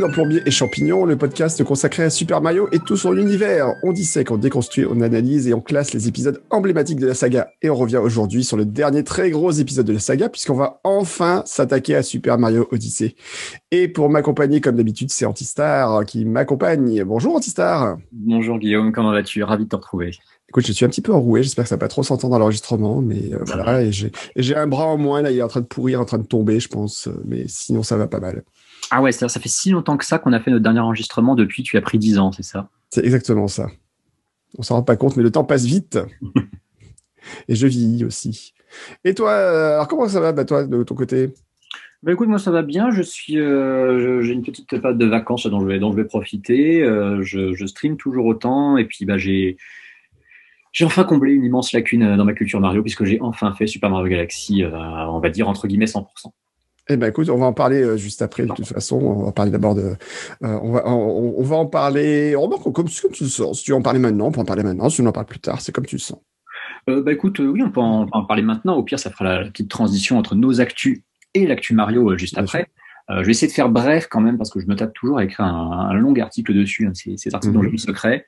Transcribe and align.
Dans 0.00 0.08
Plombier 0.08 0.40
et 0.46 0.50
Champignons, 0.50 1.04
le 1.04 1.18
podcast 1.18 1.62
consacré 1.62 2.04
à 2.04 2.08
Super 2.08 2.40
Mario 2.40 2.70
et 2.72 2.78
tout 2.78 2.96
son 2.96 3.14
univers. 3.18 3.74
On 3.82 3.92
dissèque, 3.92 4.30
on 4.30 4.38
déconstruit, 4.38 4.86
on 4.86 5.02
analyse 5.02 5.46
et 5.46 5.52
on 5.52 5.60
classe 5.60 5.92
les 5.92 6.08
épisodes 6.08 6.40
emblématiques 6.48 6.98
de 6.98 7.06
la 7.06 7.12
saga. 7.12 7.50
Et 7.60 7.68
on 7.68 7.74
revient 7.74 7.98
aujourd'hui 7.98 8.42
sur 8.42 8.56
le 8.56 8.64
dernier 8.64 9.04
très 9.04 9.30
gros 9.30 9.50
épisode 9.50 9.84
de 9.84 9.92
la 9.92 9.98
saga, 9.98 10.30
puisqu'on 10.30 10.54
va 10.54 10.80
enfin 10.84 11.42
s'attaquer 11.44 11.96
à 11.96 12.02
Super 12.02 12.38
Mario 12.38 12.66
Odyssey. 12.70 13.14
Et 13.72 13.88
pour 13.88 14.08
m'accompagner, 14.08 14.62
comme 14.62 14.76
d'habitude, 14.76 15.10
c'est 15.10 15.26
Antistar 15.26 16.06
qui 16.06 16.24
m'accompagne. 16.24 17.04
Bonjour 17.04 17.36
Antistar. 17.36 17.98
Bonjour 18.10 18.58
Guillaume, 18.58 18.92
comment 18.92 19.12
vas-tu? 19.12 19.42
Ravi 19.42 19.64
de 19.64 19.68
te 19.68 19.76
retrouver. 19.76 20.12
Écoute, 20.48 20.66
je 20.66 20.72
suis 20.72 20.86
un 20.86 20.88
petit 20.88 21.02
peu 21.02 21.12
enroué, 21.12 21.42
j'espère 21.42 21.64
que 21.64 21.68
ça 21.68 21.76
va 21.76 21.80
pas 21.80 21.88
trop 21.88 22.02
s'entendre 22.02 22.32
dans 22.32 22.38
l'enregistrement, 22.38 23.02
mais 23.02 23.34
euh, 23.34 23.38
voilà, 23.46 23.82
et 23.82 23.92
j'ai 23.92 24.56
un 24.56 24.66
bras 24.66 24.86
en 24.86 24.96
moins, 24.96 25.22
là, 25.22 25.30
il 25.30 25.38
est 25.38 25.42
en 25.42 25.48
train 25.48 25.60
de 25.60 25.66
pourrir, 25.66 26.00
en 26.00 26.04
train 26.04 26.18
de 26.18 26.26
tomber, 26.26 26.58
je 26.58 26.66
pense, 26.66 27.08
mais 27.24 27.44
sinon 27.46 27.84
ça 27.84 27.96
va 27.96 28.08
pas 28.08 28.18
mal. 28.18 28.42
Ah 28.90 29.00
ouais, 29.02 29.12
ça 29.12 29.28
fait 29.28 29.48
si 29.48 29.70
longtemps 29.70 29.96
que 29.96 30.04
ça 30.04 30.18
qu'on 30.18 30.32
a 30.32 30.40
fait 30.40 30.50
notre 30.50 30.64
dernier 30.64 30.80
enregistrement 30.80 31.36
depuis, 31.36 31.62
tu 31.62 31.76
as 31.76 31.80
pris 31.80 31.98
10 31.98 32.18
ans, 32.18 32.32
c'est 32.32 32.42
ça? 32.42 32.68
C'est 32.90 33.04
exactement 33.04 33.46
ça. 33.46 33.68
On 34.58 34.62
s'en 34.62 34.76
rend 34.76 34.82
pas 34.82 34.96
compte, 34.96 35.16
mais 35.16 35.22
le 35.22 35.30
temps 35.30 35.44
passe 35.44 35.64
vite. 35.64 35.98
et 37.48 37.54
je 37.54 37.66
vieillis 37.66 38.04
aussi. 38.04 38.52
Et 39.04 39.14
toi, 39.14 39.30
euh, 39.30 39.74
alors 39.74 39.88
comment 39.88 40.08
ça 40.08 40.20
va, 40.20 40.32
bah, 40.32 40.44
toi, 40.44 40.64
de 40.64 40.82
ton 40.82 40.94
côté? 40.94 41.32
Bah 42.02 42.12
écoute, 42.12 42.28
moi 42.28 42.38
ça 42.38 42.50
va 42.50 42.62
bien. 42.62 42.90
Je 42.90 43.02
suis, 43.02 43.38
euh, 43.38 44.22
j'ai 44.22 44.32
une 44.32 44.42
petite 44.42 44.68
période 44.68 44.96
de 44.96 45.06
vacances 45.06 45.46
dont 45.46 45.60
je 45.60 45.66
vais, 45.66 45.78
dont 45.78 45.92
je 45.92 45.96
vais 45.96 46.04
profiter. 46.04 46.82
Euh, 46.82 47.22
je, 47.22 47.52
je, 47.52 47.66
stream 47.66 47.96
toujours 47.96 48.24
autant, 48.24 48.78
et 48.78 48.86
puis 48.86 49.04
bah 49.04 49.18
j'ai, 49.18 49.58
j'ai 50.72 50.84
enfin 50.86 51.04
comblé 51.04 51.32
une 51.34 51.44
immense 51.44 51.72
lacune 51.72 52.16
dans 52.16 52.24
ma 52.24 52.32
culture 52.32 52.58
Mario 52.58 52.82
puisque 52.82 53.04
j'ai 53.04 53.20
enfin 53.20 53.52
fait 53.52 53.66
Super 53.66 53.90
Mario 53.90 54.08
Galaxy, 54.08 54.64
on 54.64 55.20
va 55.20 55.28
dire 55.28 55.48
entre 55.48 55.68
guillemets 55.68 55.84
100%. 55.84 56.06
Eh 56.88 56.96
ben 56.96 57.08
écoute, 57.08 57.28
on 57.28 57.36
va 57.36 57.46
en 57.46 57.52
parler 57.52 57.82
euh, 57.82 57.96
juste 57.96 58.22
après 58.22 58.44
de 58.44 58.52
toute 58.52 58.66
façon. 58.66 58.96
On 58.96 59.24
va 59.24 59.32
parler 59.32 59.50
d'abord 59.50 59.74
de, 59.74 59.82
euh, 59.82 60.58
on 60.62 60.72
va, 60.72 60.88
on, 60.88 61.42
va 61.42 61.56
en 61.56 61.66
parler. 61.66 62.34
comme, 62.62 62.72
comme 62.72 62.88
tu 62.88 63.24
le 63.24 63.28
sens. 63.28 63.58
Si 63.58 63.64
tu 63.64 63.70
veux 63.70 63.76
en 63.76 63.82
parler 63.82 63.98
maintenant, 63.98 64.26
on 64.26 64.32
peut 64.32 64.40
en 64.40 64.44
parler 64.44 64.62
maintenant. 64.62 64.88
Si 64.88 64.96
tu 64.96 65.06
en 65.06 65.12
parles 65.12 65.26
plus 65.26 65.38
tard, 65.38 65.60
c'est 65.60 65.72
comme 65.72 65.86
tu 65.86 65.96
le 65.96 66.00
sens. 66.00 66.18
Euh, 66.88 67.02
bah 67.02 67.12
écoute, 67.12 67.38
oui, 67.38 67.62
on 67.62 67.70
peut 67.70 67.80
en, 67.80 68.24
parler 68.24 68.42
maintenant. 68.42 68.76
Au 68.76 68.82
pire, 68.82 68.98
ça 68.98 69.10
fera 69.10 69.24
la, 69.24 69.44
petite 69.50 69.70
transition 69.70 70.18
entre 70.18 70.34
nos 70.34 70.60
actus 70.60 71.02
et 71.34 71.46
l'actu 71.46 71.74
Mario 71.74 72.16
juste 72.16 72.38
après. 72.38 72.66
je 73.08 73.22
vais 73.22 73.30
essayer 73.30 73.48
de 73.48 73.52
faire 73.52 73.68
bref 73.68 74.08
quand 74.10 74.20
même 74.20 74.36
parce 74.36 74.50
que 74.50 74.60
je 74.60 74.66
me 74.66 74.74
tape 74.74 74.92
toujours 74.94 75.18
à 75.18 75.24
écrire 75.24 75.46
un, 75.46 75.94
long 75.94 76.14
article 76.16 76.54
dessus. 76.54 76.86
Hein, 76.86 76.92
ces, 76.94 77.16
ces, 77.16 77.34
articles 77.34 77.54
dont 77.54 77.62
j'ai 77.62 77.70
le 77.70 77.78
secret. 77.78 78.26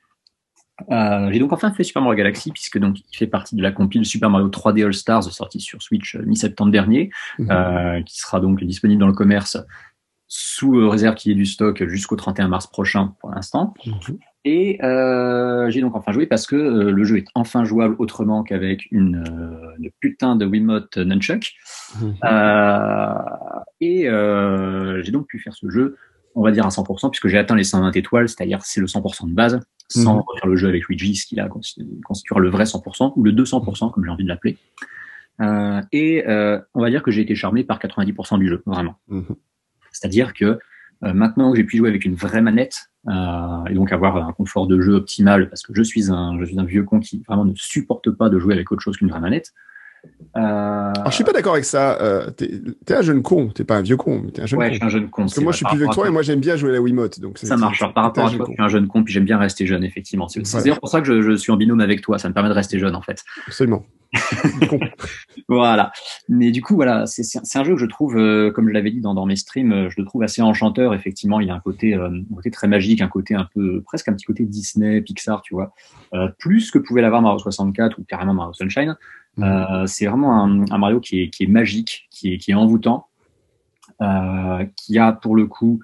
Euh, 0.91 1.29
j'ai 1.31 1.39
donc 1.39 1.53
enfin 1.53 1.71
fait 1.71 1.83
Super 1.83 2.01
Mario 2.01 2.17
Galaxy 2.17 2.51
puisque 2.51 2.77
donc 2.77 2.99
il 2.99 3.17
fait 3.17 3.27
partie 3.27 3.55
de 3.55 3.61
la 3.61 3.71
compile 3.71 4.05
Super 4.05 4.29
Mario 4.29 4.49
3D 4.49 4.85
All 4.85 4.93
Stars 4.93 5.23
sortie 5.23 5.59
sur 5.59 5.81
Switch 5.81 6.15
euh, 6.15 6.23
mi-septembre 6.25 6.71
dernier, 6.71 7.09
mhm. 7.39 7.47
euh, 7.51 8.01
qui 8.01 8.19
sera 8.19 8.39
donc 8.39 8.63
disponible 8.63 8.99
dans 8.99 9.07
le 9.07 9.13
commerce 9.13 9.57
sous 10.27 10.89
réserve 10.89 11.15
qu'il 11.15 11.31
y 11.31 11.35
ait 11.35 11.37
du 11.37 11.45
stock 11.45 11.85
jusqu'au 11.87 12.15
31 12.15 12.47
mars 12.47 12.67
prochain 12.67 13.13
pour 13.19 13.29
l'instant. 13.29 13.73
Mhm. 13.85 14.17
Et 14.45 14.83
euh, 14.83 15.69
j'ai 15.69 15.79
donc 15.79 15.95
enfin 15.95 16.11
joué 16.11 16.25
parce 16.25 16.47
que 16.47 16.55
le 16.55 17.03
jeu 17.05 17.17
est 17.17 17.27
enfin 17.33 17.63
jouable 17.63 17.95
autrement 17.99 18.43
qu'avec 18.43 18.87
une, 18.91 19.23
une, 19.79 19.89
putain 20.01 20.35
de 20.35 20.45
Wiimote 20.45 20.97
Nunchuck. 20.97 21.53
Mhm. 22.01 22.15
et 23.79 24.09
j'ai 25.03 25.11
donc 25.11 25.27
pu 25.27 25.39
faire 25.39 25.53
ce 25.53 25.69
jeu 25.69 25.97
on 26.35 26.41
va 26.41 26.51
dire 26.51 26.65
à 26.65 26.69
100%, 26.69 27.09
puisque 27.09 27.27
j'ai 27.27 27.37
atteint 27.37 27.55
les 27.55 27.63
120 27.63 27.95
étoiles, 27.95 28.29
c'est-à-dire 28.29 28.59
c'est 28.63 28.81
le 28.81 28.87
100% 28.87 29.29
de 29.29 29.33
base, 29.33 29.59
sans 29.89 30.17
mhm. 30.17 30.23
faire 30.39 30.47
le 30.47 30.55
jeu 30.55 30.67
avec 30.67 30.85
Luigi, 30.87 31.15
ce 31.15 31.25
qui 31.25 31.35
là 31.35 31.49
constituera 32.05 32.39
le 32.39 32.49
vrai 32.49 32.63
100%, 32.63 33.13
ou 33.15 33.23
le 33.23 33.31
200%, 33.31 33.91
comme 33.91 34.03
j'ai 34.03 34.11
envie 34.11 34.23
de 34.23 34.29
l'appeler. 34.29 34.57
Euh, 35.41 35.81
et 35.91 36.27
euh, 36.27 36.59
on 36.73 36.81
va 36.81 36.89
dire 36.89 37.03
que 37.03 37.11
j'ai 37.11 37.21
été 37.21 37.35
charmé 37.35 37.63
par 37.63 37.79
90% 37.79 38.39
du 38.39 38.47
jeu, 38.47 38.63
vraiment. 38.65 38.95
Mhm. 39.07 39.35
C'est-à-dire 39.91 40.33
que 40.33 40.59
euh, 41.03 41.13
maintenant 41.13 41.51
que 41.51 41.57
j'ai 41.57 41.63
pu 41.63 41.77
jouer 41.77 41.89
avec 41.89 42.05
une 42.05 42.15
vraie 42.15 42.41
manette, 42.41 42.89
euh, 43.07 43.65
et 43.69 43.73
donc 43.73 43.91
avoir 43.91 44.17
un 44.17 44.31
confort 44.31 44.67
de 44.67 44.79
jeu 44.79 44.93
optimal, 44.93 45.49
parce 45.49 45.63
que 45.63 45.73
je 45.73 45.83
suis 45.83 46.11
un, 46.11 46.39
je 46.39 46.45
suis 46.45 46.59
un 46.59 46.63
vieux 46.63 46.83
con 46.83 46.99
qui 46.99 47.21
vraiment 47.27 47.45
ne 47.45 47.55
supporte 47.55 48.09
pas 48.11 48.29
de 48.29 48.39
jouer 48.39 48.53
avec 48.53 48.71
autre 48.71 48.81
chose 48.81 48.97
qu'une 48.97 49.09
vraie 49.09 49.19
manette. 49.19 49.53
Alors, 50.35 51.11
je 51.11 51.15
suis 51.15 51.23
pas 51.23 51.31
d'accord 51.31 51.53
avec 51.53 51.65
ça. 51.65 51.99
Euh, 52.01 52.31
t'es 52.31 52.49
es 52.87 52.93
un 52.93 53.01
jeune 53.01 53.21
con, 53.21 53.49
t'es 53.49 53.63
pas 53.63 53.77
un 53.77 53.81
vieux 53.81 53.97
con, 53.97 54.21
mais 54.23 54.31
t'es 54.31 54.41
un 54.41 54.45
jeune 54.47 54.59
ouais, 54.59 54.67
con. 54.67 54.73
je 54.73 54.77
suis 54.77 54.85
un 54.85 54.89
jeune 54.89 55.09
con. 55.09 55.21
Parce 55.23 55.35
que 55.35 55.41
moi, 55.41 55.51
je 55.51 55.57
suis 55.57 55.65
plus 55.65 55.77
vieux 55.77 55.87
que 55.87 55.93
toi 55.93 56.07
et 56.07 56.11
moi, 56.11 56.23
j'aime 56.23 56.39
bien 56.39 56.55
jouer 56.55 56.71
à 56.71 56.73
la 56.73 56.81
Wiimote. 56.81 57.19
Donc 57.19 57.37
ça 57.37 57.55
marche. 57.55 57.81
Alors, 57.81 57.93
par 57.93 58.05
rapport 58.05 58.25
à 58.25 58.31
toi, 58.31 58.45
je 58.47 58.51
suis 58.51 58.61
un 58.61 58.67
jeune 58.67 58.87
con, 58.87 59.03
puis 59.03 59.13
j'aime 59.13 59.25
bien 59.25 59.37
rester 59.37 59.67
jeune, 59.67 59.83
effectivement. 59.83 60.27
C'est 60.27 60.41
d'ailleurs 60.41 60.79
pour 60.79 60.89
ça 60.89 61.01
que 61.01 61.07
je, 61.07 61.21
je, 61.21 61.35
suis 61.35 61.51
en 61.51 61.57
binôme 61.57 61.81
avec 61.81 62.01
toi. 62.01 62.17
Ça 62.17 62.29
me 62.29 62.33
permet 62.33 62.49
de 62.49 62.53
rester 62.53 62.79
jeune, 62.79 62.95
en 62.95 63.01
fait. 63.01 63.23
Absolument. 63.47 63.85
voilà. 65.47 65.91
Mais 66.29 66.51
du 66.51 66.61
coup, 66.61 66.75
voilà, 66.75 67.05
c'est 67.05 67.57
un 67.57 67.63
jeu 67.63 67.73
que 67.73 67.79
je 67.79 67.85
trouve, 67.85 68.17
euh, 68.17 68.51
comme 68.51 68.67
je 68.67 68.73
l'avais 68.73 68.91
dit 68.91 69.01
dans, 69.01 69.13
dans, 69.13 69.25
mes 69.25 69.35
streams, 69.35 69.71
euh, 69.71 69.89
je 69.89 69.99
le 69.99 70.05
trouve 70.05 70.23
assez 70.23 70.41
enchanteur. 70.41 70.93
Effectivement, 70.93 71.39
il 71.39 71.47
y 71.47 71.51
a 71.51 71.55
un 71.55 71.59
côté, 71.59 71.95
euh, 71.95 72.09
un 72.09 72.35
côté 72.35 72.51
très 72.51 72.67
magique, 72.67 73.01
un 73.01 73.07
côté 73.07 73.35
un 73.35 73.47
peu, 73.53 73.81
presque 73.81 74.09
un 74.09 74.13
petit 74.13 74.25
côté 74.25 74.45
Disney, 74.45 75.01
Pixar, 75.01 75.41
tu 75.41 75.55
vois, 75.55 75.73
plus 76.37 76.71
que 76.71 76.79
pouvait 76.79 77.01
l'avoir 77.01 77.21
Mario 77.21 77.39
64 77.39 77.97
ou 77.99 78.03
carrément 78.03 78.33
Mario 78.33 78.53
Sunshine. 78.53 78.95
Mmh. 79.37 79.43
Euh, 79.43 79.87
c'est 79.87 80.05
vraiment 80.05 80.43
un, 80.43 80.65
un, 80.71 80.77
Mario 80.77 80.99
qui 80.99 81.21
est, 81.21 81.29
qui 81.29 81.43
est 81.43 81.47
magique, 81.47 82.07
qui 82.11 82.33
est, 82.33 82.37
qui 82.37 82.51
est 82.51 82.55
envoûtant, 82.55 83.07
euh, 84.01 84.65
qui 84.75 84.99
a 84.99 85.11
pour 85.11 85.35
le 85.35 85.47
coup 85.47 85.79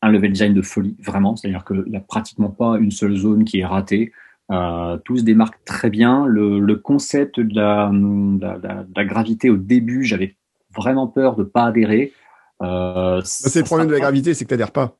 un 0.00 0.10
level 0.10 0.32
design 0.32 0.54
de 0.54 0.62
folie, 0.62 0.96
vraiment. 1.00 1.36
C'est-à-dire 1.36 1.64
qu'il 1.64 1.84
n'y 1.88 1.96
a 1.96 2.00
pratiquement 2.00 2.50
pas 2.50 2.78
une 2.78 2.90
seule 2.90 3.16
zone 3.16 3.44
qui 3.44 3.60
est 3.60 3.66
ratée. 3.66 4.12
Euh, 4.50 4.96
tout 5.04 5.18
se 5.18 5.22
démarque 5.22 5.62
très 5.64 5.90
bien. 5.90 6.24
Le, 6.24 6.60
le 6.60 6.76
concept 6.76 7.40
de 7.40 7.54
la, 7.54 7.90
de, 7.92 8.40
la, 8.40 8.58
de 8.58 8.94
la, 8.96 9.04
gravité 9.04 9.50
au 9.50 9.56
début, 9.56 10.04
j'avais 10.04 10.36
vraiment 10.74 11.06
peur 11.06 11.36
de 11.36 11.44
pas 11.44 11.64
adhérer. 11.64 12.12
Euh, 12.62 13.20
c'est 13.24 13.60
le 13.60 13.64
problème 13.64 13.88
de 13.88 13.92
la 13.92 14.00
gravité, 14.00 14.34
c'est 14.34 14.44
que 14.44 14.48
tu 14.48 14.54
n'adhères 14.54 14.72
pas. 14.72 14.96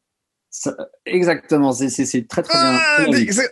Ça, 0.50 0.74
exactement, 1.04 1.72
c'est 1.72 2.26
très 2.26 2.42
très 2.42 2.58
bien. 2.58 2.78
Ah, 2.80 3.04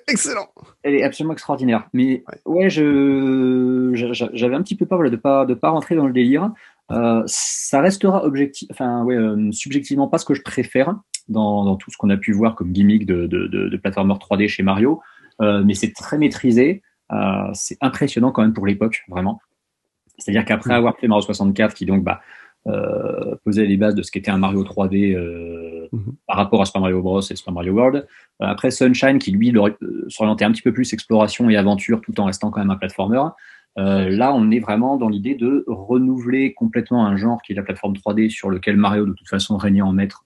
excellent. 0.09 0.49
Elle 0.83 0.95
est 0.95 1.03
absolument 1.03 1.35
extraordinaire. 1.35 1.89
Mais 1.93 2.25
ouais, 2.47 2.71
je 2.71 3.91
j'avais 4.33 4.55
un 4.55 4.63
petit 4.63 4.77
peu 4.77 4.87
peur 4.87 5.03
de 5.09 5.17
pas 5.17 5.45
de 5.45 5.55
pas 5.55 5.71
rentrer 5.71 5.95
dans 5.95 6.07
le 6.07 6.13
délire. 6.13 6.53
Euh, 6.91 7.23
ça 7.27 7.81
restera 7.81 8.25
objectif, 8.25 8.69
enfin 8.71 9.05
ouais, 9.05 9.17
euh, 9.17 9.51
subjectivement 9.53 10.09
pas 10.09 10.19
ce 10.19 10.25
que 10.25 10.35
je 10.35 10.43
préfère 10.43 10.95
dans, 11.29 11.65
dans 11.65 11.75
tout 11.75 11.91
ce 11.91 11.97
qu'on 11.97 12.11
a 12.11 12.17
pu 12.17 12.33
voir 12.33 12.55
comme 12.55 12.73
gimmick 12.73 13.05
de 13.05 13.27
de, 13.27 13.49
de, 13.49 13.69
de 13.69 13.77
platformer 13.77 14.15
3D 14.15 14.49
chez 14.49 14.63
Mario. 14.63 15.03
Euh, 15.43 15.63
mais 15.65 15.75
c'est 15.75 15.93
très 15.93 16.17
maîtrisé. 16.17 16.83
Euh, 17.13 17.51
c'est 17.53 17.77
impressionnant 17.81 18.33
quand 18.33 18.43
même 18.43 18.55
pour 18.55 18.67
l'époque, 18.67 19.05
vraiment. 19.09 19.41
C'est-à-dire 20.19 20.45
qu'après 20.45 20.75
avoir 20.75 20.97
fait 20.97 21.09
Mario 21.09 21.23
64, 21.23 21.75
qui 21.75 21.85
donc 21.85 22.03
bah 22.03 22.21
euh, 22.67 23.37
posait 23.45 23.65
les 23.65 23.77
bases 23.77 23.95
de 23.95 24.03
ce 24.03 24.11
qu'était 24.11 24.31
un 24.31 24.39
Mario 24.39 24.65
3D 24.65 25.15
euh, 25.15 25.87
mhm. 25.93 26.17
par 26.27 26.37
rapport 26.37 26.63
à 26.63 26.65
Super 26.65 26.81
Mario 26.81 27.01
Bros 27.01 27.21
et 27.21 27.37
Super 27.37 27.55
Mario 27.55 27.73
World. 27.73 27.97
Euh, 27.97 28.45
après 28.45 28.73
Sunshine, 28.73 29.19
qui 29.19 29.31
lui 29.31 29.55
s'orientait 30.09 30.45
un 30.45 30.51
petit 30.51 30.63
peu 30.63 30.73
plus 30.73 30.93
exploration 30.93 31.49
et 31.49 31.57
aventure 31.57 32.01
tout 32.01 32.19
en 32.19 32.25
restant 32.25 32.51
quand 32.51 32.61
même 32.61 32.71
un 32.71 32.77
platformer. 32.77 33.23
là, 33.77 34.35
on 34.35 34.51
est 34.51 34.59
vraiment 34.59 34.97
dans 34.97 35.09
l'idée 35.09 35.37
de 35.37 35.65
renouveler 35.69 36.55
complètement 36.55 37.07
un 37.07 37.17
genre 37.17 37.41
qui 37.43 37.53
est 37.53 37.55
la 37.55 37.63
plateforme 37.63 37.95
3D 37.95 38.31
sur 38.31 38.51
lequel 38.51 38.77
Mario 38.77 39.07
de 39.07 39.13
toute 39.13 39.29
façon 39.29 39.57
régnait 39.57 39.83
en 39.83 39.93
maître 39.93 40.25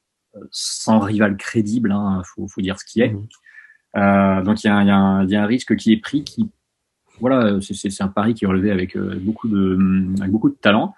sans 0.50 1.00
rival 1.00 1.36
crédible, 1.36 1.92
hein, 1.92 2.22
faut, 2.24 2.46
faut 2.46 2.60
dire 2.62 2.78
ce 2.78 2.84
qui 2.86 3.02
est. 3.02 3.10
Mhm. 3.10 4.44
donc 4.44 4.64
il 4.64 4.68
y, 4.68 4.70
y, 4.70 4.86
y, 5.32 5.36
a 5.36 5.42
un 5.42 5.46
risque 5.46 5.76
qui 5.76 5.92
est 5.92 6.00
pris, 6.00 6.24
qui 6.24 6.48
voilà, 7.20 7.58
c'est 7.60 8.00
un 8.00 8.08
pari 8.08 8.32
qui 8.32 8.44
est 8.44 8.48
relevé 8.48 8.70
avec 8.70 8.96
beaucoup 8.96 9.48
de 9.48 9.76
avec 10.20 10.30
beaucoup 10.30 10.48
de 10.48 10.54
talent. 10.54 10.94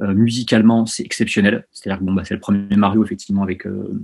Euh, 0.00 0.14
musicalement, 0.14 0.86
c'est 0.86 1.04
exceptionnel. 1.04 1.66
C'est-à-dire 1.70 2.00
que 2.00 2.04
bon, 2.04 2.14
bah, 2.14 2.24
c'est 2.24 2.34
le 2.34 2.40
premier 2.40 2.76
Mario 2.76 3.04
effectivement 3.04 3.42
avec 3.42 3.66
euh, 3.66 4.00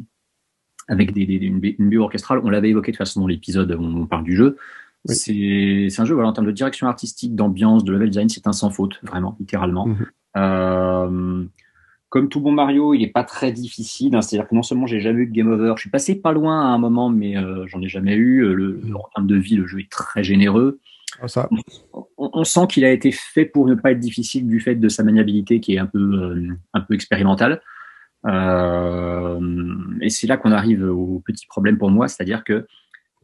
avec 0.86 1.12
des, 1.12 1.26
des, 1.26 1.34
une, 1.34 1.60
une 1.62 1.88
bio 1.88 2.02
orchestrale. 2.04 2.40
On 2.44 2.50
l'avait 2.50 2.70
évoqué 2.70 2.92
de 2.92 2.96
toute 2.96 3.06
façon 3.06 3.20
dans 3.20 3.26
l'épisode 3.26 3.72
où 3.72 3.82
on 3.82 4.06
parle 4.06 4.24
du 4.24 4.36
jeu. 4.36 4.56
C'est 5.04 5.88
un 5.98 6.04
jeu 6.04 6.14
voilà, 6.14 6.28
en 6.28 6.32
termes 6.32 6.46
de 6.46 6.52
direction 6.52 6.86
artistique, 6.86 7.34
d'ambiance, 7.34 7.84
de 7.84 7.92
level 7.92 8.10
design, 8.10 8.28
c'est 8.28 8.46
un 8.46 8.52
sans 8.52 8.70
faute, 8.70 9.00
vraiment, 9.02 9.36
littéralement. 9.40 9.86
Mhm. 9.86 10.06
euh, 10.36 11.44
comme 12.10 12.28
tout 12.28 12.40
bon 12.40 12.52
Mario, 12.52 12.94
il 12.94 13.02
est 13.02 13.12
pas 13.12 13.24
très 13.24 13.52
difficile. 13.52 14.14
Hein, 14.16 14.22
C'est-à-dire 14.22 14.48
que 14.48 14.54
non 14.54 14.62
seulement 14.62 14.86
j'ai 14.86 15.00
jamais 15.00 15.22
eu 15.22 15.26
de 15.26 15.32
game 15.32 15.50
over, 15.50 15.74
je 15.76 15.82
suis 15.82 15.90
passé 15.90 16.14
pas 16.14 16.32
loin 16.32 16.60
à 16.60 16.68
un 16.68 16.78
moment, 16.78 17.10
mais 17.10 17.36
euh, 17.36 17.66
j'en 17.66 17.80
ai 17.82 17.88
jamais 17.88 18.14
eu. 18.14 18.40
Le, 18.40 18.80
le, 18.82 18.96
en 18.96 19.08
termes 19.14 19.26
de 19.26 19.36
vie, 19.36 19.56
le 19.56 19.66
jeu 19.66 19.80
est 19.80 19.90
très 19.90 20.24
généreux. 20.24 20.78
Ah. 21.20 21.48
On, 22.16 22.44
sent 22.44 22.66
qu'il 22.68 22.84
a 22.84 22.90
été 22.90 23.10
fait 23.12 23.44
pour 23.44 23.66
ne 23.66 23.74
pas 23.74 23.92
être 23.92 23.98
difficile 23.98 24.46
du 24.46 24.60
fait 24.60 24.74
de 24.74 24.88
sa 24.88 25.02
maniabilité 25.02 25.60
qui 25.60 25.74
est 25.74 25.78
un 25.78 25.86
peu, 25.86 25.98
euh, 25.98 26.54
un 26.74 26.80
peu 26.80 26.94
expérimentale. 26.94 27.60
Euh, 28.26 29.40
et 30.00 30.10
c'est 30.10 30.26
là 30.26 30.36
qu'on 30.36 30.52
arrive 30.52 30.82
au 30.82 31.22
petit 31.24 31.46
problème 31.46 31.78
pour 31.78 31.90
moi, 31.90 32.08
c'est-à-dire 32.08 32.44
que 32.44 32.66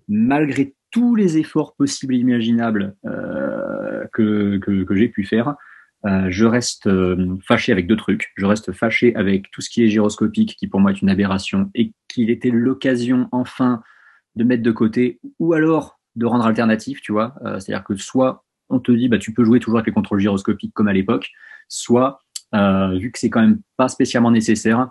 malgré 0.09 0.75
tous 0.91 1.15
les 1.15 1.39
efforts 1.39 1.75
possibles 1.75 2.15
et 2.15 2.19
imaginables 2.19 2.95
euh, 3.05 4.05
que, 4.13 4.59
que, 4.59 4.95
j'ai 4.95 5.09
pu 5.09 5.25
faire, 5.25 5.57
je 6.05 6.45
reste 6.45 6.89
fâché 7.41 7.73
avec 7.73 7.87
deux 7.87 7.97
trucs. 7.97 8.33
Je 8.37 8.47
reste 8.47 8.73
fâché 8.73 9.15
avec 9.17 9.51
tout 9.51 9.61
ce 9.61 9.71
qui 9.71 9.83
est 9.83 9.89
gyroscopique, 9.89 10.57
qui 10.57 10.69
pour 10.69 10.81
moi 10.81 10.93
est 10.93 11.01
une 11.01 11.09
aberration, 11.09 11.71
et 11.75 11.93
qu'il 12.09 12.31
était 12.31 12.51
l'occasion 12.51 13.29
enfin 13.33 13.83
de 14.37 14.45
mettre 14.45 14.63
de 14.63 14.71
côté, 14.71 15.19
ou 15.39 15.55
alors 15.55 15.99
de 16.17 16.27
rendre 16.27 16.47
alternatif, 16.47 17.01
tu 17.01 17.13
vois. 17.13 17.35
Euh, 17.45 17.59
c'est-à-dire 17.59 17.85
que 17.85 17.97
soit 17.97 18.45
on 18.71 18.81
te 18.81 18.93
dit, 18.93 19.09
bah, 19.09 19.19
tu 19.19 19.33
peux 19.33 19.45
jouer 19.45 19.61
toujours 19.61 19.79
avec 19.79 19.87
les 19.87 19.93
contrôles 19.93 20.21
gyroscopiques 20.21 20.73
comme 20.75 20.89
à 20.89 20.93
l'époque, 20.93 21.31
soit, 21.69 22.21
euh, 22.55 22.97
vu 22.99 23.11
que 23.13 23.19
c'est 23.19 23.31
quand 23.31 23.41
même 23.41 23.61
pas 23.77 23.89
spécialement 23.89 24.31
nécessaire, 24.31 24.91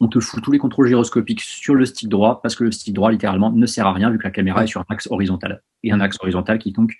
on 0.00 0.08
te 0.08 0.18
fout 0.18 0.42
tous 0.42 0.50
les 0.50 0.58
contrôles 0.58 0.88
gyroscopiques 0.88 1.42
sur 1.42 1.74
le 1.74 1.84
stick 1.84 2.08
droit 2.08 2.40
parce 2.42 2.56
que 2.56 2.64
le 2.64 2.72
stick 2.72 2.94
droit, 2.94 3.10
littéralement, 3.10 3.52
ne 3.52 3.66
sert 3.66 3.86
à 3.86 3.92
rien 3.92 4.10
vu 4.10 4.18
que 4.18 4.24
la 4.24 4.30
caméra 4.30 4.64
est 4.64 4.66
sur 4.66 4.80
un 4.80 4.86
axe 4.88 5.06
horizontal. 5.10 5.62
Et 5.84 5.92
un 5.92 6.00
axe 6.00 6.16
horizontal 6.20 6.58
qui, 6.58 6.72
donc, 6.72 6.94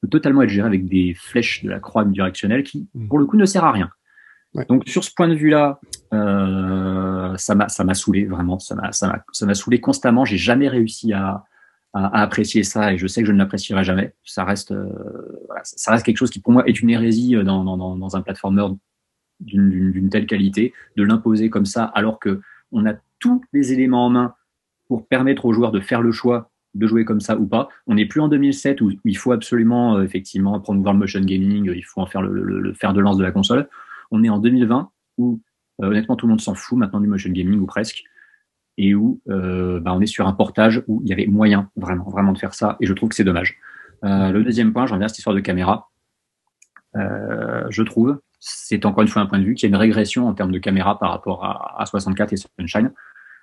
peut 0.00 0.08
totalement 0.08 0.42
être 0.42 0.50
géré 0.50 0.66
avec 0.66 0.86
des 0.86 1.14
flèches 1.14 1.64
de 1.64 1.70
la 1.70 1.78
croix 1.78 2.04
directionnelle 2.04 2.62
qui, 2.62 2.88
mm. 2.94 3.08
pour 3.08 3.18
le 3.18 3.26
coup, 3.26 3.36
ne 3.36 3.46
sert 3.46 3.64
à 3.64 3.72
rien. 3.72 3.90
Donc, 4.68 4.86
sur 4.86 5.02
ce 5.02 5.10
point 5.14 5.28
de 5.28 5.34
vue-là, 5.34 5.80
euh, 6.12 7.34
ça 7.38 7.54
m'a, 7.54 7.70
ça 7.70 7.84
m'a 7.84 7.94
saoulé, 7.94 8.26
vraiment. 8.26 8.58
Ça 8.58 8.74
m'a, 8.74 8.92
ça 8.92 9.08
m'a, 9.08 9.24
ça 9.32 9.46
m'a 9.46 9.54
saoulé 9.54 9.80
constamment. 9.80 10.26
J'ai 10.26 10.36
jamais 10.36 10.68
réussi 10.68 11.14
à, 11.14 11.44
à, 11.92 12.22
apprécier 12.22 12.62
ça 12.62 12.92
et 12.92 12.98
je 12.98 13.06
sais 13.06 13.22
que 13.22 13.26
je 13.26 13.32
ne 13.32 13.38
l'apprécierai 13.38 13.84
jamais. 13.84 14.14
Ça 14.24 14.44
reste, 14.44 14.72
euh, 14.72 14.88
voilà, 15.46 15.62
ça 15.64 15.92
reste 15.92 16.04
quelque 16.04 16.16
chose 16.16 16.30
qui, 16.30 16.40
pour 16.40 16.52
moi, 16.52 16.66
est 16.66 16.80
une 16.80 16.90
hérésie 16.90 17.34
dans, 17.44 17.64
dans, 17.64 17.96
dans 17.96 18.16
un 18.16 18.22
platformer 18.22 18.66
d'une 19.40 20.08
telle 20.10 20.26
qualité, 20.26 20.72
de 20.96 21.02
l'imposer 21.02 21.50
comme 21.50 21.66
ça, 21.66 21.84
alors 21.84 22.18
que 22.20 22.40
on 22.70 22.86
a 22.86 22.94
tous 23.18 23.42
les 23.52 23.72
éléments 23.72 24.06
en 24.06 24.10
main 24.10 24.34
pour 24.88 25.06
permettre 25.06 25.44
aux 25.44 25.52
joueurs 25.52 25.72
de 25.72 25.80
faire 25.80 26.00
le 26.00 26.12
choix 26.12 26.50
de 26.74 26.86
jouer 26.86 27.04
comme 27.04 27.20
ça 27.20 27.38
ou 27.38 27.46
pas. 27.46 27.68
On 27.86 27.94
n'est 27.94 28.06
plus 28.06 28.20
en 28.20 28.28
2007 28.28 28.80
où 28.80 28.92
il 29.04 29.16
faut 29.16 29.32
absolument 29.32 29.96
euh, 29.96 30.04
effectivement 30.04 30.58
promouvoir 30.60 30.94
le 30.94 31.00
motion 31.00 31.20
gaming, 31.20 31.70
il 31.74 31.84
faut 31.84 32.00
en 32.00 32.06
faire 32.06 32.22
le, 32.22 32.42
le, 32.42 32.74
fer 32.74 32.92
de 32.92 33.00
lance 33.00 33.18
de 33.18 33.22
la 33.22 33.30
console. 33.30 33.68
On 34.10 34.24
est 34.24 34.28
en 34.28 34.38
2020 34.38 34.90
où 35.18 35.40
euh, 35.82 35.86
honnêtement 35.86 36.16
tout 36.16 36.26
le 36.26 36.30
monde 36.30 36.40
s'en 36.40 36.54
fout 36.54 36.78
maintenant 36.78 37.00
du 37.00 37.08
motion 37.08 37.30
gaming 37.30 37.60
ou 37.60 37.66
presque, 37.66 38.04
et 38.82 38.94
où 38.94 39.20
euh, 39.28 39.80
bah, 39.80 39.92
on 39.94 40.00
est 40.00 40.06
sur 40.06 40.26
un 40.26 40.32
portage 40.32 40.82
où 40.88 41.00
il 41.04 41.08
y 41.08 41.12
avait 41.12 41.26
moyen 41.26 41.70
vraiment 41.76 42.08
vraiment 42.10 42.32
de 42.32 42.38
faire 42.38 42.54
ça, 42.54 42.76
et 42.80 42.86
je 42.86 42.92
trouve 42.92 43.10
que 43.10 43.14
c'est 43.14 43.24
dommage. 43.24 43.56
le 44.02 44.42
deuxième 44.42 44.72
point, 44.72 44.86
j'en 44.86 44.96
viens 44.96 45.06
à 45.06 45.08
cette 45.08 45.18
histoire 45.18 45.36
de 45.36 45.40
caméra. 45.40 45.90
je 46.94 47.82
trouve 47.82 48.18
c'est 48.44 48.84
encore 48.84 49.02
une 49.02 49.08
fois 49.08 49.22
un 49.22 49.26
point 49.26 49.38
de 49.38 49.44
vue, 49.44 49.54
qu'il 49.54 49.70
y 49.70 49.72
a 49.72 49.74
une 49.74 49.80
régression 49.80 50.26
en 50.26 50.34
termes 50.34 50.50
de 50.50 50.58
caméra 50.58 50.98
par 50.98 51.10
rapport 51.10 51.44
à, 51.44 51.86
64 51.86 52.32
et 52.32 52.36
Sunshine. 52.36 52.90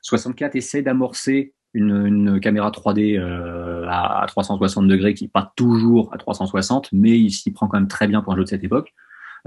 64 0.02 0.58
essaie 0.58 0.82
d'amorcer 0.82 1.54
une, 1.74 2.42
caméra 2.42 2.70
3D 2.70 3.18
euh, 3.18 3.86
à 3.88 4.26
360 4.28 4.88
degrés 4.90 5.14
qui 5.14 5.24
n'est 5.24 5.30
pas 5.30 5.54
toujours 5.56 6.14
à 6.14 6.18
360, 6.18 6.90
mais 6.92 7.18
il 7.18 7.32
s'y 7.32 7.52
prend 7.54 7.68
quand 7.68 7.78
même 7.78 7.88
très 7.88 8.08
bien 8.08 8.22
pour 8.22 8.34
un 8.34 8.36
jeu 8.36 8.44
de 8.44 8.50
cette 8.50 8.64
époque. 8.64 8.94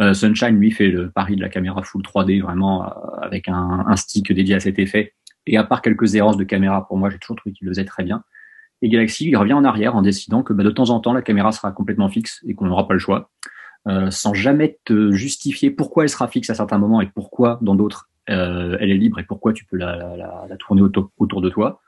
Euh, 0.01 0.15
Sunshine, 0.15 0.59
lui, 0.59 0.71
fait 0.71 0.89
le 0.89 1.11
pari 1.11 1.37
de 1.37 1.43
la 1.43 1.51
caméra 1.51 1.83
full 1.83 2.01
3D, 2.01 2.41
vraiment 2.41 2.85
euh, 2.87 2.89
avec 3.21 3.47
un, 3.49 3.95
stick 3.97 4.33
dédié 4.33 4.55
à 4.55 4.61
cet 4.61 4.79
effet. 4.79 5.13
Et 5.47 5.57
à 5.57 5.65
part 5.65 5.83
quelques 5.83 6.15
errances 6.15 6.37
de 6.37 6.45
caméra, 6.45 6.87
pour 6.87 6.97
moi, 6.99 7.11
j'ai 7.11 7.19
toujours 7.19 7.37
trouvé 7.37 7.53
qu'il 7.53 7.67
le 7.67 7.73
faisait 7.73 7.85
très 7.85 8.05
bien. 8.05 8.23
Et 8.83 8.89
Galaxy, 8.89 9.29
il 9.29 9.37
revient 9.37 9.53
en 9.53 9.65
arrière 9.65 9.97
en 9.97 10.03
décidant 10.03 10.43
que 10.43 10.53
bah, 10.53 10.65
de 10.65 10.71
temps 10.71 10.91
en 10.91 11.01
temps, 11.01 11.13
la 11.13 11.23
caméra 11.23 11.53
sera 11.53 11.73
complètement 11.73 12.09
fixe 12.09 12.41
et 12.47 12.55
qu'on 12.55 12.67
n'aura 12.67 12.87
pas 12.87 12.95
le 12.95 13.01
choix. 13.01 13.31
Euh, 13.89 14.11
sans 14.11 14.35
jamais 14.35 14.79
te 14.85 15.11
justifier 15.13 15.71
pourquoi 15.71 16.05
elle 16.05 16.09
sera 16.09 16.29
fixe 16.29 16.51
à 16.51 16.55
certains 16.55 16.79
moments 16.79 17.01
et 17.01 17.07
pourquoi 17.07 17.59
dans 17.63 17.75
d'autres 17.75 18.09
euh, 18.31 18.77
elle 18.79 18.93
est 18.93 18.97
libre 18.97 19.19
et 19.19 19.25
pourquoi 19.25 19.53
tu 19.53 19.65
peux 19.65 19.77
la, 19.77 20.17
la, 20.17 20.47
la 20.49 20.57
tourner 20.57 20.83
autour, 20.83 21.11
autour 21.19 21.41
de 21.41 21.49
toi. 21.49 21.81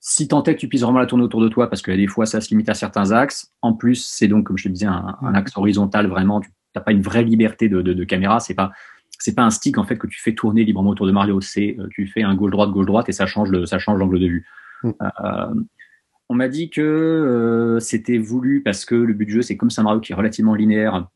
Si 0.00 0.28
tant 0.28 0.42
est 0.42 0.54
que 0.54 0.60
tu 0.60 0.68
puisses 0.68 0.82
vraiment 0.82 0.98
la 0.98 1.06
tourner 1.06 1.24
autour 1.24 1.40
de 1.40 1.48
toi, 1.48 1.70
parce 1.70 1.80
que 1.80 1.90
des 1.90 2.06
fois 2.06 2.26
ça 2.26 2.40
se 2.40 2.50
limite 2.50 2.68
à 2.68 2.74
certains 2.74 3.12
axes. 3.12 3.52
En 3.62 3.72
plus, 3.72 4.04
c'est 4.04 4.28
donc, 4.28 4.44
comme 4.44 4.58
je 4.58 4.64
te 4.64 4.68
disais, 4.68 4.86
un, 4.86 5.16
un 5.22 5.34
axe 5.34 5.56
horizontal 5.56 6.06
vraiment. 6.06 6.40
Tu 6.40 6.50
n'as 6.74 6.82
pas 6.82 6.92
une 6.92 7.02
vraie 7.02 7.22
liberté 7.22 7.68
de, 7.68 7.80
de, 7.80 7.92
de 7.92 8.04
caméra. 8.04 8.40
C'est 8.40 8.54
pas 8.54 8.72
c'est 9.22 9.34
pas 9.34 9.42
un 9.42 9.50
stick 9.50 9.78
en 9.78 9.84
fait 9.84 9.96
que 9.96 10.06
tu 10.06 10.20
fais 10.20 10.34
tourner 10.34 10.64
librement 10.64 10.90
autour 10.90 11.06
de 11.06 11.12
Mario. 11.12 11.40
C'est 11.40 11.76
euh, 11.78 11.88
tu 11.90 12.06
fais 12.06 12.22
un 12.22 12.34
gauche 12.34 12.50
droite 12.50 12.70
gauche 12.70 12.86
droite 12.86 13.08
et 13.08 13.12
ça 13.12 13.26
change 13.26 13.50
le 13.50 13.66
ça 13.66 13.78
change 13.78 13.98
l'angle 13.98 14.18
de 14.18 14.26
vue. 14.26 14.46
Mm. 14.82 14.90
Euh, 15.00 15.54
on 16.28 16.34
m'a 16.34 16.48
dit 16.48 16.70
que 16.70 16.80
euh, 16.80 17.78
c'était 17.78 18.18
voulu 18.18 18.62
parce 18.62 18.84
que 18.84 18.94
le 18.94 19.12
but 19.12 19.26
du 19.26 19.32
jeu 19.32 19.42
c'est 19.42 19.56
comme 19.56 19.70
c'est 19.70 19.80
un 19.80 19.84
Mario 19.84 20.00
qui 20.00 20.12
est 20.12 20.16
relativement 20.16 20.54
linéaire 20.54 21.06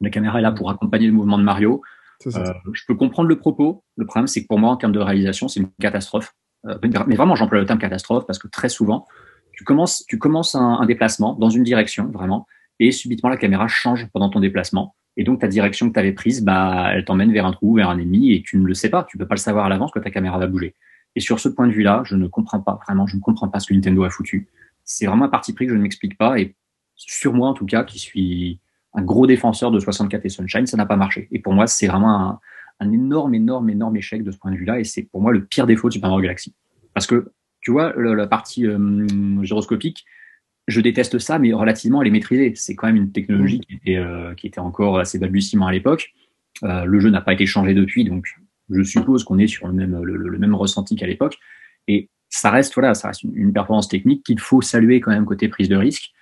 la 0.00 0.10
caméra 0.10 0.38
est 0.38 0.42
là 0.42 0.52
pour 0.52 0.70
accompagner 0.70 1.06
le 1.06 1.12
mouvement 1.12 1.38
de 1.38 1.42
Mario. 1.42 1.82
Euh, 2.26 2.30
je 2.72 2.82
peux 2.86 2.94
comprendre 2.94 3.28
le 3.28 3.38
propos. 3.38 3.84
Le 3.96 4.06
problème, 4.06 4.26
c'est 4.26 4.42
que 4.42 4.46
pour 4.46 4.58
moi, 4.58 4.70
en 4.70 4.76
termes 4.76 4.92
de 4.92 5.00
réalisation, 5.00 5.48
c'est 5.48 5.60
une 5.60 5.70
catastrophe. 5.80 6.34
Mais 6.64 7.16
vraiment, 7.16 7.34
j'emploie 7.36 7.58
le 7.58 7.66
terme 7.66 7.78
catastrophe 7.78 8.26
parce 8.26 8.38
que 8.38 8.48
très 8.48 8.68
souvent, 8.68 9.06
tu 9.52 9.64
commences, 9.64 10.04
tu 10.06 10.18
commences 10.18 10.54
un, 10.54 10.84
déplacement 10.86 11.34
dans 11.34 11.50
une 11.50 11.62
direction, 11.62 12.06
vraiment, 12.10 12.46
et 12.78 12.92
subitement, 12.92 13.30
la 13.30 13.36
caméra 13.36 13.68
change 13.68 14.08
pendant 14.12 14.28
ton 14.28 14.40
déplacement. 14.40 14.94
Et 15.16 15.24
donc, 15.24 15.40
ta 15.40 15.48
direction 15.48 15.88
que 15.88 15.94
tu 15.94 15.98
avais 15.98 16.12
prise, 16.12 16.42
bah, 16.42 16.90
elle 16.92 17.04
t'emmène 17.04 17.32
vers 17.32 17.46
un 17.46 17.52
trou, 17.52 17.74
vers 17.74 17.90
un 17.90 17.98
ennemi, 17.98 18.32
et 18.32 18.42
tu 18.42 18.58
ne 18.58 18.64
le 18.64 18.74
sais 18.74 18.88
pas. 18.88 19.04
Tu 19.04 19.18
peux 19.18 19.26
pas 19.26 19.34
le 19.34 19.40
savoir 19.40 19.66
à 19.66 19.68
l'avance 19.68 19.90
que 19.90 19.98
ta 19.98 20.10
caméra 20.10 20.38
va 20.38 20.46
bouger. 20.46 20.74
Et 21.16 21.20
sur 21.20 21.40
ce 21.40 21.48
point 21.48 21.66
de 21.66 21.72
vue-là, 21.72 22.02
je 22.04 22.16
ne 22.16 22.26
comprends 22.28 22.60
pas, 22.60 22.78
vraiment, 22.86 23.06
je 23.06 23.16
ne 23.16 23.20
comprends 23.20 23.48
pas 23.48 23.58
ce 23.60 23.68
que 23.68 23.74
Nintendo 23.74 24.04
a 24.04 24.10
foutu. 24.10 24.48
C'est 24.84 25.06
vraiment 25.06 25.24
un 25.24 25.28
parti 25.28 25.52
pris 25.52 25.66
que 25.66 25.72
je 25.72 25.76
ne 25.76 25.82
m'explique 25.82 26.16
pas, 26.16 26.38
et 26.38 26.54
sur 26.96 27.34
moi, 27.34 27.48
en 27.48 27.54
tout 27.54 27.66
cas, 27.66 27.84
qui 27.84 27.98
suis 27.98 28.60
un 28.94 29.02
gros 29.02 29.26
défenseur 29.26 29.70
de 29.70 29.78
64 29.78 30.24
et 30.24 30.28
Sunshine, 30.28 30.66
ça 30.66 30.76
n'a 30.76 30.86
pas 30.86 30.96
marché. 30.96 31.28
Et 31.30 31.38
pour 31.38 31.52
moi, 31.52 31.66
c'est 31.66 31.86
vraiment 31.86 32.40
un, 32.80 32.92
énorme, 32.92 33.34
énorme, 33.34 33.70
énorme 33.70 33.96
échec 33.96 34.24
de 34.24 34.30
ce 34.30 34.38
point 34.38 34.50
de 34.50 34.56
vue-là. 34.56 34.80
Et 34.80 34.84
c'est 34.84 35.02
pour 35.04 35.20
moi 35.20 35.32
le 35.32 35.44
pire 35.44 35.66
défaut 35.66 35.88
de 35.88 35.94
Super 35.94 36.10
Mario 36.10 36.22
Galaxy. 36.22 36.54
Parce 36.94 37.06
que, 37.06 37.32
tu 37.60 37.70
vois, 37.70 37.92
la 37.96 38.26
partie 38.26 38.66
euh, 38.66 39.42
gyroscopique, 39.42 40.04
je 40.70 40.80
déteste 40.80 41.18
ça, 41.18 41.38
mais 41.38 41.52
relativement, 41.52 42.00
elle 42.02 42.08
est 42.08 42.12
maîtrisée. 42.12 42.52
C'est 42.54 42.74
quand 42.74 42.86
même 42.86 42.96
une 42.96 43.12
technologie 43.12 43.60
qui 43.60 43.74
était, 43.74 43.96
euh, 43.96 44.34
qui 44.34 44.46
était 44.46 44.60
encore 44.60 44.98
assez 44.98 45.18
balbutiement 45.18 45.66
à 45.66 45.72
l'époque. 45.72 46.12
Euh, 46.62 46.84
le 46.84 47.00
jeu 47.00 47.10
n'a 47.10 47.20
pas 47.20 47.32
été 47.32 47.46
changé 47.46 47.74
depuis, 47.74 48.04
donc 48.04 48.26
je 48.70 48.82
suppose 48.82 49.24
qu'on 49.24 49.38
est 49.38 49.46
sur 49.46 49.66
le 49.66 49.72
même, 49.72 50.02
le, 50.02 50.38
même 50.38 50.54
ressenti 50.54 50.96
qu'à 50.96 51.06
l'époque. 51.06 51.38
Et 51.88 52.08
ça 52.28 52.50
reste, 52.50 52.74
voilà, 52.74 52.94
ça 52.94 53.08
reste 53.08 53.22
une, 53.24 53.36
une 53.36 53.52
performance 53.52 53.88
technique 53.88 54.24
qu'il 54.24 54.38
faut 54.38 54.62
saluer 54.62 55.00
quand 55.00 55.10
même 55.10 55.24
côté 55.24 55.48
prise 55.48 55.68
de 55.68 55.76
risque. 55.76 56.12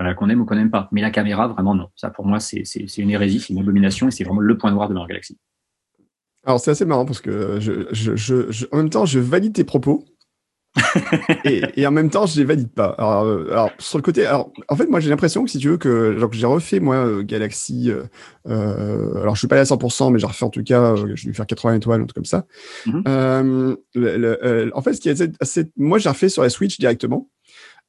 Euh, 0.00 0.14
qu'on 0.14 0.28
aime 0.28 0.40
ou 0.40 0.44
qu'on 0.44 0.54
n'aime 0.54 0.70
pas. 0.70 0.88
Mais 0.92 1.00
la 1.00 1.10
caméra, 1.10 1.48
vraiment 1.48 1.74
non. 1.74 1.88
Ça, 1.96 2.10
pour 2.10 2.24
moi, 2.24 2.38
c'est 2.38 2.62
une 2.98 3.10
hérésie, 3.10 3.40
c'est 3.40 3.52
une 3.52 3.58
abomination 3.58 4.08
et 4.08 4.10
c'est 4.10 4.24
vraiment 4.24 4.40
le 4.40 4.56
point 4.56 4.70
noir 4.70 4.88
de 4.88 4.94
leur 4.94 5.06
galaxie. 5.06 5.36
Alors, 6.44 6.60
c'est 6.60 6.70
assez 6.70 6.84
marrant 6.84 7.04
parce 7.04 7.20
que 7.20 7.58
je, 7.60 7.86
je, 7.92 8.14
je, 8.16 8.66
en 8.72 8.78
même 8.78 8.90
temps, 8.90 9.04
je 9.04 9.18
valide 9.18 9.52
tes 9.52 9.64
propos. 9.64 10.04
et, 11.44 11.62
et, 11.76 11.86
en 11.86 11.90
même 11.90 12.10
temps, 12.10 12.26
je 12.26 12.38
les 12.38 12.44
valide 12.44 12.70
pas. 12.72 12.94
Alors, 12.98 13.24
euh, 13.24 13.48
alors 13.50 13.70
sur 13.78 13.98
le 13.98 14.02
côté, 14.02 14.24
alors 14.24 14.52
en 14.68 14.76
fait, 14.76 14.86
moi, 14.86 15.00
j'ai 15.00 15.10
l'impression 15.10 15.44
que 15.44 15.50
si 15.50 15.58
tu 15.58 15.68
veux 15.68 15.78
que, 15.78 16.16
genre, 16.16 16.32
j'ai 16.32 16.46
refait 16.46 16.78
moi 16.78 16.96
euh, 16.96 17.22
Galaxy. 17.22 17.90
Euh, 18.48 19.20
alors, 19.20 19.34
je 19.34 19.40
suis 19.40 19.48
pas 19.48 19.56
allé 19.56 19.62
à 19.62 19.74
100%, 19.74 20.12
mais 20.12 20.18
j'ai 20.18 20.26
refait 20.26 20.44
en 20.44 20.50
tout 20.50 20.62
cas, 20.62 20.94
je 20.96 21.26
vais 21.26 21.32
faire 21.32 21.46
80 21.46 21.74
étoiles, 21.74 22.00
un 22.00 22.04
truc 22.04 22.14
comme 22.14 22.24
ça. 22.24 22.46
Mm-hmm. 22.86 23.76
le, 23.94 24.70
en 24.74 24.82
fait, 24.82 24.94
ce 24.94 25.00
qui 25.00 25.08
est 25.08 25.70
moi, 25.76 25.98
j'ai 25.98 26.08
refait 26.08 26.28
sur 26.28 26.42
la 26.42 26.50
Switch 26.50 26.78
directement. 26.78 27.28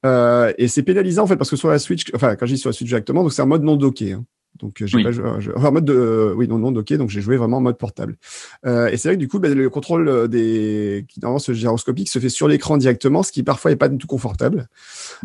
Euh, 0.06 0.52
et 0.58 0.68
c'est 0.68 0.84
pénalisant 0.84 1.24
en 1.24 1.28
fait 1.28 1.38
parce 1.38 1.50
que 1.50 1.56
sur 1.56 1.70
la 1.70 1.78
Switch, 1.78 2.06
enfin 2.16 2.36
quand 2.36 2.46
je 2.48 2.54
dis 2.56 2.60
sur 2.60 2.70
la 2.70 2.74
Switch 2.74 2.90
directement, 2.90 3.22
donc 3.22 3.34
c'est 3.34 3.42
un 3.42 3.48
mode 3.48 3.64
non 3.64 3.76
docké. 3.76 4.14
Hein. 4.14 4.26
Donc 4.62 4.84
j'ai 4.84 5.04
pas 5.04 5.12
joué, 5.12 5.26
enfin, 5.56 5.72
mode 5.72 5.86
de, 5.86 6.34
oui 6.36 6.48
non 6.48 6.60
non 6.60 6.72
docké, 6.72 6.98
donc 6.98 7.10
j'ai 7.10 7.22
joué 7.22 7.38
vraiment 7.38 7.58
en 7.58 7.62
mode 7.62 7.78
portable. 7.78 8.18
Euh, 8.66 8.88
et 8.88 8.98
c'est 8.98 9.10
vrai 9.10 9.16
que 9.16 9.20
du 9.20 9.28
coup, 9.28 9.40
bah, 9.40 9.50
le 9.50 9.70
contrôle 9.70 10.28
des, 10.28 11.06
qui 11.10 11.20
normalement 11.20 11.40
ce 11.40 11.54
gyroscopique 11.54 12.10
se 12.10 12.20
fait 12.20 12.30
sur 12.30 12.48
l'écran 12.48 12.78
directement, 12.78 13.24
ce 13.24 13.32
qui 13.32 13.44
parfois 13.44 13.72
est 13.72 13.76
pas 13.76 13.90
du 13.90 13.98
tout 13.98 14.08
confortable. 14.08 14.68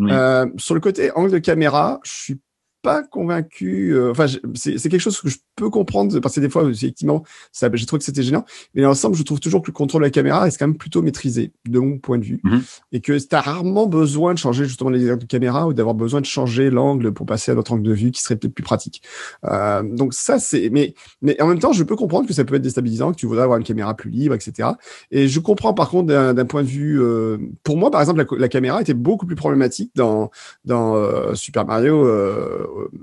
Euh, 0.01 0.47
sur 0.57 0.75
le 0.75 0.81
côté 0.81 1.11
angle 1.13 1.31
de 1.31 1.39
caméra, 1.39 2.01
je 2.05 2.13
suis 2.13 2.41
pas 2.87 3.03
convaincu. 3.03 3.95
Euh, 3.95 4.13
enfin, 4.13 4.27
c'est 4.55 4.79
quelque 4.89 5.01
chose 5.01 5.21
que 5.21 5.29
je 5.29 5.39
peux 5.57 5.71
comprendre 5.71 6.21
parce 6.21 6.37
que 6.37 6.41
des 6.41 6.49
fois, 6.49 6.71
effectivement, 6.71 7.25
ça, 7.51 7.69
j'ai 7.73 7.85
trouvé 7.85 7.99
que 7.99 8.05
c'était 8.05 8.23
gênant. 8.23 8.45
Mais 8.75 8.83
dans 8.83 8.89
l'ensemble, 8.89 9.17
je 9.17 9.25
trouve 9.25 9.41
toujours 9.41 9.61
que 9.61 9.67
le 9.67 9.73
contrôle 9.73 10.03
de 10.03 10.07
la 10.07 10.11
caméra 10.11 10.47
est 10.47 10.57
quand 10.57 10.69
même 10.69 10.77
plutôt 10.77 11.03
maîtrisé 11.03 11.53
de 11.69 11.81
mon 11.81 11.99
point 11.99 12.19
de 12.19 12.25
vue 12.25 12.41
mhm. 12.45 12.63
et 12.93 13.01
que 13.01 13.19
tu 13.19 13.35
as 13.35 13.41
rarement 13.41 13.87
besoin 13.87 14.35
de 14.35 14.39
changer 14.39 14.67
justement 14.67 14.91
les 14.91 15.11
angles 15.11 15.23
de 15.23 15.27
caméra 15.27 15.67
ou 15.67 15.73
d'avoir 15.73 15.97
besoin 15.97 16.21
de 16.21 16.27
changer 16.27 16.71
l'angle 16.71 17.13
pour 17.13 17.27
passer 17.27 17.51
à 17.51 17.55
notre 17.57 17.73
angle 17.73 17.83
de 17.83 17.93
vue 17.93 18.13
qui 18.13 18.23
serait 18.23 18.37
peut-être 18.37 18.55
plus 18.55 18.63
pratique. 18.63 19.03
Euh, 19.45 19.83
donc 19.83 20.15
ça, 20.15 20.39
c'est. 20.39 20.71
Mais 20.71 20.95
mais 21.23 21.41
en 21.43 21.49
même 21.49 21.59
temps, 21.59 21.73
je 21.73 21.83
peux 21.83 21.97
comprendre 21.97 22.29
que 22.29 22.35
ça 22.35 22.45
peut 22.45 22.55
être 22.55 22.63
déstabilisant, 22.63 23.11
que 23.13 23.17
tu 23.17 23.27
voudrais 23.27 23.43
avoir 23.43 23.59
une 23.59 23.65
caméra 23.65 23.95
plus 23.95 24.11
libre, 24.11 24.35
etc. 24.37 24.69
Et 25.11 25.27
je 25.27 25.41
comprends 25.41 25.75
par 25.75 25.89
contre 25.89 26.07
d'un 26.07 26.47
point 26.47 26.63
de 26.63 26.69
vue, 26.69 27.03
euh, 27.03 27.39
pour 27.65 27.77
moi, 27.77 27.91
par 27.91 28.01
exemple, 28.01 28.25
la, 28.31 28.39
la, 28.39 28.49
caméra 28.49 28.81
était 28.81 28.95
beaucoup 28.95 29.27
plus 29.27 29.35
problématique 29.35 29.91
dans 29.97 30.31
dans 30.65 30.95
euh, 30.95 31.35
Super 31.35 31.67
Mario 31.67 32.07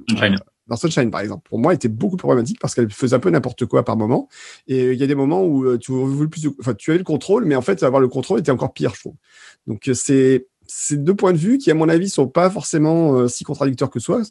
Sunshine. 0.09 0.35
dans 0.67 0.75
Sunshine, 0.75 1.11
par 1.11 1.21
exemple. 1.21 1.47
Pour 1.49 1.59
moi, 1.59 1.73
était 1.73 1.87
beaucoup 1.87 2.15
plus 2.15 2.23
problématique 2.23 2.59
parce 2.59 2.73
qu'elle 2.75 2.89
faisait 2.89 3.15
un 3.15 3.19
peu 3.19 3.29
n'importe 3.29 3.65
quoi 3.65 3.83
par 3.83 3.97
moment. 3.97 4.29
Et 4.67 4.91
il 4.91 4.99
y 4.99 5.03
a 5.03 5.07
des 5.07 5.15
moments 5.15 5.43
où 5.43 5.65
euh, 5.65 5.77
tu 5.77 5.91
voulais 5.91 6.29
plus, 6.29 6.49
enfin, 6.59 6.73
tu 6.73 6.91
avais 6.91 6.97
le 6.97 7.03
contrôle, 7.03 7.45
mais 7.45 7.55
en 7.55 7.61
fait, 7.61 7.83
avoir 7.83 8.01
le 8.01 8.07
contrôle 8.07 8.39
était 8.39 8.51
encore 8.51 8.73
pire, 8.73 8.93
je 8.95 9.01
trouve. 9.01 9.15
Donc, 9.67 9.87
euh, 9.87 9.93
c'est, 9.93 10.47
c'est 10.65 11.03
deux 11.03 11.15
points 11.15 11.33
de 11.33 11.37
vue 11.37 11.57
qui, 11.57 11.71
à 11.71 11.73
mon 11.73 11.89
avis, 11.89 12.09
sont 12.09 12.27
pas 12.27 12.49
forcément 12.49 13.15
euh, 13.15 13.27
si 13.27 13.43
contradicteurs 13.43 13.89
que 13.89 13.99
soi. 13.99 14.21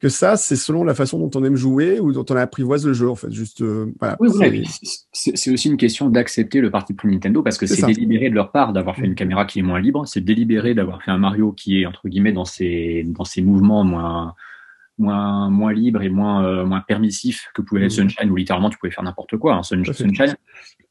Que 0.00 0.08
ça, 0.08 0.38
c'est 0.38 0.56
selon 0.56 0.82
la 0.82 0.94
façon 0.94 1.18
dont 1.18 1.30
on 1.38 1.44
aime 1.44 1.56
jouer 1.56 2.00
ou 2.00 2.10
dont 2.12 2.24
on 2.30 2.36
apprivoise 2.36 2.86
le 2.86 2.94
jeu, 2.94 3.10
en 3.10 3.16
fait. 3.16 3.30
Juste, 3.30 3.62
voilà. 3.98 4.16
Oui, 4.18 4.66
c'est 5.12 5.50
aussi 5.52 5.68
une 5.68 5.76
question 5.76 6.08
d'accepter 6.08 6.62
le 6.62 6.70
parti 6.70 6.94
pris 6.94 7.08
Nintendo 7.08 7.42
parce 7.42 7.58
que 7.58 7.66
c'est 7.66 7.84
délibéré 7.84 8.30
de 8.30 8.34
leur 8.34 8.50
part 8.50 8.72
d'avoir 8.72 8.96
fait 8.96 9.04
une 9.04 9.14
caméra 9.14 9.44
qui 9.44 9.58
est 9.58 9.62
moins 9.62 9.78
libre. 9.78 10.08
C'est 10.08 10.22
délibéré 10.22 10.72
d'avoir 10.72 11.02
fait 11.02 11.10
un 11.10 11.18
Mario 11.18 11.52
qui 11.52 11.82
est, 11.82 11.86
entre 11.86 12.08
guillemets, 12.08 12.32
dans 12.32 12.46
ses, 12.46 13.04
dans 13.08 13.24
ses 13.24 13.42
mouvements 13.42 13.84
moins, 13.84 14.34
moins, 15.00 15.50
moins 15.50 15.72
libre 15.72 16.02
et 16.02 16.08
moins, 16.08 16.44
euh, 16.44 16.64
moins 16.64 16.80
permissif 16.80 17.48
que 17.54 17.62
pouvait 17.62 17.84
être 17.84 17.92
mmh. 17.92 18.08
Sunshine, 18.08 18.30
où 18.30 18.36
littéralement 18.36 18.70
tu 18.70 18.78
pouvais 18.78 18.92
faire 18.92 19.04
n'importe 19.04 19.36
quoi. 19.36 19.54
Hein. 19.54 19.62
Sunshine, 19.62 20.36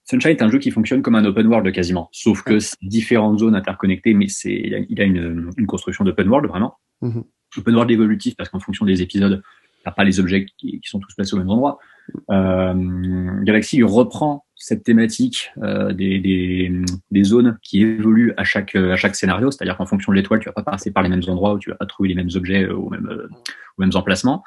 Sunshine 0.04 0.32
est 0.32 0.42
un 0.42 0.50
jeu 0.50 0.60
qui 0.60 0.72
fonctionne 0.72 1.02
comme 1.02 1.16
un 1.16 1.26
open 1.26 1.48
world 1.48 1.72
quasiment, 1.72 2.10
sauf 2.12 2.42
que 2.42 2.60
c'est 2.60 2.76
différentes 2.82 3.40
zones 3.40 3.56
interconnectées, 3.56 4.14
mais 4.14 4.28
c'est 4.28 4.86
il 4.90 5.02
a, 5.02 5.04
une, 5.04 5.52
une 5.58 5.68
construction 5.68 6.04
d'open 6.04 6.28
world 6.28 6.48
vraiment. 6.48 6.78
Mmh. 7.02 7.22
Open 7.58 7.76
world 7.76 7.92
évolutif 7.92 8.36
parce 8.36 8.50
qu'en 8.50 8.60
fonction 8.60 8.86
des 8.86 9.02
épisodes, 9.02 9.42
t'as 9.84 9.92
pas 9.92 10.04
les 10.04 10.20
objets 10.20 10.46
qui, 10.58 10.80
qui, 10.80 10.90
sont 10.90 11.00
tous 11.00 11.14
placés 11.16 11.36
au 11.36 11.38
même 11.38 11.50
endroit. 11.50 11.80
Euh, 12.32 13.44
Galaxy 13.44 13.84
reprend 13.84 14.46
cette 14.60 14.84
thématique 14.84 15.52
euh, 15.64 15.94
des, 15.94 17.24
zones 17.24 17.58
qui 17.64 17.82
évoluent 17.82 18.34
à 18.38 18.44
chaque, 18.44 18.76
à 18.76 18.98
chaque 18.98 19.16
scénario, 19.16 19.50
c'est-à-dire 19.50 19.78
qu'en 19.78 19.86
fonction 19.86 20.12
de 20.12 20.18
l'étoile, 20.18 20.42
tu 20.42 20.46
vas 20.48 20.54
pas 20.54 20.64
passer 20.64 20.92
par 20.92 21.02
les 21.02 21.10
mêmes 21.10 21.24
endroits 21.28 21.54
où 21.54 21.60
tu 21.60 21.70
vas 21.70 21.78
pas 21.78 21.86
trouver 21.86 22.10
les 22.10 22.16
mêmes 22.16 22.30
objets 22.36 22.66
euh, 22.66 22.76
aux 22.76 22.90
mêmes, 22.90 23.92
emplacements. 23.96 24.44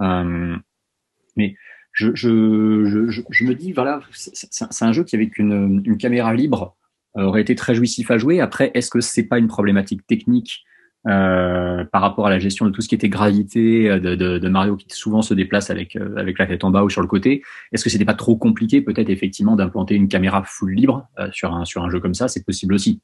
mais 0.00 1.56
je, 1.92 2.08
me 2.28 3.52
dis, 3.54 3.72
voilà, 3.72 4.00
c'est 4.12 4.84
un 4.84 4.92
jeu 4.92 5.02
qui, 5.02 5.16
avec 5.16 5.36
une, 5.38 5.82
une 5.84 5.98
caméra 5.98 6.32
libre, 6.32 6.76
aurait 7.14 7.40
été 7.40 7.54
très 7.54 7.74
jouissif 7.74 8.10
à 8.10 8.18
jouer. 8.18 8.40
Après, 8.40 8.70
est-ce 8.74 8.90
que 8.90 9.00
c'est 9.00 9.24
pas 9.24 9.38
une 9.38 9.48
problématique 9.48 10.06
technique 10.06 10.64
euh, 11.06 11.84
par 11.84 12.02
rapport 12.02 12.26
à 12.26 12.30
la 12.30 12.40
gestion 12.40 12.66
de 12.66 12.70
tout 12.70 12.80
ce 12.80 12.88
qui 12.88 12.96
était 12.96 13.08
gravité 13.08 13.88
euh, 13.88 14.00
de, 14.00 14.16
de, 14.16 14.38
de 14.38 14.48
Mario 14.48 14.76
qui 14.76 14.86
souvent 14.90 15.22
se 15.22 15.34
déplace 15.34 15.70
avec 15.70 15.94
euh, 15.94 16.16
avec 16.16 16.36
la 16.38 16.46
tête 16.46 16.64
en 16.64 16.70
bas 16.70 16.82
ou 16.82 16.90
sur 16.90 17.00
le 17.00 17.06
côté. 17.06 17.44
Est-ce 17.70 17.84
que 17.84 17.90
c'était 17.90 18.04
pas 18.04 18.14
trop 18.14 18.36
compliqué 18.36 18.80
peut-être 18.80 19.08
effectivement 19.08 19.54
d'implanter 19.54 19.94
une 19.94 20.08
caméra 20.08 20.42
full 20.44 20.74
libre 20.74 21.06
sur 21.30 21.54
un 21.54 21.64
sur 21.64 21.84
un 21.84 21.90
jeu 21.90 22.00
comme 22.00 22.14
ça? 22.14 22.26
C'est 22.26 22.44
possible 22.44 22.74
aussi. 22.74 23.00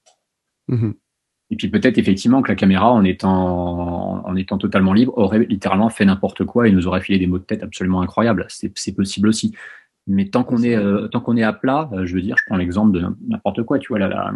Mm-hmm. 0.69 0.95
Et 1.51 1.57
puis 1.57 1.69
peut-être 1.69 1.97
effectivement 1.97 2.43
que 2.43 2.49
la 2.49 2.57
caméra, 2.57 2.91
en 2.91 3.05
étant 3.05 4.27
en 4.27 4.35
étant 4.35 4.59
totalement 4.59 4.95
libre, 4.95 5.17
aurait 5.17 5.45
littéralement 5.45 5.89
fait 5.89 6.05
n'importe 6.05 6.45
quoi 6.45 6.67
et 6.67 6.73
nous 6.73 6.89
aurait 6.89 7.03
filé 7.03 7.21
des 7.21 7.29
mots 7.29 7.39
de 7.39 7.45
tête 7.45 7.63
absolument 7.63 8.03
incroyables. 8.03 8.47
C'est 8.49 8.95
possible 8.97 9.29
aussi. 9.29 9.55
Mais 10.09 10.29
tant 10.29 10.43
qu'on 10.43 10.61
est 10.65 10.77
tant 11.11 11.21
qu'on 11.21 11.37
est 11.37 11.45
à 11.45 11.53
plat, 11.53 11.89
je 12.03 12.15
veux 12.15 12.23
dire, 12.23 12.37
je 12.37 12.43
prends 12.49 12.57
l'exemple 12.57 12.99
de 12.99 13.07
n'importe 13.29 13.63
quoi. 13.63 13.79
Tu 13.79 13.89
vois 13.89 14.01
là, 14.01 14.09
la, 14.09 14.33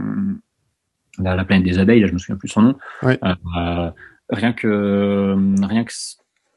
la, 1.19 1.45
planète 1.45 1.65
des 1.65 1.79
abeilles, 1.79 2.01
là, 2.01 2.07
je 2.07 2.13
me 2.13 2.19
souviens 2.19 2.37
plus 2.37 2.49
son 2.49 2.63
nom. 2.63 2.77
Euh, 3.05 3.91
rien 4.31 4.53
que 4.53 5.35
rien 5.65 5.85
que 5.85 5.93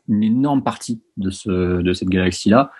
une 0.08 0.24
énorme 0.24 0.64
partie 0.64 1.04
de 1.18 1.30
ce 1.30 1.82
de 1.82 1.94
cette 1.94 2.10
galaxie 2.10 2.50
là, 2.50 2.72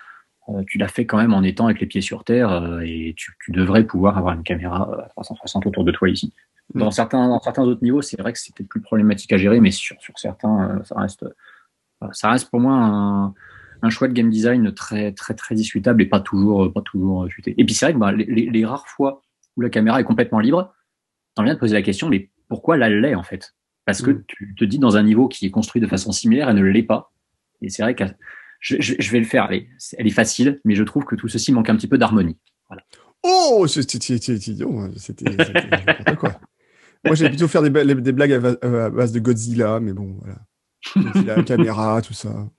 euh, 0.48 0.62
tu 0.66 0.78
l'as 0.78 0.88
fait 0.88 1.06
quand 1.06 1.18
même 1.18 1.32
en 1.32 1.42
étant 1.42 1.66
avec 1.66 1.80
les 1.80 1.86
pieds 1.86 2.00
sur 2.00 2.24
terre 2.24 2.50
euh, 2.50 2.80
et 2.80 3.14
tu, 3.16 3.32
tu, 3.44 3.52
devrais 3.52 3.84
pouvoir 3.84 4.18
avoir 4.18 4.34
une 4.34 4.42
caméra 4.42 4.90
à 5.04 5.08
360 5.10 5.66
autour 5.66 5.84
de 5.84 5.92
toi 5.92 6.08
ici. 6.08 6.32
Dans 6.74 6.90
certains 6.90 7.28
dans 7.28 7.40
certains 7.40 7.62
autres 7.62 7.82
niveaux, 7.82 8.02
c'est 8.02 8.20
vrai 8.20 8.32
que 8.32 8.38
c'était 8.38 8.64
plus 8.64 8.80
problématique 8.80 9.32
à 9.32 9.36
gérer, 9.36 9.60
mais 9.60 9.70
sur 9.70 10.00
sur 10.00 10.18
certains, 10.18 10.80
ça 10.84 10.98
reste 10.98 11.24
ça 12.12 12.30
reste 12.30 12.50
pour 12.50 12.60
moi 12.60 12.74
un, 12.74 13.34
un 13.82 13.90
choix 13.90 14.08
de 14.08 14.12
game 14.12 14.30
design 14.30 14.72
très 14.72 15.12
très 15.12 15.34
très 15.34 15.54
discutable 15.54 16.02
et 16.02 16.06
pas 16.06 16.20
toujours 16.20 16.72
pas 16.72 16.82
toujours 16.82 17.28
futé. 17.28 17.54
Et 17.58 17.64
puis 17.64 17.74
c'est 17.74 17.86
vrai 17.86 17.94
que 17.94 17.98
bah, 17.98 18.12
les, 18.12 18.24
les, 18.24 18.64
rares 18.64 18.86
fois 18.86 19.22
où 19.56 19.62
la 19.62 19.68
caméra 19.68 20.00
est 20.00 20.04
complètement 20.04 20.38
libre, 20.38 20.72
t'en 21.40 21.44
viens 21.44 21.54
de 21.54 21.58
poser 21.58 21.74
la 21.74 21.82
question, 21.82 22.08
mais 22.08 22.28
pourquoi 22.48 22.76
la 22.76 22.90
l'est 22.90 23.14
en 23.14 23.22
fait? 23.22 23.54
Parce 23.86 24.02
que 24.02 24.10
mm. 24.10 24.24
tu 24.28 24.54
te 24.54 24.64
dis 24.64 24.78
dans 24.78 24.96
un 24.96 25.02
niveau 25.02 25.26
qui 25.28 25.46
est 25.46 25.50
construit 25.50 25.80
de 25.80 25.86
façon 25.86 26.12
similaire, 26.12 26.50
elle 26.50 26.56
ne 26.56 26.62
l'est 26.62 26.82
pas. 26.82 27.12
Et 27.62 27.70
c'est 27.70 27.82
vrai 27.82 27.94
que 27.94 28.04
je, 28.60 28.76
je, 28.78 29.10
vais 29.10 29.18
le 29.18 29.24
faire. 29.24 29.48
Elle 29.50 29.66
elle 29.96 30.06
est 30.06 30.10
facile, 30.10 30.60
mais 30.64 30.74
je 30.74 30.84
trouve 30.84 31.04
que 31.04 31.14
tout 31.14 31.28
ceci 31.28 31.52
manque 31.52 31.70
un 31.70 31.76
petit 31.76 31.88
peu 31.88 31.96
d'harmonie. 31.96 32.36
Voilà. 32.68 32.82
Oh, 33.22 33.66
c'était 33.66 33.98
n'importe 35.24 36.16
quoi. 36.16 36.40
Moi, 37.04 37.14
j'allais 37.14 37.30
plutôt 37.30 37.48
faire 37.48 37.62
des, 37.62 37.70
des 37.70 38.12
blagues 38.12 38.32
à, 38.32 38.90
base 38.90 39.12
de 39.12 39.20
Godzilla, 39.20 39.80
mais 39.80 39.94
bon, 39.94 40.18
voilà. 40.20 40.38
Godzilla, 40.96 41.42
caméra, 41.44 42.02
tout 42.02 42.12
ça. 42.12 42.50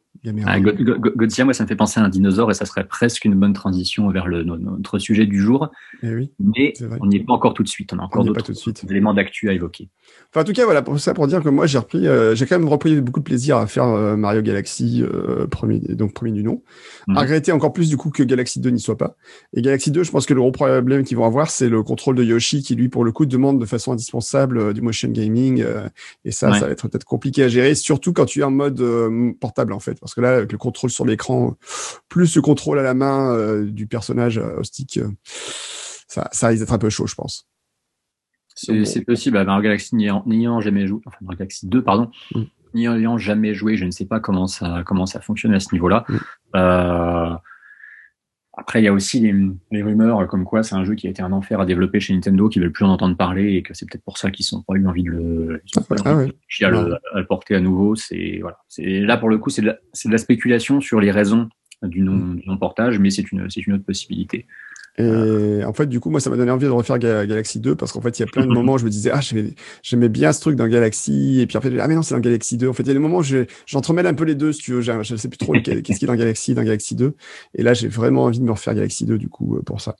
Ah, 0.46 0.60
Godzilla, 0.60 1.46
moi, 1.46 1.54
ça 1.54 1.64
me 1.64 1.68
fait 1.68 1.76
penser 1.76 2.00
à 2.00 2.04
un 2.04 2.10
dinosaure 2.10 2.52
et 2.52 2.54
ça 2.54 2.66
serait 2.66 2.86
presque 2.86 3.26
une 3.26 3.36
bonne 3.36 3.54
transition 3.54 4.10
vers 4.12 4.28
le, 4.28 4.44
notre 4.44 5.00
sujet 5.00 5.26
du 5.26 5.40
jour. 5.40 5.72
Eh 6.04 6.14
oui, 6.14 6.32
mais 6.40 6.74
on 7.00 7.08
n'y 7.08 7.18
est 7.18 7.24
pas 7.24 7.34
encore 7.34 7.54
tout 7.54 7.64
de 7.64 7.68
suite. 7.68 7.94
On 7.94 8.00
a 8.00 8.04
encore 8.04 8.24
d'autres 8.24 8.52
éléments 8.90 9.14
d'actu 9.14 9.50
à 9.50 9.54
évoquer. 9.54 9.90
Enfin, 10.34 10.42
en 10.42 10.44
tout 10.46 10.54
cas, 10.54 10.64
voilà, 10.64 10.82
pour 10.82 10.98
ça, 11.00 11.14
pour 11.14 11.28
dire 11.28 11.44
que 11.44 11.50
moi, 11.50 11.68
j'ai 11.68 11.78
repris, 11.78 12.08
euh, 12.08 12.36
j'ai 12.36 12.46
quand 12.46 12.58
même 12.58 12.70
repris 12.70 13.02
beaucoup 13.02 13.20
de 13.20 13.26
plaisir 13.26 13.58
à 13.58 13.68
faire 13.68 13.86
euh, 13.86 14.16
Mario 14.16 14.42
Galaxy, 14.42 15.04
euh, 15.04 15.46
premier, 15.48 15.80
donc 15.80 16.14
premier 16.14 16.32
du 16.32 16.44
nom. 16.44 16.62
Mmh. 17.08 17.18
À 17.18 17.22
regretter 17.22 17.52
encore 17.52 17.74
plus, 17.74 17.90
du 17.90 17.98
coup, 17.98 18.12
que 18.12 18.24
Galaxy 18.24 18.62
2 18.62 18.70
n'y 18.70 18.80
soit 18.80 18.98
pas. 18.98 19.18
Et 19.54 19.62
Galaxy 19.62 19.92
2, 19.92 20.04
je 20.04 20.12
pense 20.12 20.26
que 20.26 20.34
le 20.34 20.40
gros 20.40 20.52
problème 20.52 21.04
qu'ils 21.04 21.18
vont 21.18 21.26
avoir, 21.26 21.50
c'est 21.50 21.68
le 21.68 21.84
contrôle 21.84 22.16
de 22.16 22.24
Yoshi 22.24 22.64
qui, 22.64 22.76
lui, 22.76 22.88
pour 22.88 23.04
le 23.04 23.12
coup, 23.12 23.26
demande 23.26 23.60
de 23.60 23.66
façon 23.66 23.92
indispensable 23.92 24.74
du 24.74 24.82
motion 24.82 25.10
gaming. 25.10 25.66
et 26.24 26.32
ça, 26.32 26.54
ça 26.54 26.66
va 26.66 26.72
être 26.72 26.88
peut-être 26.88 27.04
compliqué 27.06 27.44
à 27.44 27.48
gérer, 27.50 27.76
surtout 27.76 28.14
quand 28.14 28.26
tu 28.26 28.40
es 28.40 28.44
en 28.44 28.52
mode 28.52 28.82
portable, 29.42 29.74
en 29.74 29.80
fait. 29.80 30.00
Parce 30.00 30.11
que 30.14 30.22
là, 30.22 30.38
avec 30.38 30.52
le 30.52 30.58
contrôle 30.58 30.90
sur 30.90 31.06
l'écran, 31.06 31.56
plus 32.10 32.36
le 32.36 32.42
contrôle 32.42 32.80
à 32.80 32.84
la 32.84 32.94
main 32.94 33.34
euh, 33.34 33.66
du 33.66 33.88
personnage 33.88 34.38
euh, 34.38 34.60
au 34.60 34.64
stick, 34.64 34.98
euh, 34.98 35.10
ça, 36.08 36.30
ça 36.32 36.48
risque 36.48 36.62
d'être 36.62 36.74
un 36.74 36.78
peu 36.78 36.90
chaud, 36.90 37.08
je 37.08 37.16
pense. 37.16 37.48
C'est 38.56 39.06
possible. 39.06 39.38
Avec 39.38 39.48
Mario 39.48 39.64
Galaxy 39.64 39.96
n'ayant 39.96 40.62
jamais 40.62 40.86
joué, 40.86 41.02
enfin 41.06 41.18
Mario 41.22 41.40
Galaxy 41.40 41.68
2, 41.68 41.84
pardon, 41.84 42.12
mm. 42.36 42.44
n'ayant 42.74 43.18
jamais 43.18 43.54
joué, 43.54 43.78
je 43.78 43.86
ne 43.86 43.92
sais 43.92 44.06
pas 44.06 44.20
comment 44.20 44.48
ça 44.48 44.84
comment 44.86 45.06
ça 45.06 45.22
fonctionne 45.22 45.54
à 45.54 45.60
ce 45.60 45.74
niveau-là. 45.74 46.06
Mm. 46.08 46.18
Euh, 46.56 47.36
après, 48.62 48.80
il 48.80 48.86
y 48.86 48.88
a 48.88 48.94
aussi 48.94 49.20
les, 49.72 49.82
rumeurs 49.82 50.28
comme 50.28 50.46
quoi 50.46 50.62
c'est 50.62 50.76
un 50.76 50.84
jeu 50.84 50.94
qui 50.94 51.08
a 51.08 51.10
été 51.10 51.24
un 51.24 51.32
enfer 51.32 51.60
à 51.60 51.66
développer 51.66 52.00
chez 52.00 52.14
Nintendo, 52.14 52.48
qui 52.48 52.60
veulent 52.60 52.72
plus 52.72 52.86
en 52.86 52.90
entendre 52.90 53.18
parler 53.18 53.56
et 53.56 53.64
que 53.64 53.74
c'est 53.74 53.90
peut-être 53.90 54.04
pour 54.04 54.20
ça 54.20 54.30
qu'ils 54.30 54.46
n'ont 54.54 54.62
pas 54.62 54.76
eu 54.76 54.88
envie 54.88 55.02
de 55.02 55.10
le, 55.10 55.64
ah 56.06 56.14
le, 57.16 57.26
porter 57.26 57.56
à 57.56 57.60
nouveau. 57.60 57.96
C'est 57.96 58.38
voilà, 58.40 58.60
c'est 58.70 59.00
là 59.00 59.18
pour 59.18 59.30
le 59.30 59.40
coup, 59.40 59.50
c'est 59.50 59.64
de, 59.64 59.76
la 60.06 60.18
spéculation 60.20 60.80
sur 60.80 61.00
les 61.00 61.10
raisons 61.10 61.50
du 61.82 62.02
non, 62.02 62.14
mm. 62.14 62.42
non 62.46 62.58
portage, 62.60 63.00
mais 63.00 63.10
c'est 63.10 63.32
une 63.32 63.50
c'est 63.50 63.66
une 63.66 63.74
autre 63.74 63.86
possibilité. 63.86 64.46
Et 64.98 65.64
en 65.64 65.74
fait, 65.74 65.88
du 65.88 66.00
coup, 66.00 66.10
moi, 66.10 66.20
ça 66.20 66.30
m'a 66.30 66.36
donné 66.36 66.52
envie 66.52 66.66
de 66.66 66.72
refaire 66.72 67.00
Galaxy 67.00 67.60
2 67.60 67.76
parce 67.76 67.92
qu'en 67.92 68.02
fait, 68.02 68.20
il 68.20 68.22
y 68.22 68.24
a 68.24 68.28
plein 68.28 68.46
de 68.46 68.52
moments 68.52 68.74
où 68.74 68.78
je 68.78 68.86
me 68.86 68.90
disais, 68.90 69.12
ah, 69.14 69.20
j'aimais 69.84 70.10
bien 70.10 70.34
ce 70.34 70.42
truc 70.42 70.56
dans 70.56 70.68
Galaxy. 70.68 71.40
Et 71.42 71.48
puis 71.48 71.58
en 71.58 71.62
fait, 71.62 71.72
ah, 71.80 71.88
mais 71.88 71.96
non, 71.96 72.02
c'est 72.02 72.14
dans 72.14 72.22
Galaxy 72.22 72.58
2. 72.58 72.68
En 72.68 72.74
fait, 72.74 72.84
il 72.84 72.88
y 72.88 72.92
a 72.92 72.94
des 72.94 73.00
moments 73.00 73.20
où 73.20 73.24
j'entremêle 73.66 74.08
un 74.08 74.14
peu 74.14 74.26
les 74.26 74.36
deux, 74.36 74.52
si 74.52 74.62
tu 74.62 74.74
veux. 74.74 74.82
Je 74.82 74.92
ne 74.92 75.18
sais 75.18 75.30
plus 75.30 75.38
trop 75.38 75.54
qu'est-ce 75.54 76.00
qui 76.00 76.06
est 76.06 76.08
dans 76.08 76.16
Galaxy, 76.16 76.54
dans 76.54 76.64
Galaxy 76.64 76.96
2. 76.96 77.16
Et 77.56 77.64
là, 77.64 77.74
j'ai 77.74 77.88
vraiment 77.88 78.26
envie 78.26 78.40
de 78.40 78.46
me 78.46 78.52
refaire 78.52 78.76
Galaxy 78.76 79.06
2, 79.06 79.18
du 79.18 79.30
coup, 79.30 79.58
euh, 79.58 79.62
pour 79.62 79.82
ça. 79.82 79.96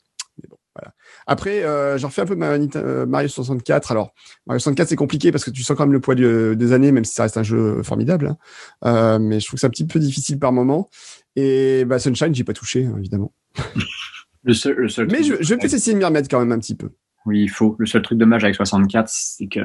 bon, 0.50 0.58
voilà. 0.76 0.94
Après, 1.28 1.64
euh, 1.64 1.98
j'en 1.98 2.08
refais 2.08 2.22
un 2.22 2.26
peu 2.26 2.36
ma, 2.36 2.52
euh, 2.52 3.06
Mario 3.06 3.28
64. 3.28 3.92
Alors, 3.92 4.14
Mario 4.48 4.60
64, 4.60 4.90
c'est 4.90 4.96
compliqué 4.96 5.32
parce 5.32 5.44
que 5.44 5.52
tu 5.52 5.64
sens 5.64 5.78
quand 5.78 5.84
même 5.84 5.94
le 5.94 6.00
poids 6.00 6.16
des 6.16 6.74
années, 6.74 6.92
même 6.92 7.06
si 7.06 7.14
ça 7.14 7.24
reste 7.24 7.38
un 7.38 7.44
jeu 7.44 7.84
formidable. 7.84 8.28
Hein. 8.28 8.38
Euh, 8.86 9.20
mais 9.20 9.40
je 9.40 9.48
trouve 9.48 9.58
que 9.58 9.62
c'est 9.62 9.68
un 9.68 9.72
petit 9.72 9.86
peu 9.86 10.00
difficile 10.00 10.40
par 10.40 10.52
moment. 10.52 10.90
Et 11.36 11.86
bah, 11.86 12.00
Sunshine, 12.00 12.34
j'ai 12.34 12.44
pas 12.44 12.54
touché, 12.54 12.86
hein, 12.86 12.96
évidemment. 12.98 13.34
Le 14.44 14.54
seul, 14.54 14.76
le 14.76 14.90
seul 14.90 15.08
Mais 15.12 15.24
je, 15.24 15.36
je 15.40 15.56
vais 15.56 15.66
essayer 15.66 15.94
de 15.94 16.00
m'y 16.00 16.06
remettre 16.06 16.28
quand 16.30 16.40
même 16.40 16.52
un 16.52 16.60
petit 16.60 16.76
peu. 16.76 16.92
Oui, 17.26 17.42
il 17.42 17.50
faut. 17.50 17.76
Le 17.78 17.86
seul 17.86 18.02
truc 18.02 18.18
dommage 18.18 18.44
avec 18.44 18.56
64, 18.56 19.08
c'est 19.10 19.48
que 19.48 19.60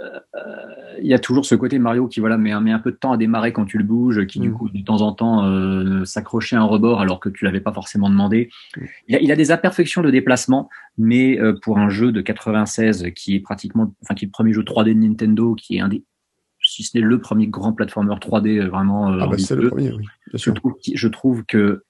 euh, 0.00 0.20
il 1.00 1.06
y 1.06 1.14
a 1.14 1.18
toujours 1.18 1.44
ce 1.46 1.54
côté 1.54 1.78
Mario 1.78 2.06
qui 2.08 2.20
voilà 2.20 2.36
met 2.36 2.52
un, 2.52 2.60
met 2.60 2.72
un 2.72 2.78
peu 2.78 2.90
de 2.90 2.96
temps 2.96 3.12
à 3.12 3.16
démarrer 3.16 3.52
quand 3.52 3.64
tu 3.64 3.78
le 3.78 3.84
bouges, 3.84 4.26
qui 4.26 4.40
du 4.40 4.50
mm. 4.50 4.52
coup 4.52 4.68
de 4.68 4.82
temps 4.82 5.02
en 5.02 5.12
temps 5.12 5.44
euh, 5.44 6.04
s'accrochait 6.04 6.56
à 6.56 6.60
un 6.60 6.64
rebord 6.64 7.00
alors 7.00 7.20
que 7.20 7.28
tu 7.28 7.44
l'avais 7.44 7.60
pas 7.60 7.72
forcément 7.72 8.10
demandé. 8.10 8.50
Mm. 8.76 8.84
Il, 9.08 9.16
a, 9.16 9.20
il, 9.20 9.32
a, 9.32 9.36
des 9.36 9.50
imperfections 9.50 10.02
de 10.02 10.10
déplacement, 10.10 10.68
mais 10.98 11.40
euh, 11.40 11.54
pour 11.62 11.78
un 11.78 11.88
jeu 11.88 12.12
de 12.12 12.20
96 12.20 13.06
qui 13.14 13.36
est 13.36 13.40
pratiquement, 13.40 13.94
enfin 14.02 14.14
qui 14.14 14.24
est 14.24 14.28
le 14.28 14.32
premier 14.32 14.52
jeu 14.52 14.62
3D 14.62 14.94
de 14.94 15.00
Nintendo, 15.00 15.54
qui 15.54 15.76
est 15.76 15.80
un 15.80 15.88
des 15.88 16.04
si 16.62 16.82
ce 16.82 16.98
n'est 16.98 17.04
le 17.04 17.20
premier 17.20 17.46
grand 17.46 17.72
platformer 17.72 18.14
3D 18.14 18.58
euh, 18.58 18.68
vraiment. 18.68 19.06
ah 19.08 19.28
bah 19.28 19.38
c'est 19.38 19.54
le 19.54 19.70
premier, 19.70 19.92
oui. 19.92 20.04
Bien 20.28 20.38
sûr. 20.38 20.52
Je, 20.52 20.58
trouve, 20.58 20.74
je 20.82 21.08
trouve 21.08 21.44
que 21.44 21.84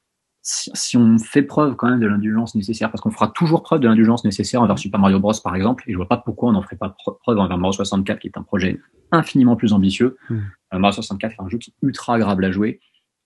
si, 0.48 0.96
on 0.96 1.18
fait 1.18 1.42
preuve 1.42 1.74
quand 1.74 1.90
même 1.90 1.98
de 1.98 2.06
l'indulgence 2.06 2.54
nécessaire, 2.54 2.90
parce 2.92 3.00
qu'on 3.00 3.10
fera 3.10 3.28
toujours 3.28 3.64
preuve 3.64 3.80
de 3.80 3.88
l'indulgence 3.88 4.24
nécessaire 4.24 4.62
envers 4.62 4.78
Super 4.78 5.00
Mario 5.00 5.18
Bros 5.18 5.32
par 5.42 5.56
exemple, 5.56 5.82
et 5.88 5.92
je 5.92 5.96
vois 5.96 6.08
pas 6.08 6.18
pourquoi 6.18 6.50
on 6.50 6.52
n'en 6.52 6.62
ferait 6.62 6.76
pas 6.76 6.94
preuve 7.22 7.38
envers 7.38 7.58
Mario 7.58 7.72
64 7.72 8.20
qui 8.20 8.28
est 8.28 8.38
un 8.38 8.42
projet 8.42 8.78
infiniment 9.10 9.56
plus 9.56 9.72
ambitieux. 9.72 10.16
Hmm. 10.30 10.38
Euh, 10.72 10.78
Mario 10.78 10.94
64 10.94 11.32
est 11.32 11.42
un 11.42 11.48
jeu 11.48 11.58
qui 11.58 11.70
est 11.70 11.86
ultra 11.86 12.14
agréable 12.14 12.44
à 12.44 12.52
jouer. 12.52 12.78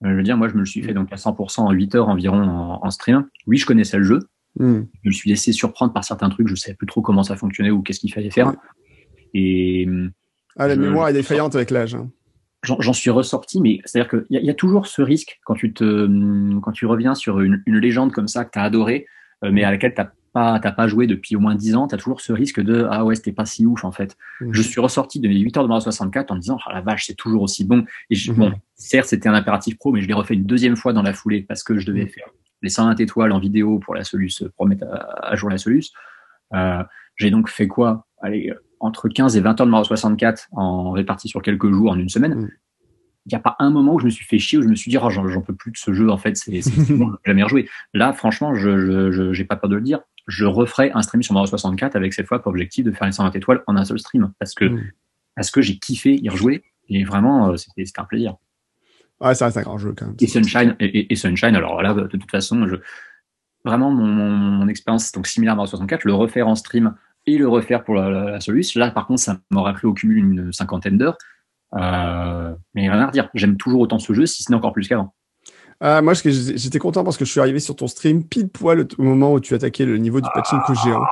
Euh, 0.02 0.10
je 0.10 0.14
veux 0.14 0.22
dire, 0.22 0.38
moi 0.38 0.48
je 0.48 0.54
me 0.54 0.60
le 0.60 0.66
suis 0.66 0.82
fait 0.82 0.94
donc 0.94 1.12
à 1.12 1.16
100% 1.16 1.60
en 1.60 1.70
8 1.70 1.94
heures 1.94 2.08
environ 2.08 2.40
en, 2.82 2.90
stream. 2.90 3.26
Oui, 3.46 3.58
je 3.58 3.66
connaissais 3.66 3.98
le 3.98 4.04
jeu. 4.04 4.20
Hmm. 4.58 4.84
Je 5.02 5.08
me 5.08 5.12
suis 5.12 5.28
laissé 5.28 5.52
surprendre 5.52 5.92
par 5.92 6.04
certains 6.04 6.30
trucs, 6.30 6.48
je 6.48 6.54
savais 6.54 6.74
plus 6.74 6.86
trop 6.86 7.02
comment 7.02 7.22
ça 7.22 7.36
fonctionnait 7.36 7.70
ou 7.70 7.82
qu'est-ce 7.82 8.00
qu'il 8.00 8.12
fallait 8.14 8.30
faire. 8.30 8.54
Et 9.34 9.86
ah, 10.56 10.68
la 10.68 10.76
mémoire 10.76 11.08
est 11.08 11.12
défaillante 11.12 11.54
avec 11.54 11.70
l'âge. 11.70 11.94
Hein 11.94 12.10
j'en 12.62 12.92
suis 12.92 13.10
ressorti, 13.10 13.60
mais 13.60 13.80
c'est-à-dire 13.84 14.10
qu'il 14.10 14.26
y, 14.30 14.36
a, 14.36 14.40
y 14.40 14.50
a 14.50 14.54
toujours 14.54 14.86
ce 14.86 15.02
risque 15.02 15.40
quand 15.44 15.54
tu 15.54 15.72
te, 15.72 16.60
quand 16.60 16.72
tu 16.72 16.86
reviens 16.86 17.14
sur 17.14 17.40
une, 17.40 17.62
une 17.66 17.78
légende 17.78 18.12
comme 18.12 18.28
ça 18.28 18.44
que 18.44 18.50
tu 18.50 18.58
as 18.58 18.62
adoré, 18.62 19.06
euh, 19.44 19.50
mais 19.50 19.64
à 19.64 19.70
laquelle 19.70 19.94
t'as 19.94 20.10
pas, 20.32 20.60
t'as 20.60 20.72
pas 20.72 20.86
joué 20.86 21.06
depuis 21.06 21.34
au 21.36 21.40
moins 21.40 21.54
10 21.54 21.74
ans, 21.74 21.88
tu 21.88 21.94
as 21.94 21.98
toujours 21.98 22.20
ce 22.20 22.32
risque 22.32 22.60
de 22.60 22.86
ah 22.90 23.04
ouais 23.04 23.14
c'était 23.14 23.32
pas 23.32 23.46
si 23.46 23.66
ouf 23.66 23.84
en 23.84 23.92
fait. 23.92 24.16
Mmh. 24.40 24.52
Je 24.52 24.62
suis 24.62 24.80
ressorti 24.80 25.18
de 25.20 25.28
mes 25.28 25.38
8 25.38 25.56
heures 25.56 25.62
de 25.64 25.68
Mario 25.68 25.80
64 25.80 26.30
en 26.30 26.36
me 26.36 26.40
disant 26.40 26.58
ah 26.66 26.74
la 26.74 26.80
vache 26.82 27.06
c'est 27.06 27.16
toujours 27.16 27.42
aussi 27.42 27.64
bon. 27.64 27.84
Et 28.10 28.14
je, 28.14 28.30
mmh. 28.30 28.36
bon 28.36 28.52
certes 28.74 29.08
c'était 29.08 29.28
un 29.28 29.34
impératif 29.34 29.76
pro, 29.78 29.92
mais 29.92 30.02
je 30.02 30.06
l'ai 30.06 30.14
refait 30.14 30.34
une 30.34 30.44
deuxième 30.44 30.76
fois 30.76 30.92
dans 30.92 31.02
la 31.02 31.14
foulée 31.14 31.42
parce 31.42 31.62
que 31.62 31.78
je 31.78 31.86
devais 31.86 32.04
mmh. 32.04 32.08
faire 32.08 32.28
les 32.62 32.68
120 32.68 33.00
étoiles 33.00 33.32
en 33.32 33.40
vidéo 33.40 33.78
pour 33.78 33.94
la 33.94 34.04
Solus, 34.04 34.44
pour 34.56 34.66
mettre 34.66 34.84
à, 34.86 35.34
jour 35.34 35.48
la 35.48 35.56
Solus. 35.56 35.92
Euh, 36.52 36.82
J'ai 37.16 37.30
donc 37.30 37.48
fait 37.48 37.66
quoi? 37.66 38.06
Allez 38.20 38.52
entre 38.80 39.08
15 39.08 39.36
et 39.36 39.40
20 39.40 39.60
heures 39.60 39.66
de 39.66 39.70
Mario 39.70 39.84
64 39.84 40.48
en 40.52 40.90
réparti 40.90 41.28
sur 41.28 41.42
quelques 41.42 41.70
jours 41.70 41.90
en 41.90 41.98
une 41.98 42.08
semaine. 42.08 42.34
Mm. 42.34 42.50
Il 43.26 43.28
n'y 43.28 43.36
a 43.36 43.40
pas 43.40 43.54
un 43.58 43.70
moment 43.70 43.94
où 43.94 43.98
je 43.98 44.06
me 44.06 44.10
suis 44.10 44.24
fait 44.24 44.38
chier, 44.38 44.58
où 44.58 44.62
je 44.62 44.68
me 44.68 44.74
suis 44.74 44.90
dit, 44.90 44.96
oh, 45.00 45.10
j'en 45.10 45.42
peux 45.42 45.54
plus 45.54 45.70
de 45.70 45.76
ce 45.76 45.92
jeu, 45.92 46.10
en 46.10 46.16
fait, 46.16 46.36
c'est 46.36 46.62
bon, 46.96 47.12
jamais 47.26 47.42
rejoué. 47.42 47.68
Là, 47.92 48.12
franchement, 48.14 48.54
je 48.54 49.38
n'ai 49.38 49.44
pas 49.44 49.56
peur 49.56 49.68
de 49.68 49.76
le 49.76 49.82
dire. 49.82 50.00
Je 50.26 50.46
referai 50.46 50.90
un 50.94 51.02
stream 51.02 51.22
sur 51.22 51.34
Mario 51.34 51.46
64 51.46 51.96
avec 51.96 52.14
cette 52.14 52.26
fois 52.26 52.40
pour 52.40 52.50
objectif 52.50 52.84
de 52.84 52.92
faire 52.92 53.06
les 53.06 53.12
120 53.12 53.36
étoiles 53.36 53.62
en 53.66 53.76
un 53.76 53.84
seul 53.84 53.98
stream 53.98 54.32
parce 54.38 54.54
que, 54.54 54.64
mm. 54.64 54.90
parce 55.36 55.50
que 55.50 55.60
j'ai 55.60 55.78
kiffé 55.78 56.18
y 56.20 56.28
rejouer 56.28 56.64
et 56.88 57.04
vraiment, 57.04 57.50
euh, 57.50 57.56
c'était 57.56 57.84
un 57.98 58.04
plaisir. 58.04 58.36
Ouais, 59.20 59.34
ça 59.34 59.46
reste 59.46 59.58
un 59.58 59.62
grand 59.62 59.78
jeu 59.78 59.94
quand 59.96 60.06
même. 60.06 60.16
Et 60.18 60.26
Sunshine, 60.26 60.76
et, 60.80 61.14
Sunshine, 61.14 61.54
alors 61.54 61.82
là, 61.82 61.92
de 61.92 62.06
toute 62.06 62.30
façon, 62.30 62.66
je, 62.66 62.76
vraiment 63.64 63.90
mon, 63.90 64.66
expérience 64.68 65.12
donc 65.12 65.26
similaire 65.26 65.52
à 65.52 65.56
Mario 65.56 65.68
64, 65.68 66.04
le 66.04 66.14
refaire 66.14 66.48
en 66.48 66.54
stream 66.54 66.94
et 67.34 67.38
le 67.38 67.48
refaire 67.48 67.84
pour 67.84 67.94
la, 67.94 68.10
la, 68.10 68.38
Là, 68.76 68.90
par 68.90 69.06
contre, 69.06 69.20
ça 69.20 69.38
m'aurait 69.50 69.72
pris 69.72 69.86
au 69.86 69.92
cumul 69.92 70.18
une 70.18 70.52
cinquantaine 70.52 70.98
d'heures. 70.98 71.16
Euh, 71.76 72.54
mais 72.74 72.90
rien 72.90 73.00
à 73.00 73.06
redire. 73.06 73.28
J'aime 73.34 73.56
toujours 73.56 73.80
autant 73.80 73.98
ce 73.98 74.12
jeu, 74.12 74.26
si 74.26 74.42
ce 74.42 74.50
n'est 74.50 74.56
encore 74.56 74.72
plus 74.72 74.88
qu'avant. 74.88 75.14
Ah, 75.80 76.02
moi, 76.02 76.12
j'étais 76.14 76.78
content 76.78 77.04
parce 77.04 77.16
que 77.16 77.24
je 77.24 77.30
suis 77.30 77.40
arrivé 77.40 77.58
sur 77.58 77.74
ton 77.74 77.86
stream 77.86 78.24
pile 78.24 78.48
poil 78.48 78.86
au 78.98 79.02
moment 79.02 79.32
où 79.32 79.40
tu 79.40 79.54
attaquais 79.54 79.86
le 79.86 79.96
niveau 79.96 80.20
du 80.20 80.28
pachinko 80.34 80.74
géant. 80.74 81.02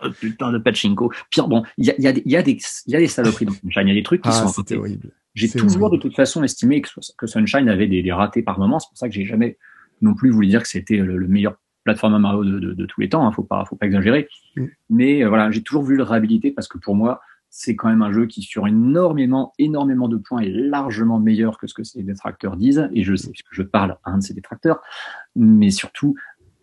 Ah, 0.00 0.08
putain 0.20 0.52
de 0.52 0.58
pachinko. 0.58 1.12
Pire, 1.30 1.48
bon, 1.48 1.64
il 1.76 1.86
y 1.86 1.90
a, 1.90 1.94
y, 1.98 2.06
a, 2.08 2.12
y, 2.24 2.36
a 2.36 2.42
des, 2.42 2.58
y 2.86 2.96
a 2.96 2.98
des 2.98 3.08
saloperies 3.08 3.46
dans 3.46 3.52
Sunshine. 3.52 3.82
Il 3.82 3.88
y 3.88 3.92
a 3.92 3.94
des 3.94 4.02
trucs 4.02 4.22
qui 4.22 4.28
ah, 4.28 4.32
sont. 4.32 4.48
C'était 4.48 4.76
horrible. 4.76 5.10
J'ai 5.34 5.50
toujours 5.50 5.90
de 5.90 5.98
toute 5.98 6.16
façon 6.16 6.42
estimé 6.42 6.80
que, 6.80 6.88
que 7.18 7.26
Sunshine 7.26 7.68
avait 7.68 7.86
des, 7.86 8.02
des 8.02 8.12
ratés 8.12 8.42
par 8.42 8.58
moment. 8.58 8.78
C'est 8.78 8.88
pour 8.88 8.96
ça 8.96 9.06
que 9.08 9.14
j'ai 9.14 9.26
jamais 9.26 9.58
non 10.00 10.14
plus 10.14 10.30
voulu 10.30 10.46
dire 10.46 10.62
que 10.62 10.68
c'était 10.68 10.96
le, 10.96 11.28
meilleur 11.28 11.56
plateforme 11.86 12.18
Mario 12.18 12.44
de, 12.44 12.58
de, 12.58 12.72
de, 12.74 12.86
tous 12.86 13.00
les 13.00 13.08
temps. 13.08 13.26
Hein, 13.26 13.32
faut 13.32 13.42
pas, 13.42 13.64
faut 13.64 13.76
pas 13.76 13.86
exagérer. 13.86 14.28
Mm. 14.56 14.66
Mais 14.90 15.24
euh, 15.24 15.28
voilà, 15.28 15.50
j'ai 15.50 15.62
toujours 15.62 15.82
voulu 15.82 15.96
le 15.96 16.02
réhabiliter 16.02 16.50
parce 16.50 16.68
que 16.68 16.78
pour 16.78 16.94
moi, 16.94 17.20
c'est 17.48 17.74
quand 17.74 17.88
même 17.88 18.02
un 18.02 18.12
jeu 18.12 18.26
qui, 18.26 18.42
sur 18.42 18.66
énormément, 18.66 19.54
énormément 19.58 20.08
de 20.08 20.18
points, 20.18 20.40
est 20.40 20.50
largement 20.50 21.18
meilleur 21.18 21.56
que 21.58 21.66
ce 21.66 21.72
que 21.72 21.84
ses 21.84 22.02
détracteurs 22.02 22.56
disent. 22.56 22.88
Et 22.92 23.02
je 23.02 23.14
sais, 23.14 23.30
puisque 23.30 23.52
je 23.52 23.62
parle 23.62 23.96
à 24.04 24.10
un 24.10 24.18
de 24.18 24.22
ses 24.22 24.34
détracteurs, 24.34 24.82
mais 25.34 25.70
surtout, 25.70 26.14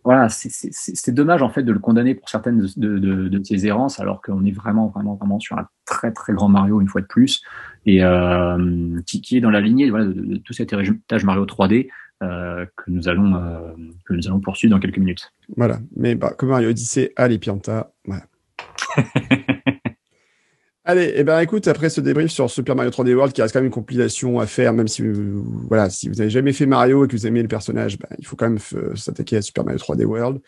voilà, 0.03 0.27
c'est 0.27 1.13
dommage 1.13 1.41
en 1.41 1.49
fait 1.49 1.63
de 1.63 1.71
le 1.71 1.79
condamner 1.79 2.13
pour 2.13 2.27
certaines 2.27 2.67
de, 2.75 2.97
de, 2.97 3.29
de 3.29 3.43
ses 3.43 3.65
errances, 3.65 4.01
alors 4.01 4.21
qu'on 4.21 4.43
est 4.45 4.51
vraiment, 4.51 4.87
vraiment, 4.87 5.15
vraiment 5.15 5.39
sur 5.39 5.57
un 5.57 5.67
très, 5.85 6.11
très 6.11 6.33
grand 6.33 6.49
Mario 6.49 6.81
une 6.81 6.89
fois 6.89 6.99
de 6.99 7.07
plus, 7.07 7.41
et 7.85 8.03
euh, 8.03 8.99
qui, 9.05 9.21
qui, 9.21 9.37
est 9.37 9.41
dans 9.41 9.49
la 9.49 9.61
lignée 9.61 9.89
voilà, 9.89 10.05
de, 10.05 10.37
tout 10.37 10.51
cet 10.51 10.73
héritage 10.73 11.23
Mario 11.23 11.45
3D 11.45 11.89
euh, 12.23 12.65
que 12.75 12.89
nous 12.89 13.07
allons 13.07 13.35
euh, 13.35 13.73
que 14.05 14.13
nous 14.13 14.27
allons 14.27 14.39
poursuivre 14.39 14.73
dans 14.73 14.79
quelques 14.79 14.97
minutes. 14.97 15.31
Voilà, 15.55 15.79
mais 15.95 16.15
bah, 16.15 16.33
comme 16.37 16.49
Mario 16.49 16.69
Odyssey, 16.69 17.11
allez 17.15 17.39
Pianta, 17.39 17.91
voilà. 18.05 18.23
Allez, 20.85 21.13
eh 21.15 21.23
ben 21.23 21.39
écoute, 21.39 21.65
après 21.69 21.89
ce 21.89 22.01
débrief 22.01 22.29
sur 22.29 22.49
Super 22.49 22.75
Mario 22.75 22.91
3D 22.91 23.13
World, 23.13 23.31
qui 23.31 23.41
reste 23.41 23.53
quand 23.53 23.59
même 23.59 23.67
une 23.67 23.71
compilation 23.71 24.41
à 24.41 24.45
faire, 24.45 24.73
même 24.73 24.89
si 24.89 25.01
voilà, 25.69 25.89
si 25.89 26.09
vous 26.09 26.19
avez 26.19 26.29
jamais 26.29 26.51
fait 26.51 26.65
Mario 26.65 27.05
et 27.05 27.07
que 27.07 27.13
vous 27.13 27.25
aimez 27.25 27.41
le 27.41 27.47
personnage, 27.47 27.97
ben, 27.97 28.09
il 28.19 28.25
faut 28.25 28.35
quand 28.35 28.49
même 28.49 28.59
s'attaquer 28.95 29.37
à 29.37 29.41
Super 29.41 29.63
Mario 29.63 29.79
3D 29.79 30.03
World. 30.03 30.41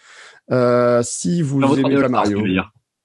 Euh, 0.51 1.01
si 1.03 1.41
vous 1.41 1.61
aimez 1.79 2.01
pas 2.01 2.09
Mario, 2.09 2.43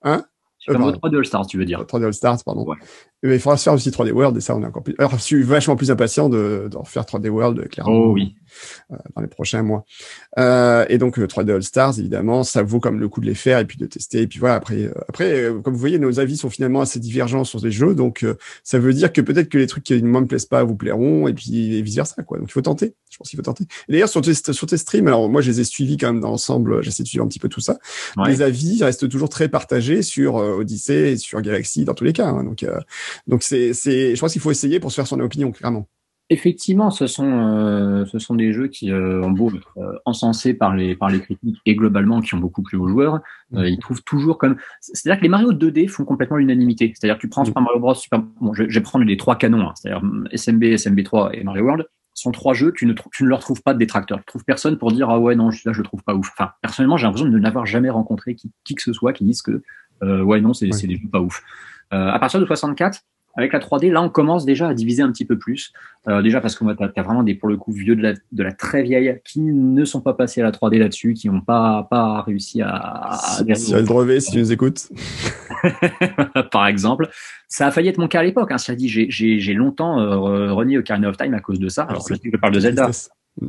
hein? 0.02 0.24
Super 0.58 0.80
Mario 0.80 0.96
3D 0.96 1.18
All 1.18 1.24
Stars, 1.24 1.46
tu 1.46 1.56
veux 1.56 1.64
dire 1.64 1.80
3D 1.82 2.04
All 2.04 2.14
Stars, 2.14 2.42
pardon. 2.44 2.64
Ouais. 2.64 2.76
Mais 3.22 3.36
il 3.36 3.40
faudra 3.40 3.56
se 3.56 3.62
faire 3.62 3.74
aussi 3.74 3.90
3D 3.90 4.10
World 4.10 4.36
et 4.36 4.40
ça, 4.40 4.56
on 4.56 4.62
est 4.62 4.66
encore 4.66 4.82
plus. 4.82 4.96
Alors, 4.98 5.12
je 5.12 5.18
suis 5.18 5.42
vachement 5.44 5.76
plus 5.76 5.92
impatient 5.92 6.28
de, 6.28 6.68
de 6.68 6.76
refaire 6.76 7.04
3D 7.04 7.28
World, 7.28 7.68
clairement. 7.68 7.92
Oh 7.92 8.12
oui. 8.12 8.34
Euh, 8.92 8.96
dans 9.14 9.22
les 9.22 9.28
prochains 9.28 9.62
mois. 9.62 9.84
Euh, 10.38 10.84
et 10.88 10.98
donc 10.98 11.18
3D 11.18 11.50
euh, 11.50 11.56
All 11.56 11.62
Stars, 11.62 11.98
évidemment, 11.98 12.42
ça 12.42 12.62
vaut 12.62 12.80
comme 12.80 12.98
le 12.98 13.08
coup 13.08 13.20
de 13.20 13.26
les 13.26 13.34
faire 13.34 13.58
et 13.58 13.64
puis 13.64 13.78
de 13.78 13.86
tester. 13.86 14.22
Et 14.22 14.26
puis 14.26 14.38
voilà, 14.38 14.56
après, 14.56 14.90
après, 15.08 15.48
comme 15.62 15.74
vous 15.74 15.80
voyez, 15.80 15.98
nos 15.98 16.18
avis 16.20 16.36
sont 16.36 16.50
finalement 16.50 16.80
assez 16.80 16.98
divergents 16.98 17.44
sur 17.44 17.60
les 17.60 17.70
jeux, 17.70 17.94
donc 17.94 18.24
ça 18.64 18.78
veut 18.78 18.92
dire 18.92 19.12
que 19.12 19.20
peut-être 19.20 19.48
que 19.48 19.58
les 19.58 19.66
trucs 19.66 19.84
qui 19.84 20.02
ne 20.02 20.08
me 20.08 20.26
plaisent 20.26 20.46
pas 20.46 20.64
vous 20.64 20.76
plairont 20.76 21.28
et 21.28 21.34
puis 21.34 21.82
vice 21.82 21.96
versa, 21.96 22.22
quoi. 22.22 22.38
Donc 22.38 22.48
il 22.48 22.52
faut 22.52 22.62
tenter. 22.62 22.94
Je 23.10 23.16
pense 23.16 23.28
qu'il 23.28 23.36
faut 23.36 23.42
tenter. 23.42 23.64
D'ailleurs 23.88 24.08
sur 24.08 24.20
tes, 24.20 24.34
sur 24.34 24.66
tes 24.66 24.76
streams, 24.76 25.06
alors 25.06 25.28
moi 25.28 25.40
je 25.40 25.50
les 25.50 25.60
ai 25.60 25.64
suivis 25.64 25.96
quand 25.96 26.12
même 26.12 26.20
dans 26.20 26.30
l'ensemble. 26.30 26.82
J'essaie 26.82 27.02
de 27.02 27.08
suivre 27.08 27.24
un 27.24 27.28
petit 27.28 27.38
peu 27.38 27.48
tout 27.48 27.60
ça. 27.60 27.78
Les 28.26 28.42
avis 28.42 28.82
restent 28.82 29.08
toujours 29.08 29.28
très 29.28 29.48
partagés 29.48 30.02
sur 30.02 30.34
Odyssey 30.34 31.12
et 31.12 31.16
sur 31.16 31.40
Galaxy 31.40 31.84
dans 31.84 31.94
tous 31.94 32.04
les 32.04 32.12
cas. 32.12 32.28
Hein. 32.28 32.44
Donc 32.44 32.64
donc 33.26 33.42
c'est 33.42 33.72
c'est, 33.72 34.14
je 34.14 34.20
pense 34.20 34.32
qu'il 34.32 34.40
faut 34.40 34.50
essayer 34.50 34.80
pour 34.80 34.90
se 34.90 34.96
faire 34.96 35.06
son 35.06 35.20
opinion 35.20 35.50
clairement. 35.52 35.86
Effectivement, 36.32 36.92
ce 36.92 37.08
sont, 37.08 37.28
euh, 37.28 38.06
ce 38.06 38.20
sont 38.20 38.36
des 38.36 38.52
jeux 38.52 38.68
qui 38.68 38.92
euh, 38.92 39.20
ont 39.20 39.32
beau 39.32 39.50
être 39.50 39.76
euh, 39.78 39.98
encensés 40.04 40.54
par 40.54 40.76
les, 40.76 40.94
par 40.94 41.10
les 41.10 41.20
critiques 41.20 41.60
et 41.66 41.74
globalement 41.74 42.20
qui 42.20 42.36
ont 42.36 42.38
beaucoup 42.38 42.62
plu 42.62 42.78
aux 42.78 42.86
joueurs. 42.86 43.18
Euh, 43.56 43.68
ils 43.68 43.80
trouvent 43.80 44.04
toujours 44.04 44.38
comme. 44.38 44.54
C'est-à-dire 44.80 45.18
que 45.18 45.24
les 45.24 45.28
Mario 45.28 45.52
2D 45.52 45.88
font 45.88 46.04
complètement 46.04 46.36
l'unanimité. 46.36 46.92
C'est-à-dire 46.94 47.16
que 47.16 47.22
tu 47.22 47.28
prends 47.28 47.44
Super 47.44 47.62
Mario 47.62 47.80
Bros. 47.80 47.94
Super... 47.96 48.22
Bon, 48.40 48.54
je, 48.54 48.62
je 48.68 48.78
vais 48.78 48.80
prendre 48.80 49.04
les 49.04 49.16
trois 49.16 49.34
canons, 49.34 49.70
hein, 49.70 49.72
c'est-à-dire 49.74 50.08
SMB, 50.32 50.62
SMB3 50.62 51.30
et 51.32 51.42
Mario 51.42 51.64
World. 51.64 51.86
sont 52.14 52.30
trois 52.30 52.54
jeux, 52.54 52.72
tu 52.76 52.86
ne, 52.86 52.94
tu 53.12 53.24
ne 53.24 53.28
leur 53.28 53.40
trouves 53.40 53.62
pas 53.62 53.74
de 53.74 53.80
détracteurs. 53.80 54.18
Tu 54.18 54.26
trouves 54.26 54.44
personne 54.44 54.78
pour 54.78 54.92
dire 54.92 55.10
ah 55.10 55.18
ouais 55.18 55.34
non, 55.34 55.48
là 55.48 55.72
je 55.72 55.78
le 55.78 55.84
trouve 55.84 56.04
pas 56.04 56.14
ouf. 56.14 56.30
Enfin, 56.38 56.52
personnellement, 56.62 56.96
j'ai 56.96 57.06
l'impression 57.08 57.28
de 57.28 57.38
n'avoir 57.40 57.66
jamais 57.66 57.90
rencontré 57.90 58.36
qui, 58.36 58.52
qui 58.62 58.76
que 58.76 58.82
ce 58.82 58.92
soit 58.92 59.12
qui 59.12 59.24
dise 59.24 59.42
que 59.42 59.64
ouais 60.00 60.40
non, 60.40 60.54
c'est 60.54 60.72
ouais. 60.72 60.86
des 60.86 60.94
jeux 60.94 61.08
pas 61.10 61.20
ouf. 61.20 61.42
à 61.90 62.16
partir 62.20 62.38
de 62.38 62.46
64, 62.46 63.02
avec 63.34 63.52
la 63.52 63.60
3D, 63.60 63.90
là, 63.92 64.02
on 64.02 64.08
commence 64.08 64.44
déjà 64.44 64.68
à 64.68 64.74
diviser 64.74 65.02
un 65.02 65.10
petit 65.10 65.24
peu 65.24 65.38
plus. 65.38 65.72
Euh, 66.08 66.22
déjà 66.22 66.40
parce 66.40 66.56
que 66.56 66.64
tu 66.64 67.00
as, 67.00 67.02
vraiment 67.02 67.22
des, 67.22 67.34
pour 67.34 67.48
le 67.48 67.56
coup, 67.56 67.72
vieux 67.72 67.94
de 67.94 68.02
la, 68.02 68.14
de 68.32 68.42
la 68.42 68.52
très 68.52 68.82
vieille 68.82 69.20
qui 69.24 69.40
ne 69.40 69.84
sont 69.84 70.00
pas 70.00 70.14
passés 70.14 70.40
à 70.40 70.44
la 70.44 70.50
3D 70.50 70.78
là-dessus, 70.78 71.14
qui 71.14 71.28
n'ont 71.28 71.40
pas, 71.40 71.86
pas 71.90 72.22
réussi 72.22 72.60
à... 72.62 72.68
à 72.68 73.42
le 73.42 73.82
brevet, 73.82 74.20
si 74.20 74.32
tu 74.32 74.38
nous 74.38 74.52
écoutes. 74.52 74.88
Par 76.52 76.66
exemple. 76.66 77.08
Ça 77.48 77.66
a 77.66 77.70
failli 77.70 77.88
être 77.88 77.98
mon 77.98 78.08
cas 78.08 78.20
à 78.20 78.22
l'époque. 78.24 78.50
Hein. 78.52 78.58
Ça 78.58 78.74
dit, 78.74 78.88
j'ai 78.88 79.54
longtemps 79.54 80.00
euh, 80.00 80.52
renié 80.52 80.78
Ocarina 80.78 81.08
of 81.08 81.16
Time 81.16 81.34
à 81.34 81.40
cause 81.40 81.60
de 81.60 81.68
ça. 81.68 81.84
Alors, 81.84 82.06
je, 82.08 82.14
je 82.22 82.36
parle 82.36 82.54
de 82.54 82.60
Zelda. 82.60 82.90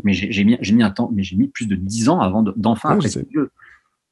Mais 0.03 0.13
j'ai 0.13 0.43
mis, 0.43 0.57
mis 0.73 0.83
un 0.83 0.91
temps, 0.91 1.11
mais 1.13 1.23
j'ai 1.23 1.35
mis 1.35 1.47
plus 1.47 1.65
de 1.67 1.75
10 1.75 2.09
ans 2.09 2.19
avant 2.19 2.43
d'enfin 2.43 2.95
de, 2.95 3.05
après 3.05 3.09
jeu. 3.09 3.51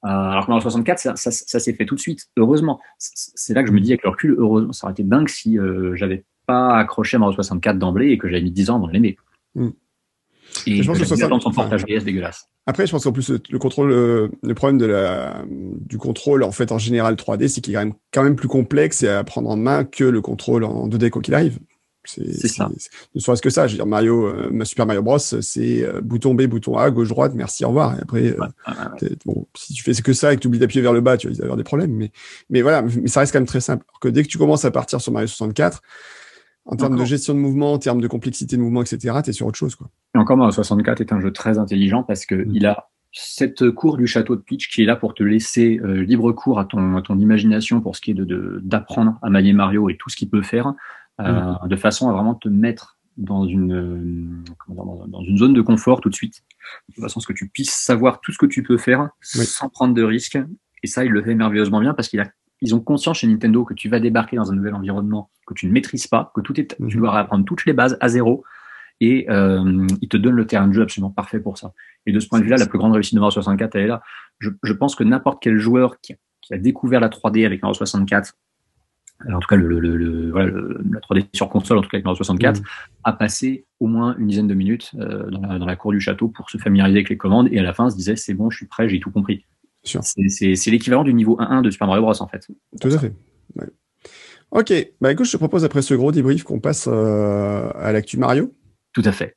Euh, 0.06 0.08
alors 0.08 0.46
que 0.46 0.52
dans 0.52 0.58
le 0.58 0.62
64, 0.62 1.00
ça, 1.00 1.16
ça, 1.16 1.32
ça 1.32 1.60
s'est 1.60 1.74
fait 1.74 1.86
tout 1.86 1.96
de 1.96 2.00
suite, 2.00 2.28
heureusement. 2.38 2.80
C'est 2.98 3.54
là 3.54 3.64
que 3.64 3.70
je 3.70 3.74
me 3.74 3.82
dis 3.82 3.92
avec 3.92 4.04
le 4.04 4.10
recul, 4.10 4.36
heureusement, 4.38 4.72
ça 4.72 4.88
aurait 4.88 4.94
été 4.94 5.04
dingue 5.04 5.28
si 5.28 5.60
euh, 5.60 5.96
j'avais 5.96 6.24
pas 6.46 6.78
accroché 6.78 7.18
à 7.18 7.20
Mario 7.20 7.34
64 7.36 7.78
d'emblée 7.78 8.12
et 8.12 8.18
que 8.18 8.30
j'avais 8.30 8.42
mis 8.42 8.52
10 8.52 8.70
ans 8.70 8.76
avant 8.78 8.88
de 8.88 8.94
l'aimer. 8.94 9.18
Mm. 9.56 9.70
Et 10.66 10.82
je 10.82 10.88
pense 10.88 10.98
que, 10.98 11.04
que 11.04 11.40
son 11.42 11.52
portage 11.52 11.86
dégueulasse. 11.86 12.48
Après, 12.66 12.88
je 12.88 12.92
pense 12.92 13.04
qu'en 13.04 13.12
plus 13.12 13.30
le, 13.30 13.60
contrôle, 13.60 13.90
le, 13.90 14.32
le, 14.42 14.54
problème 14.56 14.78
de 14.78 14.86
la, 14.86 15.44
du 15.50 15.98
contrôle 15.98 16.44
en 16.44 16.52
fait 16.52 16.72
en 16.72 16.78
général 16.78 17.16
3D, 17.16 17.48
c'est 17.48 17.62
qu'il 17.62 17.74
est 17.74 17.78
quand 17.78 17.86
même, 17.86 17.94
quand 18.14 18.24
même 18.24 18.36
plus 18.36 18.48
complexe 18.48 19.04
et 19.04 19.10
à 19.10 19.24
prendre 19.24 19.50
en 19.50 19.58
main 19.58 19.84
que 19.84 20.04
le 20.04 20.22
contrôle 20.22 20.64
en 20.64 20.88
2D 20.88 21.10
quoi 21.10 21.22
qu'il 21.22 21.34
arrive. 21.34 21.60
C'est 22.06 22.48
ça. 22.48 22.70
Ne 23.14 23.20
serait-ce 23.20 23.42
que 23.42 23.50
ça. 23.50 23.68
Je 23.68 23.74
veux 23.74 23.78
dire, 23.78 23.86
Mario, 23.86 24.28
euh, 24.28 24.64
Super 24.64 24.86
Mario 24.86 25.02
Bros, 25.02 25.20
c'est 25.20 25.84
euh, 25.84 26.02
bouton 26.02 26.34
B, 26.34 26.44
bouton 26.44 26.78
A, 26.78 26.90
gauche, 26.92 27.10
droite, 27.10 27.34
merci, 27.36 27.66
au 27.66 27.70
revoir. 27.70 27.98
Et 27.98 28.02
après, 28.02 28.28
euh, 28.28 29.10
bon, 29.26 29.48
si 29.56 29.74
tu 29.74 29.84
fais 29.84 29.94
que 30.02 30.14
ça 30.14 30.32
et 30.34 30.38
que 30.38 30.42
tu 30.42 30.48
oublies 30.48 30.60
d'appuyer 30.60 30.82
vers 30.82 30.94
le 30.94 31.02
bas, 31.02 31.18
tu 31.18 31.30
vas 31.30 31.44
avoir 31.44 31.58
des 31.58 31.64
problèmes. 31.64 31.92
Mais, 31.92 32.12
mais 32.50 32.62
voilà, 32.62 32.82
mais 32.82 33.08
ça 33.08 33.20
reste 33.20 33.34
quand 33.34 33.40
même 33.40 33.48
très 33.48 33.62
simple. 33.62 33.84
Alors 33.90 34.00
que 34.00 34.08
dès 34.08 34.24
que 34.24 34.30
tu 34.30 34.38
commences 34.38 34.66
à 34.66 34.72
partir 34.72 35.02
sur 35.02 35.12
Mario 35.12 35.28
64, 35.28 35.82
en 36.66 36.76
termes 36.76 36.98
de 36.98 37.06
gestion 37.06 37.34
de 37.34 37.40
mouvement, 37.40 37.74
en 37.74 37.80
termes 37.80 38.02
de 38.02 38.08
complexité 38.08 38.56
de 38.56 38.62
mouvement, 38.62 38.82
etc., 38.82 39.18
tu 39.24 39.32
es 39.32 39.34
sur 39.34 39.48
autre 39.48 39.58
chose. 39.58 39.76
Quoi. 39.76 39.90
Et 40.16 40.20
encore, 40.20 40.38
Mario 40.38 40.52
64 40.52 41.02
est 41.02 41.12
un 41.12 41.20
jeu 41.20 41.32
très 41.32 41.58
intelligent 41.58 42.04
parce 42.04 42.26
que 42.26 42.36
mm. 42.36 42.56
il 42.56 42.66
a 42.66 42.90
cette 43.12 43.72
cour 43.72 43.98
du 43.98 44.06
château 44.06 44.36
de 44.36 44.42
Peach 44.42 44.70
qui 44.70 44.84
est 44.84 44.86
là 44.86 44.96
pour 44.96 45.16
te 45.16 45.24
laisser 45.24 45.80
libre 45.84 46.32
cours 46.32 46.60
à 46.60 46.66
ton, 46.66 46.96
à 46.96 47.02
ton 47.02 47.18
imagination 47.18 47.82
pour 47.82 47.96
ce 47.96 48.02
qui 48.02 48.12
est 48.12 48.14
de 48.14 48.62
d'apprendre 48.64 49.18
à 49.24 49.32
manier 49.32 49.52
Mario 49.52 49.90
et 49.90 49.98
tout 49.98 50.10
ce 50.10 50.16
qu'il 50.16 50.30
peut 50.30 50.44
faire. 50.44 50.74
Euh, 51.20 51.54
mm. 51.64 51.68
de 51.68 51.76
façon 51.76 52.10
à 52.10 52.14
vraiment 52.14 52.36
te 52.36 52.48
mettre 52.50 52.98
dans 53.18 53.46
une, 53.46 54.44
dans, 54.70 55.24
une 55.24 55.38
zone 55.38 55.54
de 55.54 55.62
confort 55.62 56.00
tout 56.00 56.10
de 56.10 56.16
suite, 56.16 56.44
de 56.96 57.02
façon 57.02 57.20
à 57.20 57.22
ce 57.22 57.28
que 57.28 57.34
tu 57.34 57.50
puisses 57.50 57.74
savoir 57.74 58.22
tout 58.22 58.32
ce 58.32 58.38
que 58.38 58.46
tu 58.46 58.64
peux 58.64 58.78
faire 58.78 59.10
sans 59.22 59.68
prendre 59.68 59.94
de 59.94 60.04
risques. 60.04 60.40
Et 60.84 60.88
ça, 60.88 61.04
il 61.04 61.12
le 61.12 61.22
fait 61.22 61.36
merveilleusement 61.36 61.82
bien 61.82 61.94
parce 61.94 62.08
qu'il 62.08 62.22
a 62.22 62.28
ils 62.62 62.76
ont 62.76 62.82
conscience 62.82 63.20
chez 63.20 63.28
Nintendo 63.28 63.64
que 63.64 63.74
tu 63.74 63.88
vas 63.88 64.00
débarquer 64.00 64.36
dans 64.36 64.52
un 64.52 64.56
nouvel 64.56 64.76
environnement 64.76 65.30
que 65.48 65.54
tu 65.54 65.66
ne 65.66 65.72
maîtrises 65.72 66.08
pas, 66.08 66.32
que 66.36 66.42
tout 66.42 66.60
est, 66.60 66.76
tu 66.76 66.84
mm-hmm. 66.84 66.98
dois 66.98 67.18
apprendre 67.18 67.46
toutes 67.46 67.66
les 67.66 67.74
bases 67.74 67.98
à 68.02 68.10
zéro, 68.10 68.44
et 69.02 69.28
euh, 69.30 69.88
ils 70.02 70.10
te 70.10 70.18
donnent 70.18 70.36
le 70.36 70.46
terrain 70.46 70.68
de 70.68 70.74
jeu 70.74 70.82
absolument 70.82 71.10
parfait 71.10 71.40
pour 71.40 71.58
ça. 71.58 71.74
Et 72.06 72.12
de 72.12 72.20
ce 72.20 72.28
point 72.28 72.40
de 72.40 72.44
vue-là, 72.44 72.58
la 72.58 72.66
plus 72.66 72.78
grande 72.78 72.94
réussite 72.94 73.16
de 73.16 73.20
Mario 73.20 73.32
64, 73.32 73.76
elle 73.76 73.84
est 73.84 73.88
là. 73.88 74.02
Je, 74.40 74.50
je 74.62 74.74
pense 74.74 74.96
que 74.96 75.04
n'importe 75.04 75.42
quel 75.42 75.58
joueur 75.58 76.02
qui, 76.02 76.16
qui, 76.42 76.54
a 76.54 76.58
découvert 76.58 77.00
la 77.00 77.08
3D 77.08 77.46
avec 77.46 77.62
Mario 77.62 77.76
64 77.76 78.34
en 79.28 79.40
tout 79.40 79.48
cas 79.48 79.56
le, 79.56 79.80
le, 79.80 79.98
le, 79.98 80.32
voilà, 80.32 80.52
la 80.92 81.00
3D 81.00 81.26
sur 81.34 81.50
console, 81.50 81.78
en 81.78 81.82
tout 81.82 81.90
cas 81.90 81.98
avec 81.98 82.06
Mario 82.06 82.16
64, 82.16 82.62
mmh. 82.62 82.64
a 83.04 83.14
passé 83.14 83.66
au 83.80 83.88
moins 83.88 84.16
une 84.18 84.28
dizaine 84.28 84.48
de 84.48 84.54
minutes 84.54 84.92
euh, 84.96 85.30
dans, 85.30 85.42
la, 85.42 85.60
dans, 85.60 85.66
la, 85.66 85.76
cour 85.76 85.92
du 85.92 86.00
château 86.00 86.30
pour 86.30 86.50
se 86.50 86.58
familiariser 86.58 87.00
avec 87.00 87.10
les 87.10 87.18
commandes 87.18 87.50
et 87.52 87.60
à 87.60 87.64
la 87.64 87.74
fin 87.74 87.90
se 87.90 87.96
disait 87.96 88.16
c'est 88.16 88.34
bon, 88.34 88.50
je 88.50 88.58
suis 88.58 88.68
prêt, 88.68 88.88
j'ai 88.88 89.00
tout 89.00 89.12
compris. 89.12 89.46
C'est 89.84 90.72
l'équivalent 90.72 91.04
du 91.04 91.14
niveau 91.14 91.38
1-1 91.38 91.62
de 91.62 91.72
Super 91.72 91.88
Mario 91.88 92.04
Bros 92.04 92.22
en 92.22 92.28
fait. 92.28 92.48
Tout 92.80 92.90
à 92.90 92.98
fait. 92.98 93.14
Ouais. 93.56 93.68
Ok, 94.52 94.74
bah 95.00 95.12
écoute, 95.12 95.26
je 95.26 95.32
te 95.32 95.38
propose 95.38 95.64
après 95.64 95.82
ce 95.82 95.94
gros 95.94 96.12
débrief 96.12 96.44
qu'on 96.44 96.60
passe 96.60 96.88
euh, 96.92 97.70
à 97.76 97.92
l'actu 97.92 98.18
Mario. 98.18 98.54
Tout 98.94 99.04
à 99.06 99.12
fait. 99.12 99.36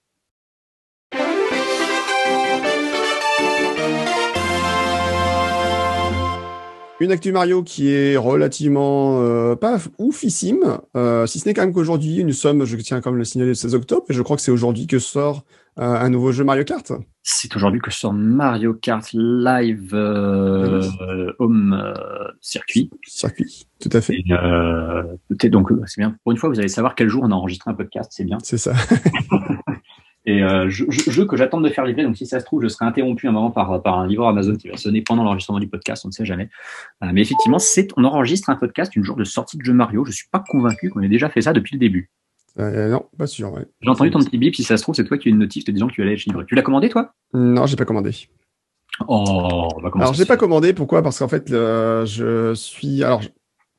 Une 7.03 7.11
actu 7.11 7.33
Mario 7.33 7.65
qui 7.65 7.89
est 7.89 8.17
relativement 8.17 9.21
euh, 9.23 9.57
pas 9.57 9.79
oufissime, 9.99 10.79
euh, 10.97 11.27
si 11.27 11.41
ce 11.41 11.49
n'est 11.49 11.53
quand 11.53 11.63
même 11.63 11.73
qu'aujourd'hui, 11.73 12.23
nous 12.23 12.33
sommes, 12.33 12.65
je 12.65 12.77
tiens 12.77 13.01
quand 13.01 13.11
même 13.11 13.19
le 13.19 13.25
signaler, 13.25 13.49
le 13.49 13.55
16 13.55 13.75
octobre, 13.75 14.05
et 14.09 14.13
je 14.13 14.23
crois 14.23 14.37
que 14.37 14.43
c'est 14.43 14.53
aujourd'hui 14.53 14.87
que 14.87 15.01
sort 15.01 15.43
euh, 15.81 15.83
un 15.83 16.11
nouveau 16.11 16.31
jeu 16.31 16.45
Mario 16.45 16.63
Kart. 16.63 16.93
C'est 17.25 17.57
aujourd'hui 17.57 17.81
que 17.81 17.91
sort 17.91 18.13
Mario 18.13 18.75
Kart 18.75 19.05
Live 19.15 19.93
Home 21.41 21.93
Circuit. 22.41 22.89
Circuit, 23.05 23.67
tout 23.81 23.91
à 23.93 24.01
fait. 24.01 24.23
peut-être 25.29 25.51
donc 25.51 25.73
c'est 25.87 26.01
bien. 26.01 26.15
Pour 26.23 26.31
une 26.31 26.39
fois, 26.39 26.51
vous 26.51 26.61
allez 26.61 26.69
savoir 26.69 26.95
quel 26.95 27.09
jour 27.09 27.25
on 27.25 27.33
a 27.33 27.35
enregistré 27.35 27.69
un 27.69 27.75
podcast, 27.75 28.13
c'est 28.15 28.23
bien. 28.25 28.39
C'est 28.45 28.59
ça. 28.59 28.75
Et 30.25 30.41
jeu, 30.69 31.25
que 31.27 31.37
j'attends 31.37 31.61
de 31.61 31.69
faire 31.69 31.85
livrer, 31.85 32.05
donc 32.05 32.17
si 32.17 32.27
ça 32.27 32.39
se 32.39 32.45
trouve, 32.45 32.63
je 32.63 32.69
serai 32.69 32.85
interrompu 32.85 33.27
un 33.27 33.33
moment 33.33 33.51
par, 33.51 33.83
par 33.83 33.99
un 33.99 34.07
livreur 34.07 34.29
Amazon 34.29 34.55
qui 34.55 34.69
va 34.69 34.77
sonner 34.77 35.03
pendant 35.03 35.25
l'enregistrement 35.25 35.59
du 35.59 35.69
podcast, 35.69 36.05
on 36.05 36.09
ne 36.09 36.13
sait 36.13 36.25
jamais. 36.25 36.49
mais 37.01 37.23
effectivement, 37.23 37.59
c'est, 37.59 37.89
on 37.97 38.05
enregistre 38.05 38.49
un 38.49 38.55
podcast 38.55 38.95
une 38.95 39.03
jour 39.03 39.17
de 39.17 39.25
sortie 39.25 39.57
de 39.57 39.65
jeu 39.65 39.73
Mario. 39.73 40.05
Je 40.05 40.13
suis 40.13 40.29
pas 40.31 40.43
convaincu 40.49 40.91
qu'on 40.91 41.03
ait 41.03 41.09
déjà 41.09 41.29
fait 41.29 41.41
ça 41.41 41.53
depuis 41.53 41.75
le 41.75 41.81
début. 41.81 42.09
non, 42.57 43.05
pas 43.19 43.27
sûr. 43.27 43.53
Ouais. 43.53 43.67
J'ai 43.81 43.91
entendu 43.91 44.11
ton 44.11 44.21
petit 44.21 44.39
bip. 44.39 44.55
Si 44.55 44.63
ça 44.63 44.77
se 44.77 44.83
trouve, 44.83 44.95
c'est 44.95 45.05
toi 45.05 45.19
qui 45.19 45.29
as 45.29 45.31
une 45.31 45.39
notif 45.39 45.65
te 45.65 45.73
disant 45.73 45.89
que 45.89 45.95
tu 45.95 46.03
allais 46.03 46.15
livré. 46.15 46.45
Tu 46.47 46.55
l'as 46.55 46.63
commandé, 46.63 46.89
toi? 46.89 47.13
Non, 47.35 47.67
j'ai 47.67 47.77
pas 47.77 47.85
commandé. 47.85 48.13
Oh, 49.09 49.69
bah 49.83 49.91
alors 49.95 50.15
j'ai 50.15 50.27
pas 50.27 50.37
commandé. 50.37 50.73
Pourquoi? 50.73 51.03
Parce 51.03 51.19
qu'en 51.19 51.29
fait, 51.29 51.49
je 51.49 52.53
suis. 52.55 53.03
Alors, 53.03 53.23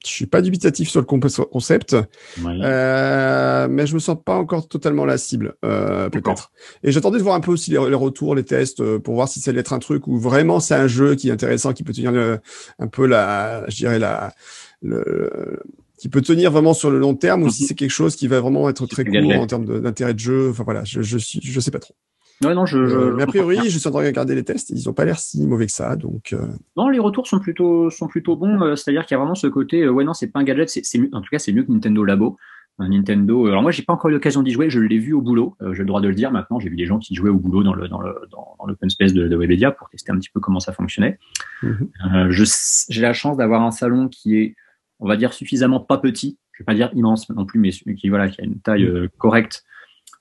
je 0.05 0.11
suis 0.11 0.25
pas 0.25 0.41
dubitatif 0.41 0.89
sur 0.89 0.99
le 0.99 1.05
concept, 1.05 1.95
euh, 2.43 3.67
mais 3.69 3.87
je 3.87 3.93
me 3.93 3.99
sens 3.99 4.17
pas 4.23 4.35
encore 4.35 4.67
totalement 4.67 5.05
la 5.05 5.17
cible, 5.17 5.55
euh, 5.63 6.09
peut-être. 6.09 6.51
Et 6.83 6.91
j'attendais 6.91 7.17
de 7.17 7.23
voir 7.23 7.35
un 7.35 7.39
peu 7.39 7.51
aussi 7.51 7.71
les, 7.71 7.77
retours, 7.77 8.35
les 8.35 8.43
tests, 8.43 8.81
euh, 8.81 8.99
pour 8.99 9.15
voir 9.15 9.27
si 9.27 9.39
ça 9.39 9.51
allait 9.51 9.61
être 9.61 9.73
un 9.73 9.79
truc 9.79 10.07
où 10.07 10.17
vraiment 10.17 10.59
c'est 10.59 10.75
un 10.75 10.87
jeu 10.87 11.15
qui 11.15 11.29
est 11.29 11.31
intéressant, 11.31 11.73
qui 11.73 11.83
peut 11.83 11.93
tenir 11.93 12.39
un 12.79 12.87
peu 12.87 13.05
la, 13.05 13.65
je 13.69 13.77
dirais 13.77 13.99
la, 13.99 14.33
le, 14.81 15.61
qui 15.97 16.09
peut 16.09 16.21
tenir 16.21 16.51
vraiment 16.51 16.73
sur 16.73 16.91
le 16.91 16.99
long 16.99 17.15
terme, 17.15 17.43
ou 17.43 17.49
si 17.49 17.63
mhm. 17.63 17.67
c'est 17.69 17.75
quelque 17.75 17.91
chose 17.91 18.15
qui 18.15 18.27
va 18.27 18.41
vraiment 18.41 18.69
être 18.69 18.85
très 18.85 19.05
court 19.05 19.31
en 19.35 19.47
termes 19.47 19.81
d'intérêt 19.81 20.13
de, 20.13 20.19
jeu. 20.19 20.49
Enfin 20.49 20.63
voilà, 20.63 20.83
je, 20.83 21.01
je 21.01 21.17
suis, 21.17 21.39
je 21.41 21.59
sais 21.59 21.71
pas 21.71 21.79
trop. 21.79 21.95
Non, 22.41 22.65
je, 22.65 22.77
euh, 22.77 23.13
mais 23.15 23.23
a 23.23 23.27
priori, 23.27 23.57
je 23.63 23.77
suis 23.77 23.87
en 23.87 23.91
train 23.91 24.01
de 24.01 24.07
regarder 24.07 24.35
les 24.35 24.43
tests. 24.43 24.69
Ils 24.69 24.89
ont 24.89 24.93
pas 24.93 25.05
l'air 25.05 25.19
si 25.19 25.45
mauvais 25.45 25.65
que 25.65 25.71
ça, 25.71 25.95
donc. 25.95 26.33
Euh. 26.33 26.47
Non, 26.75 26.89
les 26.89 26.99
retours 26.99 27.27
sont 27.27 27.39
plutôt 27.39 27.89
sont 27.89 28.07
plutôt 28.07 28.35
bons. 28.35 28.61
Euh, 28.61 28.75
c'est-à-dire 28.75 29.05
qu'il 29.05 29.15
y 29.15 29.17
a 29.17 29.19
vraiment 29.19 29.35
ce 29.35 29.47
côté. 29.47 29.87
ouais, 29.87 30.03
non, 30.03 30.13
c'est 30.13 30.27
pas 30.27 30.39
un 30.39 30.43
gadget. 30.43 30.69
C'est 30.69 30.99
en 31.13 31.21
tout 31.21 31.29
cas, 31.31 31.39
c'est 31.39 31.53
mieux 31.53 31.63
que 31.63 31.71
Nintendo 31.71 32.03
Labo. 32.03 32.37
Nintendo. 32.79 33.45
Alors 33.45 33.61
moi, 33.61 33.69
j'ai 33.69 33.83
pas 33.83 33.93
encore 33.93 34.09
eu 34.09 34.13
l'occasion 34.13 34.41
d'y 34.41 34.49
jouer. 34.49 34.67
Je 34.69 34.79
l'ai 34.79 34.97
vu 34.97 35.13
au 35.13 35.21
boulot. 35.21 35.55
j'ai 35.73 35.83
le 35.83 35.85
droit 35.85 36.01
de 36.01 36.07
le 36.07 36.15
dire 36.15 36.31
maintenant. 36.31 36.59
J'ai 36.59 36.69
vu 36.69 36.75
des 36.75 36.87
gens 36.87 36.97
qui 36.97 37.13
jouaient 37.13 37.29
au 37.29 37.37
boulot 37.37 37.61
dans 37.61 37.75
le 37.75 37.87
dans 37.87 38.01
le 38.01 38.15
dans, 38.31 38.57
l'open 38.67 38.89
space 38.89 39.13
de, 39.13 39.27
de, 39.27 39.37
Webedia 39.37 39.71
pour 39.71 39.89
tester 39.89 40.11
un 40.11 40.17
petit 40.17 40.31
peu 40.33 40.39
comment 40.39 40.59
ça 40.59 40.73
fonctionnait. 40.73 41.19
Mhm. 41.61 42.31
j'ai 42.31 43.01
la 43.01 43.13
chance 43.13 43.37
d'avoir 43.37 43.61
un 43.61 43.69
salon 43.69 44.07
qui 44.09 44.37
est, 44.37 44.55
on 44.99 45.07
va 45.07 45.17
dire, 45.17 45.33
suffisamment 45.33 45.79
pas 45.79 45.99
petit 45.99 46.39
je 46.53 46.59
vais 46.59 46.65
pas 46.65 46.75
dire 46.75 46.89
immense 46.93 47.29
non 47.29 47.45
plus, 47.45 47.59
mais 47.59 47.71
qui 47.71 48.09
voilà, 48.09 48.29
qui 48.29 48.41
a 48.41 48.43
une 48.43 48.59
taille 48.59 48.85
euh, 48.85 49.09
correcte 49.17 49.63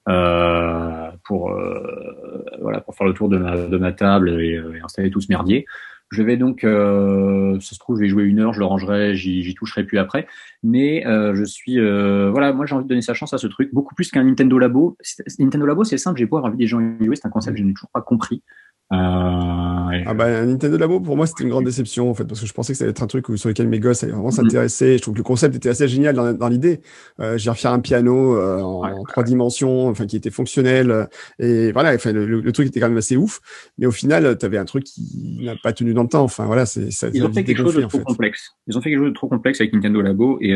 euh, 0.08 1.10
pour 1.24 1.52
euh, 1.52 2.44
voilà 2.60 2.80
pour 2.80 2.94
faire 2.94 3.06
le 3.06 3.14
tour 3.14 3.28
de 3.28 3.38
ma, 3.38 3.56
de 3.56 3.76
ma 3.76 3.92
table 3.92 4.30
et, 4.30 4.60
installer 4.84 5.10
tout 5.10 5.20
ce 5.20 5.28
merdier. 5.28 5.66
Je 6.10 6.22
vais 6.22 6.36
donc, 6.36 6.60
ça 6.60 7.74
se 7.74 7.78
trouve, 7.78 7.96
je 7.96 8.02
vais 8.02 8.08
jouer 8.08 8.24
une 8.24 8.38
heure, 8.38 8.52
je 8.52 8.58
le 8.58 8.66
rangerai, 8.66 9.14
j'y 9.14 9.54
toucherai 9.54 9.84
plus 9.84 9.96
après. 9.96 10.26
Mais 10.62 11.02
je 11.06 11.42
suis, 11.42 11.78
voilà, 11.80 12.52
moi 12.52 12.66
j'ai 12.66 12.74
envie 12.74 12.84
de 12.84 12.88
donner 12.88 13.00
sa 13.00 13.14
chance 13.14 13.32
à 13.32 13.38
ce 13.38 13.46
truc, 13.46 13.72
beaucoup 13.72 13.94
plus 13.94 14.10
qu'un 14.10 14.24
Nintendo 14.24 14.58
Labo. 14.58 14.98
Nintendo 15.38 15.64
Labo, 15.64 15.84
c'est 15.84 15.96
simple, 15.96 16.18
j'ai 16.18 16.26
pas 16.26 16.36
envie 16.36 16.58
des 16.58 16.66
gens 16.66 16.80
jouer, 17.00 17.16
c'est 17.16 17.26
un 17.26 17.30
concept 17.30 17.56
que 17.56 17.62
je 17.62 17.66
n'ai 17.66 17.72
toujours 17.72 17.88
pas 17.88 18.02
compris. 18.02 18.42
Euh, 18.92 20.02
ah 20.06 20.14
bah 20.14 20.44
Nintendo 20.44 20.76
Labo 20.76 21.00
pour 21.00 21.16
moi 21.16 21.26
c'était 21.26 21.44
une 21.44 21.48
grande 21.48 21.64
déception 21.64 22.10
en 22.10 22.14
fait 22.14 22.24
parce 22.24 22.40
que 22.40 22.46
je 22.46 22.52
pensais 22.52 22.74
que 22.74 22.78
ça 22.78 22.84
allait 22.84 22.90
être 22.90 23.02
un 23.02 23.06
truc 23.06 23.26
sur 23.36 23.48
lequel 23.48 23.66
mes 23.66 23.80
gosses 23.80 24.02
allaient 24.02 24.12
vraiment 24.12 24.28
mm. 24.28 24.32
s'intéresser. 24.32 24.98
Je 24.98 25.02
trouve 25.02 25.14
que 25.14 25.18
le 25.18 25.24
concept 25.24 25.56
était 25.56 25.70
assez 25.70 25.88
génial 25.88 26.14
dans, 26.14 26.34
dans 26.34 26.48
l'idée. 26.48 26.82
Euh, 27.20 27.38
J'ai 27.38 27.48
refaire 27.48 27.72
un 27.72 27.80
piano 27.80 28.36
euh, 28.36 28.60
en, 28.60 29.02
trois 29.04 29.22
dimensions, 29.22 29.88
enfin 29.88 30.06
qui 30.06 30.16
était 30.16 30.30
fonctionnel 30.30 30.90
euh, 30.90 31.06
et 31.38 31.72
voilà. 31.72 31.94
Enfin 31.94 32.12
le, 32.12 32.52
truc 32.52 32.68
était 32.68 32.80
quand 32.80 32.88
même 32.88 32.98
assez 32.98 33.16
ouf, 33.16 33.40
mais 33.78 33.86
au 33.86 33.90
final 33.90 34.36
tu 34.38 34.44
avais 34.44 34.58
un 34.58 34.66
truc 34.66 34.84
qui 34.84 35.40
n'a 35.42 35.56
pas 35.56 35.72
tenu 35.72 35.94
dans 35.94 36.02
le 36.02 36.08
temps. 36.08 36.24
Enfin 36.24 36.44
voilà, 36.44 36.66
c'est 36.66 36.90
ça. 36.90 37.08
Ils 37.14 37.24
ont 37.24 37.32
fait 37.32 37.44
quelque 37.44 37.62
chose 37.62 37.76
de 37.76 37.82
trop 37.82 38.00
complexe. 38.00 38.50
Ils 38.66 38.76
ont 38.76 38.82
fait 38.82 38.90
quelque 38.90 39.00
chose 39.00 39.10
de 39.10 39.14
trop 39.14 39.28
complexe 39.28 39.60
avec 39.60 39.72
Nintendo 39.72 40.02
Labo 40.02 40.38
et 40.42 40.54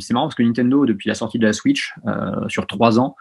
c'est 0.00 0.14
marrant 0.14 0.26
parce 0.26 0.36
que 0.36 0.42
Nintendo 0.42 0.86
depuis 0.86 1.08
la 1.08 1.14
sortie 1.14 1.38
de 1.38 1.46
la 1.46 1.52
Switch 1.52 1.94
sur 2.48 2.66
trois 2.66 2.98
ans, 2.98 3.14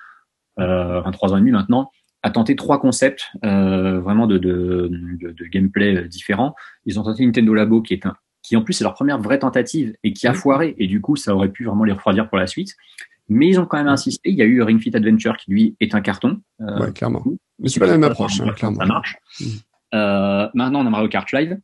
enfin 0.57 1.11
trois 1.11 1.33
ans 1.33 1.37
et 1.37 1.41
demi 1.41 1.51
maintenant 1.51 1.89
a 2.23 2.31
tenté 2.31 2.55
trois 2.55 2.79
concepts 2.79 3.29
euh, 3.45 3.99
vraiment 3.99 4.27
de, 4.27 4.37
de, 4.37 4.89
de, 4.91 5.31
de, 5.31 5.45
gameplay 5.45 6.07
différents. 6.07 6.55
Ils 6.85 6.99
ont 6.99 7.03
tenté 7.03 7.25
Nintendo 7.25 7.53
Labo 7.53 7.81
qui 7.81 7.93
est 7.93 8.05
un 8.05 8.15
qui 8.41 8.57
en 8.57 8.61
plus 8.61 8.73
c'est 8.73 8.83
leur 8.83 8.93
première 8.93 9.19
vraie 9.19 9.39
tentative 9.39 9.95
et 10.03 10.11
qui 10.13 10.27
a 10.27 10.33
foiré 10.33 10.75
et 10.77 10.87
du 10.87 10.99
coup 11.01 11.15
ça 11.15 11.33
aurait 11.33 11.49
pu 11.49 11.65
vraiment 11.65 11.85
les 11.85 11.93
refroidir 11.93 12.29
pour 12.29 12.37
la 12.37 12.47
suite. 12.47 12.75
Mais 13.29 13.47
ils 13.47 13.59
ont 13.59 13.65
quand 13.65 13.77
même 13.77 13.87
insisté. 13.87 14.29
Il 14.29 14.35
y 14.35 14.41
a 14.41 14.45
eu 14.45 14.61
Ring 14.61 14.81
Fit 14.81 14.93
Adventure 14.95 15.37
qui 15.37 15.51
lui 15.51 15.77
est 15.79 15.95
un 15.95 16.01
carton. 16.01 16.41
Euh, 16.59 16.79
ouais, 16.79 16.91
clairement. 16.91 17.23
Mais 17.59 17.69
c'est 17.69 17.79
pas 17.79 17.87
la 17.87 17.93
même 17.93 18.03
approche, 18.03 18.41
hein, 18.41 18.51
clairement. 18.53 18.79
Ça 18.79 18.85
marche. 18.85 19.17
Euh, 19.93 20.49
maintenant 20.53 20.81
on 20.81 20.87
a 20.87 20.89
Mario 20.89 21.07
Kart 21.07 21.31
Live. 21.31 21.57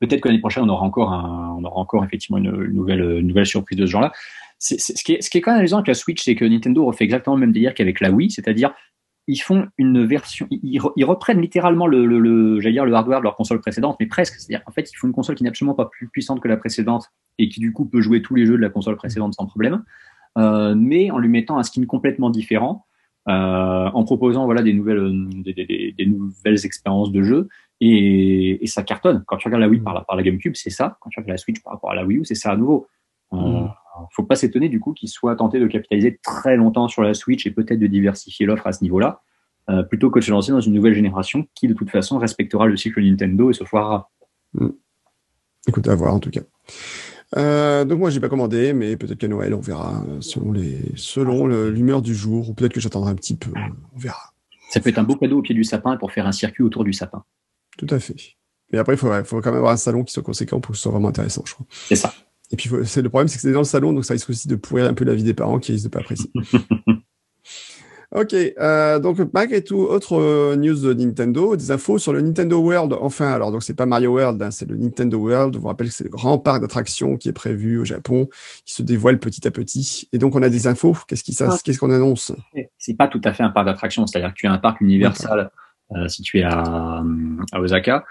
Peut-être 0.00 0.20
que 0.20 0.28
l'année 0.28 0.40
prochaine 0.40 0.64
on 0.64 0.68
aura 0.68 0.84
encore 0.84 1.12
un, 1.12 1.56
on 1.58 1.64
aura 1.64 1.80
encore 1.80 2.04
effectivement 2.04 2.38
une, 2.38 2.50
nouvelle 2.50 3.00
une 3.00 3.26
nouvelle 3.26 3.46
surprise 3.46 3.78
de 3.78 3.86
ce 3.86 3.90
genre-là. 3.90 4.12
C'est, 4.60 4.80
ce, 4.80 5.04
qui 5.04 5.12
est, 5.12 5.22
ce 5.22 5.30
qui 5.30 5.38
est 5.38 5.40
quand 5.40 5.52
même 5.52 5.60
amusant 5.60 5.76
avec 5.76 5.86
la 5.86 5.94
Switch, 5.94 6.20
c'est 6.20 6.34
que 6.34 6.44
Nintendo 6.44 6.84
refait 6.84 7.04
exactement 7.04 7.36
le 7.36 7.40
même 7.40 7.52
délire 7.52 7.74
qu'avec 7.74 8.00
la 8.00 8.10
Wii, 8.10 8.30
c'est-à-dire 8.32 8.74
ils 9.28 9.36
font 9.36 9.68
une 9.76 10.06
version, 10.06 10.46
ils, 10.50 10.80
reprennent 11.04 11.42
littéralement 11.42 11.86
le, 11.86 12.06
le, 12.06 12.60
j'allais 12.60 12.72
dire 12.72 12.86
le 12.86 12.94
hardware 12.94 13.18
de 13.18 13.24
leur 13.24 13.36
console 13.36 13.60
précédente, 13.60 13.98
mais 14.00 14.06
presque. 14.06 14.34
C'est-à-dire, 14.34 14.64
en 14.66 14.72
fait, 14.72 14.90
ils 14.90 14.96
font 14.96 15.06
une 15.06 15.12
console 15.12 15.34
qui 15.34 15.42
n'est 15.42 15.50
absolument 15.50 15.74
pas 15.74 15.84
plus 15.84 16.08
puissante 16.08 16.40
que 16.40 16.48
la 16.48 16.56
précédente 16.56 17.12
et 17.38 17.50
qui 17.50 17.60
du 17.60 17.74
coup 17.74 17.84
peut 17.84 18.00
jouer 18.00 18.22
tous 18.22 18.34
les 18.34 18.46
jeux 18.46 18.56
de 18.56 18.62
la 18.62 18.70
console 18.70 18.96
précédente 18.96 19.34
sans 19.34 19.44
problème, 19.44 19.84
euh, 20.38 20.74
mais 20.74 21.10
en 21.10 21.18
lui 21.18 21.28
mettant 21.28 21.58
un 21.58 21.62
skin 21.62 21.84
complètement 21.84 22.30
différent, 22.30 22.86
euh, 23.28 23.90
en 23.92 24.04
proposant 24.04 24.46
voilà 24.46 24.62
des 24.62 24.72
nouvelles, 24.72 25.12
des, 25.44 25.94
des, 25.96 26.06
nouvelles 26.06 26.64
expériences 26.64 27.12
de 27.12 27.22
jeu 27.22 27.48
et, 27.82 28.64
et, 28.64 28.66
ça 28.66 28.82
cartonne. 28.82 29.24
Quand 29.26 29.36
tu 29.36 29.48
regardes 29.48 29.60
la 29.60 29.68
Wii 29.68 29.80
par 29.80 29.92
la, 29.92 30.00
par 30.00 30.16
la 30.16 30.22
GameCube, 30.22 30.54
c'est 30.56 30.70
ça. 30.70 30.96
Quand 31.00 31.10
tu 31.10 31.20
regardes 31.20 31.32
la 31.32 31.36
Switch 31.36 31.62
par 31.62 31.74
rapport 31.74 31.90
à 31.90 31.94
la 31.94 32.06
Wii 32.06 32.20
U, 32.20 32.24
c'est 32.24 32.34
ça 32.34 32.52
à 32.52 32.56
nouveau. 32.56 32.86
Euh, 33.34 33.36
mm 33.36 33.70
faut 34.12 34.24
pas 34.24 34.36
s'étonner 34.36 34.68
du 34.68 34.80
coup 34.80 34.92
qu'ils 34.92 35.08
soient 35.08 35.36
tentés 35.36 35.60
de 35.60 35.66
capitaliser 35.66 36.18
très 36.22 36.56
longtemps 36.56 36.88
sur 36.88 37.02
la 37.02 37.14
Switch 37.14 37.46
et 37.46 37.50
peut-être 37.50 37.78
de 37.78 37.86
diversifier 37.86 38.46
l'offre 38.46 38.66
à 38.66 38.72
ce 38.72 38.82
niveau-là, 38.82 39.22
euh, 39.70 39.82
plutôt 39.82 40.10
que 40.10 40.18
de 40.18 40.24
se 40.24 40.30
lancer 40.30 40.52
dans 40.52 40.60
une 40.60 40.72
nouvelle 40.72 40.94
génération 40.94 41.46
qui 41.54 41.68
de 41.68 41.74
toute 41.74 41.90
façon 41.90 42.18
respectera 42.18 42.66
le 42.66 42.76
cycle 42.76 43.02
Nintendo 43.02 43.50
et 43.50 43.52
se 43.52 43.64
foirera. 43.64 44.10
Hmm. 44.54 44.70
Écoute, 45.66 45.88
à 45.88 45.94
voir 45.94 46.14
en 46.14 46.20
tout 46.20 46.30
cas. 46.30 46.40
Euh, 47.36 47.84
donc 47.84 47.98
moi 47.98 48.10
j'ai 48.10 48.20
pas 48.20 48.30
commandé, 48.30 48.72
mais 48.72 48.96
peut-être 48.96 49.18
qu'à 49.18 49.28
Noël 49.28 49.52
on 49.52 49.60
verra 49.60 50.02
euh, 50.08 50.20
selon 50.20 50.52
les 50.52 50.78
selon 50.96 51.46
l'humeur 51.46 52.00
du 52.00 52.14
jour, 52.14 52.48
ou 52.48 52.54
peut-être 52.54 52.72
que 52.72 52.80
j'attendrai 52.80 53.10
un 53.10 53.16
petit 53.16 53.36
peu, 53.36 53.52
on 53.94 53.98
verra. 53.98 54.32
Ça 54.70 54.80
peut 54.80 54.88
être 54.88 54.98
un 54.98 55.04
beau 55.04 55.16
cadeau 55.16 55.38
au 55.38 55.42
pied 55.42 55.54
du 55.54 55.64
sapin 55.64 55.96
pour 55.96 56.12
faire 56.12 56.26
un 56.26 56.32
circuit 56.32 56.62
autour 56.62 56.84
du 56.84 56.92
sapin. 56.92 57.24
Tout 57.76 57.86
à 57.90 57.98
fait. 57.98 58.16
Mais 58.72 58.78
après 58.78 58.94
il 58.94 58.98
faut, 58.98 59.12
faut 59.24 59.40
quand 59.40 59.50
même 59.50 59.58
avoir 59.58 59.72
un 59.72 59.78
salon 59.78 60.04
qui 60.04 60.12
soit 60.12 60.22
conséquent 60.22 60.60
pour 60.60 60.72
que 60.72 60.76
ce 60.76 60.84
soit 60.84 60.92
vraiment 60.92 61.08
intéressant, 61.08 61.42
je 61.46 61.52
crois. 61.52 61.66
C'est 61.70 61.96
ça. 61.96 62.14
Et 62.50 62.56
puis, 62.56 62.70
c'est 62.84 63.02
le 63.02 63.08
problème, 63.08 63.28
c'est 63.28 63.36
que 63.36 63.42
c'est 63.42 63.52
dans 63.52 63.58
le 63.58 63.64
salon, 63.64 63.92
donc 63.92 64.04
ça 64.04 64.14
risque 64.14 64.30
aussi 64.30 64.48
de 64.48 64.56
pourrir 64.56 64.86
un 64.86 64.94
peu 64.94 65.04
la 65.04 65.14
vie 65.14 65.22
des 65.22 65.34
parents 65.34 65.58
qui 65.58 65.72
risquent 65.72 65.84
de 65.84 65.90
pas 65.90 66.00
apprécier. 66.00 66.30
ok, 68.14 68.34
euh, 68.34 68.98
donc 68.98 69.18
malgré 69.34 69.62
tout, 69.62 69.80
autre 69.80 70.18
euh, 70.18 70.56
news 70.56 70.80
de 70.80 70.94
Nintendo, 70.94 71.56
des 71.56 71.70
infos 71.70 71.98
sur 71.98 72.14
le 72.14 72.22
Nintendo 72.22 72.58
World. 72.58 72.94
Enfin, 73.00 73.30
alors 73.32 73.52
donc 73.52 73.62
c'est 73.62 73.74
pas 73.74 73.84
Mario 73.84 74.12
World, 74.12 74.42
hein, 74.42 74.50
c'est 74.50 74.66
le 74.66 74.76
Nintendo 74.76 75.18
World. 75.18 75.54
Je 75.54 75.58
vous 75.58 75.68
rappelle 75.68 75.88
que 75.88 75.92
c'est 75.92 76.04
le 76.04 76.10
grand 76.10 76.38
parc 76.38 76.62
d'attractions 76.62 77.18
qui 77.18 77.28
est 77.28 77.34
prévu 77.34 77.78
au 77.78 77.84
Japon, 77.84 78.28
qui 78.64 78.72
se 78.72 78.82
dévoile 78.82 79.18
petit 79.18 79.46
à 79.46 79.50
petit. 79.50 80.08
Et 80.14 80.18
donc 80.18 80.34
on 80.34 80.42
a 80.42 80.48
des 80.48 80.66
infos. 80.66 80.96
Qu'est-ce 81.06 81.24
qui 81.24 81.36
ah. 81.40 81.54
qu'est-ce 81.62 81.78
qu'on 81.78 81.90
annonce? 81.90 82.32
C'est 82.78 82.96
pas 82.96 83.08
tout 83.08 83.20
à 83.24 83.34
fait 83.34 83.42
un 83.42 83.50
parc 83.50 83.66
d'attractions, 83.66 84.06
c'est-à-dire 84.06 84.30
que 84.30 84.38
tu 84.38 84.46
as 84.46 84.52
un 84.52 84.58
parc 84.58 84.80
universal 84.80 85.50
euh, 85.94 86.08
situé 86.08 86.44
à, 86.44 87.02
à 87.52 87.60
Osaka 87.60 88.04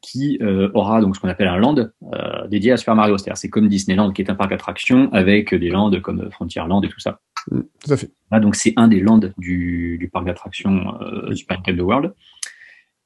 qui 0.00 0.38
euh, 0.40 0.70
aura 0.74 1.00
donc 1.00 1.14
ce 1.14 1.20
qu'on 1.20 1.28
appelle 1.28 1.48
un 1.48 1.58
land 1.58 1.76
euh, 1.76 2.46
dédié 2.48 2.72
à 2.72 2.76
Super 2.76 2.94
Mario. 2.94 3.18
C'est-à-dire 3.18 3.36
c'est 3.36 3.50
comme 3.50 3.68
Disneyland 3.68 4.12
qui 4.12 4.22
est 4.22 4.30
un 4.30 4.34
parc 4.34 4.50
d'attractions 4.50 5.12
avec 5.12 5.54
des 5.54 5.68
lands 5.68 5.90
comme 6.00 6.30
Frontierland 6.30 6.84
et 6.84 6.88
tout 6.88 7.00
ça. 7.00 7.20
Mm, 7.50 7.60
tout 7.84 7.92
à 7.92 7.96
fait. 7.96 8.10
Là, 8.30 8.40
donc 8.40 8.54
c'est 8.54 8.72
un 8.76 8.88
des 8.88 9.00
lands 9.00 9.20
du, 9.38 9.98
du 9.98 10.08
parc 10.08 10.26
d'attractions 10.26 10.94
euh, 11.02 11.34
Super 11.34 11.58
Nintendo 11.58 11.84
World. 11.84 12.14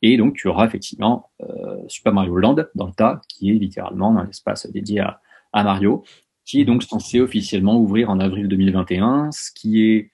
Et 0.02 0.16
donc 0.16 0.34
tu 0.34 0.48
auras 0.48 0.66
effectivement 0.66 1.30
euh, 1.42 1.78
Super 1.88 2.12
Mario 2.12 2.36
Land 2.36 2.56
dans 2.74 2.86
le 2.86 2.92
tas, 2.92 3.20
qui 3.28 3.50
est 3.50 3.54
littéralement 3.54 4.16
un 4.18 4.28
espace 4.28 4.70
dédié 4.70 5.00
à, 5.00 5.20
à 5.52 5.64
Mario, 5.64 6.04
qui 6.44 6.60
est 6.60 6.64
donc 6.64 6.82
censé 6.82 7.20
officiellement 7.20 7.78
ouvrir 7.78 8.10
en 8.10 8.20
avril 8.20 8.48
2021, 8.48 9.30
ce 9.32 9.50
qui 9.52 9.82
est 9.82 10.10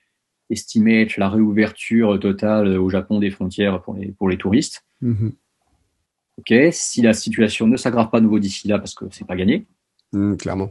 estimé 0.48 1.02
être 1.02 1.16
la 1.16 1.28
réouverture 1.28 2.18
totale 2.20 2.78
au 2.78 2.88
Japon 2.88 3.18
des 3.18 3.30
frontières 3.30 3.82
pour 3.82 3.94
les, 3.94 4.12
pour 4.12 4.28
les 4.28 4.36
touristes. 4.36 4.84
Mm-hmm. 5.02 5.32
Ok, 6.40 6.54
si 6.72 7.02
la 7.02 7.12
situation 7.12 7.66
ne 7.66 7.76
s'aggrave 7.76 8.08
pas 8.08 8.20
nouveau 8.20 8.38
d'ici 8.38 8.66
là, 8.66 8.78
parce 8.78 8.94
que 8.94 9.04
c'est 9.10 9.26
pas 9.26 9.36
gagné. 9.36 9.66
Mmh, 10.12 10.36
clairement. 10.36 10.70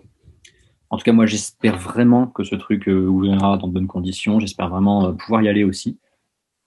En 0.90 0.98
tout 0.98 1.04
cas, 1.04 1.12
moi, 1.12 1.28
j'espère 1.28 1.78
vraiment 1.78 2.26
que 2.26 2.44
ce 2.44 2.56
truc 2.56 2.90
euh, 2.90 3.06
ouvrira 3.06 3.58
dans 3.58 3.68
de 3.68 3.74
bonnes 3.74 3.88
conditions. 3.88 4.40
J'espère 4.40 4.70
vraiment 4.70 5.06
euh, 5.06 5.12
pouvoir 5.12 5.44
y 5.44 5.48
aller 5.48 5.64
aussi. 5.64 6.00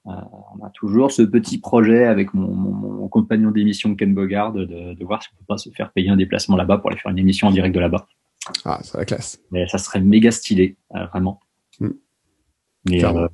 Euh, 0.06 0.10
on 0.54 0.64
a 0.64 0.70
toujours 0.70 1.10
ce 1.10 1.22
petit 1.22 1.58
projet 1.58 2.04
avec 2.04 2.32
mon, 2.32 3.08
compagnon 3.08 3.50
d'émission 3.50 3.94
Ken 3.96 4.14
Bogard 4.14 4.52
de, 4.52 5.04
voir 5.04 5.22
si 5.22 5.28
on 5.32 5.38
peut 5.38 5.44
pas 5.48 5.58
se 5.58 5.68
faire 5.70 5.92
payer 5.92 6.08
un 6.08 6.16
déplacement 6.16 6.56
là-bas 6.56 6.78
pour 6.78 6.90
aller 6.90 6.98
faire 6.98 7.10
une 7.10 7.18
émission 7.18 7.48
en 7.48 7.50
direct 7.50 7.74
de 7.74 7.80
là-bas. 7.80 8.06
Ah, 8.64 8.80
c'est 8.82 8.96
la 8.96 9.04
classe. 9.04 9.40
Mais 9.50 9.66
ça 9.66 9.78
serait 9.78 10.00
méga 10.00 10.30
stylé, 10.30 10.76
vraiment. 10.90 11.40
Mmh. 11.80 11.90
Euh, 12.90 13.28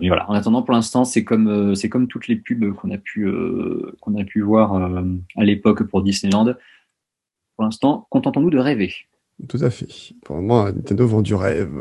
mais, 0.00 0.08
voilà. 0.08 0.30
En 0.30 0.34
attendant, 0.34 0.62
pour 0.62 0.74
l'instant, 0.74 1.04
c'est 1.04 1.24
comme 1.24 1.48
euh, 1.48 1.74
c'est 1.74 1.88
comme 1.88 2.06
toutes 2.06 2.28
les 2.28 2.36
pubs 2.36 2.74
qu'on 2.74 2.90
a 2.90 2.98
pu 2.98 3.26
euh, 3.26 3.96
qu'on 4.00 4.14
a 4.18 4.24
pu 4.24 4.42
voir 4.42 4.74
à 4.74 5.44
l'époque 5.44 5.84
pour 5.84 6.02
Disneyland. 6.02 6.54
Pour 7.56 7.64
l'instant, 7.64 8.06
contentons-nous 8.10 8.50
de 8.50 8.58
rêver. 8.58 8.92
Tout 9.48 9.58
à 9.62 9.70
fait. 9.70 9.88
Pour 10.22 10.36
moment, 10.36 10.66
Nintendo 10.66 11.06
vend 11.06 11.22
du 11.22 11.34
rêve. 11.34 11.72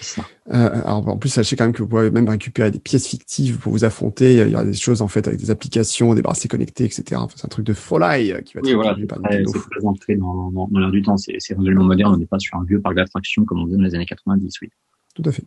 Ça. 0.00 0.22
Euh, 0.52 0.82
alors, 0.84 1.08
en 1.08 1.18
plus, 1.18 1.30
sachez 1.30 1.56
quand 1.56 1.64
même 1.64 1.72
que 1.72 1.82
vous 1.82 1.88
pouvez 1.88 2.10
même 2.12 2.28
récupérer 2.28 2.70
des 2.70 2.78
pièces 2.78 3.08
fictives 3.08 3.58
pour 3.58 3.72
vous 3.72 3.84
affronter. 3.84 4.34
Il 4.34 4.50
y 4.50 4.54
a 4.54 4.64
des 4.64 4.72
choses 4.72 5.02
en 5.02 5.08
fait 5.08 5.26
avec 5.26 5.40
des 5.40 5.50
applications, 5.50 6.14
des 6.14 6.22
bracelets 6.22 6.48
connectés, 6.48 6.84
etc. 6.84 7.02
Enfin, 7.16 7.34
c'est 7.36 7.44
un 7.44 7.48
truc 7.48 7.66
de 7.66 7.74
folie 7.74 8.32
qui 8.44 8.54
va 8.54 8.60
être 8.60 8.60
oui, 8.62 8.74
voilà, 8.74 8.96
c'est 8.96 9.70
très 9.70 9.84
entré 9.84 10.14
dans, 10.16 10.52
dans, 10.52 10.68
dans 10.68 10.78
l'air 10.78 10.92
du 10.92 11.02
temps. 11.02 11.16
C'est 11.16 11.36
résolument 11.54 11.84
moderne. 11.84 12.14
On 12.14 12.18
n'est 12.18 12.26
pas 12.26 12.38
sur 12.38 12.56
un 12.56 12.64
vieux 12.64 12.80
parc 12.80 12.94
d'attractions 12.94 13.44
comme 13.44 13.60
on 13.60 13.66
faisait 13.66 13.76
dans 13.76 13.82
les 13.82 13.94
années 13.96 14.06
90, 14.06 14.60
oui. 14.62 14.68
Tout 15.14 15.22
à 15.26 15.32
fait. 15.32 15.44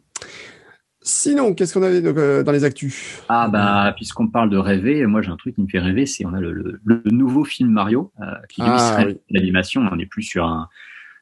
Sinon, 1.07 1.53
qu'est-ce 1.53 1.73
qu'on 1.75 1.83
avait 1.83 2.03
euh, 2.03 2.41
dans 2.41 2.51
les 2.51 2.63
actus? 2.63 3.21
Ah 3.29 3.47
bah, 3.47 3.93
puisqu'on 3.95 4.27
parle 4.27 4.49
de 4.49 4.57
rêver, 4.57 5.05
moi 5.05 5.21
j'ai 5.21 5.29
un 5.29 5.37
truc 5.37 5.53
qui 5.53 5.61
me 5.61 5.67
fait 5.67 5.79
rêver, 5.79 6.07
c'est 6.07 6.25
on 6.25 6.33
a 6.33 6.39
le, 6.39 6.51
le, 6.83 7.01
nouveau 7.05 7.43
film 7.43 7.69
Mario 7.69 8.11
euh, 8.19 8.25
qui 8.49 8.61
lui 8.61 8.69
ah, 8.71 8.79
serait 8.79 9.17
l'animation. 9.29 9.87
On 9.91 9.95
n'est 9.95 10.07
plus 10.07 10.23
sur 10.23 10.45
un 10.45 10.67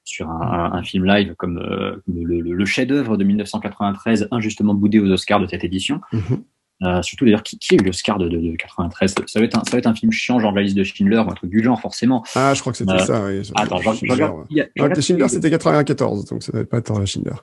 sur 0.06 0.30
un, 0.30 0.72
un 0.74 0.84
film 0.84 1.06
live 1.06 1.36
comme, 1.36 1.58
euh, 1.58 2.02
le, 2.08 2.40
le 2.40 2.66
chef-d'œuvre 2.66 3.18
de 3.18 3.26
1993, 3.26 4.30
injustement 4.32 4.74
boudé 4.74 5.00
aux 5.00 5.10
Oscars 5.12 5.42
de 5.42 5.48
cette 5.48 5.66
édition. 5.66 6.02
Mhm. 6.14 6.44
Euh, 6.84 7.02
surtout 7.02 7.26
d'ailleurs, 7.26 7.44
qui, 7.44 7.58
qui, 7.60 7.76
a 7.76 7.78
eu 7.78 7.86
l'Oscar 7.86 8.18
de, 8.18 8.28
de, 8.28 8.40
de, 8.40 8.56
93 8.56 9.16
ça 9.28 9.40
va, 9.40 9.46
être 9.46 9.58
un, 9.58 9.64
ça 9.64 9.72
va 9.72 9.78
être 9.78 9.88
un 9.88 9.96
film 9.96 10.12
chiant, 10.12 10.40
genre 10.40 10.52
la 10.54 10.64
liste 10.64 10.76
de 10.76 10.84
Schindler, 10.84 11.18
un 11.18 11.34
truc 11.34 11.50
du 11.50 11.64
genre, 11.64 11.80
forcément. 11.80 12.26
Ah, 12.36 12.54
je 12.54 12.62
crois 12.62 12.74
que 12.74 12.78
c'était 12.78 13.00
ça, 13.00 13.26
oui. 13.26 13.42
Attends, 13.56 13.80
je, 13.80 14.12
regarde. 14.12 15.02
Schindler, 15.02 15.28
c'était 15.30 15.50
94, 15.50 16.26
donc 16.26 16.44
ça 16.44 16.52
ne 16.54 16.60
va 16.60 16.66
pas 16.66 16.78
être 16.78 17.06
Schindler. 17.06 17.36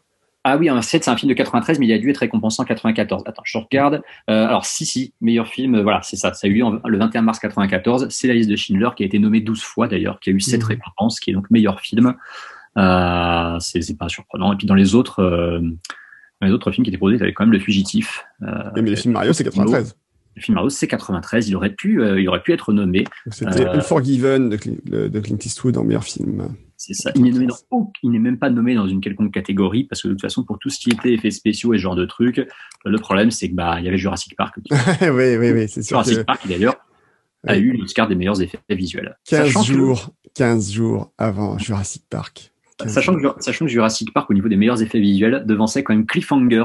Ah 0.43 0.57
oui, 0.57 0.71
c'est 0.81 1.07
un 1.09 1.17
film 1.17 1.29
de 1.29 1.35
93, 1.35 1.79
mais 1.79 1.87
il 1.87 1.93
a 1.93 1.99
dû 1.99 2.09
être 2.09 2.19
récompensé 2.19 2.63
en 2.63 2.65
94. 2.65 3.25
Attends, 3.27 3.43
je 3.45 3.59
regarde. 3.59 4.01
Euh, 4.31 4.47
alors, 4.47 4.65
si, 4.65 4.87
si, 4.87 5.13
meilleur 5.21 5.47
film, 5.47 5.75
euh, 5.75 5.83
voilà, 5.83 6.01
c'est 6.03 6.17
ça. 6.17 6.33
Ça 6.33 6.47
a 6.47 6.51
eu 6.51 6.55
lieu 6.55 6.65
le 6.85 6.99
21 6.99 7.23
mars 7.23 7.39
94. 7.39 8.09
C'est 8.09 8.27
la 8.27 8.35
liste 8.35 8.49
de 8.49 8.57
Schindler 8.57 8.89
qui 8.97 9.03
a 9.03 9.07
été 9.07 9.19
nommé 9.19 9.41
12 9.41 9.61
fois 9.63 9.87
d'ailleurs, 9.87 10.19
qui 10.19 10.31
a 10.31 10.33
eu 10.33 10.41
7 10.41 10.63
mmh. 10.63 10.65
récompenses, 10.65 11.21
qui 11.21 11.31
est 11.31 11.35
donc 11.35 11.51
meilleur 11.51 11.81
film. 11.81 12.15
Euh, 12.79 13.57
c'est 13.61 13.99
pas 13.99 14.09
surprenant. 14.09 14.53
Et 14.53 14.57
puis 14.57 14.67
dans 14.67 14.75
les 14.75 14.95
autres, 14.95 15.23
euh, 15.23 15.61
les 16.41 16.53
autres 16.53 16.71
films 16.71 16.85
qui 16.85 16.91
étaient 16.91 16.99
produits, 16.99 17.19
il 17.19 17.21
y 17.21 17.23
avait 17.23 17.33
quand 17.33 17.45
même 17.45 17.53
Le 17.53 17.59
Fugitif. 17.59 18.25
Euh, 18.43 18.71
mais 18.75 18.83
le 18.83 18.97
film 18.97 19.15
Mario, 19.15 19.33
c'est 19.33 19.45
93. 19.45 19.97
Le 20.37 20.43
film 20.43 20.55
Mario, 20.55 20.71
c'est 20.71 20.87
93. 20.87 21.49
Il 21.49 21.57
aurait 21.57 21.75
pu, 21.75 22.01
euh, 22.01 22.21
il 22.21 22.29
aurait 22.29 22.43
pu 22.43 22.53
être 22.53 22.73
nommé. 22.73 23.05
C'était 23.31 23.67
Unforgiven 23.67 24.49
de, 24.49 25.09
de 25.09 25.21
Clint 25.21 25.39
Eastwood 25.45 25.77
en 25.77 25.85
meilleur 25.85 26.05
film. 26.05 26.55
C'est 26.77 26.95
ça. 26.95 27.13
Il 27.15 28.11
n'est 28.11 28.19
même 28.19 28.39
pas 28.39 28.49
nommé 28.49 28.75
dans 28.75 28.89
une 28.89 29.03
quelconque 29.03 29.35
catégorie 29.35 29.85
parce 29.85 30.03
que 30.03 30.09
de 30.09 30.15
toute 30.15 30.23
façon, 30.23 30.45
pour 30.45 30.59
tout 30.59 30.71
ce 30.71 30.79
qui 30.79 30.89
était 30.89 31.13
effets 31.13 31.31
spéciaux 31.31 31.75
et 31.75 31.77
ce 31.77 31.83
genre 31.83 31.95
de 31.95 32.07
trucs, 32.07 32.41
le 32.87 32.99
problème 32.99 33.31
c'est 33.31 33.51
que 33.51 33.55
bah 33.55 33.77
il 33.81 33.85
y 33.85 33.89
avait 33.89 33.99
Jurassic 33.99 34.35
Park. 34.35 34.57
oui, 35.03 35.37
oui, 35.37 35.53
oui, 35.53 35.69
c'est 35.69 35.83
sûr. 35.83 36.03
Jurassic 36.03 36.25
Park 36.25 36.49
d'ailleurs 36.49 36.77
a 37.47 37.59
eu 37.59 37.77
l'Oscar 37.77 38.09
des 38.09 38.15
meilleurs 38.15 38.41
effets 38.41 38.59
visuels. 38.71 39.19
15 39.29 39.63
jours, 39.65 40.11
15 40.35 40.73
jours 40.73 41.13
avant 41.19 41.59
Jurassic 41.59 42.05
Park. 42.09 42.51
Sachant 42.87 43.15
que, 43.15 43.29
sachant 43.41 43.67
que 43.67 43.71
Jurassic 43.71 44.15
Park, 44.15 44.31
au 44.31 44.35
niveau 44.35 44.49
des 44.49 44.57
meilleurs 44.57 44.81
effets 44.81 45.01
visuels, 45.01 45.45
devançait 45.47 45.83
quand 45.83 45.95
même 45.95 46.07
Cliffhanger 46.07 46.65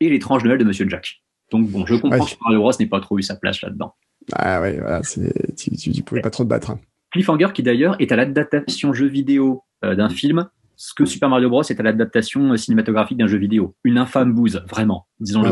et 0.00 0.08
l'étrange 0.08 0.42
Noël 0.42 0.58
de 0.58 0.64
Monsieur 0.64 0.88
Jack. 0.88 1.22
Donc 1.52 1.68
bon, 1.68 1.86
je 1.86 1.94
comprends 1.94 2.24
que 2.24 2.34
Mario 2.44 2.60
Bros 2.60 2.72
n'ait 2.80 2.86
pas 2.86 3.00
trop 3.00 3.18
eu 3.18 3.22
sa 3.22 3.36
place 3.36 3.60
là-dedans. 3.60 3.94
Ah 4.32 4.60
ouais, 4.60 4.78
voilà, 4.78 5.02
tu, 5.02 5.76
tu, 5.76 6.02
pouvais 6.02 6.22
pas 6.22 6.30
trop 6.30 6.44
te 6.44 6.48
battre. 6.48 6.70
Hein. 6.70 6.80
Cliffhanger 7.12 7.48
qui 7.52 7.62
d'ailleurs 7.62 7.94
est 8.00 8.10
à 8.10 8.16
l'adaptation 8.16 8.92
jeu 8.92 9.06
vidéo 9.06 9.62
euh, 9.84 9.94
d'un 9.94 10.08
film, 10.08 10.48
ce 10.76 10.94
que 10.94 11.04
Super 11.04 11.28
Mario 11.28 11.50
Bros 11.50 11.62
est 11.62 11.78
à 11.78 11.82
l'adaptation 11.82 12.52
euh, 12.52 12.56
cinématographique 12.56 13.18
d'un 13.18 13.26
jeu 13.26 13.36
vidéo. 13.36 13.74
Une 13.84 13.98
infâme 13.98 14.32
bouse, 14.32 14.64
vraiment, 14.70 15.06
disons-le. 15.20 15.50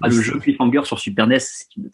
Ah, 0.00 0.08
le 0.08 0.20
jeu 0.20 0.38
Cliffhanger 0.38 0.84
sur 0.84 0.98
Super 0.98 1.26
NES, 1.26 1.40
c'est 1.40 1.76
une 1.76 1.90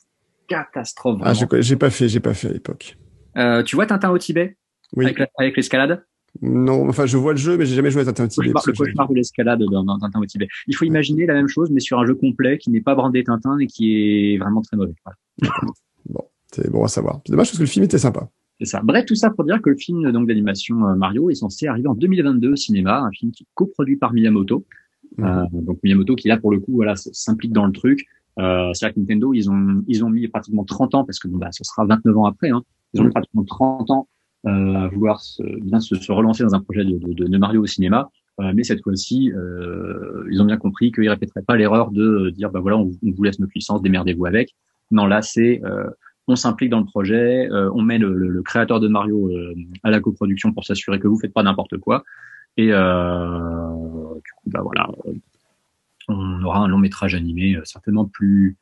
catastrophe. 0.47 1.21
Ah, 1.25 1.33
j'ai 1.35 1.77
pas 1.77 1.91
fait, 1.91 2.09
j'ai 2.09 2.21
pas 2.21 2.35
fait 2.35 2.49
à 2.49 2.53
l'époque. 2.53 2.97
Euh, 3.37 3.63
tu 3.63 3.77
vois 3.77 3.87
Tintin 3.87 4.11
au 4.11 4.19
Tibet? 4.19 4.57
Oui. 4.97 5.07
avec 5.39 5.57
l'escalade? 5.57 6.05
Non, 6.43 6.89
enfin, 6.89 7.07
je 7.07 7.17
vois 7.17 7.33
le 7.33 7.39
jeu, 7.39 7.57
mais 7.57 7.67
j'ai 7.67 7.75
jamais 7.75 7.91
joué 7.91 8.03
à 8.03 8.05
Tintin 8.05 8.25
au 8.25 8.29
Tibet. 8.29 8.49
Le 8.49 8.73
cauchemar 8.73 9.09
de 9.09 9.15
l'escalade 9.15 9.63
dans, 9.63 9.99
Tintin 9.99 10.21
au 10.21 10.27
Tibet. 10.27 10.49
Il 10.69 10.77
faut 10.77 10.85
imaginer 10.85 11.27
la 11.27 11.35
même 11.35 11.49
chose, 11.49 11.71
mais 11.71 11.81
sur 11.81 11.99
un 11.99 12.07
jeu 12.07 12.15
complet 12.15 12.57
qui 12.59 12.71
n'est 12.71 12.81
pas 12.81 12.95
brandé 12.95 13.25
Tintin 13.25 13.59
et 13.59 13.67
qui 13.67 14.35
est 14.35 14.39
vraiment 14.39 14.63
très 14.63 14.77
mauvais. 14.77 14.95
bon, 16.09 16.25
c'est 16.53 16.71
bon 16.71 16.85
à 16.85 16.89
savoir. 16.89 17.21
C'est 17.27 17.33
dommage 17.33 17.49
parce 17.49 17.59
que 17.59 17.65
le 17.65 17.69
film 17.69 17.85
était 17.85 17.99
sympa. 17.99 18.29
C'est 18.59 18.67
ça. 18.67 18.81
Bref, 18.83 19.07
tout 19.07 19.15
ça 19.15 19.31
pour 19.31 19.45
dire 19.45 19.61
que 19.61 19.71
le 19.71 19.77
film 19.77 20.13
donc 20.13 20.29
d'animation 20.29 20.87
euh, 20.87 20.95
Mario 20.95 21.31
est 21.31 21.35
censé 21.35 21.67
arriver 21.67 21.89
en 21.89 21.95
2022 21.95 22.53
au 22.53 22.57
cinéma, 22.57 23.01
un 23.01 23.11
film 23.11 23.33
qui 23.33 23.45
est 23.45 23.47
coproduit 23.55 23.97
par 23.97 24.13
Miyamoto. 24.13 24.65
Mhm. 25.19 25.25
Euh, 25.25 25.45
donc 25.53 25.79
Miyamoto 25.83 26.15
qui 26.15 26.29
là 26.29 26.39
pour 26.39 26.53
le 26.53 26.61
coup 26.61 26.73
voilà 26.73 26.95
s'implique 26.97 27.53
dans 27.53 27.67
le 27.67 27.73
truc. 27.73 28.07
Euh, 28.39 28.73
c'est-à-dire 28.73 28.95
que 28.95 29.01
Nintendo 29.01 29.35
ils 29.35 29.51
ont 29.51 29.83
ils 29.89 30.05
ont 30.05 30.11
mis 30.11 30.29
pratiquement 30.29 30.65
30 30.65 30.95
ans 30.95 31.05
parce 31.05 31.19
que 31.19 31.29
bah 31.29 31.49
ce 31.51 31.65
sera 31.65 31.85
29 31.85 32.17
ans 32.17 32.27
après. 32.27 32.51
Hein, 32.51 32.63
ils 32.95 33.01
ont 33.01 33.05
mis 33.05 33.11
pratiquement 33.11 33.45
30 33.45 33.91
ans 33.91 34.09
à 34.45 34.89
vouloir 34.89 35.21
se, 35.21 35.43
bien 35.61 35.81
se, 35.81 35.95
se, 35.95 36.13
relancer 36.13 36.43
dans 36.43 36.55
un 36.55 36.61
projet 36.61 36.85
de, 36.85 36.99
de, 36.99 37.27
de 37.27 37.39
Mario 37.39 37.63
au 37.63 37.67
cinéma. 37.67 38.11
Euh, 38.41 38.53
mais 38.55 38.65
cette 38.65 38.83
fois-ci, 38.83 39.33
euh, 39.33 40.27
ils 40.31 40.41
ont 40.41 40.45
bien 40.45 40.57
compris 40.57 40.93
qu'ils 40.93 41.09
répéteraient 41.09 41.43
pas 41.43 41.57
l'erreur 41.57 41.91
de 41.91 42.31
dire 42.31 42.51
bah 42.51 42.61
voilà, 42.61 42.79
on, 42.79 42.91
vous 43.03 43.23
laisse 43.23 43.39
notre 43.39 43.53
licence, 43.55 43.83
démerdez-vous 43.83 44.27
avec. 44.27 44.55
Non, 44.91 45.07
là 45.07 45.23
c'est 45.23 45.61
on 46.27 46.37
s'implique 46.37 46.71
dans 46.71 46.79
le 46.79 46.87
projet, 46.87 47.49
on 47.51 47.83
met 47.83 47.99
le, 47.99 48.15
le, 48.15 48.43
créateur 48.43 48.79
de 48.79 48.89
Mario 48.89 49.31
à 49.83 49.91
la 49.91 50.01
coproduction 50.01 50.53
pour 50.53 50.65
s'assurer 50.65 51.01
que 51.01 51.09
vous 51.09 51.19
faites 51.19 51.33
pas 51.33 51.43
n'importe 51.43 51.79
quoi. 51.79 52.05
Et 52.57 52.69
du 52.69 52.73
coup, 52.73 54.21
bah 54.47 54.61
voilà, 54.63 54.89
on 56.09 56.43
aura 56.45 56.61
un 56.61 56.69
long 56.69 56.79
métrage 56.79 57.15
animé 57.15 57.59
certainement 57.65 58.05
plus 58.05 58.57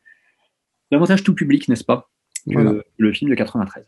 davantage 0.90 1.22
tout 1.22 1.34
public, 1.34 1.68
n'est-ce 1.68 1.84
pas, 1.84 2.08
que 2.50 2.84
le 2.96 3.12
film 3.12 3.30
de 3.30 3.34
93. 3.34 3.84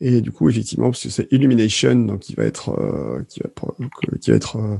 Et 0.00 0.22
du 0.22 0.32
coup, 0.32 0.48
effectivement, 0.48 0.90
parce 0.90 1.02
que 1.02 1.10
c'est 1.10 1.30
Illumination, 1.30 1.94
donc 1.94 2.20
qui 2.20 2.34
va 2.34 2.44
être, 2.44 2.70
euh, 2.70 3.22
qui 3.28 3.40
va, 3.40 3.50
qui 4.18 4.30
va 4.30 4.36
être 4.36 4.56
euh, 4.56 4.78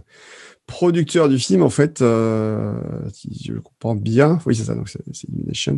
producteur 0.67 1.29
du 1.29 1.39
film, 1.39 1.63
en 1.63 1.69
fait, 1.69 2.01
euh, 2.01 2.73
si 3.13 3.45
je 3.45 3.53
le 3.53 3.61
comprends 3.61 3.95
bien. 3.95 4.39
Oui, 4.47 4.57
c'est 4.57 4.65
ça, 4.65 4.75
donc 4.75 4.89
c'est 4.89 5.29
Illumination. 5.29 5.77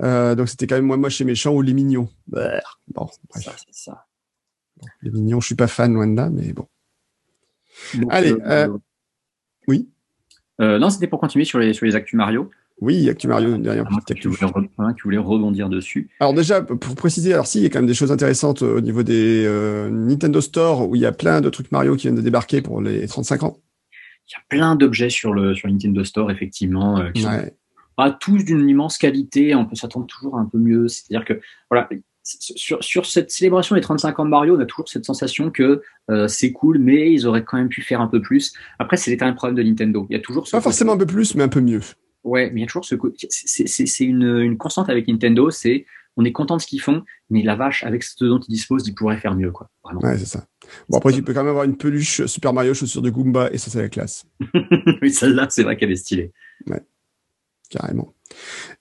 Euh, 0.00 0.36
donc 0.36 0.48
c'était 0.48 0.68
quand 0.68 0.76
même 0.76 0.84
Moi 0.84 0.96
Moche 0.96 1.20
et 1.20 1.24
Méchant 1.24 1.52
ou 1.52 1.62
Les 1.62 1.74
Mignons. 1.74 2.08
Bah, 2.28 2.60
bon, 2.94 3.08
bref. 3.30 3.64
c'est 3.66 3.74
ça. 3.74 4.06
les 5.02 5.10
Mignons, 5.10 5.40
je 5.40 5.46
suis 5.46 5.56
pas 5.56 5.66
fan, 5.66 5.92
loin 5.92 6.06
de 6.06 6.14
là, 6.16 6.30
mais 6.30 6.52
bon. 6.52 6.68
Allez, 8.10 8.34
oui. 9.66 9.88
non, 10.60 10.88
c'était 10.88 11.08
pour 11.08 11.18
continuer 11.18 11.44
sur 11.44 11.58
les, 11.58 11.74
sur 11.74 11.84
les 11.84 11.96
actus 11.96 12.14
Mario. 12.14 12.48
Oui, 12.80 13.08
Actu 13.08 13.26
Mario, 13.26 13.54
une 13.54 13.62
dernière 13.62 13.86
petite 13.86 14.10
actu. 14.12 14.30
Qui 14.30 15.02
voulait 15.02 15.18
rebondir 15.18 15.68
dessus. 15.68 16.10
Alors 16.20 16.32
déjà, 16.32 16.62
pour 16.62 16.94
préciser, 16.94 17.32
alors 17.32 17.46
si, 17.46 17.58
il 17.58 17.62
y 17.64 17.66
a 17.66 17.70
quand 17.70 17.80
même 17.80 17.86
des 17.86 17.94
choses 17.94 18.12
intéressantes 18.12 18.62
au 18.62 18.80
niveau 18.80 19.02
des 19.02 19.44
euh, 19.46 19.90
Nintendo 19.90 20.40
Store 20.40 20.88
où 20.88 20.94
il 20.94 21.02
y 21.02 21.06
a 21.06 21.12
plein 21.12 21.40
de 21.40 21.50
trucs 21.50 21.72
Mario 21.72 21.96
qui 21.96 22.02
viennent 22.02 22.14
de 22.14 22.20
débarquer 22.20 22.62
pour 22.62 22.80
les 22.80 23.06
35 23.08 23.42
ans. 23.42 23.58
Il 24.28 24.32
y 24.32 24.36
a 24.36 24.42
plein 24.48 24.76
d'objets 24.76 25.10
sur 25.10 25.32
le 25.32 25.54
sur 25.54 25.68
Nintendo 25.68 26.04
Store, 26.04 26.30
effectivement, 26.30 27.00
euh, 27.00 27.10
qui 27.10 27.22
sont 27.22 27.50
pas 27.96 28.12
tous 28.12 28.44
d'une 28.44 28.68
immense 28.68 28.96
qualité. 28.96 29.54
On 29.56 29.66
peut 29.66 29.74
s'attendre 29.74 30.06
toujours 30.06 30.38
à 30.38 30.40
un 30.40 30.44
peu 30.44 30.58
mieux. 30.58 30.86
C'est-à-dire 30.86 31.24
que 31.24 31.40
voilà, 31.70 31.88
sur, 32.22 32.84
sur, 32.84 33.06
cette 33.06 33.30
célébration 33.30 33.74
des 33.74 33.80
35 33.80 34.20
ans 34.20 34.24
de 34.24 34.30
Mario, 34.30 34.56
on 34.56 34.60
a 34.60 34.66
toujours 34.66 34.88
cette 34.88 35.04
sensation 35.04 35.50
que 35.50 35.82
euh, 36.10 36.28
c'est 36.28 36.52
cool, 36.52 36.78
mais 36.78 37.12
ils 37.12 37.26
auraient 37.26 37.42
quand 37.42 37.56
même 37.56 37.70
pu 37.70 37.82
faire 37.82 38.00
un 38.00 38.06
peu 38.06 38.20
plus. 38.20 38.52
Après, 38.78 38.96
c'est 38.96 39.20
un 39.22 39.32
problème 39.32 39.56
de 39.56 39.62
Nintendo. 39.62 40.06
Il 40.10 40.16
y 40.16 40.16
a 40.16 40.22
toujours 40.22 40.46
ce 40.46 40.52
pas 40.52 40.60
forcément 40.60 40.92
un 40.92 40.98
peu 40.98 41.06
plus, 41.06 41.34
mais 41.34 41.42
un 41.42 41.48
peu 41.48 41.60
mieux. 41.60 41.80
Ouais, 42.28 42.50
mais 42.50 42.60
il 42.60 42.62
y 42.62 42.64
a 42.64 42.66
toujours 42.66 42.84
ce 42.84 42.96
c'est 43.66 44.04
une, 44.04 44.38
une 44.38 44.56
constante 44.56 44.90
avec 44.90 45.08
Nintendo, 45.08 45.50
c'est 45.50 45.86
on 46.18 46.24
est 46.24 46.32
content 46.32 46.56
de 46.56 46.60
ce 46.60 46.66
qu'ils 46.66 46.80
font, 46.80 47.04
mais 47.30 47.42
la 47.42 47.54
vache, 47.54 47.84
avec 47.84 48.02
ce 48.02 48.24
dont 48.24 48.40
ils 48.40 48.50
disposent, 48.50 48.86
ils 48.88 48.94
pourraient 48.94 49.18
faire 49.18 49.36
mieux, 49.36 49.52
quoi. 49.52 49.70
Vraiment. 49.84 50.00
Ouais, 50.00 50.18
c'est 50.18 50.26
ça. 50.26 50.46
Bon, 50.88 50.98
après, 50.98 51.12
tu 51.12 51.22
peux 51.22 51.32
quand 51.32 51.44
même 51.44 51.50
avoir 51.50 51.64
une 51.64 51.76
peluche 51.76 52.26
Super 52.26 52.52
Mario 52.52 52.74
chaussure 52.74 53.02
de 53.02 53.08
Goomba, 53.08 53.50
et 53.52 53.58
ça, 53.58 53.70
c'est 53.70 53.80
la 53.80 53.88
classe. 53.88 54.26
oui, 55.00 55.12
celle-là, 55.12 55.46
c'est 55.48 55.62
vrai 55.62 55.76
qu'elle 55.76 55.92
est 55.92 55.96
stylée. 55.96 56.32
Ouais, 56.66 56.82
carrément. 57.70 58.12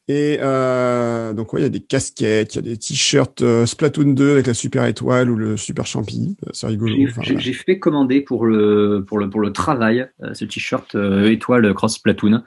Et 0.08 0.40
euh, 0.42 1.34
donc, 1.34 1.54
ouais, 1.54 1.62
il 1.62 1.64
y 1.64 1.68
a 1.68 1.70
des 1.70 1.80
casquettes, 1.80 2.56
il 2.56 2.58
y 2.58 2.60
a 2.60 2.62
des 2.74 2.78
t-shirts 2.78 3.42
euh, 3.44 3.66
Splatoon 3.68 4.14
2 4.14 4.32
avec 4.32 4.48
la 4.48 4.56
super 4.56 4.86
étoile 4.86 5.30
ou 5.30 5.36
le 5.36 5.58
super 5.58 5.86
champi. 5.86 6.38
Euh, 6.46 6.50
c'est 6.54 6.68
rigolo. 6.68 6.96
J'ai 7.22 7.54
fait 7.54 7.78
commander 7.78 8.22
pour 8.22 8.46
le, 8.46 9.06
pour 9.06 9.20
le, 9.20 9.30
pour 9.30 9.42
le 9.42 9.54
travail 9.54 10.10
euh, 10.24 10.34
ce 10.34 10.46
t-shirt 10.46 10.96
étoile 10.96 11.72
cross 11.76 11.96
Splatoon. 11.96 12.44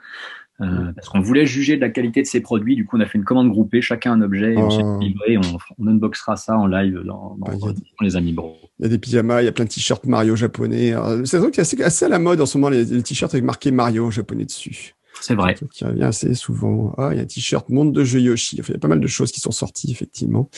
Euh, 0.61 0.91
parce 0.93 1.09
qu'on 1.09 1.21
voulait 1.21 1.45
juger 1.45 1.75
de 1.75 1.81
la 1.81 1.89
qualité 1.89 2.21
de 2.21 2.27
ces 2.27 2.39
produits. 2.39 2.75
Du 2.75 2.85
coup, 2.85 2.97
on 2.97 2.99
a 2.99 3.05
fait 3.05 3.17
une 3.17 3.23
commande 3.23 3.49
groupée, 3.49 3.81
chacun 3.81 4.13
un 4.13 4.21
objet, 4.21 4.53
et 4.53 4.57
on 4.57 4.69
s'est 4.69 4.83
oh. 4.83 4.99
livré. 4.99 5.37
On, 5.37 5.57
on, 5.79 5.87
unboxera 5.87 6.35
ça 6.35 6.57
en 6.57 6.67
live 6.67 7.01
dans, 7.03 7.35
dans, 7.37 7.57
bah, 7.57 7.73
les 8.01 8.15
amis 8.15 8.33
bro. 8.33 8.57
Il 8.79 8.83
y 8.83 8.85
a 8.85 8.89
des 8.89 8.99
pyjamas, 8.99 9.41
il 9.41 9.45
y 9.45 9.47
a 9.47 9.51
plein 9.51 9.65
de 9.65 9.69
t-shirts 9.69 10.05
Mario 10.05 10.35
japonais. 10.35 10.93
C'est 11.25 11.37
vrai 11.37 11.51
que 11.51 11.63
c'est 11.63 11.81
assez, 11.81 12.05
à 12.05 12.09
la 12.09 12.19
mode 12.19 12.41
en 12.41 12.45
ce 12.45 12.57
moment, 12.57 12.69
les, 12.69 13.01
t-shirts 13.01 13.33
avec 13.33 13.43
marqué 13.43 13.71
Mario 13.71 14.11
japonais 14.11 14.45
dessus. 14.45 14.93
C'est 15.19 15.35
vrai. 15.35 15.55
Qui 15.71 15.83
revient 15.83 16.03
assez 16.03 16.33
souvent. 16.33 16.93
Ah, 16.97 17.09
il 17.11 17.17
y 17.17 17.19
a 17.19 17.23
un 17.23 17.25
t-shirt 17.25 17.69
Monde 17.69 17.93
de 17.93 18.03
jeux 18.03 18.21
Yoshi. 18.21 18.57
Enfin, 18.59 18.69
il 18.69 18.75
y 18.75 18.77
a 18.77 18.79
pas 18.79 18.87
mal 18.87 18.99
de 18.99 19.07
choses 19.07 19.31
qui 19.31 19.39
sont 19.39 19.51
sorties, 19.51 19.91
effectivement. 19.91 20.49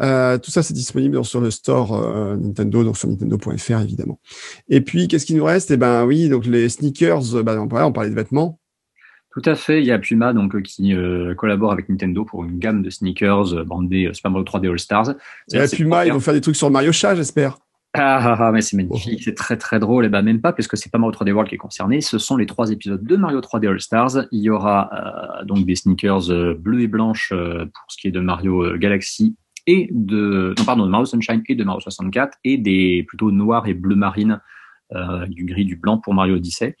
Euh, 0.00 0.38
tout 0.38 0.50
ça, 0.50 0.62
c'est 0.62 0.74
disponible 0.74 1.24
sur 1.24 1.40
le 1.40 1.50
store 1.50 1.94
euh, 1.94 2.36
Nintendo, 2.36 2.84
donc 2.84 2.96
sur 2.96 3.08
nintendo.fr, 3.08 3.80
évidemment. 3.80 4.18
Et 4.68 4.80
puis, 4.80 5.08
qu'est-ce 5.08 5.26
qui 5.26 5.34
nous 5.34 5.44
reste? 5.44 5.70
Eh 5.70 5.76
ben, 5.76 6.04
oui, 6.04 6.28
donc 6.28 6.46
les 6.46 6.68
sneakers, 6.68 7.42
bah, 7.44 7.60
on 7.60 7.92
parlait 7.92 8.10
de 8.10 8.14
vêtements. 8.14 8.58
Tout 9.38 9.50
à 9.50 9.54
fait. 9.54 9.80
Il 9.80 9.86
y 9.86 9.92
a 9.92 9.98
Puma 9.98 10.32
donc 10.32 10.54
euh, 10.54 10.60
qui 10.60 10.94
euh, 10.94 11.34
collabore 11.34 11.70
avec 11.70 11.88
Nintendo 11.88 12.24
pour 12.24 12.44
une 12.44 12.58
gamme 12.58 12.82
de 12.82 12.90
sneakers 12.90 13.54
euh, 13.54 13.64
brandés 13.64 14.10
Super 14.12 14.30
Mario 14.32 14.44
3D 14.44 14.70
All 14.70 14.78
Stars. 14.78 15.14
Et 15.52 15.64
Puma, 15.76 16.06
ils 16.06 16.12
vont 16.12 16.20
faire 16.20 16.34
des 16.34 16.40
trucs 16.40 16.56
sur 16.56 16.70
Mario 16.70 16.90
Chat, 16.92 17.14
j'espère. 17.14 17.58
Ah, 17.94 18.20
ah, 18.22 18.36
ah, 18.38 18.52
mais 18.52 18.60
c'est 18.60 18.76
magnifique, 18.76 19.22
c'est 19.22 19.34
très 19.34 19.56
très 19.56 19.78
drôle. 19.78 20.04
Et 20.04 20.08
ben 20.08 20.22
même 20.22 20.40
pas, 20.40 20.52
puisque 20.52 20.76
c'est 20.76 20.90
pas 20.90 20.98
Mario 20.98 21.12
3D 21.12 21.30
World 21.32 21.48
qui 21.48 21.54
est 21.54 21.58
concerné. 21.58 22.00
Ce 22.00 22.18
sont 22.18 22.36
les 22.36 22.46
trois 22.46 22.70
épisodes 22.70 23.02
de 23.02 23.16
Mario 23.16 23.40
3D 23.40 23.68
All 23.68 23.80
Stars. 23.80 24.26
Il 24.32 24.40
y 24.40 24.50
aura 24.50 24.90
euh, 25.40 25.44
donc 25.44 25.64
des 25.64 25.76
sneakers 25.76 26.30
euh, 26.30 26.54
bleues 26.54 26.82
et 26.82 26.88
blanches 26.88 27.32
euh, 27.32 27.64
pour 27.64 27.84
ce 27.88 27.96
qui 27.96 28.08
est 28.08 28.10
de 28.10 28.20
Mario 28.20 28.76
Galaxy 28.76 29.36
et 29.66 29.88
de 29.92 30.54
non 30.58 30.64
pardon 30.64 30.84
de 30.84 30.90
Mario 30.90 31.06
Sunshine 31.06 31.42
et 31.48 31.54
de 31.54 31.64
Mario 31.64 31.80
64 31.80 32.38
et 32.44 32.58
des 32.58 33.04
plutôt 33.06 33.30
noirs 33.30 33.66
et 33.68 33.74
bleu 33.74 33.94
marine 33.94 34.40
du 35.28 35.44
gris 35.44 35.66
du 35.66 35.76
blanc 35.76 35.98
pour 35.98 36.14
Mario 36.14 36.36
Odyssey. 36.36 36.74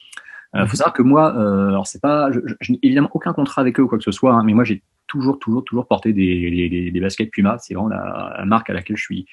Il 0.54 0.66
faut 0.66 0.76
savoir 0.76 0.94
que 0.94 1.02
moi, 1.02 1.30
alors 1.68 1.86
c'est 1.86 2.00
pas, 2.00 2.30
je, 2.32 2.72
n'ai 2.72 2.78
évidemment 2.82 3.10
aucun 3.12 3.32
contrat 3.32 3.60
avec 3.60 3.78
eux 3.78 3.82
ou 3.82 3.88
quoi 3.88 3.98
que 3.98 4.04
ce 4.04 4.12
soit, 4.12 4.32
hein, 4.32 4.42
mais 4.44 4.54
moi 4.54 4.64
j'ai 4.64 4.82
toujours 5.06 5.38
toujours 5.38 5.64
toujours 5.64 5.86
porté 5.86 6.12
des, 6.12 6.90
des, 6.90 7.00
baskets 7.00 7.30
Puma. 7.30 7.58
C'est 7.58 7.74
vraiment 7.74 7.88
la 7.88 8.44
marque 8.46 8.70
à 8.70 8.72
laquelle 8.72 8.96
je 8.96 9.02
suis 9.02 9.26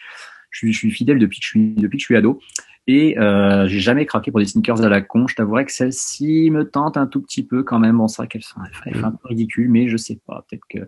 je 0.64 0.72
suis, 0.72 0.92
fidèle 0.92 1.20
depuis 1.20 1.40
que 1.40 1.46
je 1.46 1.50
suis, 1.50 1.74
depuis 1.76 1.98
que 1.98 2.02
je 2.02 2.06
suis 2.06 2.16
ado. 2.16 2.40
Et 2.88 3.18
euh, 3.18 3.68
j'ai 3.68 3.80
jamais 3.80 4.06
craqué 4.06 4.32
pour 4.32 4.40
des 4.40 4.46
sneakers 4.46 4.84
à 4.84 4.90
la 4.90 5.02
con. 5.02 5.28
Je 5.28 5.36
t'avouerais 5.36 5.66
que 5.66 5.72
celle-ci 5.72 6.52
me 6.52 6.70
tente 6.70 6.98
un 6.98 7.08
tout 7.08 7.22
petit 7.22 7.44
peu 7.44 7.64
quand 7.64 7.80
même. 7.80 7.98
Bon, 7.98 8.08
c'est 8.08 8.22
vrai 8.22 8.28
qu'elle 8.28 8.44
fait 8.44 9.04
un 9.04 9.12
peu 9.12 9.28
ridicule, 9.28 9.70
mais 9.70 9.88
je 9.88 9.98
sais 9.98 10.20
pas. 10.28 10.46
Peut-être 10.48 10.64
que 10.70 10.80
de 10.80 10.86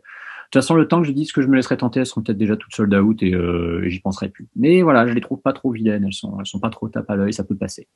toute 0.51 0.61
façon, 0.61 0.75
le 0.75 0.87
temps 0.87 1.01
que 1.01 1.07
je 1.07 1.11
dise 1.11 1.31
que 1.31 1.41
je 1.41 1.47
me 1.47 1.55
laisserai 1.55 1.75
tenter, 1.75 1.99
elles 1.99 2.05
seront 2.05 2.21
peut-être 2.21 2.37
déjà 2.37 2.55
toutes 2.55 2.73
sold 2.73 2.93
out 2.93 3.21
et, 3.23 3.33
euh, 3.33 3.83
j'y 3.89 3.99
penserai 3.99 4.29
plus. 4.29 4.47
Mais 4.55 4.83
voilà, 4.83 5.07
je 5.07 5.13
les 5.13 5.21
trouve 5.21 5.41
pas 5.41 5.53
trop 5.53 5.71
vilaines. 5.71 6.05
Elles 6.05 6.13
sont, 6.13 6.39
elles 6.39 6.45
sont 6.45 6.59
pas 6.59 6.69
trop 6.69 6.87
tape 6.87 7.09
à 7.09 7.15
l'œil. 7.15 7.33
Ça 7.33 7.43
peut 7.43 7.57
passer. 7.57 7.87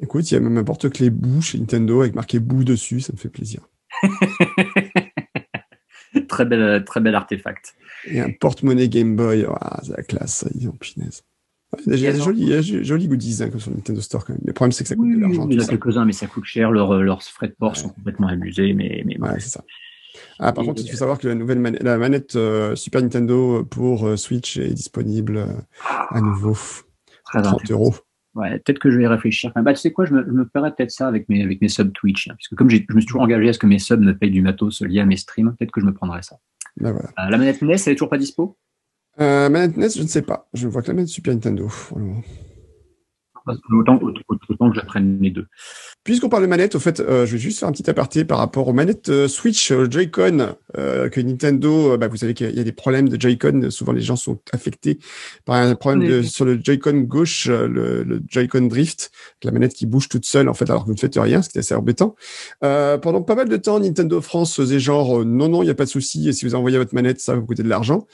Écoute, 0.00 0.30
il 0.30 0.34
y 0.34 0.36
a 0.36 0.40
même 0.40 0.58
un 0.58 0.64
porte-clés 0.64 1.10
Boo 1.10 1.40
chez 1.40 1.58
Nintendo 1.58 2.02
avec 2.02 2.14
marqué 2.14 2.38
Boo 2.38 2.64
dessus. 2.64 3.00
Ça 3.00 3.12
me 3.12 3.18
fait 3.18 3.28
plaisir. 3.28 3.68
très 6.28 6.44
bel, 6.44 6.84
très 6.84 7.00
bel 7.00 7.14
artefact. 7.14 7.74
Et 8.06 8.20
un 8.20 8.30
porte-monnaie 8.30 8.88
Game 8.88 9.16
Boy. 9.16 9.46
Ah, 9.48 9.80
c'est 9.82 9.96
la 9.96 10.02
classe, 10.02 10.34
ça, 10.34 10.48
ils 10.54 10.68
ont 10.68 10.72
punaise. 10.72 11.22
Il 11.86 11.98
y 11.98 12.06
a 12.06 12.12
des 12.12 12.20
jolis, 12.20 12.84
jolis 12.84 13.08
goodies 13.08 13.42
hein, 13.42 13.50
comme 13.50 13.60
sur 13.60 13.70
Nintendo 13.70 14.00
Store 14.00 14.24
quand 14.24 14.32
même. 14.34 14.42
Le 14.44 14.52
problème, 14.52 14.72
c'est 14.72 14.84
que 14.84 14.88
ça 14.88 14.96
coûte 14.96 15.12
de 15.12 15.20
l'argent. 15.20 15.48
Il 15.48 15.56
y 15.56 15.60
en 15.60 15.64
a 15.64 15.66
quelques-uns, 15.66 16.04
mais 16.04 16.12
ça 16.12 16.26
coûte 16.26 16.44
cher. 16.44 16.70
Leurs, 16.70 17.02
leurs 17.02 17.22
frais 17.22 17.48
de 17.48 17.54
port 17.58 17.76
sont 17.76 17.88
complètement 17.88 18.28
abusés. 18.28 18.72
Mais, 18.72 19.02
mais 19.04 19.18
ouais, 19.18 19.40
c'est 19.40 19.50
ça. 19.50 19.64
Ah, 20.38 20.52
par 20.52 20.64
contre, 20.64 20.82
il 20.82 20.90
faut 20.90 20.96
savoir 20.96 21.18
que 21.18 21.28
la 21.28 21.34
nouvelle 21.34 21.58
manette, 21.58 21.82
la 21.82 21.98
manette 21.98 22.36
euh, 22.36 22.76
Super 22.76 23.02
Nintendo 23.02 23.64
pour 23.64 24.06
euh, 24.06 24.16
Switch 24.16 24.56
est 24.56 24.72
disponible 24.72 25.38
euh, 25.38 25.46
à 26.10 26.20
nouveau. 26.20 26.56
30 27.32 27.70
euros. 27.70 27.94
Ouais, 28.36 28.58
peut-être 28.58 28.78
que 28.78 28.90
je 28.90 28.98
vais 28.98 29.06
réfléchir. 29.06 29.50
bah, 29.56 29.72
tu 29.72 29.80
sais 29.80 29.92
quoi, 29.92 30.04
je 30.04 30.12
me, 30.12 30.22
je 30.22 30.30
me 30.30 30.44
ferai 30.44 30.70
peut-être 30.74 30.90
ça 30.90 31.08
avec 31.08 31.26
mes, 31.30 31.42
avec 31.42 31.62
mes 31.62 31.68
subs 31.68 31.92
Twitch. 31.92 32.28
Hein, 32.28 32.34
puisque 32.36 32.54
comme 32.54 32.68
je 32.68 32.76
me 32.76 33.00
suis 33.00 33.06
toujours 33.06 33.22
engagé 33.22 33.48
à 33.48 33.52
ce 33.54 33.58
que 33.58 33.66
mes 33.66 33.78
subs 33.78 33.98
me 33.98 34.16
payent 34.16 34.30
du 34.30 34.42
matos 34.42 34.82
lié 34.82 35.00
à 35.00 35.06
mes 35.06 35.16
streams, 35.16 35.56
peut-être 35.56 35.72
que 35.72 35.80
je 35.80 35.86
me 35.86 35.94
prendrai 35.94 36.22
ça. 36.22 36.36
Bah, 36.76 36.92
voilà. 36.92 37.30
la 37.30 37.38
manette 37.38 37.62
NES, 37.62 37.76
elle 37.86 37.92
est 37.92 37.94
toujours 37.94 38.10
pas 38.10 38.18
dispo? 38.18 38.58
Euh, 39.20 39.48
manette 39.48 39.78
NES, 39.78 39.88
je 39.96 40.02
ne 40.02 40.06
sais 40.06 40.20
pas. 40.20 40.48
Je 40.52 40.68
vois 40.68 40.82
que 40.82 40.88
la 40.88 40.94
manette 40.94 41.08
Super 41.08 41.32
Nintendo. 41.32 41.70
Autant, 43.70 43.98
autant, 44.28 44.70
que 44.70 44.76
j'apprenne 44.76 45.18
les 45.22 45.30
deux. 45.30 45.46
Puisqu'on 46.06 46.28
parle 46.28 46.44
de 46.44 46.46
manette, 46.46 46.76
au 46.76 46.78
fait, 46.78 47.00
euh, 47.00 47.26
je 47.26 47.32
vais 47.32 47.38
juste 47.38 47.58
faire 47.58 47.68
un 47.68 47.72
petit 47.72 47.90
aparté 47.90 48.24
par 48.24 48.38
rapport 48.38 48.68
aux 48.68 48.72
manettes 48.72 49.08
euh, 49.08 49.26
Switch 49.26 49.72
euh, 49.72 49.90
Joy-Con 49.90 50.54
que 50.76 51.20
Nintendo. 51.20 51.96
Bah, 51.96 52.06
vous 52.06 52.18
savez 52.18 52.34
qu'il 52.34 52.54
y 52.54 52.60
a 52.60 52.62
des 52.62 52.70
problèmes 52.70 53.08
de 53.08 53.20
Joy-Con. 53.20 53.70
Souvent, 53.70 53.92
les 53.92 54.02
gens 54.02 54.14
sont 54.14 54.38
affectés 54.52 54.98
par 55.46 55.56
un 55.56 55.74
problème 55.74 56.06
de, 56.06 56.22
sur 56.22 56.44
le 56.44 56.60
Joy-Con 56.62 57.00
gauche, 57.00 57.48
le, 57.48 58.04
le 58.04 58.22
Joy-Con 58.28 58.66
Drift, 58.66 59.10
la 59.42 59.52
manette 59.52 59.72
qui 59.72 59.86
bouge 59.86 60.10
toute 60.10 60.26
seule 60.26 60.50
en 60.50 60.54
fait, 60.54 60.68
alors 60.68 60.82
que 60.82 60.88
vous 60.88 60.94
ne 60.94 60.98
faites 60.98 61.16
rien, 61.16 61.40
ce 61.40 61.48
qui 61.48 61.56
est 61.56 61.60
assez 61.60 61.74
embêtant. 61.74 62.14
pendant 62.60 63.22
pas 63.22 63.34
mal 63.34 63.48
de 63.48 63.56
temps, 63.56 63.80
Nintendo 63.80 64.20
France 64.20 64.54
faisait 64.54 64.78
genre 64.78 65.24
non 65.24 65.48
non, 65.48 65.62
il 65.62 65.64
n'y 65.64 65.70
a 65.70 65.74
pas 65.74 65.86
de 65.86 65.90
souci. 65.90 66.28
Et 66.28 66.34
si 66.34 66.44
vous 66.44 66.54
envoyez 66.54 66.76
votre 66.76 66.94
manette, 66.94 67.20
ça 67.20 67.32
va 67.32 67.40
vous 67.40 67.46
coûter 67.46 67.62
de 67.62 67.70
l'argent. 67.70 68.06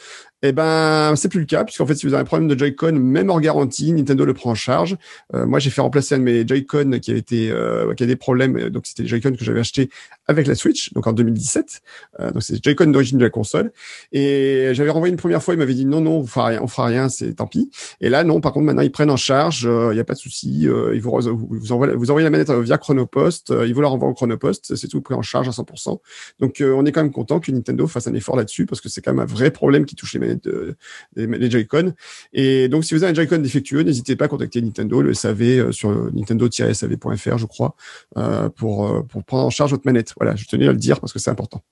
Eh 0.45 0.53
ben, 0.53 1.15
c'est 1.15 1.29
plus 1.29 1.41
le 1.41 1.47
cas, 1.47 1.63
puisqu'en 1.65 1.87
fait, 1.87 1.95
si 1.95 2.05
vous 2.05 2.15
avez 2.15 2.23
un 2.23 2.25
problème 2.25 2.49
de 2.49 2.59
Joy-Con, 2.59 2.93
même 2.93 3.31
hors 3.31 3.41
garantie, 3.41 3.93
Nintendo 3.93 4.25
le 4.25 4.35
prend 4.35 4.51
en 4.51 4.55
charge. 4.57 4.97
Euh, 5.35 5.47
moi, 5.47 5.61
j'ai 5.61 5.71
fait 5.71 5.81
remplacer 5.81 6.17
un 6.17 6.19
de 6.19 6.25
mes 6.25 6.47
Joy-Con 6.47 6.99
qui 7.01 7.13
a 7.13 7.17
été, 7.17 7.53
euh, 7.91 7.95
qui 7.95 8.03
a 8.03 8.07
des 8.07 8.17
problèmes. 8.17 8.71
Donc, 8.71 8.87
c'était 8.87 9.03
les 9.03 9.09
Joy-Con 9.09 9.33
que 9.33 9.45
j'avais 9.45 9.61
acheté 9.61 9.91
avec 10.27 10.47
la 10.47 10.55
Switch, 10.55 10.93
donc 10.93 11.07
en 11.07 11.13
2017. 11.13 11.83
Euh, 12.21 12.31
donc, 12.31 12.43
c'est 12.43 12.63
Joy-Con 12.63 12.87
d'origine 12.87 13.19
de 13.19 13.25
la 13.25 13.31
console. 13.31 13.73
Et 14.13 14.71
j'avais 14.73 14.91
renvoyé 14.91 15.13
une 15.13 15.19
première 15.19 15.43
fois, 15.43 15.55
il 15.55 15.59
m'avait 15.59 15.75
dit 15.75 15.85
non, 15.85 16.01
non, 16.01 16.19
on 16.19 16.27
fera 16.27 16.47
rien, 16.47 16.61
on 16.63 16.69
fera 16.69 16.87
rien, 16.87 17.09
c'est 17.09 17.35
tant 17.35 17.47
pis. 17.47 17.71
Et 18.01 18.09
là, 18.09 18.25
non, 18.25 18.41
par 18.41 18.53
contre, 18.53 18.67
maintenant, 18.67 18.83
ils 18.83 18.93
prennent 18.93 19.11
en 19.11 19.17
charge. 19.17 19.63
Il 19.65 19.95
n'y 19.95 20.01
a 20.01 20.05
pas 20.05 20.15
de 20.15 20.19
souci. 20.19 20.63
ils 20.63 21.01
vous, 21.01 21.19
vous, 21.21 21.73
envoient, 21.73 21.95
vous 21.95 22.11
envoyez 22.11 22.25
la 22.25 22.31
manette 22.31 22.51
via 22.51 22.79
Chronopost. 22.79 23.53
ils 23.67 23.75
vous 23.75 23.81
la 23.81 23.89
renvoient 23.89 24.09
au 24.09 24.15
Chronopost. 24.15 24.75
C'est 24.77 24.89
tout 24.89 25.01
pris 25.01 25.15
en 25.15 25.23
charge 25.23 25.49
à 25.49 25.53
100%. 25.53 25.99
Donc, 26.41 26.63
on 26.63 26.85
est 26.85 26.93
quand 26.93 27.03
même 27.03 27.13
content 27.13 27.41
que 27.41 27.51
Nintendo 27.51 27.87
fasse 27.87 28.07
un 28.07 28.15
effort 28.15 28.37
là-dessus 28.37 28.67
parce 28.67 28.81
que 28.81 28.89
c'est 28.89 29.01
quand 29.01 29.13
même 29.13 29.21
un 29.21 29.27
vrai 29.27 29.51
problème 29.51 29.85
qui 29.85 29.97
touche 29.97 30.15
les 30.15 30.21
manettes 30.21 30.45
de 30.45 30.77
les, 31.17 31.51
Joy-Con. 31.51 31.95
Et 32.33 32.69
donc, 32.69 32.85
si 32.85 32.95
vous 32.95 33.03
avez 33.03 33.13
un 33.13 33.15
Joy-Con 33.15 33.39
défectueux, 33.39 33.83
n'hésitez 33.83 34.17
pas 34.17 34.27
à 34.27 34.29
contacter 34.29 34.61
Nintendo, 34.63 35.03
le 35.03 35.15
SAV 35.15 35.43
euh, 35.43 35.73
sur 35.73 35.91
nintendo-sav.fr, 36.13 37.39
je 37.39 37.47
crois, 37.47 37.72
euh, 38.17 38.49
pour 38.49 38.87
euh, 38.87 39.03
pour 39.03 39.25
prendre 39.25 39.47
en 39.47 39.51
charge 39.51 39.71
votre 39.71 39.87
manette. 39.87 40.15
Voilà, 40.19 40.37
je 40.37 40.47
tenais 40.47 40.69
à 40.69 40.73
le 40.73 40.79
dire 40.79 41.01
parce 41.01 41.13
que 41.13 41.19
c'est 41.19 41.31
important. 41.31 41.63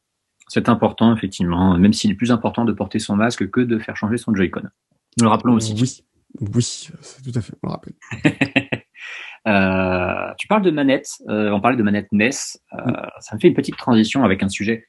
C'est 0.49 0.69
important, 0.69 1.15
effectivement, 1.15 1.77
même 1.79 1.93
s'il 1.93 2.11
est 2.11 2.15
plus 2.15 2.33
important 2.33 2.65
de 2.65 2.73
porter 2.73 2.99
son 2.99 3.15
masque 3.17 3.49
que 3.51 3.61
de 3.61 3.79
faire 3.79 3.97
changer 3.97 4.17
son 4.17 4.35
Joy-Con. 4.35 4.63
Nous 5.19 5.25
le 5.25 5.29
rappelons 5.29 5.55
aussi. 5.55 5.75
Oui, 5.75 6.03
oui, 6.55 6.63
c'est 6.63 7.23
tout 7.23 7.39
à 7.39 7.41
fait, 7.41 7.55
on 7.63 7.69
le 7.69 7.73
rappelle. 7.73 7.95
tu 10.39 10.49
parles 10.49 10.63
de 10.63 10.71
manette, 10.71 11.09
on 11.29 11.61
parlait 11.61 11.77
de 11.77 11.83
manette 11.83 12.09
NES. 12.13 12.31
Mm. 12.73 12.93
Ça 13.21 13.37
me 13.37 13.41
fait 13.41 13.49
une 13.49 13.55
petite 13.55 13.77
transition 13.77 14.25
avec 14.25 14.43
un 14.43 14.49
sujet 14.49 14.87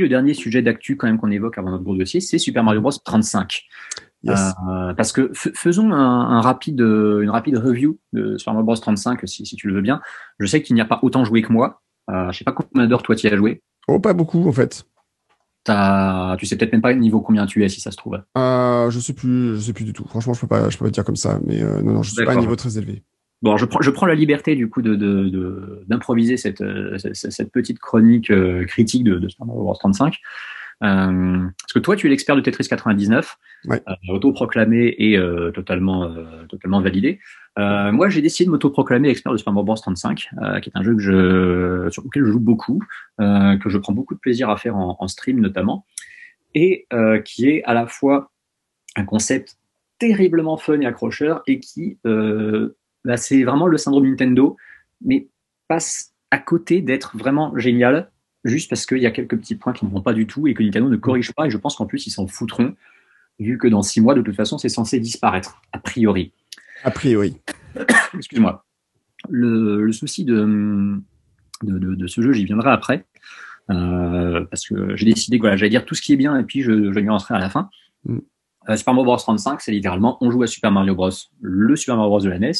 le 0.00 0.08
dernier 0.08 0.34
sujet 0.34 0.62
d'actu 0.62 0.96
quand 0.96 1.06
même 1.06 1.18
qu'on 1.18 1.30
évoque 1.30 1.58
avant 1.58 1.70
notre 1.70 1.84
gros 1.84 1.96
dossier, 1.96 2.20
c'est 2.20 2.38
Super 2.38 2.64
Mario 2.64 2.80
Bros 2.80 2.92
35. 2.92 3.62
Euh, 4.28 4.94
parce 4.94 5.12
que 5.12 5.30
faisons 5.32 5.92
un, 5.92 6.40
rapide, 6.40 6.80
une 6.80 7.30
rapide 7.30 7.56
review 7.58 7.98
de 8.12 8.36
Super 8.36 8.54
Bros 8.62 8.76
35 8.76 9.20
si, 9.24 9.44
si 9.46 9.56
tu 9.56 9.68
le 9.68 9.74
veux 9.74 9.80
bien. 9.80 10.00
Je 10.38 10.46
sais 10.46 10.62
qu'il 10.62 10.74
n'y 10.74 10.80
a 10.80 10.84
pas 10.84 11.00
autant 11.02 11.24
joué 11.24 11.42
que 11.42 11.52
moi. 11.52 11.82
Euh, 12.10 12.30
je 12.32 12.38
sais 12.38 12.44
pas 12.44 12.52
combien 12.52 12.86
d'heures 12.86 13.02
toi 13.02 13.16
tu 13.16 13.26
as 13.26 13.36
joué. 13.36 13.62
Oh, 13.88 13.98
pas 13.98 14.12
beaucoup 14.12 14.48
en 14.48 14.52
fait. 14.52 14.84
As, 15.68 16.36
tu 16.38 16.46
sais 16.46 16.56
peut-être 16.56 16.72
même 16.72 16.82
pas 16.82 16.92
le 16.92 16.98
niveau 16.98 17.20
combien 17.20 17.46
tu 17.46 17.64
es 17.64 17.68
si 17.68 17.80
ça 17.80 17.90
se 17.90 17.96
trouve. 17.96 18.20
Euh, 18.36 18.90
je 18.90 18.98
sais 18.98 19.12
plus, 19.12 19.56
je 19.56 19.60
sais 19.60 19.72
plus 19.72 19.84
du 19.84 19.92
tout. 19.92 20.04
Franchement, 20.08 20.34
je 20.34 20.40
peux 20.40 20.48
pas, 20.48 20.68
je 20.70 20.76
peux 20.76 20.84
pas 20.84 20.90
dire 20.90 21.04
comme 21.04 21.16
ça, 21.16 21.38
mais 21.46 21.62
euh, 21.62 21.82
non, 21.82 21.92
non, 21.92 22.02
je 22.02 22.10
suis 22.10 22.24
pas 22.24 22.32
à 22.32 22.34
un 22.34 22.40
niveau 22.40 22.56
très 22.56 22.78
élevé. 22.78 23.02
Bon, 23.42 23.56
je 23.56 23.64
prends, 23.64 23.82
je 23.82 23.90
prends 23.90 24.06
la 24.06 24.14
liberté 24.14 24.54
du 24.54 24.70
coup 24.70 24.82
de, 24.82 25.84
d'improviser 25.88 26.36
cette, 26.36 26.60
euh, 26.60 26.96
cette, 26.96 27.50
petite 27.50 27.80
chronique 27.80 28.30
euh, 28.30 28.64
critique 28.66 29.02
de, 29.02 29.18
de 29.18 29.28
Mario 29.40 29.62
Bros 29.62 29.74
35. 29.74 30.14
Euh, 30.82 31.48
parce 31.60 31.72
que 31.74 31.78
toi, 31.78 31.96
tu 31.96 32.06
es 32.06 32.10
l'expert 32.10 32.34
de 32.34 32.40
Tetris 32.40 32.66
99, 32.68 33.38
ouais. 33.66 33.82
autoproclamé 34.08 34.94
et 34.98 35.18
totalement, 35.54 36.12
totalement 36.48 36.80
validé. 36.80 37.20
moi, 37.56 38.08
j'ai 38.08 38.22
décidé 38.22 38.46
de 38.46 38.50
m'autoproclamer 38.50 39.08
expert 39.08 39.32
de 39.32 39.38
Super 39.38 39.52
Mario 39.52 39.66
Bros 39.66 39.76
35, 39.76 40.28
qui 40.62 40.70
est 40.70 40.72
un 40.74 40.82
jeu 40.82 40.94
que 40.94 41.00
je, 41.00 41.88
sur 41.90 42.02
lequel 42.02 42.24
je 42.24 42.32
joue 42.32 42.40
beaucoup, 42.40 42.82
que 43.18 43.68
je 43.68 43.78
prends 43.78 43.92
beaucoup 43.92 44.14
de 44.14 44.20
plaisir 44.20 44.50
à 44.50 44.56
faire 44.56 44.76
en, 44.76 44.96
en 44.98 45.08
stream 45.08 45.40
notamment, 45.40 45.86
et 46.54 46.86
qui 47.24 47.48
est 47.48 47.62
à 47.64 47.74
la 47.74 47.86
fois 47.86 48.32
un 48.96 49.04
concept 49.04 49.56
terriblement 50.02 50.56
fun 50.56 50.80
et 50.80 50.86
accrocheur 50.86 51.42
et 51.46 51.60
qui 51.60 51.98
euh, 52.06 52.76
bah, 53.04 53.16
c'est 53.16 53.44
vraiment 53.44 53.68
le 53.68 53.78
syndrome 53.78 54.08
Nintendo, 54.08 54.56
mais 55.00 55.28
passe 55.68 56.12
à 56.32 56.38
côté 56.38 56.80
d'être 56.80 57.16
vraiment 57.16 57.56
génial, 57.56 58.10
juste 58.44 58.68
parce 58.68 58.86
qu'il 58.86 58.98
y 58.98 59.06
a 59.06 59.10
quelques 59.10 59.36
petits 59.36 59.54
points 59.54 59.72
qui 59.72 59.84
ne 59.84 59.90
vont 59.90 60.00
pas 60.00 60.12
du 60.12 60.26
tout 60.26 60.46
et 60.46 60.54
que 60.54 60.62
Nintendo 60.62 60.88
ne 60.88 60.96
corrige 60.96 61.32
pas. 61.32 61.46
Et 61.46 61.50
je 61.50 61.58
pense 61.58 61.76
qu'en 61.76 61.86
plus, 61.86 62.06
ils 62.06 62.10
s'en 62.10 62.26
foutront, 62.26 62.74
vu 63.38 63.58
que 63.58 63.68
dans 63.68 63.82
six 63.82 64.00
mois, 64.00 64.14
de 64.14 64.22
toute 64.22 64.36
façon, 64.36 64.58
c'est 64.58 64.68
censé 64.68 65.00
disparaître, 65.00 65.60
a 65.72 65.78
priori. 65.78 66.32
A 66.84 66.90
priori. 66.90 67.36
Excuse-moi. 68.14 68.64
Le, 69.28 69.90
souci 69.92 70.24
de, 70.24 70.98
de, 71.62 72.06
ce 72.06 72.20
jeu, 72.20 72.32
j'y 72.32 72.44
viendrai 72.44 72.70
après. 72.70 73.06
Euh, 73.70 74.44
parce 74.50 74.66
que 74.66 74.96
j'ai 74.96 75.06
décidé 75.06 75.38
que 75.38 75.42
voilà, 75.42 75.56
j'allais 75.56 75.70
dire 75.70 75.84
tout 75.84 75.94
ce 75.94 76.02
qui 76.02 76.12
est 76.12 76.16
bien 76.16 76.36
et 76.36 76.42
puis 76.42 76.62
je, 76.62 76.92
je 76.92 77.00
nuancerai 77.00 77.34
à 77.34 77.38
la 77.38 77.48
fin. 77.48 77.70
Mm. 78.04 78.18
Euh, 78.68 78.76
Super 78.76 78.94
Mario 78.94 79.04
Bros 79.04 79.16
35, 79.16 79.60
c'est 79.60 79.72
littéralement 79.72 80.18
on 80.20 80.30
joue 80.30 80.42
à 80.42 80.46
Super 80.46 80.70
Mario 80.70 80.94
Bros, 80.94 81.10
le 81.40 81.76
Super 81.76 81.96
Mario 81.96 82.10
Bros 82.10 82.20
de 82.20 82.30
la 82.30 82.38
NES, 82.38 82.52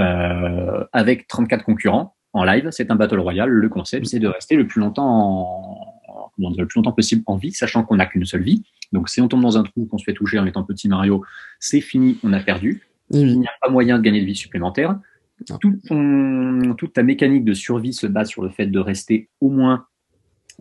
euh, 0.00 0.84
avec 0.92 1.26
34 1.28 1.64
concurrents 1.64 2.16
en 2.32 2.44
live. 2.44 2.68
C'est 2.70 2.90
un 2.90 2.96
battle 2.96 3.20
royale. 3.20 3.50
Le 3.50 3.68
concept, 3.68 4.06
c'est 4.06 4.18
de 4.18 4.28
rester 4.28 4.56
le 4.56 4.66
plus 4.66 4.80
longtemps, 4.80 6.00
le 6.38 6.66
plus 6.66 6.78
longtemps 6.78 6.92
possible 6.92 7.22
en 7.26 7.36
vie, 7.36 7.52
sachant 7.52 7.84
qu'on 7.84 7.96
n'a 7.96 8.06
qu'une 8.06 8.24
seule 8.24 8.42
vie. 8.42 8.62
Donc, 8.92 9.08
si 9.08 9.20
on 9.20 9.28
tombe 9.28 9.42
dans 9.42 9.58
un 9.58 9.62
trou, 9.62 9.86
qu'on 9.86 9.98
se 9.98 10.04
fait 10.04 10.14
toucher 10.14 10.38
en 10.38 10.46
étant 10.46 10.64
petit 10.64 10.88
Mario, 10.88 11.24
c'est 11.60 11.80
fini, 11.80 12.18
on 12.22 12.32
a 12.32 12.40
perdu. 12.40 12.82
Il 13.10 13.38
n'y 13.38 13.46
a 13.46 13.52
pas 13.60 13.70
moyen 13.70 13.98
de 13.98 14.02
gagner 14.02 14.20
de 14.20 14.26
vie 14.26 14.36
supplémentaire. 14.36 14.98
toute 15.48 16.92
ta 16.92 17.02
mécanique 17.02 17.44
de 17.44 17.54
survie 17.54 17.92
se 17.92 18.06
base 18.06 18.28
sur 18.28 18.42
le 18.42 18.50
fait 18.50 18.66
de 18.66 18.78
rester 18.78 19.28
au 19.40 19.50
moins 19.50 19.86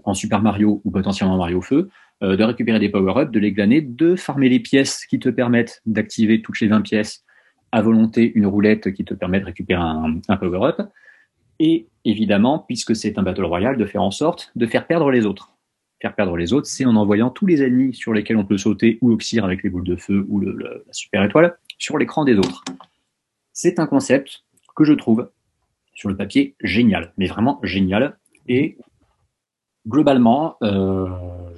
en 0.04 0.14
Super 0.14 0.42
Mario 0.42 0.82
ou 0.84 0.92
potentiellement 0.92 1.38
Mario 1.38 1.62
Feu, 1.62 1.90
euh, 2.24 2.36
de 2.36 2.44
récupérer 2.44 2.80
des 2.80 2.90
power-ups, 2.90 3.32
de 3.32 3.40
les 3.40 3.52
glaner, 3.52 3.82
de 3.82 4.16
farmer 4.16 4.50
les 4.50 4.60
pièces 4.60 5.06
qui 5.06 5.20
te 5.20 5.30
permettent 5.30 5.82
d'activer 5.86 6.42
toutes 6.42 6.60
les 6.60 6.68
20 6.68 6.82
pièces 6.82 7.24
à 7.72 7.82
volonté 7.82 8.32
une 8.36 8.46
roulette 8.46 8.94
qui 8.94 9.06
te 9.06 9.14
permet 9.14 9.40
de 9.40 9.46
récupérer 9.46 9.82
un, 9.82 10.20
un 10.28 10.38
power-up. 10.38 10.82
Et 11.64 11.86
évidemment, 12.06 12.58
puisque 12.58 12.96
c'est 12.96 13.20
un 13.20 13.22
Battle 13.22 13.46
Royale, 13.46 13.78
de 13.78 13.86
faire 13.86 14.02
en 14.02 14.10
sorte 14.10 14.52
de 14.56 14.66
faire 14.66 14.88
perdre 14.88 15.12
les 15.12 15.28
autres. 15.28 15.54
Faire 16.02 16.16
perdre 16.16 16.36
les 16.36 16.54
autres, 16.54 16.66
c'est 16.66 16.86
en 16.86 16.96
envoyant 16.96 17.30
tous 17.30 17.46
les 17.46 17.62
ennemis 17.62 17.94
sur 17.94 18.14
lesquels 18.14 18.38
on 18.38 18.46
peut 18.46 18.58
sauter 18.58 18.98
ou 19.02 19.12
oxyre 19.12 19.46
avec 19.46 19.62
les 19.62 19.70
boules 19.70 19.84
de 19.84 19.96
feu 19.96 20.26
ou 20.28 20.40
la 20.40 20.72
super 20.90 21.24
étoile 21.24 21.56
sur 21.78 22.00
l'écran 22.00 22.26
des 22.26 22.36
autres. 22.36 22.64
C'est 23.54 23.78
un 23.78 23.86
concept 23.86 24.44
que 24.76 24.84
je 24.84 24.94
trouve 24.94 25.30
sur 25.94 26.10
le 26.10 26.18
papier 26.18 26.56
génial, 26.62 27.14
mais 27.18 27.28
vraiment 27.28 27.60
génial. 27.62 28.18
Et 28.48 28.80
globalement, 29.88 30.56
euh, 30.64 31.06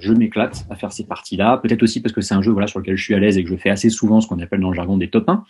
je 0.00 0.12
m'éclate 0.12 0.66
à 0.68 0.76
faire 0.76 0.92
ces 0.92 1.06
parties-là. 1.06 1.56
Peut-être 1.62 1.82
aussi 1.82 2.02
parce 2.02 2.12
que 2.12 2.20
c'est 2.20 2.34
un 2.34 2.42
jeu 2.42 2.54
sur 2.66 2.78
lequel 2.78 2.98
je 2.98 3.02
suis 3.02 3.14
à 3.14 3.18
l'aise 3.18 3.38
et 3.38 3.44
que 3.44 3.48
je 3.48 3.56
fais 3.56 3.70
assez 3.70 3.88
souvent 3.88 4.20
ce 4.20 4.28
qu'on 4.28 4.38
appelle 4.40 4.60
dans 4.60 4.68
le 4.68 4.76
jargon 4.76 4.98
des 4.98 5.08
top 5.08 5.30
1. 5.30 5.46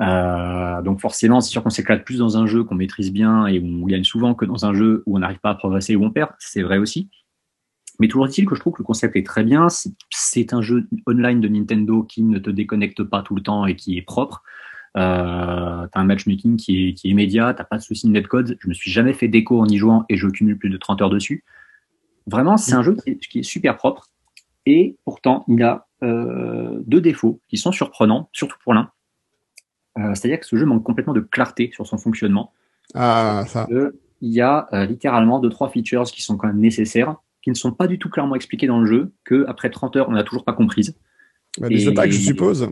Euh, 0.00 0.80
donc 0.82 1.00
forcément, 1.00 1.40
c'est 1.40 1.50
sûr 1.50 1.62
qu'on 1.62 1.70
s'éclate 1.70 2.04
plus 2.04 2.18
dans 2.18 2.38
un 2.38 2.46
jeu 2.46 2.64
qu'on 2.64 2.74
maîtrise 2.74 3.12
bien 3.12 3.46
et 3.46 3.58
où 3.58 3.66
on 3.66 3.86
gagne 3.86 4.04
souvent 4.04 4.34
que 4.34 4.44
dans 4.44 4.64
un 4.64 4.72
jeu 4.72 5.02
où 5.06 5.16
on 5.16 5.20
n'arrive 5.20 5.40
pas 5.40 5.50
à 5.50 5.54
progresser 5.54 5.92
et 5.92 5.96
où 5.96 6.04
on 6.04 6.10
perd. 6.10 6.30
C'est 6.38 6.62
vrai 6.62 6.78
aussi. 6.78 7.10
Mais 7.98 8.08
toujours 8.08 8.26
est-il 8.26 8.46
que 8.46 8.54
je 8.54 8.60
trouve 8.60 8.72
que 8.72 8.78
le 8.82 8.86
concept 8.86 9.14
est 9.16 9.26
très 9.26 9.44
bien. 9.44 9.68
C'est 10.10 10.54
un 10.54 10.62
jeu 10.62 10.88
online 11.06 11.40
de 11.40 11.48
Nintendo 11.48 12.02
qui 12.02 12.22
ne 12.22 12.38
te 12.38 12.48
déconnecte 12.48 13.02
pas 13.02 13.22
tout 13.22 13.34
le 13.34 13.42
temps 13.42 13.66
et 13.66 13.76
qui 13.76 13.98
est 13.98 14.02
propre. 14.02 14.42
Euh, 14.96 15.86
t'as 15.92 16.00
un 16.00 16.04
matchmaking 16.04 16.56
qui 16.56 16.88
est, 16.88 17.04
immédiat, 17.04 17.54
t'as 17.54 17.64
pas 17.64 17.76
de 17.76 17.82
souci 17.82 18.06
de 18.06 18.12
netcode. 18.12 18.56
Je 18.58 18.68
me 18.68 18.74
suis 18.74 18.90
jamais 18.90 19.12
fait 19.12 19.28
déco 19.28 19.60
en 19.60 19.66
y 19.66 19.76
jouant 19.76 20.06
et 20.08 20.16
je 20.16 20.26
cumule 20.28 20.58
plus 20.58 20.70
de 20.70 20.78
30 20.78 21.02
heures 21.02 21.10
dessus. 21.10 21.44
Vraiment, 22.26 22.56
c'est 22.56 22.74
un 22.74 22.82
jeu 22.82 22.96
qui 23.04 23.38
est, 23.40 23.42
super 23.42 23.76
propre. 23.76 24.08
Et 24.64 24.96
pourtant, 25.04 25.44
il 25.48 25.62
a 25.62 25.86
euh, 26.02 26.80
deux 26.86 27.00
défauts 27.00 27.40
qui 27.48 27.58
sont 27.58 27.72
surprenants, 27.72 28.30
surtout 28.32 28.56
pour 28.64 28.72
l'un. 28.72 28.90
Euh, 29.98 30.14
c'est-à-dire 30.14 30.40
que 30.40 30.46
ce 30.46 30.56
jeu 30.56 30.66
manque 30.66 30.84
complètement 30.84 31.12
de 31.12 31.20
clarté 31.20 31.70
sur 31.72 31.86
son 31.86 31.98
fonctionnement. 31.98 32.52
Ah, 32.94 33.44
ça. 33.46 33.66
il 33.70 34.32
y 34.32 34.40
a 34.40 34.68
euh, 34.72 34.84
littéralement 34.86 35.38
deux, 35.38 35.48
trois 35.48 35.68
features 35.68 36.04
qui 36.04 36.22
sont 36.22 36.36
quand 36.36 36.48
même 36.48 36.60
nécessaires, 36.60 37.16
qui 37.42 37.50
ne 37.50 37.54
sont 37.54 37.72
pas 37.72 37.86
du 37.86 37.98
tout 37.98 38.10
clairement 38.10 38.34
expliquées 38.34 38.66
dans 38.66 38.80
le 38.80 38.86
jeu, 38.86 39.12
que 39.24 39.44
après 39.48 39.70
30 39.70 39.96
heures, 39.96 40.08
on 40.08 40.12
n'a 40.12 40.24
toujours 40.24 40.44
pas 40.44 40.52
comprises. 40.52 40.96
Bah, 41.60 41.68
les 41.68 41.88
attaques, 41.88 42.10
je 42.10 42.18
suppose. 42.18 42.70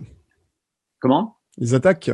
Comment? 1.00 1.36
Les 1.56 1.74
attaques? 1.74 2.10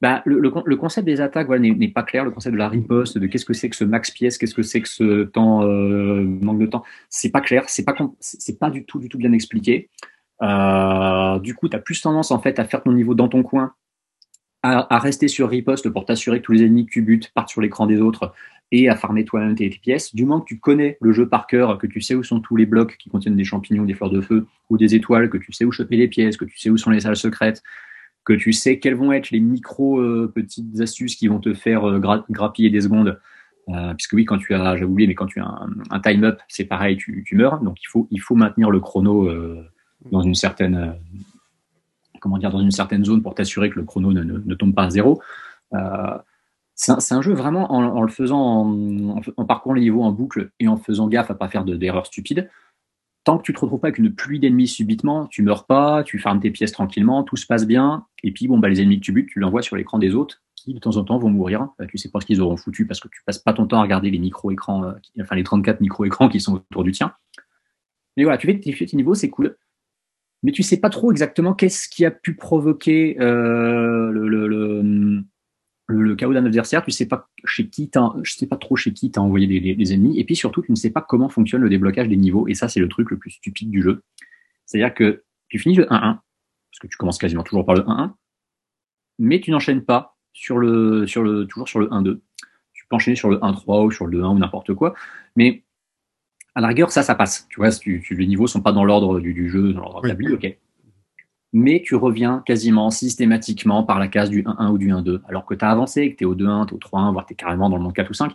Bah, 0.00 0.22
le, 0.26 0.38
le, 0.38 0.76
concept 0.76 1.06
des 1.06 1.20
attaques 1.20 1.48
voilà, 1.48 1.60
n'est 1.60 1.88
pas 1.88 2.04
clair. 2.04 2.24
Le 2.24 2.30
concept 2.30 2.52
de 2.52 2.58
la 2.58 2.68
riposte, 2.68 3.18
de 3.18 3.26
qu'est-ce 3.26 3.44
que 3.44 3.52
c'est 3.52 3.68
que 3.68 3.74
ce 3.74 3.84
max 3.84 4.12
pièce, 4.12 4.38
qu'est-ce 4.38 4.54
que 4.54 4.62
c'est 4.62 4.80
que 4.80 4.88
ce 4.88 5.24
temps 5.24 5.64
euh, 5.64 6.22
manque 6.22 6.60
de 6.60 6.66
temps, 6.66 6.84
c'est 7.08 7.30
pas 7.30 7.40
clair. 7.40 7.64
C'est 7.66 7.84
pas 7.84 7.96
c'est 8.20 8.58
pas 8.60 8.70
du 8.70 8.84
tout 8.84 9.00
du 9.00 9.08
tout 9.08 9.18
bien 9.18 9.32
expliqué. 9.32 9.90
Euh, 10.42 11.40
du 11.40 11.54
coup, 11.56 11.68
tu 11.68 11.76
as 11.76 11.80
plus 11.80 12.00
tendance 12.00 12.30
en 12.30 12.38
fait 12.38 12.60
à 12.60 12.64
faire 12.64 12.84
ton 12.84 12.92
niveau 12.92 13.14
dans 13.16 13.28
ton 13.28 13.42
coin, 13.42 13.74
à, 14.62 14.98
rester 14.98 15.28
sur 15.28 15.48
riposte 15.48 15.88
pour 15.90 16.04
t'assurer 16.04 16.40
que 16.40 16.44
tous 16.44 16.52
les 16.52 16.62
ennemis 16.64 16.86
que 16.86 16.90
tu 16.90 17.02
butes 17.02 17.30
partent 17.32 17.48
sur 17.48 17.60
l'écran 17.60 17.86
des 17.86 18.00
autres 18.00 18.32
et 18.70 18.88
à 18.88 18.96
farmer 18.96 19.24
toi-même 19.24 19.54
tes, 19.54 19.70
tes, 19.70 19.78
pièces. 19.78 20.14
Du 20.14 20.24
moment 20.24 20.40
que 20.40 20.46
tu 20.46 20.58
connais 20.58 20.98
le 21.00 21.12
jeu 21.12 21.28
par 21.28 21.46
cœur, 21.46 21.78
que 21.78 21.86
tu 21.86 22.00
sais 22.00 22.14
où 22.14 22.22
sont 22.22 22.40
tous 22.40 22.56
les 22.56 22.66
blocs 22.66 22.96
qui 22.98 23.08
contiennent 23.08 23.36
des 23.36 23.44
champignons, 23.44 23.84
des 23.84 23.94
fleurs 23.94 24.10
de 24.10 24.20
feu 24.20 24.46
ou 24.68 24.76
des 24.76 24.94
étoiles, 24.94 25.30
que 25.30 25.38
tu 25.38 25.52
sais 25.52 25.64
où 25.64 25.72
choper 25.72 25.96
les 25.96 26.08
pièces, 26.08 26.36
que 26.36 26.44
tu 26.44 26.58
sais 26.58 26.70
où 26.70 26.76
sont 26.76 26.90
les 26.90 27.00
salles 27.00 27.16
secrètes, 27.16 27.62
que 28.24 28.34
tu 28.34 28.52
sais 28.52 28.78
quelles 28.78 28.94
vont 28.94 29.12
être 29.12 29.30
les 29.30 29.40
micro 29.40 30.00
euh, 30.00 30.30
petites 30.34 30.80
astuces 30.80 31.16
qui 31.16 31.28
vont 31.28 31.40
te 31.40 31.54
faire 31.54 31.88
euh, 31.88 31.98
grappiller 32.28 32.68
des 32.68 32.82
secondes. 32.82 33.18
Euh, 33.70 33.94
puisque 33.94 34.14
oui, 34.14 34.24
quand 34.24 34.38
tu 34.38 34.54
as, 34.54 34.76
j'ai 34.76 34.84
oublié, 34.84 35.06
mais 35.06 35.14
quand 35.14 35.26
tu 35.26 35.40
as 35.40 35.66
un, 35.90 36.00
time 36.00 36.24
up, 36.24 36.40
c'est 36.48 36.64
pareil, 36.64 36.96
tu, 36.96 37.22
tu, 37.26 37.36
meurs. 37.36 37.60
Donc 37.60 37.76
il 37.82 37.86
faut, 37.86 38.06
il 38.10 38.20
faut 38.20 38.34
maintenir 38.34 38.70
le 38.70 38.80
chrono 38.80 39.30
dans 40.10 40.22
une 40.22 40.34
certaine, 40.34 40.94
comment 42.20 42.38
dire, 42.38 42.50
dans 42.50 42.60
une 42.60 42.70
certaine 42.70 43.04
zone 43.04 43.22
pour 43.22 43.34
t'assurer 43.34 43.70
que 43.70 43.78
le 43.78 43.84
chrono 43.84 44.12
ne, 44.12 44.22
ne, 44.22 44.54
tombe 44.54 44.74
pas 44.74 44.84
à 44.84 44.90
zéro. 44.90 45.22
c'est 46.74 47.12
un, 47.12 47.22
jeu 47.22 47.34
vraiment 47.34 47.72
en, 47.72 48.02
le 48.02 48.08
faisant, 48.08 48.70
en, 49.36 49.44
parcourant 49.44 49.74
les 49.74 49.82
niveaux 49.82 50.02
en 50.02 50.12
boucle 50.12 50.50
et 50.60 50.68
en 50.68 50.76
faisant 50.76 51.08
gaffe 51.08 51.30
à 51.30 51.34
pas 51.34 51.48
faire 51.48 51.64
d'erreurs 51.64 52.06
stupides 52.06 52.48
tant 53.28 53.36
que 53.36 53.42
tu 53.42 53.52
te 53.52 53.60
retrouves 53.60 53.80
pas 53.80 53.88
avec 53.88 53.98
une 53.98 54.14
pluie 54.14 54.40
d'ennemis 54.40 54.68
subitement, 54.68 55.26
tu 55.26 55.42
meurs 55.42 55.66
pas, 55.66 56.02
tu 56.02 56.18
farmes 56.18 56.40
tes 56.40 56.50
pièces 56.50 56.72
tranquillement, 56.72 57.24
tout 57.24 57.36
se 57.36 57.44
passe 57.44 57.66
bien. 57.66 58.06
Et 58.22 58.32
puis, 58.32 58.48
bon, 58.48 58.56
bah, 58.56 58.70
les 58.70 58.80
ennemis 58.80 59.00
que 59.00 59.04
tu 59.04 59.12
butes, 59.12 59.28
tu 59.28 59.38
l'envoies 59.38 59.60
sur 59.60 59.76
l'écran 59.76 59.98
des 59.98 60.14
autres 60.14 60.40
qui, 60.54 60.72
de 60.72 60.78
temps 60.78 60.96
en 60.96 61.04
temps, 61.04 61.18
vont 61.18 61.28
mourir. 61.28 61.68
Euh, 61.78 61.86
tu 61.86 61.98
sais 61.98 62.10
pas 62.10 62.20
ce 62.20 62.26
qu'ils 62.26 62.40
auront 62.40 62.56
foutu 62.56 62.86
parce 62.86 63.00
que 63.00 63.08
tu 63.08 63.22
passes 63.26 63.38
pas 63.38 63.52
ton 63.52 63.66
temps 63.66 63.80
à 63.80 63.82
regarder 63.82 64.10
les 64.10 64.18
micro-écrans, 64.18 64.82
euh, 64.84 64.92
enfin, 65.20 65.36
les 65.36 65.44
34 65.44 65.82
micro-écrans 65.82 66.30
qui 66.30 66.40
sont 66.40 66.54
autour 66.54 66.84
du 66.84 66.92
tien. 66.92 67.12
Mais 68.16 68.22
voilà, 68.22 68.38
tu 68.38 68.46
fais 68.46 68.58
tes, 68.58 68.72
tes 68.72 68.96
niveaux, 68.96 69.14
c'est 69.14 69.28
cool. 69.28 69.58
Mais 70.42 70.52
tu 70.52 70.62
sais 70.62 70.78
pas 70.78 70.90
trop 70.90 71.10
exactement 71.10 71.52
qu'est-ce 71.52 71.88
qui 71.88 72.04
a 72.04 72.10
pu 72.10 72.34
provoquer 72.36 73.20
euh, 73.20 74.10
le, 74.10 74.28
le 74.28 75.22
le, 75.88 76.14
chaos 76.14 76.34
d'un 76.34 76.44
adversaire, 76.44 76.84
tu 76.84 76.90
sais 76.90 77.06
pas 77.06 77.28
chez 77.44 77.68
qui 77.68 77.90
je 78.22 78.32
sais 78.32 78.46
pas 78.46 78.56
trop 78.56 78.76
chez 78.76 78.92
qui 78.92 79.10
t'as 79.10 79.20
envoyé 79.20 79.46
des, 79.46 79.92
ennemis, 79.92 80.18
et 80.18 80.24
puis 80.24 80.36
surtout 80.36 80.62
tu 80.62 80.70
ne 80.70 80.76
sais 80.76 80.90
pas 80.90 81.00
comment 81.00 81.28
fonctionne 81.28 81.62
le 81.62 81.70
déblocage 81.70 82.08
des 82.08 82.16
niveaux, 82.16 82.46
et 82.46 82.54
ça 82.54 82.68
c'est 82.68 82.80
le 82.80 82.88
truc 82.88 83.10
le 83.10 83.16
plus 83.16 83.30
stupide 83.30 83.70
du 83.70 83.82
jeu. 83.82 84.02
C'est-à-dire 84.66 84.94
que 84.94 85.24
tu 85.48 85.58
finis 85.58 85.76
le 85.76 85.84
1-1, 85.84 85.88
parce 85.90 86.78
que 86.80 86.86
tu 86.86 86.96
commences 86.98 87.18
quasiment 87.18 87.42
toujours 87.42 87.64
par 87.64 87.74
le 87.74 87.82
1-1, 87.82 88.12
mais 89.18 89.40
tu 89.40 89.50
n'enchaînes 89.50 89.82
pas 89.82 90.16
sur 90.34 90.58
le, 90.58 91.06
sur 91.06 91.22
le, 91.22 91.46
toujours 91.46 91.68
sur 91.68 91.80
le 91.80 91.88
1-2. 91.88 92.20
Tu 92.74 92.86
peux 92.88 92.96
enchaîner 92.96 93.16
sur 93.16 93.30
le 93.30 93.38
1-3 93.38 93.86
ou 93.86 93.90
sur 93.90 94.06
le 94.06 94.18
2-1 94.18 94.36
ou 94.36 94.38
n'importe 94.38 94.74
quoi, 94.74 94.94
mais 95.36 95.64
à 96.58 96.60
la 96.60 96.68
rigueur 96.68 96.90
ça, 96.90 97.04
ça 97.04 97.14
passe. 97.14 97.46
Tu 97.50 97.60
vois, 97.60 97.70
tu, 97.70 98.02
les 98.10 98.26
niveaux 98.26 98.48
sont 98.48 98.60
pas 98.60 98.72
dans 98.72 98.84
l'ordre 98.84 99.20
du, 99.20 99.48
jeu, 99.48 99.72
dans 99.72 99.82
l'ordre 99.82 100.04
établi, 100.04 100.32
ok 100.32 100.58
mais 101.54 101.82
tu 101.82 101.94
reviens 101.94 102.42
quasiment 102.44 102.90
systématiquement 102.90 103.82
par 103.82 103.98
la 103.98 104.08
case 104.08 104.28
du 104.28 104.42
1-1 104.42 104.70
ou 104.70 104.76
du 104.76 104.90
1-2. 104.92 105.22
Alors 105.26 105.46
que 105.46 105.54
tu 105.54 105.64
as 105.64 105.70
avancé, 105.70 106.12
que 106.12 106.18
tu 106.18 106.24
es 106.24 106.26
au 106.26 106.34
2-1, 106.34 106.66
tu 106.66 106.74
es 106.74 106.76
au 106.76 106.78
3-1, 106.78 107.10
voire 107.12 107.24
tu 107.24 107.32
es 107.32 107.36
carrément 107.36 107.70
dans 107.70 107.78
le 107.78 107.82
monde 107.82 107.94
4 107.94 108.10
ou 108.10 108.12
5, 108.12 108.32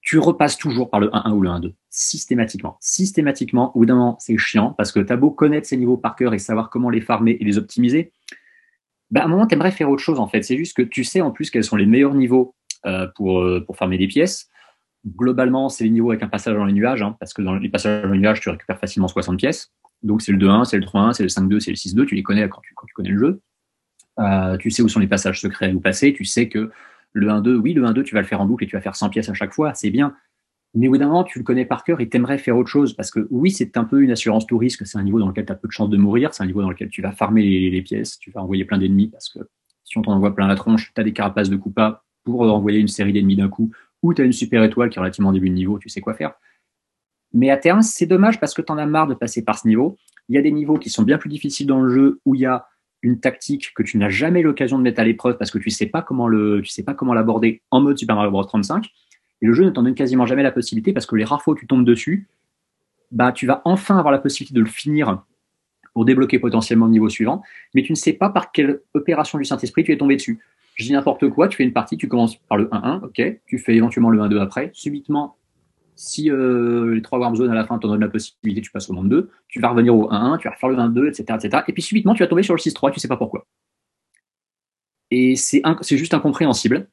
tu 0.00 0.18
repasses 0.18 0.58
toujours 0.58 0.90
par 0.90 0.98
le 0.98 1.10
1-1 1.10 1.30
ou 1.30 1.42
le 1.42 1.48
1-2. 1.48 1.74
Systématiquement. 1.90 2.76
Systématiquement, 2.80 3.70
au 3.76 3.78
bout 3.78 3.86
d'un 3.86 3.94
moment, 3.94 4.16
c'est 4.18 4.36
chiant 4.36 4.74
parce 4.76 4.90
que 4.90 4.98
tu 4.98 5.12
as 5.12 5.16
beau 5.16 5.30
connaître 5.30 5.68
ces 5.68 5.76
niveaux 5.76 5.96
par 5.96 6.16
cœur 6.16 6.34
et 6.34 6.40
savoir 6.40 6.70
comment 6.70 6.90
les 6.90 7.00
farmer 7.00 7.36
et 7.38 7.44
les 7.44 7.56
optimiser. 7.56 8.10
Bah, 9.12 9.20
à 9.20 9.26
un 9.26 9.28
moment, 9.28 9.46
tu 9.46 9.54
aimerais 9.54 9.70
faire 9.70 9.88
autre 9.88 10.02
chose 10.02 10.18
en 10.18 10.26
fait. 10.26 10.42
C'est 10.42 10.56
juste 10.56 10.76
que 10.76 10.82
tu 10.82 11.04
sais 11.04 11.20
en 11.20 11.30
plus 11.30 11.50
quels 11.50 11.62
sont 11.62 11.76
les 11.76 11.86
meilleurs 11.86 12.14
niveaux 12.14 12.56
euh, 12.84 13.06
pour, 13.14 13.42
euh, 13.42 13.62
pour 13.64 13.76
farmer 13.76 13.96
des 13.96 14.08
pièces. 14.08 14.50
Globalement, 15.06 15.68
c'est 15.68 15.84
les 15.84 15.90
niveaux 15.90 16.10
avec 16.10 16.22
un 16.22 16.28
passage 16.28 16.54
dans 16.54 16.64
les 16.64 16.72
nuages, 16.72 17.02
hein, 17.02 17.16
parce 17.18 17.32
que 17.32 17.42
dans 17.42 17.54
les 17.54 17.68
passages 17.68 18.02
dans 18.02 18.10
les 18.10 18.18
nuages, 18.18 18.40
tu 18.40 18.50
récupères 18.50 18.78
facilement 18.78 19.08
60 19.08 19.38
pièces. 19.38 19.72
Donc 20.02 20.22
c'est 20.22 20.32
le 20.32 20.38
2-1, 20.38 20.64
c'est 20.64 20.78
le 20.78 20.84
3-1, 20.84 21.12
c'est 21.12 21.22
le 21.22 21.28
5-2, 21.28 21.60
c'est 21.60 21.70
le 21.70 21.76
6-2, 21.76 22.06
tu 22.06 22.14
les 22.14 22.22
connais 22.22 22.48
quand 22.48 22.60
tu, 22.62 22.74
connais 22.94 23.10
le 23.10 23.18
jeu. 23.18 23.40
Euh, 24.18 24.56
tu 24.56 24.70
sais 24.70 24.82
où 24.82 24.88
sont 24.88 25.00
les 25.00 25.06
passages 25.06 25.40
secrets 25.40 25.72
ou 25.72 25.80
passés, 25.80 26.12
tu 26.12 26.24
sais 26.24 26.48
que 26.48 26.70
le 27.12 27.28
1-2, 27.28 27.56
oui, 27.56 27.72
le 27.72 27.84
1-2, 27.84 28.02
tu 28.02 28.14
vas 28.14 28.20
le 28.20 28.26
faire 28.26 28.40
en 28.40 28.46
boucle 28.46 28.64
et 28.64 28.66
tu 28.66 28.76
vas 28.76 28.82
faire 28.82 28.96
100 28.96 29.10
pièces 29.10 29.28
à 29.28 29.34
chaque 29.34 29.52
fois, 29.52 29.74
c'est 29.74 29.90
bien. 29.90 30.14
Mais 30.74 30.86
au 30.86 30.92
bout 30.92 30.98
d'un 30.98 31.06
moment, 31.06 31.24
tu 31.24 31.38
le 31.38 31.44
connais 31.44 31.64
par 31.64 31.82
cœur 31.82 32.00
et 32.00 32.08
t'aimerais 32.08 32.38
faire 32.38 32.56
autre 32.56 32.68
chose 32.68 32.94
parce 32.94 33.10
que 33.10 33.26
oui, 33.30 33.50
c'est 33.50 33.76
un 33.76 33.84
peu 33.84 34.02
une 34.02 34.12
assurance 34.12 34.46
tout 34.46 34.58
risque, 34.58 34.86
c'est 34.86 34.98
un 34.98 35.02
niveau 35.02 35.18
dans 35.18 35.28
lequel 35.28 35.44
tu 35.44 35.52
as 35.52 35.56
peu 35.56 35.66
de 35.66 35.72
chances 35.72 35.90
de 35.90 35.96
mourir, 35.96 36.32
c'est 36.32 36.44
un 36.44 36.46
niveau 36.46 36.62
dans 36.62 36.70
lequel 36.70 36.88
tu 36.88 37.02
vas 37.02 37.10
farmer 37.10 37.42
les, 37.42 37.82
pièces, 37.82 38.18
tu 38.18 38.30
vas 38.30 38.40
envoyer 38.40 38.64
plein 38.64 38.78
d'ennemis 38.78 39.08
parce 39.08 39.28
que 39.28 39.40
si 39.84 39.98
on 39.98 40.02
t'en 40.02 40.12
envoie 40.12 40.34
plein 40.34 40.46
la 40.46 40.54
tronche, 40.54 40.92
tu 40.94 41.00
as 41.00 41.04
des 41.04 41.12
carapaces 41.12 41.50
de 41.50 41.56
coupa 41.56 42.04
pour 42.22 42.42
envoyer 42.42 42.78
une 42.78 42.88
série 42.88 43.12
d'ennemis 43.12 43.36
d'un 43.36 43.48
coup, 43.48 43.72
ou 44.02 44.14
tu 44.14 44.22
as 44.22 44.24
une 44.24 44.32
super 44.32 44.62
étoile 44.62 44.90
qui 44.90 44.98
est 44.98 45.00
relativement 45.00 45.32
début 45.32 45.50
de 45.50 45.54
niveau, 45.54 45.78
tu 45.78 45.88
sais 45.88 46.00
quoi 46.00 46.14
faire. 46.14 46.32
Mais 47.32 47.50
à 47.50 47.56
terme, 47.56 47.82
c'est 47.82 48.06
dommage 48.06 48.40
parce 48.40 48.54
que 48.54 48.62
tu 48.62 48.72
en 48.72 48.78
as 48.78 48.86
marre 48.86 49.06
de 49.06 49.14
passer 49.14 49.44
par 49.44 49.58
ce 49.58 49.68
niveau 49.68 49.96
il 50.30 50.34
y 50.34 50.38
a 50.38 50.42
des 50.42 50.52
niveaux 50.52 50.78
qui 50.78 50.90
sont 50.90 51.02
bien 51.02 51.18
plus 51.18 51.28
difficiles 51.28 51.66
dans 51.66 51.80
le 51.80 51.92
jeu 51.92 52.20
où 52.24 52.36
il 52.36 52.42
y 52.42 52.46
a 52.46 52.68
une 53.02 53.18
tactique 53.18 53.74
que 53.74 53.82
tu 53.82 53.98
n'as 53.98 54.10
jamais 54.10 54.42
l'occasion 54.42 54.78
de 54.78 54.82
mettre 54.84 55.00
à 55.00 55.04
l'épreuve 55.04 55.36
parce 55.36 55.50
que 55.50 55.58
tu 55.58 55.70
sais 55.70 55.86
pas 55.86 56.02
comment 56.02 56.28
le, 56.28 56.60
tu 56.62 56.70
sais 56.70 56.84
pas 56.84 56.94
comment 56.94 57.14
l'aborder 57.14 57.62
en 57.72 57.80
mode 57.80 57.98
Super 57.98 58.14
Mario 58.14 58.30
Bros 58.30 58.44
35. 58.44 58.86
Et 59.42 59.46
le 59.46 59.52
jeu 59.54 59.64
ne 59.64 59.70
t'en 59.70 59.82
donne 59.82 59.96
quasiment 59.96 60.26
jamais 60.26 60.44
la 60.44 60.52
possibilité 60.52 60.92
parce 60.92 61.06
que 61.06 61.16
les 61.16 61.24
rares 61.24 61.42
fois 61.42 61.54
où 61.54 61.56
tu 61.56 61.66
tombes 61.66 61.84
dessus, 61.84 62.28
bah, 63.10 63.32
tu 63.32 63.44
vas 63.46 63.60
enfin 63.64 63.98
avoir 63.98 64.12
la 64.12 64.20
possibilité 64.20 64.54
de 64.54 64.60
le 64.60 64.70
finir 64.70 65.24
pour 65.94 66.04
débloquer 66.04 66.38
potentiellement 66.38 66.86
le 66.86 66.92
niveau 66.92 67.08
suivant, 67.08 67.42
mais 67.74 67.82
tu 67.82 67.90
ne 67.90 67.96
sais 67.96 68.12
pas 68.12 68.30
par 68.30 68.52
quelle 68.52 68.82
opération 68.94 69.36
du 69.36 69.44
Saint-Esprit 69.44 69.82
tu 69.82 69.90
es 69.90 69.98
tombé 69.98 70.14
dessus. 70.14 70.38
Je 70.80 70.86
dis 70.86 70.92
n'importe 70.92 71.28
quoi, 71.28 71.46
tu 71.46 71.58
fais 71.58 71.64
une 71.64 71.74
partie, 71.74 71.98
tu 71.98 72.08
commences 72.08 72.36
par 72.36 72.56
le 72.56 72.64
1-1, 72.68 73.04
ok, 73.04 73.40
tu 73.44 73.58
fais 73.58 73.76
éventuellement 73.76 74.08
le 74.08 74.18
1-2 74.18 74.40
après, 74.40 74.70
subitement, 74.72 75.36
si 75.94 76.30
euh, 76.30 76.94
les 76.94 77.02
trois 77.02 77.18
Warm 77.18 77.36
Zones 77.36 77.50
à 77.50 77.54
la 77.54 77.66
fin 77.66 77.78
t'en 77.78 77.88
donnent 77.88 78.00
la 78.00 78.08
possibilité, 78.08 78.62
tu 78.62 78.70
passes 78.70 78.88
au 78.88 78.94
monde 78.94 79.10
2, 79.10 79.28
tu 79.46 79.60
vas 79.60 79.68
revenir 79.68 79.94
au 79.94 80.10
1-1, 80.10 80.38
tu 80.38 80.48
vas 80.48 80.54
refaire 80.54 80.70
le 80.70 80.76
22, 80.76 81.08
etc., 81.08 81.38
etc. 81.38 81.64
Et 81.68 81.74
puis 81.74 81.82
subitement, 81.82 82.14
tu 82.14 82.22
vas 82.22 82.28
tomber 82.28 82.42
sur 82.42 82.54
le 82.54 82.60
6-3, 82.60 82.92
tu 82.92 82.98
sais 82.98 83.08
pas 83.08 83.18
pourquoi. 83.18 83.46
Et 85.10 85.36
c'est 85.36 85.62
juste 85.98 86.14
incompréhensible. 86.14 86.88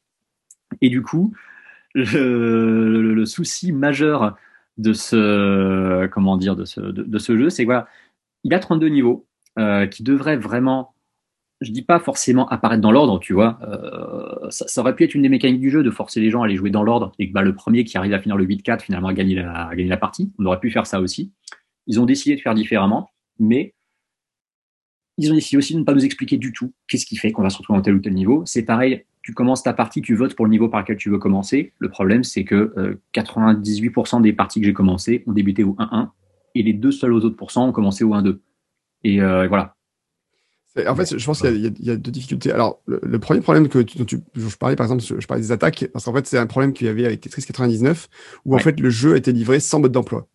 Et 0.82 0.90
du 0.90 1.02
coup, 1.02 1.34
le, 1.96 3.24
souci 3.24 3.72
majeur 3.72 4.36
de 4.78 4.92
ce, 4.92 6.08
comment 6.08 6.36
dire, 6.36 6.58
de, 6.58 6.66
ce 6.66 7.38
jeu, 7.38 7.50
c'est 7.50 7.64
que 7.64 7.68
voilà, 7.68 7.88
il 8.44 8.54
a 8.54 8.60
32 8.60 8.90
niveaux 8.90 9.26
euh, 9.58 9.88
qui 9.88 10.04
devraient 10.04 10.36
vraiment 10.36 10.94
je 11.62 11.72
dis 11.72 11.82
pas 11.82 12.00
forcément 12.00 12.48
apparaître 12.50 12.82
dans 12.82 12.92
l'ordre, 12.92 13.20
tu 13.20 13.34
vois. 13.34 13.60
Euh, 13.64 14.50
ça, 14.50 14.68
ça, 14.68 14.82
aurait 14.82 14.96
pu 14.96 15.04
être 15.04 15.16
une 15.16 15.24
des 15.24 15.30
mécaniques 15.30 15.60
du 15.60 15.72
jeu 15.72 15.84
de 15.84 15.90
forcer 15.90 16.22
les 16.22 16.30
gens 16.30 16.42
à 16.42 16.46
aller 16.46 16.56
jouer 16.56 16.70
dans 16.70 16.84
l'ordre 16.84 17.12
et 17.18 17.28
que 17.28 17.34
bah, 17.34 17.42
le 17.42 17.56
premier 17.56 17.84
qui 17.84 17.98
arrive 17.98 18.14
à 18.14 18.20
finir 18.20 18.38
le 18.38 18.46
8-4 18.46 18.82
finalement 18.82 19.08
a 19.08 19.14
gagné 19.14 19.36
la, 19.36 19.68
a 19.68 19.76
gagné 19.76 19.90
la 19.90 19.98
partie. 19.98 20.32
On 20.38 20.46
aurait 20.46 20.60
pu 20.60 20.70
faire 20.70 20.86
ça 20.86 21.02
aussi. 21.02 21.32
Ils 21.88 22.00
ont 22.00 22.06
décidé 22.06 22.36
de 22.36 22.42
faire 22.42 22.54
différemment, 22.54 23.10
mais 23.40 23.74
ils 25.18 25.32
ont 25.32 25.36
décidé 25.36 25.58
aussi 25.58 25.74
de 25.74 25.80
ne 25.80 25.84
pas 25.84 25.94
nous 25.94 26.06
expliquer 26.06 26.38
du 26.38 26.54
tout 26.54 26.74
qu'est-ce 26.88 27.06
qui 27.06 27.18
fait 27.18 27.32
qu'on 27.32 27.42
va 27.42 27.50
se 27.50 27.58
retrouver 27.58 27.80
en 27.80 27.82
tel 27.82 27.96
ou 27.96 28.00
tel 28.00 28.14
niveau. 28.14 28.44
C'est 28.46 28.64
pareil, 28.64 29.06
tu 29.24 29.34
commences 29.34 29.64
ta 29.64 29.74
partie, 29.74 30.02
tu 30.02 30.14
votes 30.14 30.36
pour 30.36 30.46
le 30.46 30.52
niveau 30.52 30.70
par 30.70 30.82
lequel 30.82 30.98
tu 30.98 31.10
veux 31.10 31.18
commencer. 31.18 31.74
Le 31.80 31.90
problème, 31.90 32.24
c'est 32.24 32.44
que 32.44 32.74
euh, 32.78 33.02
98% 33.16 34.22
des 34.22 34.34
parties 34.34 34.60
que 34.60 34.68
j'ai 34.68 34.74
commencées 34.74 35.24
ont 35.26 35.32
débuté 35.32 35.64
au 35.64 35.74
1-1 35.74 36.10
et 36.56 36.64
les 36.64 36.74
deux 36.74 36.92
seuls 36.92 37.14
autres 37.14 37.30
pourcents 37.30 37.68
ont 37.68 37.72
commencé 37.72 38.04
au 38.04 38.14
1-2. 38.14 38.40
Et 39.04 39.22
euh, 39.22 39.48
voilà, 39.48 39.76
En 40.86 40.96
fait, 40.96 41.18
je 41.18 41.26
pense 41.26 41.42
qu'il 41.42 41.74
y, 41.80 41.90
a 41.90 41.96
deux 41.96 42.12
difficultés. 42.12 42.52
Alors, 42.52 42.82
le, 42.86 43.20
premier 43.20 43.42
problème 43.42 43.68
que 43.68 43.80
tu, 43.80 43.98
dont 43.98 44.06
tu, 44.06 44.20
je 44.36 44.56
parlais, 44.56 44.76
par 44.76 44.86
exemple, 44.86 45.04
je 45.20 45.26
parlais 45.26 45.42
des 45.42 45.52
attaques, 45.52 45.88
parce 45.92 46.06
qu'en 46.06 46.14
fait, 46.14 46.28
c'est 46.28 46.38
un 46.38 46.46
problème 46.46 46.74
qu'il 46.74 46.88
y 46.88 46.90
avait 46.90 47.06
avec 47.06 47.22
Tetris 47.22 47.44
99, 47.44 48.08
où 48.46 48.56
en 48.56 48.60
fait, 48.60 48.80
le 48.80 48.90
jeu 48.90 49.16
était 49.16 49.32
livré 49.32 49.60
sans 49.60 49.80
mode 49.80 49.92
d'emploi. 49.92 50.28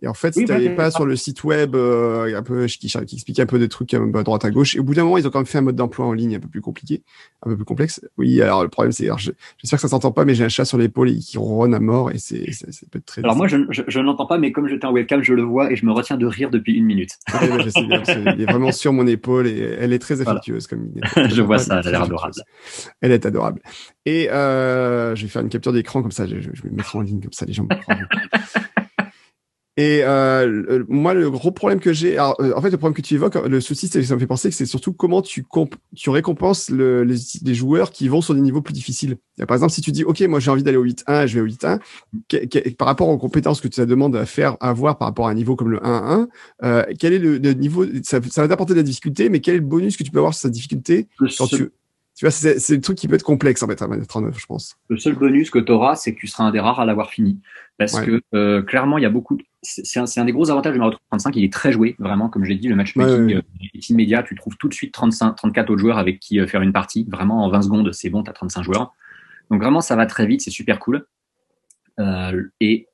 Et 0.00 0.06
en 0.06 0.14
fait, 0.14 0.34
si 0.34 0.44
tu 0.44 0.52
n'allais 0.52 0.74
pas 0.74 0.90
sur 0.90 1.06
le 1.06 1.16
site 1.16 1.42
web 1.44 1.74
euh, 1.74 2.36
un 2.36 2.42
peu 2.42 2.66
qui, 2.66 2.88
qui 2.88 3.14
explique 3.16 3.40
un 3.40 3.46
peu 3.46 3.58
des 3.58 3.68
trucs 3.68 3.92
à 3.94 3.98
droite 4.22 4.44
à 4.44 4.50
gauche, 4.50 4.76
et 4.76 4.78
au 4.78 4.84
bout 4.84 4.94
d'un 4.94 5.04
moment, 5.04 5.18
ils 5.18 5.26
ont 5.26 5.30
quand 5.30 5.40
même 5.40 5.46
fait 5.46 5.58
un 5.58 5.62
mode 5.62 5.76
d'emploi 5.76 6.06
en 6.06 6.12
ligne 6.12 6.36
un 6.36 6.40
peu 6.40 6.48
plus 6.48 6.60
compliqué, 6.60 7.02
un 7.42 7.50
peu 7.50 7.56
plus 7.56 7.64
complexe. 7.64 8.00
Oui, 8.16 8.40
alors 8.40 8.62
le 8.62 8.68
problème, 8.68 8.92
c'est, 8.92 9.08
j'espère 9.16 9.78
que 9.78 9.80
ça 9.80 9.88
s'entend 9.88 10.12
pas, 10.12 10.24
mais 10.24 10.34
j'ai 10.34 10.44
un 10.44 10.48
chat 10.48 10.64
sur 10.64 10.78
l'épaule 10.78 11.10
qui 11.18 11.36
ronronne 11.38 11.74
à 11.74 11.80
mort, 11.80 12.10
et 12.12 12.18
c'est, 12.18 12.44
peut 12.90 12.98
être 12.98 13.06
très. 13.06 13.24
Alors 13.24 13.36
moi, 13.36 13.48
je, 13.48 13.56
je, 13.70 13.82
je 13.86 14.00
n'entends 14.00 14.26
pas, 14.26 14.38
mais 14.38 14.52
comme 14.52 14.68
j'étais 14.68 14.86
en 14.86 14.92
webcam, 14.92 15.22
je 15.22 15.34
le 15.34 15.42
vois 15.42 15.72
et 15.72 15.76
je 15.76 15.84
me 15.84 15.92
retiens 15.92 16.16
de 16.16 16.26
rire 16.26 16.50
depuis 16.50 16.74
une 16.74 16.84
minute. 16.84 17.10
je 17.28 17.68
sais 17.68 17.84
bien, 17.84 18.02
il 18.34 18.42
est 18.42 18.46
vraiment 18.46 18.72
sur 18.72 18.92
mon 18.92 19.06
épaule 19.06 19.46
et 19.46 19.76
elle 19.78 19.92
est 19.92 19.98
très 19.98 20.20
affectueuse 20.20 20.66
comme 20.66 20.90
je 21.16 21.42
vois 21.42 21.58
ça, 21.58 21.80
elle 21.80 21.88
a 21.88 21.90
l'air 21.90 22.02
adorable. 22.02 22.34
Elle 23.00 23.12
est 23.12 23.26
adorable. 23.26 23.60
Et 24.06 24.30
euh, 24.30 25.14
je 25.14 25.22
vais 25.22 25.28
faire 25.28 25.42
une 25.42 25.48
capture 25.48 25.72
d'écran 25.72 26.02
comme 26.02 26.12
ça, 26.12 26.26
je, 26.26 26.40
je, 26.40 26.62
vais 26.62 26.70
mettre 26.70 26.94
en 26.96 27.00
ligne 27.00 27.20
comme 27.20 27.32
ça, 27.32 27.44
les 27.46 27.52
gens 27.52 27.64
me 27.64 27.68
Et 29.78 30.00
euh, 30.02 30.82
moi, 30.88 31.14
le 31.14 31.30
gros 31.30 31.52
problème 31.52 31.78
que 31.78 31.92
j'ai, 31.92 32.18
euh, 32.18 32.32
en 32.56 32.60
fait, 32.60 32.70
le 32.70 32.78
problème 32.78 32.96
que 32.96 33.00
tu 33.00 33.14
évoques, 33.14 33.36
le 33.36 33.60
souci, 33.60 33.86
ça 33.86 34.14
me 34.16 34.18
fait 34.18 34.26
penser 34.26 34.48
que 34.48 34.54
c'est 34.56 34.66
surtout 34.66 34.92
comment 34.92 35.22
tu, 35.22 35.46
tu 35.94 36.10
récompenses 36.10 36.68
le, 36.68 37.04
les, 37.04 37.14
les, 37.44 37.54
joueurs 37.54 37.92
qui 37.92 38.08
vont 38.08 38.20
sur 38.20 38.34
des 38.34 38.40
niveaux 38.40 38.60
plus 38.60 38.72
difficiles. 38.72 39.18
Par 39.46 39.54
exemple, 39.54 39.72
si 39.72 39.80
tu 39.80 39.92
dis, 39.92 40.02
OK, 40.02 40.20
moi 40.22 40.40
j'ai 40.40 40.50
envie 40.50 40.64
d'aller 40.64 40.78
au 40.78 40.84
8-1, 40.84 41.28
je 41.28 41.38
vais 41.38 41.42
au 41.42 41.46
8-1, 41.46 42.74
par 42.74 42.88
rapport 42.88 43.08
aux 43.08 43.18
compétences 43.18 43.60
que 43.60 43.68
tu 43.68 43.80
as 43.80 43.86
demandé 43.86 44.18
à 44.18 44.26
faire, 44.26 44.56
à 44.58 44.70
avoir 44.70 44.98
par 44.98 45.06
rapport 45.06 45.28
à 45.28 45.30
un 45.30 45.34
niveau 45.34 45.54
comme 45.54 45.70
le 45.70 45.78
1-1, 45.78 46.26
euh, 46.64 46.82
quel 46.98 47.12
est 47.12 47.20
le, 47.20 47.38
niveau, 47.52 47.86
ça, 48.02 48.18
ça 48.28 48.42
va 48.42 48.48
t'apporter 48.48 48.72
de 48.72 48.78
la 48.78 48.82
difficulté, 48.82 49.28
mais 49.28 49.38
quel 49.38 49.54
est 49.54 49.58
le 49.58 49.64
bonus 49.64 49.96
que 49.96 50.02
tu 50.02 50.10
peux 50.10 50.18
avoir 50.18 50.34
sur 50.34 50.42
cette 50.42 50.52
difficulté 50.54 51.06
quand 51.38 51.46
tu, 51.46 51.70
tu 52.18 52.24
vois, 52.24 52.32
c'est 52.32 52.70
le 52.70 52.80
truc 52.80 52.98
qui 52.98 53.06
peut 53.06 53.14
être 53.14 53.22
complexe 53.22 53.62
en 53.62 53.68
fait 53.68 53.80
à 53.80 53.86
mettre 53.86 54.16
en 54.16 54.24
œuvre, 54.24 54.36
je 54.36 54.46
pense. 54.46 54.76
Le 54.88 54.96
seul 54.96 55.14
bonus 55.14 55.50
que 55.50 55.60
tu 55.60 55.70
auras, 55.70 55.94
c'est 55.94 56.16
que 56.16 56.18
tu 56.18 56.26
seras 56.26 56.42
un 56.42 56.50
des 56.50 56.58
rares 56.58 56.80
à 56.80 56.84
l'avoir 56.84 57.10
fini. 57.10 57.38
Parce 57.78 58.00
que 58.00 58.20
euh, 58.34 58.60
clairement, 58.62 58.98
il 58.98 59.02
y 59.02 59.06
a 59.06 59.10
beaucoup. 59.10 59.38
C'est 59.62 59.98
un, 59.98 60.04
un, 60.16 60.24
des 60.24 60.32
gros 60.32 60.50
avantages 60.50 60.72
du 60.72 60.78
Mario 60.78 60.96
35. 61.10 61.34
Il 61.36 61.44
est 61.44 61.52
très 61.52 61.72
joué, 61.72 61.96
vraiment. 61.98 62.28
Comme 62.28 62.44
je 62.44 62.50
l'ai 62.50 62.56
dit, 62.56 62.68
le 62.68 62.76
matchmaking 62.76 63.34
euh, 63.34 63.42
est 63.74 63.88
immédiat. 63.90 64.22
Tu 64.22 64.34
trouves 64.36 64.56
tout 64.56 64.68
de 64.68 64.74
suite 64.74 64.92
35, 64.92 65.34
34 65.34 65.70
autres 65.70 65.80
joueurs 65.80 65.98
avec 65.98 66.20
qui 66.20 66.38
euh, 66.38 66.46
faire 66.46 66.62
une 66.62 66.72
partie. 66.72 67.06
Vraiment, 67.08 67.44
en 67.44 67.50
20 67.50 67.62
secondes, 67.62 67.92
c'est 67.92 68.10
bon, 68.10 68.22
tu 68.22 68.30
as 68.30 68.34
35 68.34 68.62
joueurs. 68.62 68.94
Donc 69.50 69.60
vraiment, 69.60 69.80
ça 69.80 69.96
va 69.96 70.06
très 70.06 70.26
vite, 70.26 70.42
c'est 70.42 70.50
super 70.50 70.78
cool. 70.78 71.06
et 72.60 72.86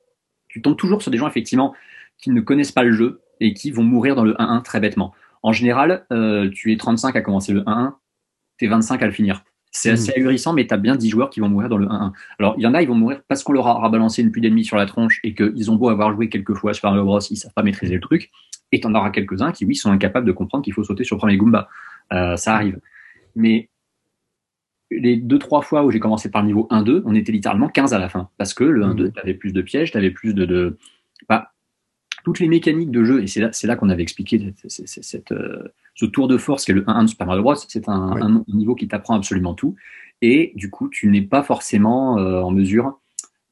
tu 0.49 0.63
tombes 0.63 0.77
toujours 0.77 1.03
sur 1.03 1.11
des 1.11 1.19
gens, 1.19 1.27
effectivement, 1.27 1.75
qui 2.17 2.31
ne 2.31 2.41
connaissent 2.41 2.73
pas 2.73 2.85
le 2.85 2.93
jeu 2.93 3.23
et 3.41 3.53
qui 3.53 3.73
vont 3.73 3.83
mourir 3.83 4.15
dans 4.15 4.25
le 4.25 4.35
1-1 4.35 4.63
très 4.63 4.79
bêtement. 4.79 5.13
En 5.43 5.53
général, 5.53 6.07
tu 6.55 6.73
es 6.73 6.77
35 6.77 7.17
à 7.17 7.21
commencer 7.21 7.53
le 7.53 7.63
1-1 7.63 7.95
t'es 8.59 8.67
25 8.67 9.03
à 9.03 9.07
le 9.07 9.13
finir. 9.13 9.45
C'est 9.77 9.91
assez 9.91 10.13
hmm. 10.13 10.21
ahurissant, 10.21 10.53
mais 10.53 10.69
t'as 10.69 10.77
bien 10.77 10.95
10 10.95 11.11
joueurs 11.11 11.31
qui 11.31 11.41
vont 11.41 11.49
mourir 11.49 11.69
dans 11.69 11.77
le 11.77 11.87
1-1. 11.87 12.13
Alors, 12.39 12.55
il 12.57 12.63
y 12.63 12.67
en 12.67 12.75
a, 12.75 12.81
ils 12.81 12.87
vont 12.87 12.95
mourir 12.95 13.21
parce 13.27 13.43
qu'on 13.43 13.53
leur 13.53 13.67
a 13.67 13.81
rabalancé 13.81 14.23
une 14.23 14.31
pluie 14.31 14.41
d'ennemis 14.41 14.65
sur 14.65 14.77
la 14.77 14.87
tronche 14.87 15.19
et 15.25 15.35
qu'ils 15.35 15.69
ont 15.69 15.75
beau 15.75 15.89
avoir 15.89 16.13
joué 16.13 16.29
quelques 16.29 16.55
fois 16.55 16.73
sur 16.75 16.89
Mario 16.89 17.05
Bros, 17.05 17.19
ils 17.19 17.37
savent 17.37 17.53
pas 17.53 17.65
maîtriser 17.65 17.97
le 17.97 18.01
truc. 18.01 18.31
Et 18.71 18.81
t'en 18.81 18.95
auras 18.95 19.11
quelques-uns 19.11 19.51
qui, 19.51 19.65
oui, 19.65 19.75
sont 19.75 19.91
incapables 19.91 20.27
de 20.27 20.33
comprendre 20.33 20.63
qu'il 20.63 20.73
faut 20.73 20.85
sauter 20.85 21.03
sur 21.03 21.17
le 21.17 21.19
premier 21.19 21.37
Goomba. 21.37 21.69
Euh, 22.13 22.37
ça 22.37 22.55
arrive. 22.55 22.79
Mais 23.35 23.69
les 24.93 25.17
deux, 25.17 25.41
trois 25.41 25.63
fois 25.63 25.85
où 25.85 25.91
j'ai 25.91 25.99
commencé 25.99 26.31
par 26.31 26.43
le 26.43 26.47
niveau 26.47 26.69
1-2, 26.71 27.03
on 27.05 27.15
était 27.17 27.33
littéralement 27.33 27.69
15 27.69 27.95
à 27.95 27.99
la 27.99 28.09
fin. 28.09 28.29
Parce 28.39 28.55
que 28.55 28.63
le 28.63 28.85
1-2, 28.85 29.09
hmm. 29.09 29.13
t'avais 29.13 29.35
plus 29.35 29.53
de 29.53 29.61
pièges, 29.61 29.91
t'avais 29.91 30.13
plus 30.13 30.35
de, 30.35 30.45
de, 30.45 30.79
bah, 31.29 31.51
toutes 32.25 32.41
les 32.41 32.49
mécaniques 32.49 32.91
de 32.91 33.05
jeu, 33.05 33.23
et 33.23 33.27
c'est 33.27 33.41
là, 33.41 33.51
c'est 33.53 33.67
là 33.67 33.77
qu'on 33.77 33.91
avait 33.91 34.03
expliqué 34.03 34.55
cette, 34.67 35.33
euh, 35.33 35.69
ce 35.95 36.07
tour 36.07 36.27
de 36.27 36.39
force 36.39 36.65
qui 36.65 36.73
est 36.73 36.75
le 36.75 36.83
1-1 36.83 37.03
de 37.03 37.09
Super 37.09 37.27
Mario 37.27 37.43
Bros. 37.43 37.55
C'est 37.55 37.89
un, 37.89 38.43
niveau 38.49 38.75
qui 38.75 38.89
t'apprend 38.89 39.15
absolument 39.15 39.55
tout. 39.55 39.77
Et 40.23 40.53
du 40.57 40.71
coup, 40.71 40.89
tu 40.89 41.09
n'es 41.09 41.21
pas 41.21 41.43
forcément 41.43 42.19
euh, 42.19 42.41
en 42.41 42.51
mesure 42.51 42.99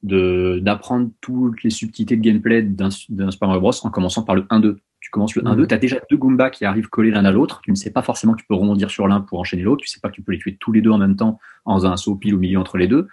de, 0.03 0.59
d'apprendre 0.63 1.11
toutes 1.21 1.63
les 1.63 1.71
subtilités 1.71 2.17
de 2.17 2.23
gameplay 2.23 2.63
d'un, 2.63 2.91
Super 2.91 3.47
Mario 3.47 3.61
Bros. 3.61 3.73
en 3.85 3.91
commençant 3.91 4.23
par 4.23 4.35
le 4.35 4.43
1-2. 4.43 4.77
Tu 5.01 5.11
commences 5.11 5.35
le 5.35 5.43
1-2, 5.43 5.67
tu 5.67 5.75
as 5.75 5.79
déjà 5.79 5.99
deux 6.11 6.17
Goombas 6.17 6.51
qui 6.51 6.65
arrivent 6.65 6.89
collés 6.89 7.11
l'un 7.11 7.25
à 7.25 7.33
l'autre. 7.33 7.61
Tu 7.63 7.73
ne 7.73 7.77
sais 7.77 7.91
pas 7.91 8.03
forcément 8.03 8.33
que 8.33 8.41
tu 8.41 8.47
peux 8.47 8.55
rebondir 8.55 8.91
sur 8.91 9.07
l'un 9.07 9.21
pour 9.21 9.39
enchaîner 9.39 9.63
l'autre. 9.63 9.83
Tu 9.83 9.89
sais 9.89 10.01
pas 10.01 10.09
que 10.09 10.15
tu 10.15 10.23
peux 10.23 10.33
les 10.33 10.39
tuer 10.39 10.57
tous 10.59 10.73
les 10.73 10.81
deux 10.81 10.91
en 10.91 10.99
même 10.99 11.17
temps 11.17 11.39
en 11.67 11.77
faisant 11.77 11.93
un 11.93 11.97
saut 11.97 12.17
pile 12.17 12.35
au 12.35 12.39
milieu 12.39 12.59
entre 12.59 12.79
les 12.79 12.87
deux. 12.89 13.09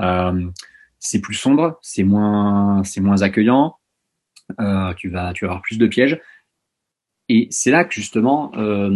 Euh, 0.00 0.48
c'est 1.00 1.20
plus 1.20 1.34
sombre, 1.34 1.78
c'est 1.82 2.04
moins, 2.04 2.84
c'est 2.84 3.00
moins 3.00 3.22
accueillant. 3.22 3.76
Euh, 4.60 4.92
tu 4.94 5.08
vas, 5.08 5.32
tu 5.32 5.44
vas 5.44 5.52
avoir 5.52 5.62
plus 5.62 5.78
de 5.78 5.86
pièges. 5.86 6.20
Et 7.28 7.46
c'est 7.50 7.70
là 7.70 7.84
que 7.84 7.94
justement 7.94 8.52
euh, 8.56 8.90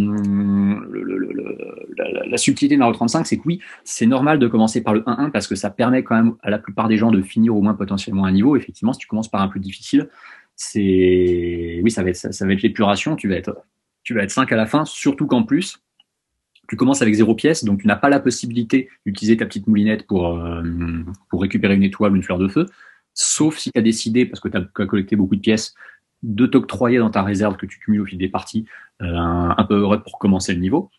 la, 2.29 2.37
subtilité 2.37 2.75
de 2.75 2.81
Mario 2.81 2.93
35, 2.95 3.27
c'est 3.27 3.39
que 3.39 3.43
oui, 3.47 3.61
c'est 3.85 4.07
normal 4.07 4.39
de 4.39 4.49
commencer 4.49 4.83
par 4.83 4.95
le 4.95 5.01
1-1 5.01 5.31
parce 5.31 5.47
que 5.47 5.55
ça 5.55 5.71
permet 5.71 6.03
quand 6.03 6.17
même 6.17 6.35
à 6.43 6.51
la 6.51 6.59
plupart 6.59 6.89
des 6.89 6.97
gens 6.97 7.11
de 7.11 7.23
finir 7.23 7.57
au 7.57 7.63
moins 7.63 7.75
potentiellement 7.75 8.27
un 8.27 8.33
niveau. 8.33 8.57
Effectivement, 8.57 8.93
si 8.93 8.99
tu 8.99 9.07
commences 9.07 9.31
par 9.31 9.41
un 9.41 9.49
plus 9.49 9.61
difficile, 9.61 10.09
c'est 10.55 11.81
oui, 11.83 11.91
ça 11.91 12.03
va 12.03 12.11
être 12.11 12.17
ça, 12.17 12.47
va 12.47 12.53
être 12.53 12.63
l'épuration. 12.63 13.17
Tu 13.17 13.29
vas 13.29 13.37
être 13.37 13.57
tu 14.03 14.13
vas 14.13 14.23
être 14.23 14.31
5 14.31 14.51
à 14.53 14.57
la 14.57 14.67
fin, 14.67 14.85
surtout 14.85 15.27
qu'en 15.27 15.45
plus 15.45 15.81
tu 16.69 16.77
commences 16.77 17.03
avec 17.03 17.15
zéro 17.15 17.35
pièce, 17.35 17.65
donc 17.65 17.81
tu 17.81 17.87
n'as 17.87 17.97
pas 17.97 18.09
la 18.09 18.21
possibilité 18.21 18.89
d'utiliser 19.05 19.37
ta 19.37 19.47
petite 19.47 19.67
moulinette 19.69 20.07
pour 20.07 20.27
euh, 20.27 20.63
pour 21.31 21.41
récupérer 21.41 21.75
une 21.75 21.85
étoile 21.85 22.13
ou 22.13 22.17
une 22.17 22.23
fleur 22.23 22.39
de 22.39 22.49
feu, 22.49 22.67
sauf 23.17 23.57
si 23.57 23.73
tu 23.73 23.79
as 23.79 23.83
décidé 23.83 24.27
parce 24.27 24.41
que 24.41 24.49
tu 24.49 24.57
as 24.57 24.87
collecté 24.87 25.17
beaucoup 25.17 25.35
de 25.35 25.41
pièces 25.41 25.75
de 26.23 26.47
t'octroyer 26.47 26.99
dans 26.99 27.11
ta 27.11 27.23
réserve 27.23 27.57
que 27.57 27.67
tu 27.67 27.79
cumules 27.79 28.03
au 28.03 28.05
fil 28.05 28.19
des 28.19 28.29
parties 28.29 28.67
euh, 29.03 29.17
un, 29.17 29.65
peu 29.65 29.75
heureux 29.75 30.03
pour 30.03 30.19
commencer 30.19 30.55
le 30.55 30.61
niveau. 30.61 30.91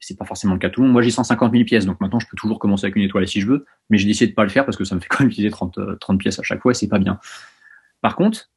C'est 0.00 0.16
pas 0.16 0.24
forcément 0.24 0.54
le 0.54 0.60
cas 0.60 0.68
de 0.68 0.74
tout 0.74 0.80
le 0.80 0.86
monde. 0.86 0.92
Moi, 0.92 1.02
j'ai 1.02 1.10
150 1.10 1.52
000 1.52 1.64
pièces, 1.64 1.84
donc 1.84 2.00
maintenant, 2.00 2.20
je 2.20 2.26
peux 2.28 2.36
toujours 2.36 2.58
commencer 2.58 2.86
avec 2.86 2.96
une 2.96 3.02
étoile 3.02 3.26
si 3.26 3.40
je 3.40 3.46
veux, 3.46 3.66
mais 3.90 3.98
j'ai 3.98 4.06
décidé 4.06 4.28
de 4.28 4.34
pas 4.34 4.44
le 4.44 4.48
faire 4.48 4.64
parce 4.64 4.76
que 4.76 4.84
ça 4.84 4.94
me 4.94 5.00
fait 5.00 5.08
quand 5.08 5.20
même 5.20 5.28
utiliser 5.28 5.50
30, 5.50 5.78
30 6.00 6.14
euh, 6.14 6.18
pièces 6.18 6.38
à 6.38 6.42
chaque 6.42 6.62
fois 6.62 6.70
et 6.70 6.74
c'est 6.74 6.88
pas 6.88 7.00
bien. 7.00 7.18
Par 8.00 8.14
contre, 8.14 8.50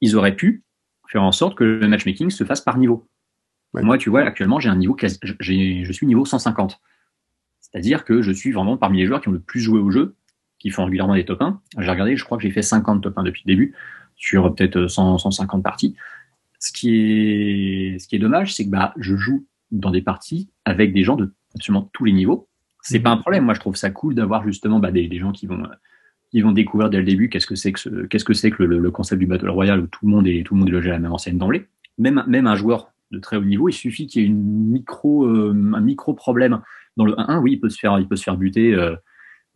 ils 0.00 0.14
auraient 0.14 0.36
pu 0.36 0.62
faire 1.08 1.24
en 1.24 1.32
sorte 1.32 1.56
que 1.56 1.64
le 1.64 1.88
matchmaking 1.88 2.30
se 2.30 2.44
fasse 2.44 2.60
par 2.60 2.78
niveau. 2.78 3.08
Moi, 3.74 3.98
tu 3.98 4.10
vois, 4.10 4.22
actuellement, 4.22 4.60
j'ai 4.60 4.68
un 4.68 4.76
niveau 4.76 4.94
quasi, 4.94 5.18
je 5.22 5.92
suis 5.92 6.06
niveau 6.06 6.24
150. 6.24 6.80
C'est-à-dire 7.60 8.04
que 8.04 8.22
je 8.22 8.32
suis 8.32 8.52
vraiment 8.52 8.76
parmi 8.76 8.98
les 8.98 9.06
joueurs 9.06 9.20
qui 9.20 9.28
ont 9.28 9.32
le 9.32 9.40
plus 9.40 9.60
joué 9.60 9.78
au 9.78 9.90
jeu, 9.90 10.16
qui 10.58 10.70
font 10.70 10.84
régulièrement 10.84 11.14
des 11.14 11.24
top 11.24 11.42
1. 11.42 11.60
J'ai 11.78 11.90
regardé, 11.90 12.16
je 12.16 12.24
crois 12.24 12.36
que 12.38 12.42
j'ai 12.42 12.50
fait 12.50 12.62
50 12.62 13.02
top 13.02 13.16
1 13.16 13.22
depuis 13.22 13.42
le 13.46 13.52
début 13.52 13.74
sur 14.16 14.54
peut-être 14.54 14.88
100, 14.88 15.18
150 15.18 15.62
parties. 15.62 15.94
Ce 16.58 16.72
qui 16.72 16.90
est, 16.90 17.98
ce 17.98 18.08
qui 18.08 18.16
est 18.16 18.18
dommage, 18.18 18.54
c'est 18.54 18.64
que 18.64 18.70
bah, 18.70 18.92
je 18.98 19.16
joue 19.16 19.46
dans 19.70 19.90
des 19.90 20.02
parties 20.02 20.50
avec 20.64 20.92
des 20.92 21.04
gens 21.04 21.16
de 21.16 21.32
absolument 21.54 21.88
tous 21.92 22.04
les 22.04 22.12
niveaux. 22.12 22.48
C'est 22.82 23.00
pas 23.00 23.10
un 23.10 23.16
problème. 23.16 23.44
Moi, 23.44 23.54
je 23.54 23.60
trouve 23.60 23.76
ça 23.76 23.90
cool 23.90 24.14
d'avoir 24.14 24.44
justement 24.44 24.78
bah, 24.78 24.90
des, 24.90 25.18
gens 25.18 25.32
qui 25.32 25.46
vont, 25.46 25.62
qui 26.30 26.40
vont 26.40 26.52
découvrir 26.52 26.90
dès 26.90 26.98
le 26.98 27.04
début 27.04 27.28
qu'est-ce 27.28 27.46
que 27.46 27.54
c'est 27.54 27.72
que 27.72 28.06
qu'est-ce 28.06 28.24
que 28.24 28.34
c'est 28.34 28.50
que 28.50 28.62
le, 28.62 28.78
le, 28.78 28.90
concept 28.90 29.20
du 29.20 29.26
battle 29.26 29.50
royale 29.50 29.80
où 29.80 29.86
tout 29.86 30.06
le 30.06 30.10
monde 30.10 30.26
est 30.26 30.44
tout 30.44 30.54
le 30.54 30.60
monde 30.60 30.68
est 30.68 30.72
logé 30.72 30.90
à 30.90 30.94
la 30.94 30.98
même 30.98 31.12
enseigne 31.12 31.38
d'emblée. 31.38 31.66
Même 31.98 32.24
même 32.26 32.46
un 32.46 32.56
joueur 32.56 32.92
de 33.10 33.18
très 33.18 33.36
haut 33.36 33.44
niveau, 33.44 33.68
il 33.68 33.72
suffit 33.72 34.06
qu'il 34.06 34.22
y 34.22 34.24
ait 34.24 34.28
une 34.28 34.70
micro 34.70 35.26
euh, 35.26 35.72
un 35.74 35.80
micro 35.80 36.14
problème 36.14 36.60
dans 36.96 37.04
le 37.04 37.12
1-1. 37.14 37.40
Oui, 37.40 37.52
il 37.52 37.60
peut 37.60 37.68
se 37.68 37.78
faire 37.78 37.98
il 37.98 38.08
peut 38.08 38.16
se 38.16 38.24
faire 38.24 38.36
buter 38.36 38.74
euh, 38.74 38.96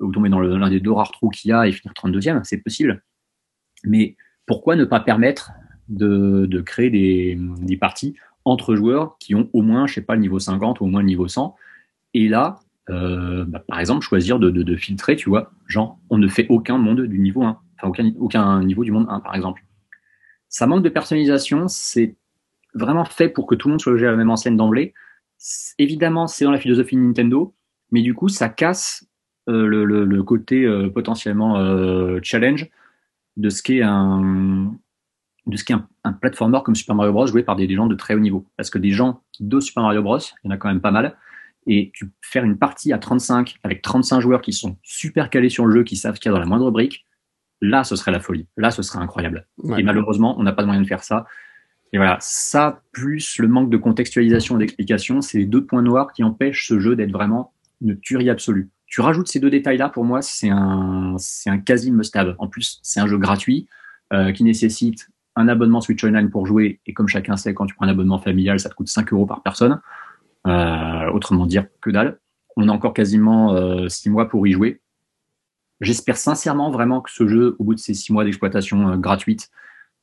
ou 0.02 0.12
tomber 0.12 0.28
dans 0.28 0.40
l'un 0.40 0.70
des 0.70 0.80
deux 0.80 0.92
rares 0.92 1.12
trous 1.12 1.30
qu'il 1.30 1.50
y 1.50 1.52
a 1.52 1.66
et 1.66 1.72
finir 1.72 1.92
32e, 1.94 2.42
c'est 2.44 2.58
possible. 2.58 3.02
Mais 3.84 4.16
pourquoi 4.46 4.76
ne 4.76 4.84
pas 4.84 5.00
permettre 5.00 5.52
de, 5.88 6.60
créer 6.60 6.90
des, 6.90 7.76
parties 7.76 8.16
entre 8.44 8.74
joueurs 8.74 9.16
qui 9.18 9.34
ont 9.34 9.48
au 9.52 9.62
moins, 9.62 9.86
je 9.86 9.94
sais 9.94 10.02
pas, 10.02 10.14
le 10.14 10.20
niveau 10.20 10.38
50 10.38 10.80
ou 10.80 10.84
au 10.84 10.86
moins 10.86 11.00
le 11.00 11.06
niveau 11.06 11.28
100 11.28 11.54
Et 12.14 12.28
là, 12.28 12.60
euh, 12.90 13.44
bah, 13.46 13.62
par 13.66 13.78
exemple, 13.80 14.04
choisir 14.04 14.38
de, 14.38 14.76
filtrer, 14.76 15.16
tu 15.16 15.28
vois, 15.28 15.52
genre, 15.66 15.98
on 16.10 16.18
ne 16.18 16.28
fait 16.28 16.46
aucun 16.48 16.78
monde 16.78 17.02
du 17.02 17.18
niveau 17.18 17.42
1, 17.42 17.58
enfin 17.78 17.88
aucun, 18.18 18.62
niveau 18.62 18.84
du 18.84 18.92
monde 18.92 19.06
1, 19.08 19.20
par 19.20 19.34
exemple. 19.34 19.64
Ça 20.48 20.66
manque 20.66 20.82
de 20.82 20.88
personnalisation, 20.88 21.68
c'est 21.68 22.16
vraiment 22.74 23.04
fait 23.04 23.28
pour 23.28 23.46
que 23.46 23.54
tout 23.54 23.68
le 23.68 23.72
monde 23.72 23.80
soit 23.80 23.92
logé 23.92 24.06
à 24.06 24.10
la 24.10 24.16
même 24.16 24.30
enseigne 24.30 24.56
d'emblée. 24.56 24.94
Évidemment, 25.78 26.26
c'est 26.26 26.44
dans 26.44 26.50
la 26.50 26.58
philosophie 26.58 26.96
de 26.96 27.00
Nintendo, 27.00 27.54
mais 27.90 28.02
du 28.02 28.14
coup, 28.14 28.28
ça 28.28 28.48
casse 28.48 29.06
le, 29.46 29.84
le, 29.84 30.04
le, 30.04 30.22
côté 30.22 30.64
euh, 30.64 30.88
potentiellement 30.88 31.58
euh, 31.58 32.20
challenge 32.22 32.68
de 33.36 33.48
ce 33.48 33.62
qu'est 33.62 33.82
un 33.82 34.72
de 35.46 35.56
ce 35.56 35.64
qu'est 35.64 35.74
un, 35.74 35.88
un 36.04 36.12
platformer 36.12 36.60
comme 36.64 36.76
Super 36.76 36.94
Mario 36.94 37.12
Bros 37.12 37.26
joué 37.26 37.42
par 37.42 37.56
des, 37.56 37.68
gens 37.68 37.86
de 37.86 37.96
très 37.96 38.14
haut 38.14 38.20
niveau. 38.20 38.46
Parce 38.56 38.70
que 38.70 38.78
des 38.78 38.90
gens 38.90 39.22
qui 39.32 39.44
dosent 39.44 39.64
Super 39.64 39.82
Mario 39.82 40.02
Bros, 40.02 40.18
il 40.18 40.46
y 40.46 40.48
en 40.48 40.50
a 40.52 40.56
quand 40.56 40.68
même 40.68 40.80
pas 40.80 40.92
mal, 40.92 41.16
et 41.66 41.90
tu 41.94 42.10
faire 42.20 42.44
une 42.44 42.58
partie 42.58 42.92
à 42.92 42.98
35 42.98 43.58
avec 43.64 43.82
35 43.82 44.20
joueurs 44.20 44.40
qui 44.40 44.52
sont 44.52 44.76
super 44.82 45.30
calés 45.30 45.48
sur 45.48 45.66
le 45.66 45.74
jeu, 45.74 45.84
qui 45.84 45.96
savent 45.96 46.18
qu'il 46.18 46.26
y 46.26 46.32
a 46.32 46.32
dans 46.34 46.40
la 46.40 46.46
moindre 46.46 46.70
brique, 46.70 47.06
là 47.60 47.82
ce 47.82 47.96
serait 47.96 48.12
la 48.12 48.20
folie, 48.20 48.46
là 48.56 48.70
ce 48.70 48.82
serait 48.82 49.00
incroyable. 49.00 49.48
Et 49.76 49.82
malheureusement, 49.82 50.38
on 50.38 50.44
n'a 50.44 50.52
pas 50.52 50.62
de 50.62 50.66
moyen 50.66 50.82
de 50.82 50.86
faire 50.86 51.02
ça. 51.02 51.26
Et 51.92 51.98
voilà, 51.98 52.16
ça 52.20 52.82
plus 52.92 53.38
le 53.38 53.48
manque 53.48 53.68
de 53.68 53.76
contextualisation 53.76 54.56
et 54.56 54.60
d'explication, 54.60 55.20
c'est 55.20 55.38
les 55.38 55.46
deux 55.46 55.64
points 55.64 55.82
noirs 55.82 56.12
qui 56.12 56.24
empêchent 56.24 56.66
ce 56.68 56.78
jeu 56.80 56.96
d'être 56.96 57.12
vraiment 57.12 57.52
une 57.82 57.98
tuerie 57.98 58.30
absolue. 58.30 58.70
Tu 58.92 59.00
rajoutes 59.00 59.26
ces 59.26 59.40
deux 59.40 59.48
détails-là, 59.48 59.88
pour 59.88 60.04
moi, 60.04 60.20
c'est 60.20 60.50
un, 60.50 61.16
c'est 61.16 61.48
un 61.48 61.56
quasi 61.56 61.90
must-have. 61.90 62.34
En 62.38 62.46
plus, 62.46 62.78
c'est 62.82 63.00
un 63.00 63.06
jeu 63.06 63.16
gratuit 63.16 63.66
euh, 64.12 64.32
qui 64.32 64.44
nécessite 64.44 65.08
un 65.34 65.48
abonnement 65.48 65.80
Switch 65.80 66.04
Online 66.04 66.28
pour 66.28 66.46
jouer. 66.46 66.78
Et 66.84 66.92
comme 66.92 67.08
chacun 67.08 67.38
sait, 67.38 67.54
quand 67.54 67.64
tu 67.64 67.74
prends 67.74 67.86
un 67.86 67.88
abonnement 67.88 68.18
familial, 68.18 68.60
ça 68.60 68.68
te 68.68 68.74
coûte 68.74 68.88
5 68.88 69.10
euros 69.14 69.24
par 69.24 69.42
personne. 69.42 69.80
autrement 70.44 71.46
dire, 71.46 71.64
que 71.80 71.88
dalle. 71.88 72.20
On 72.56 72.68
a 72.68 72.72
encore 72.72 72.92
quasiment 72.92 73.88
six 73.88 74.10
mois 74.10 74.28
pour 74.28 74.46
y 74.46 74.52
jouer. 74.52 74.82
J'espère 75.80 76.18
sincèrement 76.18 76.70
vraiment 76.70 77.00
que 77.00 77.10
ce 77.10 77.26
jeu, 77.26 77.56
au 77.58 77.64
bout 77.64 77.74
de 77.74 77.80
ces 77.80 77.94
six 77.94 78.12
mois 78.12 78.24
d'exploitation 78.24 78.98
gratuite, 78.98 79.48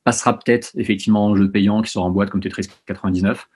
passera 0.02 0.36
peut-être 0.36 0.72
effectivement 0.74 1.26
en 1.26 1.36
jeu 1.36 1.48
payant 1.48 1.80
qui 1.80 1.92
sera 1.92 2.04
en 2.04 2.10
boîte 2.10 2.30
comme 2.30 2.40
Tetris 2.40 2.66
99. 2.86 3.48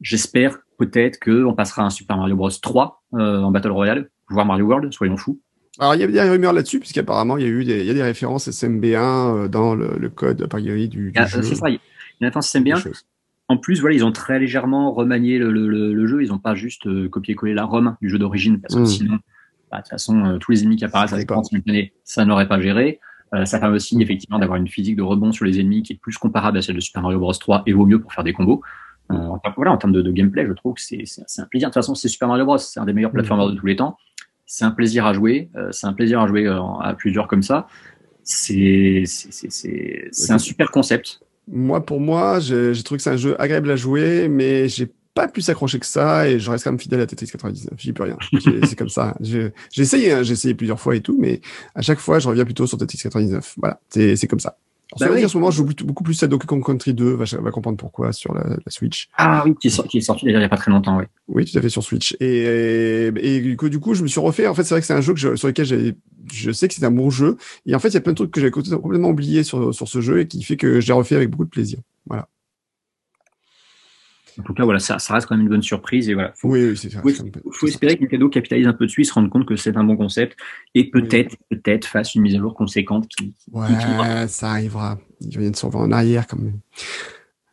J'espère 0.00 0.58
peut-être 0.78 1.20
qu'on 1.20 1.54
passera 1.54 1.84
un 1.84 1.90
Super 1.90 2.16
Mario 2.16 2.34
Bros 2.34 2.50
3 2.50 3.04
en 3.12 3.52
Battle 3.52 3.70
Royale, 3.70 4.10
voire 4.30 4.46
Mario 4.46 4.66
World, 4.66 4.92
soyons 4.92 5.16
fous. 5.16 5.40
Alors, 5.78 5.94
il 5.94 6.00
y 6.00 6.04
a 6.04 6.06
des 6.08 6.20
rumeurs 6.20 6.52
là-dessus, 6.52 6.80
puisqu'apparemment, 6.80 7.36
il 7.36 7.44
y 7.44 7.46
a 7.46 7.50
eu 7.50 7.64
des, 7.64 7.80
il 7.80 7.86
y 7.86 7.90
a 7.90 7.94
des 7.94 8.02
références 8.02 8.48
SMB1 8.48 8.96
euh, 8.96 9.48
dans 9.48 9.74
le, 9.74 9.96
le 9.98 10.08
code, 10.08 10.46
par 10.48 10.60
du, 10.60 10.88
du 10.88 11.12
ah, 11.14 11.28
C'est 11.28 11.42
ça, 11.42 11.68
il 11.68 11.74
y 11.74 11.76
a 11.76 11.80
une 12.20 12.26
référence 12.26 12.52
SMB1. 12.52 13.04
En 13.50 13.56
plus, 13.56 13.80
voilà, 13.80 13.94
ils 13.94 14.04
ont 14.04 14.12
très 14.12 14.38
légèrement 14.40 14.92
remanié 14.92 15.38
le, 15.38 15.50
le, 15.50 15.94
le 15.94 16.06
jeu. 16.06 16.22
Ils 16.22 16.28
n'ont 16.28 16.38
pas 16.38 16.54
juste 16.54 16.86
euh, 16.86 17.08
copié-collé 17.08 17.54
la 17.54 17.64
ROM 17.64 17.96
du 18.02 18.10
jeu 18.10 18.18
d'origine, 18.18 18.60
parce 18.60 18.74
que 18.74 18.80
hmm. 18.80 18.86
sinon, 18.86 19.18
bah, 19.70 19.78
de 19.78 19.82
toute 19.82 19.90
façon, 19.90 20.24
euh, 20.24 20.38
tous 20.38 20.50
les 20.50 20.62
ennemis 20.64 20.76
qui 20.76 20.84
apparaissent 20.84 21.12
à 21.12 21.16
l'écran 21.16 21.42
ça 22.04 22.24
n'aurait 22.24 22.48
pas 22.48 22.60
géré. 22.60 22.98
ça 23.44 23.60
permet 23.60 23.76
aussi, 23.76 24.00
effectivement, 24.02 24.40
d'avoir 24.40 24.58
une 24.58 24.68
physique 24.68 24.96
de 24.96 25.02
rebond 25.02 25.30
sur 25.30 25.44
les 25.44 25.60
ennemis 25.60 25.84
qui 25.84 25.92
est 25.92 26.00
plus 26.00 26.18
comparable 26.18 26.58
à 26.58 26.62
celle 26.62 26.74
de 26.74 26.80
Super 26.80 27.02
Mario 27.02 27.20
Bros 27.20 27.32
3 27.32 27.62
et 27.66 27.72
vaut 27.72 27.86
mieux 27.86 28.00
pour 28.00 28.12
faire 28.12 28.24
des 28.24 28.32
combos. 28.32 28.62
en, 29.10 29.40
voilà, 29.56 29.70
en 29.70 29.78
termes 29.78 29.92
de, 29.92 30.02
de, 30.02 30.10
gameplay, 30.10 30.44
je 30.44 30.52
trouve 30.52 30.74
que 30.74 30.80
c'est 30.82 31.04
un 31.38 31.44
plaisir. 31.44 31.68
De 31.68 31.72
toute 31.72 31.74
façon, 31.74 31.94
c'est 31.94 32.08
Super 32.08 32.26
Mario 32.26 32.44
Bros. 32.44 32.58
C'est 32.58 32.80
un 32.80 32.84
des 32.84 32.92
meilleurs 32.92 33.12
hmm. 33.12 33.14
plateformers 33.14 33.48
de 33.50 33.54
tous 33.54 33.66
les 33.66 33.76
temps 33.76 33.96
c'est 34.48 34.64
un 34.64 34.70
plaisir 34.72 35.06
à 35.06 35.12
jouer. 35.12 35.50
Euh, 35.54 35.68
c'est 35.70 35.86
un 35.86 35.92
plaisir 35.92 36.20
à 36.20 36.26
jouer 36.26 36.46
euh, 36.46 36.60
à 36.80 36.94
plusieurs 36.94 37.28
comme 37.28 37.42
ça. 37.42 37.68
C'est 38.24 39.04
c'est 39.06 40.32
un 40.32 40.38
super 40.38 40.70
concept. 40.70 41.20
Moi, 41.46 41.84
pour 41.84 42.00
moi, 42.00 42.40
j'ai 42.40 42.82
trouvé 42.82 42.96
que 42.96 43.02
c'est 43.02 43.10
un 43.10 43.16
jeu 43.16 43.40
agréable 43.40 43.70
à 43.70 43.76
jouer, 43.76 44.28
mais 44.28 44.68
j'ai 44.68 44.90
pas 45.14 45.28
plus 45.28 45.48
accroché 45.48 45.78
que 45.78 45.86
ça 45.86 46.28
et 46.28 46.38
je 46.38 46.50
reste 46.50 46.64
quand 46.64 46.70
même 46.70 46.80
fidèle 46.80 47.00
à 47.00 47.06
Tetris 47.06 47.28
99. 47.28 47.74
J'y 47.78 47.92
peux 47.92 48.02
rien. 48.02 48.16
c'est 48.64 48.76
comme 48.76 48.88
ça. 48.88 49.16
J'ai 49.20 49.52
essayé, 49.76 50.12
hein, 50.12 50.22
j'ai 50.22 50.32
essayé 50.32 50.54
plusieurs 50.54 50.80
fois 50.80 50.94
et 50.94 51.00
tout, 51.00 51.16
mais 51.18 51.40
à 51.74 51.82
chaque 51.82 51.98
fois, 51.98 52.18
je 52.18 52.28
reviens 52.28 52.44
plutôt 52.44 52.66
sur 52.66 52.76
Tetris 52.76 52.98
99. 52.98 53.54
Voilà, 53.58 53.80
c'est 53.90 54.26
comme 54.26 54.40
ça. 54.40 54.58
En, 54.92 55.04
bah 55.04 55.12
en 55.12 55.28
ce 55.28 55.36
moment, 55.36 55.50
je 55.50 55.58
joue 55.58 55.66
beaucoup 55.84 56.02
plus 56.02 56.22
à 56.22 56.28
Donkey 56.28 56.46
Kong 56.46 56.64
Country 56.64 56.94
2, 56.94 57.12
va, 57.12 57.24
va 57.40 57.50
comprendre 57.50 57.76
pourquoi 57.76 58.12
sur 58.12 58.34
la, 58.34 58.44
la, 58.48 58.56
Switch. 58.68 59.08
Ah 59.18 59.42
oui, 59.44 59.54
qui 59.60 59.68
est, 59.68 59.70
sorti, 59.70 59.90
qui 59.90 59.98
est 59.98 60.00
sorti 60.00 60.26
il 60.26 60.36
n'y 60.36 60.42
a 60.42 60.48
pas 60.48 60.56
très 60.56 60.70
longtemps, 60.70 60.96
oui. 60.96 61.04
Oui, 61.28 61.44
tout 61.44 61.58
à 61.58 61.60
fait 61.60 61.68
sur 61.68 61.82
Switch. 61.82 62.16
Et, 62.20 62.26
et, 62.26 63.36
et 63.36 63.40
du 63.40 63.56
coup, 63.56 63.94
je 63.94 64.02
me 64.02 64.08
suis 64.08 64.20
refait. 64.20 64.46
En 64.46 64.54
fait, 64.54 64.64
c'est 64.64 64.74
vrai 64.74 64.80
que 64.80 64.86
c'est 64.86 64.94
un 64.94 65.02
jeu 65.02 65.12
que 65.12 65.20
je, 65.20 65.36
sur 65.36 65.48
lequel 65.48 65.94
je 66.32 66.50
sais 66.52 66.68
que 66.68 66.74
c'est 66.74 66.84
un 66.84 66.90
bon 66.90 67.10
jeu. 67.10 67.36
Et 67.66 67.74
en 67.74 67.78
fait, 67.78 67.88
il 67.88 67.94
y 67.94 67.98
a 67.98 68.00
plein 68.00 68.12
de 68.12 68.16
trucs 68.16 68.30
que 68.30 68.40
j'ai 68.40 68.50
complètement 68.50 69.10
oublié 69.10 69.42
sur, 69.42 69.74
sur 69.74 69.88
ce 69.88 70.00
jeu 70.00 70.20
et 70.20 70.26
qui 70.26 70.42
fait 70.42 70.56
que 70.56 70.80
j'ai 70.80 70.94
refait 70.94 71.16
avec 71.16 71.28
beaucoup 71.30 71.44
de 71.44 71.50
plaisir. 71.50 71.80
Voilà. 72.06 72.28
En 74.38 74.42
tout 74.42 74.54
cas, 74.54 74.64
voilà, 74.64 74.78
ça, 74.78 74.98
ça, 74.98 75.14
reste 75.14 75.26
quand 75.26 75.36
même 75.36 75.46
une 75.46 75.50
bonne 75.50 75.62
surprise. 75.62 76.08
Et 76.08 76.14
voilà, 76.14 76.32
faut, 76.36 76.50
oui, 76.50 76.76
c'est 76.76 76.90
Faut, 76.92 77.10
faut, 77.50 77.66
espérer 77.66 77.96
que 77.96 78.02
Nintendo 78.02 78.28
capitalise 78.28 78.66
un 78.66 78.72
peu 78.72 78.86
dessus, 78.86 79.04
se 79.04 79.12
rende 79.12 79.30
compte 79.30 79.46
que 79.46 79.56
c'est 79.56 79.76
un 79.76 79.84
bon 79.84 79.96
concept 79.96 80.38
et 80.74 80.90
peut-être, 80.90 81.36
peut-être 81.50 81.86
fasse 81.86 82.14
une 82.14 82.22
mise 82.22 82.36
à 82.36 82.38
jour 82.38 82.54
conséquente 82.54 83.08
qui. 83.08 83.34
Ouais, 83.52 83.68
ça 84.28 84.50
arrivera. 84.52 84.98
Il 85.20 85.38
vient 85.38 85.50
de 85.50 85.56
se 85.56 85.66
revoir 85.66 85.84
en 85.84 85.92
arrière 85.92 86.26
quand 86.26 86.38
même. 86.38 86.60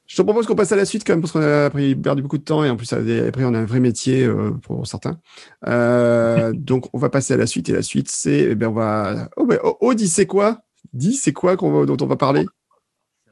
Je 0.07 0.15
te 0.15 0.21
propose 0.21 0.45
qu'on 0.45 0.55
passe 0.55 0.71
à 0.71 0.75
la 0.75 0.85
suite 0.85 1.03
quand 1.05 1.13
même 1.13 1.21
parce 1.21 1.31
qu'on 1.31 1.41
a 1.41 1.69
perdu 1.69 2.21
beaucoup 2.21 2.37
de 2.37 2.43
temps 2.43 2.63
et 2.63 2.69
en 2.69 2.77
plus 2.77 2.93
après 2.93 3.43
on 3.43 3.53
a 3.53 3.59
un 3.59 3.65
vrai 3.65 3.79
métier 3.79 4.23
euh, 4.23 4.51
pour 4.51 4.85
certains. 4.85 5.19
Euh, 5.67 6.53
donc 6.55 6.87
on 6.93 6.99
va 6.99 7.09
passer 7.09 7.33
à 7.33 7.37
la 7.37 7.47
suite 7.47 7.67
et 7.69 7.73
la 7.73 7.81
suite 7.81 8.09
c'est 8.09 8.51
eh 8.51 8.55
ben 8.55 8.69
on 8.69 8.73
va 8.73 9.29
oh 9.35 9.45
ben 9.45 9.59
oh, 9.63 9.77
oh 9.81 9.93
dis 9.95 10.07
c'est 10.07 10.27
quoi? 10.27 10.61
Dis 10.93 11.15
c'est 11.15 11.33
quoi 11.33 11.57
qu'on 11.57 11.85
dont 11.85 11.97
on 11.99 12.05
va 12.05 12.15
parler? 12.15 12.45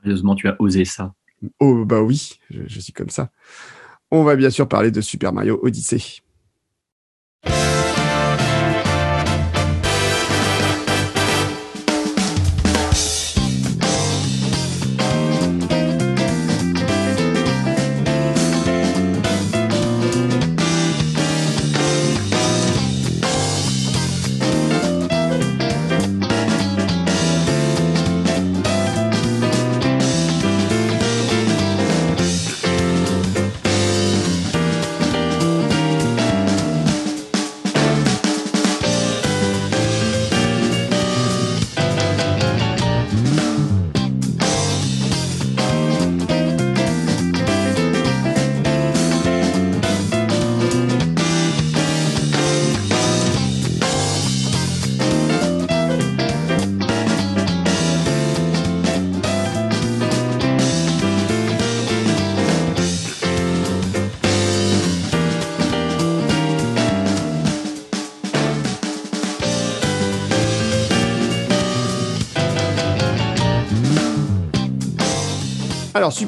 Sérieusement 0.02 0.36
tu 0.36 0.48
as 0.48 0.60
osé 0.60 0.84
ça 0.84 1.14
Oh, 1.60 1.86
bah 1.86 2.02
oui, 2.02 2.40
je, 2.50 2.80
suis 2.80 2.94
comme 2.94 3.10
ça. 3.10 3.32
On 4.12 4.24
va 4.24 4.36
bien 4.36 4.50
sûr 4.50 4.68
parler 4.68 4.92
de 4.92 5.02
Super 5.02 5.34
Mario 5.34 5.60
Odyssey. 5.62 6.22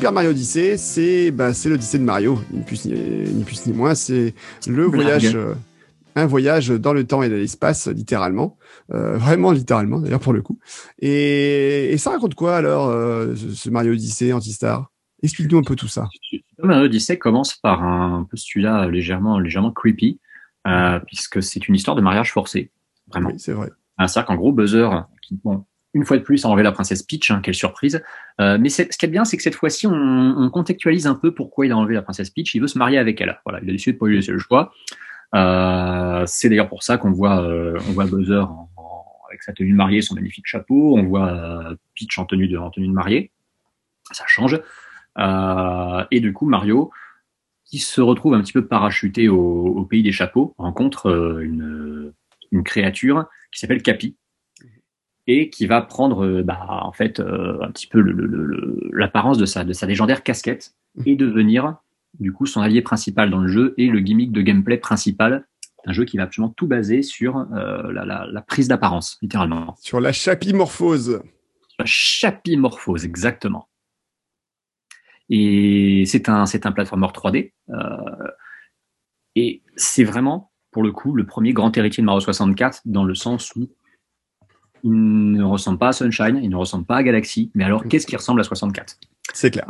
Super 0.06 0.14
Mario 0.14 0.30
Odyssey, 0.30 0.78
c'est 0.78 1.32
bah, 1.32 1.50
l'Odyssée 1.66 1.98
de 1.98 2.04
Mario, 2.04 2.38
ni 2.52 2.62
plus 2.62 2.86
ni, 2.86 2.94
ni, 2.94 3.44
plus, 3.44 3.66
ni 3.66 3.74
moins. 3.74 3.96
C'est 3.96 4.36
le 4.68 4.84
voyage, 4.84 5.36
euh, 5.36 5.56
un 6.16 6.28
voyage 6.28 6.70
dans 6.70 6.94
le 6.94 7.08
temps 7.08 7.24
et 7.24 7.30
dans 7.30 7.38
l'espace, 7.38 7.88
littéralement. 7.88 8.56
Euh, 8.94 9.18
vraiment 9.18 9.52
littéralement, 9.52 10.00
d'ailleurs, 10.00 10.20
pour 10.20 10.34
le 10.34 10.44
coup. 10.44 10.60
Et, 11.00 11.92
et, 11.92 11.98
ça 11.98 12.12
raconte 12.12 12.36
quoi, 12.36 12.56
alors, 12.56 12.90
euh, 12.90 13.34
ce 13.36 13.68
Mario 13.72 13.94
Odyssey 13.94 14.32
Antistar? 14.32 14.92
Explique-nous 15.24 15.58
un 15.58 15.64
peu 15.64 15.76
tout 15.76 15.88
ça. 15.88 16.08
Mario 16.62 16.86
Odyssey 16.86 17.18
commence 17.18 17.56
par 17.56 17.82
un 17.82 18.28
postulat 18.30 18.88
légèrement, 18.88 19.40
légèrement 19.40 19.72
creepy, 19.72 20.20
puisque 21.08 21.42
c'est 21.42 21.68
une 21.68 21.74
histoire 21.74 21.98
de 21.98 22.04
mariage 22.04 22.32
forcé. 22.32 22.70
Vraiment. 23.08 23.30
Oui, 23.30 23.40
c'est 23.40 23.54
vrai. 23.54 23.72
C'est-à-dire 23.98 24.26
qu'en 24.26 24.36
gros, 24.36 24.52
Buzzer, 24.52 24.88
qui, 25.24 25.40
bon, 25.44 25.66
une 25.96 26.04
fois 26.04 26.18
de 26.18 26.22
plus, 26.22 26.44
a 26.44 26.50
enlevé 26.50 26.62
la 26.62 26.74
princesse 26.74 27.04
Peach, 27.04 27.32
hein, 27.32 27.40
quelle 27.42 27.56
surprise. 27.56 28.04
Euh, 28.42 28.58
mais 28.60 28.68
ce 28.68 28.84
qui 28.84 29.06
est 29.06 29.10
bien, 29.10 29.24
c'est 29.24 29.38
que 29.38 29.44
cette 29.44 29.56
fois-ci, 29.56 29.88
on, 29.88 29.94
on, 29.94 30.50
contextualise 30.50 31.08
un 31.08 31.16
peu 31.16 31.34
pourquoi 31.34 31.66
il 31.66 31.72
a 31.72 31.78
enlevé 31.78 31.96
la 31.96 32.02
princesse 32.02 32.30
Peach. 32.30 32.54
Il 32.54 32.60
veut 32.60 32.68
se 32.68 32.78
marier 32.78 32.98
avec 32.98 33.20
elle. 33.22 33.40
Voilà, 33.46 33.62
il 33.64 33.70
a 33.70 33.72
décidé 33.72 33.94
de 33.94 33.98
pas 33.98 34.08
lui 34.08 34.18
laisser 34.18 34.34
le 34.34 34.38
choix. 34.38 34.74
Euh, 35.34 36.24
c'est 36.28 36.50
d'ailleurs 36.50 36.68
pour 36.68 36.84
ça 36.84 36.98
qu'on 36.98 37.12
voit, 37.12 37.42
euh, 37.42 37.80
on 37.88 37.94
voit 37.94 38.04
avec 38.04 39.42
sa 39.42 39.54
tenue 39.54 39.72
de 39.72 39.76
mariée, 39.76 40.02
son 40.02 40.16
magnifique 40.16 40.46
chapeau. 40.48 40.98
On 40.98 41.04
voit 41.04 41.30
euh, 41.30 41.76
Peach 41.96 42.20
en 42.20 42.26
tenue 42.26 42.50
de, 42.50 42.58
en 42.58 42.70
de 42.76 42.88
mariée. 42.88 43.32
Ça 44.12 44.26
change. 44.28 44.60
Euh, 45.18 46.06
et 46.12 46.20
du 46.20 46.34
coup, 46.34 46.46
Mario, 46.46 46.92
qui 47.64 47.80
se 47.80 48.02
retrouve 48.02 48.34
un 48.34 48.42
petit 48.42 48.54
peu 48.54 48.68
parachuté 48.68 49.30
au, 49.30 49.38
au 49.38 49.86
pays 49.86 50.04
des 50.04 50.12
chapeaux, 50.12 50.56
rencontre 50.58 51.40
une, 51.42 52.12
une 52.52 52.64
créature 52.64 53.28
qui 53.54 53.62
s'appelle 53.62 53.82
Capi 53.82 54.18
et 55.28 55.50
qui 55.50 55.66
va 55.66 55.82
prendre 55.82 56.26
euh, 56.26 56.44
bah, 56.44 56.68
en 56.84 56.92
fait 56.92 57.20
euh, 57.20 57.58
un 57.62 57.72
petit 57.72 57.88
peu 57.88 58.04
l'apparence 58.92 59.38
de 59.38 59.46
sa, 59.46 59.64
de 59.64 59.74
sa 59.74 59.86
légendaire 59.86 60.24
casquette 60.24 60.76
et 61.06 61.16
devenir 61.16 61.78
du 62.20 62.32
coup 62.32 62.46
son 62.46 62.62
allié 62.62 62.82
principal 62.82 63.30
dans 63.30 63.40
le 63.40 63.48
jeu 63.48 63.74
et 63.78 63.88
le 63.88 64.00
gimmick 64.00 64.32
de 64.32 64.42
gameplay 64.42 64.78
principal 64.78 65.46
un 65.86 65.94
jeu 65.94 66.06
qui 66.06 66.18
va 66.18 66.24
absolument 66.24 66.54
tout 66.56 66.68
baser 66.68 67.02
sur 67.02 67.38
euh, 67.38 67.92
la, 67.92 68.06
la, 68.06 68.26
la, 68.26 68.42
prise 68.42 68.68
d'apparence, 68.68 69.18
littéralement. 69.22 69.76
Sur 69.80 70.00
la 70.00 70.12
chapimorphose. 70.12 71.22
La 71.78 71.86
chapimorphose, 71.86 73.06
exactement. 73.06 73.70
Et 75.30 76.04
c'est 76.06 76.30
un, 76.30 76.46
c'est 76.46 76.66
un 76.66 76.72
platformer 76.72 77.08
3D. 77.08 77.54
Euh, 77.70 78.28
et 79.36 79.62
c'est 79.76 80.04
vraiment, 80.04 80.52
pour 80.72 80.84
le 80.84 80.92
coup, 80.92 81.14
le 81.14 81.26
premier 81.26 81.54
grand 81.54 81.76
héritier 81.78 82.02
de 82.02 82.06
Mario 82.06 82.22
64, 82.22 82.82
dans 82.86 83.04
le 83.04 83.16
sens 83.16 83.56
où 83.56 83.70
il 84.86 85.32
ne 85.32 85.44
ressemble 85.44 85.80
pas 85.80 85.88
à 85.88 85.94
Sunshine, 85.94 86.40
il 86.44 86.50
ne 86.50 86.56
ressemble 86.56 86.86
pas 86.86 86.98
à 86.98 87.04
Galaxy, 87.04 87.50
mais 87.56 87.64
alors 87.64 87.84
qu'est-ce 87.86 88.06
qui 88.06 88.16
ressemble 88.16 88.40
à 88.40 88.44
64 88.44 88.98
C'est 89.34 89.50
clair. 89.50 89.66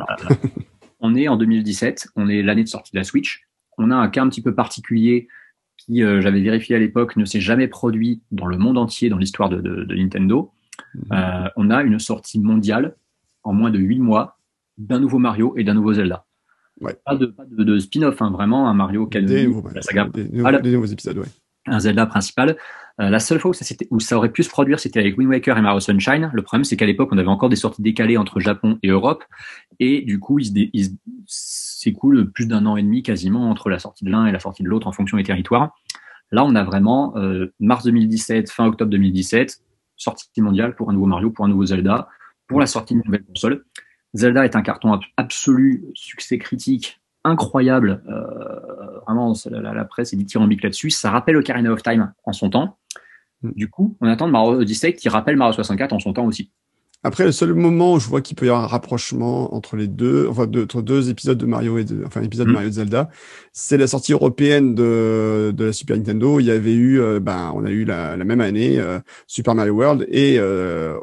On 1.00 1.16
est 1.16 1.30
en 1.30 1.38
2017, 1.38 2.10
on 2.16 2.28
est 2.30 2.42
l'année 2.42 2.64
de 2.64 2.70
sortie 2.70 2.92
de 2.92 2.98
la 2.98 3.04
Switch. 3.04 3.44
On 3.78 3.92
a 3.92 3.96
un 3.96 4.08
cas 4.08 4.24
un 4.24 4.30
petit 4.30 4.42
peu 4.42 4.56
particulier 4.56 5.28
qui, 5.78 6.04
euh, 6.04 6.20
j'avais 6.20 6.42
vérifié 6.42 6.76
à 6.76 6.80
l'époque, 6.80 7.16
ne 7.16 7.26
s'est 7.26 7.42
jamais 7.42 7.68
produit 7.68 8.22
dans 8.32 8.48
le 8.48 8.58
monde 8.58 8.78
entier 8.78 9.10
dans 9.10 9.18
l'histoire 9.18 9.50
de, 9.50 9.58
de, 9.58 9.84
de, 9.84 9.96
Nintendo. 9.96 10.52
Mhm. 10.96 11.04
Euh, 11.12 11.50
on 11.58 11.70
a 11.70 11.84
une 11.84 12.00
sortie 12.00 12.40
mondiale 12.40 12.96
en 13.44 13.54
moins 13.54 13.70
de 13.70 13.78
8 13.78 14.00
mois 14.00 14.40
d'un 14.78 15.00
nouveau 15.00 15.20
Mario 15.20 15.54
et 15.58 15.64
d'un 15.64 15.76
nouveau 15.76 15.94
Zelda. 15.94 16.26
Pas 17.06 17.16
de, 17.16 17.34
de, 17.50 17.80
spin-off, 17.80 18.22
hein, 18.22 18.32
vraiment 18.32 18.68
un 18.68 18.74
Mario 18.74 19.06
canonique, 19.06 19.64
la 19.74 19.82
saga. 19.82 20.10
Des, 20.14 20.28
nouveaux, 20.28 20.86
épisodes, 20.86 21.18
ouais. 21.20 21.28
Un 21.68 21.80
Zelda 21.80 22.06
principal. 22.06 22.58
Euh, 23.02 23.10
la 23.10 23.20
seule 23.20 23.40
fois 23.40 23.52
où 23.52 23.54
ça, 23.54 23.66
où 23.90 24.00
ça 24.00 24.18
aurait 24.18 24.32
pu 24.32 24.44
se 24.44 24.50
produire, 24.50 24.80
c'était 24.80 25.00
avec 25.00 25.18
Wind 25.18 25.30
Waker 25.30 25.58
et 25.58 25.62
Mario 25.62 25.80
Sunshine. 25.80 26.30
Le 26.34 26.42
problème, 26.42 26.64
c'est 26.64 26.78
qu'à 26.78 26.86
l'époque, 26.86 27.10
on 27.12 27.18
avait 27.18 27.28
encore 27.28 27.50
des 27.50 27.56
sorties 27.56 27.82
décalées 27.82 28.18
entre 28.18 28.40
Japon 28.40 28.80
et 28.84 28.90
Europe. 28.90 29.24
Et 29.80 30.02
du 30.02 30.20
coup, 30.20 30.40
il, 30.40 30.98
s'écoule 31.28 32.32
plus 32.32 32.48
d'un 32.48 32.66
an 32.66 32.78
et 32.78 32.84
demi 32.84 33.04
quasiment 33.04 33.50
entre 33.50 33.70
la 33.70 33.80
sortie 33.80 34.06
de 34.06 34.10
l'un 34.10 34.26
et 34.26 34.32
la 34.32 34.40
sortie 34.40 34.64
de 34.64 34.70
l'autre 34.70 34.88
en 34.88 34.92
fonction 34.92 35.18
des 35.18 35.24
territoires. 35.24 35.76
Là, 36.32 36.44
on 36.44 36.56
a 36.56 36.64
vraiment 36.64 37.16
euh, 37.18 37.54
mars 37.60 37.84
2017, 37.84 38.50
fin 38.50 38.66
octobre 38.66 38.90
2017, 38.90 39.62
sortie 39.96 40.42
mondiale 40.42 40.76
pour 40.76 40.90
un 40.90 40.94
nouveau 40.94 41.06
Mario, 41.06 41.30
pour 41.30 41.46
un 41.46 41.48
nouveau 41.48 41.66
Zelda, 41.66 42.08
pour 42.48 42.60
la 42.60 42.66
sortie 42.66 42.96
d'une 42.96 43.04
nouvelle 43.06 43.24
console. 43.24 43.66
Zelda 44.14 44.46
est 44.46 44.56
un 44.56 44.62
carton 44.62 45.00
absolu, 45.18 45.86
succès 45.94 46.38
critique 46.38 47.02
incroyable. 47.26 48.02
Euh, 48.08 49.00
vraiment, 49.06 49.34
la, 49.50 49.74
la, 49.74 49.86
presse 49.86 50.14
est 50.14 50.16
dithyrambique 50.16 50.64
là-dessus. 50.64 50.90
Ça 50.92 51.12
rappelle 51.12 51.36
Ocarina 51.36 51.72
of 51.72 51.84
Time 51.84 52.14
en 52.24 52.34
son 52.34 52.50
temps. 52.50 52.78
Mm. 53.42 53.52
Du 53.56 53.70
coup, 53.70 53.98
on 54.00 54.08
attend 54.08 54.28
de 54.28 54.32
Mario 54.32 54.60
Odyssey 54.62 54.94
qui 54.94 55.10
rappelle 55.10 55.36
Mario 55.36 55.54
64 55.54 55.94
en 55.94 56.00
son 56.00 56.14
temps 56.14 56.26
aussi. 56.26 56.52
Après, 57.04 57.24
le 57.24 57.32
seul 57.32 57.54
moment 57.54 57.94
où 57.94 58.00
je 58.00 58.08
vois 58.08 58.22
qu'il 58.22 58.36
peut 58.36 58.48
y 58.48 58.50
avoir 58.50 58.64
un 58.64 58.68
rapprochement 58.68 59.54
entre 59.54 59.76
les 59.76 59.88
deux, 59.88 60.28
enfin, 60.28 60.48
entre 60.58 60.82
deux 60.82 61.12
épisodes 61.12 61.38
de 61.38 61.46
Mario 61.46 61.78
et 61.78 61.84
de, 61.84 62.04
enfin, 62.04 62.24
épisode 62.24 62.48
de 62.48 62.52
mm. 62.52 62.56
Mario 62.56 62.72
Zelda, 62.72 63.10
c'est 63.54 63.78
la 63.78 63.86
sortie 63.86 64.14
européenne 64.14 64.74
de, 64.74 65.54
de 65.56 65.66
la 65.66 65.74
Super 65.74 65.98
Nintendo. 65.98 66.40
Il 66.40 66.48
y 66.48 66.52
avait 66.52 66.74
eu, 66.74 67.00
euh, 67.00 67.20
ben, 67.20 67.52
on 67.54 67.64
a 67.64 67.70
eu 67.70 67.86
la, 67.86 68.18
la 68.18 68.26
même 68.26 68.42
année 68.42 68.80
euh, 68.80 69.00
Super 69.28 69.54
Mario 69.54 69.74
World 69.74 70.08
et 70.10 70.38
euh, 70.40 70.98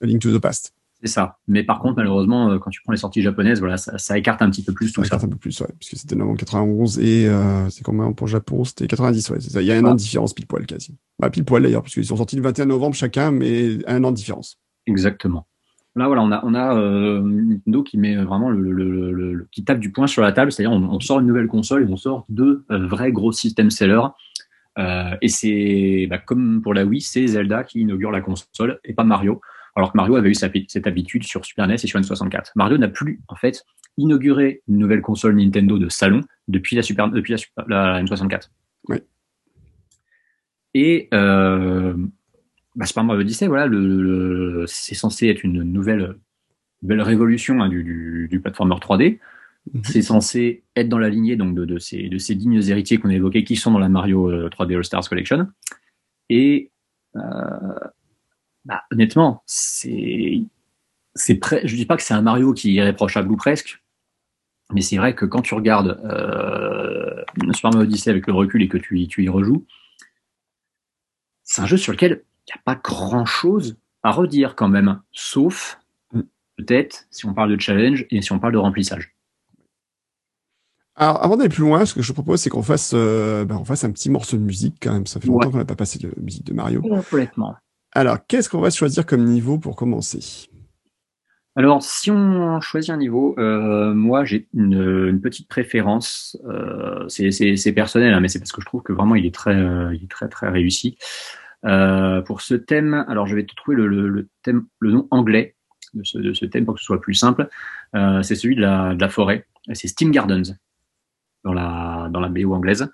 Link 0.00 0.22
to 0.22 0.36
the 0.36 0.40
Past. 0.40 0.74
C'est 1.04 1.10
ça. 1.10 1.36
Mais 1.48 1.62
par 1.62 1.80
contre, 1.80 1.96
malheureusement, 1.98 2.58
quand 2.58 2.70
tu 2.70 2.80
prends 2.82 2.92
les 2.92 2.98
sorties 2.98 3.20
japonaises, 3.20 3.60
voilà, 3.60 3.76
ça, 3.76 3.98
ça 3.98 4.16
écarte 4.16 4.40
un 4.40 4.48
petit 4.48 4.62
peu 4.62 4.72
plus 4.72 4.90
tout 4.90 5.02
ça. 5.02 5.10
ça. 5.10 5.16
Écarte 5.16 5.24
un 5.24 5.28
peu 5.28 5.36
plus, 5.36 5.60
ouais, 5.60 5.68
puisque 5.78 5.98
c'était 5.98 6.16
novembre 6.16 6.38
91 6.38 6.98
et 6.98 7.30
c'est 7.68 7.84
combien 7.84 8.10
pour 8.12 8.26
Japon? 8.26 8.64
C'était 8.64 8.86
90, 8.86 9.30
ouais, 9.30 9.40
c'est 9.40 9.50
ça. 9.50 9.60
Il 9.60 9.66
y 9.66 9.72
a 9.72 9.76
un 9.76 9.84
an 9.84 9.92
de 9.92 9.98
différence 9.98 10.32
pile 10.32 10.46
poil 10.46 10.64
quasi. 10.64 10.96
Bah, 11.18 11.28
pile 11.28 11.44
poil 11.44 11.62
d'ailleurs, 11.62 11.82
puisqu'ils 11.82 12.06
sont 12.06 12.16
sortis 12.16 12.36
le 12.36 12.42
21 12.42 12.66
novembre 12.66 12.94
chacun, 12.94 13.30
mais 13.30 13.78
un 13.86 14.02
an 14.02 14.12
de 14.12 14.16
différence. 14.16 14.58
Exactement. 14.86 15.46
Là, 15.96 16.08
voilà, 16.08 16.22
on 16.22 16.32
a, 16.32 16.44
on 16.44 16.54
a 16.54 16.76
euh, 16.76 17.20
Nintendo 17.22 17.84
qui 17.84 17.98
met 17.98 18.16
vraiment 18.16 18.50
le, 18.50 18.72
le, 18.72 19.12
le, 19.12 19.48
qui 19.52 19.62
tape 19.62 19.78
du 19.78 19.92
poing 19.92 20.08
sur 20.08 20.22
la 20.22 20.32
table, 20.32 20.50
c'est-à-dire 20.50 20.72
on, 20.76 20.98
sort 20.98 21.20
une 21.20 21.26
nouvelle 21.26 21.46
console 21.46 21.84
et 21.84 21.86
on 21.86 21.96
sort 21.96 22.26
deux 22.28 22.64
euh, 22.72 22.88
vrais 22.88 23.12
gros 23.12 23.30
système 23.30 23.70
sellers. 23.70 24.08
Euh, 24.76 25.14
et 25.22 25.28
c'est 25.28 26.08
bah, 26.10 26.18
comme 26.18 26.62
pour 26.62 26.74
la 26.74 26.84
Wii, 26.84 27.00
c'est 27.00 27.28
Zelda 27.28 27.62
qui 27.62 27.80
inaugure 27.80 28.10
la 28.10 28.20
console 28.20 28.80
et 28.84 28.92
pas 28.92 29.04
Mario. 29.04 29.40
Alors 29.76 29.92
que 29.92 29.96
Mario 29.96 30.14
avait 30.16 30.30
eu 30.30 30.34
cette 30.34 30.86
habitude 30.86 31.24
sur 31.24 31.44
Super 31.44 31.66
NES 31.66 31.74
et 31.74 31.86
sur 31.86 31.98
N64. 31.98 32.52
Mario 32.54 32.78
n'a 32.78 32.88
plus 32.88 33.20
en 33.28 33.34
fait 33.34 33.64
inauguré 33.96 34.62
une 34.68 34.78
nouvelle 34.78 35.02
console 35.02 35.36
Nintendo 35.36 35.78
de 35.78 35.88
salon 35.88 36.20
depuis 36.48 36.76
la 36.76 36.82
Super, 36.82 37.10
depuis 37.10 37.34
la, 37.66 37.96
la 37.96 38.02
N64. 38.02 38.50
Oui. 38.88 38.98
Et 40.74 41.08
euh, 41.14 41.94
bah, 42.76 42.86
Super 42.86 43.04
Mario 43.04 43.22
Odyssey, 43.22 43.46
voilà, 43.46 43.66
le, 43.66 44.64
c'est 44.66 44.94
censé 44.94 45.28
être 45.28 45.44
une 45.44 45.62
nouvelle, 45.62 46.16
nouvelle 46.82 47.02
révolution 47.02 47.60
hein, 47.60 47.68
du, 47.68 47.84
du, 47.84 48.28
du 48.30 48.40
platformer 48.40 48.74
3D. 48.74 49.18
Mhm. 49.72 49.82
C'est 49.84 50.02
censé 50.02 50.64
être 50.76 50.88
dans 50.88 50.98
la 50.98 51.08
lignée 51.08 51.36
donc 51.36 51.54
de, 51.54 51.64
de, 51.64 51.78
ces, 51.78 52.08
de 52.08 52.18
ces 52.18 52.34
dignes 52.34 52.60
héritiers 52.68 52.98
qu'on 52.98 53.08
a 53.08 53.14
évoqués 53.14 53.44
qui 53.44 53.56
sont 53.56 53.70
dans 53.70 53.78
la 53.78 53.88
Mario 53.88 54.30
3D 54.48 54.72
euh, 54.72 54.78
All 54.78 54.84
Stars 54.84 55.08
Collection. 55.08 55.48
Et 56.28 56.70
euh, 57.16 57.20
bah, 58.64 58.84
honnêtement, 58.90 59.42
c'est 59.46 60.42
c'est 61.14 61.36
prêt. 61.36 61.62
Je 61.64 61.76
dis 61.76 61.86
pas 61.86 61.96
que 61.96 62.02
c'est 62.02 62.14
un 62.14 62.22
Mario 62.22 62.52
qui 62.52 62.70
est 62.70 62.74
irréprochable 62.74 63.30
ou 63.30 63.36
presque, 63.36 63.82
mais 64.72 64.80
c'est 64.80 64.96
vrai 64.96 65.14
que 65.14 65.26
quand 65.26 65.42
tu 65.42 65.54
regardes 65.54 66.00
euh, 66.04 67.22
Super 67.52 67.70
Mario 67.70 67.86
Odyssey 67.86 68.10
avec 68.10 68.26
le 68.26 68.32
recul 68.32 68.62
et 68.62 68.68
que 68.68 68.78
tu, 68.78 69.06
tu 69.06 69.24
y 69.24 69.28
rejoues, 69.28 69.66
c'est 71.42 71.62
un 71.62 71.66
jeu 71.66 71.76
sur 71.76 71.92
lequel 71.92 72.24
il 72.46 72.52
n'y 72.52 72.60
a 72.60 72.62
pas 72.64 72.74
grand-chose 72.74 73.76
à 74.02 74.10
redire 74.10 74.54
quand 74.56 74.68
même, 74.68 75.00
sauf 75.12 75.78
peut-être 76.56 77.06
si 77.10 77.26
on 77.26 77.34
parle 77.34 77.50
de 77.50 77.60
challenge 77.60 78.06
et 78.10 78.22
si 78.22 78.32
on 78.32 78.38
parle 78.38 78.52
de 78.52 78.58
remplissage. 78.58 79.14
Alors, 80.96 81.22
avant 81.24 81.36
d'aller 81.36 81.48
plus 81.48 81.62
loin, 81.62 81.84
ce 81.84 81.94
que 81.94 82.02
je 82.02 82.12
propose, 82.12 82.40
c'est 82.40 82.50
qu'on 82.50 82.62
fasse, 82.62 82.92
euh, 82.94 83.44
ben, 83.44 83.56
on 83.56 83.64
fasse 83.64 83.82
un 83.82 83.90
petit 83.90 84.10
morceau 84.10 84.36
de 84.36 84.42
musique 84.42 84.76
quand 84.80 84.92
même. 84.92 85.06
Ça 85.06 85.18
fait 85.18 85.26
longtemps 85.26 85.50
qu'on 85.50 85.58
n'a 85.58 85.64
pas 85.64 85.74
passé 85.74 85.98
de 85.98 86.12
musique 86.20 86.44
de 86.44 86.54
Mario. 86.54 86.82
Complètement. 86.82 87.56
Alors, 87.94 88.18
qu'est-ce 88.26 88.48
qu'on 88.48 88.60
va 88.60 88.70
choisir 88.70 89.06
comme 89.06 89.24
niveau 89.24 89.58
pour 89.58 89.76
commencer? 89.76 90.48
Alors, 91.56 91.82
si 91.82 92.10
on 92.10 92.60
choisit 92.60 92.90
un 92.90 92.96
niveau, 92.96 93.36
euh, 93.38 93.94
moi 93.94 94.24
j'ai 94.24 94.48
une, 94.54 95.20
petite 95.22 95.48
préférence. 95.48 96.36
Euh, 96.46 97.08
c'est 97.08 97.72
personnel, 97.72 98.12
hein, 98.12 98.20
mais 98.20 98.28
c'est 98.28 98.40
parce 98.40 98.50
que 98.50 98.60
je 98.60 98.66
trouve 98.66 98.82
que 98.82 98.92
vraiment 98.92 99.14
il 99.14 99.24
est 99.24 99.34
très, 99.34 99.54
il 99.54 100.02
est 100.02 100.10
très 100.10 100.28
très 100.28 100.48
réussi. 100.48 100.98
Euh, 101.64 102.20
pour 102.20 102.42
ce 102.42 102.54
thème, 102.54 103.04
alors 103.08 103.26
je 103.26 103.34
vais 103.34 103.44
te 103.44 103.54
trouver 103.54 103.76
le, 103.76 103.86
le, 103.86 104.08
le, 104.08 104.28
thème, 104.42 104.66
le 104.80 104.92
nom 104.92 105.08
anglais 105.10 105.56
de 105.94 106.04
ce, 106.04 106.18
de 106.18 106.34
ce, 106.34 106.44
thème 106.44 106.66
pour 106.66 106.74
que 106.74 106.80
ce 106.80 106.86
soit 106.86 107.00
plus 107.00 107.14
simple. 107.14 107.48
Euh, 107.94 108.22
c'est 108.22 108.34
celui 108.34 108.56
de 108.56 108.60
la, 108.60 108.94
de 108.94 109.00
la 109.00 109.08
forêt. 109.08 109.46
C'est 109.72 109.88
Steam 109.88 110.10
Gardens 110.10 110.56
dans 111.42 111.54
la, 111.54 112.08
dans 112.10 112.20
la 112.20 112.28
BO 112.28 112.52
anglaise, 112.52 112.86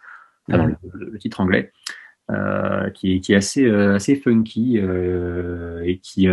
enfin, 0.49 0.59
dans 0.59 0.67
le, 0.67 1.19
titre 1.19 1.41
anglais, 1.41 1.73
euh, 2.31 2.91
qui, 2.91 3.15
est, 3.15 3.21
qui 3.21 3.33
est 3.33 3.37
assez, 3.37 3.65
euh, 3.65 3.97
assez 3.97 4.15
funky 4.15 4.79
euh, 4.79 5.83
et 5.85 5.99
qui 5.99 6.29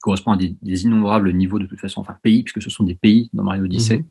correspond 0.00 0.32
à 0.32 0.36
des, 0.36 0.56
des, 0.62 0.84
innombrables 0.84 1.30
niveaux 1.32 1.58
de 1.58 1.66
toute 1.66 1.80
façon, 1.80 2.00
enfin 2.00 2.16
pays, 2.22 2.42
puisque 2.42 2.62
ce 2.62 2.70
sont 2.70 2.84
des 2.84 2.94
pays 2.94 3.28
dans 3.34 3.42
Mario 3.42 3.64
Odyssey, 3.64 3.98
mhm. 3.98 4.04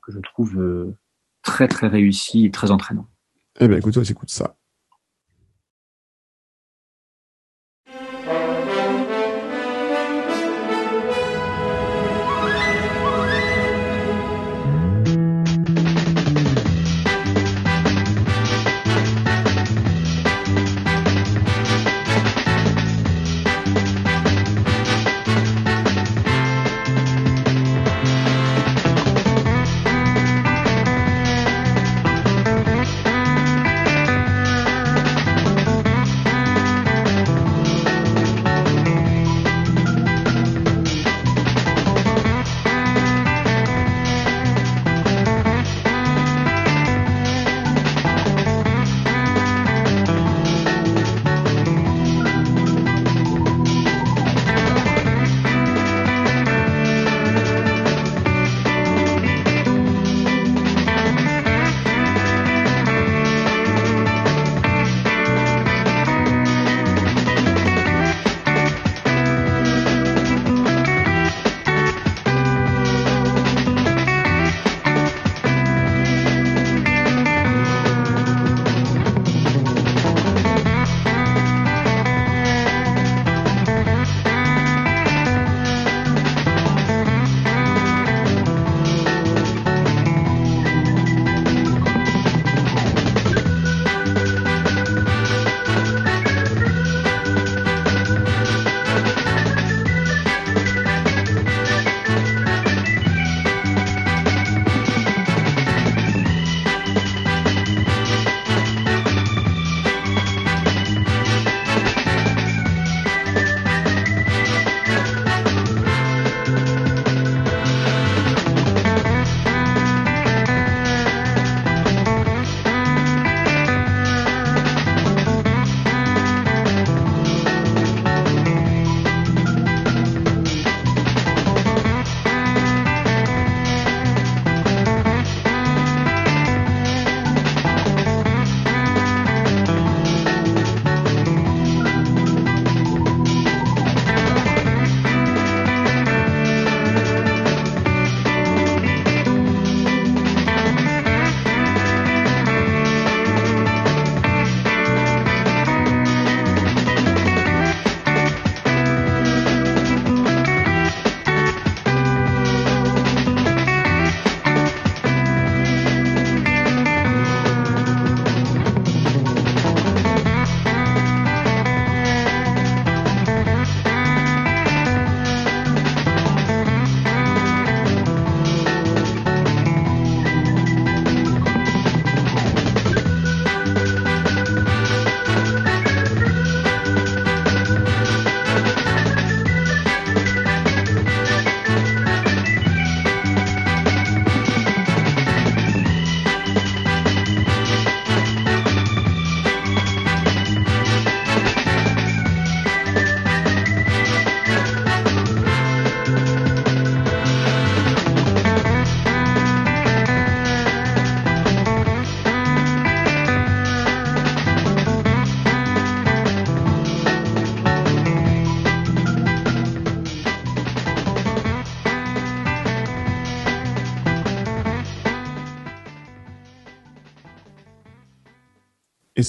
que 0.00 0.12
je 0.12 0.20
trouve 0.20 0.94
très 1.42 1.68
très 1.68 1.88
réussi 1.88 2.46
et 2.46 2.50
très 2.50 2.70
entraînant. 2.70 3.06
Eh 3.60 3.68
bien 3.68 3.76
écoute, 3.76 3.96
on 3.96 4.04
s'écoute 4.04 4.30
ça. 4.30 4.56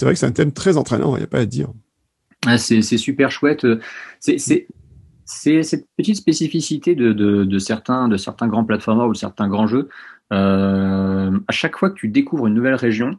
C'est 0.03 0.07
vrai 0.07 0.13
que 0.15 0.19
c'est 0.19 0.25
un 0.25 0.31
thème 0.31 0.51
très 0.51 0.75
entraînant, 0.75 1.15
il 1.15 1.19
n'y 1.19 1.23
a 1.23 1.27
pas 1.27 1.39
à 1.39 1.45
dire. 1.45 1.69
Ah, 2.45 2.57
c'est 2.57 2.81
super 2.81 3.31
chouette. 3.31 3.65
C'est 4.19 4.37
cette 5.63 5.87
petite 5.97 6.17
spécificité 6.17 6.93
de, 6.93 7.57
certains, 7.59 8.09
de 8.09 8.17
certains 8.17 8.49
grands 8.49 8.65
plateformers 8.65 9.07
ou 9.07 9.13
de 9.13 9.17
certains 9.17 9.47
grands 9.47 9.65
jeux. 9.65 9.87
Euh, 10.33 11.39
à 11.47 11.51
chaque 11.53 11.77
fois 11.77 11.89
que 11.89 11.95
tu 11.95 12.09
découvres 12.09 12.47
une 12.47 12.53
nouvelle 12.53 12.75
région, 12.75 13.17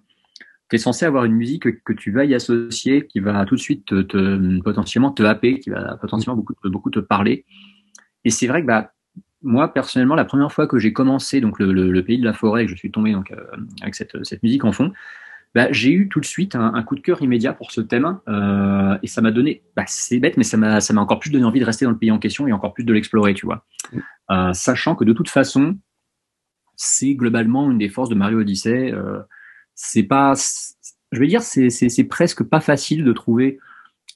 tu 0.69 0.77
es 0.77 0.79
censé 0.79 1.07
avoir 1.07 1.25
une 1.25 1.33
musique 1.33 1.83
que, 1.85 1.93
tu 1.95 2.11
vas 2.11 2.27
y 2.27 2.35
associer, 2.35 3.07
qui 3.07 3.21
va 3.21 3.47
tout 3.47 3.55
de 3.55 3.61
suite 3.61 3.87
te, 3.87 4.61
potentiellement 4.61 5.11
te 5.11 5.23
happer, 5.23 5.61
qui 5.61 5.71
va 5.71 5.97
potentiellement 5.97 6.45
beaucoup, 6.65 6.91
te 6.91 7.01
parler. 7.01 7.47
Et 8.27 8.31
c'est 8.31 8.47
vrai 8.47 8.61
que 8.61 8.67
bah, 8.67 8.93
moi, 9.43 9.73
personnellement, 9.73 10.17
la 10.17 10.27
première 10.27 10.53
fois 10.53 10.67
que 10.67 10.79
j'ai 10.79 10.93
commencé 10.93 11.41
donc 11.41 11.59
le, 11.61 12.03
Pays 12.03 12.19
de 12.19 12.27
la 12.27 12.35
Forêt, 12.35 12.67
que 12.67 12.71
je 12.73 12.77
suis 12.77 12.91
tombé 12.91 13.13
donc, 13.13 13.31
euh, 13.31 13.43
avec 13.81 13.95
cette, 13.95 14.43
musique 14.43 14.67
en 14.67 14.73
fond, 14.73 14.93
bah, 15.55 15.69
j'ai 15.71 15.93
eu 15.93 16.09
tout 16.09 16.21
de 16.21 16.25
suite 16.25 16.57
un, 16.57 16.75
un, 16.75 16.83
coup 16.83 16.97
de 16.97 17.01
cœur 17.01 17.23
immédiat 17.23 17.53
pour 17.53 17.71
ce 17.71 17.81
thème. 17.81 18.19
Euh, 18.29 18.99
et 19.03 19.07
ça 19.07 19.21
m'a 19.21 19.31
donné, 19.31 19.63
bah, 19.77 19.85
c'est 19.87 20.19
bête, 20.19 20.37
mais 20.37 20.43
ça 20.43 20.57
m'a 20.57 20.81
encore 20.97 21.21
plus 21.21 21.31
donné 21.31 21.45
envie 21.45 21.61
de 21.61 21.65
rester 21.65 21.85
dans 21.85 21.93
le 21.93 21.99
pays 21.99 22.11
en 22.11 22.19
question 22.19 22.49
et 22.49 22.53
encore 22.53 22.75
plus 22.75 22.85
de 22.85 22.93
l'explorer, 22.93 23.35
tu 23.35 23.47
vois. 23.47 23.65
Euh, 24.31 24.53
sachant 24.53 24.97
que 24.97 25.05
de 25.05 25.13
toute 25.13 25.29
façon, 25.29 25.79
c'est 26.77 27.15
globalement 27.15 27.71
une 27.71 27.79
des 27.79 27.89
forces 27.89 28.09
de 28.09 28.17
Mario 28.17 28.41
Odyssey. 28.41 28.93
Euh, 28.93 29.21
c'est 29.77 30.03
pas, 30.03 30.35
je 31.13 31.21
vais 31.21 31.29
dire, 31.29 31.43
c'est 31.43 32.05
presque 32.09 32.43
pas 32.43 32.61
facile 32.61 33.05
de 33.05 33.13
trouver 33.13 33.59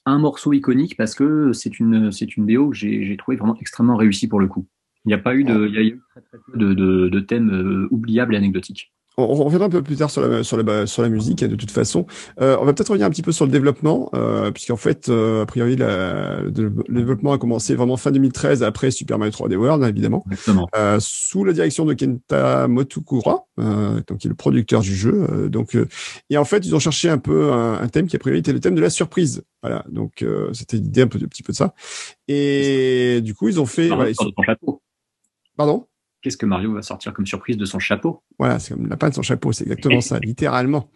un 0.05 0.19
morceau 0.19 0.51
iconique 0.51 0.97
parce 0.97 1.15
que 1.15 1.53
c'est 1.53 1.79
une, 1.79 2.11
c'est 2.11 2.35
une 2.35 2.45
BO 2.45 2.69
que 2.69 2.75
j'ai 2.75 3.15
trouvé 3.17 3.37
vraiment 3.37 3.57
extrêmement 3.59 3.95
réussie 3.95 4.27
pour 4.27 4.41
le 4.41 4.47
coup. 4.47 4.67
Il 5.05 5.09
n'y 5.09 5.13
a 5.13 5.17
pas 5.17 5.35
eu 5.35 5.45
de, 5.45 5.67
il 5.67 5.73
y 5.73 5.77
a 5.77 5.81
eu 5.81 6.01
très, 6.09 6.21
très 6.21 6.37
peu 6.45 6.57
de, 6.57 6.73
de, 6.73 7.07
de 7.07 7.19
thèmes 7.21 7.51
euh, 7.51 7.87
oubliables 7.91 8.35
et 8.35 8.37
anecdotiques 8.37 8.91
on, 9.19 9.43
reviendra 9.43 9.67
un 9.67 9.69
peu 9.69 9.81
plus 9.81 9.97
tard 9.97 10.09
sur 10.09 10.21
la, 10.21 10.43
sur 10.43 10.61
la, 10.61 10.85
sur 10.85 11.01
la 11.01 11.09
musique, 11.09 11.43
de 11.43 11.55
toute 11.55 11.71
façon. 11.71 12.05
Euh, 12.41 12.57
on 12.59 12.65
va 12.65 12.73
peut-être 12.73 12.89
revenir 12.89 13.07
un 13.07 13.09
petit 13.09 13.21
peu 13.21 13.31
sur 13.31 13.45
le 13.45 13.51
développement, 13.51 14.09
euh, 14.13 14.51
puisqu'en 14.51 14.77
fait, 14.77 15.09
euh, 15.09 15.43
a 15.43 15.45
priori, 15.45 15.75
le, 15.75 16.51
développement 16.89 17.33
a 17.33 17.37
commencé 17.37 17.75
vraiment 17.75 17.97
fin 17.97 18.11
2013, 18.11 18.63
après 18.63 18.91
Super 18.91 19.17
Mario 19.17 19.31
3D 19.31 19.55
World, 19.55 19.83
évidemment, 19.83 20.25
euh, 20.75 20.97
sous 20.99 21.43
la 21.43 21.53
direction 21.53 21.85
de 21.85 21.93
Kenta 21.93 22.67
Motukura, 22.67 23.45
euh, 23.59 24.01
donc 24.07 24.19
qui 24.19 24.27
est 24.27 24.29
le 24.29 24.35
producteur 24.35 24.81
du 24.81 24.95
jeu. 24.95 25.27
Euh, 25.29 25.49
donc, 25.49 25.77
et 26.29 26.37
en 26.37 26.45
fait, 26.45 26.65
ils 26.65 26.75
ont 26.75 26.79
cherché 26.79 27.09
un 27.09 27.17
peu 27.17 27.51
un, 27.51 27.87
thème 27.87 28.07
qui 28.07 28.15
a 28.15 28.19
priori 28.19 28.39
était 28.39 28.53
le 28.53 28.59
thème 28.59 28.75
de 28.75 28.81
la 28.81 28.89
surprise. 28.89 29.43
Voilà, 29.61 29.83
donc 29.89 30.25
c'était 30.53 30.77
l'idée 30.77 31.01
un 31.01 31.07
peu, 31.07 31.19
un 31.21 31.27
petit 31.27 31.43
peu 31.43 31.51
de 31.51 31.57
ça. 31.57 31.73
Et 32.27 33.19
du 33.21 33.33
coup, 33.33 33.49
ils 33.49 33.59
ont 33.59 33.65
fait. 33.65 33.87
Voilà, 33.87 34.11
Pardon? 35.57 35.85
Qu'est-ce 36.21 36.37
que 36.37 36.45
Mario 36.45 36.73
va 36.73 36.81
sortir 36.81 37.13
comme 37.13 37.25
surprise 37.25 37.57
de 37.57 37.65
son 37.65 37.79
chapeau? 37.79 38.21
Voilà, 38.37 38.59
c'est 38.59 38.73
comme 38.73 38.87
la 38.87 38.97
panne 38.97 39.09
de 39.09 39.15
son 39.15 39.21
chapeau, 39.21 39.51
c'est 39.51 39.63
exactement 39.63 40.01
ça, 40.01 40.19
littéralement. 40.23 40.89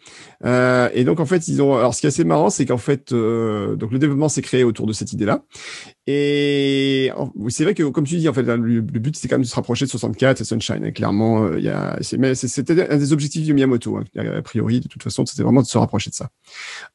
Euh, 0.45 0.89
et 0.93 1.03
donc 1.03 1.19
en 1.19 1.25
fait, 1.25 1.47
ils 1.47 1.61
ont. 1.61 1.75
Alors 1.75 1.93
ce 1.93 2.01
qui 2.01 2.07
est 2.07 2.09
assez 2.09 2.23
marrant, 2.23 2.49
c'est 2.49 2.65
qu'en 2.65 2.77
fait, 2.77 3.11
euh, 3.11 3.75
donc 3.75 3.91
le 3.91 3.99
développement 3.99 4.29
s'est 4.29 4.41
créé 4.41 4.63
autour 4.63 4.87
de 4.87 4.93
cette 4.93 5.13
idée-là. 5.13 5.43
Et 6.05 7.11
c'est 7.47 7.63
vrai 7.63 7.73
que 7.73 7.83
comme 7.83 8.03
tu 8.03 8.17
dis, 8.17 8.27
en 8.27 8.33
fait, 8.33 8.43
le, 8.43 8.81
but 8.81 9.15
c'était 9.15 9.29
quand 9.29 9.35
même 9.35 9.43
de 9.43 9.47
se 9.47 9.55
rapprocher 9.55 9.85
de 9.85 9.89
64 9.89 10.41
et 10.41 10.43
Sunshine. 10.43 10.83
Hein, 10.83 10.91
clairement, 10.91 11.45
euh, 11.45 11.57
il 11.57 11.63
y 11.63 11.69
a. 11.69 11.97
C'était 12.01 12.91
un 12.91 12.97
des 12.97 13.13
objectifs 13.13 13.45
du 13.45 13.53
Miyamoto. 13.53 13.97
Hein, 13.97 14.03
a 14.17 14.41
priori, 14.41 14.81
de 14.81 14.89
toute 14.89 15.01
façon, 15.01 15.25
c'était 15.25 15.43
vraiment 15.43 15.61
de 15.61 15.67
se 15.67 15.77
rapprocher 15.77 16.09
de 16.09 16.15
ça. 16.15 16.29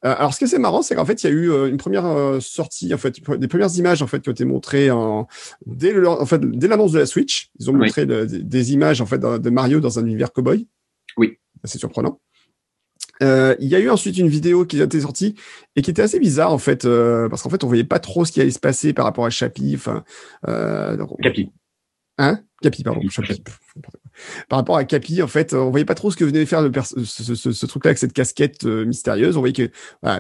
Euh, 0.05 0.15
alors 0.19 0.35
ce 0.35 0.39
qui 0.39 0.45
est 0.45 0.49
assez 0.49 0.59
marrant, 0.59 0.83
c'est 0.83 0.95
qu'en 0.95 1.07
fait, 1.07 1.23
il 1.23 1.27
y 1.27 1.31
a 1.31 1.33
eu 1.33 1.51
euh, 1.51 1.69
une 1.69 1.79
première 1.79 2.37
sortie, 2.41 2.93
en 2.93 2.99
fait, 2.99 3.19
des 3.39 3.49
premières 3.49 3.75
images 3.77 4.03
en 4.03 4.07
fait 4.07 4.21
qui 4.21 4.29
ont 4.29 4.33
été 4.33 4.45
montrées 4.45 4.91
en 4.91 5.27
dès 5.65 5.93
le, 5.93 6.07
en 6.07 6.27
fait 6.27 6.41
dès 6.43 6.69
l'annonce 6.69 6.93
de 6.93 6.99
la 6.99 7.07
Switch. 7.07 7.51
Ils 7.59 7.71
ont 7.71 7.73
montré 7.73 8.05
des, 8.05 8.73
images 8.73 9.01
en 9.01 9.07
fait 9.07 9.21
de 9.21 9.51
Mario 9.51 9.81
dans 9.81 9.99
un 9.99 10.05
univers 10.05 10.33
cowboy. 10.33 10.67
Oui. 11.17 11.39
C'est 11.65 11.79
surprenant. 11.79 12.21
Euh, 13.23 13.57
il 13.59 13.69
y 13.69 13.75
a 13.75 13.81
eu 13.81 13.91
ensuite 13.91 14.19
une 14.19 14.29
vidéo 14.29 14.65
qui 14.65 14.81
a 14.81 14.85
été 14.85 15.01
sortie 15.01 15.35
et 15.77 15.83
qui 15.83 15.91
était 15.91 16.03
assez 16.03 16.21
bizarre 16.21 16.53
en 16.53 16.59
fait 16.59 16.85
euh, 16.85 17.29
parce 17.29 17.43
qu'en 17.43 17.51
fait 17.51 17.65
on 17.65 17.67
voyait 17.67 17.85
pas 17.85 17.99
trop 17.99 18.25
ce 18.25 18.33
qui 18.33 18.41
allait 18.41 18.51
se 18.51 18.61
passer 18.61 18.93
par 18.93 19.05
rapport 19.05 19.25
à 19.25 19.31
Chapi. 19.31 19.75
Enfin, 19.75 20.05
euh, 20.47 20.97
Capi. 21.23 21.51
Hein? 22.19 22.41
Capi, 22.61 22.83
pardon. 22.83 23.01
Par 24.49 24.59
rapport 24.59 24.77
à 24.77 24.85
Capi, 24.85 25.23
en 25.23 25.29
fait, 25.29 25.55
on 25.55 25.71
voyait 25.71 25.85
pas 25.85 25.95
trop 25.95 26.11
ce 26.11 26.17
que 26.17 26.25
venait 26.25 26.45
faire 26.45 26.61
le 26.61 26.73
ce, 26.83 27.37
ce, 27.37 27.53
ce, 27.53 27.67
truc-là 27.67 27.91
avec 27.91 27.99
cette 27.99 28.13
casquette 28.13 28.65
euh, 28.65 28.85
mystérieuse. 28.85 29.37
On 29.37 29.41
voyait 29.41 29.53
que 29.53 29.71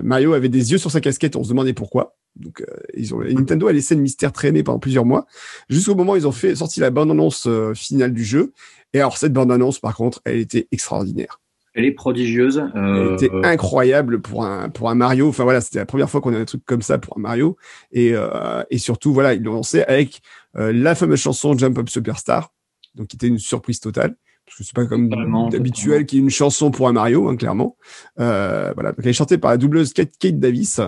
Mario 0.04 0.34
avait 0.34 0.48
des 0.48 0.70
yeux 0.70 0.78
sur 0.78 0.92
sa 0.92 1.00
casquette. 1.00 1.34
On 1.34 1.42
se 1.42 1.48
demandait 1.48 1.72
pourquoi. 1.72 2.16
Donc, 2.36 2.60
euh, 2.60 2.76
ils 2.94 3.12
ont, 3.12 3.20
Nintendo 3.20 3.66
a 3.66 3.72
laissé 3.72 3.96
le 3.96 4.02
mystère 4.02 4.32
traîner 4.32 4.62
pendant 4.62 4.78
plusieurs 4.78 5.04
mois, 5.04 5.26
jusqu'au 5.68 5.96
moment 5.96 6.12
où 6.12 6.16
ils 6.16 6.28
ont 6.28 6.32
fait 6.32 6.54
sorti 6.54 6.78
la 6.78 6.90
bande 6.90 7.10
annonce 7.10 7.48
finale 7.74 8.12
du 8.12 8.24
jeu. 8.24 8.52
Et 8.92 9.00
alors 9.00 9.18
cette 9.18 9.32
bande 9.32 9.50
annonce, 9.50 9.80
par 9.80 9.96
contre, 9.96 10.20
elle 10.24 10.38
était 10.38 10.68
extraordinaire. 10.70 11.40
Elle 11.78 11.84
est 11.84 11.92
prodigieuse. 11.92 12.58
Euh... 12.74 13.06
Elle 13.06 13.14
était 13.14 13.30
incroyable 13.46 14.20
pour 14.20 14.44
un 14.44 14.68
pour 14.68 14.90
un 14.90 14.96
Mario. 14.96 15.28
Enfin 15.28 15.44
voilà, 15.44 15.60
c'était 15.60 15.78
la 15.78 15.86
première 15.86 16.10
fois 16.10 16.20
qu'on 16.20 16.34
a 16.34 16.38
un 16.38 16.44
truc 16.44 16.64
comme 16.64 16.82
ça 16.82 16.98
pour 16.98 17.16
un 17.16 17.20
Mario. 17.20 17.56
Et 17.92 18.14
euh, 18.14 18.64
et 18.68 18.78
surtout 18.78 19.12
voilà, 19.12 19.34
ils 19.34 19.42
l'ont 19.44 19.54
lancé 19.54 19.82
avec 19.82 20.20
euh, 20.56 20.72
la 20.72 20.96
fameuse 20.96 21.20
chanson 21.20 21.56
Jump 21.56 21.78
Up 21.78 21.88
Superstar, 21.88 22.52
donc 22.96 23.06
qui 23.06 23.14
était 23.14 23.28
une 23.28 23.38
surprise 23.38 23.78
totale. 23.78 24.16
Parce 24.44 24.58
que 24.58 24.64
c'est 24.64 24.74
pas 24.74 24.86
comme 24.86 25.08
d'habituel 25.50 26.04
qu'il 26.04 26.18
y 26.18 26.20
ait 26.20 26.24
une 26.24 26.30
chanson 26.30 26.72
pour 26.72 26.88
un 26.88 26.92
Mario, 26.92 27.28
hein, 27.28 27.36
clairement. 27.36 27.76
Euh, 28.18 28.72
voilà, 28.74 28.90
donc 28.90 29.00
elle 29.04 29.10
est 29.10 29.12
chantée 29.12 29.38
par 29.38 29.52
la 29.52 29.56
doubleuse 29.56 29.92
Kate, 29.92 30.18
Kate 30.18 30.40
Davis. 30.40 30.80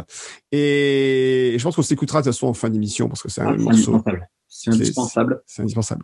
Et, 0.51 1.55
je 1.57 1.62
pense 1.62 1.76
qu'on 1.76 1.82
s'écoutera 1.82 2.20
de 2.20 2.24
toute 2.24 2.32
façon 2.32 2.49
en 2.49 2.55
fin 2.55 2.68
d'émission 2.68 3.07
parce 3.09 3.22
que 3.22 3.28
c'est 3.28 3.43
un 3.43 3.55
ah, 3.55 3.57
morceau. 3.57 4.03
C'est 4.49 4.70
indispensable. 4.70 5.43
C'est 5.47 5.62
indispensable. 5.62 6.03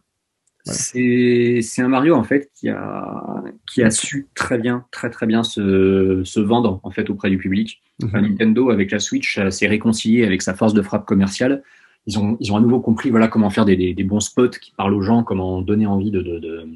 C'est 0.72 1.82
un 1.82 1.88
Mario 1.88 2.14
en 2.14 2.24
fait 2.24 2.50
qui 2.54 2.68
a 2.68 3.42
qui 3.72 3.82
a 3.82 3.90
su 3.90 4.28
très 4.34 4.58
bien 4.58 4.84
très 4.90 5.10
très 5.10 5.26
bien 5.26 5.44
se, 5.44 6.22
se 6.24 6.40
vendre 6.40 6.80
en 6.82 6.90
fait 6.90 7.08
auprès 7.10 7.30
du 7.30 7.38
public. 7.38 7.82
Mhm. 8.02 8.20
Nintendo 8.20 8.70
avec 8.70 8.90
la 8.90 8.98
Switch 8.98 9.40
s'est 9.50 9.68
réconcilié 9.68 10.24
avec 10.24 10.42
sa 10.42 10.54
force 10.54 10.74
de 10.74 10.82
frappe 10.82 11.06
commerciale. 11.06 11.62
Ils 12.06 12.18
ont 12.18 12.36
ils 12.40 12.52
ont 12.52 12.56
à 12.56 12.60
nouveau 12.60 12.80
compris 12.80 13.10
voilà 13.10 13.28
comment 13.28 13.50
faire 13.50 13.64
des, 13.64 13.76
des, 13.76 13.94
des 13.94 14.04
bons 14.04 14.20
spots 14.20 14.50
qui 14.60 14.72
parlent 14.72 14.94
aux 14.94 15.02
gens, 15.02 15.22
comment 15.22 15.62
donner 15.62 15.86
envie 15.86 16.10
de 16.10 16.20
de, 16.20 16.38
de, 16.38 16.68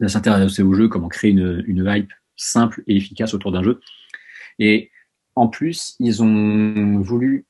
de 0.00 0.08
s'intéresser 0.08 0.62
au 0.62 0.74
jeu, 0.74 0.88
comment 0.88 1.08
créer 1.08 1.30
une, 1.30 1.64
une 1.66 1.84
hype 1.86 2.12
simple 2.36 2.82
et 2.86 2.96
efficace 2.96 3.34
autour 3.34 3.52
d'un 3.52 3.62
jeu. 3.62 3.80
Et 4.58 4.90
en 5.34 5.46
plus, 5.46 5.94
ils 6.00 6.22
ont 6.22 7.00
voulu 7.00 7.46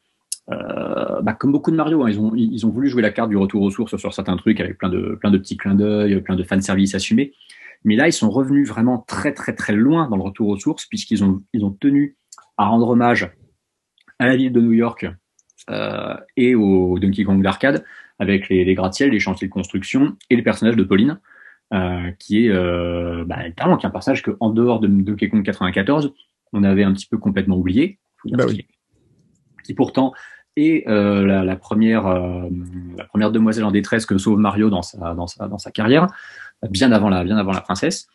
euh, 0.51 1.21
bah, 1.21 1.35
comme 1.35 1.53
beaucoup 1.53 1.71
de 1.71 1.77
Mario, 1.77 2.03
hein, 2.03 2.11
ils, 2.11 2.19
ont, 2.19 2.33
ils 2.35 2.65
ont 2.67 2.71
voulu 2.71 2.89
jouer 2.89 3.03
la 3.03 3.11
carte 3.11 3.29
du 3.29 3.37
retour 3.37 3.63
aux 3.63 3.71
sources 3.71 3.97
sur 3.97 4.15
certains 4.15 4.37
trucs 4.37 4.61
avec 4.61 4.79
plein 4.79 4.89
de, 4.89 5.17
plein 5.21 5.31
de 5.31 5.39
petits 5.39 5.57
clins 5.57 5.75
d'œil, 5.75 6.21
plein 6.23 6.37
de 6.37 6.43
fanservice 6.43 6.95
assumés. 6.95 7.33
Mais 7.85 7.97
là, 7.97 8.09
ils 8.09 8.13
sont 8.13 8.31
revenus 8.31 8.69
vraiment 8.69 9.05
très 9.07 9.33
très 9.33 9.55
très 9.55 9.75
loin 9.75 10.09
dans 10.09 10.17
le 10.17 10.23
retour 10.23 10.49
aux 10.49 10.59
sources 10.59 10.87
puisqu'ils 10.87 11.23
ont, 11.23 11.43
ils 11.53 11.65
ont 11.65 11.71
tenu 11.71 12.17
à 12.57 12.67
rendre 12.67 12.89
hommage 12.89 13.31
à 14.19 14.27
la 14.27 14.37
ville 14.37 14.53
de 14.53 14.61
New 14.61 14.73
York 14.73 15.07
euh, 15.71 16.17
et 16.37 16.55
au 16.55 16.99
Donkey 16.99 17.25
Kong 17.25 17.43
d'arcade 17.43 17.85
avec 18.19 18.49
les, 18.49 18.65
les 18.65 18.75
gratte-ciels, 18.75 19.11
les 19.11 19.21
chantiers 19.21 19.47
de 19.47 19.53
construction 19.53 20.17
et 20.31 20.37
le 20.37 20.43
personnage 20.43 20.77
de 20.77 20.83
Pauline, 20.83 21.21
euh, 21.73 22.11
qui 22.19 22.47
est 22.47 22.49
euh, 22.49 23.25
bah, 23.27 23.51
qui 23.51 23.61
est 23.61 23.87
un 23.87 23.91
personnage 23.91 24.23
que 24.23 24.37
en 24.41 24.51
dehors 24.51 24.81
de 24.81 24.89
Donkey 24.89 25.29
Kong 25.29 25.45
94, 25.45 26.13
on 26.53 26.65
avait 26.65 26.83
un 26.83 26.93
petit 26.93 27.07
peu 27.07 27.19
complètement 27.19 27.57
oublié. 27.57 27.99
Bah 28.25 28.45
oui. 28.49 28.67
Qui 29.65 29.75
pourtant 29.75 30.15
et 30.59 30.83
euh, 30.89 31.25
la, 31.25 31.45
la, 31.45 31.55
première, 31.55 32.09
euh, 32.09 32.49
la 32.97 33.05
première 33.05 33.31
demoiselle 33.31 33.65
en 33.65 33.71
détresse 33.71 34.07
que 34.07 34.19
sauve 34.19 34.41
Mario 34.41 34.71
dans 34.71 34.83
sa, 34.83 35.15
dans 35.15 35.29
sa, 35.29 35.47
dans 35.47 35.59
sa 35.59 35.71
carrière, 35.71 36.09
bien 36.69 36.91
avant 36.91 37.09
la, 37.09 37.23
bien 37.23 37.37
avant 37.37 37.53
la 37.53 37.61
princesse. 37.61 38.09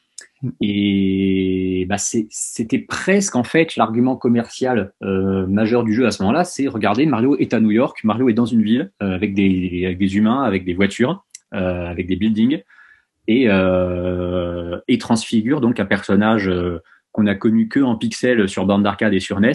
Et 0.60 1.86
bah 1.88 1.96
c'était 1.98 2.80
presque 2.80 3.38
en 3.38 3.46
fait 3.46 3.78
l'argument 3.78 4.18
commercial 4.18 4.92
euh, 5.02 5.48
majeur 5.48 5.86
du 5.86 5.94
jeu 5.94 6.06
à 6.06 6.12
ce 6.12 6.22
moment-là, 6.24 6.44
c'est 6.44 6.68
regardez 6.68 7.06
Mario 7.06 7.38
est 7.38 7.54
à 7.54 7.62
New 7.62 7.72
York, 7.72 8.04
Mario 8.04 8.28
est 8.28 8.34
dans 8.34 8.46
une 8.46 8.62
ville 8.62 8.92
avec 9.00 9.34
des 9.34 9.86
avec 9.86 9.98
des 9.98 10.18
humains, 10.18 10.44
avec 10.44 10.66
des 10.66 10.74
voitures, 10.74 11.24
avec 11.52 12.08
des 12.08 12.18
buildings 12.18 12.62
et 13.28 13.46
et 13.46 14.98
transfigure 14.98 15.62
donc 15.62 15.80
un 15.80 15.86
personnage 15.86 16.52
qu'on 17.14 17.26
a 17.26 17.36
connu 17.36 17.70
que 17.70 17.80
en 17.80 17.96
pixels 17.96 18.50
sur 18.50 18.66
bande 18.66 18.84
d'arcade 18.84 19.14
et 19.14 19.22
sur 19.22 19.40
NES 19.40 19.54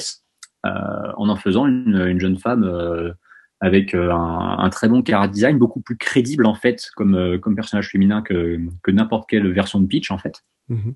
en 0.65 1.29
en 1.29 1.37
faisant 1.37 1.67
une, 1.67 2.07
une 2.09 2.21
jeune 2.21 2.39
femme 2.39 2.65
euh, 2.65 3.13
avec 3.61 3.95
euh, 3.95 4.13
un, 4.13 4.59
un, 4.59 4.71
très 4.71 4.89
bon 4.89 5.03
character 5.05 5.33
design, 5.33 5.59
beaucoup 5.59 5.81
plus 5.81 5.97
crédible 5.97 6.47
en 6.47 6.55
fait 6.55 6.91
comme, 6.95 7.39
comme 7.41 7.57
personnage 7.57 7.91
féminin 7.91 8.23
que, 8.23 8.61
que 8.83 8.91
n'importe 8.91 9.29
quelle 9.29 9.51
version 9.53 9.81
de 9.81 9.87
Peach 9.87 10.11
en 10.11 10.19
fait. 10.19 10.45
Mm-hmm. 10.71 10.95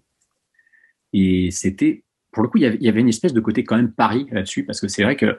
Et 1.14 1.50
c'était, 1.50 2.04
pour 2.30 2.42
le 2.42 2.48
coup, 2.48 2.58
il 2.58 2.82
y, 2.82 2.88
avait, 2.88 3.00
une 3.00 3.08
espèce 3.08 3.34
de 3.34 3.40
côté 3.40 3.64
quand 3.64 3.76
même 3.76 3.92
Paris 3.92 4.26
là-dessus, 4.30 4.64
parce 4.64 4.80
que 4.80 4.88
c'est 4.88 5.02
vrai 5.02 5.16
que 5.16 5.38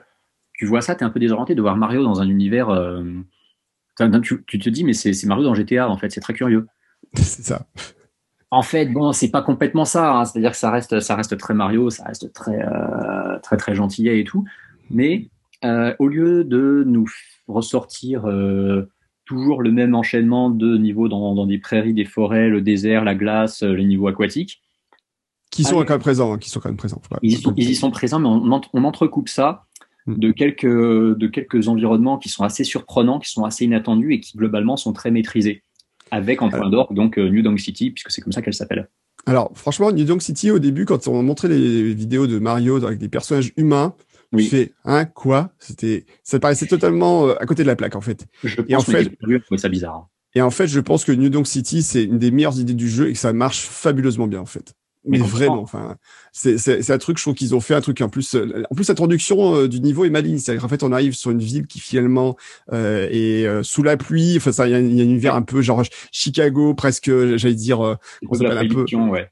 tu 0.52 0.66
vois 0.66 0.80
ça, 0.80 0.94
tu 0.94 1.02
es 1.02 1.04
un 1.04 1.10
peu 1.10 1.18
désorienté 1.18 1.54
de 1.54 1.60
voir 1.60 1.76
Mario 1.76 2.04
dans 2.04 2.20
un 2.20 2.28
univers. 2.28 2.68
Euh, 2.68 3.02
tu, 4.22 4.44
tu, 4.46 4.58
te 4.58 4.68
dis, 4.68 4.84
mais 4.84 4.92
c'est 4.92 5.26
Mario 5.26 5.44
dans 5.44 5.54
GTA 5.54 5.88
en 5.88 5.96
fait, 5.96 6.10
c'est 6.10 6.20
très 6.20 6.34
curieux. 6.34 6.66
c'est 7.14 7.42
ça. 7.42 7.66
En 8.50 8.62
fait, 8.62 8.86
bon, 8.86 9.12
c'est 9.12 9.30
pas 9.30 9.42
complètement 9.42 9.84
ça. 9.84 10.14
Hein. 10.14 10.24
C'est-à-dire 10.24 10.52
que 10.52 10.56
ça 10.56 10.70
reste, 10.70 11.00
ça 11.00 11.16
reste 11.16 11.36
très 11.38 11.54
Mario, 11.54 11.90
ça 11.90 12.04
reste 12.04 12.32
très, 12.32 12.62
euh, 12.62 13.23
très, 13.44 13.56
très 13.56 13.74
gentillet 13.74 14.18
et 14.18 14.24
tout. 14.24 14.44
Mais 14.90 15.28
euh, 15.64 15.94
au 15.98 16.08
lieu 16.08 16.44
de 16.44 16.82
nous 16.86 17.08
ressortir 17.46 18.26
euh, 18.26 18.88
toujours 19.24 19.62
le 19.62 19.70
même 19.70 19.94
enchaînement 19.94 20.50
de 20.50 20.76
niveaux 20.76 21.08
dans, 21.08 21.34
dans, 21.34 21.46
des 21.46 21.58
prairies, 21.58 21.94
des 21.94 22.04
forêts, 22.04 22.48
le 22.48 22.60
désert, 22.60 23.04
la 23.04 23.14
glace, 23.14 23.62
les 23.62 23.84
niveaux 23.84 24.08
aquatiques, 24.08 24.60
qui 25.50 25.62
sont 25.62 25.76
quand 25.84 25.90
même 25.90 26.00
présents, 26.00 26.34
hein, 26.34 26.38
qui 26.38 26.50
sont 26.50 26.58
quand 26.58 26.68
même 26.68 26.76
présents. 26.76 27.00
Ils, 27.22 27.32
y 27.56 27.74
sont, 27.76 27.90
présents, 27.92 28.18
mais 28.18 28.28
on, 28.28 28.60
on 28.72 28.84
entrecoupe 28.84 29.28
ça 29.28 29.66
hmm. 30.06 30.18
de 30.18 30.32
quelques, 30.32 30.66
de 30.66 31.26
quelques 31.28 31.68
environnements 31.68 32.18
qui 32.18 32.28
sont 32.28 32.42
assez 32.42 32.64
surprenants, 32.64 33.20
qui 33.20 33.30
sont 33.30 33.44
assez 33.44 33.64
inattendus 33.64 34.14
et 34.14 34.20
qui 34.20 34.36
globalement 34.36 34.76
sont 34.76 34.92
très 34.92 35.12
maîtrisés. 35.12 35.62
Avec 36.10 36.42
en 36.42 36.50
point 36.50 36.68
d'or 36.68 36.92
donc 36.92 37.16
New 37.16 37.42
Donk 37.42 37.58
City, 37.58 37.90
puisque 37.90 38.10
c'est 38.10 38.20
comme 38.20 38.32
ça 38.32 38.42
qu'elle 38.42 38.54
s'appelle. 38.54 38.88
Alors 39.26 39.52
franchement, 39.54 39.90
New 39.92 40.04
Donk 40.04 40.22
City 40.22 40.50
au 40.50 40.58
début, 40.58 40.84
quand 40.84 41.08
on 41.08 41.22
montrait 41.22 41.48
les 41.48 41.94
vidéos 41.94 42.26
de 42.26 42.38
Mario 42.38 42.84
avec 42.84 42.98
des 42.98 43.08
personnages 43.08 43.52
humains, 43.56 43.94
oui. 44.32 44.46
fait 44.46 44.72
hein 44.84 45.04
quoi? 45.04 45.50
C'était 45.58 46.04
ça 46.22 46.38
paraissait 46.38 46.66
totalement 46.66 47.28
euh, 47.28 47.34
à 47.40 47.46
côté 47.46 47.62
de 47.62 47.68
la 47.68 47.76
plaque 47.76 47.96
en 47.96 48.00
fait. 48.00 48.26
Je 48.42 48.60
et 48.68 48.76
en 48.76 48.80
fait, 48.80 49.10
ça 49.56 49.68
bizarre. 49.68 49.94
Hein. 49.94 50.08
Et 50.34 50.42
en 50.42 50.50
fait, 50.50 50.66
je 50.66 50.80
pense 50.80 51.04
que 51.04 51.12
New 51.12 51.28
Donk 51.28 51.46
City 51.46 51.82
c'est 51.82 52.04
une 52.04 52.18
des 52.18 52.30
meilleures 52.30 52.58
idées 52.58 52.74
du 52.74 52.88
jeu 52.88 53.08
et 53.08 53.12
que 53.12 53.18
ça 53.18 53.32
marche 53.32 53.60
fabuleusement 53.60 54.26
bien 54.26 54.40
en 54.40 54.46
fait. 54.46 54.74
Mais, 55.06 55.18
vraiment, 55.18 55.60
enfin, 55.60 55.96
c'est 56.32 56.56
c'est 56.56 56.90
un 56.90 56.98
truc. 56.98 57.18
Je 57.18 57.24
trouve 57.24 57.34
qu'ils 57.34 57.54
ont 57.54 57.60
fait 57.60 57.74
un 57.74 57.80
truc 57.80 58.00
en 58.00 58.08
plus. 58.08 58.34
Euh, 58.34 58.62
en 58.70 58.74
plus, 58.74 58.88
l'introduction 58.88 59.54
euh, 59.54 59.68
du 59.68 59.80
niveau 59.80 60.04
est 60.04 60.10
maligne. 60.10 60.38
C'est-à-dire 60.38 60.62
qu'en 60.62 60.68
fait, 60.68 60.82
on 60.82 60.92
arrive 60.92 61.14
sur 61.14 61.30
une 61.30 61.40
ville 61.40 61.66
qui 61.66 61.80
finalement 61.80 62.36
euh, 62.72 63.08
est 63.10 63.62
sous 63.62 63.82
la 63.82 63.96
pluie. 63.96 64.36
Enfin, 64.36 64.52
ça, 64.52 64.66
il 64.66 64.72
y 64.72 64.74
a, 64.74 64.80
y 64.80 65.00
a, 65.00 65.04
univers 65.04 65.34
un 65.34 65.42
peu 65.42 65.60
genre 65.62 65.82
Chicago, 66.10 66.74
presque. 66.74 67.10
J'allais 67.36 67.54
dire, 67.54 67.80
un 67.82 67.98
peu. 68.68 68.84
Ouais 68.96 69.30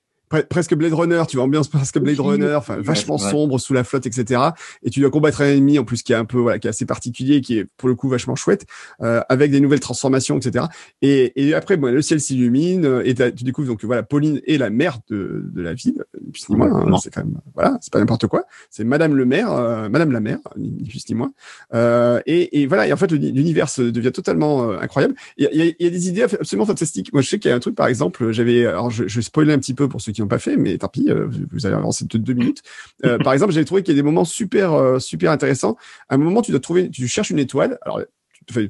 presque 0.49 0.75
Blade 0.75 0.93
Runner, 0.93 1.23
tu 1.29 1.37
vois, 1.37 1.45
ambiance 1.45 1.69
presque 1.69 1.99
Blade 1.99 2.21
Runner, 2.21 2.55
enfin 2.55 2.77
vachement 2.81 3.19
sombre 3.19 3.59
sous 3.59 3.75
la 3.75 3.85
flotte, 3.85 4.07
etc. 4.07 4.41
Et 4.83 4.91
tu 4.91 5.01
dois 5.01 5.11
combattre 5.11 5.43
un 5.43 5.47
ennemi 5.47 5.79
en 5.79 5.85
plus 5.85 6.03
qui 6.03 6.13
est 6.13 6.17
un 6.17 6.25
peu 6.25 6.39
voilà, 6.39 6.59
qui 6.59 6.67
est 6.67 6.71
assez 6.71 6.87
particulier, 6.87 7.41
qui 7.41 7.59
est 7.59 7.67
pour 7.77 7.89
le 7.89 7.95
coup 7.95 8.09
vachement 8.09 8.37
chouette, 8.37 8.67
euh, 9.03 9.21
avec 9.29 9.51
des 9.51 9.61
nouvelles 9.61 9.81
transformations, 9.81 10.39
etc. 10.39 10.67
Et, 11.01 11.33
et 11.37 11.55
après, 11.55 11.77
bon, 11.77 11.93
le 11.93 12.03
ciel 12.03 12.21
s'illumine 12.21 12.85
euh, 12.85 13.03
et 13.05 13.15
tu 13.15 13.45
découvres 13.45 13.69
donc 13.69 13.85
voilà, 13.85 14.03
Pauline 14.03 14.41
est 14.47 14.59
la 14.59 14.71
mère 14.71 14.99
de, 15.09 15.45
de 15.53 15.63
la 15.63 15.75
ville, 15.75 16.05
plus 16.33 16.49
ni 16.49 16.57
moins. 16.57 16.73
Hein, 16.73 16.99
c'est 17.03 17.13
quand 17.13 17.25
même 17.25 17.41
voilà, 17.55 17.79
c'est 17.81 17.93
pas 17.93 17.99
n'importe 17.99 18.27
quoi. 18.27 18.45
C'est 18.71 18.85
Madame 18.85 19.15
le 19.15 19.25
maire, 19.25 19.53
euh, 19.53 19.89
Madame 19.89 20.13
la 20.13 20.21
mère, 20.21 20.39
ni 20.57 20.71
plus 20.89 21.09
ni 21.09 21.15
moins. 21.15 21.33
Euh, 21.75 22.21
et, 22.27 22.61
et, 22.61 22.67
voilà, 22.67 22.87
et 22.87 22.93
en 22.93 22.97
fait 22.97 23.11
l'univers 23.13 23.69
devient 23.79 24.13
totalement 24.13 24.71
euh, 24.71 24.79
incroyable. 24.81 25.15
Il 25.37 25.45
y 25.45 25.63
a, 25.63 25.73
y 25.79 25.87
a, 25.87 25.91
des 25.91 26.09
idées 26.09 26.23
absolument 26.23 26.67
fantastiques. 26.67 27.13
Moi, 27.13 27.23
je 27.23 27.29
sais 27.29 27.39
qu'il 27.39 27.51
y 27.51 27.53
a 27.53 27.57
un 27.57 27.61
truc, 27.61 27.75
par 27.75 27.87
exemple, 27.87 28.33
j'avais, 28.33 28.67
alors 28.67 28.91
je, 28.91 29.07
je 29.07 29.21
spoiler 29.21 29.53
un 29.53 29.59
petit 29.59 29.75
peu 29.75 29.89
pour 29.89 30.01
ceux 30.01 30.13
qui 30.13 30.22
pas 30.27 30.39
fait, 30.39 30.57
mais 30.57 30.79
tant 30.79 30.89
pis, 30.89 31.11
euh, 31.11 31.29
vous 31.51 31.67
allez 31.67 31.75
avancer 31.75 32.05
de 32.05 32.19
deux 32.19 32.33
minutes. 32.33 32.63
Euh, 33.05 33.19
par 33.25 33.33
exemple, 33.33 33.53
j'avais 33.53 33.65
trouvé 33.65 33.83
qu'il 33.83 33.95
y 33.95 33.99
a 33.99 34.01
des 34.01 34.05
moments 34.05 34.25
super, 34.25 34.73
euh, 34.73 34.99
super 34.99 35.31
intéressants. 35.31 35.77
À 36.09 36.15
un 36.15 36.19
moment, 36.19 36.43
tu 36.43 36.51
dois 36.51 36.61
trouver, 36.61 36.91
tu 36.91 37.07
cherches 37.09 37.31
une 37.31 37.39
étoile. 37.39 37.79
Alors, 37.83 38.01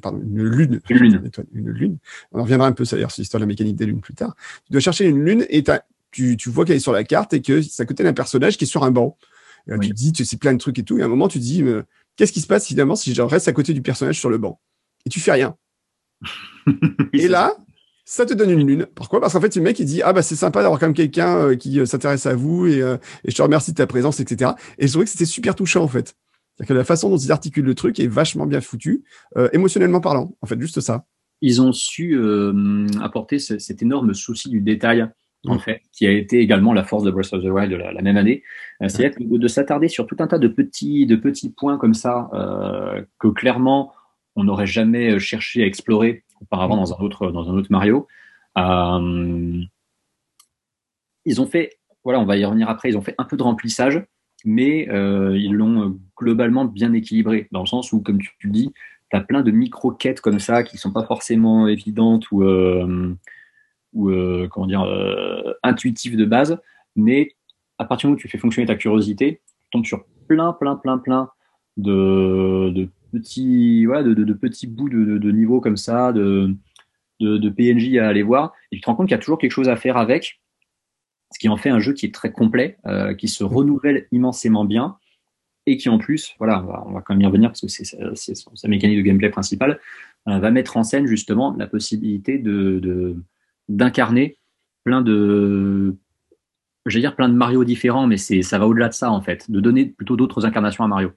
pardon, 0.01 0.21
une 0.21 0.43
lune. 0.43 0.81
Une 0.89 0.97
lune. 0.97 1.31
Une, 1.53 1.69
lune. 1.69 1.97
On 2.31 2.43
reviendra 2.43 2.67
un 2.67 2.71
peu, 2.71 2.85
ça, 2.85 2.97
sur 2.97 3.09
l'histoire 3.17 3.39
de 3.39 3.43
la 3.43 3.47
mécanique 3.47 3.75
des 3.75 3.85
lunes 3.85 4.01
plus 4.01 4.13
tard. 4.13 4.35
Tu 4.65 4.71
dois 4.71 4.81
chercher 4.81 5.05
une 5.05 5.23
lune 5.23 5.45
et 5.49 5.63
tu, 6.11 6.37
tu 6.37 6.49
vois 6.49 6.65
qu'elle 6.65 6.77
est 6.77 6.79
sur 6.79 6.93
la 6.93 7.03
carte 7.03 7.33
et 7.33 7.41
que 7.41 7.61
c'est 7.61 7.83
à 7.83 7.85
côté 7.85 8.03
d'un 8.03 8.13
personnage 8.13 8.57
qui 8.57 8.65
est 8.65 8.67
sur 8.67 8.83
un 8.83 8.91
banc. 8.91 9.17
Et 9.71 9.79
Tu 9.79 9.89
te 9.89 9.93
dis, 9.93 10.11
tu 10.11 10.25
sais 10.25 10.37
plein 10.37 10.53
de 10.53 10.57
trucs 10.57 10.77
et 10.79 10.83
tout. 10.83 10.97
Et 10.99 11.01
à 11.01 11.05
un 11.05 11.07
moment, 11.09 11.27
tu 11.27 11.39
te 11.39 11.43
dis, 11.43 11.63
qu'est-ce 12.17 12.33
qui 12.33 12.41
se 12.41 12.47
passe 12.47 12.67
finalement 12.67 12.95
si 12.95 13.13
je 13.13 13.21
reste 13.21 13.47
à 13.47 13.53
côté 13.53 13.73
du 13.73 13.81
personnage 13.81 14.19
sur 14.19 14.29
le 14.29 14.37
banc? 14.37 14.59
Et 15.05 15.09
tu 15.09 15.19
fais 15.19 15.31
rien. 15.31 15.55
et 17.13 17.27
là, 17.27 17.55
ça 18.05 18.25
te 18.25 18.33
donne 18.33 18.49
une 18.49 18.67
lune. 18.67 18.87
Pourquoi? 18.95 19.21
Parce 19.21 19.33
qu'en 19.33 19.41
fait, 19.41 19.55
le 19.55 19.61
mec, 19.61 19.79
il 19.79 19.85
dit 19.85 20.01
ah 20.01 20.13
bah 20.13 20.21
c'est 20.21 20.35
sympa 20.35 20.61
d'avoir 20.61 20.79
comme 20.79 20.93
quelqu'un 20.93 21.37
euh, 21.37 21.55
qui 21.55 21.79
euh, 21.79 21.85
s'intéresse 21.85 22.25
à 22.25 22.35
vous 22.35 22.67
et, 22.67 22.81
euh, 22.81 22.97
et, 23.23 23.31
je 23.31 23.35
te 23.35 23.41
remercie 23.41 23.71
de 23.71 23.77
ta 23.77 23.87
présence, 23.87 24.19
etc. 24.19 24.51
Et 24.77 24.87
je 24.87 24.91
trouvais 24.91 25.05
que 25.05 25.11
c'était 25.11 25.25
super 25.25 25.55
touchant 25.55 25.83
en 25.83 25.87
fait. 25.87 26.15
C'est-à-dire 26.55 26.67
que 26.67 26.73
la 26.73 26.83
façon 26.83 27.09
dont 27.09 27.17
ils 27.17 27.31
articulent 27.31 27.65
le 27.65 27.75
truc 27.75 27.99
est 27.99 28.07
vachement 28.07 28.45
bien 28.45 28.61
foutu, 28.61 29.03
émotionnellement 29.53 30.01
parlant. 30.01 30.35
En 30.41 30.45
fait, 30.45 30.59
juste 30.61 30.81
ça. 30.81 31.05
Ils 31.41 31.63
ont 31.63 31.71
su 31.71 32.15
apporter 33.01 33.39
cet 33.39 33.81
énorme 33.81 34.13
souci 34.13 34.49
du 34.49 34.61
détail. 34.61 35.09
En 35.45 35.59
fait, 35.59 35.81
qui 35.91 36.07
a 36.07 36.11
été 36.11 36.39
également 36.39 36.71
la 36.71 36.85
force 36.85 37.03
de 37.03 37.11
Breath 37.11 37.33
of 37.33 37.43
the 37.43 37.47
Wild 37.47 37.73
la, 37.73 37.91
la 37.91 38.01
même 38.01 38.15
année, 38.15 38.43
c'est-à-dire 38.79 39.19
de, 39.19 39.37
de 39.37 39.47
s'attarder 39.49 39.89
sur 39.89 40.07
tout 40.07 40.15
un 40.19 40.27
tas 40.27 40.37
de 40.37 40.47
petits, 40.47 41.05
de 41.05 41.17
petits 41.17 41.49
points 41.49 41.77
comme 41.77 41.95
ça 41.95 42.29
que 43.19 43.27
clairement 43.29 43.91
on 44.35 44.43
n'aurait 44.43 44.67
jamais 44.67 45.19
cherché 45.19 45.63
à 45.63 45.65
explorer 45.65 46.23
auparavant 46.43 46.77
dans 46.77 46.93
un 46.93 46.97
autre, 47.03 47.31
dans 47.31 47.49
un 47.49 47.53
autre 47.53 47.71
Mario. 47.71 48.07
Euh, 48.57 49.61
ils 51.25 51.41
ont 51.41 51.47
fait, 51.47 51.77
voilà, 52.03 52.19
on 52.19 52.25
va 52.25 52.37
y 52.37 52.45
revenir 52.45 52.69
après, 52.69 52.89
ils 52.89 52.97
ont 52.97 53.01
fait 53.01 53.15
un 53.17 53.23
peu 53.23 53.37
de 53.37 53.43
remplissage, 53.43 54.03
mais 54.45 54.89
euh, 54.89 55.37
ils 55.37 55.53
l'ont 55.53 55.97
globalement 56.17 56.65
bien 56.65 56.93
équilibré, 56.93 57.47
dans 57.51 57.61
le 57.61 57.65
sens 57.65 57.91
où, 57.93 58.01
comme 58.01 58.19
tu, 58.19 58.31
le 58.43 58.51
dis, 58.51 58.73
tu 59.09 59.17
as 59.17 59.21
plein 59.21 59.41
de 59.41 59.51
micro-quêtes 59.51 60.21
comme 60.21 60.39
ça 60.39 60.63
qui 60.63 60.77
sont 60.77 60.91
pas 60.91 61.05
forcément 61.05 61.67
évidentes 61.67 62.29
ou, 62.31 62.43
euh, 62.43 63.15
ou 63.93 64.11
comment 64.49 64.67
dire, 64.67 64.85
intuitives 65.63 66.17
de 66.17 66.25
base, 66.25 66.59
mais 66.95 67.35
à 67.77 67.85
partir 67.85 68.07
du 68.07 68.11
moment 68.11 68.17
où 68.17 68.21
tu 68.21 68.27
fais 68.27 68.37
fonctionner 68.37 68.67
ta 68.67 68.75
curiosité, 68.75 69.41
tu 69.61 69.69
tombes 69.71 69.85
sur 69.85 70.05
plein, 70.27 70.53
plein, 70.53 70.75
plein, 70.75 70.97
plein 70.97 71.29
de 71.77 72.89
petits, 73.13 73.85
voilà, 73.85 74.03
de, 74.03 74.13
de, 74.13 74.33
petits 74.33 74.67
bouts 74.67 74.89
de, 74.89 75.17
de, 75.17 75.31
niveau 75.31 75.61
comme 75.61 75.77
ça, 75.77 76.11
de, 76.11 76.55
de, 77.19 77.49
PNJ 77.49 77.97
à 77.97 78.07
aller 78.07 78.23
voir, 78.23 78.53
et 78.71 78.75
tu 78.75 78.81
te 78.81 78.87
rends 78.87 78.95
compte 78.95 79.07
qu'il 79.07 79.15
y 79.15 79.19
a 79.19 79.21
toujours 79.21 79.37
quelque 79.37 79.51
chose 79.51 79.69
à 79.69 79.75
faire 79.75 79.97
avec, 79.97 80.41
ce 81.31 81.39
qui 81.39 81.47
en 81.47 81.57
fait 81.57 81.69
un 81.69 81.79
jeu 81.79 81.93
qui 81.93 82.05
est 82.05 82.13
très 82.13 82.31
complet, 82.31 82.77
euh, 82.85 83.13
qui 83.13 83.27
se 83.27 83.43
renouvelle 83.43 84.07
immensément 84.11 84.65
bien, 84.65 84.97
et 85.65 85.77
qui 85.77 85.87
en 85.89 85.97
plus, 85.97 86.35
voilà, 86.39 86.61
on 86.61 86.65
va, 86.65 86.83
on 86.87 86.91
va 86.91 87.01
quand 87.01 87.13
même 87.13 87.21
y 87.21 87.25
revenir 87.25 87.49
parce 87.49 87.61
que 87.61 87.67
c'est 87.67 88.35
sa 88.35 88.67
mécanique 88.67 88.97
de 88.97 89.03
gameplay 89.03 89.29
principale, 89.29 89.79
euh, 90.27 90.39
va 90.39 90.51
mettre 90.51 90.75
en 90.75 90.83
scène 90.83 91.05
justement 91.05 91.55
la 91.57 91.67
possibilité 91.67 92.37
de 92.37 93.15
d'incarner 93.69 94.37
plein 94.83 95.01
de 95.01 95.95
je 96.85 96.95
vais 96.95 97.01
dire 97.01 97.15
plein 97.15 97.29
de 97.29 97.33
Mario 97.33 97.63
différents, 97.63 98.07
mais 98.07 98.17
c'est 98.17 98.41
ça 98.41 98.59
va 98.59 98.67
au-delà 98.67 98.89
de 98.89 98.93
ça 98.93 99.11
en 99.11 99.21
fait, 99.21 99.49
de 99.49 99.59
donner 99.59 99.85
plutôt 99.85 100.17
d'autres 100.17 100.45
incarnations 100.45 100.83
à 100.83 100.87
Mario. 100.87 101.11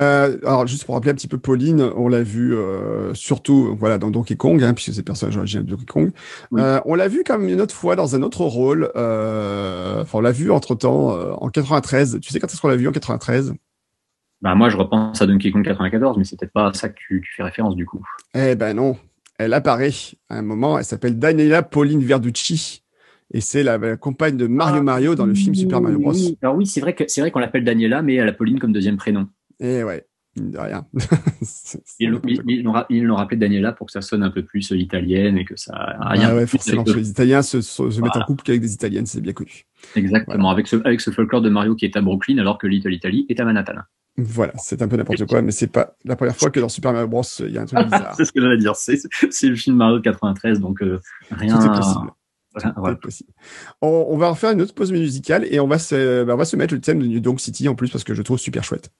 Euh, 0.00 0.38
alors 0.42 0.66
juste 0.66 0.84
pour 0.84 0.96
rappeler 0.96 1.12
un 1.12 1.14
petit 1.14 1.28
peu 1.28 1.38
Pauline, 1.38 1.80
on 1.94 2.08
l'a 2.08 2.22
vu 2.22 2.54
euh, 2.54 3.14
surtout 3.14 3.76
voilà 3.78 3.98
dans 3.98 4.10
Donkey 4.10 4.34
Kong, 4.34 4.62
hein, 4.62 4.74
puisque 4.74 4.92
c'est 4.92 5.00
le 5.00 5.04
personnage 5.04 5.36
original 5.36 5.64
de 5.64 5.70
Donkey 5.70 5.86
Kong. 5.86 6.10
Euh, 6.54 6.80
on 6.84 6.94
l'a 6.94 7.06
vu 7.06 7.22
même 7.28 7.48
une 7.48 7.60
autre 7.60 7.74
fois 7.74 7.94
dans 7.94 8.16
un 8.16 8.22
autre 8.22 8.42
rôle. 8.42 8.86
Enfin, 8.94 10.18
on 10.18 10.20
l'a 10.20 10.32
vu 10.32 10.50
entre 10.50 10.74
temps 10.74 11.12
euh, 11.12 11.32
en 11.34 11.48
93. 11.48 12.18
Tu 12.20 12.32
sais 12.32 12.40
quand 12.40 12.48
est-ce 12.48 12.60
qu'on 12.60 12.68
l'a 12.68 12.76
vu 12.76 12.88
en 12.88 12.92
93 12.92 13.54
Bah 14.42 14.54
moi 14.56 14.68
je 14.68 14.76
repense 14.76 15.22
à 15.22 15.26
Donkey 15.26 15.52
Kong 15.52 15.64
94, 15.64 16.18
mais 16.18 16.24
c'est 16.24 16.38
peut-être 16.38 16.52
pas 16.52 16.68
à 16.68 16.72
ça 16.72 16.88
que 16.88 16.96
tu, 16.96 17.20
tu, 17.24 17.32
fais 17.36 17.44
référence 17.44 17.76
du 17.76 17.86
coup. 17.86 18.04
Eh 18.34 18.56
ben 18.56 18.74
non, 18.74 18.96
elle 19.38 19.54
apparaît 19.54 19.92
à 20.28 20.38
un 20.38 20.42
moment. 20.42 20.76
Elle 20.76 20.84
s'appelle 20.84 21.18
Daniela 21.20 21.62
Pauline 21.62 22.02
Verducci. 22.02 22.80
Et 23.32 23.40
c'est 23.40 23.62
la, 23.62 23.96
compagne 23.96 24.36
de 24.36 24.46
Mario 24.46 24.78
ah, 24.80 24.82
Mario 24.82 25.14
dans 25.14 25.26
le 25.26 25.34
film 25.34 25.54
Super 25.54 25.80
Mario 25.80 25.98
Bros. 25.98 26.12
Alors 26.42 26.56
oui, 26.56 26.66
c'est 26.66 26.80
vrai 26.80 26.94
que 26.94 27.04
c'est 27.08 27.20
vrai 27.20 27.30
qu'on 27.30 27.38
l'appelle 27.38 27.64
Daniela, 27.64 28.02
mais 28.02 28.14
elle 28.14 28.28
a 28.28 28.32
Pauline 28.32 28.58
comme 28.58 28.72
deuxième 28.72 28.96
prénom. 28.96 29.28
Et 29.60 29.78
eh 29.78 29.84
ouais, 29.84 30.06
de 30.36 30.58
rien. 30.58 30.86
ils 32.00 32.62
l'ont 32.62 33.14
rappelé 33.16 33.36
Daniela 33.36 33.72
pour 33.72 33.86
que 33.86 33.92
ça 33.92 34.00
sonne 34.00 34.22
un 34.22 34.30
peu 34.30 34.42
plus 34.42 34.70
italienne 34.72 35.38
et 35.38 35.44
que 35.44 35.56
ça 35.56 35.96
rien. 36.00 36.30
Ah 36.30 36.34
ouais, 36.34 36.46
forcément, 36.46 36.84
les 36.84 37.10
Italiens 37.10 37.42
se, 37.42 37.60
se, 37.60 37.82
mettent 38.00 38.16
en 38.16 38.24
couple 38.24 38.42
qu'avec 38.42 38.60
des 38.60 38.72
Italiennes, 38.72 39.06
c'est 39.06 39.20
bien 39.20 39.32
connu. 39.32 39.66
Exactement, 39.94 40.50
avec, 40.50 40.66
ce, 40.66 40.76
avec 40.84 41.00
ce 41.00 41.10
folklore 41.10 41.42
de 41.42 41.50
Mario 41.50 41.74
qui 41.76 41.84
est 41.84 41.96
à 41.96 42.00
Brooklyn 42.00 42.38
alors 42.38 42.58
que 42.58 42.66
Little 42.66 42.92
Italy 42.92 43.26
est 43.28 43.38
à 43.38 43.44
Manhattan. 43.44 43.74
Voilà, 44.16 44.52
c'est 44.58 44.80
un 44.80 44.88
peu 44.88 44.96
n'importe 44.96 45.26
quoi, 45.26 45.42
mais 45.42 45.50
c'est 45.50 45.66
pas 45.66 45.96
la 46.04 46.14
première 46.14 46.36
fois 46.36 46.50
que 46.50 46.60
dans 46.60 46.68
Super 46.68 46.92
Mario 46.92 47.08
Bros. 47.08 47.22
il 47.40 47.50
y 47.50 47.58
a 47.58 47.62
un 47.62 47.66
truc 47.66 47.84
bizarre. 47.84 48.14
c'est 48.16 48.24
ce 48.24 48.32
que 48.32 48.40
j'allais 48.40 48.58
dire, 48.58 48.76
c'est 48.76 48.98
le 49.42 49.56
film 49.56 49.76
Mario 49.76 49.98
de 49.98 50.02
93, 50.02 50.60
donc 50.60 50.82
euh, 50.82 51.00
rien. 51.30 51.58
Tout 51.58 51.64
est 51.64 51.76
possible. 51.76 52.10
Voilà. 52.76 52.94
possible. 52.94 53.30
On, 53.82 54.06
on, 54.10 54.16
va 54.16 54.30
refaire 54.30 54.52
une 54.52 54.62
autre 54.62 54.74
pause 54.74 54.92
musicale 54.92 55.44
et 55.50 55.58
on 55.58 55.66
va 55.66 55.80
se, 55.80 56.22
bah, 56.22 56.34
on 56.34 56.36
va 56.36 56.44
se 56.44 56.54
mettre 56.54 56.72
le 56.72 56.80
thème 56.80 57.00
de 57.00 57.06
New 57.06 57.18
Donk 57.18 57.40
City 57.40 57.68
en 57.68 57.74
plus 57.74 57.90
parce 57.90 58.04
que 58.04 58.14
je 58.14 58.22
trouve 58.22 58.38
super 58.38 58.62
chouette. 58.62 58.92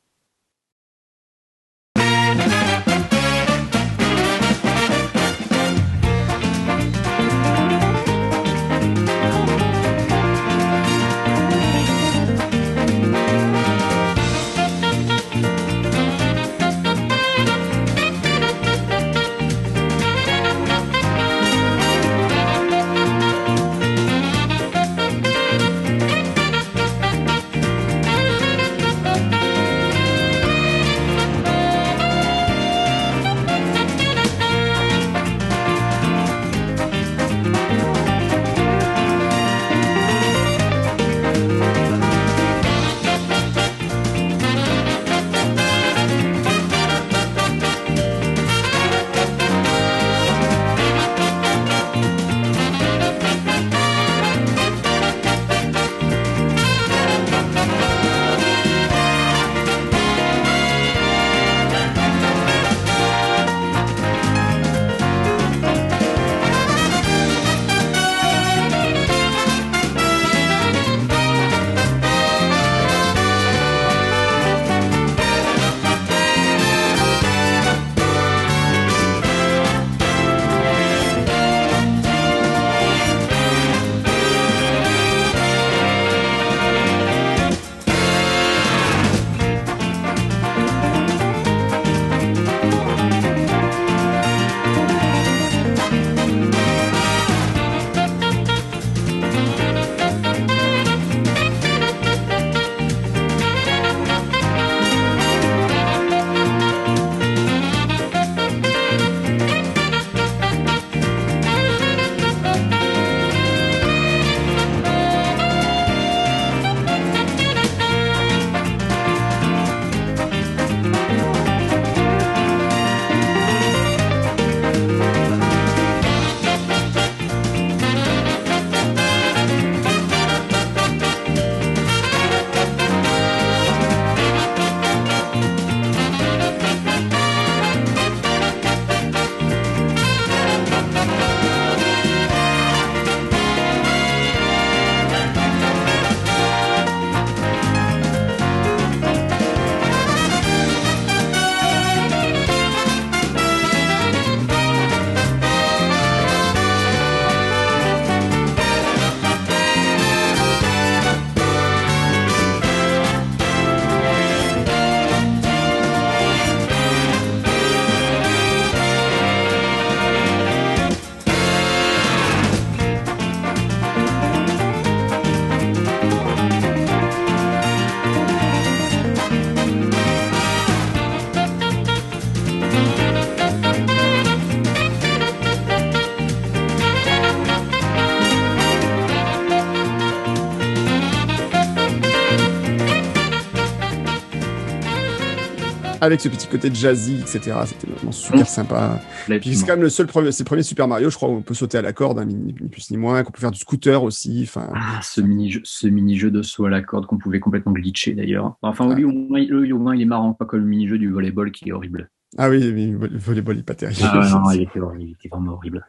Avec 196.05 196.21
ce 196.21 196.29
petit 196.29 196.47
côté 196.47 196.73
jazzy, 196.73 197.17
etc. 197.21 197.57
C'était 197.67 197.87
vraiment 197.87 198.13
super 198.13 198.41
mmh. 198.41 198.45
sympa. 198.45 199.01
Puis 199.27 199.57
c'est 199.57 199.67
quand 199.67 199.73
même 199.73 199.83
le 199.83 199.89
seul 199.89 200.07
premier, 200.07 200.33
c'est 200.33 200.45
le 200.45 200.47
premier 200.47 200.63
Super 200.63 200.89
Mario, 200.89 201.11
je 201.11 201.17
crois, 201.17 201.29
où 201.29 201.33
on 201.33 201.43
peut 201.43 201.55
sauter 201.55 201.79
à 201.79 201.83
la 201.83 201.93
corde, 201.93 202.19
hein, 202.19 202.25
ni, 202.25 202.53
plus 202.53 202.91
ni 202.91 202.97
moins, 202.97 203.23
qu'on 203.23 203.33
peut 203.33 203.41
faire 203.41 203.51
du 203.51 203.59
scooter 203.59 204.03
aussi. 204.03 204.43
Enfin, 204.45 204.71
ah, 204.75 205.01
ce 205.03 205.21
mini-jeu, 205.21 205.61
ce 205.65 205.87
mini-jeu 205.87 206.31
de 206.31 206.43
saut 206.43 206.67
à 206.67 206.71
la 206.71 206.83
corde 206.83 207.07
qu'on 207.07 207.19
pouvait 207.19 207.41
complètement 207.41 207.73
glitcher 207.73 208.15
d'ailleurs. 208.15 208.57
Enfin, 208.63 208.95
lui, 208.95 209.05
au 209.05 209.13
moins, 209.13 209.41
au 209.51 209.79
moins, 209.79 209.97
il 209.97 210.03
est 210.03 210.07
marrant, 210.07 210.33
pas 210.33 210.45
comme 210.45 210.61
le 210.61 210.67
mini-jeu 210.67 210.99
du 210.99 211.11
volleyball 211.11 211.51
qui 211.51 211.69
est 211.69 211.73
horrible. 211.73 212.11
Ah 212.37 212.49
oui, 212.49 212.61
le 212.61 213.19
volleyball, 213.19 213.57
il 213.57 213.65
pas 213.65 213.75
terrible. 213.75 214.01
Ah 214.03 214.29
non, 214.31 214.51
il 214.53 214.63
était, 214.63 214.81
il 214.99 215.13
était 215.13 215.29
vraiment 215.29 215.53
horrible. 215.53 215.87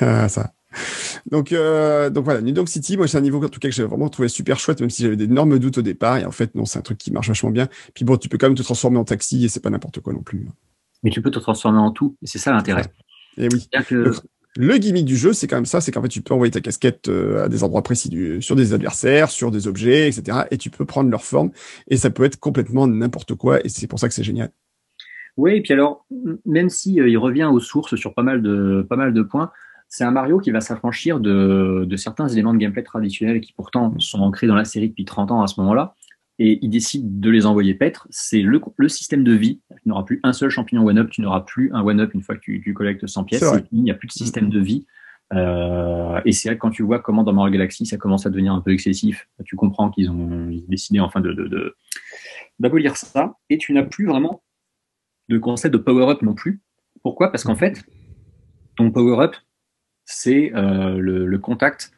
Ah, 0.00 0.28
ça. 0.28 0.52
Donc, 1.32 1.50
euh, 1.52 2.10
donc 2.10 2.26
voilà, 2.26 2.42
New 2.42 2.52
Donk 2.52 2.68
City, 2.68 2.98
moi 2.98 3.08
c'est 3.08 3.16
un 3.16 3.22
niveau 3.22 3.42
en 3.42 3.48
tout 3.48 3.58
cas 3.58 3.70
que 3.70 3.74
j'ai 3.74 3.84
vraiment 3.84 4.10
trouvé 4.10 4.28
super 4.28 4.58
chouette, 4.58 4.80
même 4.80 4.90
si 4.90 5.02
j'avais 5.02 5.16
d'énormes 5.16 5.58
doutes 5.58 5.78
au 5.78 5.82
départ. 5.82 6.18
Et 6.18 6.26
en 6.26 6.30
fait, 6.30 6.54
non, 6.54 6.66
c'est 6.66 6.78
un 6.78 6.82
truc 6.82 6.98
qui 6.98 7.10
marche 7.10 7.28
vachement 7.28 7.48
bien. 7.48 7.68
Puis 7.94 8.04
bon, 8.04 8.18
tu 8.18 8.28
peux 8.28 8.36
quand 8.36 8.48
même 8.48 8.54
te 8.54 8.62
transformer 8.62 8.98
en 8.98 9.04
taxi 9.04 9.42
et 9.42 9.48
c'est 9.48 9.60
pas 9.60 9.70
n'importe 9.70 10.00
quoi 10.00 10.12
non 10.12 10.22
plus. 10.22 10.46
Mais 11.02 11.10
tu 11.10 11.22
peux 11.22 11.30
te 11.30 11.38
transformer 11.38 11.78
en 11.78 11.90
tout, 11.90 12.16
et 12.20 12.26
c'est 12.26 12.38
ça 12.38 12.52
l'intérêt. 12.52 12.84
Et 13.38 13.48
oui. 13.50 13.66
Le, 14.54 14.76
gimmick 14.76 15.06
du 15.06 15.16
jeu, 15.16 15.32
c'est 15.32 15.46
quand 15.46 15.56
même 15.56 15.64
ça, 15.64 15.80
c'est 15.80 15.90
qu'en 15.90 16.02
fait, 16.02 16.08
tu 16.08 16.20
peux 16.20 16.34
envoyer 16.34 16.50
ta 16.50 16.60
casquette 16.60 17.08
euh, 17.08 17.46
à 17.46 17.48
des 17.48 17.64
endroits 17.64 17.82
précis 17.82 18.10
du, 18.10 18.42
sur 18.42 18.54
des 18.54 18.74
adversaires, 18.74 19.30
sur 19.30 19.50
des 19.50 19.66
objets, 19.66 20.08
etc. 20.08 20.40
Et 20.50 20.58
tu 20.58 20.68
peux 20.68 20.84
prendre 20.84 21.08
leur 21.08 21.24
forme, 21.24 21.50
et 21.88 21.96
ça 21.96 22.10
peut 22.10 22.24
être 22.24 22.38
complètement 22.38 22.86
n'importe 22.86 23.34
quoi, 23.34 23.64
et 23.64 23.70
c'est 23.70 23.86
pour 23.86 23.98
ça 23.98 24.06
que 24.08 24.14
c'est 24.14 24.22
génial. 24.22 24.50
Oui, 25.38 25.54
et 25.54 25.62
puis 25.62 25.72
alors, 25.72 26.04
même 26.44 26.68
si 26.68 27.00
euh, 27.00 27.08
il 27.08 27.16
revient 27.16 27.48
aux 27.50 27.60
sources 27.60 27.96
sur 27.96 28.12
pas 28.12 28.22
mal 28.22 28.42
de 28.42 28.86
pas 28.86 28.96
mal 28.96 29.14
de 29.14 29.22
points, 29.22 29.50
c'est 29.92 30.04
un 30.04 30.10
Mario 30.10 30.38
qui 30.38 30.50
va 30.50 30.62
s'affranchir 30.62 31.20
de, 31.20 31.84
de, 31.86 31.96
certains 31.96 32.26
éléments 32.26 32.54
de 32.54 32.58
gameplay 32.58 32.82
traditionnels 32.82 33.42
qui 33.42 33.52
pourtant 33.52 33.94
sont 33.98 34.20
ancrés 34.20 34.46
dans 34.46 34.54
la 34.54 34.64
série 34.64 34.88
depuis 34.88 35.04
30 35.04 35.30
ans 35.32 35.42
à 35.42 35.46
ce 35.46 35.60
moment-là. 35.60 35.94
Et 36.38 36.58
il 36.62 36.70
décide 36.70 37.20
de 37.20 37.28
les 37.28 37.44
envoyer 37.44 37.74
paître. 37.74 38.08
C'est 38.08 38.40
le, 38.40 38.58
le, 38.76 38.88
système 38.88 39.22
de 39.22 39.34
vie. 39.34 39.60
Tu 39.82 39.90
n'auras 39.90 40.04
plus 40.04 40.18
un 40.22 40.32
seul 40.32 40.48
champignon 40.48 40.86
one-up, 40.86 41.10
tu 41.10 41.20
n'auras 41.20 41.42
plus 41.42 41.70
un 41.74 41.82
one-up 41.82 42.14
une 42.14 42.22
fois 42.22 42.36
que 42.36 42.40
tu, 42.40 42.62
tu 42.64 42.72
collectes 42.72 43.06
100 43.06 43.24
pièces. 43.24 43.44
Il 43.70 43.82
n'y 43.82 43.90
a 43.90 43.94
plus 43.94 44.08
de 44.08 44.12
système 44.12 44.48
de 44.48 44.60
vie. 44.60 44.86
Euh, 45.34 46.22
et 46.24 46.32
c'est 46.32 46.48
vrai 46.48 46.56
que 46.56 46.60
quand 46.62 46.70
tu 46.70 46.82
vois 46.82 47.00
comment 47.00 47.22
dans 47.22 47.34
Mario 47.34 47.52
Galaxy 47.52 47.84
ça 47.84 47.98
commence 47.98 48.24
à 48.24 48.30
devenir 48.30 48.54
un 48.54 48.62
peu 48.62 48.72
excessif, 48.72 49.28
tu 49.44 49.56
comprends 49.56 49.90
qu'ils 49.90 50.10
ont, 50.10 50.50
décidé 50.68 51.00
enfin 51.00 51.20
de, 51.20 51.34
de, 51.34 51.76
d'abolir 52.58 52.96
ça. 52.96 53.34
Et 53.50 53.58
tu 53.58 53.74
n'as 53.74 53.82
plus 53.82 54.06
vraiment 54.06 54.42
de 55.28 55.36
concept 55.36 55.74
de 55.74 55.78
power-up 55.78 56.22
non 56.22 56.32
plus. 56.32 56.62
Pourquoi? 57.02 57.30
Parce 57.30 57.44
qu'en 57.44 57.56
fait, 57.56 57.84
ton 58.76 58.90
power-up, 58.90 59.36
c'est 60.12 60.52
euh, 60.54 60.98
le, 60.98 61.38
contact 61.38 61.92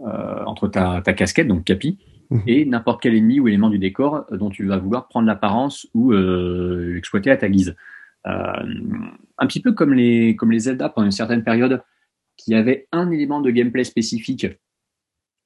euh, 0.00 0.44
entre 0.44 0.68
ta, 0.68 1.00
casquette, 1.02 1.48
donc 1.48 1.64
Capi, 1.64 1.98
mhm. 2.30 2.42
et 2.46 2.64
n'importe 2.64 3.02
quel 3.02 3.14
ennemi 3.14 3.40
ou 3.40 3.48
élément 3.48 3.68
du 3.68 3.78
décor 3.78 4.26
dont 4.30 4.48
tu 4.48 4.66
vas 4.66 4.78
vouloir 4.78 5.08
prendre 5.08 5.26
l'apparence 5.26 5.86
ou 5.92 6.12
euh, 6.12 6.96
exploiter 6.96 7.30
à 7.30 7.36
ta 7.36 7.48
guise. 7.48 7.74
un 8.24 9.46
petit 9.46 9.60
peu 9.60 9.72
comme 9.72 9.92
les, 9.92 10.36
comme 10.36 10.52
les 10.52 10.60
Zelda 10.60 10.88
pendant 10.88 11.06
une 11.06 11.12
certaine 11.12 11.42
période, 11.42 11.82
qui 12.36 12.54
avait 12.54 12.86
un 12.92 13.10
élément 13.10 13.40
de 13.40 13.50
gameplay 13.50 13.84
spécifique 13.84 14.46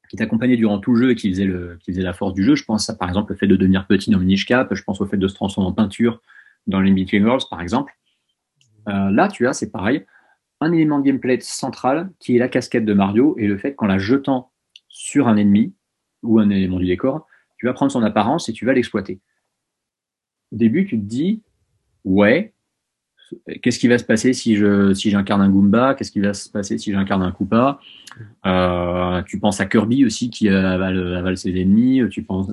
qui 0.08 0.16
t'accompagnait 0.16 0.56
durant 0.56 0.78
tout 0.78 0.94
le 0.94 1.02
jeu 1.02 1.10
et 1.10 1.14
qui 1.16 1.30
faisait, 1.30 1.46
le, 1.46 1.78
qui 1.80 1.90
faisait 1.90 2.02
la 2.02 2.12
force 2.12 2.32
du 2.32 2.44
jeu. 2.44 2.54
Je 2.54 2.64
pense 2.64 2.88
à, 2.88 2.94
par 2.94 3.08
exemple, 3.08 3.32
le 3.32 3.38
fait 3.38 3.48
de 3.48 3.56
devenir 3.56 3.86
petit 3.86 4.10
dans 4.10 4.20
Minish 4.20 4.46
Cap, 4.46 4.72
je 4.72 4.82
pense 4.84 5.00
au 5.00 5.06
fait 5.06 5.16
de 5.16 5.26
se 5.26 5.34
transformer 5.34 5.70
en 5.70 5.72
peinture 5.72 6.20
dans 6.68 6.80
les 6.80 6.92
Between 6.92 7.24
Worlds, 7.24 7.48
par 7.50 7.60
exemple. 7.60 7.92
là, 8.86 9.28
tu 9.28 9.48
as, 9.48 9.52
c'est 9.52 9.72
pareil, 9.72 10.04
un 10.66 10.72
élément 10.72 10.98
de 10.98 11.04
gameplay 11.04 11.38
central 11.40 12.10
qui 12.18 12.36
est 12.36 12.38
la 12.38 12.48
casquette 12.48 12.84
de 12.84 12.92
Mario 12.92 13.36
et 13.38 13.46
le 13.46 13.56
fait 13.56 13.74
qu'en 13.74 13.86
la 13.86 13.98
jetant 13.98 14.50
sur 14.88 15.28
un 15.28 15.36
ennemi 15.36 15.74
ou 16.22 16.38
un 16.38 16.50
élément 16.50 16.78
du 16.78 16.86
décor, 16.86 17.26
tu 17.58 17.66
vas 17.66 17.72
prendre 17.72 17.92
son 17.92 18.02
apparence 18.02 18.48
et 18.48 18.52
tu 18.52 18.66
vas 18.66 18.72
l'exploiter. 18.72 19.20
Au 20.52 20.56
début, 20.56 20.86
tu 20.86 20.98
te 20.98 21.04
dis, 21.04 21.42
ouais, 22.04 22.54
qu'est-ce 23.62 23.78
qui 23.78 23.88
va 23.88 23.98
se 23.98 24.04
passer 24.04 24.32
si 24.32 24.56
je 24.56 24.94
si 24.94 25.10
j'incarne 25.10 25.40
un 25.40 25.50
Goomba? 25.50 25.94
Qu'est-ce 25.94 26.12
qui 26.12 26.20
va 26.20 26.34
se 26.34 26.48
passer 26.48 26.78
si 26.78 26.92
j'incarne 26.92 27.22
un 27.22 27.32
Koopa? 27.32 27.80
Euh, 28.46 29.22
Tu 29.24 29.38
penses 29.38 29.60
à 29.60 29.66
Kirby 29.66 30.04
aussi 30.04 30.30
qui 30.30 30.48
avale, 30.48 31.36
ses 31.36 31.50
ennemis. 31.50 32.02
Tu 32.10 32.22
penses 32.22 32.48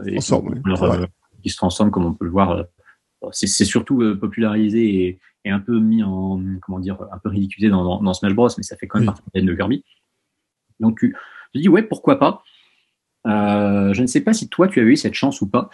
qui 1.42 1.50
se 1.50 1.58
transforme 1.58 1.92
comme 1.92 2.06
on 2.06 2.14
peut 2.14 2.26
le 2.26 2.32
voir. 2.32 2.66
Euh, 3.24 3.30
c'est 3.32 3.48
surtout 3.66 4.18
popularisé 4.20 5.20
et, 5.46 5.52
un 5.52 5.60
peu 5.60 5.78
mis 5.78 6.04
en, 6.04 6.42
comment 6.62 6.80
dire, 6.80 6.98
un 7.12 7.18
peu 7.18 7.28
ridiculisé 7.28 7.70
dans, 7.70 8.02
dans, 8.02 8.14
Smash 8.14 8.34
Bros, 8.34 8.48
mais 8.58 8.64
ça 8.64 8.78
fait 8.78 8.88
quand 8.88 9.00
même 9.00 9.08
partie 9.08 9.24
de 9.34 9.54
Kirby. 9.54 9.84
Donc, 10.80 11.04
je 11.54 11.60
dis, 11.60 11.68
ouais, 11.68 11.84
pourquoi 11.84 12.18
pas. 12.18 12.44
Euh, 13.28 13.94
je 13.94 14.02
ne 14.02 14.08
sais 14.08 14.22
pas 14.22 14.34
si 14.34 14.50
toi, 14.50 14.68
tu 14.68 14.80
avais 14.80 14.92
eu 14.92 14.96
cette 14.96 15.14
chance 15.14 15.42
ou 15.42 15.48
pas, 15.48 15.70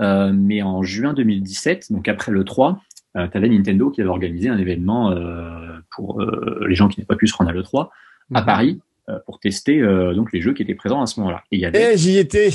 euh, 0.00 0.32
mais 0.32 0.62
en 0.62 0.82
juin 0.82 1.14
2017, 1.14 1.92
donc 1.92 2.08
après 2.08 2.32
le 2.32 2.44
3, 2.44 2.80
euh, 3.16 3.26
tu 3.28 3.36
avais 3.36 3.48
Nintendo 3.48 3.90
qui 3.90 4.00
avait 4.00 4.10
organisé 4.10 4.48
un 4.48 4.58
événement 4.58 5.10
euh, 5.12 5.78
pour 5.94 6.20
euh, 6.20 6.64
les 6.68 6.74
gens 6.74 6.88
qui 6.88 7.00
n'avaient 7.00 7.06
pas 7.06 7.16
pu 7.16 7.26
se 7.26 7.34
rendre 7.34 7.50
à 7.50 7.52
l'E3 7.52 7.88
à 8.34 8.40
mhm. 8.40 8.46
Paris 8.46 8.80
euh, 9.08 9.18
pour 9.24 9.40
tester 9.40 9.80
donc 10.14 10.32
les 10.32 10.40
jeux 10.40 10.52
qui 10.52 10.62
étaient 10.62 10.74
présents 10.74 11.02
à 11.02 11.06
ce 11.06 11.18
moment-là. 11.20 11.42
Et 11.50 11.56
il 11.56 11.60
y 11.60 11.64
avait, 11.64 11.94
eh, 11.94 11.96
j'y 11.96 12.18
étais. 12.18 12.50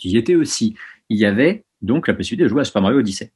J'y 0.00 0.16
étais 0.16 0.34
aussi. 0.34 0.74
Il 1.08 1.18
y 1.18 1.26
avait 1.26 1.64
donc 1.84 2.08
la 2.08 2.14
possibilité 2.14 2.44
de 2.44 2.48
jouer 2.48 2.62
à 2.62 2.64
Super 2.64 2.82
Mario 2.82 2.98
Odyssey. 2.98 3.32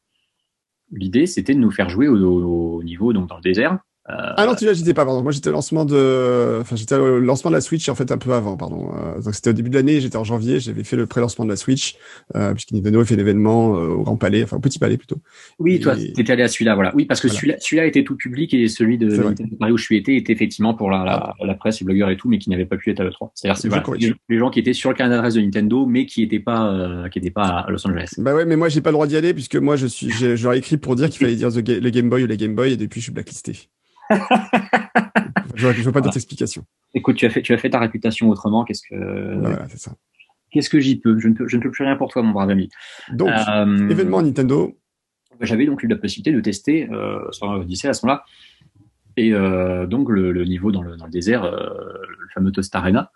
L'idée, 0.90 1.26
c'était 1.26 1.54
de 1.54 1.60
nous 1.60 1.70
faire 1.70 1.88
jouer 1.88 2.08
au, 2.08 2.82
niveau 2.82 3.12
donc 3.12 3.28
dans 3.28 3.36
le 3.36 3.42
désert 3.42 3.78
ah 4.08 4.46
non, 4.46 4.54
tu 4.54 4.64
vois, 4.64 4.72
j'étais 4.72 4.94
pas, 4.94 5.04
pardon. 5.04 5.22
Moi, 5.22 5.32
j'étais 5.32 5.50
au 5.50 5.52
lancement 5.52 5.84
de, 5.84 6.58
enfin, 6.60 6.76
j'étais 6.76 6.94
au 6.94 7.20
lancement 7.20 7.50
de 7.50 7.56
la 7.56 7.60
Switch, 7.60 7.88
en 7.88 7.94
fait, 7.94 8.10
un 8.10 8.16
peu 8.16 8.32
avant, 8.32 8.56
pardon. 8.56 8.90
Euh, 8.94 9.20
donc, 9.20 9.34
c'était 9.34 9.50
au 9.50 9.52
début 9.52 9.68
de 9.68 9.74
l'année, 9.74 10.00
j'étais 10.00 10.16
en 10.16 10.24
janvier, 10.24 10.60
j'avais 10.60 10.84
fait 10.84 10.96
le 10.96 11.06
pré-lancement 11.06 11.44
de 11.44 11.50
la 11.50 11.56
Switch, 11.56 11.96
euh, 12.34 12.54
puisque 12.54 12.72
Nintendo 12.72 13.00
a 13.00 13.04
fait 13.04 13.16
l'événement 13.16 13.76
euh, 13.76 13.88
au 13.88 14.02
Grand 14.02 14.16
Palais, 14.16 14.42
enfin, 14.42 14.56
au 14.56 14.60
Petit 14.60 14.78
Palais 14.78 14.96
plutôt. 14.96 15.16
Oui, 15.58 15.78
toi, 15.78 15.94
t'étais 15.94 16.32
allé 16.32 16.42
à 16.42 16.48
celui-là, 16.48 16.74
voilà. 16.74 16.92
Oui, 16.94 17.04
parce 17.04 17.20
que 17.20 17.28
celui-là, 17.28 17.56
celui-là 17.58 17.84
était 17.84 18.02
tout 18.02 18.16
public 18.16 18.54
et 18.54 18.68
celui 18.68 18.96
de 18.96 19.08
Nintendo 19.08 19.56
Paris 19.58 19.72
où 19.72 19.76
je 19.76 19.84
suis 19.84 19.96
été 19.96 20.16
était 20.16 20.32
effectivement 20.32 20.72
pour 20.72 20.90
la, 20.90 21.04
la, 21.04 21.34
la, 21.46 21.54
presse, 21.54 21.80
les 21.80 21.84
blogueurs 21.84 22.10
et 22.10 22.16
tout, 22.16 22.28
mais 22.28 22.38
qui 22.38 22.48
n'avait 22.48 22.66
pas 22.66 22.76
pu 22.76 22.90
être 22.90 23.00
à 23.00 23.04
l'E3. 23.04 23.30
C'est-à-dire, 23.34 23.60
c'est 23.60 23.68
voilà, 23.68 23.84
les, 24.28 24.38
gens 24.38 24.50
qui 24.50 24.60
étaient 24.60 24.72
sur 24.72 24.90
le 24.90 24.96
carnet 24.96 25.14
d'adresse 25.14 25.34
de 25.34 25.40
Nintendo, 25.40 25.84
mais 25.86 26.06
qui 26.06 26.22
n'étaient 26.22 26.38
pas, 26.38 26.72
euh, 26.72 27.08
qui 27.08 27.18
étaient 27.18 27.30
pas 27.30 27.64
à 27.66 27.70
Los 27.70 27.86
Angeles. 27.86 28.14
Bah 28.16 28.34
ouais, 28.34 28.46
mais 28.46 28.56
moi, 28.56 28.68
j'ai 28.68 28.80
pas 28.80 28.90
le 28.90 28.94
droit 28.94 29.06
d'y 29.06 29.16
aller, 29.16 29.34
puisque 29.34 29.56
moi, 29.56 29.76
je 29.76 29.86
suis, 29.86 30.10
j'aurais 30.36 30.58
écrit 30.58 30.78
pour 30.78 30.96
dire 30.96 31.10
qu'il 31.10 31.18
fallait 31.18 31.36
dire 31.36 31.50
le 31.50 31.90
Game 31.90 32.08
Boy 32.08 32.24
ou 32.24 32.26
les 32.26 32.36
Game 32.36 32.54
Boy, 32.54 32.72
et 32.72 32.76
depuis, 32.76 33.00
je 33.00 33.04
suis 33.04 33.12
blacklisté 33.12 33.68
je 35.54 35.66
ne 35.66 35.72
veux 35.72 35.92
pas 35.92 36.00
d'autres 36.00 36.16
explications. 36.16 36.64
Écoute, 36.94 37.16
tu 37.16 37.26
as 37.26 37.30
fait, 37.30 37.42
tu 37.42 37.52
as 37.52 37.58
fait 37.58 37.70
ta 37.70 37.78
réputation 37.78 38.28
autrement. 38.28 38.64
Qu'est-ce 38.64 38.82
que, 38.88 39.38
voilà, 39.38 39.66
c'est 39.68 39.78
ça. 39.78 39.92
Qu'est-ce 40.50 40.70
que 40.70 40.80
j'y 40.80 40.96
peux? 40.96 41.18
Je 41.18 41.28
ne 41.28 41.34
peux, 41.34 41.46
je 41.46 41.56
ne 41.56 41.62
peux 41.62 41.70
plus 41.70 41.84
rien 41.84 41.96
pour 41.96 42.10
toi, 42.10 42.22
mon 42.22 42.32
brave 42.32 42.50
ami. 42.50 42.70
Donc, 43.12 43.30
euh, 43.30 43.88
événement 43.88 44.22
Nintendo. 44.22 44.76
J'avais 45.40 45.66
donc 45.66 45.82
eu 45.82 45.86
la 45.86 45.96
possibilité 45.96 46.32
de 46.32 46.40
tester 46.40 46.88
euh, 46.90 47.30
sur 47.30 47.48
Odyssey 47.48 47.88
à 47.88 47.92
ce 47.92 48.06
moment-là. 48.06 48.24
Et 49.16 49.32
euh, 49.32 49.86
donc, 49.86 50.08
le, 50.08 50.32
le, 50.32 50.44
niveau 50.44 50.72
dans 50.72 50.82
le, 50.82 50.96
dans 50.96 51.04
le 51.04 51.10
désert, 51.10 51.44
euh, 51.44 51.68
le 52.18 52.28
fameux 52.32 52.50
Toast 52.50 52.74
Arena, 52.74 53.10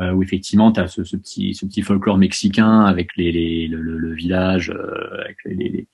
où 0.00 0.22
effectivement, 0.22 0.72
tu 0.72 0.80
as 0.80 0.88
ce, 0.88 1.04
ce, 1.04 1.16
petit, 1.16 1.54
ce 1.54 1.66
petit 1.66 1.82
folklore 1.82 2.16
mexicain 2.16 2.80
avec 2.80 3.14
les, 3.16 3.30
les 3.30 3.68
le, 3.68 3.82
le, 3.82 4.14
village, 4.14 4.70
avec 4.70 5.36
les, 5.44 5.54
les 5.54 5.86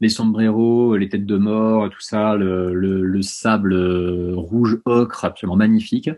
les 0.00 0.08
sombreros, 0.08 0.96
les 0.96 1.08
têtes 1.08 1.26
de 1.26 1.36
mort, 1.36 1.90
tout 1.90 2.00
ça, 2.00 2.34
le, 2.34 2.74
le, 2.74 3.02
le 3.02 3.22
sable 3.22 3.74
euh, 3.74 4.32
rouge 4.34 4.78
ocre, 4.86 5.24
absolument 5.24 5.56
magnifique. 5.56 6.10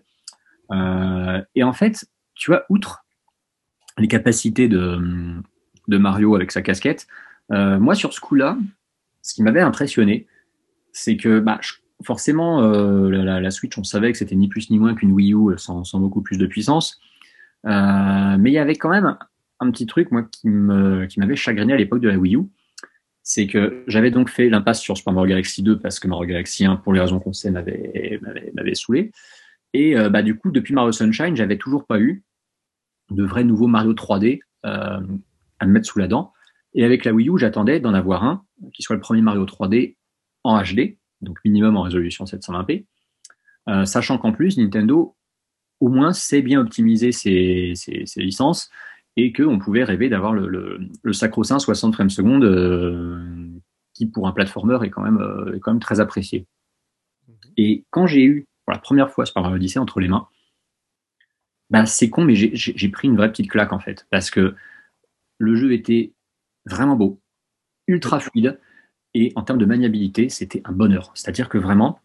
Euh, 0.71 1.43
et 1.55 1.65
en 1.65 1.73
fait, 1.73 2.07
tu 2.35 2.51
vois, 2.51 2.65
outre 2.69 3.05
les 3.99 4.09
capacités 4.09 4.69
de, 4.69 5.43
Mario 5.89 6.35
avec 6.37 6.53
sa 6.53 6.63
casquette, 6.63 7.07
euh, 7.51 7.79
moi 7.79 7.95
sur 7.95 8.13
ce 8.13 8.21
coup-là, 8.21 8.57
ce 9.21 9.35
qui 9.35 9.43
m'avait 9.43 9.61
impressionné, 9.61 10.27
c'est 10.93 11.17
que 11.17 11.41
bah, 11.41 11.61
forcément, 12.03 12.63
la, 12.63 13.51
Switch, 13.51 13.77
on 13.77 13.85
savait 13.85 14.13
que 14.13 14.19
c'était 14.19 14.37
ni 14.37 14.49
plus 14.49 14.71
ni 14.71 14.79
moins 14.79 14.95
qu'une 14.95 15.13
Wii 15.13 15.35
U 15.35 15.59
sans, 15.59 15.85
beaucoup 15.95 16.23
plus 16.23 16.39
de 16.39 16.47
puissance. 16.47 17.01
Mais 17.65 18.51
il 18.51 18.53
y 18.53 18.59
avait 18.59 18.77
quand 18.77 18.89
même 18.89 19.17
un 19.61 19.71
petit 19.71 19.87
truc, 19.87 20.11
moi, 20.11 20.23
qui 20.23 20.49
m'avait 20.49 21.37
chagriné 21.37 21.73
à 21.75 21.77
l'époque 21.77 22.01
de 22.01 22.09
la 22.09 22.17
Wii 22.17 22.37
U 22.37 22.49
c'est 23.23 23.47
que 23.47 23.85
j'avais 23.87 24.11
donc 24.11 24.29
fait 24.29 24.49
l'impasse 24.49 24.81
sur 24.81 24.97
Super 24.97 25.13
Mario 25.13 25.31
Galaxy 25.31 25.63
2 25.63 25.79
parce 25.79 26.01
que 26.01 26.09
Mario 26.09 26.27
Galaxy 26.27 26.65
1, 26.65 26.77
pour 26.77 26.93
les 26.93 27.01
raisons 27.01 27.21
qu'on 27.21 27.33
sait, 27.33 27.51
m'avait, 27.51 28.21
m'avait, 28.55 28.75
saoulé. 28.75 29.13
Et 29.75 29.97
euh, 29.97 30.11
bah, 30.11 30.23
du 30.23 30.37
coup, 30.37 30.51
depuis 30.51 30.75
Mario 30.75 30.93
Sunshine, 30.93 31.37
j'avais 31.37 31.57
toujours 31.57 31.87
pas 31.87 32.01
eu 32.01 32.25
de 33.11 33.25
vrai 33.25 33.45
nouveau 33.45 33.69
Mario 33.69 33.95
3D 33.95 34.41
euh, 34.67 35.01
à 35.59 35.67
me 35.67 35.73
mettre 35.73 35.87
sous 35.87 35.99
la 35.99 36.09
dent. 36.09 36.33
Et 36.75 36.85
avec 36.85 37.05
la 37.05 37.13
Wii 37.13 37.29
U, 37.29 37.39
j'attendais 37.39 37.81
d'en 37.81 37.95
avoir 37.95 38.25
un 38.25 38.45
qui 38.73 38.83
soit 38.83 38.97
le 38.97 39.01
premier 39.01 39.23
Mario 39.23 39.45
3D 39.45 39.97
en 40.45 40.61
HD, 40.61 40.99
donc 41.21 41.39
minimum 41.45 41.77
en 41.77 41.83
résolution 41.83 42.25
720p, 42.25 42.87
euh, 43.69 43.85
sachant 43.85 44.19
qu'en 44.19 44.33
plus, 44.33 44.59
Nintendo, 44.59 45.17
au 45.81 45.89
moins, 45.89 46.13
sait 46.13 46.43
bien 46.43 46.61
optimiser 46.61 47.13
ses, 47.13 47.73
ses, 47.77 48.07
ses 48.07 48.23
licences 48.23 48.71
et 49.17 49.33
qu'on 49.33 49.59
pouvait 49.59 49.85
rêver 49.85 50.09
d'avoir 50.09 50.33
le, 50.33 50.49
le, 50.49 50.81
le 51.03 51.13
sacro-saint 51.13 51.59
60 51.59 51.95
frames 51.95 52.11
secondes 52.11 52.45
euh, 52.45 53.49
qui 53.95 54.07
pour 54.07 54.27
un 54.27 54.33
platformer 54.33 54.79
est 54.83 54.91
quand 54.91 55.03
même, 55.03 55.19
euh, 55.19 55.55
est 55.55 55.61
quand 55.61 55.73
même 55.73 55.81
très 55.81 56.01
apprécié. 56.01 56.47
Mhm. 57.29 57.35
Et 57.57 57.85
quand 57.91 58.07
j'ai 58.07 58.25
eu 58.25 58.47
pour 58.65 58.73
la 58.73 58.79
première 58.79 59.11
fois 59.11 59.27
Super 59.27 59.43
Mario 59.43 59.57
Odyssey 59.57 59.79
entre 59.79 60.01
les 60.01 60.09
mains, 60.09 60.29
bah 61.71 61.87
c'est 61.87 62.11
con, 62.11 62.25
mais 62.25 62.35
j'ai 62.35 62.89
pris 62.91 63.09
une 63.09 63.17
vraie 63.17 63.31
petite 63.31 63.51
claque 63.51 63.73
en 63.73 63.79
fait, 63.79 64.07
parce 64.11 64.31
que 64.31 64.55
le 65.39 65.55
jeu 65.57 65.73
était 65.73 66.13
vraiment 66.67 66.97
beau, 66.97 67.21
ultra 67.89 68.21
fluide, 68.21 68.61
Et 69.15 69.33
en 69.37 69.43
termes 69.43 69.59
de 69.59 69.65
maniabilité, 69.65 70.29
c'était 70.29 70.63
un 70.65 70.73
bonheur. 70.73 71.13
C'est-à-dire 71.15 71.49
que 71.49 71.59
vraiment, 71.59 71.99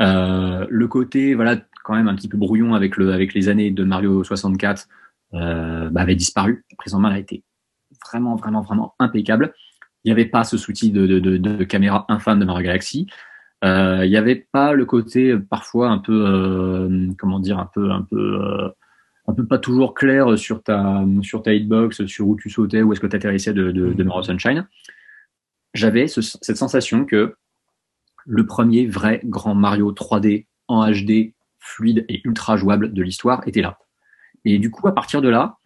euh, 0.00 0.66
le 0.68 0.88
côté, 0.88 1.34
voilà, 1.34 1.56
quand 1.84 1.94
même 1.94 2.08
un 2.08 2.14
petit 2.14 2.28
peu 2.28 2.38
brouillon 2.38 2.74
avec, 2.74 2.96
le, 2.96 3.12
avec 3.12 3.34
les 3.34 3.48
années 3.48 3.70
de 3.70 3.84
Mario 3.84 4.24
64 4.24 4.88
euh, 5.34 5.90
bah, 5.90 6.02
avait 6.02 6.16
disparu. 6.16 6.64
La 6.70 6.76
prise 6.76 6.94
en 6.94 7.00
main 7.00 7.10
a 7.10 7.18
été 7.18 7.42
vraiment, 8.06 8.36
vraiment, 8.36 8.62
vraiment 8.62 8.94
impeccable. 8.98 9.54
Il 10.04 10.08
n'y 10.08 10.12
avait 10.12 10.26
pas 10.26 10.44
ce 10.44 10.56
souci 10.56 10.90
de, 10.90 11.06
de, 11.06 11.18
de, 11.18 11.36
de, 11.36 11.64
caméra 11.64 12.06
infâme 12.08 12.40
de 12.40 12.44
Mario 12.44 12.64
Galaxy. 12.64 13.06
Euh, 13.64 14.00
il 14.04 14.10
n'y 14.10 14.16
avait 14.16 14.46
pas 14.52 14.72
le 14.72 14.86
côté 14.86 15.36
parfois 15.36 15.90
un 15.90 15.98
peu, 15.98 16.24
euh, 16.26 17.08
comment 17.18 17.40
dire, 17.40 17.58
un 17.58 17.66
peu, 17.72 17.90
un 17.90 18.02
peu, 18.02 18.40
euh, 18.42 18.68
un 19.26 19.34
peu 19.34 19.46
pas 19.46 19.58
toujours 19.58 19.94
clair 19.94 20.38
sur 20.38 20.62
ta, 20.62 21.04
sur 21.22 21.42
ta 21.42 21.52
hitbox, 21.52 22.06
sur 22.06 22.26
où 22.26 22.36
tu 22.36 22.48
sautais, 22.48 22.82
où 22.82 22.92
est-ce 22.92 23.00
que 23.00 23.06
tu 23.06 23.16
atterrissais 23.16 23.52
de, 23.52 23.70
de, 23.70 23.92
de 23.92 24.02
Mario 24.02 24.22
Sunshine. 24.22 24.66
J'avais 25.74 26.08
ce, 26.08 26.22
cette 26.22 26.56
sensation 26.56 27.04
que 27.04 27.34
le 28.26 28.46
premier 28.46 28.86
vrai 28.86 29.20
grand 29.24 29.54
Mario 29.54 29.92
3D 29.92 30.46
en 30.68 30.90
HD, 30.90 31.34
fluide 31.58 32.06
et 32.08 32.22
ultra 32.24 32.56
jouable 32.56 32.92
de 32.92 33.02
l'histoire 33.02 33.46
était 33.46 33.60
là. 33.60 33.78
Et 34.44 34.58
du 34.58 34.70
coup, 34.70 34.86
à 34.88 34.94
partir 34.94 35.22
de 35.22 35.28
là, 35.28 35.58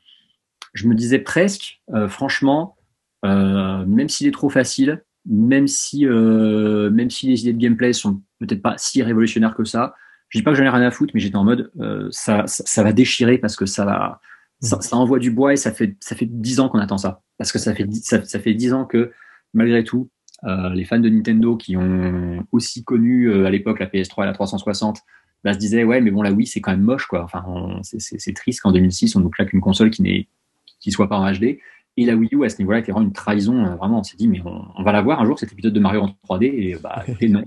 je 0.72 0.88
me 0.88 0.94
disais 0.94 1.18
presque, 1.18 1.80
euh, 1.92 2.08
franchement, 2.08 2.76
euh, 3.24 3.84
même 3.86 4.08
s'il 4.08 4.26
est 4.26 4.32
trop 4.32 4.50
facile, 4.50 5.04
même 5.26 5.66
si, 5.66 6.06
euh, 6.06 6.90
même 6.90 7.10
si 7.10 7.28
les 7.28 7.40
idées 7.42 7.52
de 7.52 7.58
gameplay 7.58 7.92
sont 7.92 8.20
peut-être 8.38 8.62
pas 8.62 8.74
si 8.76 9.02
révolutionnaires 9.02 9.54
que 9.54 9.64
ça, 9.64 9.94
je 10.28 10.38
dis 10.38 10.42
pas 10.42 10.50
que 10.50 10.58
j'en 10.58 10.64
ai 10.64 10.68
rien 10.68 10.82
à 10.82 10.90
foutre, 10.90 11.12
mais 11.14 11.20
j'étais 11.20 11.36
en 11.36 11.44
mode, 11.44 11.70
euh, 11.80 12.08
ça, 12.10 12.46
ça, 12.46 12.64
ça, 12.66 12.82
va 12.82 12.92
déchirer 12.92 13.38
parce 13.38 13.56
que 13.56 13.66
ça 13.66 13.84
va, 13.84 14.20
ça, 14.60 14.80
ça, 14.80 14.96
envoie 14.96 15.18
du 15.18 15.30
bois 15.30 15.52
et 15.52 15.56
ça 15.56 15.72
fait, 15.72 15.96
ça 16.00 16.16
fait 16.16 16.26
dix 16.26 16.60
ans 16.60 16.68
qu'on 16.68 16.80
attend 16.80 16.98
ça. 16.98 17.22
Parce 17.38 17.52
que 17.52 17.58
ça 17.58 17.74
fait, 17.74 17.86
ça, 17.94 18.24
ça 18.24 18.40
fait 18.40 18.54
dix 18.54 18.72
ans 18.72 18.84
que, 18.84 19.12
malgré 19.52 19.84
tout, 19.84 20.10
euh, 20.44 20.70
les 20.70 20.84
fans 20.84 20.98
de 20.98 21.08
Nintendo 21.08 21.56
qui 21.56 21.76
ont 21.76 22.44
aussi 22.52 22.84
connu 22.84 23.30
euh, 23.30 23.46
à 23.46 23.50
l'époque 23.50 23.78
la 23.78 23.86
PS3 23.86 24.24
et 24.24 24.26
la 24.26 24.32
360 24.32 24.98
bah, 25.44 25.52
se 25.52 25.58
disaient 25.58 25.84
ouais 25.84 26.00
mais 26.00 26.10
bon 26.10 26.22
la 26.22 26.32
Wii 26.32 26.46
c'est 26.46 26.60
quand 26.60 26.70
même 26.70 26.80
moche 26.80 27.06
quoi. 27.06 27.22
Enfin 27.22 27.44
c'est 27.82 28.34
triste 28.34 28.60
qu'en 28.60 28.72
2006 28.72 29.14
on 29.16 29.20
nous 29.20 29.30
claque 29.30 29.52
une 29.52 29.60
console 29.60 29.90
qui 29.90 30.02
n'est 30.02 30.26
qui 30.80 30.90
soit 30.90 31.08
pas 31.08 31.16
en 31.16 31.30
HD 31.30 31.58
et 31.96 32.04
la 32.04 32.16
Wii 32.16 32.30
U 32.34 32.44
à 32.44 32.48
ce 32.48 32.58
niveau-là 32.58 32.78
était 32.78 32.90
vraiment 32.90 33.06
une 33.06 33.12
trahison. 33.12 33.64
Euh, 33.64 33.76
vraiment 33.76 34.00
on 34.00 34.02
s'est 34.02 34.16
dit 34.16 34.26
mais 34.26 34.40
on, 34.44 34.64
on, 34.74 34.82
va 34.82 34.92
la 34.92 35.02
voir 35.02 35.20
un 35.20 35.26
jour 35.26 35.38
cet 35.38 35.52
épisode 35.52 35.72
de 35.72 35.80
Mario 35.80 36.00
en 36.02 36.16
3D 36.28 36.44
et 36.44 36.76
bah 36.82 37.04
et 37.20 37.28
non. 37.28 37.44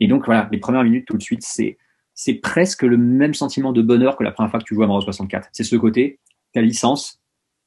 Et 0.00 0.08
donc 0.08 0.24
voilà 0.26 0.48
les 0.50 0.58
premières 0.58 0.84
minutes 0.84 1.06
tout 1.06 1.16
de 1.16 1.22
suite 1.22 1.42
c'est 1.42 1.78
c'est 2.14 2.34
presque 2.34 2.82
le 2.82 2.96
même 2.96 3.34
sentiment 3.34 3.72
de 3.72 3.82
bonheur 3.82 4.16
que 4.16 4.24
la 4.24 4.32
première 4.32 4.50
fois 4.50 4.60
que 4.60 4.64
tu 4.64 4.74
joues 4.74 4.82
à 4.82 4.86
Mario 4.86 5.02
64 5.02 5.48
c'est 5.52 5.64
ce 5.64 5.76
côté 5.76 6.18
ta 6.52 6.60
licence 6.60 7.20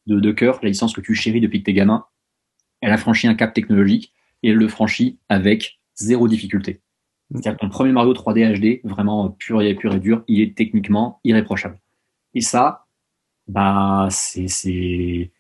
de, 0.08 0.20
de 0.20 0.32
cœur 0.32 0.60
la 0.64 0.70
licence 0.70 0.94
que 0.94 1.02
tu 1.02 1.16
chéris 1.16 1.42
depuis 1.42 1.60
que 1.60 1.66
t'es 1.66 1.74
gamin 1.74 2.06
elle 2.82 2.92
a 2.92 2.98
franchi 2.98 3.28
un 3.28 3.36
cap 3.36 3.54
technologique 3.54 4.14
et 4.44 4.50
elle 4.50 4.58
le 4.58 4.68
franchit 4.68 5.18
avec 5.30 5.80
zéro 5.96 6.28
difficulté. 6.28 6.82
C'est-à-dire 7.32 7.58
ton 7.58 7.70
premier 7.70 7.92
Mario 7.92 8.14
3D 8.14 8.60
HD, 8.60 8.88
vraiment 8.88 9.30
pur 9.30 9.62
et 9.62 9.74
pur 9.76 9.94
et 9.96 10.00
dur, 10.00 10.24
il 10.28 10.42
est 10.42 10.56
techniquement 10.56 11.20
irréprochable. 11.24 11.80
Et 12.34 12.42
ça, 12.42 12.86
bah, 13.48 14.08
c'est, 14.12 14.48
c'est, 14.48 15.32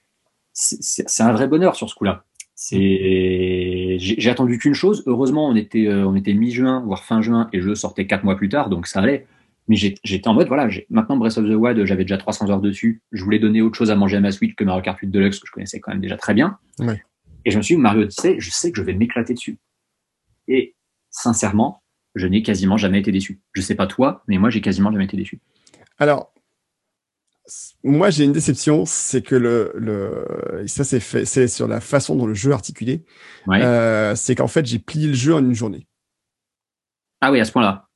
c'est 0.54 1.24
un 1.24 1.32
vrai 1.32 1.48
bonheur 1.48 1.76
sur 1.76 1.90
ce 1.90 1.96
coup-là. 1.96 2.24
C'est, 2.56 3.98
j'ai 4.00 4.30
attendu 4.30 4.58
qu'une 4.58 4.74
chose. 4.74 5.04
Heureusement, 5.06 5.48
on 5.48 5.56
était, 5.56 5.88
euh, 5.88 6.08
on 6.08 6.16
était 6.16 6.34
mi-juin, 6.34 6.82
voire 6.86 7.04
fin 7.04 7.22
juin, 7.22 7.50
et 7.52 7.62
je 7.62 7.76
sortais 7.76 8.08
quatre 8.08 8.24
mois 8.24 8.38
plus 8.38 8.50
tard, 8.50 8.70
donc 8.70 8.88
ça 8.88 9.02
allait. 9.02 9.28
Mais 9.68 9.76
j'étais 9.76 10.28
en 10.28 10.34
mode, 10.34 10.48
voilà, 10.48 10.70
maintenant 10.90 11.18
Breath 11.18 11.38
of 11.38 11.46
the 11.46 11.56
Wild, 11.56 11.86
j'avais 11.86 12.04
déjà 12.04 12.18
300 12.18 12.50
heures 12.50 12.62
dessus. 12.62 13.02
Je 13.12 13.24
voulais 13.24 13.40
donner 13.40 13.62
autre 13.62 13.76
chose 13.76 13.92
à 13.92 13.96
manger 13.96 14.18
à 14.18 14.20
ma 14.20 14.32
Switch 14.32 14.56
que 14.56 14.64
Mario 14.64 14.84
Kart 14.84 14.98
8 15.00 15.08
Deluxe, 15.08 15.40
que 15.40 15.48
je 15.48 15.52
connaissais 15.52 15.80
quand 15.80 15.92
même 15.92 16.02
déjà 16.02 16.18
très 16.18 16.34
bien. 16.34 16.58
Ouais. 16.80 17.04
Et 17.46 17.52
je 17.52 17.58
me 17.58 17.64
suis 17.64 17.76
dit, 17.76 17.82
Mario 17.82 18.04
Odyssey, 18.04 18.36
je 18.40 18.52
sais 18.52 18.72
que 18.72 18.78
je 18.78 18.84
vais 18.84 18.94
m'éclater 18.94 19.34
dessus. 19.34 19.58
Et 20.48 20.76
sincèrement, 21.16 21.82
je 22.14 22.28
n'ai 22.28 22.44
quasiment 22.44 22.78
jamais 22.78 23.00
été 23.00 23.12
déçu. 23.12 23.42
Je 23.54 23.62
sais 23.62 23.76
pas 23.76 23.88
toi, 23.88 24.24
mais 24.28 24.38
moi, 24.38 24.50
j'ai 24.50 24.62
quasiment 24.62 24.92
jamais 24.92 25.06
été 25.06 25.18
déçu. 25.18 25.40
Alors, 25.98 26.34
moi, 27.84 28.10
j'ai 28.10 28.24
une 28.24 28.34
déception, 28.34 28.86
c'est 28.86 29.22
que 29.22 29.36
le, 29.36 29.72
le, 29.76 30.66
ça 30.68 30.84
c'est 30.84 31.00
fait, 31.00 31.26
c'est 31.26 31.48
sur 31.48 31.68
la 31.68 31.80
façon 31.80 32.16
dont 32.16 32.26
le 32.26 32.34
jeu 32.34 32.52
est 32.52 32.54
articulé. 32.54 33.06
Ouais. 33.48 33.62
Euh, 33.62 34.16
c'est 34.16 34.36
qu'en 34.36 34.48
fait, 34.48 34.66
j'ai 34.66 34.80
plié 34.80 35.08
le 35.08 35.14
jeu 35.14 35.34
en 35.34 35.40
une 35.40 35.54
journée. 35.54 35.88
Ah 37.22 37.32
oui, 37.32 37.40
à 37.40 37.46
ce 37.46 37.52
point-là. 37.52 37.88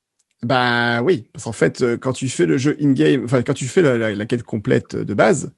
Bah 0.44 1.02
oui, 1.02 1.28
parce 1.34 1.44
qu'en 1.44 1.52
fait, 1.52 1.82
euh, 1.82 1.98
quand 1.98 2.14
tu 2.14 2.30
fais 2.30 2.46
le 2.46 2.58
jeu 2.58 2.78
in-game, 2.82 3.26
enfin 3.26 3.42
quand 3.42 3.54
tu 3.54 3.66
fais 3.66 3.82
la, 3.82 3.98
la, 3.98 4.16
la 4.16 4.26
quête 4.26 4.44
complète 4.44 4.96
de 4.96 5.14
base, 5.14 5.54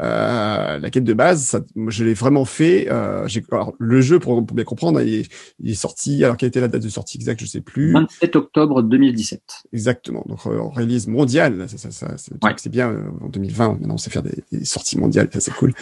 euh, 0.00 0.78
la 0.78 0.90
quête 0.90 1.04
de 1.04 1.12
base, 1.12 1.42
ça, 1.42 1.60
je 1.88 2.04
l'ai 2.04 2.14
vraiment 2.14 2.44
fait. 2.44 2.88
Euh, 2.90 3.26
alors, 3.52 3.74
le 3.78 4.00
jeu, 4.00 4.18
pour, 4.18 4.44
pour 4.44 4.54
bien 4.54 4.64
comprendre, 4.64 5.00
il 5.00 5.14
est, 5.14 5.28
il 5.60 5.70
est, 5.70 5.74
sorti. 5.74 6.24
Alors, 6.24 6.36
quelle 6.36 6.48
était 6.48 6.60
la 6.60 6.68
date 6.68 6.82
de 6.82 6.88
sortie 6.88 7.16
exacte 7.16 7.40
Je 7.40 7.46
sais 7.46 7.60
plus. 7.60 7.92
27 7.92 8.36
octobre 8.36 8.82
2017. 8.82 9.42
Exactement. 9.72 10.24
Donc, 10.26 10.40
euh, 10.46 10.58
en 10.58 10.70
release 10.70 11.06
mondiale, 11.06 11.66
ça, 11.68 11.78
ça, 11.78 11.90
ça 11.90 12.14
c'est 12.16 12.32
ouais. 12.42 12.70
bien. 12.70 12.90
Euh, 12.90 13.02
en 13.20 13.28
2020, 13.28 13.68
maintenant, 13.74 13.94
on 13.94 13.98
sait 13.98 14.10
faire 14.10 14.22
des, 14.22 14.42
des 14.50 14.64
sorties 14.64 14.98
mondiales. 14.98 15.28
Ça, 15.32 15.40
c'est 15.40 15.54
cool. 15.54 15.72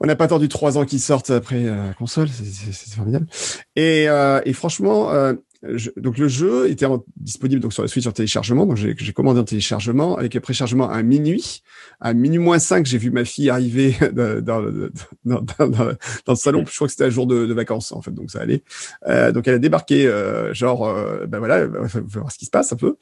On 0.00 0.06
n'a 0.06 0.16
pas 0.16 0.24
attendu 0.24 0.48
trois 0.48 0.78
ans 0.78 0.84
qu'ils 0.84 1.00
sortent 1.00 1.30
après 1.30 1.64
la 1.64 1.94
console. 1.94 2.28
C'est 2.28 2.94
formidable. 2.94 3.26
Et, 3.74 4.04
et 4.04 4.52
franchement, 4.52 5.10
je, 5.62 5.90
donc 5.96 6.18
le 6.18 6.28
jeu 6.28 6.70
était 6.70 6.86
disponible 7.16 7.60
donc 7.60 7.72
sur 7.72 7.82
la 7.82 7.88
Switch 7.88 8.06
en 8.06 8.12
téléchargement. 8.12 8.64
Donc 8.66 8.76
j'ai 8.76 9.12
commandé 9.12 9.40
un 9.40 9.44
téléchargement 9.44 10.16
avec 10.16 10.36
un 10.36 10.40
préchargement 10.40 10.88
à 10.88 11.02
minuit. 11.02 11.62
À 12.00 12.14
minuit 12.14 12.38
moins 12.38 12.58
5, 12.58 12.86
j'ai 12.86 12.98
vu 12.98 13.10
ma 13.10 13.24
fille 13.24 13.50
arriver 13.50 13.94
dans, 14.12 14.40
dans, 14.40 14.62
dans, 15.24 15.68
dans, 15.68 15.96
le 16.28 16.34
salon. 16.36 16.64
Je 16.66 16.74
crois 16.74 16.86
que 16.86 16.92
c'était 16.92 17.06
un 17.06 17.10
jour 17.10 17.26
de, 17.26 17.46
de, 17.46 17.54
vacances 17.54 17.90
en 17.92 18.02
fait, 18.02 18.12
donc 18.12 18.30
ça 18.30 18.40
allait. 18.40 18.62
Euh, 19.08 19.32
donc 19.32 19.48
elle 19.48 19.54
a 19.54 19.58
débarqué, 19.58 20.06
euh, 20.06 20.54
genre, 20.54 20.86
euh, 20.86 21.26
ben 21.26 21.38
voilà, 21.38 21.66
on 21.66 21.82
va 21.82 22.00
voir 22.20 22.32
ce 22.32 22.38
qui 22.38 22.46
se 22.46 22.50
passe 22.50 22.72
un 22.72 22.76
peu. 22.76 22.96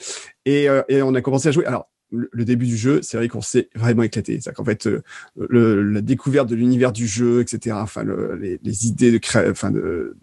Et, 0.47 0.69
euh, 0.69 0.83
et 0.89 1.03
on 1.03 1.15
a 1.15 1.21
commencé 1.21 1.49
à 1.49 1.53
jouer. 1.53 1.67
Alors 1.67 1.89
le 2.13 2.45
début 2.45 2.67
du 2.67 2.77
jeu, 2.77 3.01
c'est 3.03 3.17
vrai 3.17 3.29
qu'on 3.29 3.41
s'est 3.41 3.69
vraiment 3.75 4.03
éclaté. 4.03 4.39
C'est 4.41 4.55
qu'en 4.55 4.65
fait, 4.65 4.87
euh, 4.87 5.03
le, 5.37 5.83
la 5.83 6.01
découverte 6.01 6.49
de 6.49 6.55
l'univers 6.55 6.93
du 6.93 7.07
jeu, 7.07 7.41
etc. 7.41 7.77
Enfin, 7.81 8.05
le, 8.05 8.37
les, 8.37 8.61
les, 8.63 8.87
idées 8.87 9.11
de 9.11 9.19
créer, 9.19 9.51
enfin 9.51 9.71
de, 9.71 10.17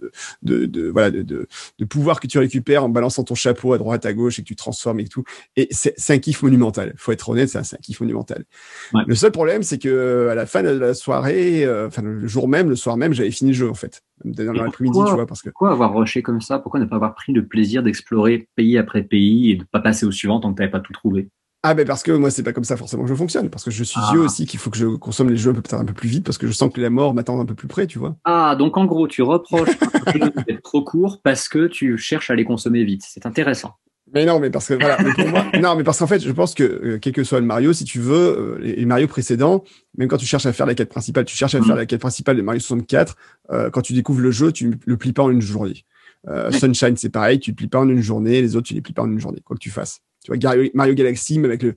de, 0.43 0.65
de, 0.65 0.89
voilà, 0.89 1.11
de, 1.11 1.21
de, 1.23 1.47
de, 1.79 1.85
pouvoir 1.85 2.19
que 2.19 2.27
tu 2.27 2.39
récupères 2.39 2.85
en 2.85 2.89
balançant 2.89 3.23
ton 3.23 3.35
chapeau 3.35 3.73
à 3.73 3.77
droite, 3.77 4.05
à 4.05 4.13
gauche 4.13 4.39
et 4.39 4.43
que 4.43 4.47
tu 4.47 4.55
transformes 4.55 5.01
et 5.01 5.07
tout. 5.07 5.23
Et 5.57 5.67
c'est 5.71 6.13
un 6.13 6.19
kiff 6.19 6.41
monumental. 6.43 6.93
Faut 6.97 7.11
être 7.11 7.27
honnête, 7.27 7.49
c'est 7.49 7.57
un, 7.57 7.61
un 7.61 7.81
kiff 7.81 7.99
monumental. 7.99 8.45
Ouais. 8.93 9.03
Le 9.05 9.15
seul 9.15 9.31
problème, 9.31 9.63
c'est 9.63 9.77
que 9.77 10.29
à 10.29 10.35
la 10.35 10.45
fin 10.45 10.63
de 10.63 10.69
la 10.69 10.93
soirée, 10.93 11.65
euh, 11.65 11.87
enfin 11.87 12.01
le 12.01 12.27
jour 12.27 12.47
même, 12.47 12.69
le 12.69 12.75
soir 12.75 12.95
même, 12.95 13.13
j'avais 13.13 13.31
fini 13.31 13.51
le 13.51 13.57
jeu 13.57 13.69
en 13.69 13.75
fait. 13.75 14.01
Dans 14.23 14.53
l'après-midi, 14.53 14.99
tu 15.05 15.13
vois, 15.13 15.27
parce 15.27 15.41
que. 15.41 15.49
Pourquoi 15.49 15.71
avoir 15.71 15.93
rushé 15.93 16.21
comme 16.21 16.39
ça? 16.39 16.59
Pourquoi 16.59 16.79
ne 16.79 16.85
pas 16.85 16.95
avoir 16.95 17.13
pris 17.13 17.33
le 17.33 17.45
plaisir 17.45 17.83
d'explorer 17.83 18.47
pays 18.55 18.77
après 18.77 19.03
pays 19.03 19.51
et 19.51 19.55
de 19.57 19.65
pas 19.65 19.81
passer 19.81 20.05
au 20.05 20.11
suivant 20.11 20.39
tant 20.39 20.53
que 20.53 20.57
t'avais 20.57 20.71
pas 20.71 20.79
tout 20.79 20.93
trouvé? 20.93 21.29
Ah 21.65 21.73
ben 21.73 21.87
parce 21.87 22.03
que 22.03 22.11
moi 22.11 22.29
c'est 22.29 22.43
pas 22.43 22.51
comme 22.51 22.65
ça 22.65 22.75
forcément 22.75 23.03
que 23.03 23.09
je 23.09 23.15
fonctionne 23.15 23.49
parce 23.49 23.63
que 23.63 23.71
je 23.71 23.85
suis 23.85 23.99
ah. 24.03 24.09
vieux 24.11 24.19
aussi 24.19 24.45
qu'il 24.45 24.59
faut 24.59 24.69
que 24.69 24.77
je 24.77 24.85
consomme 24.85 25.29
les 25.29 25.37
jeux 25.37 25.53
peut-être 25.53 25.75
un 25.75 25.85
peu 25.85 25.93
plus 25.93 26.09
vite 26.09 26.25
parce 26.25 26.37
que 26.37 26.45
je 26.45 26.51
sens 26.51 26.71
que 26.71 26.81
la 26.81 26.89
mort 26.89 27.13
m'attend 27.13 27.39
un 27.39 27.45
peu 27.45 27.55
plus 27.55 27.69
près 27.69 27.87
tu 27.87 27.99
vois. 27.99 28.17
Ah 28.25 28.57
donc 28.59 28.75
en 28.75 28.83
gros 28.83 29.07
tu 29.07 29.21
reproches 29.21 29.79
d'être 30.47 30.61
trop 30.61 30.83
court 30.83 31.21
parce 31.23 31.47
que 31.47 31.67
tu 31.67 31.97
cherches 31.97 32.29
à 32.29 32.35
les 32.35 32.43
consommer 32.43 32.83
vite 32.83 33.03
c'est 33.07 33.25
intéressant. 33.25 33.75
Mais 34.13 34.25
non 34.25 34.41
mais 34.41 34.49
parce 34.49 34.67
que 34.67 34.73
voilà 34.73 34.97
mais 35.01 35.13
pour 35.13 35.29
moi 35.29 35.45
non 35.61 35.75
mais 35.77 35.85
parce 35.85 35.99
qu'en 35.99 36.07
fait 36.07 36.21
je 36.21 36.31
pense 36.33 36.53
que 36.53 36.63
euh, 36.63 36.99
quel 37.01 37.13
que 37.13 37.23
soit 37.23 37.39
le 37.39 37.45
Mario 37.45 37.71
si 37.71 37.85
tu 37.85 37.99
veux 37.99 38.57
euh, 38.57 38.57
les, 38.59 38.85
Mario 38.85 39.07
précédents 39.07 39.63
même 39.97 40.09
quand 40.09 40.17
tu 40.17 40.25
cherches 40.25 40.45
à 40.45 40.51
faire 40.51 40.65
la 40.65 40.75
quête 40.75 40.89
principale 40.89 41.23
tu 41.23 41.37
cherches 41.37 41.55
à 41.55 41.61
mmh. 41.61 41.65
faire 41.65 41.75
la 41.77 41.85
quête 41.85 42.01
principale 42.01 42.35
de 42.35 42.41
Mario 42.41 42.59
64 42.59 43.15
euh, 43.51 43.69
quand 43.69 43.81
tu 43.81 43.93
découvres 43.93 44.19
le 44.19 44.31
jeu 44.31 44.51
tu 44.51 44.77
le 44.85 44.97
plies 44.97 45.13
pas 45.13 45.23
en 45.23 45.29
une 45.29 45.41
journée. 45.41 45.85
Sunshine 46.51 46.97
c'est 46.97 47.09
pareil 47.09 47.39
tu 47.39 47.51
le 47.51 47.55
plies 47.55 47.67
pas 47.67 47.79
en 47.79 47.87
une 47.87 48.01
journée 48.01 48.41
les 48.41 48.57
autres 48.57 48.67
tu 48.67 48.73
les 48.73 48.81
plies 48.81 48.93
pas 48.93 49.03
en 49.03 49.11
une 49.11 49.19
journée 49.19 49.39
quoi 49.45 49.55
que 49.55 49.61
tu 49.61 49.69
fasses. 49.69 50.01
Tu 50.23 50.35
vois, 50.35 50.55
Mario 50.73 50.93
Galaxy, 50.93 51.39
même 51.39 51.51
avec 51.51 51.63
le 51.63 51.75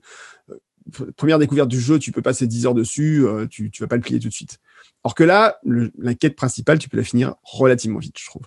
euh, 0.49 1.11
première 1.15 1.39
découverte 1.39 1.69
du 1.69 1.79
jeu, 1.79 1.99
tu 1.99 2.11
peux 2.11 2.21
passer 2.21 2.47
10 2.47 2.65
heures 2.65 2.73
dessus, 2.73 3.25
euh, 3.25 3.45
tu, 3.47 3.69
tu 3.71 3.83
vas 3.83 3.87
pas 3.87 3.95
le 3.95 4.01
plier 4.01 4.19
tout 4.19 4.29
de 4.29 4.33
suite. 4.33 4.59
Or 5.03 5.15
que 5.15 5.23
là, 5.23 5.57
le, 5.63 5.91
la 5.97 6.15
quête 6.15 6.35
principale, 6.35 6.79
tu 6.79 6.89
peux 6.89 6.97
la 6.97 7.03
finir 7.03 7.35
relativement 7.43 7.99
vite, 7.99 8.17
je 8.19 8.25
trouve. 8.25 8.43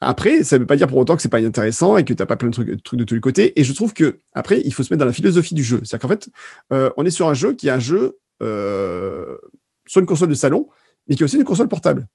Après, 0.00 0.44
ça 0.44 0.58
veut 0.58 0.66
pas 0.66 0.76
dire 0.76 0.86
pour 0.86 0.98
autant 0.98 1.16
que 1.16 1.22
c'est 1.22 1.28
pas 1.28 1.40
intéressant 1.40 1.96
et 1.96 2.04
que 2.04 2.12
t'as 2.12 2.26
pas 2.26 2.36
plein 2.36 2.48
de 2.48 2.54
trucs, 2.54 2.68
de 2.68 3.04
tous 3.04 3.14
les 3.14 3.20
côtés. 3.20 3.58
Et 3.58 3.64
je 3.64 3.72
trouve 3.72 3.94
que 3.94 4.18
après, 4.32 4.60
il 4.64 4.72
faut 4.72 4.82
se 4.82 4.92
mettre 4.92 5.00
dans 5.00 5.06
la 5.06 5.12
philosophie 5.12 5.54
du 5.54 5.64
jeu. 5.64 5.80
C'est-à-dire 5.82 6.00
qu'en 6.00 6.08
fait, 6.08 6.28
euh, 6.72 6.90
on 6.96 7.06
est 7.06 7.10
sur 7.10 7.28
un 7.28 7.34
jeu 7.34 7.54
qui 7.54 7.68
est 7.68 7.70
un 7.70 7.78
jeu 7.78 8.18
sur 8.40 10.00
une 10.00 10.06
console 10.06 10.28
de 10.28 10.34
salon, 10.34 10.68
mais 11.08 11.14
qui 11.14 11.22
est 11.22 11.24
aussi 11.24 11.36
une 11.36 11.44
console 11.44 11.68
portable. 11.68 12.06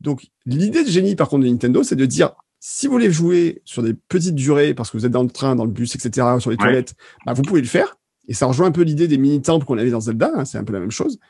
Donc, 0.00 0.26
l'idée 0.44 0.84
de 0.84 0.90
génie, 0.90 1.16
par 1.16 1.28
contre, 1.28 1.44
de 1.44 1.48
Nintendo, 1.48 1.82
c'est 1.82 1.96
de 1.96 2.04
dire 2.04 2.34
si 2.68 2.88
vous 2.88 2.94
voulez 2.94 3.12
jouer 3.12 3.62
sur 3.64 3.84
des 3.84 3.94
petites 3.94 4.34
durées, 4.34 4.74
parce 4.74 4.90
que 4.90 4.96
vous 4.96 5.06
êtes 5.06 5.12
dans 5.12 5.22
le 5.22 5.30
train, 5.30 5.54
dans 5.54 5.64
le 5.64 5.70
bus, 5.70 5.94
etc., 5.94 6.26
sur 6.40 6.50
les 6.50 6.56
ouais. 6.56 6.64
toilettes, 6.64 6.96
bah, 7.24 7.32
vous 7.32 7.42
pouvez 7.42 7.60
le 7.60 7.66
faire. 7.68 7.96
Et 8.26 8.34
ça 8.34 8.46
rejoint 8.46 8.66
un 8.66 8.72
peu 8.72 8.82
l'idée 8.82 9.06
des 9.06 9.18
mini-temples 9.18 9.64
qu'on 9.64 9.78
avait 9.78 9.90
dans 9.90 10.00
Zelda, 10.00 10.32
hein, 10.34 10.44
c'est 10.44 10.58
un 10.58 10.64
peu 10.64 10.72
la 10.72 10.80
même 10.80 10.90
chose. 10.90 11.20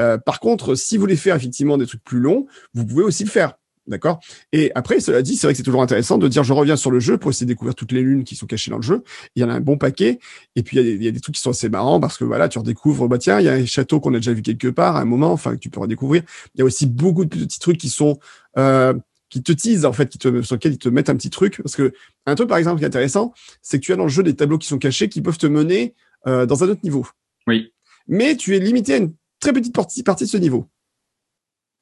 Euh, 0.00 0.18
par 0.18 0.38
contre, 0.38 0.76
si 0.76 0.96
vous 0.96 1.00
voulez 1.00 1.16
faire 1.16 1.34
effectivement 1.34 1.78
des 1.78 1.86
trucs 1.86 2.04
plus 2.04 2.20
longs, 2.20 2.46
vous 2.74 2.86
pouvez 2.86 3.02
aussi 3.02 3.24
le 3.24 3.30
faire. 3.30 3.54
D'accord? 3.88 4.20
Et 4.52 4.70
après, 4.76 5.00
cela 5.00 5.20
dit, 5.20 5.36
c'est 5.36 5.48
vrai 5.48 5.54
que 5.54 5.56
c'est 5.56 5.64
toujours 5.64 5.82
intéressant 5.82 6.16
de 6.16 6.28
dire 6.28 6.44
je 6.44 6.52
reviens 6.52 6.76
sur 6.76 6.92
le 6.92 7.00
jeu 7.00 7.18
pour 7.18 7.32
essayer 7.32 7.44
de 7.44 7.50
découvrir 7.50 7.74
toutes 7.74 7.90
les 7.90 8.00
lunes 8.00 8.22
qui 8.22 8.36
sont 8.36 8.46
cachées 8.46 8.70
dans 8.70 8.78
le 8.78 8.82
jeu. 8.82 9.02
Il 9.34 9.42
y 9.42 9.44
en 9.44 9.50
a 9.50 9.54
un 9.54 9.60
bon 9.60 9.76
paquet. 9.76 10.20
Et 10.54 10.62
puis, 10.62 10.76
il 10.76 10.80
y 10.80 10.80
a 10.80 10.84
des, 10.84 10.94
il 10.94 11.02
y 11.02 11.08
a 11.08 11.10
des 11.10 11.20
trucs 11.20 11.34
qui 11.34 11.40
sont 11.40 11.50
assez 11.50 11.68
marrants 11.68 11.98
parce 11.98 12.16
que 12.16 12.24
voilà, 12.24 12.48
tu 12.48 12.60
redécouvres, 12.60 13.08
bah 13.08 13.18
tiens, 13.18 13.40
il 13.40 13.46
y 13.46 13.48
a 13.48 13.54
un 13.54 13.66
château 13.66 13.98
qu'on 13.98 14.14
a 14.14 14.18
déjà 14.18 14.32
vu 14.32 14.42
quelque 14.42 14.68
part 14.68 14.94
à 14.94 15.00
un 15.00 15.04
moment, 15.06 15.32
enfin, 15.32 15.54
que 15.56 15.60
tu 15.60 15.70
peux 15.70 15.80
redécouvrir. 15.80 16.22
Il 16.54 16.60
y 16.60 16.62
a 16.62 16.64
aussi 16.64 16.86
beaucoup 16.86 17.24
de 17.24 17.30
petits 17.30 17.58
trucs 17.58 17.78
qui 17.78 17.88
sont... 17.88 18.20
Euh, 18.58 18.94
qui 19.34 19.42
te 19.42 19.50
teasent 19.50 19.84
en 19.84 19.92
fait, 19.92 20.08
qui 20.08 20.18
te, 20.18 20.42
sur 20.42 20.54
lequel 20.54 20.74
ils 20.74 20.78
te 20.78 20.88
mettent 20.88 21.10
un 21.10 21.16
petit 21.16 21.28
truc. 21.28 21.60
Parce 21.60 21.74
que 21.74 21.92
un 22.24 22.36
truc 22.36 22.48
par 22.48 22.56
exemple 22.56 22.78
qui 22.78 22.84
est 22.84 22.86
intéressant, 22.86 23.34
c'est 23.62 23.80
que 23.80 23.84
tu 23.84 23.92
as 23.92 23.96
dans 23.96 24.04
le 24.04 24.08
jeu 24.08 24.22
des 24.22 24.36
tableaux 24.36 24.58
qui 24.58 24.68
sont 24.68 24.78
cachés, 24.78 25.08
qui 25.08 25.22
peuvent 25.22 25.38
te 25.38 25.48
mener 25.48 25.96
euh, 26.28 26.46
dans 26.46 26.62
un 26.62 26.68
autre 26.68 26.82
niveau. 26.84 27.04
Oui. 27.48 27.72
Mais 28.06 28.36
tu 28.36 28.54
es 28.54 28.60
limité 28.60 28.94
à 28.94 28.96
une 28.98 29.12
très 29.40 29.52
petite 29.52 29.74
partie, 29.74 30.04
partie 30.04 30.22
de 30.22 30.28
ce 30.28 30.36
niveau. 30.36 30.68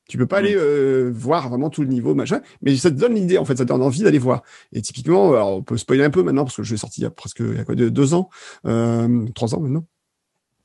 Tu 0.08 0.16
peux 0.16 0.26
pas 0.26 0.38
aller 0.38 0.54
euh, 0.56 1.12
voir 1.14 1.50
vraiment 1.50 1.68
tout 1.68 1.82
le 1.82 1.88
niveau, 1.88 2.14
machin, 2.14 2.40
mais 2.62 2.74
ça 2.76 2.90
te 2.90 2.96
donne 2.96 3.14
l'idée, 3.14 3.36
en 3.36 3.44
fait, 3.44 3.56
ça 3.56 3.64
te 3.64 3.68
donne 3.68 3.82
envie 3.82 4.02
d'aller 4.02 4.18
voir. 4.18 4.42
Et 4.72 4.80
typiquement, 4.80 5.34
alors, 5.34 5.58
on 5.58 5.62
peut 5.62 5.76
spoiler 5.76 6.04
un 6.04 6.10
peu 6.10 6.22
maintenant, 6.22 6.44
parce 6.44 6.56
que 6.56 6.62
jeu 6.62 6.76
est 6.76 6.78
sorti 6.78 7.02
il 7.02 7.04
y 7.04 7.06
a 7.06 7.10
presque 7.10 7.40
il 7.40 7.54
y 7.54 7.58
a 7.58 7.64
quoi, 7.64 7.74
deux, 7.74 8.14
ans, 8.14 8.30
euh, 8.64 9.26
trois 9.34 9.54
ans 9.54 9.60
maintenant. 9.60 9.84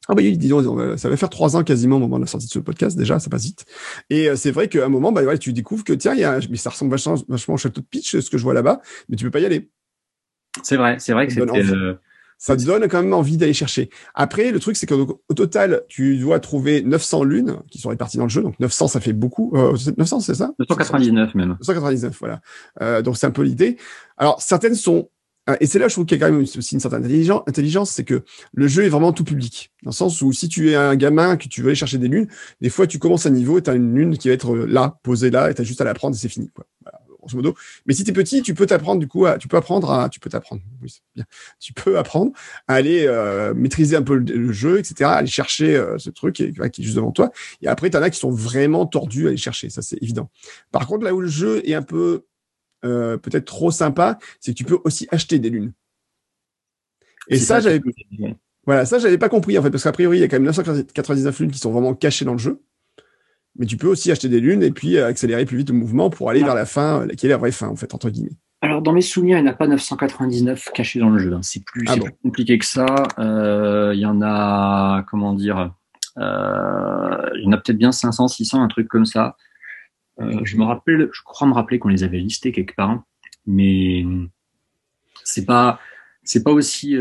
Ah 0.07 0.15
bah 0.15 0.21
oui, 0.23 0.37
disons, 0.37 0.97
ça 0.97 1.09
va 1.09 1.17
faire 1.17 1.29
trois 1.29 1.55
ans 1.55 1.63
quasiment 1.63 1.97
au 1.97 1.99
moment 1.99 2.17
de 2.17 2.23
la 2.23 2.27
sortie 2.27 2.47
de 2.47 2.51
ce 2.51 2.59
podcast 2.59 2.97
déjà, 2.97 3.19
ça 3.19 3.29
passe 3.29 3.43
vite. 3.43 3.65
Et 4.09 4.29
euh, 4.29 4.35
c'est 4.35 4.51
vrai 4.51 4.67
qu'à 4.67 4.85
un 4.85 4.89
moment, 4.89 5.11
bah 5.11 5.23
ouais, 5.23 5.37
tu 5.37 5.53
découvres 5.53 5.83
que 5.83 5.93
tiens, 5.93 6.13
il 6.13 6.19
y 6.19 6.23
a, 6.23 6.39
mais 6.49 6.57
ça 6.57 6.69
ressemble 6.69 6.91
vachement, 6.91 7.15
vachement 7.27 7.55
au 7.55 7.57
château 7.57 7.81
de 7.81 7.85
pitch, 7.85 8.19
ce 8.19 8.29
que 8.29 8.37
je 8.37 8.43
vois 8.43 8.53
là-bas, 8.53 8.81
mais 9.09 9.17
tu 9.17 9.25
peux 9.25 9.31
pas 9.31 9.39
y 9.39 9.45
aller. 9.45 9.69
C'est 10.63 10.77
vrai, 10.77 10.97
c'est 10.99 11.13
vrai 11.13 11.27
que 11.27 11.33
c'était 11.33 11.61
ça 12.37 12.55
te 12.55 12.63
donne 12.63 12.87
quand 12.87 13.01
même 13.01 13.13
envie 13.13 13.37
d'aller 13.37 13.53
chercher. 13.53 13.89
Après, 14.13 14.51
le 14.51 14.59
truc, 14.59 14.75
c'est 14.75 14.85
qu'au 14.85 15.19
total, 15.35 15.81
tu 15.87 16.17
dois 16.17 16.39
trouver 16.39 16.83
900 16.83 17.23
lunes 17.23 17.57
qui 17.69 17.79
sont 17.79 17.89
réparties 17.89 18.17
dans 18.17 18.25
le 18.25 18.29
jeu. 18.29 18.43
Donc 18.43 18.59
900, 18.59 18.87
ça 18.87 18.99
fait 18.99 19.13
beaucoup. 19.13 19.53
Euh, 19.55 19.75
900, 19.97 20.19
c'est 20.19 20.35
ça? 20.35 20.51
999 20.59 21.33
même. 21.35 21.57
999, 21.59 22.15
voilà. 22.19 22.41
Euh, 22.81 23.01
donc 23.01 23.17
c'est 23.17 23.25
un 23.25 23.31
peu 23.31 23.41
l'idée. 23.41 23.77
Alors 24.17 24.41
certaines 24.41 24.75
sont 24.75 24.97
euh, 24.99 25.16
et 25.59 25.65
c'est 25.65 25.79
là, 25.79 25.87
je 25.87 25.93
trouve 25.93 26.05
qu'il 26.05 26.17
y 26.17 26.23
a 26.23 26.27
quand 26.27 26.33
même 26.33 26.41
aussi 26.41 26.75
une 26.75 26.79
certaine 26.79 27.05
intelligence, 27.05 27.91
c'est 27.91 28.03
que 28.03 28.23
le 28.53 28.67
jeu 28.67 28.83
est 28.83 28.89
vraiment 28.89 29.13
tout 29.13 29.23
public. 29.23 29.71
Dans 29.83 29.91
le 29.91 29.95
sens 29.95 30.21
où 30.21 30.33
si 30.33 30.49
tu 30.49 30.71
es 30.71 30.75
un 30.75 30.95
gamin 30.95 31.37
que 31.37 31.47
tu 31.47 31.61
veux 31.61 31.67
aller 31.67 31.75
chercher 31.75 31.97
des 31.97 32.07
lunes, 32.07 32.27
des 32.61 32.69
fois 32.69 32.87
tu 32.87 32.99
commences 32.99 33.25
un 33.25 33.31
niveau 33.31 33.57
et 33.57 33.63
tu 33.63 33.69
as 33.69 33.73
une 33.73 33.93
lune 33.95 34.17
qui 34.17 34.27
va 34.27 34.33
être 34.33 34.55
là, 34.55 34.99
posée 35.03 35.29
là, 35.29 35.49
et 35.49 35.53
tu 35.53 35.61
as 35.61 35.65
juste 35.65 35.81
à 35.81 35.85
la 35.85 35.93
prendre 35.93 36.15
et 36.15 36.19
c'est 36.19 36.29
fini. 36.29 36.49
Quoi. 36.53 36.65
Voilà. 36.81 37.01
Mais 37.85 37.93
si 37.93 38.03
tu 38.03 38.11
es 38.11 38.13
petit, 38.13 38.41
tu 38.41 38.53
peux 38.53 38.65
t'apprendre 38.65 38.99
du 38.99 39.07
coup, 39.07 39.25
à, 39.25 39.37
tu 39.37 39.47
peux 39.47 39.57
apprendre 39.57 39.91
à, 39.91 40.09
tu 40.09 40.19
peux 40.19 40.29
t'apprendre, 40.29 40.61
oui, 40.81 41.01
bien. 41.15 41.25
Tu 41.59 41.73
peux 41.73 41.97
apprendre 41.97 42.31
à 42.67 42.75
aller 42.75 43.05
euh, 43.07 43.53
maîtriser 43.53 43.95
un 43.95 44.01
peu 44.01 44.15
le, 44.15 44.51
jeu, 44.51 44.79
etc. 44.79 45.09
Aller 45.09 45.27
chercher 45.27 45.75
euh, 45.75 45.97
ce 45.97 46.09
truc 46.09 46.35
qui 46.35 46.43
est, 46.43 46.69
qui 46.69 46.81
est, 46.81 46.83
juste 46.83 46.95
devant 46.95 47.11
toi. 47.11 47.31
Et 47.61 47.67
après, 47.67 47.89
tu 47.89 47.97
en 47.97 48.01
as 48.01 48.09
qui 48.09 48.19
sont 48.19 48.31
vraiment 48.31 48.85
tordus 48.85 49.25
à 49.25 49.29
aller 49.29 49.37
chercher, 49.37 49.69
ça 49.69 49.81
c'est 49.81 50.01
évident. 50.01 50.29
Par 50.71 50.87
contre, 50.87 51.03
là 51.03 51.13
où 51.13 51.21
le 51.21 51.27
jeu 51.27 51.61
est 51.67 51.73
un 51.73 51.83
peu 51.83 52.25
euh, 52.85 53.17
peut-être 53.17 53.45
trop 53.45 53.71
sympa, 53.71 54.17
c'est 54.39 54.51
que 54.53 54.57
tu 54.57 54.63
peux 54.63 54.79
aussi 54.83 55.07
acheter 55.11 55.39
des 55.39 55.49
lunes. 55.49 55.73
Et 57.29 57.37
ça, 57.37 57.59
j'avais 57.59 57.81
voilà, 58.65 58.85
ça 58.85 58.99
j'avais 58.99 59.17
pas 59.17 59.29
compris 59.29 59.57
en 59.57 59.63
fait, 59.63 59.71
parce 59.71 59.83
qu'a 59.83 59.91
priori 59.91 60.17
il 60.17 60.21
y 60.21 60.23
a 60.23 60.27
quand 60.27 60.35
même 60.35 60.43
999 60.43 61.39
lunes 61.39 61.51
qui 61.51 61.59
sont 61.59 61.71
vraiment 61.71 61.93
cachées 61.93 62.25
dans 62.25 62.33
le 62.33 62.37
jeu 62.37 62.61
mais 63.57 63.65
tu 63.65 63.77
peux 63.77 63.87
aussi 63.87 64.11
acheter 64.11 64.29
des 64.29 64.39
lunes 64.39 64.63
et 64.63 64.71
puis 64.71 64.97
euh, 64.97 65.07
accélérer 65.07 65.45
plus 65.45 65.57
vite 65.57 65.69
le 65.69 65.75
mouvement 65.75 66.09
pour 66.09 66.29
aller 66.29 66.43
vers 66.43 66.55
la 66.55 66.65
fin, 66.65 67.01
euh, 67.01 67.07
qui 67.07 67.25
est 67.25 67.29
la 67.29 67.37
vraie 67.37 67.51
fin, 67.51 67.67
en 67.67 67.75
fait, 67.75 67.93
entre 67.93 68.09
guillemets. 68.09 68.37
Alors, 68.61 68.81
dans 68.81 68.93
mes 68.93 69.01
souvenirs, 69.01 69.37
il 69.37 69.43
n'y 69.43 69.49
en 69.49 69.51
a 69.51 69.55
pas 69.55 69.67
999 69.67 70.71
cachés 70.73 70.99
dans 70.99 71.09
le 71.09 71.19
jeu. 71.19 71.33
Hein. 71.33 71.41
C'est 71.43 71.63
plus, 71.63 71.85
ah 71.87 71.95
compliqué 72.23 72.57
que 72.57 72.65
ça. 72.65 72.85
Euh, 73.19 73.91
il 73.93 73.99
y 73.99 74.05
en 74.05 74.21
a, 74.21 75.03
comment 75.09 75.33
dire, 75.33 75.73
il 76.17 76.21
y 76.21 77.47
en 77.47 77.51
a 77.51 77.57
peut-être 77.57 77.77
bien 77.77 77.91
500, 77.91 78.27
600, 78.27 78.63
un 78.63 78.67
truc 78.67 78.87
comme 78.87 79.05
ça. 79.05 79.35
Je 80.19 80.57
me 80.57 80.63
rappelle, 80.63 81.09
je 81.11 81.21
crois 81.23 81.47
me 81.47 81.53
rappeler 81.53 81.79
qu'on 81.79 81.89
les 81.89 82.03
avait 82.03 82.19
listés 82.19 82.51
quelque 82.51 82.75
part, 82.75 83.03
mais 83.45 84.05
c'est 85.23 85.45
pas, 85.45 85.79
c'est 86.23 86.43
pas 86.43 86.51
aussi, 86.51 86.97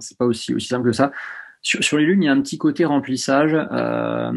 c'est 0.00 0.18
pas 0.18 0.26
aussi 0.26 0.54
aussi 0.54 0.66
simple 0.66 0.86
que 0.86 0.92
ça. 0.92 1.12
Sur, 1.62 1.98
les 1.98 2.06
lunes, 2.06 2.22
il 2.22 2.26
y 2.26 2.28
a 2.28 2.32
un 2.32 2.40
petit 2.40 2.56
côté 2.56 2.86
remplissage. 2.86 3.52
Euh, 3.54 4.32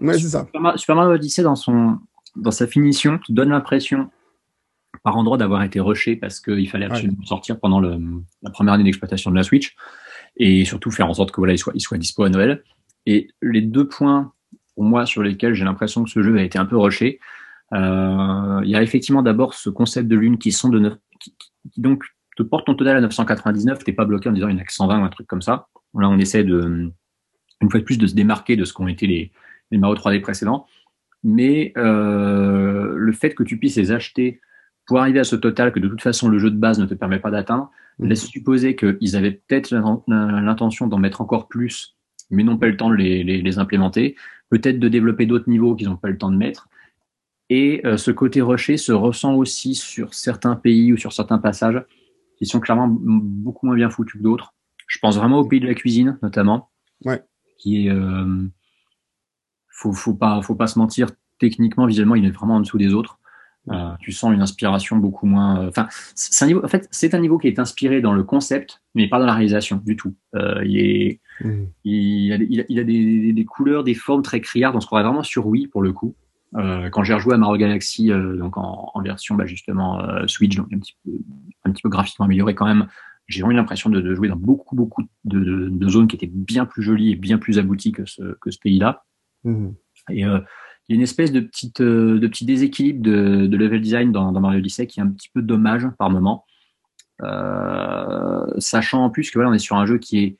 ouais, 0.00 0.18
c'est 0.18 0.28
ça. 0.28 0.46
Super 0.76 0.96
Mario 0.96 1.12
Odyssey, 1.12 1.42
dans, 1.42 1.54
son, 1.54 1.98
dans 2.34 2.50
sa 2.50 2.66
finition, 2.66 3.18
te 3.18 3.30
donne 3.30 3.50
l'impression, 3.50 4.10
par 5.04 5.16
endroit, 5.16 5.36
d'avoir 5.36 5.62
été 5.62 5.78
rushé 5.78 6.16
parce 6.16 6.40
qu'il 6.40 6.68
fallait 6.68 6.86
absolument 6.86 7.22
sortir 7.24 7.60
pendant 7.60 7.78
le, 7.78 8.00
la 8.42 8.50
première 8.50 8.74
année 8.74 8.82
d'exploitation 8.82 9.30
de 9.30 9.36
la 9.36 9.44
Switch 9.44 9.76
et 10.36 10.64
surtout 10.64 10.90
faire 10.90 11.08
en 11.08 11.14
sorte 11.14 11.30
que 11.30 11.40
voilà, 11.40 11.52
il 11.52 11.58
soit, 11.58 11.72
il 11.76 11.80
soit 11.80 11.98
dispo 11.98 12.24
à 12.24 12.28
Noël. 12.28 12.64
Et 13.06 13.28
les 13.40 13.62
deux 13.62 13.86
points, 13.86 14.32
pour 14.74 14.84
moi, 14.84 15.06
sur 15.06 15.22
lesquels 15.22 15.54
j'ai 15.54 15.64
l'impression 15.64 16.04
que 16.04 16.10
ce 16.10 16.22
jeu 16.22 16.36
a 16.36 16.42
été 16.42 16.58
un 16.58 16.66
peu 16.66 16.76
rushé, 16.76 17.20
euh, 17.72 18.60
il 18.64 18.70
y 18.70 18.76
a 18.76 18.82
effectivement 18.82 19.22
d'abord 19.22 19.54
ce 19.54 19.70
concept 19.70 20.08
de 20.08 20.16
lune 20.16 20.38
qui 20.38 20.52
sont 20.52 20.68
de 20.68 20.78
neuf, 20.78 20.94
qui, 21.20 21.34
qui, 21.38 21.80
donc 21.80 22.04
te 22.36 22.42
porte 22.42 22.66
ton 22.66 22.74
total 22.74 22.96
à 22.96 23.00
999, 23.00 23.84
t'es 23.84 23.92
pas 23.92 24.04
bloqué 24.04 24.28
en 24.28 24.32
disant 24.32 24.48
il 24.48 24.54
n'y 24.54 24.60
en 24.60 24.62
a 24.62 24.66
que 24.66 24.72
120 24.72 25.00
ou 25.00 25.04
un 25.04 25.08
truc 25.08 25.26
comme 25.26 25.42
ça. 25.42 25.68
Là, 25.94 26.08
on 26.08 26.18
essaie 26.18 26.44
de, 26.44 26.90
une 27.60 27.70
fois 27.70 27.80
de 27.80 27.84
plus, 27.84 27.98
de 27.98 28.06
se 28.06 28.14
démarquer 28.14 28.56
de 28.56 28.64
ce 28.64 28.72
qu'ont 28.72 28.88
été 28.88 29.06
les, 29.06 29.32
les 29.70 29.78
Mario 29.78 29.96
3D 29.96 30.20
précédents. 30.20 30.66
Mais 31.22 31.72
euh, 31.76 32.94
le 32.96 33.12
fait 33.12 33.34
que 33.34 33.42
tu 33.42 33.58
puisses 33.58 33.76
les 33.76 33.92
acheter 33.92 34.40
pour 34.86 34.98
arriver 34.98 35.20
à 35.20 35.24
ce 35.24 35.36
total 35.36 35.72
que 35.72 35.80
de 35.80 35.88
toute 35.88 36.02
façon 36.02 36.28
le 36.28 36.38
jeu 36.38 36.50
de 36.50 36.58
base 36.58 36.78
ne 36.78 36.84
te 36.84 36.94
permet 36.94 37.18
pas 37.18 37.30
d'atteindre, 37.30 37.70
mmh. 37.98 38.06
laisse 38.06 38.26
supposer 38.26 38.76
qu'ils 38.76 39.16
avaient 39.16 39.32
peut-être 39.32 39.70
l'intention 39.70 40.86
d'en 40.86 40.98
mettre 40.98 41.22
encore 41.22 41.48
plus, 41.48 41.96
mais 42.34 42.44
n'ont 42.44 42.58
pas 42.58 42.68
le 42.68 42.76
temps 42.76 42.90
de 42.90 42.96
les, 42.96 43.24
les, 43.24 43.40
les 43.40 43.58
implémenter, 43.58 44.16
peut-être 44.50 44.78
de 44.78 44.88
développer 44.88 45.26
d'autres 45.26 45.48
niveaux 45.48 45.74
qu'ils 45.74 45.88
n'ont 45.88 45.96
pas 45.96 46.10
le 46.10 46.18
temps 46.18 46.30
de 46.30 46.36
mettre. 46.36 46.68
Et 47.50 47.82
euh, 47.84 47.96
ce 47.96 48.10
côté 48.10 48.40
rushé 48.40 48.76
se 48.76 48.92
ressent 48.92 49.34
aussi 49.34 49.74
sur 49.74 50.14
certains 50.14 50.56
pays 50.56 50.92
ou 50.92 50.96
sur 50.96 51.12
certains 51.12 51.38
passages 51.38 51.82
qui 52.38 52.46
sont 52.46 52.60
clairement 52.60 52.88
beaucoup 52.88 53.66
moins 53.66 53.76
bien 53.76 53.90
foutus 53.90 54.18
que 54.18 54.24
d'autres. 54.24 54.54
Je 54.86 54.98
pense 54.98 55.16
vraiment 55.16 55.38
au 55.38 55.44
pays 55.44 55.60
de 55.60 55.66
la 55.66 55.74
cuisine, 55.74 56.18
notamment. 56.22 56.70
Ouais. 57.04 57.22
Qui 57.58 57.86
est, 57.86 57.90
euh, 57.90 58.48
faut, 59.68 59.92
faut 59.92 60.14
pas, 60.14 60.40
faut 60.42 60.54
pas 60.54 60.66
se 60.66 60.78
mentir. 60.78 61.08
Techniquement, 61.38 61.86
visuellement, 61.86 62.14
il 62.14 62.24
est 62.24 62.30
vraiment 62.30 62.56
en 62.56 62.60
dessous 62.60 62.78
des 62.78 62.94
autres. 62.94 63.18
Euh, 63.70 63.90
tu 64.00 64.12
sens 64.12 64.32
une 64.32 64.42
inspiration 64.42 64.96
beaucoup 64.96 65.26
moins. 65.26 65.62
Euh, 65.62 65.68
enfin, 65.68 65.88
c'est 66.14 66.44
un 66.44 66.48
niveau. 66.48 66.64
En 66.64 66.68
fait, 66.68 66.86
c'est 66.90 67.14
un 67.14 67.18
niveau 67.18 67.38
qui 67.38 67.48
est 67.48 67.58
inspiré 67.58 68.00
dans 68.00 68.12
le 68.12 68.22
concept, 68.22 68.82
mais 68.94 69.08
pas 69.08 69.18
dans 69.18 69.26
la 69.26 69.32
réalisation 69.32 69.80
du 69.84 69.96
tout. 69.96 70.14
Euh, 70.34 70.62
il 70.64 70.78
est, 70.78 71.20
mmh. 71.40 71.64
il, 71.84 72.32
a, 72.32 72.36
il, 72.36 72.60
a, 72.60 72.64
il 72.68 72.78
a 72.78 72.84
des, 72.84 73.32
des, 73.32 73.44
couleurs, 73.44 73.84
des 73.84 73.94
formes 73.94 74.22
très 74.22 74.40
criardes. 74.40 74.76
On 74.76 74.80
se 74.80 74.86
croirait 74.86 75.04
vraiment 75.04 75.22
sur 75.22 75.46
Wii 75.46 75.68
pour 75.68 75.82
le 75.82 75.92
coup. 75.92 76.14
Euh, 76.56 76.88
quand 76.90 77.02
j'ai 77.02 77.14
rejoué 77.14 77.34
à 77.34 77.38
Mario 77.38 77.56
Galaxy, 77.56 78.12
euh, 78.12 78.36
donc 78.36 78.58
en, 78.58 78.90
en, 78.92 79.02
version 79.02 79.34
bah, 79.34 79.46
justement 79.46 80.00
Switch, 80.28 80.54
donc 80.56 80.72
un 80.72 80.78
petit 80.78 80.96
peu, 81.04 81.10
un 81.64 81.72
petit 81.72 81.82
peu 81.82 81.88
graphiquement 81.88 82.26
amélioré 82.26 82.54
quand 82.54 82.66
même, 82.66 82.86
j'ai 83.26 83.40
vraiment 83.40 83.52
eu 83.52 83.56
l'impression 83.56 83.90
de, 83.90 84.00
de, 84.00 84.14
jouer 84.14 84.28
dans 84.28 84.36
beaucoup, 84.36 84.76
beaucoup 84.76 85.02
de, 85.24 85.40
de, 85.40 85.68
de, 85.70 85.88
zones 85.88 86.06
qui 86.06 86.16
étaient 86.16 86.30
bien 86.30 86.66
plus 86.66 86.82
jolies 86.82 87.12
et 87.12 87.16
bien 87.16 87.38
plus 87.38 87.58
abouties 87.58 87.92
que 87.92 88.04
ce, 88.04 88.36
que 88.40 88.50
ce 88.50 88.58
pays-là. 88.58 89.04
Mmh. 89.44 89.70
Et 90.10 90.24
euh, 90.24 90.40
il 90.88 90.92
y 90.92 90.94
a 90.94 90.96
une 90.96 91.02
espèce 91.02 91.32
de, 91.32 91.40
petite, 91.40 91.80
euh, 91.80 92.18
de 92.18 92.26
petit 92.26 92.44
déséquilibre 92.44 93.02
de, 93.02 93.46
de 93.46 93.56
level 93.56 93.80
design 93.80 94.12
dans, 94.12 94.32
dans, 94.32 94.40
Mario 94.40 94.58
Odyssey 94.58 94.86
qui 94.86 95.00
est 95.00 95.02
un 95.02 95.08
petit 95.08 95.30
peu 95.32 95.42
dommage 95.42 95.88
par 95.98 96.10
moment. 96.10 96.44
Euh, 97.22 98.46
sachant 98.58 99.04
en 99.04 99.10
plus 99.10 99.30
que 99.30 99.38
voilà, 99.38 99.50
on 99.50 99.54
est 99.54 99.58
sur 99.58 99.76
un 99.76 99.86
jeu 99.86 99.98
qui 99.98 100.18
est 100.18 100.38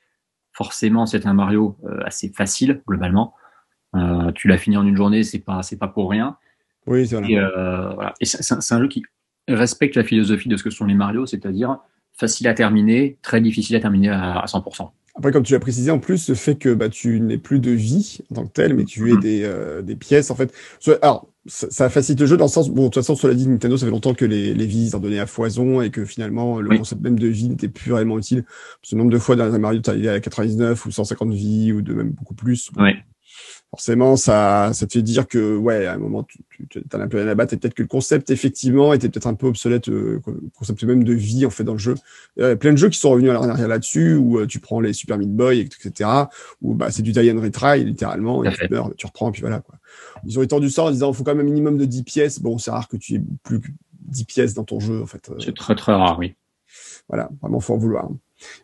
forcément, 0.51 1.05
c'est 1.05 1.25
un 1.25 1.33
Mario 1.33 1.77
euh, 1.85 1.99
assez 2.05 2.29
facile 2.29 2.81
globalement. 2.87 3.33
Euh, 3.95 4.31
tu 4.33 4.47
l'as 4.47 4.57
fini 4.57 4.77
en 4.77 4.85
une 4.85 4.95
journée, 4.95 5.23
c'est 5.23 5.39
pas, 5.39 5.63
c'est 5.63 5.77
pas 5.77 5.87
pour 5.87 6.09
rien. 6.09 6.37
Oui, 6.85 7.07
c'est 7.07 7.17
Et, 7.29 7.39
voilà. 7.39 8.13
et 8.19 8.25
c'est 8.25 8.73
un 8.73 8.79
jeu 8.79 8.87
qui 8.87 9.03
respecte 9.47 9.95
la 9.95 10.03
philosophie 10.03 10.49
de 10.49 10.57
ce 10.57 10.63
que 10.63 10.69
sont 10.69 10.85
les 10.85 10.93
Mario, 10.93 11.25
c'est-à-dire 11.25 11.79
facile 12.13 12.47
à 12.47 12.53
terminer, 12.53 13.17
très 13.21 13.41
difficile 13.41 13.75
à 13.75 13.79
terminer 13.79 14.09
à, 14.09 14.43
100%. 14.45 14.91
Après, 15.17 15.31
comme 15.31 15.43
tu 15.43 15.53
l'as 15.53 15.59
précisé, 15.59 15.91
en 15.91 15.99
plus, 15.99 16.27
le 16.29 16.35
fait 16.35 16.55
que 16.55 16.73
bah, 16.73 16.89
tu 16.89 17.21
n'aies 17.21 17.37
plus 17.37 17.59
de 17.59 17.71
vie 17.71 18.19
en 18.31 18.35
tant 18.35 18.45
que 18.45 18.51
tel, 18.51 18.73
mais 18.73 18.83
tu 18.83 19.09
aies 19.09 19.13
mm-hmm. 19.13 19.21
des, 19.21 19.43
euh, 19.43 19.81
des 19.81 19.95
pièces, 19.95 20.29
en 20.29 20.35
fait. 20.35 20.53
Alors, 21.01 21.27
ça, 21.45 21.67
ça, 21.69 21.89
facilite 21.89 22.19
le 22.19 22.25
jeu 22.25 22.37
dans 22.37 22.45
le 22.45 22.49
sens, 22.49 22.69
bon, 22.69 22.83
de 22.83 22.87
toute 22.87 22.95
façon, 22.95 23.15
cela 23.15 23.33
dit, 23.33 23.47
Nintendo, 23.47 23.77
ça 23.77 23.85
fait 23.85 23.91
longtemps 23.91 24.13
que 24.13 24.25
les, 24.25 24.53
les 24.53 24.65
vies 24.65 24.91
en 24.93 24.99
donnaient 24.99 25.19
à 25.19 25.25
foison 25.25 25.81
et 25.81 25.89
que 25.89 26.03
finalement, 26.03 26.59
le 26.59 26.77
concept 26.77 27.01
même 27.01 27.17
de 27.17 27.27
vie 27.27 27.47
n'était 27.47 27.69
plus 27.69 27.93
réellement 27.93 28.17
utile. 28.17 28.43
Ce 28.81 28.95
nombre 28.95 29.11
de 29.11 29.17
fois 29.17 29.35
dans 29.35 29.53
un 29.53 29.57
Mario, 29.57 29.79
tu 29.81 29.89
arrivé 29.89 30.09
à 30.09 30.19
99 30.19 30.85
ou 30.85 30.91
150 30.91 31.33
vies 31.33 31.71
ou 31.71 31.81
de 31.81 31.93
même 31.93 32.09
beaucoup 32.09 32.35
plus. 32.35 32.71
Ouais 32.77 32.95
forcément, 33.75 34.15
ça, 34.15 34.71
ça 34.73 34.87
te 34.87 34.93
fait 34.93 35.01
dire 35.01 35.27
que, 35.27 35.57
ouais, 35.57 35.85
à 35.85 35.95
un 35.95 35.97
moment, 35.97 36.23
tu, 36.23 36.39
tu 36.69 36.81
as 36.93 36.97
un 36.97 37.09
peu 37.09 37.29
à 37.29 37.35
battre 37.35 37.53
et 37.53 37.57
peut-être 37.57 37.73
que 37.73 37.81
le 37.81 37.89
concept, 37.89 38.29
effectivement, 38.29 38.93
était 38.93 39.09
peut-être 39.09 39.27
un 39.27 39.33
peu 39.33 39.47
obsolète, 39.47 39.89
euh, 39.89 40.21
le 40.25 40.49
concept 40.57 40.81
même 40.85 41.03
de 41.03 41.11
vie, 41.11 41.45
en 41.45 41.49
fait, 41.49 41.65
dans 41.65 41.73
le 41.73 41.77
jeu. 41.77 41.95
Il 42.37 42.43
y 42.43 42.45
a 42.45 42.55
plein 42.55 42.71
de 42.71 42.77
jeux 42.77 42.87
qui 42.87 42.97
sont 42.97 43.09
revenus 43.09 43.31
à 43.31 43.33
l'arrière 43.33 43.67
là-dessus, 43.67 44.15
où 44.15 44.39
euh, 44.39 44.47
tu 44.47 44.61
prends 44.61 44.79
les 44.79 44.93
Super 44.93 45.17
Meat 45.17 45.35
Boy, 45.35 45.59
etc., 45.59 46.09
où 46.61 46.73
bah, 46.73 46.89
c'est 46.89 47.01
du 47.01 47.11
die 47.11 47.29
and 47.29 47.41
retry, 47.41 47.83
littéralement, 47.83 48.45
et 48.45 48.53
tu 48.53 48.65
meurs, 48.69 48.93
tu 48.95 49.05
reprends, 49.07 49.33
puis 49.33 49.41
voilà, 49.41 49.59
quoi. 49.59 49.75
Ils 50.25 50.39
ont 50.39 50.41
étendu 50.41 50.69
ça 50.69 50.83
en 50.83 50.91
disant, 50.91 51.11
il 51.11 51.15
faut 51.15 51.25
quand 51.25 51.35
même 51.35 51.45
un 51.45 51.49
minimum 51.49 51.77
de 51.77 51.83
10 51.83 52.03
pièces. 52.03 52.41
Bon, 52.41 52.57
c'est 52.57 52.71
rare 52.71 52.87
que 52.87 52.95
tu 52.95 53.15
aies 53.15 53.23
plus 53.43 53.59
que 53.59 53.67
10 54.03 54.23
pièces 54.23 54.53
dans 54.53 54.63
ton 54.63 54.79
jeu, 54.79 55.01
en 55.01 55.05
fait. 55.05 55.29
C'est 55.43 55.55
très, 55.55 55.75
très 55.75 55.91
rare, 55.91 56.17
oui. 56.17 56.35
Voilà, 57.09 57.29
vraiment, 57.41 57.59
faut 57.59 57.73
en 57.73 57.77
vouloir. 57.77 58.09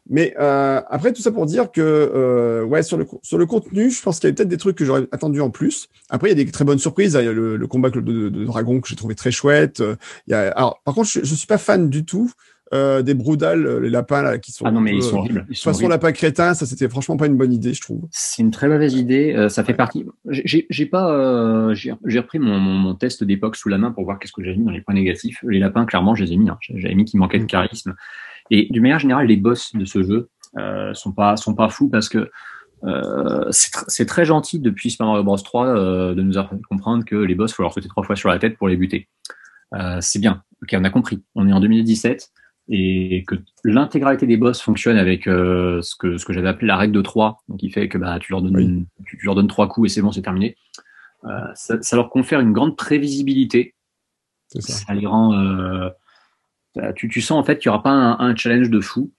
Mais 0.10 0.34
euh, 0.40 0.82
après, 0.90 1.14
tout 1.14 1.22
ça 1.22 1.32
pour 1.32 1.46
dire 1.46 1.72
que 1.72 1.82
euh, 1.82 2.64
ouais, 2.64 2.84
sur 2.84 2.98
le, 2.98 3.06
sur 3.24 3.38
le 3.38 3.46
contenu, 3.46 3.90
je 3.90 4.02
pense 4.02 4.20
qu'il 4.20 4.30
y 4.30 4.32
a 4.32 4.36
peut-être 4.36 4.50
des 4.50 4.58
trucs 4.58 4.78
que 4.78 4.86
j'aurais 4.86 5.08
attendu 5.12 5.42
en 5.42 5.50
plus. 5.50 5.88
Après, 6.10 6.30
il 6.30 6.38
y 6.38 6.42
a 6.42 6.44
des 6.44 6.52
très 6.52 6.66
bonnes 6.66 6.80
surprises. 6.80 7.18
Il 7.20 7.26
y 7.26 7.28
a 7.28 7.34
le, 7.34 7.68
combat 7.68 7.90
de, 7.90 8.00
de, 8.00 8.30
de, 8.30 8.46
dragon 8.46 8.82
que 8.82 8.88
j'ai 8.88 8.96
trouvé 8.96 9.16
très 9.16 9.32
chouette. 9.32 9.82
Il 10.28 10.32
y 10.32 10.34
a, 10.34 10.52
alors, 10.52 10.82
par 10.84 10.96
contre, 10.96 11.10
je, 11.10 11.20
je 11.24 11.36
suis 11.36 11.48
pas 11.48 11.58
fan 11.58 11.90
du 11.90 12.06
tout 12.06 12.32
euh, 12.74 13.02
des 13.02 13.14
broudales, 13.14 13.80
les 13.80 13.90
lapins 13.90 14.22
là, 14.22 14.38
qui 14.38 14.54
sont. 14.54 14.64
Ah 14.66 14.72
non, 14.72 14.80
mais 14.80 14.96
ils 14.96 15.04
sont 15.04 15.18
horribles. 15.18 15.46
De 15.50 15.56
façon, 15.56 15.90
lapin 15.90 16.14
crétin, 16.14 16.54
ça 16.54 16.66
c'était 16.66 16.88
franchement 16.88 17.18
pas 17.18 17.26
une 17.26 17.36
bonne 17.36 17.52
idée, 17.52 17.74
je 17.74 17.82
trouve. 17.82 18.08
C'est 18.12 18.42
une 18.42 18.52
très 18.52 18.70
mauvaise 18.70 18.94
idée. 18.94 19.48
ça 19.50 19.64
fait 19.64 19.74
partie. 19.74 20.06
J'ai 20.30 20.86
pas. 20.86 21.74
j'ai 21.74 22.20
repris 22.20 22.40
mon, 22.40 22.60
mon, 22.60 22.96
test 22.96 23.24
d'époque 23.24 23.58
sous 23.58 23.68
la 23.68 23.78
main 23.78 23.92
pour 23.92 24.06
voir 24.06 24.20
qu'est-ce 24.20 24.32
que 24.32 24.44
j'ai 24.44 24.56
mis 24.56 24.64
dans 24.64 24.72
les 24.72 24.82
points 24.82 24.96
négatifs. 24.96 25.44
Les 25.48 25.60
lapins, 25.60 25.86
clairement, 25.86 26.16
je 26.16 26.24
les 26.24 26.34
ai 26.34 26.38
mis. 26.38 26.50
Hein. 26.50 26.58
J'avais 26.62 26.96
mis 26.96 27.04
qu'il 27.04 27.20
manquait 27.20 27.40
de 27.40 27.44
mm. 27.44 27.48
charisme. 27.48 27.96
Et 28.52 28.68
d'une 28.70 28.84
manière 28.84 29.00
générale, 29.00 29.28
les 29.28 29.38
boss 29.38 29.76
de 29.76 29.86
ce 29.86 30.04
jeu 30.04 30.30
euh, 30.58 30.94
sont 30.94 31.14
pas 31.14 31.38
sont 31.38 31.56
pas 31.56 31.70
fous 31.70 31.90
parce 31.90 32.10
que 32.10 32.30
euh, 32.84 33.46
c'est 33.52 34.06
très 34.06 34.26
gentil 34.26 34.60
depuis 34.60 34.90
Super 34.90 35.08
Mario 35.08 35.24
Bros 35.24 35.38
3 35.38 35.68
euh, 35.68 36.16
de 36.16 36.22
nous 36.22 36.34
comprendre 36.70 37.06
que 37.06 37.16
les 37.16 37.36
boss, 37.36 37.54
faut 37.54 37.64
leur 37.64 37.74
sauter 37.74 37.88
trois 37.88 38.04
fois 38.04 38.16
sur 38.16 38.30
la 38.30 38.40
tête 38.40 38.58
pour 38.58 38.68
les 38.68 38.76
buter. 38.76 39.08
Euh, 39.74 39.98
c'est 40.02 40.20
bien. 40.20 40.44
Ok, 40.62 40.76
on 40.78 40.84
a 40.84 40.90
compris. 40.90 41.24
On 41.36 41.48
est 41.48 41.54
en 41.54 41.60
2017 41.60 42.32
et 42.70 43.24
que 43.28 43.36
l'intégralité 43.64 44.28
des 44.28 44.38
boss 44.38 44.62
fonctionne 44.62 44.98
avec 44.98 45.28
euh, 45.28 45.82
ce 45.82 45.96
que 45.96 46.18
ce 46.18 46.26
que 46.26 46.34
j'avais 46.34 46.48
appelé 46.48 46.68
la 46.68 46.78
règle 46.78 46.94
de 46.94 47.02
3, 47.02 47.44
donc 47.50 47.60
qui 47.60 47.70
fait 47.70 47.90
que 47.90 47.98
bah 47.98 48.18
tu 48.20 48.32
leur 48.32 48.42
donnes 48.42 48.86
tu, 49.06 49.18
leur 49.24 49.36
donnes 49.36 49.48
trois 49.48 49.68
coups 49.68 49.92
et 49.92 49.94
c'est 49.94 50.02
bon, 50.02 50.12
c'est 50.12 50.22
terminé. 50.22 50.56
Euh, 51.26 51.30
ça, 51.54 51.82
ça, 51.82 51.96
leur 51.96 52.10
confère 52.10 52.40
une 52.40 52.54
grande 52.54 52.78
prévisibilité. 52.78 53.76
Ça. 54.48 54.74
ça. 54.74 54.94
les 54.94 55.06
rend. 55.06 55.34
Tu, 56.96 57.10
tu 57.10 57.22
sens 57.22 57.40
en 57.40 57.44
fait 57.44 57.58
qu'il 57.58 57.68
y 57.68 57.70
aura 57.70 57.84
pas 57.84 57.92
un, 57.92 58.20
un 58.20 58.36
challenge 58.36 58.70
de 58.70 58.80
fou. 58.80 59.12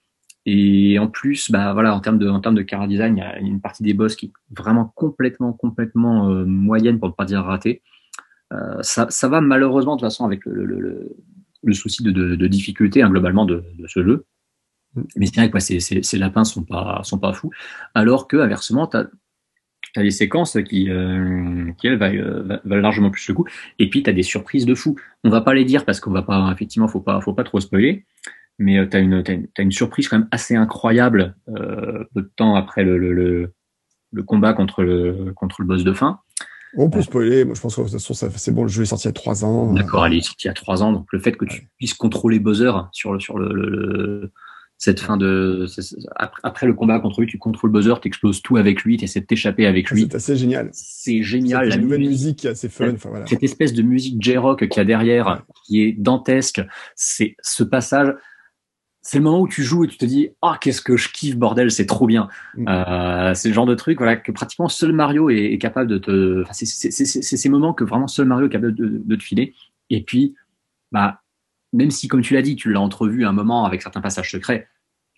Et 0.45 0.99
en 0.99 1.07
plus, 1.07 1.49
bah 1.51 1.71
voilà, 1.73 1.95
en 1.95 2.01
termes 2.01 2.17
de 2.17 2.27
en 2.27 2.41
termes 2.41 2.55
de 2.55 2.63
cara 2.63 2.87
design, 2.87 3.15
il 3.15 3.19
y 3.19 3.23
a 3.23 3.39
une 3.39 3.61
partie 3.61 3.81
des 3.83 3.93
boss 3.93 4.15
qui 4.15 4.25
est 4.25 4.31
vraiment 4.57 4.91
complètement 4.95 5.53
complètement 5.53 6.29
euh, 6.29 6.43
moyenne 6.45 6.99
pour 6.99 7.07
ne 7.07 7.13
pas 7.13 7.25
dire 7.25 7.43
ratée. 7.43 7.81
Euh, 8.51 8.81
ça, 8.81 9.07
ça 9.09 9.29
va 9.29 9.39
malheureusement 9.39 9.95
de 9.95 10.01
toute 10.01 10.07
façon 10.07 10.25
avec 10.25 10.45
le, 10.45 10.65
le, 10.65 10.79
le, 10.79 11.15
le 11.63 11.73
souci 11.73 12.03
de, 12.03 12.11
de, 12.11 12.35
de 12.35 12.47
difficulté 12.47 13.01
hein, 13.01 13.09
globalement 13.09 13.45
de, 13.45 13.63
de, 13.79 13.87
ce 13.87 14.03
jeu. 14.03 14.25
Mm. 14.95 15.01
Mais 15.15 15.25
c'est 15.27 15.35
vrai 15.37 15.49
que 15.49 15.59
ces, 15.59 15.79
ces, 15.79 16.03
ces, 16.03 16.17
lapins 16.17 16.43
sont 16.43 16.63
pas 16.63 16.99
sont 17.03 17.19
pas 17.19 17.31
fous. 17.31 17.51
Alors 17.95 18.27
que 18.27 18.35
inversement, 18.35 18.87
tu 18.87 18.97
as, 18.97 19.07
as, 19.95 20.03
les 20.03 20.11
séquences 20.11 20.57
qui 20.67 20.89
euh, 20.89 21.71
qui 21.77 21.87
elles 21.87 21.97
valent, 21.97 22.59
valent, 22.65 22.81
largement 22.81 23.11
plus 23.11 23.27
le 23.27 23.33
coup. 23.33 23.45
Et 23.79 23.89
puis 23.89 24.03
tu 24.03 24.09
as 24.09 24.13
des 24.13 24.23
surprises 24.23 24.65
de 24.65 24.75
fou. 24.75 24.95
On 25.23 25.29
va 25.29 25.41
pas 25.41 25.53
les 25.53 25.65
dire 25.65 25.85
parce 25.85 25.99
qu'on 25.99 26.11
va 26.11 26.21
pas 26.21 26.51
effectivement 26.51 26.87
faut 26.87 27.01
pas 27.01 27.21
faut 27.21 27.33
pas 27.33 27.43
trop 27.43 27.59
spoiler 27.59 28.05
mais 28.59 28.77
euh, 28.77 28.87
tu 28.87 28.97
as, 28.97 28.99
une, 28.99 29.23
une 29.57 29.71
surprise 29.71 30.07
quand 30.07 30.19
même 30.19 30.27
assez 30.31 30.55
incroyable 30.55 31.35
euh, 31.49 32.03
peu 32.13 32.21
de 32.21 32.31
temps 32.35 32.55
après 32.55 32.83
le, 32.83 32.97
le, 32.97 33.53
le, 34.11 34.23
combat 34.23 34.53
contre 34.53 34.83
le, 34.83 35.33
contre 35.35 35.61
le 35.61 35.67
boss 35.67 35.83
de 35.83 35.93
fin. 35.93 36.19
On 36.75 36.89
peut 36.89 37.01
spoiler, 37.01 37.45
moi 37.45 37.53
je 37.55 37.61
pense 37.61 37.75
que 37.75 37.81
de 37.81 37.85
toute 37.85 37.99
façon 37.99 38.29
c'est 38.35 38.51
bon, 38.51 38.63
le 38.63 38.69
jeu 38.69 38.83
est 38.83 38.87
sorti 38.87 39.05
il 39.05 39.09
y 39.09 39.09
a 39.09 39.13
trois 39.13 39.45
ans. 39.45 39.73
D'accord, 39.73 40.07
il 40.07 40.17
est 40.17 40.21
sorti 40.21 40.45
il 40.45 40.47
y 40.47 40.51
a 40.51 40.53
trois 40.53 40.81
ans, 40.81 40.91
donc 40.91 41.07
le 41.11 41.19
fait 41.19 41.33
que 41.33 41.45
tu 41.45 41.69
puisses 41.77 41.93
contrôler 41.93 42.39
Bowser 42.39 42.71
sur 42.91 43.13
le 43.13 43.19
sur 43.19 43.37
le, 43.37 43.53
le 43.53 44.31
cette 44.83 44.99
fin 44.99 45.15
de 45.15 45.65
après 46.43 46.67
le 46.67 46.73
combat 46.73 46.99
contre 46.99 47.21
lui, 47.21 47.27
tu 47.27 47.37
contrôles 47.37 47.71
Bowser, 47.71 47.93
tu 48.01 48.09
exploses 48.09 48.41
tout 48.41 48.57
avec 48.57 48.83
lui, 48.83 48.97
tu 48.97 49.05
essaies 49.05 49.21
de 49.21 49.25
t'échapper 49.25 49.65
avec 49.65 49.89
lui. 49.89 50.01
C'est 50.01 50.15
assez 50.15 50.35
génial. 50.35 50.69
C'est 50.73 51.23
génial. 51.23 51.69
La 51.69 51.77
nouvelle 51.77 52.01
musique, 52.01 52.39
qui 52.39 52.47
est 52.47 52.49
assez 52.49 52.67
fun. 52.67 52.91
Enfin, 52.91 53.07
voilà. 53.07 53.25
Cette 53.25 53.43
espèce 53.43 53.71
de 53.71 53.81
musique 53.81 54.21
J-rock 54.21 54.67
qu'il 54.67 54.77
y 54.77 54.81
a 54.81 54.83
derrière, 54.83 55.45
qui 55.65 55.83
est 55.83 55.93
dantesque. 55.93 56.61
C'est 56.97 57.37
ce 57.41 57.63
passage 57.63 58.13
c'est 59.05 59.19
le 59.19 59.23
moment 59.23 59.39
où 59.39 59.47
tu 59.47 59.63
joues 59.63 59.85
et 59.85 59.87
tu 59.87 59.97
te 59.97 60.05
dis 60.05 60.29
ah 60.41 60.57
qu'est-ce 60.59 60.81
que 60.81 60.95
je 60.95 61.09
kiffe 61.09 61.35
bordel 61.35 61.71
c'est 61.71 61.85
trop 61.85 62.07
bien 62.07 62.29
mm. 62.55 62.67
euh, 62.69 63.33
c'est 63.33 63.49
le 63.49 63.53
genre 63.53 63.65
de 63.65 63.75
truc 63.75 63.97
voilà 63.97 64.15
que 64.15 64.31
pratiquement 64.31 64.69
seul 64.69 64.93
Mario 64.93 65.29
est, 65.29 65.57
capable 65.57 65.89
de 65.89 65.97
te 65.97 66.41
enfin, 66.41 66.53
c'est 66.53 66.65
ces 66.71 67.49
moments 67.49 67.73
que 67.73 67.83
vraiment 67.83 68.07
seul 68.07 68.27
Mario 68.27 68.47
est 68.47 68.49
capable 68.49 68.73
de, 68.73 69.01
de, 69.03 69.15
te 69.17 69.23
filer 69.23 69.53
et 69.89 70.03
puis 70.03 70.35
bah 70.93 71.19
même 71.73 71.91
si 71.91 72.07
comme 72.07 72.21
tu 72.21 72.33
l'as 72.33 72.41
dit 72.41 72.55
tu 72.55 72.71
l'as 72.71 72.79
entrevu 72.79 73.25
un 73.25 73.33
moment 73.33 73.65
avec 73.65 73.81
certains 73.81 73.99
passages 73.99 74.31
secrets 74.31 74.69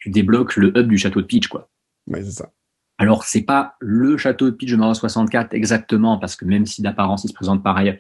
tu 0.06 0.11
débloques 0.11 0.56
le 0.56 0.77
hub 0.77 0.88
du 0.88 0.99
château 0.99 1.22
de 1.22 1.26
Peach 1.26 1.48
quoi 1.48 1.69
ouais, 2.07 2.22
c'est 2.22 2.32
ça 2.32 2.52
alors 2.99 3.23
c'est 3.23 3.41
pas 3.41 3.76
le 3.80 4.18
château 4.18 4.52
de 4.52 4.56
Peach 4.56 4.69
de 4.69 4.76
Mario 4.76 4.94
64 4.94 5.56
exactement 5.56 6.19
parce 6.19 6.36
que 6.36 6.45
même 6.45 6.68
si 6.68 6.84
d'apparence 6.84 7.23
il 7.23 7.30
se 7.30 7.34
présente 7.34 7.64
pareil 7.64 7.98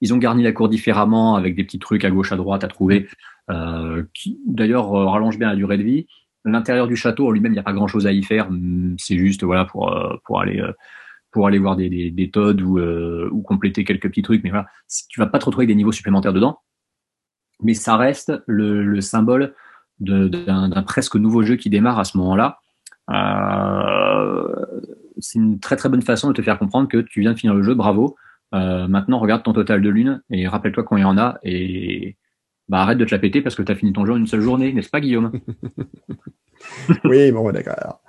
ils 0.00 0.14
ont 0.14 0.18
garni 0.18 0.44
la 0.44 0.52
cour 0.52 0.68
différemment 0.68 1.34
avec 1.34 1.56
des 1.56 1.64
petits 1.64 1.80
trucs 1.80 2.04
à 2.04 2.10
gauche 2.10 2.30
à 2.30 2.36
droite 2.36 2.62
à 2.62 2.68
trouver 2.68 3.08
euh, 3.50 4.04
qui 4.12 4.38
d'ailleurs 4.46 4.94
euh, 4.94 5.06
rallonge 5.06 5.38
bien 5.38 5.48
la 5.48 5.56
durée 5.56 5.78
de 5.78 5.82
vie. 5.82 6.06
L'intérieur 6.44 6.86
du 6.86 6.96
château 6.96 7.26
en 7.26 7.30
lui-même, 7.30 7.52
il 7.52 7.56
n'y 7.56 7.60
a 7.60 7.64
pas 7.64 7.72
grand-chose 7.72 8.06
à 8.06 8.12
y 8.12 8.22
faire. 8.22 8.48
Hum, 8.48 8.94
c'est 8.98 9.16
juste 9.16 9.42
voilà 9.42 9.64
pour 9.64 9.92
euh, 9.92 10.16
pour 10.24 10.40
aller 10.40 10.62
pour 11.30 11.46
aller 11.46 11.58
voir 11.58 11.76
des, 11.76 11.88
des, 11.88 12.10
des 12.10 12.30
Todd 12.30 12.60
ou, 12.60 12.78
ou 12.78 13.42
compléter 13.42 13.84
quelques 13.84 14.08
petits 14.08 14.22
trucs. 14.22 14.44
Mais 14.44 14.50
voilà, 14.50 14.66
tu 15.08 15.20
vas 15.20 15.26
pas 15.26 15.38
te 15.38 15.44
retrouver 15.44 15.64
avec 15.64 15.74
des 15.74 15.76
niveaux 15.76 15.92
supplémentaires 15.92 16.32
dedans. 16.32 16.60
Mais 17.62 17.74
ça 17.74 17.96
reste 17.96 18.32
le, 18.46 18.84
le 18.84 19.00
symbole 19.00 19.54
d'un 20.00 20.82
presque 20.82 21.16
nouveau 21.16 21.42
jeu 21.42 21.56
qui 21.56 21.70
démarre 21.70 21.98
à 21.98 22.04
ce 22.04 22.16
moment-là. 22.18 22.60
Euh, 23.10 24.66
c'est 25.18 25.38
une 25.38 25.58
très 25.58 25.76
très 25.76 25.88
bonne 25.88 26.02
façon 26.02 26.28
de 26.28 26.34
te 26.34 26.42
faire 26.42 26.58
comprendre 26.58 26.88
que 26.88 26.98
tu 26.98 27.20
viens 27.20 27.32
de 27.32 27.38
finir 27.38 27.54
le 27.54 27.62
jeu, 27.62 27.74
bravo. 27.74 28.16
Euh, 28.54 28.88
maintenant, 28.88 29.18
regarde 29.18 29.42
ton 29.42 29.52
total 29.52 29.82
de 29.82 29.88
lune 29.88 30.22
et 30.30 30.48
rappelle-toi 30.48 30.84
quand 30.84 30.96
il 30.96 31.02
y 31.02 31.04
en 31.04 31.18
a 31.18 31.38
et 31.42 32.16
bah 32.68 32.80
arrête 32.80 32.98
de 32.98 33.04
te 33.04 33.14
la 33.14 33.18
péter 33.18 33.40
parce 33.40 33.54
que 33.54 33.62
tu 33.62 33.74
fini 33.74 33.92
ton 33.92 34.04
jeu 34.04 34.12
en 34.12 34.16
une 34.16 34.26
seule 34.26 34.40
journée, 34.40 34.72
n'est-ce 34.72 34.90
pas 34.90 35.00
Guillaume? 35.00 35.32
Oui, 37.04 37.30
bon, 37.30 37.52
d'accord. 37.52 38.00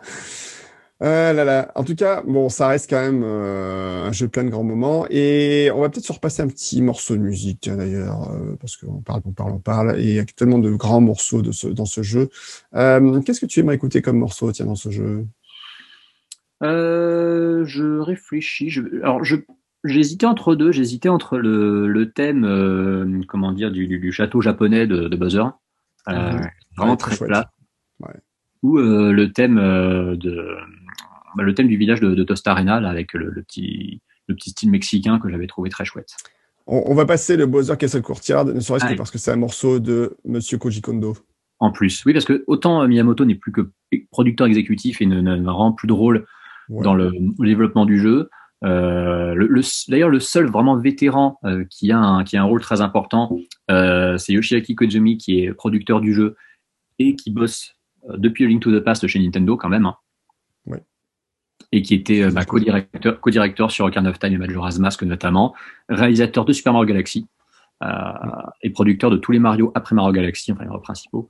Euh, 1.01 1.31
là, 1.31 1.45
là. 1.45 1.71
En 1.75 1.83
tout 1.83 1.95
cas, 1.95 2.21
bon, 2.27 2.49
ça 2.49 2.67
reste 2.67 2.89
quand 2.89 2.99
même 2.99 3.23
euh, 3.23 4.05
un 4.05 4.11
jeu 4.11 4.27
plein 4.27 4.43
de 4.43 4.49
grands 4.49 4.63
moments. 4.63 5.05
Et 5.09 5.71
on 5.73 5.81
va 5.81 5.89
peut-être 5.89 6.05
se 6.05 6.11
repasser 6.11 6.41
un 6.41 6.47
petit 6.47 6.81
morceau 6.81 7.15
de 7.15 7.21
musique, 7.21 7.69
d'ailleurs, 7.69 8.31
euh, 8.31 8.55
parce 8.59 8.75
qu'on 8.75 9.01
parle, 9.01 9.21
on 9.25 9.31
parle, 9.31 9.51
on 9.53 9.59
parle. 9.59 9.99
Et 9.99 10.03
il 10.03 10.13
y 10.15 10.19
a 10.19 10.25
tellement 10.25 10.59
de 10.59 10.71
grands 10.71 11.01
morceaux 11.01 11.41
de 11.41 11.51
ce, 11.51 11.67
dans 11.67 11.85
ce 11.85 12.03
jeu. 12.03 12.29
Euh, 12.75 13.21
Qu'est-ce 13.21 13.39
que 13.39 13.45
tu 13.45 13.61
aimerais 13.61 13.75
écouter 13.75 14.01
comme 14.01 14.17
morceau, 14.17 14.51
tiens, 14.51 14.65
dans 14.65 14.75
ce 14.75 14.89
jeu? 14.89 15.25
Euh, 16.63 17.63
Je 17.65 17.99
réfléchis. 17.99 18.69
Je... 18.69 18.81
Alors, 19.01 19.23
je 19.23 19.37
J'hésitais 19.83 20.25
entre 20.25 20.55
deux. 20.55 20.71
J'hésitais 20.71 21.09
entre 21.09 21.37
le, 21.37 21.87
le 21.87 22.11
thème, 22.11 22.43
euh, 22.43 23.21
comment 23.27 23.53
dire, 23.53 23.71
du, 23.71 23.87
du, 23.87 24.11
château 24.11 24.41
japonais 24.41 24.87
de, 24.87 25.07
de 25.07 25.15
Buzzer, 25.15 25.45
euh, 26.09 26.39
vraiment 26.75 26.97
très, 26.97 27.15
plat, 27.15 27.49
ouais. 28.01 28.13
ou 28.61 28.77
euh, 28.77 29.13
le 29.13 29.31
thème 29.31 29.57
euh, 29.57 30.17
de, 30.17 30.57
le 31.37 31.53
thème 31.53 31.67
du 31.67 31.77
village 31.77 31.99
de, 31.99 32.13
de 32.13 32.23
Tostarena, 32.23 32.79
là, 32.79 32.89
avec 32.89 33.13
le, 33.13 33.29
le, 33.29 33.43
petit, 33.43 34.01
le 34.27 34.35
petit 34.35 34.51
style 34.51 34.71
mexicain 34.71 35.19
que 35.19 35.29
j'avais 35.29 35.47
trouvé 35.47 35.69
très 35.69 35.85
chouette. 35.85 36.15
On, 36.67 36.83
on, 36.85 36.95
va 36.95 37.05
passer 37.05 37.37
le 37.37 37.45
Bowser 37.45 37.77
Castle 37.77 38.01
Courtyard, 38.01 38.45
ne 38.45 38.59
serait-ce 38.59 38.85
que 38.85 38.95
parce 38.95 39.11
que 39.11 39.17
c'est 39.17 39.31
un 39.31 39.37
morceau 39.37 39.79
de 39.79 40.17
Monsieur 40.25 40.57
Koji 40.57 40.81
Kondo. 40.81 41.17
En 41.59 41.71
plus, 41.71 42.05
oui, 42.05 42.13
parce 42.13 42.25
que 42.25 42.43
autant 42.47 42.87
Miyamoto 42.87 43.25
n'est 43.25 43.35
plus 43.35 43.51
que 43.51 43.69
producteur 44.11 44.47
exécutif 44.47 45.01
et 45.01 45.05
ne, 45.05 45.49
rend 45.49 45.73
plus 45.73 45.87
de 45.87 45.93
rôle 45.93 46.25
ouais. 46.69 46.83
dans 46.83 46.93
le, 46.93 47.11
le 47.37 47.47
développement 47.47 47.85
du 47.85 47.99
jeu. 47.99 48.29
Euh, 48.63 49.33
le, 49.33 49.61
D'ailleurs, 49.89 50.09
le 50.09 50.19
seul 50.19 50.47
vraiment 50.47 50.77
vétéran 50.77 51.39
euh, 51.43 51.65
qui, 51.69 51.91
a 51.91 51.99
un, 51.99 52.23
qui 52.23 52.37
a 52.37 52.41
un 52.41 52.45
rôle 52.45 52.61
très 52.61 52.81
important, 52.81 53.37
euh, 53.71 54.17
c'est 54.17 54.33
Yoshiaki 54.33 54.75
Koizumi, 54.75 55.17
qui 55.17 55.41
est 55.41 55.53
producteur 55.53 56.01
du 56.01 56.13
jeu 56.13 56.35
et 56.97 57.15
qui 57.15 57.31
bosse 57.31 57.75
euh, 58.09 58.17
depuis 58.17 58.47
Link 58.47 58.61
to 58.61 58.77
the 58.77 58.83
Past 58.83 59.07
chez 59.07 59.19
Nintendo 59.19 59.57
quand 59.57 59.69
même. 59.69 59.85
Hein. 59.85 59.95
Ouais. 60.65 60.83
Et 61.71 61.81
qui 61.81 61.93
était 61.93 62.23
euh, 62.23 62.31
bah, 62.31 62.45
co-directeur 62.45 63.19
co 63.21 63.69
sur 63.69 63.85
Ocarina 63.85 64.09
of 64.09 64.19
Time 64.19 64.33
et 64.33 64.37
Majora's 64.37 64.79
Mask 64.79 65.03
notamment, 65.03 65.53
réalisateur 65.87 66.45
de 66.45 66.53
Super 66.53 66.73
Mario 66.73 66.87
Galaxy 66.87 67.27
euh, 67.83 67.87
et 68.63 68.71
producteur 68.71 69.11
de 69.11 69.17
tous 69.17 69.31
les 69.31 69.39
Mario 69.39 69.71
après 69.75 69.95
Mario 69.95 70.11
Galaxy, 70.11 70.51
enfin 70.51 70.63
les 70.63 70.79
principaux. 70.81 71.29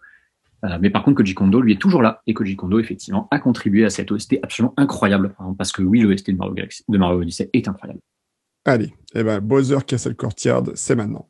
Euh, 0.66 0.78
mais 0.82 0.90
par 0.90 1.04
contre, 1.04 1.18
Koji 1.18 1.34
Kondo, 1.34 1.62
lui, 1.62 1.74
est 1.74 1.82
toujours 1.82 2.02
là. 2.02 2.22
Et 2.28 2.34
Koji 2.34 2.56
Kondo, 2.56 2.80
effectivement, 2.80 3.28
a 3.32 3.40
contribué 3.40 3.86
à 3.86 3.90
cette 3.90 4.12
OST 4.12 4.40
absolument 4.44 4.74
incroyable. 4.78 5.34
Hein, 5.40 5.56
parce 5.58 5.72
que 5.72 5.82
oui, 5.82 6.02
l'OST 6.02 6.32
de 6.32 6.38
Mario, 6.38 6.54
Galaxy, 6.54 6.84
de 6.88 6.98
Mario 6.98 7.22
Odyssey 7.22 7.50
est 7.54 7.68
incroyable. 7.68 8.02
Allez, 8.66 8.94
eh 9.16 9.24
ben, 9.24 9.40
Bowser 9.40 9.78
Castle 9.88 10.16
Courtyard, 10.16 10.64
c'est 10.76 10.96
maintenant. 10.96 11.28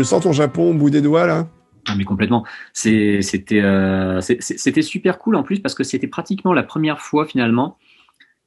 Le 0.00 0.04
sens 0.04 0.22
ton 0.22 0.32
Japon 0.32 0.70
au 0.70 0.74
bout 0.74 0.90
des 0.90 1.02
doigts 1.02 1.26
là? 1.26 1.46
Ah, 1.86 1.94
mais 1.96 2.04
complètement. 2.04 2.44
C'était 2.72 3.62
euh, 3.62 4.20
c'était 4.20 4.82
super 4.82 5.18
cool 5.18 5.36
en 5.36 5.42
plus 5.42 5.60
parce 5.60 5.74
que 5.74 5.84
c'était 5.84 6.08
pratiquement 6.08 6.52
la 6.52 6.62
première 6.62 7.00
fois 7.00 7.26
finalement 7.26 7.78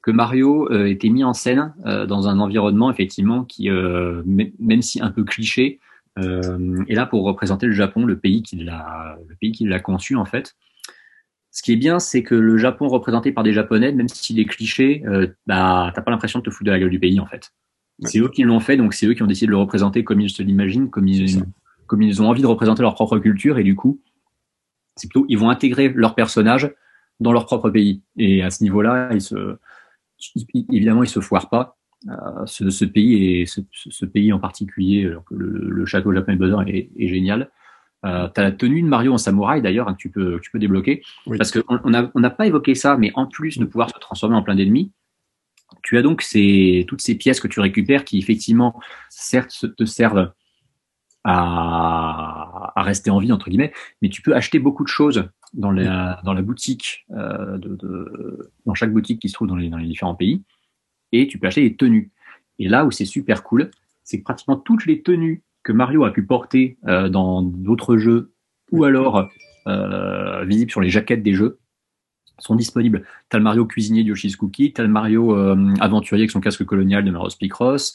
que 0.01 0.11
Mario 0.11 0.69
euh, 0.71 0.85
était 0.85 1.09
mis 1.09 1.23
en 1.23 1.33
scène 1.33 1.73
euh, 1.85 2.05
dans 2.05 2.27
un 2.27 2.39
environnement 2.39 2.91
effectivement 2.91 3.43
qui, 3.43 3.69
même 3.69 4.81
si 4.81 5.01
un 5.01 5.09
peu 5.09 5.23
cliché, 5.23 5.79
est 6.17 6.93
là 6.93 7.07
pour 7.07 7.23
représenter 7.23 7.65
le 7.65 7.71
Japon, 7.71 8.05
le 8.05 8.19
pays 8.19 8.43
qui 8.43 8.57
l'a 8.57 9.17
le 9.27 9.35
pays 9.35 9.51
qui 9.51 9.65
l'a 9.65 9.79
conçu 9.79 10.15
en 10.15 10.25
fait. 10.25 10.55
Ce 11.49 11.61
qui 11.61 11.71
est 11.71 11.77
bien, 11.77 11.99
c'est 11.99 12.23
que 12.23 12.35
le 12.35 12.57
Japon 12.57 12.87
représenté 12.87 13.31
par 13.31 13.43
des 13.43 13.53
Japonais, 13.53 13.91
même 13.91 14.07
s'il 14.07 14.39
est 14.39 14.45
cliché, 14.45 15.03
bah 15.47 15.91
t'as 15.93 16.01
pas 16.01 16.11
l'impression 16.11 16.39
de 16.39 16.43
te 16.43 16.49
foutre 16.49 16.65
de 16.65 16.71
la 16.71 16.79
gueule 16.79 16.91
du 16.91 16.99
pays 16.99 17.19
en 17.19 17.25
fait. 17.25 17.51
C'est 17.99 18.19
eux 18.19 18.29
qui 18.29 18.43
l'ont 18.43 18.59
fait, 18.59 18.75
donc 18.75 18.93
c'est 18.93 19.05
eux 19.05 19.13
qui 19.13 19.23
ont 19.23 19.27
décidé 19.27 19.47
de 19.47 19.51
le 19.51 19.57
représenter 19.57 20.03
comme 20.03 20.19
ils 20.19 20.29
se 20.29 20.43
l'imaginent, 20.43 20.89
comme 20.89 21.07
ils 21.07 21.43
comme 21.87 22.01
ils 22.01 22.21
ont 22.21 22.27
envie 22.27 22.41
de 22.41 22.47
représenter 22.47 22.81
leur 22.81 22.95
propre 22.95 23.19
culture 23.19 23.59
et 23.59 23.63
du 23.63 23.75
coup, 23.75 24.01
c'est 24.95 25.07
plutôt 25.07 25.25
ils 25.29 25.37
vont 25.37 25.49
intégrer 25.49 25.89
leur 25.89 26.15
personnage 26.15 26.73
dans 27.19 27.31
leur 27.31 27.45
propre 27.45 27.69
pays. 27.69 28.01
Et 28.17 28.41
à 28.41 28.49
ce 28.49 28.63
niveau-là, 28.63 29.09
ils 29.13 29.21
se, 29.21 29.57
évidemment, 30.71 31.03
ils 31.03 31.09
se 31.09 31.19
foirent 31.19 31.49
pas. 31.49 31.77
Euh, 32.09 32.45
ce, 32.45 32.69
ce, 32.69 32.83
pays 32.83 33.39
et 33.39 33.45
ce, 33.45 33.61
ce, 33.71 34.05
pays 34.05 34.33
en 34.33 34.39
particulier, 34.39 35.03
le, 35.03 35.69
le 35.69 35.85
château 35.85 36.11
japonais 36.11 36.37
Buzzer 36.37 36.61
est, 36.67 36.89
est 36.97 37.07
génial. 37.07 37.49
Euh, 38.05 38.27
tu 38.33 38.41
as 38.41 38.43
la 38.43 38.51
tenue 38.51 38.81
de 38.81 38.87
Mario 38.87 39.13
en 39.13 39.17
samouraï 39.17 39.61
d'ailleurs 39.61 39.87
hein, 39.87 39.93
que 39.93 39.99
tu 39.99 40.09
peux, 40.09 40.39
tu 40.41 40.51
peux 40.51 40.59
débloquer. 40.59 41.01
Parce 41.37 41.51
qu'on 41.51 41.89
n'a 41.89 42.11
on 42.13 42.23
a 42.23 42.29
pas 42.29 42.45
évoqué 42.45 42.75
ça, 42.75 42.97
mais 42.97 43.11
en 43.15 43.27
plus 43.27 43.57
de 43.57 43.65
pouvoir 43.65 43.89
se 43.89 43.99
transformer 43.99 44.35
en 44.35 44.43
plein 44.43 44.55
d'ennemis, 44.55 44.91
tu 45.83 45.97
as 45.97 46.01
donc 46.01 46.21
ces, 46.21 46.85
toutes 46.87 47.01
ces 47.01 47.15
pièces 47.15 47.39
que 47.39 47.47
tu 47.47 47.59
récupères 47.59 48.05
qui 48.05 48.17
effectivement 48.17 48.79
certes 49.09 49.65
te 49.77 49.85
servent 49.85 50.31
à, 51.23 52.71
à, 52.75 52.83
rester 52.83 53.09
en 53.09 53.19
vie 53.19 53.31
entre 53.31 53.49
guillemets, 53.49 53.73
mais 54.01 54.09
tu 54.09 54.21
peux 54.21 54.35
acheter 54.35 54.59
beaucoup 54.59 54.83
de 54.83 54.89
choses 54.89 55.29
dans 55.53 55.71
la, 55.71 56.19
dans 56.25 56.33
la 56.33 56.41
boutique, 56.41 57.05
euh, 57.11 57.57
de, 57.57 57.75
de, 57.75 58.51
dans 58.65 58.73
chaque 58.73 58.91
boutique 58.91 59.21
qui 59.21 59.29
se 59.29 59.33
trouve 59.33 59.47
dans 59.47 59.55
les, 59.55 59.69
dans 59.69 59.77
les 59.77 59.87
différents 59.87 60.15
pays, 60.15 60.43
et 61.11 61.27
tu 61.27 61.37
peux 61.37 61.47
acheter 61.47 61.69
des 61.69 61.75
tenues. 61.75 62.11
Et 62.59 62.67
là 62.67 62.85
où 62.85 62.91
c'est 62.91 63.05
super 63.05 63.43
cool, 63.43 63.71
c'est 64.03 64.19
que 64.19 64.23
pratiquement 64.23 64.57
toutes 64.57 64.85
les 64.85 65.01
tenues 65.01 65.43
que 65.63 65.71
Mario 65.71 66.03
a 66.03 66.11
pu 66.11 66.25
porter 66.25 66.77
euh, 66.87 67.07
dans 67.07 67.41
d'autres 67.41 67.97
jeux, 67.97 68.33
ou 68.71 68.83
alors 68.83 69.29
euh, 69.67 70.43
visibles 70.45 70.71
sur 70.71 70.81
les 70.81 70.89
jaquettes 70.89 71.23
des 71.23 71.33
jeux, 71.33 71.59
sont 72.39 72.55
disponibles. 72.55 73.05
T'as 73.29 73.37
le 73.37 73.43
Mario 73.43 73.65
cuisinier 73.65 74.03
de 74.03 74.09
Yoshi's 74.09 74.35
Cookie, 74.35 74.73
t'as 74.73 74.83
le 74.83 74.89
Mario 74.89 75.35
euh, 75.37 75.73
aventurier 75.79 76.23
avec 76.23 76.31
son 76.31 76.41
casque 76.41 76.63
colonial 76.65 77.03
de 77.03 77.11
Mario 77.11 77.29
Picross, 77.39 77.93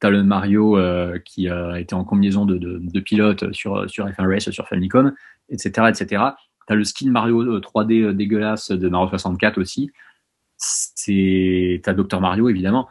T'as 0.00 0.10
le 0.10 0.22
Mario 0.22 0.78
euh, 0.78 1.18
qui 1.24 1.48
a 1.48 1.80
été 1.80 1.94
en 1.94 2.04
combinaison 2.04 2.46
de, 2.46 2.56
de, 2.56 2.78
de 2.80 3.00
pilote 3.00 3.52
sur, 3.52 3.90
sur 3.90 4.06
F1 4.06 4.32
Race, 4.32 4.48
sur 4.50 4.68
Famicom, 4.68 5.12
etc. 5.48 5.88
etc. 5.88 6.22
T'as 6.68 6.74
le 6.74 6.84
skin 6.84 7.10
Mario 7.10 7.58
3D 7.58 8.02
euh, 8.02 8.12
dégueulasse 8.12 8.70
de 8.70 8.88
Mario 8.88 9.08
64 9.08 9.58
aussi. 9.58 9.90
C'est 10.56 11.80
T'as 11.82 11.94
Dr 11.94 12.20
Mario 12.20 12.48
évidemment. 12.48 12.88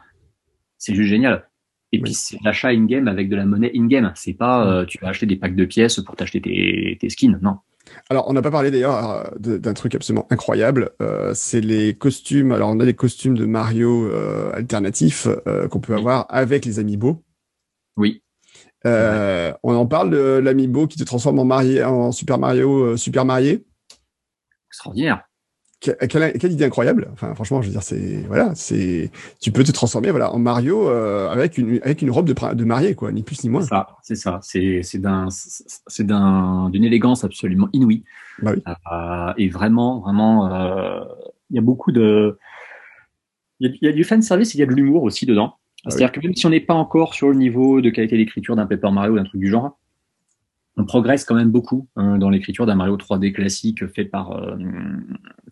C'est 0.76 0.94
juste 0.94 1.08
génial. 1.08 1.48
Et 1.92 2.00
puis 2.00 2.12
c'est 2.12 2.38
l'achat 2.44 2.68
in-game 2.68 3.08
avec 3.08 3.30
de 3.30 3.36
la 3.36 3.46
monnaie 3.46 3.72
in-game. 3.74 4.12
C'est 4.14 4.34
pas 4.34 4.66
euh, 4.66 4.84
tu 4.84 4.98
vas 4.98 5.08
acheter 5.08 5.24
des 5.24 5.36
packs 5.36 5.56
de 5.56 5.64
pièces 5.64 6.00
pour 6.00 6.14
t'acheter 6.14 6.42
tes, 6.42 6.98
tes 7.00 7.08
skins. 7.08 7.38
Non. 7.40 7.58
Alors, 8.10 8.28
on 8.28 8.32
n'a 8.32 8.42
pas 8.42 8.50
parlé 8.50 8.70
d'ailleurs 8.70 9.26
euh, 9.44 9.58
d'un 9.58 9.74
truc 9.74 9.94
absolument 9.94 10.26
incroyable. 10.30 10.90
Euh, 11.02 11.32
c'est 11.34 11.60
les 11.60 11.94
costumes. 11.94 12.52
Alors, 12.52 12.70
on 12.70 12.80
a 12.80 12.84
des 12.84 12.94
costumes 12.94 13.36
de 13.36 13.46
Mario 13.46 14.06
euh, 14.06 14.50
alternatifs 14.54 15.28
euh, 15.46 15.68
qu'on 15.68 15.80
peut 15.80 15.94
avoir 15.94 16.26
avec 16.28 16.64
les 16.64 16.78
amiibo. 16.78 17.22
Oui. 17.96 18.22
on 18.84 19.54
en 19.64 19.86
parle 19.86 20.10
de 20.10 20.38
l'amiibo 20.38 20.86
qui 20.86 20.98
te 20.98 21.04
transforme 21.04 21.38
en, 21.38 21.44
marié, 21.44 21.84
en 21.84 22.12
Super 22.12 22.38
Mario, 22.38 22.96
Super 22.96 23.24
Marié? 23.24 23.66
Extraordinaire 24.68 25.27
quelle, 25.80 26.32
quelle, 26.38 26.52
idée 26.52 26.64
incroyable. 26.64 27.08
Enfin, 27.12 27.34
franchement, 27.34 27.62
je 27.62 27.68
veux 27.68 27.72
dire, 27.72 27.82
c'est 27.82 28.24
voilà, 28.26 28.52
c'est 28.54 29.10
tu 29.40 29.52
peux 29.52 29.62
te 29.62 29.70
transformer 29.70 30.10
voilà 30.10 30.34
en 30.34 30.38
Mario 30.38 30.88
euh, 30.88 31.28
avec 31.30 31.56
une 31.56 31.78
avec 31.82 32.02
une 32.02 32.10
robe 32.10 32.26
de, 32.26 32.54
de 32.54 32.64
mariée 32.64 32.94
quoi, 32.94 33.12
ni 33.12 33.22
plus 33.22 33.42
ni 33.44 33.50
moins. 33.50 33.62
Ça, 33.62 33.88
c'est 34.02 34.16
ça, 34.16 34.40
c'est 34.42 34.82
c'est 34.82 34.98
d'un 34.98 35.28
c'est 35.30 36.04
d'un 36.04 36.68
d'une 36.70 36.84
élégance 36.84 37.24
absolument 37.24 37.68
inouïe. 37.72 38.04
Bah 38.42 38.52
oui. 38.54 38.62
euh, 38.92 39.32
et 39.36 39.48
vraiment 39.48 40.00
vraiment 40.00 40.52
euh, 40.52 41.00
il 41.50 41.56
y 41.56 41.58
a 41.58 41.62
beaucoup 41.62 41.92
de 41.92 42.38
il 43.60 43.76
y, 43.82 43.88
a, 43.88 43.92
du 43.92 44.04
fan 44.04 44.22
service, 44.22 44.54
il 44.54 44.60
y 44.60 44.62
a 44.62 44.66
de 44.66 44.72
l'humour 44.72 45.02
aussi 45.02 45.26
dedans. 45.26 45.56
Ah 45.84 45.90
C'est-à-dire 45.90 46.12
que 46.12 46.20
même 46.20 46.34
si 46.34 46.46
on 46.46 46.50
n'est 46.50 46.60
pas 46.60 46.74
encore 46.74 47.14
sur 47.14 47.28
le 47.28 47.34
niveau 47.34 47.80
de 47.80 47.90
qualité 47.90 48.16
d'écriture 48.16 48.54
d'un 48.54 48.66
Paper 48.66 48.92
Mario 48.92 49.14
ou 49.14 49.16
d'un 49.16 49.24
truc 49.24 49.40
du 49.40 49.48
genre, 49.48 49.76
on 50.78 50.84
progresse 50.84 51.24
quand 51.24 51.34
même 51.34 51.50
beaucoup 51.50 51.88
hein, 51.96 52.18
dans 52.18 52.30
l'écriture 52.30 52.64
d'un 52.64 52.76
Mario 52.76 52.96
3D 52.96 53.32
classique 53.32 53.86
fait 53.88 54.04
par, 54.04 54.32
euh, 54.32 54.56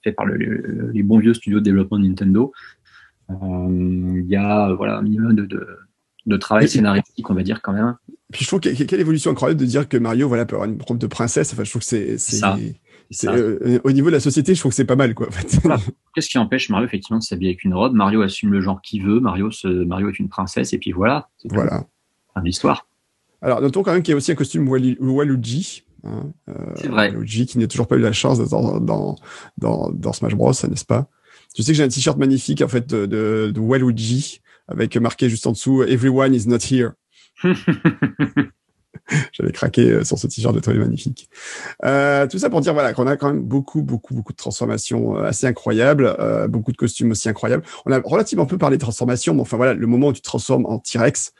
fait 0.02 0.12
par 0.12 0.24
le, 0.24 0.90
les 0.92 1.02
bons 1.02 1.18
vieux 1.18 1.34
studios 1.34 1.58
de 1.58 1.64
développement 1.64 1.98
de 1.98 2.06
Nintendo. 2.06 2.52
Euh, 3.30 3.34
il 4.22 4.26
y 4.26 4.36
a 4.36 4.72
voilà, 4.74 4.98
un 4.98 5.02
minimum 5.02 5.34
de, 5.34 5.44
de, 5.44 5.66
de 6.26 6.36
travail 6.36 6.68
scénaristique, 6.68 7.28
on 7.28 7.34
va 7.34 7.42
dire 7.42 7.60
quand 7.60 7.72
même. 7.72 7.96
Puis 8.32 8.44
je 8.44 8.48
trouve 8.48 8.60
a 8.64 8.84
quelle 8.84 9.00
évolution 9.00 9.32
incroyable 9.32 9.60
de 9.60 9.66
dire 9.66 9.88
que 9.88 9.96
Mario 9.96 10.28
voilà, 10.28 10.46
peut 10.46 10.54
avoir 10.54 10.70
une 10.70 10.80
robe 10.80 10.98
de 10.98 11.06
princesse. 11.08 11.52
Enfin, 11.52 11.64
je 11.64 11.70
trouve 11.70 11.82
que 11.82 12.16
c'est. 12.18 12.18
euh, 13.24 13.78
au 13.84 13.92
niveau 13.92 14.08
de 14.08 14.14
la 14.14 14.20
société, 14.20 14.54
je 14.54 14.60
trouve 14.60 14.70
que 14.70 14.76
c'est 14.76 14.84
pas 14.84 14.96
mal. 14.96 15.14
quoi. 15.14 15.28
En 15.28 15.30
fait. 15.30 15.60
Qu'est-ce 16.14 16.28
qui 16.28 16.38
empêche 16.38 16.70
Mario 16.70 16.86
effectivement 16.86 17.18
de 17.18 17.24
s'habiller 17.24 17.50
avec 17.50 17.64
une 17.64 17.74
robe? 17.74 17.94
Mario 17.94 18.22
assume 18.22 18.52
le 18.52 18.60
genre 18.60 18.80
qu'il 18.80 19.04
veut. 19.04 19.20
Mario, 19.20 19.50
se, 19.50 19.66
Mario 19.66 20.08
est 20.08 20.18
une 20.18 20.28
princesse 20.28 20.72
et 20.72 20.78
puis 20.78 20.92
voilà. 20.92 21.28
Voilà. 21.44 21.84
Fin 22.34 22.42
l'histoire. 22.42 22.86
Alors, 23.46 23.60
notons 23.60 23.84
quand 23.84 23.92
même 23.92 24.02
qu'il 24.02 24.10
y 24.10 24.14
a 24.14 24.16
aussi 24.16 24.32
un 24.32 24.34
costume 24.34 24.68
Waluigi. 24.68 25.84
Hein, 26.02 26.32
euh, 26.48 26.52
c'est 26.74 26.88
vrai. 26.88 27.10
Waluigi 27.10 27.46
qui 27.46 27.58
n'a 27.58 27.68
toujours 27.68 27.86
pas 27.86 27.94
eu 27.94 28.00
la 28.00 28.12
chance 28.12 28.38
d'être 28.38 28.50
dans, 28.50 28.80
dans, 28.80 29.14
dans, 29.56 29.88
dans, 29.92 30.12
Smash 30.12 30.34
Bros, 30.34 30.50
n'est-ce 30.50 30.84
pas? 30.84 31.08
Tu 31.54 31.62
sais 31.62 31.70
que 31.70 31.76
j'ai 31.76 31.84
un 31.84 31.88
t-shirt 31.88 32.18
magnifique 32.18 32.60
en 32.60 32.66
fait 32.66 32.88
de, 32.88 33.06
de, 33.06 33.52
de 33.54 33.60
Waluigi 33.60 34.40
avec 34.66 34.96
marqué 34.96 35.30
juste 35.30 35.46
en 35.46 35.52
dessous 35.52 35.84
Everyone 35.84 36.34
is 36.34 36.48
not 36.48 36.58
here. 36.68 36.94
J'avais 39.32 39.52
craqué 39.52 39.90
euh, 39.90 40.04
sur 40.04 40.18
ce 40.18 40.26
t-shirt 40.26 40.54
de 40.54 40.60
toi 40.60 40.74
magnifique. 40.74 41.28
Euh, 41.84 42.26
tout 42.26 42.38
ça 42.38 42.50
pour 42.50 42.60
dire 42.60 42.72
voilà 42.74 42.92
qu'on 42.92 43.06
a 43.06 43.16
quand 43.16 43.32
même 43.32 43.42
beaucoup 43.42 43.82
beaucoup 43.82 44.14
beaucoup 44.14 44.32
de 44.32 44.36
transformations 44.36 45.18
euh, 45.18 45.24
assez 45.24 45.46
incroyables, 45.46 46.16
beaucoup 46.48 46.72
de 46.72 46.76
costumes 46.76 47.10
aussi 47.10 47.28
incroyables. 47.28 47.64
On 47.84 47.92
a 47.92 48.00
relativement 48.00 48.46
peu 48.46 48.58
parlé 48.58 48.76
de 48.76 48.82
transformations, 48.82 49.34
mais 49.34 49.40
enfin 49.40 49.56
voilà 49.56 49.74
le 49.74 49.86
moment 49.86 50.08
où 50.08 50.12
tu 50.12 50.20
te 50.20 50.26
transformes 50.26 50.66
en 50.66 50.78
T-Rex, 50.78 51.32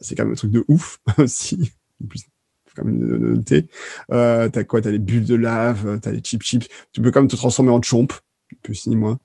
c'est 0.00 0.14
quand 0.14 0.24
même 0.24 0.32
un 0.32 0.36
truc 0.36 0.50
de 0.50 0.64
ouf 0.68 1.00
aussi. 1.18 1.72
En 2.02 2.06
plus, 2.06 2.20
faut 2.66 2.74
quand 2.76 2.84
même 2.84 2.98
noter. 2.98 3.66
Euh, 4.12 4.48
t'as 4.48 4.64
quoi? 4.64 4.80
T'as 4.80 4.90
les 4.90 4.98
bulles 4.98 5.24
de 5.24 5.34
lave, 5.34 6.00
t'as 6.00 6.10
les 6.10 6.22
chip 6.22 6.42
chips. 6.42 6.68
Tu 6.92 7.00
peux 7.00 7.10
quand 7.10 7.20
même 7.20 7.28
te 7.28 7.36
transformer 7.36 7.70
en 7.70 7.82
chomp, 7.82 8.08
plus 8.62 8.86
ni 8.86 8.96
moins. 8.96 9.18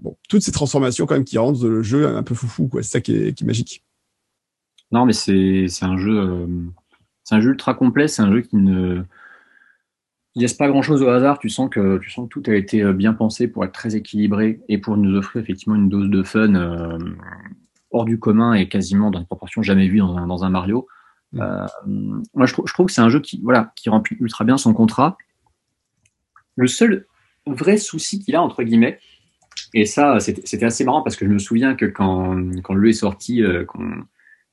Bon, 0.00 0.16
toutes 0.28 0.42
ces 0.42 0.52
transformations 0.52 1.06
quand 1.06 1.14
même 1.14 1.24
qui 1.24 1.38
rendent 1.38 1.62
le 1.62 1.82
jeu 1.82 2.06
un 2.06 2.22
peu 2.22 2.34
foufou, 2.34 2.68
quoi. 2.68 2.82
C'est 2.82 2.90
ça 2.90 3.00
qui 3.00 3.16
est, 3.16 3.32
qui 3.32 3.44
est 3.44 3.46
magique. 3.46 3.85
Non, 4.92 5.04
mais 5.04 5.12
c'est 5.12 5.66
un 5.82 5.96
jeu 5.96 6.18
euh, 6.18 6.46
c'est 7.26 7.34
un 7.34 7.40
jeu 7.40 7.50
ultra 7.50 7.74
complet. 7.74 8.08
C'est 8.08 8.22
un 8.22 8.32
jeu 8.32 8.40
qui 8.40 8.56
ne 8.56 9.02
laisse 10.36 10.54
pas 10.54 10.68
grand 10.68 10.82
chose 10.82 11.02
au 11.02 11.08
hasard. 11.08 11.38
Tu 11.38 11.48
sens 11.48 11.68
que 11.68 11.98
tu 11.98 12.10
sens 12.10 12.28
que 12.28 12.40
tout 12.40 12.50
a 12.50 12.54
été 12.54 12.82
euh, 12.82 12.92
bien 12.92 13.12
pensé 13.12 13.48
pour 13.48 13.64
être 13.64 13.72
très 13.72 13.96
équilibré 13.96 14.60
et 14.68 14.78
pour 14.78 14.96
nous 14.96 15.16
offrir 15.16 15.42
effectivement 15.42 15.74
une 15.74 15.88
dose 15.88 16.08
de 16.08 16.22
fun 16.22 16.54
euh, 16.54 16.98
hors 17.90 18.04
du 18.04 18.18
commun 18.18 18.54
et 18.54 18.68
quasiment 18.68 19.10
dans 19.10 19.18
une 19.18 19.26
proportion 19.26 19.62
jamais 19.62 19.88
vue 19.88 19.98
dans 19.98 20.16
un, 20.16 20.28
dans 20.28 20.44
un 20.44 20.50
Mario. 20.50 20.86
Mm. 21.32 21.40
Euh, 21.40 21.66
moi, 22.34 22.46
je, 22.46 22.54
je, 22.64 22.72
trouve 22.72 22.86
que 22.86 22.92
c'est 22.92 23.00
un 23.00 23.08
jeu 23.08 23.20
qui, 23.20 23.40
voilà, 23.42 23.72
qui 23.74 23.90
remplit 23.90 24.16
ultra 24.20 24.44
bien 24.44 24.56
son 24.56 24.72
contrat. 24.72 25.18
Le 26.54 26.68
seul 26.68 27.06
vrai 27.46 27.76
souci 27.76 28.20
qu'il 28.20 28.36
a, 28.36 28.42
entre 28.42 28.62
guillemets, 28.62 29.00
et 29.74 29.84
ça, 29.84 30.20
c'était 30.20 30.64
assez 30.64 30.84
marrant 30.84 31.02
parce 31.02 31.16
que 31.16 31.26
je 31.26 31.30
me 31.30 31.38
souviens 31.38 31.74
que 31.74 31.86
quand, 31.86 32.36
quand 32.62 32.74
le 32.74 32.82
jeu 32.82 32.88
est 32.90 32.92
sorti, 32.92 33.42
euh, 33.42 33.64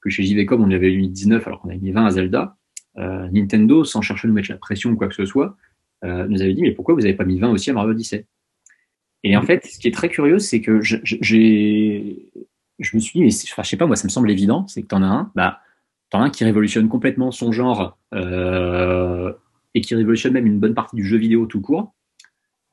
que 0.03 0.09
chez 0.09 0.23
JVCom, 0.23 0.61
on 0.61 0.71
avait 0.71 0.95
mis 0.95 1.09
19 1.09 1.47
alors 1.47 1.61
qu'on 1.61 1.69
avait 1.69 1.77
mis 1.77 1.91
20 1.91 2.05
à 2.05 2.11
Zelda, 2.11 2.57
euh, 2.97 3.27
Nintendo, 3.31 3.84
sans 3.84 4.01
chercher 4.01 4.27
à 4.27 4.30
nous 4.30 4.35
mettre 4.35 4.51
la 4.51 4.57
pression 4.57 4.91
ou 4.91 4.95
quoi 4.95 5.07
que 5.07 5.15
ce 5.15 5.25
soit, 5.25 5.55
euh, 6.03 6.27
nous 6.27 6.41
avait 6.41 6.53
dit, 6.53 6.61
mais 6.61 6.71
pourquoi 6.71 6.93
vous 6.93 7.01
n'avez 7.01 7.13
pas 7.13 7.25
mis 7.25 7.39
20 7.39 7.49
aussi 7.51 7.69
à 7.69 7.73
Mario 7.73 7.91
Odyssey? 7.91 8.25
Et 9.23 9.38
en 9.38 9.41
fait, 9.41 9.65
ce 9.65 9.80
qui 9.80 9.88
est 9.88 9.91
très 9.91 10.09
curieux, 10.09 10.39
c'est 10.39 10.59
que 10.59 10.81
je 10.81 10.97
me 12.93 12.99
suis 12.99 13.19
dit, 13.19 13.21
mais 13.21 13.31
enfin, 13.51 13.63
je 13.63 13.69
sais 13.69 13.77
pas, 13.77 13.85
moi, 13.85 13.95
ça 13.95 14.05
me 14.05 14.09
semble 14.09 14.30
évident, 14.30 14.67
c'est 14.67 14.81
que 14.81 14.88
tu 14.88 14.95
en 14.95 15.01
as 15.01 15.07
un, 15.07 15.31
bah, 15.34 15.61
t'en 16.09 16.21
as 16.21 16.25
un 16.25 16.30
qui 16.30 16.43
révolutionne 16.43 16.89
complètement 16.89 17.31
son 17.31 17.51
genre 17.51 17.97
euh, 18.13 19.31
et 19.73 19.81
qui 19.81 19.95
révolutionne 19.95 20.34
même 20.34 20.45
une 20.45 20.59
bonne 20.59 20.73
partie 20.75 20.95
du 20.95 21.05
jeu 21.05 21.17
vidéo 21.17 21.45
tout 21.45 21.61
court. 21.61 21.93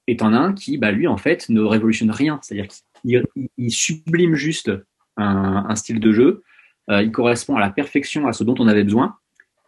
Et 0.07 0.16
t'en 0.16 0.32
as 0.32 0.39
un 0.39 0.52
qui, 0.52 0.77
bah, 0.77 0.90
lui, 0.90 1.07
en 1.07 1.16
fait, 1.16 1.48
ne 1.48 1.61
révolutionne 1.61 2.11
rien. 2.11 2.40
C'est-à-dire 2.43 2.66
qu'il 2.69 3.48
il 3.57 3.70
sublime 3.70 4.35
juste 4.35 4.73
un, 5.16 5.74
style 5.77 6.01
de 6.01 6.12
jeu. 6.12 6.43
Euh, 6.91 7.03
il 7.03 7.12
correspond 7.12 7.57
à 7.57 7.61
la 7.61 7.71
perfection 7.71 8.27
à 8.27 8.33
ce 8.33 8.45
dont 8.45 8.55
on 8.59 8.67
avait 8.67 8.85
besoin. 8.85 9.17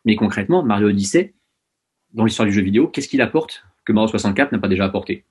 Mais 0.05 0.17
concrètement, 0.17 0.63
Mario 0.63 0.89
Odyssey, 0.89 1.35
dans 2.13 2.25
l'histoire 2.25 2.47
du 2.47 2.53
jeu 2.53 2.63
vidéo, 2.63 2.89
qu'est-ce 2.89 3.09
qu'il 3.09 3.21
apporte 3.21 3.65
que 3.85 3.93
Mario 3.93 4.09
64 4.09 4.53
n'a 4.53 4.59
pas 4.59 4.69
déjà 4.69 4.85
apporté? 4.85 5.25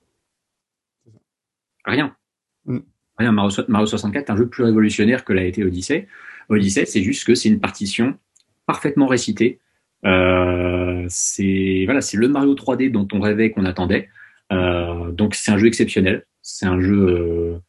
Rien. 1.84 2.16
Mm. 2.64 2.78
Mario, 3.20 3.86
64 3.86 4.28
est 4.28 4.32
un 4.32 4.36
jeu 4.36 4.48
plus 4.48 4.64
révolutionnaire 4.64 5.24
que 5.24 5.32
l'a 5.32 5.44
été 5.44 5.62
Odyssey. 5.62 6.08
Odyssey, 6.48 6.86
c'est 6.86 7.02
juste 7.02 7.24
que 7.24 7.34
c'est 7.34 7.48
une 7.48 7.60
partition 7.60 8.18
parfaitement 8.66 9.06
récitée, 9.06 9.60
c'est 10.02 11.82
voilà, 11.84 12.00
c'est 12.00 12.16
le 12.16 12.28
Mario 12.28 12.54
3D 12.54 12.90
dont 12.90 13.06
on 13.12 13.20
rêvait 13.20 13.50
qu'on 13.50 13.64
attendait. 13.64 14.08
donc 14.50 15.34
c'est 15.34 15.52
un 15.52 15.58
jeu 15.58 15.66
exceptionnel. 15.66 16.26
C'est 16.40 16.66
un 16.66 16.80
jeu 16.80 17.60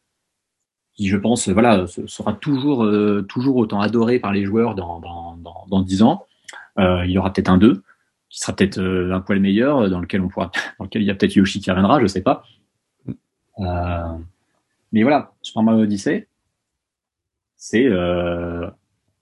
qui, 0.94 1.08
je 1.08 1.16
pense, 1.16 1.48
voilà, 1.48 1.86
sera 2.06 2.32
toujours, 2.32 2.86
toujours 3.28 3.56
autant 3.56 3.80
adoré 3.80 4.18
par 4.18 4.32
les 4.32 4.44
joueurs 4.44 4.74
dans, 4.74 5.00
dans, 5.00 5.36
dans, 5.36 5.66
dans 5.68 5.80
10 5.80 6.02
ans. 6.02 6.26
il 6.78 7.10
y 7.10 7.18
aura 7.18 7.32
peut-être 7.32 7.48
un 7.48 7.58
2 7.58 7.82
qui 8.28 8.40
sera 8.40 8.52
peut-être 8.54 8.80
un 8.80 9.20
poil 9.20 9.38
meilleur, 9.40 9.88
dans 9.90 10.00
lequel 10.00 10.20
on 10.20 10.28
pourra, 10.28 10.50
dans 10.78 10.84
lequel 10.84 11.02
il 11.02 11.06
y 11.06 11.10
a 11.10 11.14
peut-être 11.14 11.34
Yoshi 11.34 11.60
qui 11.60 11.70
reviendra, 11.70 12.00
je 12.00 12.06
sais 12.06 12.22
pas. 12.22 12.44
Euh, 13.60 14.18
mais 14.92 15.02
voilà, 15.02 15.32
Super 15.42 15.62
Mario 15.62 15.82
Odyssey, 15.82 16.28
c'est 17.56 17.86
euh, 17.86 18.68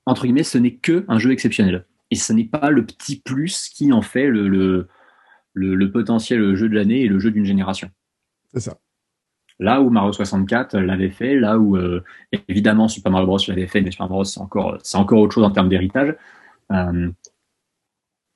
entre 0.07 0.23
guillemets, 0.25 0.43
ce 0.43 0.59
n'est 0.59 0.75
que 0.75 1.05
un 1.09 1.19
jeu 1.19 1.33
exceptionnel. 1.33 1.87
Et 2.11 2.17
ce 2.17 2.33
n'est 2.33 2.45
pas 2.45 2.71
le 2.71 2.85
petit 2.85 3.21
plus 3.21 3.69
qui 3.69 3.93
en 3.93 4.03
fait 4.03 4.27
le, 4.27 4.49
le, 4.49 4.89
le, 5.55 5.91
potentiel 5.91 6.55
jeu 6.55 6.69
de 6.69 6.75
l'année 6.75 7.03
et 7.03 7.09
le 7.09 7.19
jeu 7.19 7.31
d'une 7.31 7.47
génération. 7.47 7.91
C'est 8.53 8.61
ça. 8.61 8.79
Là 9.63 9.81
où 9.81 9.91
Mario 9.91 10.13
64 10.13 10.77
l'avait 10.79 11.11
fait, 11.11 11.37
là 11.37 11.57
où 11.57 11.77
euh, 11.77 12.03
évidemment 12.49 12.89
Super 12.89 13.13
Mario 13.13 13.27
Bros 13.27 13.39
l'avait 13.47 13.69
fait, 13.69 13.81
mais 13.81 13.93
Super 13.93 14.07
Mario 14.07 14.17
Bros 14.17 14.25
c'est 14.25 14.41
encore, 14.41 14.79
c'est 14.83 14.99
encore 14.99 15.21
autre 15.21 15.35
chose 15.35 15.45
en 15.45 15.51
termes 15.51 15.69
d'héritage. 15.69 16.17
Euh, 16.73 17.11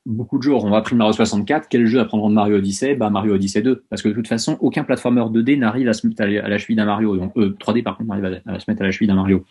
beaucoup 0.05 0.39
de 0.39 0.45
jours 0.45 0.65
on 0.65 0.71
va 0.71 0.77
appris 0.77 0.95
Mario 0.95 1.13
64. 1.13 1.67
Quel 1.69 1.87
jeu 1.87 1.99
apprendront 1.99 2.31
de 2.31 2.35
Mario 2.35 2.59
Odyssey? 2.59 2.95
Bah, 2.95 3.11
Mario 3.11 3.35
Odyssey 3.35 3.61
2. 3.61 3.85
Parce 3.91 4.03
que 4.03 4.09
de 4.09 4.15
toute 4.15 4.29
façon, 4.29 4.57
aucun 4.61 4.85
platformer 4.85 5.23
2D 5.23 5.59
n'arrive 5.59 5.89
à 5.89 5.95
se 5.95 6.07
mettre 6.07 6.23
à 6.23 6.27
la 6.27 6.59
cheville 6.59 6.77
d'un 6.77 6.85
Mario. 6.85 7.17
Donc, 7.17 7.37
3D, 7.37 7.81
euh, 7.81 7.83
par 7.83 7.97
contre, 7.97 8.09
n'arrive 8.09 8.41
à, 8.47 8.61
se 8.61 8.71
mettre 8.71 8.83
à 8.83 8.85
la 8.85 8.93
cheville 8.93 9.09
d'un 9.09 9.17
Mario. 9.17 9.45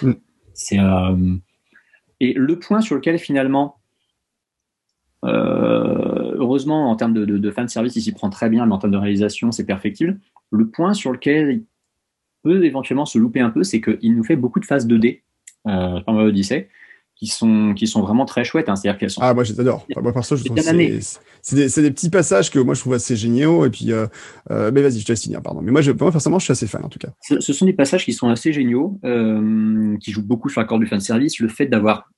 Mm. 0.00 0.12
C'est, 0.52 0.78
Et 2.20 2.32
le 2.32 2.58
point 2.60 2.80
sur 2.80 2.94
lequel, 2.94 3.18
finalement, 3.18 3.78
euh, 5.24 6.17
heureusement, 6.38 6.90
en 6.90 6.96
termes 6.96 7.12
de, 7.12 7.24
de, 7.24 7.38
de, 7.38 7.50
fan 7.50 7.68
service, 7.68 7.96
il 7.96 8.02
s'y 8.02 8.12
prend 8.12 8.30
très 8.30 8.48
bien, 8.48 8.66
mais 8.66 8.72
en 8.72 8.78
termes 8.78 8.92
de 8.92 8.98
réalisation, 8.98 9.52
c'est 9.52 9.64
perfectible. 9.64 10.18
Le 10.50 10.68
point 10.68 10.94
sur 10.94 11.12
lequel 11.12 11.50
il 11.52 11.64
peut 12.42 12.64
éventuellement 12.64 13.06
se 13.06 13.18
louper 13.18 13.40
un 13.40 13.50
peu, 13.50 13.62
c'est 13.64 13.80
qu'il 13.80 14.16
nous 14.16 14.24
fait 14.24 14.36
beaucoup 14.36 14.60
de 14.60 14.64
phases 14.64 14.86
2D 14.86 15.22
euh, 15.66 16.00
Mario 16.06 16.28
Odyssey 16.28 16.68
qui 17.18 17.26
sont 17.26 17.74
qui 17.74 17.86
sont 17.86 18.00
vraiment 18.00 18.24
très 18.24 18.44
chouettes. 18.44 18.68
Hein. 18.68 18.76
C'est-à-dire 18.76 18.98
qu'elles 18.98 19.10
sont. 19.10 19.20
Ah 19.22 19.34
moi 19.34 19.42
j'adore. 19.42 19.84
Enfin, 19.90 20.00
moi 20.02 20.12
perso 20.12 20.36
je 20.36 20.44
trouve 20.44 20.58
c'est 21.40 21.56
des, 21.56 21.82
des, 21.82 21.90
petits 21.90 22.10
passages 22.10 22.50
que 22.50 22.58
moi 22.58 22.74
je 22.74 22.80
trouve 22.80 22.94
assez 22.94 23.16
géniaux 23.16 23.64
et 23.64 23.70
puis 23.70 23.92
euh, 23.92 24.06
euh, 24.50 24.70
mais 24.72 24.82
vas-y 24.82 25.00
je 25.00 25.04
te 25.04 25.12
laisse 25.12 25.22
finir 25.22 25.42
pardon. 25.42 25.60
Mais 25.60 25.72
moi 25.72 25.80
je, 25.80 25.90
moi 25.90 26.12
personnellement 26.12 26.38
je 26.38 26.44
suis 26.44 26.52
assez 26.52 26.66
fan 26.66 26.84
en 26.84 26.88
tout 26.88 26.98
cas. 26.98 27.08
Ce, 27.22 27.40
ce 27.40 27.52
sont 27.52 27.66
des 27.66 27.72
passages 27.72 28.04
qui 28.04 28.12
sont 28.12 28.28
assez 28.28 28.52
géniaux, 28.52 29.00
euh, 29.04 29.96
qui 29.98 30.12
jouent 30.12 30.26
beaucoup 30.26 30.48
sur 30.48 30.60
l'accord 30.60 30.78
du 30.78 30.86
fan 30.86 31.00
service. 31.00 31.40
Le 31.40 31.48
fait 31.48 31.66
d'avoir 31.66 32.08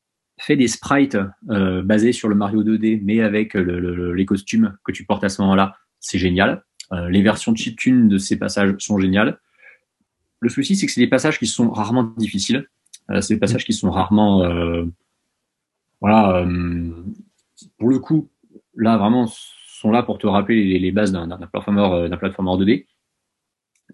fait 0.40 0.56
des 0.56 0.68
sprites 0.68 1.18
euh, 1.50 1.82
basés 1.82 2.12
sur 2.12 2.28
le 2.28 2.34
Mario 2.34 2.62
2D 2.64 3.00
mais 3.02 3.20
avec 3.20 3.54
le, 3.54 4.12
les 4.12 4.26
costumes 4.26 4.76
que 4.84 4.92
tu 4.92 5.04
portes 5.04 5.24
à 5.24 5.28
ce 5.28 5.42
moment-là, 5.42 5.76
c'est 6.00 6.18
génial. 6.18 6.64
Euh, 6.92 7.08
les 7.08 7.22
versions 7.22 7.54
chiptune 7.54 8.08
de 8.08 8.18
ces 8.18 8.38
passages 8.38 8.74
sont 8.78 8.98
géniales. 8.98 9.38
Le 10.40 10.48
souci 10.48 10.76
c'est 10.76 10.86
que 10.86 10.92
c'est 10.92 11.00
des 11.00 11.06
passages 11.06 11.38
qui 11.38 11.46
sont 11.46 11.70
rarement 11.70 12.04
difficiles. 12.16 12.66
Euh, 13.10 13.20
c'est 13.20 13.34
des 13.34 13.40
passages 13.40 13.64
qui 13.64 13.72
sont 13.72 13.90
rarement, 13.90 14.42
euh, 14.42 14.84
voilà, 16.00 16.38
euh, 16.38 16.90
pour 17.78 17.88
le 17.88 17.98
coup, 17.98 18.30
là 18.74 18.96
vraiment 18.96 19.26
sont 19.26 19.90
là 19.90 20.02
pour 20.02 20.18
te 20.18 20.26
rappeler 20.26 20.78
les, 20.78 20.92
bases 20.92 21.12
d'un 21.12 21.26
platformer, 21.46 22.08
d'un 22.08 22.16
platformer 22.16 22.86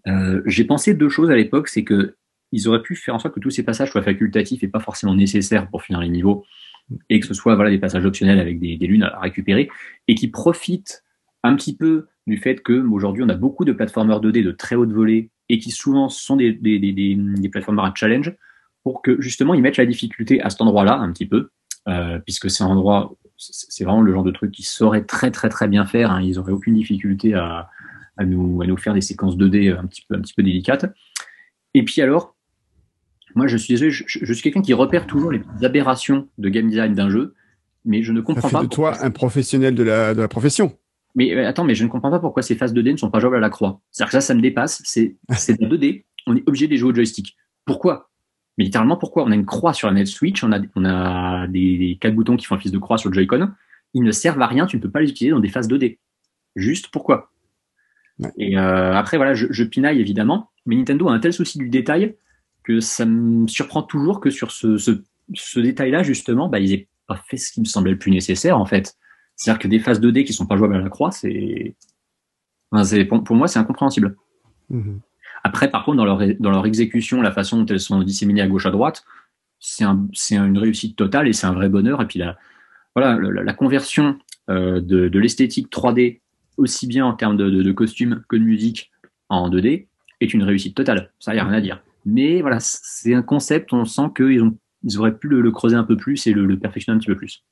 2D. 0.05 0.43
J'ai 0.47 0.65
pensé 0.65 0.95
deux 0.95 1.09
choses 1.09 1.31
à 1.31 1.37
l'époque, 1.37 1.69
c'est 1.69 1.85
que 1.85 2.17
ils 2.53 2.69
auraient 2.69 2.83
pu 2.83 2.97
faire 2.97 3.15
en 3.15 3.19
sorte 3.19 3.35
que 3.35 3.41
tous 3.41 3.51
ces 3.51 3.63
passages 3.63 3.91
soient 3.91 4.03
facultatifs 4.03 4.63
et 4.63 4.69
pas 4.69 4.81
forcément 4.81 5.15
nécessaires 5.15 5.69
pour 5.69 5.83
finir 5.83 6.01
les 6.01 6.09
niveaux, 6.09 6.45
et 7.11 7.21
que 7.21 7.27
ce 7.27 7.35
soit 7.35 7.55
voilà 7.55 7.71
des 7.71 7.79
passages 7.79 8.05
optionnels 8.05 8.39
avec 8.39 8.61
des, 8.61 8.77
lunes 8.77 9.03
à 9.03 9.21
récupérer, 9.21 9.69
et 10.09 10.15
qui 10.15 10.29
profitent 10.29 11.05
un 11.43 11.55
petit 11.57 11.77
peu 11.77 12.07
du 12.27 12.39
fait 12.39 12.63
que 12.63 12.73
aujourd'hui 12.73 13.23
on 13.23 13.29
a 13.29 13.35
beaucoup 13.35 13.65
de 13.65 13.73
platformers 13.73 14.21
2D 14.21 14.43
de 14.43 14.53
très 14.53 14.77
haute 14.77 14.93
volée 14.93 15.31
et 15.49 15.59
qui 15.59 15.71
souvent 15.71 16.09
sont 16.09 16.37
des, 16.37 16.53
des, 16.53 16.79
des, 16.79 16.93
des 16.93 17.49
platformers 17.49 17.85
à 17.85 17.93
challenge 17.95 18.35
pour 18.83 19.03
que 19.03 19.21
justement 19.21 19.55
ils 19.55 19.63
mettent 19.63 19.77
la 19.77 19.87
difficulté 19.87 20.41
à 20.41 20.51
cet 20.51 20.61
endroit-là 20.61 20.97
un 20.97 21.13
petit 21.13 21.27
peu, 21.27 21.51
euh, 21.89 22.21
puisque 22.21 22.51
c'est 22.51 22.63
un 22.63 22.69
endroit, 22.69 23.17
c'est 23.37 23.83
vraiment 23.83 24.01
le 24.01 24.13
genre 24.13 24.23
de 24.23 24.31
truc 24.31 24.53
qu'ils 24.53 24.65
sauraient 24.65 25.05
très 25.05 25.33
très 25.33 25.49
très 25.49 25.67
bien 25.67 25.87
faire. 25.87 26.13
Hein. 26.13 26.23
ils 26.23 26.37
n'auraient 26.37 26.53
aucune 26.53 26.75
difficulté 26.75 27.35
à, 27.35 27.69
à, 28.17 28.25
nous, 28.25 28.63
à 28.63 28.67
nous 28.67 28.77
faire 28.77 28.95
des 28.95 29.01
séquences 29.01 29.37
2D 29.37 29.77
un 29.77 29.87
petit 29.87 30.03
peu, 30.09 30.15
un 30.15 30.21
petit 30.21 30.35
peu 30.35 30.45
délicates. 30.45 30.87
Et 31.75 31.85
puis 31.85 32.01
alors, 32.01 32.36
moi 33.37 33.47
je 33.47 33.57
suis 33.57 33.75
désolé, 33.75 33.91
je, 33.91 34.33
suis 34.33 34.43
quelqu'un 34.43 34.63
qui 34.63 34.73
repère 34.73 35.07
toujours 35.07 35.31
les 35.31 35.43
aberrations 35.63 36.27
de 36.39 36.49
game 36.49 36.69
design 36.69 36.95
d'un 36.95 37.11
jeu, 37.11 37.35
mais 37.85 38.03
je 38.03 38.13
ne 38.13 38.23
comprends 38.23 38.41
Ça 38.41 38.49
fait 38.49 38.55
pas. 38.55 38.63
de 38.63 38.69
toi 38.69 39.05
un 39.05 39.11
professionnel 39.11 39.75
de 39.75 39.83
la, 39.83 40.15
de 40.15 40.21
la 40.21 40.27
profession. 40.27 40.77
Mais 41.15 41.35
euh, 41.35 41.47
attends, 41.47 41.65
mais 41.65 41.75
je 41.75 41.85
ne 41.85 41.89
comprends 41.89 42.11
pas 42.11 42.19
pourquoi 42.19 42.43
ces 42.43 42.55
phases 42.57 42.75
2D 42.75 42.93
ne 42.93 42.97
sont 42.97 43.11
pas 43.11 43.21
jouables 43.21 43.37
à 43.37 43.41
la 43.41 43.51
croix. 43.51 43.81
C'est-à-dire 43.91 44.11
que 44.11 44.21
ça, 44.21 44.21
ça 44.23 44.35
me 44.35 44.41
dépasse. 44.41 44.83
C'est 44.85 45.17
c'est 45.37 45.61
2D, 45.61 46.05
on 46.27 46.35
est 46.35 46.49
obligé 46.49 46.67
de 46.67 46.73
les 46.73 46.79
jouer 46.79 46.93
au 46.93 46.95
joystick. 46.95 47.37
Pourquoi? 47.67 48.11
Mais 48.57 48.65
littéralement, 48.65 48.97
pourquoi? 48.97 49.25
On 49.25 49.31
a 49.31 49.35
une 49.35 49.45
croix 49.45 49.75
sur 49.75 49.89
la 49.89 49.95
net 49.95 50.07
Switch, 50.07 50.43
on 50.43 50.51
a, 50.51 50.61
on 50.75 50.85
a 50.87 51.47
des, 51.47 51.99
quatre 52.01 52.15
boutons 52.15 52.37
qui 52.37 52.47
font 52.47 52.57
fils 52.57 52.73
de 52.73 52.79
croix 52.79 52.97
sur 52.97 53.11
le 53.11 53.15
Joy-Con. 53.15 53.51
Ils 53.93 54.03
ne 54.03 54.13
servent 54.13 54.41
à 54.41 54.47
rien, 54.47 54.67
tu 54.67 54.77
ne 54.77 54.83
peux 54.83 54.91
pas 54.91 55.01
les 55.01 55.11
utiliser 55.11 55.33
dans 55.33 55.41
des 55.41 55.49
phases 55.49 55.69
2D. 55.69 55.99
Juste 56.55 56.89
pourquoi? 56.89 57.31
Et 58.39 58.57
euh, 58.57 58.95
après, 58.95 59.19
voilà, 59.19 59.35
je, 59.35 59.47
je, 59.51 59.63
pinaille 59.63 60.01
évidemment, 60.01 60.51
mais 60.65 60.75
Nintendo 60.75 61.09
a 61.09 61.13
un 61.13 61.19
tel 61.19 61.35
souci 61.35 61.59
du 61.59 61.69
détail 61.69 62.17
que 62.67 62.81
ça 62.81 63.07
me 63.07 63.47
surprend 63.47 63.83
toujours 63.85 64.21
que 64.21 64.29
sur 64.29 64.51
ce, 64.51 64.77
ce, 64.77 64.91
ce 65.35 65.61
détail-là, 65.61 66.03
justement, 66.03 66.49
bah, 66.49 66.59
ils 66.59 66.73
aient 66.73 66.89
pas 67.07 67.15
fait 67.15 67.37
ce 67.37 67.53
qui 67.53 67.61
me 67.61 67.65
semblait 67.65 67.93
le 67.93 67.99
plus 67.99 68.11
nécessaire, 68.11 68.59
en 68.59 68.67
fait. 68.67 68.97
C'est-à-dire 69.37 69.61
que 69.61 69.69
des 69.69 69.79
phases 69.79 70.01
2D 70.01 70.25
qui 70.25 70.33
sont 70.33 70.47
pas 70.47 70.57
jouables 70.57 70.75
à 70.75 70.81
la 70.81 70.89
croix, 70.89 71.13
c'est, 71.13 71.77
enfin, 72.73 73.05
pour, 73.05 73.23
pour, 73.23 73.37
moi, 73.37 73.47
c'est 73.47 73.61
incompréhensible. 73.61 74.17
Mm-hmm. 74.73 74.99
Après, 75.45 75.71
par 75.71 75.85
contre, 75.85 75.99
dans 75.99 76.05
leur, 76.05 76.21
dans 76.41 76.51
leur 76.51 76.67
exécution, 76.67 77.23
la 77.23 77.31
façon 77.31 77.59
dont 77.59 77.67
elles 77.67 77.79
sont 77.79 78.03
disséminées 78.03 78.43
à 78.43 78.49
gauche 78.49 78.67
à 78.67 78.73
droite, 78.73 79.05
c'est 79.61 79.85
un, 79.85 80.09
une 80.33 80.59
réussite 80.59 80.97
totale 80.97 81.29
et 81.29 81.33
c'est 81.33 81.47
un 81.47 81.53
vrai 81.53 81.69
bonheur. 81.69 82.03
Et 82.03 82.07
puis 82.07 82.19
la, 82.19 82.37
voilà, 82.97 83.17
la, 83.17 83.55
conversion 83.55 84.19
euh, 84.51 84.81
de, 84.81 85.07
de 85.07 85.19
l'esthétique 85.21 85.71
3D, 85.71 86.21
aussi 86.57 86.89
bien 86.89 87.07
en 87.07 87.13
termes 87.13 87.37
de, 87.37 87.49
de, 87.49 87.63
de, 87.63 87.73
costumes 87.73 88.25
que 88.29 88.35
de 88.35 88.43
musique 88.43 88.91
en 89.29 89.49
2D, 89.51 89.87
est 90.21 90.35
une 90.35 90.43
réussite 90.43 90.75
totale. 90.75 91.13
Ça, 91.21 91.33
il 91.33 91.37
n'y 91.37 91.41
a 91.41 91.45
rien 91.45 91.59
à 91.59 91.61
dire. 91.61 91.81
Mais 92.07 92.41
voilà, 92.41 92.59
c'est 92.61 93.15
un 93.15 93.23
concept, 93.23 93.73
on 93.73 93.85
sent 93.85 94.09
qu'ils 94.17 94.43
ont, 94.43 94.57
ils 94.85 94.99
auraient 94.99 95.19
pu 95.19 95.29
le, 95.29 95.51
creuser 95.51 95.77
un 95.77 95.85
peu 95.85 95.97
plus 95.97 96.27
et 96.29 96.33
le, 96.33 96.47
le 96.47 96.59
perfectionner 96.59 96.97
un 96.97 97.01
petit 97.01 97.09
peu 97.09 97.17
plus. 97.17 97.45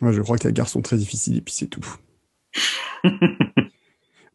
Moi, 0.00 0.12
je 0.12 0.22
crois 0.22 0.38
que 0.38 0.48
les 0.48 0.54
gare 0.54 0.68
sont 0.68 0.80
très 0.80 0.96
difficiles 0.96 1.36
et 1.36 1.42
puis 1.42 1.54
c'est 1.54 1.66
tout. 1.66 1.84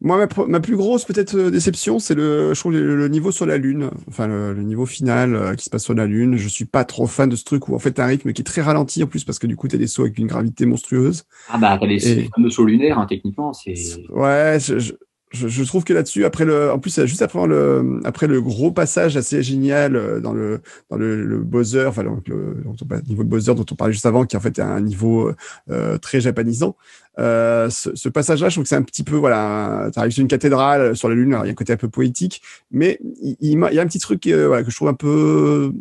Moi, 0.02 0.28
ma, 0.46 0.60
plus 0.60 0.76
grosse 0.76 1.06
peut-être 1.06 1.34
euh, 1.36 1.50
déception, 1.50 1.98
c'est 1.98 2.14
le, 2.14 2.52
je 2.52 2.60
trouve 2.60 2.72
le, 2.72 3.08
niveau 3.08 3.32
sur 3.32 3.46
la 3.46 3.56
lune, 3.56 3.90
enfin 4.08 4.26
le, 4.26 4.54
niveau 4.62 4.84
final 4.84 5.34
euh, 5.34 5.54
qui 5.54 5.64
se 5.64 5.70
passe 5.70 5.84
sur 5.84 5.94
la 5.94 6.06
lune. 6.06 6.36
Je 6.36 6.48
suis 6.48 6.66
pas 6.66 6.84
trop 6.84 7.06
fan 7.06 7.30
de 7.30 7.34
ce 7.34 7.44
truc 7.44 7.66
où 7.68 7.74
en 7.74 7.78
fait 7.78 7.92
t'as 7.92 8.04
un 8.04 8.08
rythme 8.08 8.32
qui 8.32 8.42
est 8.42 8.44
très 8.44 8.60
ralenti 8.60 9.02
en 9.02 9.06
plus 9.06 9.24
parce 9.24 9.38
que 9.38 9.46
du 9.46 9.56
coup 9.56 9.68
t'as 9.68 9.78
des 9.78 9.86
sauts 9.86 10.02
avec 10.02 10.18
une 10.18 10.26
gravité 10.26 10.66
monstrueuse. 10.66 11.24
Ah 11.48 11.56
bah 11.56 11.78
t'as 11.80 11.86
les 11.86 12.28
fameux 12.36 12.50
sauts 12.50 12.66
lunaires 12.66 12.98
hein, 12.98 13.06
techniquement, 13.06 13.54
c'est. 13.54 13.74
Ouais, 14.10 14.58
je, 14.60 14.78
je, 14.78 14.92
je, 15.32 15.64
trouve 15.64 15.84
que 15.84 15.92
là-dessus, 15.92 16.24
après 16.24 16.44
le, 16.44 16.70
en 16.70 16.78
plus, 16.78 17.04
juste 17.04 17.22
après 17.22 17.46
le, 17.46 18.00
après 18.04 18.26
le 18.26 18.40
gros 18.40 18.70
passage 18.70 19.16
assez 19.16 19.42
génial 19.42 19.96
euh, 19.96 20.20
dans 20.20 20.32
le, 20.32 20.60
dans 20.88 20.96
le, 20.96 21.24
le 21.24 21.38
Bowser, 21.38 21.86
enfin, 21.86 22.04
donc 22.04 22.28
le, 22.28 22.62
niveau 23.08 23.24
de 23.24 23.28
Bowser 23.28 23.54
dont 23.54 23.66
on 23.70 23.74
parlait 23.74 23.92
juste 23.92 24.06
avant, 24.06 24.24
qui 24.24 24.36
en 24.36 24.40
fait 24.40 24.58
est 24.58 24.62
un 24.62 24.80
niveau 24.80 25.32
euh, 25.70 25.98
très 25.98 26.20
japanisant. 26.20 26.76
Euh, 27.18 27.68
ce, 27.70 28.08
passage-là, 28.08 28.48
je 28.48 28.54
trouve 28.54 28.64
que 28.64 28.68
c'est 28.68 28.76
un 28.76 28.82
petit 28.82 29.02
peu, 29.02 29.16
voilà, 29.16 29.90
tu 29.92 29.98
arrives 29.98 30.12
sur 30.12 30.22
une 30.22 30.28
cathédrale 30.28 30.96
sur 30.96 31.08
la 31.08 31.14
lune, 31.14 31.36
il 31.42 31.46
y 31.46 31.48
a 31.48 31.52
un 31.52 31.54
côté 31.54 31.72
un 31.72 31.78
peu 31.78 31.88
poétique, 31.88 32.42
mais 32.70 32.98
il, 33.20 33.36
y 33.40 33.78
a 33.78 33.82
un 33.82 33.86
petit 33.86 33.98
truc 33.98 34.20
que 34.20 34.64
je 34.68 34.76
trouve 34.76 34.88
un 34.88 34.94
peu, 34.94 35.72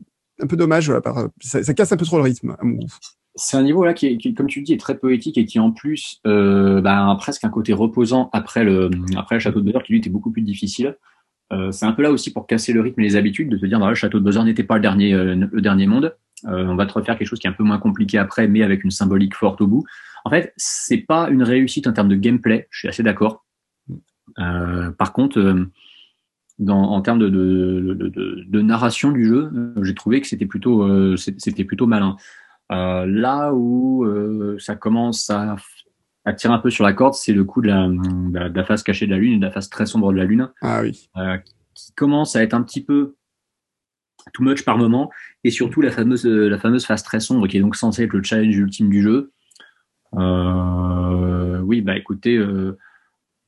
un 0.41 0.47
peu 0.47 0.57
dommage, 0.57 0.91
ça, 1.41 1.73
casse 1.73 1.91
un 1.91 1.97
peu 1.97 2.05
trop 2.05 2.17
le 2.17 2.23
rythme, 2.23 2.55
c'est 3.35 3.57
un 3.57 3.63
niveau 3.63 3.83
là 3.83 3.93
qui, 3.93 4.07
est, 4.07 4.17
qui, 4.17 4.33
comme 4.33 4.47
tu 4.47 4.61
dis, 4.61 4.73
est 4.73 4.79
très 4.79 4.97
poétique 4.97 5.37
et 5.37 5.45
qui 5.45 5.59
en 5.59 5.71
plus 5.71 6.21
euh, 6.25 6.81
bah, 6.81 7.09
a 7.09 7.15
presque 7.15 7.43
un 7.43 7.49
côté 7.49 7.73
reposant 7.73 8.29
après 8.33 8.63
le 8.63 8.89
après 9.17 9.35
le 9.35 9.39
château 9.39 9.59
de 9.59 9.65
Buzzer 9.65 9.83
qui 9.83 9.91
lui 9.93 9.99
était 9.99 10.09
beaucoup 10.09 10.31
plus 10.31 10.41
difficile. 10.41 10.95
Euh, 11.53 11.71
c'est 11.71 11.85
un 11.85 11.91
peu 11.91 12.01
là 12.01 12.11
aussi 12.11 12.33
pour 12.33 12.47
casser 12.47 12.73
le 12.73 12.81
rythme 12.81 13.01
et 13.01 13.03
les 13.03 13.15
habitudes 13.15 13.49
de 13.49 13.57
te 13.57 13.65
dire 13.65 13.79
bah, 13.79 13.89
le 13.89 13.95
château 13.95 14.19
de 14.19 14.23
Buzzer 14.23 14.43
n'était 14.43 14.63
pas 14.63 14.75
le 14.75 14.81
dernier 14.81 15.13
euh, 15.13 15.35
le 15.51 15.61
dernier 15.61 15.85
monde. 15.85 16.15
Euh, 16.45 16.65
on 16.65 16.75
va 16.75 16.85
te 16.85 16.93
refaire 16.93 17.17
quelque 17.17 17.27
chose 17.27 17.39
qui 17.39 17.47
est 17.47 17.49
un 17.49 17.53
peu 17.53 17.63
moins 17.63 17.77
compliqué 17.77 18.17
après, 18.17 18.47
mais 18.47 18.63
avec 18.63 18.83
une 18.83 18.91
symbolique 18.91 19.35
forte 19.35 19.61
au 19.61 19.67
bout. 19.67 19.83
En 20.23 20.29
fait, 20.29 20.53
c'est 20.57 20.97
pas 20.97 21.29
une 21.29 21.43
réussite 21.43 21.87
en 21.87 21.93
termes 21.93 22.09
de 22.09 22.15
gameplay. 22.15 22.67
Je 22.71 22.79
suis 22.79 22.87
assez 22.87 23.03
d'accord. 23.03 23.45
Euh, 24.39 24.91
par 24.91 25.13
contre, 25.13 25.67
dans, 26.57 26.81
en 26.81 27.01
termes 27.01 27.19
de, 27.19 27.29
de, 27.29 27.93
de, 27.93 28.43
de, 28.47 28.61
narration 28.61 29.11
du 29.11 29.25
jeu, 29.25 29.51
j'ai 29.83 29.93
trouvé 29.93 30.19
que 30.19 30.27
c'était 30.27 30.45
plutôt 30.45 31.15
c'était 31.15 31.63
plutôt 31.63 31.85
malin. 31.85 32.17
Euh, 32.71 33.05
là 33.05 33.53
où 33.53 34.05
euh, 34.05 34.57
ça 34.59 34.75
commence 34.75 35.29
à, 35.29 35.55
à, 36.25 36.33
tirer 36.33 36.53
un 36.53 36.59
peu 36.59 36.71
sur 36.71 36.83
la 36.83 36.93
corde, 36.93 37.13
c'est 37.13 37.33
le 37.33 37.43
coup 37.43 37.61
de 37.61 37.67
la, 37.67 37.87
de 37.87 38.57
la, 38.57 38.63
face 38.63 38.81
cachée 38.81 39.05
de 39.05 39.11
la 39.11 39.19
Lune 39.19 39.33
et 39.33 39.37
de 39.37 39.45
la 39.45 39.51
face 39.51 39.69
très 39.69 39.85
sombre 39.85 40.11
de 40.11 40.17
la 40.17 40.25
Lune. 40.25 40.49
Ah 40.61 40.81
oui. 40.81 41.09
Euh, 41.17 41.37
qui 41.75 41.93
commence 41.93 42.35
à 42.35 42.41
être 42.41 42.53
un 42.53 42.63
petit 42.63 42.83
peu 42.83 43.15
too 44.33 44.43
much 44.43 44.65
par 44.65 44.77
moment, 44.77 45.11
et 45.43 45.51
surtout 45.51 45.81
la 45.81 45.91
fameuse, 45.91 46.25
la 46.25 46.57
fameuse 46.57 46.85
phase 46.85 47.03
très 47.03 47.19
sombre 47.19 47.47
qui 47.47 47.57
est 47.57 47.61
donc 47.61 47.75
censée 47.75 48.05
être 48.05 48.13
le 48.13 48.23
challenge 48.23 48.57
ultime 48.57 48.89
du 48.89 49.03
jeu. 49.03 49.31
oui, 50.13 51.81
bah 51.81 51.95
écoutez, 51.95 52.37
je, 52.39 52.73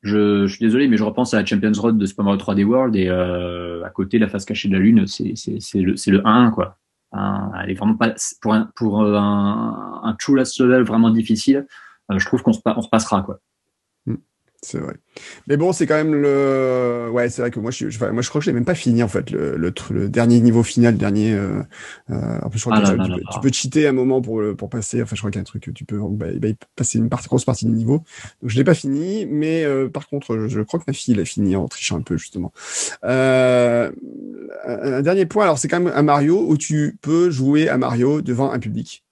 je, 0.03 0.48
suis 0.48 0.64
désolé, 0.64 0.88
mais 0.88 0.98
je 0.98 1.03
repense 1.03 1.34
à 1.34 1.39
la 1.39 1.45
Champions 1.45 1.72
Road 1.76 1.98
de 1.98 2.06
Super 2.06 2.26
Mario 2.26 2.39
3D 2.39 2.64
World 2.64 2.95
et 2.95 3.10
à 3.10 3.89
côté, 3.89 4.19
la 4.19 4.27
phase 4.27 4.45
cachée 4.45 4.68
de 4.68 4.73
la 4.73 4.80
Lune, 4.80 5.07
c'est 5.07 5.34
le, 5.80 5.95
le 6.11 6.27
1, 6.27 6.52
quoi. 6.52 6.77
Elle 7.13 7.71
est 7.71 7.73
vraiment 7.73 7.95
pas 7.95 8.13
pour 8.41 8.53
un, 8.53 8.69
pour 8.75 9.01
un, 9.03 10.01
un 10.03 10.13
true 10.15 10.35
last 10.35 10.59
level 10.59 10.84
vraiment 10.84 11.09
difficile. 11.09 11.67
je 12.09 12.25
trouve 12.25 12.41
qu'on 12.43 12.51
on 12.65 12.81
se 12.81 12.89
passera, 12.89 13.21
quoi. 13.21 13.39
C'est 14.63 14.79
vrai. 14.79 14.95
Mais 15.47 15.55
bon, 15.55 15.71
c'est 15.71 15.85
quand 15.85 15.95
même 15.95 16.15
le. 16.15 17.09
Ouais, 17.11 17.29
c'est 17.29 17.43
vrai 17.43 17.51
que 17.51 17.59
moi, 17.59 17.69
je, 17.69 17.89
je, 17.89 17.99
moi, 18.05 18.23
je 18.23 18.29
crois 18.29 18.39
que 18.39 18.45
je 18.45 18.49
l'ai 18.49 18.55
même 18.55 18.65
pas 18.65 18.73
fini 18.73 19.03
en 19.03 19.07
fait, 19.07 19.29
le, 19.29 19.55
le, 19.55 19.71
le 19.91 20.09
dernier 20.09 20.39
niveau 20.39 20.63
final, 20.63 20.95
le 20.95 20.99
dernier. 20.99 21.34
Euh, 21.34 21.61
euh, 22.09 22.39
en 22.41 22.49
plus, 22.49 22.57
je 22.57 22.63
crois 22.63 22.75
ah 22.75 22.81
que 22.81 22.88
tu, 22.88 22.97
peux, 22.97 23.21
tu, 23.34 23.39
peux, 23.39 23.51
cheater 23.51 23.88
un 23.88 23.91
moment 23.91 24.19
pour 24.19 24.41
pour 24.57 24.69
passer. 24.69 25.01
Enfin, 25.03 25.15
je 25.15 25.21
crois 25.21 25.29
qu'il 25.29 25.38
y 25.38 25.41
a 25.41 25.41
un 25.41 25.45
truc, 25.45 25.69
tu 25.75 25.85
peux 25.85 25.99
bah, 26.09 26.25
bah, 26.38 26.47
passer 26.75 26.97
une 26.97 27.07
grosse 27.07 27.45
partie 27.45 27.65
du 27.65 27.71
niveau. 27.71 28.03
Donc, 28.41 28.49
je 28.49 28.57
l'ai 28.57 28.63
pas 28.63 28.73
fini, 28.73 29.27
mais 29.27 29.63
euh, 29.63 29.89
par 29.89 30.07
contre, 30.07 30.35
je, 30.39 30.47
je, 30.47 30.61
crois 30.61 30.79
que 30.79 30.85
ma 30.88 30.93
fille 30.93 31.13
l'a 31.13 31.25
fini 31.25 31.55
en 31.55 31.67
trichant 31.67 31.97
un 31.97 32.01
peu 32.01 32.17
justement. 32.17 32.51
Euh, 33.03 33.91
un 34.65 35.01
dernier 35.03 35.27
point, 35.27 35.43
alors 35.43 35.59
c'est 35.59 35.67
quand 35.67 35.79
même 35.79 35.93
un 35.95 36.03
Mario 36.03 36.43
où 36.47 36.57
tu 36.57 36.97
peux 37.01 37.29
jouer 37.29 37.69
à 37.69 37.77
Mario 37.77 38.23
devant 38.23 38.51
un 38.51 38.59
public. 38.59 39.03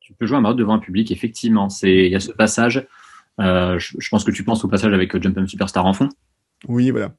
Tu 0.00 0.12
peux 0.12 0.26
jouer 0.26 0.36
à 0.36 0.40
Mario 0.40 0.58
devant 0.58 0.74
un 0.74 0.78
public, 0.78 1.10
effectivement. 1.10 1.70
C'est 1.70 2.04
il 2.06 2.12
y 2.12 2.16
a 2.16 2.20
ce 2.20 2.32
passage 2.32 2.86
je, 3.38 3.94
je, 3.98 4.08
pense 4.10 4.24
que 4.24 4.30
tu 4.30 4.44
penses 4.44 4.64
au 4.64 4.68
passage 4.68 4.92
avec 4.92 5.14
euh, 5.14 5.20
Jump'em 5.20 5.46
Superstar 5.46 5.86
en 5.86 5.92
fond. 5.92 6.08
Oui, 6.68 6.90
voilà. 6.90 7.14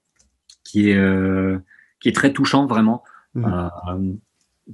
Qui 0.64 0.90
est 0.90 0.98
euh, 0.98 1.58
qui 2.00 2.10
est 2.10 2.14
très 2.14 2.34
touchant 2.34 2.66
vraiment. 2.66 3.04
Mhm. 3.36 3.46
Euh, 3.46 4.14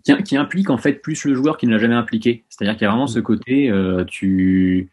qui, 0.04 0.24
qui, 0.24 0.38
implique 0.38 0.70
en 0.70 0.78
fait 0.78 0.94
plus 0.94 1.26
le 1.26 1.36
joueur 1.36 1.58
qui 1.58 1.68
ne 1.68 1.72
l'a 1.72 1.78
jamais 1.78 1.96
impliqué. 1.96 2.46
C'est-à-dire 2.50 2.76
qu'il 2.76 2.84
y 2.84 2.86
a 2.86 2.90
vraiment 2.90 3.08
ce 3.08 3.20
mhm. 3.20 3.26
côté, 3.26 3.70
euh, 3.70 4.04
tu 4.06 4.90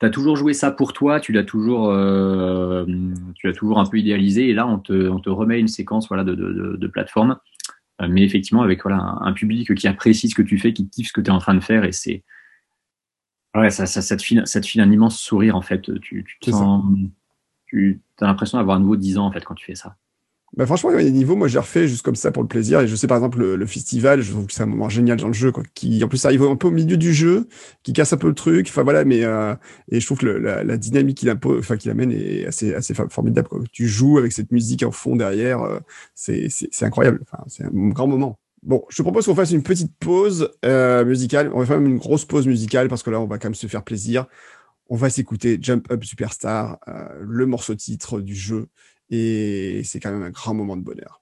as 0.00 0.10
toujours 0.10 0.36
joué 0.36 0.52
ça 0.52 0.70
pour 0.70 0.92
toi, 0.92 1.20
tu 1.20 1.32
l'as 1.32 1.44
toujours, 1.44 1.88
euh, 1.88 2.84
tu 3.36 3.46
l'as 3.46 3.54
toujours 3.54 3.78
un 3.78 3.86
peu 3.86 3.98
idéalisé, 3.98 4.50
et 4.50 4.52
là 4.52 4.66
on 4.66 4.78
te, 4.78 5.08
on 5.08 5.18
te 5.18 5.30
remet 5.30 5.58
une 5.58 5.68
séquence 5.68 6.08
voilà 6.08 6.24
de, 6.24 6.34
de, 6.34 6.76
de, 6.76 6.86
plateforme, 6.86 7.38
mais 8.06 8.22
effectivement 8.22 8.60
avec 8.60 8.82
voilà 8.82 8.98
un, 8.98 9.22
un, 9.22 9.32
public 9.32 9.74
qui 9.74 9.88
apprécie 9.88 10.28
ce 10.28 10.34
que 10.34 10.42
tu 10.42 10.58
fais, 10.58 10.74
qui 10.74 10.90
kiffe 10.90 11.08
ce 11.08 11.12
que 11.14 11.22
tu 11.22 11.28
es 11.28 11.32
en 11.32 11.38
train 11.38 11.54
de 11.54 11.60
faire, 11.60 11.84
et 11.84 11.92
c'est 11.92 12.22
Ouais, 13.54 13.70
ça, 13.70 13.86
ça, 13.86 14.02
ça, 14.02 14.16
te 14.16 14.22
file, 14.22 14.42
ça 14.46 14.60
te 14.60 14.66
file 14.66 14.80
un 14.80 14.90
immense 14.90 15.18
sourire 15.18 15.56
en 15.56 15.62
fait. 15.62 15.80
Tu, 16.00 16.24
tu, 16.40 16.50
sens, 16.50 16.84
tu 17.66 18.00
as 18.20 18.26
l'impression 18.26 18.58
d'avoir 18.58 18.76
un 18.76 18.80
nouveau 18.80 18.96
10 18.96 19.18
ans 19.18 19.26
en 19.26 19.32
fait 19.32 19.44
quand 19.44 19.54
tu 19.54 19.66
fais 19.66 19.74
ça. 19.74 19.96
Bah 20.56 20.66
franchement, 20.66 20.90
il 20.90 20.96
y 20.96 21.00
a 21.00 21.02
des 21.02 21.10
niveaux, 21.10 21.34
moi 21.34 21.48
j'ai 21.48 21.58
refait 21.58 21.88
juste 21.88 22.02
comme 22.02 22.14
ça 22.14 22.30
pour 22.30 22.42
le 22.42 22.48
plaisir. 22.48 22.80
Et 22.80 22.86
je 22.86 22.94
sais 22.94 23.08
par 23.08 23.16
exemple 23.16 23.40
le, 23.40 23.66
festival, 23.66 24.22
je 24.22 24.30
trouve 24.30 24.46
que 24.46 24.52
c'est 24.52 24.62
un 24.62 24.66
moment 24.66 24.88
génial 24.88 25.18
dans 25.18 25.26
le 25.26 25.32
jeu, 25.32 25.50
quoi, 25.50 25.64
qui 25.74 26.02
en 26.04 26.08
plus 26.08 26.24
arrive 26.26 26.44
un 26.44 26.54
peu 26.54 26.68
au 26.68 26.70
milieu 26.70 26.96
du 26.96 27.12
jeu, 27.12 27.48
qui 27.82 27.92
casse 27.92 28.12
un 28.12 28.16
peu 28.18 28.28
le 28.28 28.34
truc. 28.34 28.68
Enfin 28.68 28.84
voilà, 28.84 29.04
mais 29.04 29.24
euh, 29.24 29.54
et 29.90 29.98
je 29.98 30.06
trouve 30.06 30.18
que 30.18 30.26
la, 30.26 30.62
la, 30.62 30.76
dynamique 30.76 31.18
qu'il 31.18 31.28
impose, 31.28 31.58
enfin 31.58 31.76
qu'il 31.76 31.90
amène 31.90 32.12
est 32.12 32.46
assez 32.46 32.72
assez 32.72 32.94
formidable. 32.94 33.48
Quoi. 33.48 33.60
Tu 33.72 33.88
joues 33.88 34.18
avec 34.18 34.30
cette 34.30 34.52
musique 34.52 34.84
en 34.84 34.92
fond 34.92 35.16
derrière, 35.16 35.60
euh, 35.62 35.80
c'est 36.14 36.46
c'est 36.48 36.84
incroyable. 36.84 37.20
Enfin, 37.22 37.42
c'est 37.48 37.64
un 37.64 37.70
grand 37.72 38.06
moment. 38.06 38.38
Bon, 38.64 38.82
je 38.88 38.96
te 38.96 39.02
propose 39.02 39.26
qu'on 39.26 39.34
fasse 39.34 39.50
une 39.50 39.62
petite 39.62 39.94
pause 39.98 40.50
euh, 40.64 41.04
musicale. 41.04 41.50
On 41.52 41.58
va 41.58 41.66
faire 41.66 41.78
une 41.78 41.98
grosse 41.98 42.24
pause 42.24 42.46
musicale 42.46 42.88
parce 42.88 43.02
que 43.02 43.10
là, 43.10 43.20
on 43.20 43.26
va 43.26 43.36
quand 43.38 43.48
même 43.48 43.54
se 43.54 43.66
faire 43.66 43.84
plaisir. 43.84 44.24
On 44.88 44.96
va 44.96 45.10
s'écouter 45.10 45.58
Jump 45.60 45.90
Up 45.92 46.02
Superstar, 46.02 46.78
euh, 46.88 47.08
le 47.20 47.44
morceau 47.44 47.74
titre 47.74 48.20
du 48.20 48.34
jeu. 48.34 48.68
Et 49.10 49.82
c'est 49.84 50.00
quand 50.00 50.10
même 50.10 50.22
un 50.22 50.30
grand 50.30 50.54
moment 50.54 50.78
de 50.78 50.82
bonheur. 50.82 51.20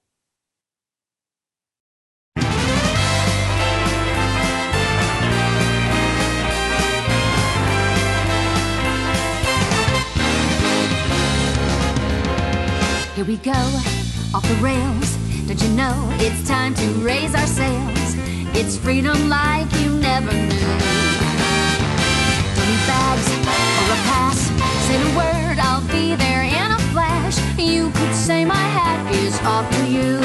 Here 13.15 13.25
we 13.25 13.37
go, 13.37 13.51
off 14.33 14.43
the 14.47 14.61
rails. 14.61 15.22
Don't 15.45 15.61
you 15.61 15.69
know 15.75 16.09
it's 16.19 16.47
time 16.47 16.73
to 16.73 16.87
raise 17.03 17.35
our 17.35 17.45
sails? 17.45 18.15
It's 18.55 18.77
freedom 18.77 19.27
like 19.27 19.69
you 19.81 19.89
never 19.99 20.31
knew. 20.31 20.67
Don't 22.55 22.67
need 22.69 22.83
bags 22.87 23.27
or 23.27 23.91
a 23.91 23.99
pass. 24.07 24.39
Say 24.87 24.97
the 25.03 25.11
word, 25.17 25.59
I'll 25.59 25.85
be 25.91 26.15
there 26.15 26.43
in 26.43 26.71
a 26.71 26.79
flash. 26.93 27.37
You 27.59 27.91
could 27.91 28.15
say 28.15 28.45
my 28.45 28.55
hat 28.55 29.13
is 29.15 29.37
off 29.41 29.69
to 29.69 29.85
you. 29.85 30.19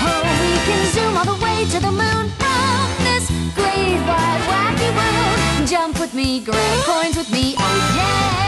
Oh, 0.00 0.22
we 0.40 0.52
can 0.66 0.80
zoom 0.94 1.16
all 1.18 1.26
the 1.26 1.44
way 1.44 1.66
to 1.66 1.78
the 1.78 1.92
moon 1.92 2.30
from 2.40 2.88
this 3.04 3.28
great 3.54 4.00
wide 4.08 4.42
wacky 4.48 4.90
world. 4.96 5.68
Jump 5.68 6.00
with 6.00 6.14
me, 6.14 6.40
grab 6.40 6.84
coins 6.84 7.16
with 7.16 7.30
me, 7.30 7.54
oh 7.58 7.94
yeah. 7.96 8.40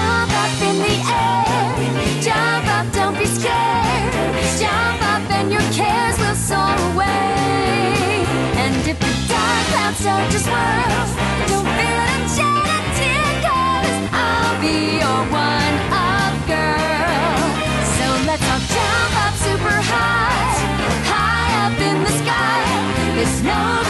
Jump 0.00 0.32
up 0.44 0.54
in 0.68 0.76
the 0.86 0.96
air. 1.20 2.22
Jump 2.26 2.66
up, 2.76 2.86
don't 2.92 3.16
be 3.18 3.26
scared. 3.26 4.12
Jump 4.60 5.00
up 5.12 5.24
and 5.38 5.50
your 5.54 5.66
cares 5.78 6.16
will 6.22 6.38
soar 6.48 6.76
away. 6.90 8.24
And 8.62 8.74
if 8.90 8.98
the 9.04 9.12
dark 9.30 9.62
clouds 9.70 9.98
start 10.02 10.30
to 10.32 10.38
swirl, 10.46 11.06
don't 11.50 11.68
feel 11.76 11.98
a 12.04 12.18
shed 12.34 12.66
a 12.76 12.80
tear, 12.98 13.32
I'll 14.24 14.56
be 14.64 14.76
your 15.02 15.22
one 15.48 15.76
up 16.08 16.34
girl. 16.52 17.44
So 17.96 18.06
let's 18.28 18.46
all 18.52 18.64
jump 18.76 19.14
up 19.24 19.34
super 19.46 19.78
high, 19.92 20.52
high 21.12 21.50
up 21.64 21.76
in 21.88 21.96
the 22.06 22.14
sky. 22.20 22.62
There's 23.16 23.42
no 23.42 23.89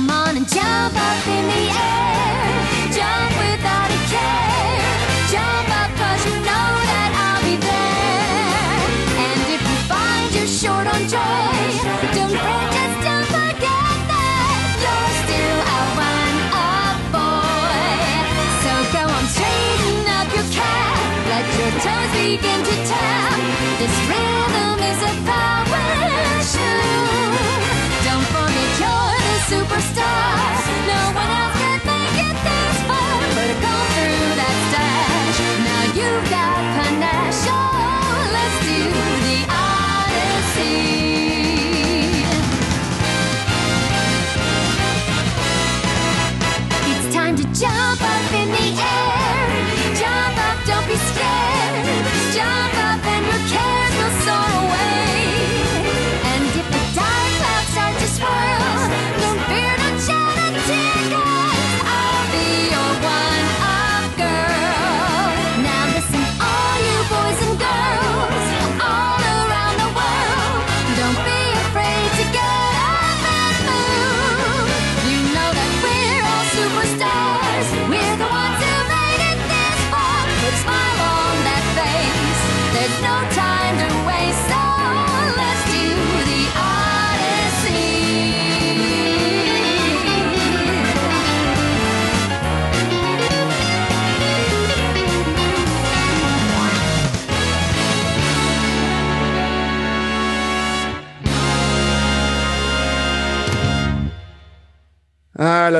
Come 0.00 0.08
on 0.08 0.34
and 0.34 0.48
jump 0.48 0.96
up 0.96 1.26
in 1.28 1.44
the 1.52 1.64
air. 1.76 2.48
Jump 2.88 3.32
without 3.36 3.90
a 3.92 4.00
care. 4.08 4.80
Jump 5.28 5.68
up 5.76 5.92
cause 6.00 6.24
you 6.24 6.40
know 6.40 6.68
that 6.88 7.10
I'll 7.20 7.44
be 7.44 7.60
there. 7.60 8.80
And 9.20 9.40
if 9.52 9.60
you 9.60 9.76
find 9.92 10.24
you're 10.32 10.48
short 10.48 10.88
on 10.88 11.04
joy, 11.04 11.52
don't 12.16 12.32
fret, 12.32 12.72
just 12.72 12.96
don't 13.04 13.28
forget 13.28 13.96
that 14.08 14.72
you're 14.80 15.12
still 15.20 15.60
a 15.68 15.80
one 16.00 16.38
up 16.48 16.96
boy. 17.12 18.24
So 18.64 18.72
go 18.96 19.04
on, 19.04 19.24
straighten 19.28 20.00
up 20.16 20.32
your 20.32 20.48
cap. 20.48 20.96
Let 21.28 21.44
your 21.60 21.72
toes 21.84 22.08
begin 22.16 22.60
to 22.72 22.76
superstar. 29.50 30.49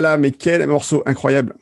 Là 0.00 0.10
là, 0.10 0.16
mais 0.16 0.30
quel 0.30 0.66
morceau 0.66 1.02
incroyable. 1.06 1.54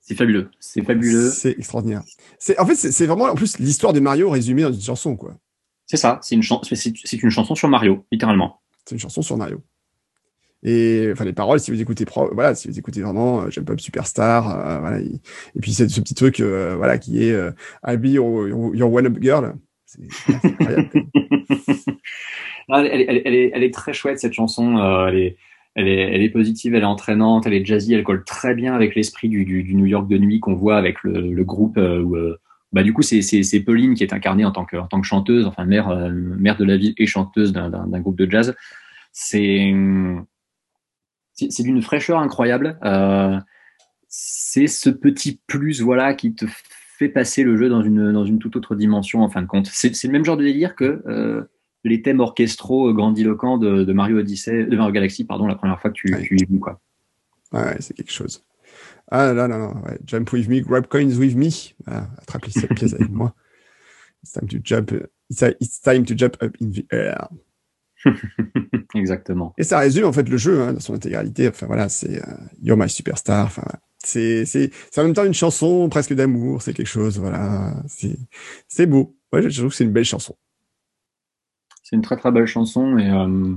C'est 0.00 0.14
fabuleux, 0.14 0.50
c'est 0.60 0.82
fabuleux. 0.82 1.30
C'est 1.30 1.50
extraordinaire. 1.58 2.02
C'est 2.38 2.58
en 2.60 2.66
fait 2.66 2.76
c'est 2.76 3.06
vraiment 3.06 3.24
en 3.24 3.34
plus 3.34 3.58
l'histoire 3.58 3.92
de 3.92 4.00
Mario 4.00 4.30
résumée 4.30 4.62
dans 4.62 4.72
une 4.72 4.80
chanson 4.80 5.16
quoi. 5.16 5.36
C'est 5.86 5.96
ça, 5.96 6.18
c'est 6.22 6.34
une, 6.34 6.42
c'est 6.42 7.22
une 7.22 7.30
chanson 7.30 7.54
sur 7.54 7.68
Mario, 7.68 8.04
littéralement. 8.10 8.60
C'est 8.84 8.96
une 8.96 9.00
chanson 9.00 9.22
sur 9.22 9.36
Mario. 9.36 9.62
Et 10.64 11.10
enfin 11.12 11.24
les 11.24 11.32
paroles, 11.32 11.60
si 11.60 11.70
vous 11.70 11.80
écoutez, 11.80 12.04
voilà, 12.32 12.54
si 12.56 12.66
vous 12.66 12.78
écoutez 12.78 13.00
vraiment 13.00 13.42
euh, 13.42 13.50
Jump 13.50 13.70
Up 13.70 13.80
Superstar, 13.80 14.50
euh, 14.50 14.80
voilà, 14.80 15.00
et, 15.00 15.20
puis 15.60 15.72
c'est 15.72 15.88
ce 15.88 16.00
petit 16.00 16.14
truc, 16.14 16.40
euh, 16.40 16.74
voilà, 16.76 16.98
qui 16.98 17.22
est 17.22 17.32
euh, 17.32 17.52
I'll 17.86 17.98
be 17.98 18.06
your, 18.06 18.92
one 18.92 19.06
up 19.06 19.18
girl. 19.20 19.54
C'est 19.84 20.00
incroyable. 20.44 20.90
elle, 22.68 22.86
elle, 22.86 23.22
elle, 23.24 23.34
est, 23.34 23.52
elle, 23.54 23.62
est, 23.62 23.72
très 23.72 23.92
chouette 23.92 24.18
cette 24.18 24.32
chanson. 24.32 24.76
elle 25.06 25.18
est, 25.18 25.36
elle 25.76 25.86
est, 25.86 26.14
elle 26.14 26.22
est 26.22 26.30
positive, 26.30 26.74
elle 26.74 26.82
est 26.82 26.86
entraînante, 26.86 27.46
elle 27.46 27.54
est 27.54 27.64
jazzy, 27.64 27.94
elle 27.94 28.02
colle 28.02 28.24
très 28.24 28.54
bien 28.54 28.74
avec 28.74 28.96
l'esprit 28.96 29.28
du, 29.28 29.44
du, 29.44 29.62
du, 29.62 29.74
New 29.74 29.86
York 29.86 30.08
de 30.08 30.18
nuit 30.18 30.40
qu'on 30.40 30.54
voit 30.54 30.76
avec 30.76 31.04
le, 31.04 31.32
le 31.32 31.44
groupe 31.44 31.76
où, 31.78 32.16
bah 32.72 32.82
du 32.82 32.92
coup 32.92 33.02
c'est 33.02 33.22
c'est 33.22 33.60
Pauline 33.60 33.94
qui 33.94 34.02
est 34.02 34.12
incarnée 34.12 34.44
en 34.44 34.50
tant 34.50 34.64
que 34.64 34.76
en 34.76 34.88
tant 34.88 35.00
que 35.00 35.06
chanteuse, 35.06 35.46
enfin 35.46 35.64
mère 35.64 35.88
mère 36.10 36.56
de 36.56 36.64
la 36.64 36.76
ville 36.76 36.94
et 36.98 37.06
chanteuse 37.06 37.52
d'un 37.52 38.00
groupe 38.00 38.16
de 38.16 38.28
jazz. 38.28 38.56
C'est 39.12 39.72
c'est 41.36 41.62
d'une 41.62 41.82
fraîcheur 41.82 42.18
incroyable. 42.18 42.78
Euh, 42.84 43.38
c'est 44.08 44.66
ce 44.66 44.88
petit 44.90 45.40
plus 45.46 45.80
voilà 45.80 46.14
qui 46.14 46.34
te 46.34 46.46
fait 46.98 47.08
passer 47.08 47.42
le 47.42 47.56
jeu 47.56 47.68
dans 47.68 47.82
une 47.82 48.12
dans 48.12 48.24
une 48.24 48.38
toute 48.38 48.56
autre 48.56 48.74
dimension 48.74 49.22
en 49.22 49.28
fin 49.28 49.42
de 49.42 49.46
compte. 49.46 49.66
C'est 49.66 49.92
le 50.04 50.12
même 50.12 50.24
genre 50.24 50.36
de 50.36 50.44
délire 50.44 50.74
que 50.74 51.02
euh, 51.06 51.42
les 51.88 52.02
thèmes 52.02 52.20
orchestraux 52.20 52.92
grandiloquents 52.92 53.58
de, 53.58 53.84
de, 53.84 53.92
Mario 53.92 54.18
Odyssey, 54.18 54.64
de 54.64 54.76
Mario 54.76 54.92
Galaxy, 54.92 55.24
pardon, 55.24 55.46
la 55.46 55.54
première 55.54 55.80
fois 55.80 55.90
que 55.90 55.96
tu, 55.96 56.14
tu 56.22 56.36
y 56.36 56.38
joues 56.38 56.58
quoi. 56.58 56.80
Ouais, 57.52 57.76
c'est 57.80 57.94
quelque 57.94 58.12
chose. 58.12 58.44
Ah 59.10 59.32
là 59.32 59.46
là 59.46 59.58
là, 59.58 59.68
ouais. 59.84 59.98
jump 60.04 60.32
with 60.32 60.48
me, 60.48 60.60
grab 60.60 60.88
coins 60.88 61.16
with 61.16 61.36
me. 61.36 61.48
Ah, 61.86 62.08
attrape 62.18 62.46
cette 62.50 62.74
pièce 62.74 62.94
avec 62.94 63.10
moi. 63.10 63.34
It's 64.22 64.32
time 64.32 64.48
to 64.48 64.58
jump. 64.62 64.92
It's 65.30 65.80
time 65.80 66.04
to 66.04 66.14
jump 66.16 66.36
up 66.42 66.56
in 66.60 66.70
the 66.70 66.84
air. 66.90 67.28
Exactement. 68.94 69.54
Et 69.58 69.62
ça 69.62 69.78
résume 69.78 70.04
en 70.04 70.12
fait 70.12 70.28
le 70.28 70.36
jeu 70.36 70.60
hein, 70.60 70.72
dans 70.72 70.80
son 70.80 70.94
intégralité. 70.94 71.48
Enfin 71.48 71.66
voilà, 71.66 71.88
c'est 71.88 72.16
uh, 72.16 72.22
You're 72.62 72.76
My 72.76 72.88
Superstar. 72.88 73.46
Enfin, 73.46 73.64
c'est 74.02 74.44
c'est 74.44 74.70
c'est 74.90 75.00
en 75.00 75.04
même 75.04 75.14
temps 75.14 75.24
une 75.24 75.34
chanson 75.34 75.88
presque 75.88 76.14
d'amour. 76.14 76.62
C'est 76.62 76.72
quelque 76.72 76.88
chose. 76.88 77.18
Voilà, 77.18 77.74
c'est 77.86 78.18
c'est 78.68 78.86
beau. 78.86 79.16
Ouais, 79.32 79.48
je 79.48 79.56
trouve 79.58 79.70
que 79.70 79.76
c'est 79.76 79.84
une 79.84 79.92
belle 79.92 80.04
chanson. 80.04 80.36
C'est 81.88 81.94
une 81.94 82.02
très 82.02 82.16
très 82.16 82.32
belle 82.32 82.46
chanson 82.46 82.98
et 82.98 83.08
euh, 83.08 83.54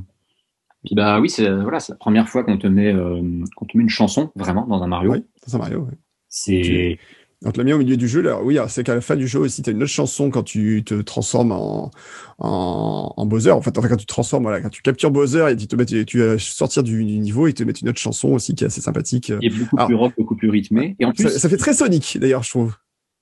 puis 0.85 0.93
bah 0.93 1.19
oui, 1.19 1.31
c'est 1.31 1.49
voilà, 1.49 1.79
c'est 1.79 1.93
la 1.93 1.97
première 1.97 2.29
fois 2.29 2.43
qu'on 2.43 2.59
te 2.59 2.67
met 2.67 2.93
euh, 2.93 3.19
qu'on 3.55 3.65
te 3.65 3.75
met 3.75 3.81
une 3.81 3.89
chanson 3.89 4.29
vraiment 4.35 4.67
dans 4.67 4.83
un 4.83 4.87
Mario. 4.87 5.13
Oui, 5.13 5.25
dans 5.47 5.55
un 5.55 5.59
Mario. 5.59 5.87
Oui. 5.89 5.97
C'est 6.27 6.99
on 7.43 7.51
te 7.51 7.57
l'a 7.57 7.63
mis 7.63 7.73
au 7.73 7.79
milieu 7.79 7.97
du 7.97 8.07
jeu. 8.07 8.21
Là. 8.21 8.39
Oui, 8.43 8.59
c'est 8.67 8.83
qu'à 8.83 8.93
la 8.93 9.01
fin 9.01 9.15
du 9.15 9.25
jeu 9.25 9.39
aussi, 9.39 9.63
tu 9.63 9.71
as 9.71 9.73
une 9.73 9.81
autre 9.81 9.91
chanson 9.91 10.29
quand 10.29 10.43
tu 10.43 10.83
te 10.83 10.93
transformes 11.01 11.53
en, 11.53 11.89
en, 12.37 13.13
en 13.17 13.25
Bowser. 13.25 13.49
En 13.49 13.63
fait, 13.63 13.73
quand 13.73 13.95
tu 13.95 14.05
te 14.05 14.13
transformes, 14.13 14.43
voilà, 14.43 14.61
quand 14.61 14.69
tu 14.69 14.83
captures 14.83 15.09
Bowser 15.09 15.47
et 15.49 15.55
tu 15.55 15.65
te 15.65 15.75
mets, 15.75 15.85
tu 15.85 16.19
vas 16.19 16.37
sortir 16.37 16.83
du, 16.83 17.03
niveau 17.03 17.47
et 17.47 17.53
te 17.53 17.63
mettre 17.63 17.79
une 17.81 17.89
autre 17.89 17.99
chanson 17.99 18.29
aussi 18.33 18.53
qui 18.53 18.63
est 18.63 18.67
assez 18.67 18.81
sympathique. 18.81 19.33
Et 19.41 19.49
beaucoup 19.49 19.77
plus 19.77 19.95
rock, 19.95 20.13
beaucoup 20.19 20.35
plus 20.35 20.51
rythmé. 20.51 20.95
Et 20.99 21.05
en 21.05 21.13
plus, 21.13 21.29
ça, 21.29 21.49
fait 21.49 21.57
très 21.57 21.73
Sonic 21.73 22.19
d'ailleurs, 22.19 22.43
je 22.43 22.51
trouve. 22.51 22.75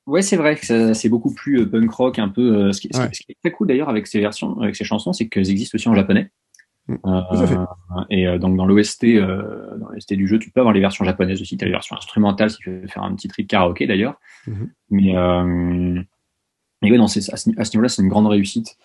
Ouais, 0.07 0.21
c'est 0.21 0.37
vrai 0.37 0.55
que 0.55 0.93
c'est 0.93 1.09
beaucoup 1.09 1.33
plus 1.33 1.61
euh, 1.61 1.65
punk 1.69 1.91
rock, 1.91 2.17
un 2.19 2.29
peu. 2.29 2.41
Euh, 2.41 2.71
ce, 2.71 2.81
qui, 2.81 2.89
ce, 2.91 2.99
qui, 3.09 3.31
est 3.31 3.37
très 3.43 3.51
cool 3.51 3.67
d'ailleurs 3.67 3.89
avec 3.89 4.07
ces 4.07 4.19
versions, 4.19 4.59
avec 4.61 4.75
ces 4.75 4.85
chansons, 4.85 5.13
c'est 5.13 5.27
qu'elles 5.27 5.51
existent 5.51 5.75
aussi 5.75 5.89
en 5.89 5.95
japonais. 5.95 6.31
Euh, 6.89 7.65
et 8.09 8.27
euh, 8.27 8.37
donc 8.37 8.55
dans 8.55 8.65
l'OST, 8.65 9.03
euh, 9.03 9.77
dans 9.77 9.89
l'OST 9.89 10.13
du 10.13 10.27
jeu, 10.27 10.39
tu 10.39 10.51
peux 10.51 10.61
avoir 10.61 10.73
les 10.73 10.79
versions 10.79 11.03
japonaises 11.03 11.41
aussi. 11.41 11.57
Tu 11.57 11.65
as 11.65 11.67
les 11.67 11.73
versions 11.73 11.97
instrumentales 11.97 12.49
si 12.49 12.57
tu 12.57 12.71
veux 12.71 12.87
faire 12.87 13.03
un 13.03 13.13
petit 13.15 13.27
trip 13.27 13.47
karaoké 13.47 13.87
d'ailleurs. 13.87 14.19
Mhm. 14.47 14.71
Mais, 14.89 15.13
mais 16.81 16.91
ouais, 16.91 16.97
non, 16.97 17.05
à 17.05 17.07
ce, 17.07 17.49
niveau-là, 17.49 17.89
c'est 17.89 18.01
une 18.01 18.07
grande 18.07 18.27
réussite. 18.27 18.77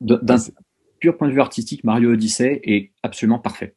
d'un 0.00 0.36
pur 1.00 1.16
point 1.16 1.28
de 1.28 1.32
vue 1.32 1.40
artistique, 1.40 1.84
Mario 1.84 2.12
Odyssey 2.12 2.60
est 2.64 2.92
absolument 3.02 3.38
parfait. 3.38 3.74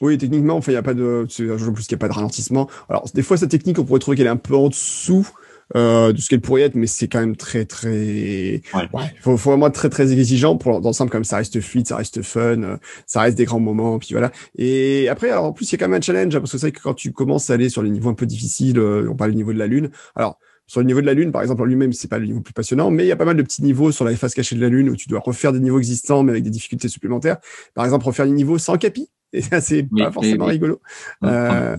Oui, 0.00 0.18
techniquement, 0.18 0.56
enfin, 0.56 0.72
il 0.72 0.74
n'y 0.74 0.78
a 0.78 0.82
pas 0.82 0.94
de, 0.94 1.26
c'est 1.28 1.48
un 1.48 1.56
jeu 1.56 1.68
en 1.68 1.72
plus 1.72 1.86
qu'il 1.86 1.96
n'y 1.96 2.00
a 2.00 2.04
pas 2.06 2.08
de 2.08 2.14
ralentissement. 2.14 2.68
Alors, 2.88 3.04
des 3.14 3.22
fois, 3.22 3.36
cette 3.36 3.50
technique, 3.50 3.78
on 3.78 3.84
pourrait 3.84 4.00
trouver 4.00 4.16
qu'elle 4.16 4.26
est 4.26 4.30
un 4.30 4.36
peu 4.36 4.56
en 4.56 4.68
dessous 4.68 5.28
euh, 5.76 6.12
de 6.12 6.20
ce 6.20 6.28
qu'elle 6.28 6.40
pourrait 6.40 6.62
être, 6.62 6.74
mais 6.74 6.86
c'est 6.86 7.08
quand 7.08 7.20
même 7.20 7.36
très 7.36 7.64
très. 7.64 7.90
Ouais. 8.74 8.88
ouais 8.92 9.14
faut, 9.20 9.36
faut 9.36 9.50
vraiment 9.50 9.68
être 9.68 9.74
très 9.74 9.88
très 9.88 10.12
exigeant 10.12 10.56
pour 10.56 10.78
l'ensemble 10.80 11.10
comme 11.10 11.24
ça 11.24 11.38
reste 11.38 11.60
fluide, 11.60 11.86
ça 11.86 11.96
reste 11.96 12.22
fun, 12.22 12.62
euh, 12.62 12.76
ça 13.06 13.22
reste 13.22 13.38
des 13.38 13.44
grands 13.44 13.60
moments, 13.60 13.98
puis 13.98 14.10
voilà. 14.12 14.30
Et 14.56 15.08
après, 15.08 15.30
alors, 15.30 15.44
en 15.44 15.52
plus, 15.52 15.70
il 15.70 15.72
y 15.72 15.74
a 15.76 15.78
quand 15.78 15.88
même 15.88 15.98
un 15.98 16.02
challenge 16.02 16.36
hein, 16.36 16.40
parce 16.40 16.52
que 16.52 16.58
c'est 16.58 16.66
vrai 16.66 16.72
que 16.72 16.82
quand 16.82 16.94
tu 16.94 17.12
commences 17.12 17.48
à 17.50 17.54
aller 17.54 17.68
sur 17.70 17.82
les 17.82 17.90
niveaux 17.90 18.10
un 18.10 18.14
peu 18.14 18.26
difficiles, 18.26 18.78
euh, 18.78 19.08
on 19.10 19.16
parle 19.16 19.30
du 19.30 19.36
niveau 19.36 19.52
de 19.52 19.58
la 19.58 19.66
lune. 19.66 19.90
Alors 20.14 20.38
sur 20.66 20.80
le 20.80 20.86
niveau 20.86 21.00
de 21.00 21.06
la 21.06 21.14
Lune, 21.14 21.30
par 21.30 21.42
exemple, 21.42 21.62
en 21.62 21.66
lui-même, 21.66 21.92
c'est 21.92 22.08
pas 22.08 22.18
le 22.18 22.26
niveau 22.26 22.38
le 22.38 22.42
plus 22.42 22.54
passionnant, 22.54 22.90
mais 22.90 23.04
il 23.04 23.08
y 23.08 23.12
a 23.12 23.16
pas 23.16 23.24
mal 23.24 23.36
de 23.36 23.42
petits 23.42 23.62
niveaux 23.62 23.92
sur 23.92 24.04
la 24.04 24.16
face 24.16 24.34
cachée 24.34 24.56
de 24.56 24.60
la 24.60 24.68
Lune 24.68 24.88
où 24.88 24.96
tu 24.96 25.08
dois 25.08 25.20
refaire 25.20 25.52
des 25.52 25.60
niveaux 25.60 25.78
existants, 25.78 26.22
mais 26.22 26.32
avec 26.32 26.42
des 26.42 26.50
difficultés 26.50 26.88
supplémentaires. 26.88 27.38
Par 27.74 27.84
exemple, 27.84 28.06
refaire 28.06 28.24
les 28.24 28.32
niveaux 28.32 28.58
sans 28.58 28.76
capi. 28.78 29.08
Et 29.32 29.42
ça, 29.42 29.60
c'est 29.60 29.82
pas 29.82 30.12
forcément 30.12 30.46
rigolo. 30.46 30.80
Euh, 31.24 31.76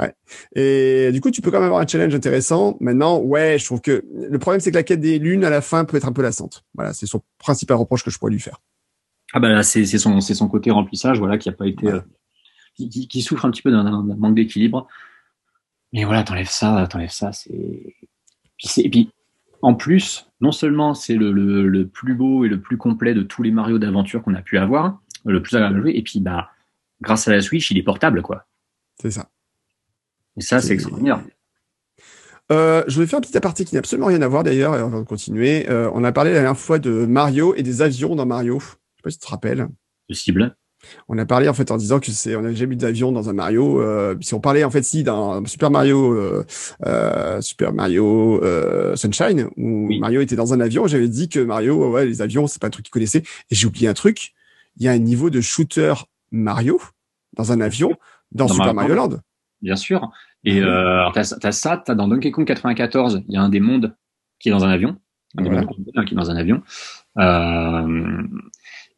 Ouais. 0.00 0.14
Et 0.54 1.12
du 1.12 1.20
coup, 1.20 1.30
tu 1.30 1.42
peux 1.42 1.50
quand 1.50 1.58
même 1.58 1.66
avoir 1.66 1.82
un 1.82 1.86
challenge 1.86 2.14
intéressant. 2.14 2.76
Maintenant, 2.80 3.18
ouais, 3.18 3.58
je 3.58 3.64
trouve 3.64 3.80
que 3.80 4.04
le 4.14 4.38
problème, 4.38 4.60
c'est 4.60 4.70
que 4.70 4.76
la 4.76 4.82
quête 4.82 5.00
des 5.00 5.18
lunes 5.18 5.44
à 5.44 5.50
la 5.50 5.60
fin 5.60 5.84
peut 5.84 5.96
être 5.96 6.08
un 6.08 6.12
peu 6.12 6.22
lassante. 6.22 6.64
Voilà, 6.74 6.94
c'est 6.94 7.06
son 7.06 7.22
principal 7.38 7.76
reproche 7.76 8.02
que 8.04 8.10
je 8.10 8.18
pourrais 8.18 8.32
lui 8.32 8.40
faire. 8.40 8.60
Ah 9.34 9.40
bah 9.40 9.48
là, 9.48 9.62
c'est 9.62 9.84
son, 9.84 10.20
son 10.20 10.48
côté 10.48 10.70
remplissage, 10.70 11.18
voilà, 11.18 11.38
qui 11.38 11.48
a 11.48 11.52
pas 11.52 11.66
été, 11.66 11.88
euh, 11.88 12.00
qui, 12.74 12.88
qui, 12.88 13.22
souffre 13.22 13.44
un 13.44 13.50
petit 13.50 13.62
peu 13.62 13.70
d'un 13.70 14.02
manque 14.02 14.34
d'équilibre. 14.34 14.88
Mais 15.92 16.04
voilà, 16.04 16.24
t'enlèves 16.24 16.50
ça, 16.50 16.86
t'enlèves 16.90 17.10
ça, 17.10 17.32
c'est. 17.32 17.50
Et 18.76 18.90
puis, 18.90 19.10
en 19.60 19.74
plus, 19.74 20.26
non 20.40 20.52
seulement 20.52 20.94
c'est 20.94 21.14
le, 21.14 21.32
le, 21.32 21.68
le, 21.68 21.86
plus 21.86 22.14
beau 22.14 22.44
et 22.44 22.48
le 22.48 22.60
plus 22.60 22.76
complet 22.76 23.14
de 23.14 23.22
tous 23.22 23.42
les 23.42 23.50
Mario 23.50 23.78
d'aventure 23.78 24.22
qu'on 24.22 24.34
a 24.34 24.42
pu 24.42 24.58
avoir, 24.58 25.00
le 25.24 25.42
plus 25.42 25.56
agréable 25.56 25.76
à 25.76 25.80
jouer, 25.80 25.92
et 25.94 26.02
puis 26.02 26.20
bah, 26.20 26.50
grâce 27.00 27.28
à 27.28 27.32
la 27.32 27.40
Switch, 27.40 27.70
il 27.70 27.78
est 27.78 27.82
portable, 27.82 28.22
quoi. 28.22 28.46
C'est 29.00 29.10
ça. 29.10 29.30
Et 30.36 30.40
ça, 30.40 30.60
c'est 30.60 30.74
extraordinaire. 30.74 31.22
Euh, 32.50 32.82
je 32.86 33.00
vais 33.00 33.06
faire 33.06 33.18
un 33.18 33.22
petit 33.22 33.36
aparté 33.36 33.64
qui 33.64 33.74
n'a 33.74 33.78
absolument 33.78 34.08
rien 34.08 34.22
à 34.22 34.28
voir 34.28 34.42
d'ailleurs, 34.42 34.74
avant 34.74 35.00
de 35.00 35.06
continuer. 35.06 35.68
Euh, 35.70 35.90
on 35.94 36.04
a 36.04 36.12
parlé 36.12 36.30
la 36.30 36.40
dernière 36.40 36.58
fois 36.58 36.78
de 36.78 37.06
Mario 37.06 37.54
et 37.54 37.62
des 37.62 37.82
avions 37.82 38.16
dans 38.16 38.26
Mario. 38.26 38.58
Je 38.60 38.66
sais 38.66 39.02
pas 39.02 39.10
si 39.10 39.18
tu 39.18 39.26
te 39.26 39.30
rappelles. 39.30 39.68
Possible. 40.08 40.56
On 41.08 41.18
a 41.18 41.26
parlé 41.26 41.48
en 41.48 41.54
fait 41.54 41.70
en 41.70 41.76
disant 41.76 42.00
que 42.00 42.10
c'est, 42.10 42.36
on 42.36 42.42
n'a 42.42 42.52
jamais 42.52 42.74
eu 42.74 42.76
d'avion 42.76 43.12
dans 43.12 43.28
un 43.28 43.32
Mario. 43.32 43.80
Euh, 43.80 44.16
si 44.20 44.34
on 44.34 44.40
parlait 44.40 44.64
en 44.64 44.70
fait 44.70 44.82
si 44.82 45.02
dans 45.02 45.44
Super 45.46 45.70
Mario, 45.70 46.12
euh, 46.14 46.44
euh 46.86 47.40
Super 47.40 47.72
Mario 47.72 48.42
euh, 48.42 48.96
Sunshine 48.96 49.48
où 49.56 49.88
Mario 49.98 50.20
était 50.20 50.36
dans 50.36 50.52
un 50.52 50.60
avion, 50.60 50.86
j'avais 50.86 51.08
dit 51.08 51.28
que 51.28 51.40
Mario, 51.40 51.90
ouais, 51.90 52.06
les 52.06 52.22
avions 52.22 52.46
c'est 52.46 52.60
pas 52.60 52.68
un 52.68 52.70
truc 52.70 52.86
qu'il 52.86 52.92
connaissait. 52.92 53.22
Et 53.50 53.54
j'ai 53.54 53.66
oublié 53.66 53.88
un 53.88 53.94
truc. 53.94 54.32
Il 54.76 54.84
y 54.84 54.88
a 54.88 54.92
un 54.92 54.98
niveau 54.98 55.30
de 55.30 55.40
shooter 55.40 55.94
Mario 56.30 56.80
dans 57.36 57.52
un 57.52 57.60
avion 57.60 57.94
dans, 58.32 58.48
Super 58.48 58.74
Mario 58.74 58.94
Land 58.94 59.18
bien 59.62 59.76
sûr. 59.76 60.10
Et 60.44 60.60
mhm. 60.60 60.66
euh, 60.66 61.10
t'as 61.14 61.34
as 61.42 61.52
ça, 61.52 61.82
t'as 61.82 61.94
dans 61.94 62.08
Donkey 62.08 62.30
Kong 62.30 62.46
94, 62.46 63.22
il 63.28 63.34
y 63.34 63.36
a 63.36 63.42
un 63.42 63.48
des 63.48 63.60
mondes 63.60 63.94
qui 64.38 64.48
est 64.48 64.52
dans 64.52 64.64
un 64.64 64.70
avion, 64.70 64.98
un 65.38 65.42
des 65.42 65.50
mondes 65.50 65.66
qui 66.04 66.14
est 66.14 66.16
dans 66.16 66.30
un 66.30 66.36
avion. 66.36 66.62
Euh, 67.18 68.22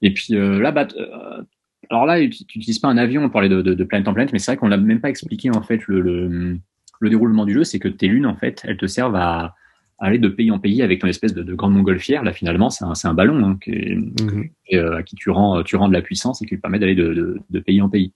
et 0.01 0.13
puis 0.13 0.35
euh, 0.35 0.61
là, 0.61 0.73
bah, 0.73 0.89
euh, 0.97 1.43
alors 1.91 2.07
là, 2.07 2.21
tu 2.21 2.45
n'utilises 2.57 2.79
pas 2.79 2.89
un 2.89 2.97
avion 2.97 3.23
pour 3.23 3.33
parler 3.33 3.49
de, 3.49 3.63
de, 3.63 3.75
de 3.75 3.85
planète 3.85 4.09
en 4.09 4.15
planète, 4.15 4.33
mais 4.33 4.39
c'est 4.39 4.53
vrai 4.53 4.57
qu'on 4.57 4.69
n'a 4.69 4.77
même 4.77 5.01
pas 5.01 5.11
expliqué 5.11 5.51
en 5.51 5.63
fait 5.63 5.87
le, 5.87 6.01
le, 6.01 6.59
le, 7.01 7.09
déroulement 7.09 7.45
du 7.45 7.55
jeu, 7.55 7.65
c'est 7.65 7.79
que 7.79 7.89
tes 7.89 8.09
lunes 8.09 8.27
en 8.27 8.37
fait, 8.37 8.63
elles 8.65 8.77
te 8.77 8.87
servent 8.87 9.17
à, 9.17 9.55
aller 9.99 10.19
de 10.19 10.29
pays 10.29 10.51
en 10.51 10.59
pays 10.59 10.83
avec 10.83 11.01
ton 11.01 11.07
espèce 11.07 11.35
de, 11.35 11.43
de 11.43 11.55
grande 11.55 11.73
montgolfière. 11.73 12.23
Là, 12.25 12.33
finalement, 12.33 12.69
c'est 12.71 12.85
un, 12.85 12.93
un, 13.05 13.15
ballon 13.15 13.45
hein, 13.45 13.59
qui, 13.63 13.71
mhm. 13.71 14.51
à 14.93 15.03
qui 15.03 15.17
tu 15.17 15.31
rends, 15.31 15.63
tu 15.63 15.77
rends 15.77 15.89
de 15.89 15.93
la 15.93 16.03
puissance 16.03 16.43
et 16.43 16.47
qui 16.47 16.57
te 16.57 16.61
permet 16.61 16.79
d'aller 16.79 16.95
de, 16.95 17.61
pays 17.61 17.81
en 17.81 17.89
pays 17.89 18.13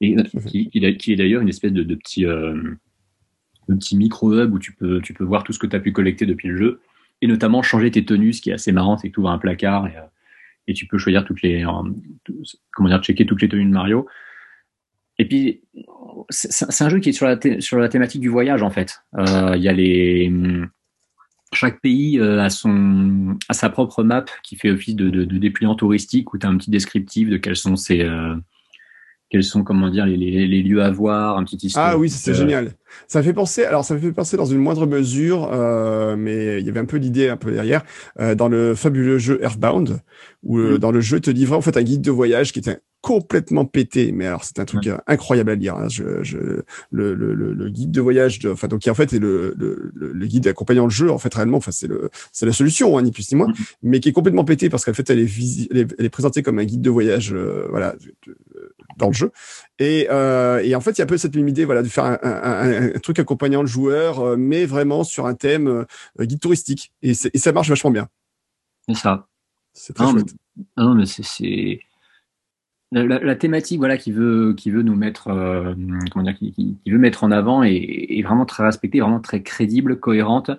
et 0.00 0.16
qui, 0.46 0.68
qui, 0.70 1.12
est 1.12 1.16
d'ailleurs 1.16 1.42
une 1.42 1.48
espèce 1.48 1.72
de, 1.72 1.94
petit, 1.94 2.26
euh, 2.26 2.60
petit 3.68 3.96
micro-hub 3.96 4.52
où 4.52 4.58
tu 4.58 4.72
peux, 4.72 5.00
tu 5.00 5.14
peux 5.14 5.24
voir 5.24 5.44
tout 5.44 5.52
ce 5.52 5.58
que 5.58 5.66
tu 5.66 5.76
as 5.76 5.80
pu 5.80 5.92
collecter 5.92 6.26
depuis 6.26 6.48
le 6.48 6.56
jeu, 6.56 6.80
et 7.20 7.26
notamment 7.28 7.62
changer 7.62 7.90
tes 7.90 8.04
tenues, 8.04 8.32
ce 8.32 8.42
qui 8.42 8.50
est 8.50 8.54
assez 8.54 8.72
marrant, 8.72 8.98
c'est 8.98 9.08
que 9.08 9.14
tu 9.14 9.20
ouvres 9.20 9.30
un 9.30 9.38
placard 9.38 9.86
et, 9.86 9.96
euh, 9.96 10.02
et 10.66 10.74
tu 10.74 10.86
peux 10.86 10.98
choisir 10.98 11.24
toutes 11.24 11.42
les, 11.42 11.64
euh, 11.64 11.90
comment 12.72 12.88
dire, 12.88 13.02
checker 13.02 13.26
toutes 13.26 13.42
les 13.42 13.48
tenues 13.48 13.64
de 13.64 13.70
Mario. 13.70 14.06
Et 15.18 15.26
puis, 15.26 15.62
c'est 16.30 16.84
un 16.84 16.88
jeu 16.88 16.98
qui 16.98 17.10
est 17.10 17.12
sur 17.12 17.26
la, 17.26 17.38
sur 17.60 17.78
la 17.78 17.88
thématique 17.88 18.20
du 18.20 18.28
voyage, 18.28 18.62
en 18.62 18.70
fait. 18.70 19.02
Euh, 19.18 19.52
il 19.56 19.62
y 19.62 19.68
a 19.68 19.72
les, 19.72 20.32
chaque 21.52 21.80
pays 21.80 22.18
a 22.18 22.48
son, 22.48 23.36
a 23.48 23.52
sa 23.52 23.68
propre 23.68 24.02
map 24.02 24.24
qui 24.42 24.56
fait 24.56 24.70
office 24.70 24.96
de, 24.96 25.10
de, 25.10 25.24
de 25.24 25.38
dépliant 25.38 25.74
touristique 25.74 26.32
où 26.32 26.38
tu 26.38 26.46
as 26.46 26.50
un 26.50 26.56
petit 26.56 26.70
descriptif 26.70 27.28
de 27.28 27.36
quels 27.36 27.56
sont 27.56 27.76
ses, 27.76 28.08
quels 29.32 29.44
sont, 29.44 29.64
comment 29.64 29.88
dire, 29.88 30.04
les, 30.04 30.18
les, 30.18 30.62
lieux 30.62 30.82
à 30.82 30.90
voir, 30.90 31.38
un 31.38 31.44
petit 31.44 31.56
histoire. 31.56 31.92
Ah 31.92 31.96
oui, 31.96 32.10
c'est 32.10 32.34
génial. 32.34 32.72
Ça 33.08 33.22
fait 33.22 33.32
penser, 33.32 33.64
alors 33.64 33.82
ça 33.82 33.96
fait 33.96 34.12
penser 34.12 34.36
dans 34.36 34.44
une 34.44 34.58
moindre 34.58 34.86
mesure, 34.86 35.48
euh, 35.50 36.16
mais 36.18 36.60
il 36.60 36.66
y 36.66 36.68
avait 36.68 36.80
un 36.80 36.84
peu 36.84 36.98
l'idée 36.98 37.30
un 37.30 37.38
peu 37.38 37.50
derrière, 37.50 37.82
euh, 38.20 38.34
dans 38.34 38.48
le 38.48 38.74
fabuleux 38.74 39.16
jeu 39.16 39.40
Earthbound, 39.42 40.00
où 40.42 40.58
euh, 40.58 40.74
mm. 40.74 40.78
dans 40.78 40.92
le 40.92 41.00
jeu 41.00 41.18
te 41.18 41.30
livrait 41.30 41.56
en 41.56 41.62
fait 41.62 41.78
un 41.78 41.82
guide 41.82 42.02
de 42.02 42.10
voyage 42.10 42.52
qui 42.52 42.58
était 42.58 42.80
complètement 43.00 43.64
pété, 43.64 44.12
mais 44.12 44.26
alors 44.26 44.44
c'est 44.44 44.60
un 44.60 44.66
truc 44.66 44.88
incroyable 45.06 45.50
à 45.50 45.54
lire. 45.54 45.76
Hein. 45.76 45.88
Je, 45.88 46.22
je, 46.22 46.36
le, 46.90 47.14
le, 47.14 47.34
le, 47.34 47.68
guide 47.70 47.90
de 47.90 48.00
voyage, 48.02 48.38
de, 48.38 48.50
enfin 48.50 48.68
donc 48.68 48.80
qui 48.80 48.90
en 48.90 48.94
fait 48.94 49.14
est 49.14 49.18
le, 49.18 49.54
le, 49.56 49.90
le 49.94 50.26
guide 50.26 50.46
accompagnant 50.46 50.84
le 50.84 50.90
jeu 50.90 51.10
en 51.10 51.18
fait 51.18 51.34
réellement, 51.34 51.56
enfin 51.56 51.72
c'est 51.72 51.88
le 51.88 52.10
c'est 52.30 52.46
la 52.46 52.52
solution 52.52 52.96
hein, 52.96 53.02
ni 53.02 53.10
plus 53.10 53.32
ni 53.32 53.38
moins, 53.38 53.48
mm. 53.48 53.54
mais 53.82 53.98
qui 53.98 54.10
est 54.10 54.12
complètement 54.12 54.44
pété 54.44 54.68
parce 54.68 54.84
qu'en 54.84 54.92
fait 54.92 55.08
elle 55.08 55.18
est, 55.18 55.30
elle 55.72 56.04
est, 56.04 56.10
présentée 56.10 56.42
comme 56.42 56.58
un 56.58 56.64
guide 56.64 56.82
de 56.82 56.90
voyage, 56.90 57.34
voilà, 57.70 57.96
dans 59.02 59.08
le 59.08 59.14
jeu. 59.14 59.32
Et, 59.78 60.06
euh, 60.10 60.62
et 60.64 60.74
en 60.74 60.80
fait, 60.80 60.92
il 60.92 60.98
y 60.98 61.02
a 61.02 61.04
un 61.04 61.08
peu 61.08 61.18
cette 61.18 61.36
même 61.36 61.48
idée, 61.48 61.64
voilà, 61.64 61.82
de 61.82 61.88
faire 61.88 62.04
un, 62.04 62.18
un, 62.22 62.94
un 62.94 62.98
truc 63.00 63.18
accompagnant 63.18 63.60
le 63.60 63.66
joueur, 63.66 64.20
euh, 64.20 64.36
mais 64.38 64.64
vraiment 64.64 65.04
sur 65.04 65.26
un 65.26 65.34
thème 65.34 65.68
euh, 65.68 66.24
guide 66.24 66.40
touristique. 66.40 66.92
Et, 67.02 67.10
et, 67.10 67.38
ça 67.38 67.52
marche 67.52 67.68
vachement 67.68 67.90
bien. 67.90 68.08
C'est 68.88 68.94
ça. 68.94 69.26
C'est 69.74 69.94
très 69.94 70.10
chouette. 70.10 70.34
non, 70.76 70.94
mais 70.94 71.06
c'est 71.06 71.80
la, 72.92 73.18
la, 73.18 73.36
thématique, 73.36 73.78
voilà, 73.78 73.96
qui 73.96 74.12
veut, 74.12 74.54
qui 74.54 74.70
veut 74.70 74.82
nous 74.82 74.94
mettre, 74.94 75.28
euh, 75.28 75.74
comment 76.10 76.24
dire, 76.24 76.36
qui, 76.36 76.52
qui, 76.52 76.90
veut 76.90 76.98
mettre 76.98 77.24
en 77.24 77.30
avant 77.30 77.62
est, 77.62 77.72
est, 77.72 78.22
vraiment 78.22 78.44
très 78.44 78.64
respectée, 78.64 79.00
vraiment 79.00 79.20
très 79.20 79.42
crédible, 79.42 79.98
cohérente. 79.98 80.50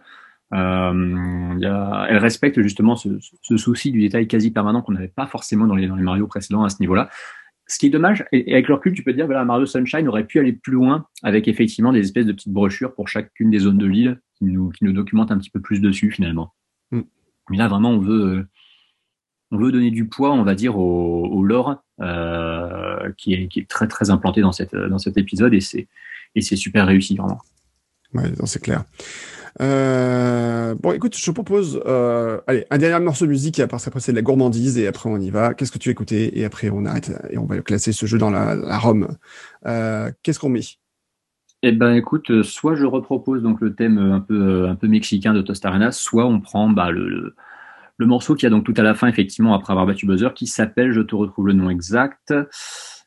Euh, 0.54 1.56
y 1.60 1.66
a, 1.66 2.06
elle 2.10 2.18
respecte 2.18 2.62
justement 2.62 2.96
ce, 2.96 3.10
ce, 3.42 3.58
souci 3.58 3.92
du 3.92 4.00
détail 4.00 4.28
quasi 4.28 4.52
permanent 4.52 4.82
qu'on 4.82 4.92
n'avait 4.92 5.08
pas 5.08 5.26
forcément 5.26 5.66
dans 5.66 5.76
les, 5.76 5.88
dans 5.88 5.96
les 5.96 6.04
Mario 6.04 6.28
précédents 6.28 6.64
à 6.64 6.70
ce 6.70 6.78
niveau-là 6.80 7.10
ce 7.68 7.80
qui 7.80 7.88
est 7.88 7.90
dommage, 7.90 8.26
et 8.32 8.54
avec 8.54 8.68
le 8.68 8.76
recul, 8.76 8.94
tu 8.94 9.04
peux 9.04 9.14
dire, 9.14 9.26
voilà, 9.26 9.46
Mario 9.46 9.66
Sunshine 9.66 10.08
aurait 10.08 10.26
pu 10.26 10.40
aller 10.40 10.54
plus 10.54 10.74
loin 10.74 11.08
avec 11.24 11.48
effectivement 11.48 11.94
des 11.94 12.00
espèces 12.00 12.26
de 12.26 12.34
petites 12.34 12.52
brochures 12.52 12.94
pour 12.94 13.08
chacune 13.08 13.50
des 13.50 13.60
zones 13.60 13.78
de 13.78 13.86
l'île 13.86 14.20
qui 14.36 14.46
nous, 14.46 14.70
qui 14.70 14.84
nous 14.84 14.92
documentent 14.92 15.32
un 15.32 15.38
petit 15.38 15.50
peu 15.50 15.62
plus 15.62 15.80
dessus 15.80 16.12
finalement. 16.12 16.54
Mm. 16.92 17.02
Mais 17.50 17.58
là, 17.58 17.68
vraiment, 17.68 17.92
on 17.92 18.00
veut, 18.00 18.38
euh, 18.38 18.48
on 19.52 19.58
veut 19.58 19.72
donner 19.72 19.92
du 19.92 20.08
poids, 20.08 20.34
on 20.34 20.44
va 20.44 20.56
dire, 20.56 20.78
au, 20.78 21.26
au 21.26 21.44
lore 21.44 21.82
euh, 22.02 23.12
qui, 23.18 23.34
est, 23.34 23.48
qui 23.48 23.62
est 23.62 23.70
très 23.70 23.88
très 23.88 24.10
implanté 24.10 24.42
dans, 24.42 24.52
cette, 24.52 24.76
dans 24.76 25.00
cet 25.00 25.18
épisode 25.18 25.54
et 25.54 25.62
c'est, 25.62 25.88
et 26.36 26.42
c'est 26.42 26.56
super 26.56 26.86
réussi 26.86 27.16
vraiment. 27.16 27.40
Ouais, 28.14 28.32
c'est 28.46 28.62
clair. 28.62 28.84
Euh, 29.62 30.74
bon, 30.76 30.94
écoute, 30.94 31.16
je 31.16 31.32
propose, 31.32 31.82
euh, 31.86 32.40
allez, 32.48 32.66
un 32.72 32.78
dernier 32.78 33.04
morceau 33.04 33.26
de 33.26 33.30
musique 33.30 33.60
et 33.60 33.62
après, 33.62 33.78
après 33.86 34.00
c'est 34.00 34.12
de 34.12 34.18
la 34.18 34.22
gourmandise 34.22 34.78
et 34.78 34.88
après 34.88 35.10
on 35.10 35.18
y 35.18 35.30
va. 35.30 35.54
Qu'est-ce 35.54 35.72
que 35.72 35.78
tu 35.78 35.90
écouté 35.90 36.40
et 36.40 36.46
après 36.46 36.70
on 36.70 36.86
arrête 36.86 37.12
et 37.30 37.38
on 37.38 37.46
va 37.46 37.60
classer 37.62 37.92
ce 37.92 38.06
jeu 38.06 38.18
dans 38.18 38.30
la, 38.32 38.56
la 38.56 38.78
ROM. 38.78 39.08
Euh, 39.66 40.12
Qu'est-ce 40.24 40.40
qu'on 40.40 40.50
met? 40.50 40.62
Eh 41.62 41.72
ben, 41.72 41.94
écoute, 41.94 42.30
euh, 42.32 42.44
soit 42.44 42.76
je 42.76 42.86
repropose 42.86 43.42
donc 43.42 43.62
le 43.62 43.74
thème 43.74 43.98
un 43.98 44.20
peu 44.20 44.68
un 44.68 44.76
peu 44.76 44.88
mexicain 44.88 45.34
de 45.34 45.42
Tostarena, 45.42 45.92
soit 45.92 46.26
on 46.26 46.42
prend 46.42 46.70
bah, 46.70 46.92
le, 46.92 47.08
le, 47.08 47.36
le 47.98 48.06
morceau 48.06 48.36
qui 48.36 48.46
a 48.46 48.50
donc 48.50 48.66
tout 48.66 48.74
à 48.76 48.82
la 48.82 48.96
fin 48.96 49.08
effectivement 49.08 49.54
après 49.54 49.72
avoir 49.72 49.86
battu 49.86 50.06
Buzzer 50.06 50.34
qui 50.34 50.48
s'appelle, 50.48 50.92
je 50.92 51.02
te 51.02 51.16
retrouve 51.16 51.48
le 51.48 51.54
nom 51.54 51.70
exact 51.70 52.34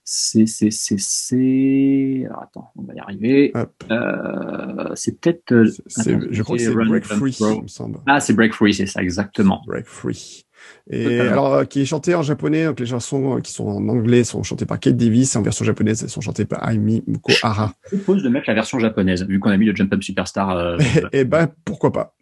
c'est, 0.09 0.47
c'est, 0.47 0.71
c'est, 0.71 1.01
c'est. 1.01 2.23
Alors 2.27 2.45
attends, 2.45 2.71
on 2.77 2.83
va 2.83 2.95
y 2.95 3.01
arriver. 3.01 3.53
Euh, 3.91 4.95
c'est 4.95 5.21
peut-être. 5.21 5.53
Euh, 5.53 5.69
je 6.31 6.43
crois 6.45 6.57
que 6.57 6.63
c'est 6.63 6.73
Break 6.73 7.05
Free, 7.05 7.37
il 7.41 7.63
me 7.63 7.67
semble. 7.67 7.99
Ah, 8.07 8.21
c'est 8.21 8.33
Break 8.33 8.55
Free, 8.55 8.73
c'est 8.73 8.87
ça, 8.87 9.03
exactement. 9.03 9.63
Break 9.67 9.87
Free. 9.87 10.45
Et 10.89 11.19
alors, 11.21 11.55
euh, 11.55 11.65
qui 11.65 11.83
est 11.83 11.87
chanté 11.87 12.15
en 12.15 12.23
japonais, 12.23 12.67
donc 12.67 12.79
les 12.79 12.87
chansons 12.87 13.41
qui 13.41 13.53
sont 13.53 13.67
en 13.67 13.89
anglais 13.89 14.23
sont 14.23 14.45
chantées 14.45 14.65
par 14.65 14.79
Kate 14.79 14.97
Davis, 14.97 15.35
et 15.35 15.39
en 15.39 15.43
version 15.43 15.65
japonaise, 15.65 16.05
elles 16.05 16.09
sont 16.09 16.21
chantées 16.21 16.45
par 16.45 16.69
Aimi 16.71 17.03
Mukohara. 17.09 17.73
Je 17.91 17.97
propose 17.97 18.23
de 18.23 18.29
mettre 18.29 18.49
la 18.49 18.55
version 18.55 18.79
japonaise, 18.79 19.27
vu 19.27 19.41
qu'on 19.41 19.51
a 19.51 19.57
mis 19.57 19.67
le 19.67 19.75
Jump 19.75 19.93
Up 19.93 20.05
Superstar. 20.05 20.51
Euh, 20.51 20.79
et, 21.13 21.21
et 21.21 21.25
ben, 21.25 21.49
pourquoi 21.65 21.93
pas.「 21.93 22.16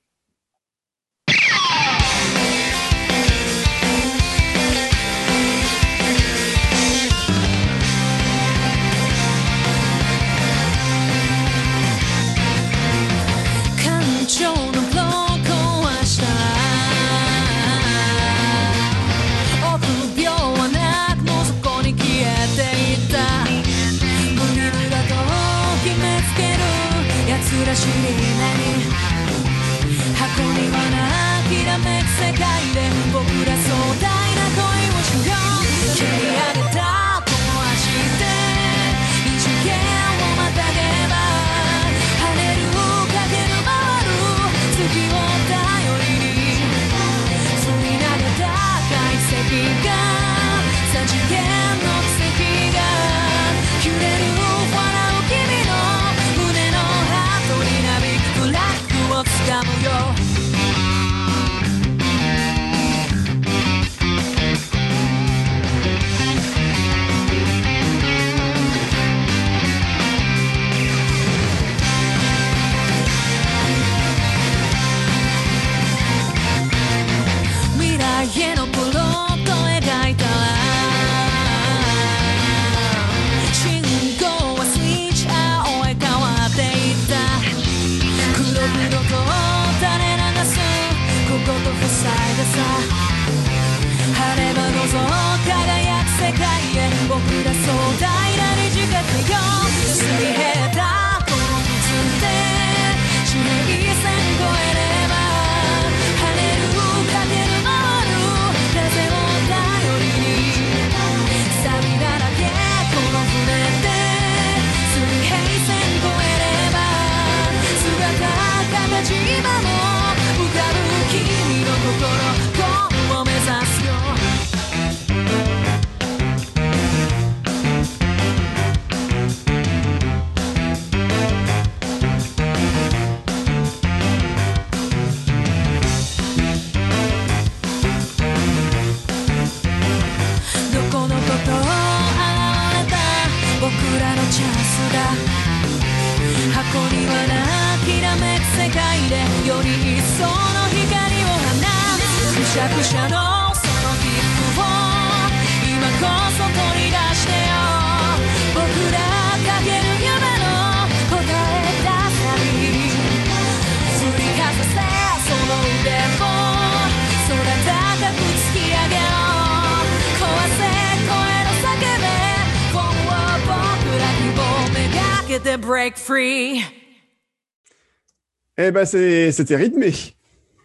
Eh 178.66 178.70
ben, 178.70 178.86
c'était 178.86 179.56
rythmé. 179.56 179.92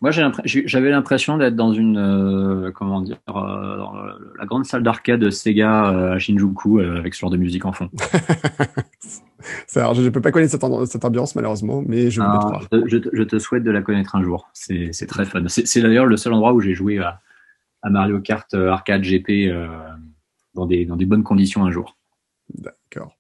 Moi, 0.02 0.12
j'avais 0.46 0.90
l'impression 0.90 1.38
d'être 1.38 1.58
dans 1.58 1.74
une, 1.74 1.98
euh, 1.98 2.72
comment 2.72 3.02
dire, 3.02 3.18
euh, 3.28 3.78
dans 3.78 3.94
la 3.94 4.46
grande 4.46 4.66
salle 4.66 4.84
d'arcade 4.84 5.20
de 5.20 5.30
Sega 5.30 5.90
euh, 5.90 6.14
à 6.14 6.20
Shinjuku 6.20 6.80
avec 6.80 7.14
ce 7.14 7.20
genre 7.20 7.30
de 7.30 7.36
musique 7.36 7.66
en 7.66 7.74
fond. 7.74 7.90
Ça, 9.68 9.94
je 9.94 10.02
ne 10.02 10.10
peux 10.10 10.22
pas 10.22 10.32
connaître 10.32 10.58
cette, 10.86 11.04
ambiance 11.06 11.36
malheureusement, 11.36 11.84
mais 11.86 12.10
je, 12.10 12.22
ah, 12.22 12.60
je, 12.72 12.98
je, 13.12 13.24
te 13.24 13.40
souhaite 13.40 13.64
de 13.64 13.72
la 13.72 13.82
connaître 13.82 14.16
un 14.16 14.24
jour. 14.24 14.50
C'est 14.54 15.08
très 15.08 15.26
fun. 15.26 15.44
C'est 15.48 15.82
d'ailleurs 15.82 16.06
le 16.06 16.16
seul 16.16 16.32
endroit 16.32 16.54
où 16.54 16.62
j'ai 16.62 16.74
joué 16.74 17.00
à, 17.00 17.20
à, 17.82 17.90
Mario 17.90 18.22
Kart 18.22 18.54
Arcade 18.54 19.02
GP 19.02 19.52
dans, 20.54 20.66
des, 20.66 20.86
dans 20.86 20.96
des 20.96 21.06
bonnes 21.06 21.24
conditions 21.24 21.66
un 21.66 21.72
jour. 21.72 21.98
D'accord. 22.54 23.18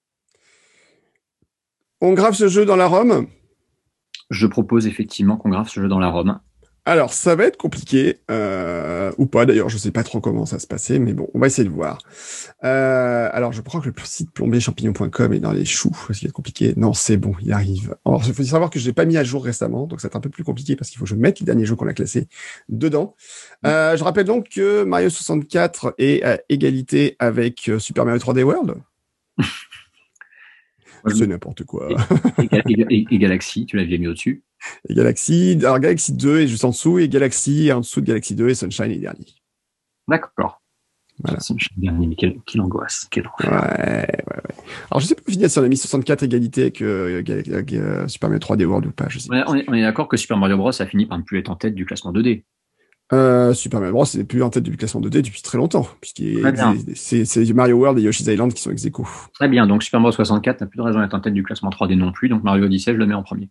On 2.00 2.14
grave 2.14 2.36
ce 2.36 2.48
jeu 2.48 2.66
dans 2.66 2.78
la 2.78 2.88
ROM? 2.88 3.28
Je 4.30 4.48
propose 4.48 4.88
effectivement 4.88 5.38
qu'on 5.38 5.50
grave 5.50 5.70
ce 5.70 5.82
jeu 5.82 5.88
dans 5.88 6.00
la 6.00 6.10
ROM. 6.10 6.40
Alors, 6.86 7.14
ça 7.14 7.36
va 7.36 7.44
être 7.44 7.58
compliqué, 7.58 8.18
euh, 8.32 9.12
ou 9.20 9.28
pas 9.28 9.46
d'ailleurs, 9.46 9.70
je 9.70 9.78
sais 9.78 9.92
pas 9.92 10.02
trop 10.04 10.22
comment 10.22 10.48
ça 10.48 10.58
se 10.58 10.66
passer, 10.66 10.98
mais 10.98 11.14
bon, 11.14 11.28
on 11.36 11.40
va 11.40 11.46
essayer 11.46 11.68
de 11.68 11.74
voir. 11.74 12.00
Euh, 12.64 13.30
alors, 13.32 13.52
je 13.52 13.62
crois 13.62 13.80
que 13.80 13.90
le 13.90 13.94
site 14.06 14.32
plombéchampignon.com 14.32 15.34
est 15.34 15.40
dans 15.40 15.52
les 15.52 15.66
choux, 15.66 15.92
est-ce 16.10 16.22
qu'il 16.22 16.30
est 16.30 16.32
compliqué? 16.32 16.74
Non, 16.78 16.94
c'est 16.94 17.18
bon, 17.18 17.36
il 17.44 17.54
arrive. 17.54 17.96
Alors, 18.06 18.24
il 18.26 18.34
faut 18.34 18.42
savoir 18.42 18.72
que 18.72 18.80
je 18.80 18.86
l'ai 18.88 18.94
pas 18.94 19.06
mis 19.06 19.18
à 19.18 19.24
jour 19.24 19.44
récemment, 19.44 19.86
donc 19.86 20.02
c'est 20.02 20.16
un 20.16 20.20
peu 20.20 20.30
plus 20.30 20.44
compliqué 20.44 20.76
parce 20.76 20.90
qu'il 20.90 20.98
faut 20.98 21.06
que 21.06 21.12
je 21.12 21.16
mette 21.16 21.40
les 21.40 21.46
derniers 21.46 21.66
jeux 21.66 21.76
qu'on 21.76 21.88
a 21.88 21.94
classés 21.94 22.28
dedans. 22.70 23.16
Euh, 23.68 23.96
je 23.96 24.04
rappelle 24.04 24.26
donc 24.26 24.50
que 24.50 24.84
Mario 24.84 25.12
64 25.12 25.94
est 26.00 26.24
à 26.24 26.40
égalité 26.50 27.18
avec 27.20 27.70
Super 27.78 28.06
Mario 28.06 28.20
3D 28.20 28.42
World. 28.42 28.76
c'est 31.08 31.28
n'importe 31.28 31.64
quoi. 31.64 31.90
Et, 32.52 33.18
Galaxy, 33.18 33.66
tu 33.66 33.78
l'avais 33.78 33.98
mis 33.98 34.08
au-dessus? 34.08 34.44
Et 34.88 34.94
Galaxy, 34.94 35.58
alors 35.62 35.80
Galaxy 35.80 36.14
2 36.14 36.42
est 36.42 36.48
juste 36.48 36.66
en 36.66 36.70
dessous, 36.70 37.00
et 37.00 37.08
Galaxy 37.10 37.72
en 37.72 37.80
dessous 37.80 38.02
de 38.02 38.08
Galaxy 38.08 38.36
2 38.36 38.50
et 38.50 38.56
Sunshine 38.56 38.92
est 38.92 39.00
dernier. 39.00 39.28
D'accord. 40.08 40.62
Voilà. 41.24 41.40
Sunshine 41.40 41.78
dernier, 41.78 42.08
mais 42.08 42.16
quelle, 42.16 42.62
angoisse, 42.62 43.08
quelle 43.12 43.30
Ouais, 43.40 43.50
ouais, 43.50 43.58
ouais. 43.58 44.42
Alors 44.90 45.02
je 45.02 45.06
sais 45.06 45.16
pas 45.16 45.22
finir 45.30 45.50
si 45.50 45.60
on 45.60 45.64
a 45.64 45.68
mis 45.68 45.78
64 45.78 46.24
égalité 46.24 46.62
avec, 46.64 46.82
euh, 46.82 48.08
Super 48.08 48.30
Mario 48.30 48.40
3D 48.40 48.66
World 48.66 48.88
ou 48.88 48.92
pas, 48.92 49.08
je 49.10 49.20
sais 49.20 49.30
on 49.30 49.56
est, 49.56 49.66
on 49.68 49.74
est 49.74 49.82
d'accord 49.82 50.08
que 50.08 50.16
Super 50.16 50.38
Mario 50.38 50.58
Bros 50.58 50.82
a 50.82 50.86
fini 50.86 51.06
par 51.06 51.18
ne 51.18 51.24
plus 51.24 51.40
être 51.40 51.50
en 51.50 51.56
tête 51.56 51.76
du 51.76 51.86
classement 51.86 52.14
2D. 52.14 52.44
Euh, 53.12 53.54
Super 53.54 53.80
Mario 53.80 53.94
Bros 53.94 54.06
n'est 54.16 54.24
plus 54.24 54.44
en 54.44 54.50
tête 54.50 54.64
du 54.64 54.78
classement 54.78 55.02
2D 55.02 55.24
depuis 55.24 55.42
très 55.42 55.58
longtemps, 55.58 55.88
puisqu'il 56.00 56.44
c'est 56.96 57.54
Mario 57.54 57.78
World 57.78 57.98
et 57.98 58.04
Yoshi's 58.04 58.28
Island 58.28 58.54
qui 58.54 58.62
sont 58.62 58.72
ex 58.72 58.86
aequo. 58.86 59.08
Très 59.34 59.48
bien, 59.48 59.66
donc 59.66 59.82
Super 59.82 60.00
Mario 60.00 60.12
64 60.12 60.62
n'a 60.62 60.68
plus 60.68 60.78
de 60.78 60.84
raison 60.84 61.00
d'être 61.00 61.16
en 61.16 61.20
tête 61.20 61.34
du 61.34 61.44
classement 61.44 61.72
3D 61.72 61.96
non 61.96 62.12
plus, 62.12 62.30
donc 62.30 62.44
Mario 62.44 62.66
Odyssey, 62.66 62.94
je 62.94 62.98
le 62.98 63.08
mets 63.08 63.16
en 63.16 63.24
premier. 63.24 63.50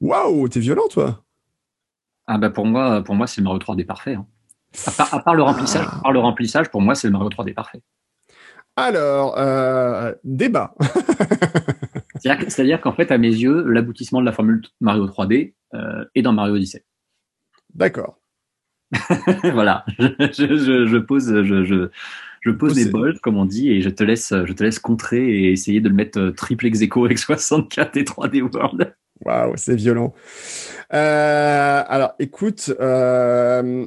Waouh, 0.00 0.48
t'es 0.48 0.60
violent 0.60 0.88
toi 0.90 1.24
Ah 2.26 2.36
bah 2.36 2.50
pour 2.50 2.66
moi, 2.66 3.02
pour 3.02 3.14
moi 3.14 3.26
c'est 3.26 3.40
le 3.40 3.44
Mario 3.44 3.58
3D 3.58 3.86
parfait. 3.86 4.14
Hein. 4.14 4.26
À, 4.86 5.20
part, 5.20 5.34
le 5.34 5.42
remplissage, 5.42 5.86
à 5.86 6.00
part 6.02 6.12
le 6.12 6.20
remplissage, 6.20 6.70
pour 6.70 6.82
moi 6.82 6.94
c'est 6.94 7.06
le 7.06 7.12
Mario 7.12 7.30
3D 7.30 7.54
parfait. 7.54 7.80
Alors, 8.76 9.38
euh, 9.38 10.12
débat. 10.24 10.74
C'est-à-dire 12.18 12.80
qu'en 12.80 12.92
fait, 12.92 13.12
à 13.12 13.18
mes 13.18 13.28
yeux, 13.28 13.62
l'aboutissement 13.68 14.20
de 14.20 14.26
la 14.26 14.32
formule 14.32 14.62
Mario 14.80 15.06
3D 15.06 15.54
euh, 15.74 16.04
est 16.14 16.22
dans 16.22 16.32
Mario 16.32 16.54
Odyssey. 16.54 16.84
D'accord. 17.74 18.18
voilà, 19.52 19.84
je, 19.98 20.98
pose, 20.98 21.42
je, 21.42 21.88
je, 22.42 22.50
pose 22.50 22.74
des 22.74 22.86
bols, 22.86 23.18
comme 23.20 23.36
on 23.36 23.44
dit, 23.44 23.70
et 23.70 23.80
je 23.80 23.90
te 23.90 24.04
laisse, 24.04 24.32
je 24.44 24.52
te 24.52 24.62
laisse 24.62 24.78
contrer 24.78 25.22
et 25.22 25.52
essayer 25.52 25.80
de 25.80 25.88
le 25.88 25.94
mettre 25.94 26.18
euh, 26.18 26.30
triple 26.30 26.66
ex 26.66 26.80
avec 26.82 27.18
64 27.18 27.96
et 27.96 28.04
3D 28.04 28.42
World. 28.42 28.94
Waouh, 29.24 29.52
c'est 29.56 29.76
violent. 29.76 30.12
Euh, 30.92 31.82
alors, 31.86 32.14
écoute, 32.18 32.72
euh, 32.80 33.86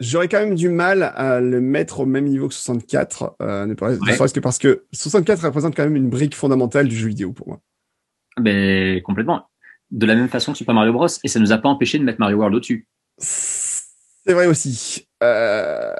j'aurais 0.00 0.28
quand 0.28 0.40
même 0.40 0.54
du 0.54 0.68
mal 0.68 1.02
à 1.02 1.40
le 1.40 1.60
mettre 1.60 2.00
au 2.00 2.06
même 2.06 2.26
niveau 2.26 2.48
que 2.48 2.54
64, 2.54 3.36
ne 3.40 3.74
serait-ce 3.74 4.34
que 4.34 4.40
parce 4.40 4.58
que 4.58 4.84
64 4.92 5.46
représente 5.46 5.74
quand 5.74 5.84
même 5.84 5.96
une 5.96 6.10
brique 6.10 6.34
fondamentale 6.34 6.88
du 6.88 6.96
jeu 6.96 7.08
vidéo 7.08 7.32
pour 7.32 7.48
moi. 7.48 7.60
Mais 8.38 8.94
ben, 8.94 9.02
complètement. 9.02 9.48
De 9.90 10.06
la 10.06 10.14
même 10.14 10.28
façon 10.28 10.52
que 10.52 10.58
Super 10.58 10.74
Mario 10.74 10.92
Bros. 10.92 11.06
Et 11.24 11.28
ça 11.28 11.40
nous 11.40 11.52
a 11.52 11.58
pas 11.58 11.68
empêché 11.68 11.98
de 11.98 12.04
mettre 12.04 12.20
Mario 12.20 12.36
World 12.36 12.56
au-dessus. 12.56 12.86
C'est 14.26 14.34
vrai 14.34 14.46
aussi. 14.46 15.06
Euh, 15.22 15.94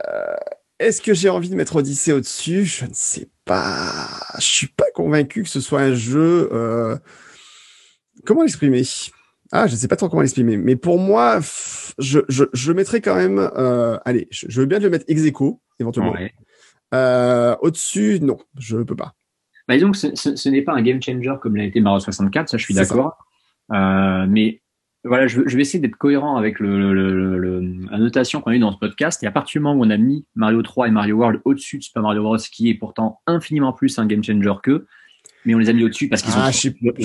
est-ce 0.81 1.01
que 1.01 1.15
j'ai 1.15 1.29
envie 1.29 1.49
de 1.49 1.55
mettre 1.55 1.77
Odyssey 1.77 2.13
au-dessus? 2.13 2.65
Je 2.65 2.85
ne 2.85 2.93
sais 2.93 3.29
pas. 3.45 4.09
Je 4.39 4.45
suis 4.45 4.67
pas 4.67 4.91
convaincu 4.95 5.45
que 5.45 5.49
ce 5.49 5.61
soit 5.61 5.81
un 5.81 5.95
jeu. 5.95 6.49
Euh... 6.53 6.97
Comment 8.25 8.43
l'exprimer? 8.43 8.83
Ah, 9.53 9.69
je 9.69 9.75
ne 9.75 9.79
sais 9.79 9.87
pas 9.87 9.95
trop 9.95 10.09
comment 10.09 10.23
l'exprimer. 10.23 10.57
Mais 10.57 10.75
pour 10.75 10.99
moi, 10.99 11.39
je, 11.99 12.21
je, 12.29 12.45
je 12.53 12.73
mettrais 12.73 13.01
quand 13.01 13.15
même. 13.15 13.39
Euh... 13.39 13.97
Allez, 14.05 14.27
je, 14.33 14.61
veux 14.61 14.67
bien 14.67 14.81
le 14.81 14.91
mettre 14.91 15.05
ex 15.07 15.23
aequo, 15.23 15.61
éventuellement. 15.79 16.17
Euh, 16.95 17.55
au-dessus, 17.61 18.19
non, 18.21 18.39
je 18.59 18.77
ne 18.77 18.83
peux 18.83 18.97
pas. 18.97 19.15
Bah, 19.69 19.75
disons 19.75 19.93
que 19.93 19.99
ce, 19.99 20.15
ce, 20.15 20.49
n'est 20.49 20.63
pas 20.63 20.73
un 20.73 20.83
game 20.83 21.01
changer 21.01 21.35
comme 21.41 21.57
l'a 21.57 21.65
été 21.65 21.81
Mario 21.81 22.01
64, 22.01 22.49
ça 22.49 22.57
je 22.57 22.65
suis 22.65 22.75
d'accord. 22.75 23.19
Mais 23.71 24.63
voilà, 25.07 25.27
je, 25.27 25.41
vais 25.41 25.61
essayer 25.61 25.81
d'être 25.81 25.97
cohérent 25.97 26.37
avec 26.37 26.61
le, 26.61 26.93
la 27.91 27.99
notation 27.99 28.41
qu'on 28.41 28.51
a 28.51 28.55
eu 28.55 28.59
dans 28.59 28.73
ce 28.73 28.79
podcast. 28.79 29.23
Et 29.23 29.27
à 29.27 29.31
partir 29.31 29.61
du 29.61 29.63
moment 29.65 29.81
où 29.81 29.85
on 29.85 29.91
a 29.91 29.97
mis 29.97 30.25
Mario 30.35 30.63
3 30.63 30.89
et 30.89 30.91
Mario 30.91 31.17
World 31.17 31.41
au-dessus 31.45 31.79
de 31.79 31.83
Super 31.83 32.03
Mario 32.03 32.23
Bros, 32.23 32.37
qui 32.39 32.71
est 32.71 32.75
pourtant 32.75 33.21
infiniment 33.27 33.73
plus 33.73 33.99
un 33.99 34.07
game 34.07 34.23
changer 34.23 34.53
qu'eux, 34.63 34.87
mais 35.45 35.55
on 35.55 35.59
les 35.59 35.69
a 35.69 35.73
mis 35.73 35.85
au-dessus 35.85 36.09
parce 36.09 36.23
qu'ils 36.23 36.33
ah, 36.37 36.51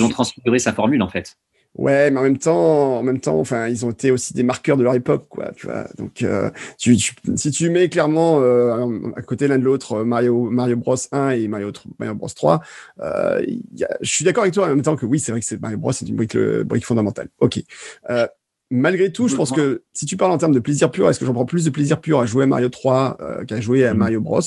ont, 0.00 0.04
ont 0.04 0.08
transfiguré 0.08 0.58
sa 0.58 0.72
formule 0.72 1.02
en 1.02 1.08
fait. 1.08 1.36
Ouais, 1.74 2.10
mais 2.10 2.20
en 2.20 2.22
même 2.22 2.38
temps, 2.38 2.98
en 2.98 3.02
même 3.02 3.18
temps, 3.18 3.40
enfin, 3.40 3.66
ils 3.68 3.86
ont 3.86 3.90
été 3.90 4.10
aussi 4.10 4.34
des 4.34 4.42
marqueurs 4.42 4.76
de 4.76 4.82
leur 4.82 4.94
époque, 4.94 5.26
quoi. 5.30 5.52
Tu 5.56 5.66
vois. 5.66 5.86
Donc, 5.96 6.22
euh, 6.22 6.50
tu, 6.78 6.96
si 6.98 7.50
tu 7.50 7.70
mets 7.70 7.88
clairement 7.88 8.40
euh, 8.42 9.10
à 9.16 9.22
côté 9.22 9.48
l'un 9.48 9.58
de 9.58 9.64
l'autre 9.64 10.00
euh, 10.00 10.04
Mario 10.04 10.50
Mario 10.50 10.76
Bros 10.76 10.96
1 11.12 11.30
et 11.30 11.48
Mario, 11.48 11.72
Mario 11.98 12.14
Bros 12.14 12.28
3, 12.28 12.60
euh, 13.00 13.42
y 13.74 13.84
a, 13.84 13.96
je 14.02 14.10
suis 14.10 14.24
d'accord 14.24 14.42
avec 14.42 14.52
toi 14.52 14.66
en 14.66 14.68
même 14.68 14.82
temps 14.82 14.96
que 14.96 15.06
oui, 15.06 15.18
c'est 15.18 15.32
vrai 15.32 15.40
que 15.40 15.46
c'est 15.46 15.60
Mario 15.62 15.78
Bros 15.78 15.92
c'est 15.92 16.06
une 16.06 16.16
brique, 16.16 16.36
brique 16.36 16.84
fondamentale. 16.84 17.28
Ok. 17.40 17.62
Euh, 18.10 18.26
malgré 18.70 19.10
tout, 19.10 19.28
je 19.28 19.36
pense 19.36 19.50
que 19.50 19.82
si 19.94 20.04
tu 20.04 20.18
parles 20.18 20.32
en 20.32 20.38
termes 20.38 20.54
de 20.54 20.60
plaisir 20.60 20.90
pur, 20.90 21.08
est-ce 21.08 21.18
que 21.18 21.24
j'en 21.24 21.32
prends 21.32 21.46
plus 21.46 21.64
de 21.64 21.70
plaisir 21.70 22.02
pur 22.02 22.20
à 22.20 22.26
jouer 22.26 22.44
à 22.44 22.46
Mario 22.46 22.68
3 22.68 23.16
qu'à 23.48 23.60
jouer 23.62 23.86
à 23.86 23.94
mm. 23.94 23.96
Mario 23.96 24.20
Bros? 24.20 24.40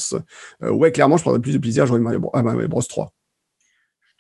Ouais, 0.62 0.92
clairement, 0.92 1.18
je 1.18 1.24
prendrais 1.24 1.42
plus 1.42 1.54
de 1.54 1.58
plaisir 1.58 1.84
à 1.84 1.86
jouer 1.88 1.98
à 1.98 2.02
Mario, 2.02 2.30
à 2.34 2.44
Mario 2.44 2.68
Bros 2.68 2.84
3. 2.84 3.15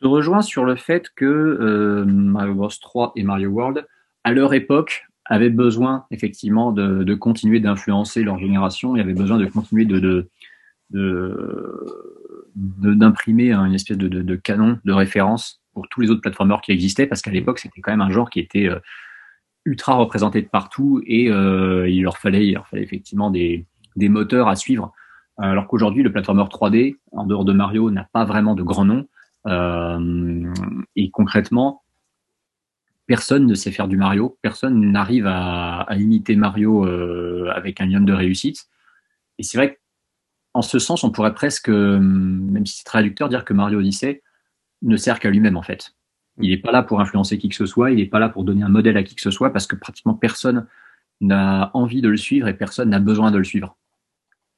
Je 0.01 0.07
rejoins 0.07 0.41
sur 0.41 0.65
le 0.65 0.75
fait 0.75 1.09
que 1.15 1.25
euh, 1.25 2.05
Mario 2.05 2.53
Bros 2.53 2.69
3 2.69 3.13
et 3.15 3.23
Mario 3.23 3.49
World, 3.49 3.85
à 4.23 4.33
leur 4.33 4.53
époque, 4.53 5.05
avaient 5.25 5.49
besoin 5.49 6.05
effectivement 6.11 6.71
de, 6.71 7.03
de 7.03 7.15
continuer 7.15 7.59
d'influencer 7.59 8.23
leur 8.23 8.37
génération 8.37 8.95
et 8.95 9.01
avaient 9.01 9.13
besoin 9.13 9.37
de 9.37 9.45
continuer 9.45 9.85
de, 9.85 9.99
de, 9.99 10.29
d'imprimer 12.55 13.51
une 13.53 13.73
espèce 13.73 13.97
de, 13.97 14.07
de, 14.07 14.35
canon 14.35 14.79
de 14.85 14.93
référence 14.93 15.61
pour 15.73 15.87
tous 15.89 16.01
les 16.01 16.11
autres 16.11 16.21
plateformeurs 16.21 16.61
qui 16.61 16.71
existaient, 16.71 17.07
parce 17.07 17.21
qu'à 17.21 17.31
l'époque, 17.31 17.59
c'était 17.59 17.81
quand 17.81 17.91
même 17.91 18.01
un 18.01 18.11
genre 18.11 18.29
qui 18.29 18.39
était 18.39 18.69
euh, 18.69 18.79
ultra 19.65 19.95
représenté 19.95 20.41
de 20.41 20.47
partout 20.47 21.01
et 21.05 21.29
euh, 21.31 21.89
il, 21.89 22.03
leur 22.03 22.17
fallait, 22.17 22.53
effectivement 22.73 23.31
des, 23.31 23.65
des 23.95 24.09
moteurs 24.09 24.47
à 24.47 24.55
suivre. 24.55 24.93
Alors 25.37 25.67
qu'aujourd'hui, 25.67 26.03
le 26.03 26.11
platformer 26.11 26.43
3D, 26.43 26.97
en 27.11 27.25
dehors 27.25 27.43
de 27.43 27.51
Mario, 27.51 27.91
n'a 27.91 28.07
pas 28.13 28.23
vraiment 28.23 28.55
de 28.55 28.63
grand 28.63 28.85
nom. 28.85 29.07
Euh, 29.47 30.53
et 30.95 31.09
concrètement, 31.11 31.83
personne 33.07 33.45
ne 33.45 33.53
sait 33.53 33.71
faire 33.71 33.87
du 33.87 33.97
Mario, 33.97 34.37
personne 34.41 34.91
n'arrive 34.91 35.27
à, 35.27 35.87
imiter 35.91 36.35
Mario 36.35 36.85
euh, 36.85 37.51
avec 37.53 37.81
un 37.81 37.85
lien 37.85 38.01
de 38.01 38.13
réussite. 38.13 38.67
Et 39.37 39.43
c'est 39.43 39.57
vrai 39.57 39.79
qu'en 40.53 40.61
ce 40.61 40.79
sens, 40.79 41.03
on 41.03 41.11
pourrait 41.11 41.33
presque, 41.33 41.69
même 41.69 42.65
si 42.65 42.77
c'est 42.77 42.83
traducteur, 42.85 43.29
dire 43.29 43.45
que 43.45 43.53
Mario 43.53 43.79
Odyssey 43.79 44.23
ne 44.81 44.97
sert 44.97 45.19
qu'à 45.19 45.29
lui-même 45.29 45.57
en 45.57 45.61
fait. 45.61 45.95
Il 46.41 46.49
n'est 46.49 46.57
pas 46.57 46.71
là 46.71 46.83
pour 46.83 46.99
influencer 46.99 47.37
qui 47.37 47.49
que 47.49 47.55
ce 47.55 47.65
soit, 47.65 47.91
il 47.91 47.97
n'est 47.97 48.05
pas 48.05 48.19
là 48.19 48.29
pour 48.29 48.43
donner 48.43 48.63
un 48.63 48.69
modèle 48.69 48.97
à 48.97 49.03
qui 49.03 49.15
que 49.15 49.21
ce 49.21 49.31
soit, 49.31 49.53
parce 49.53 49.67
que 49.67 49.75
pratiquement 49.75 50.15
personne 50.15 50.67
n'a 51.21 51.71
envie 51.73 52.01
de 52.01 52.09
le 52.09 52.17
suivre 52.17 52.47
et 52.47 52.53
personne 52.53 52.89
n'a 52.89 52.99
besoin 52.99 53.31
de 53.31 53.37
le 53.37 53.43
suivre. 53.43 53.77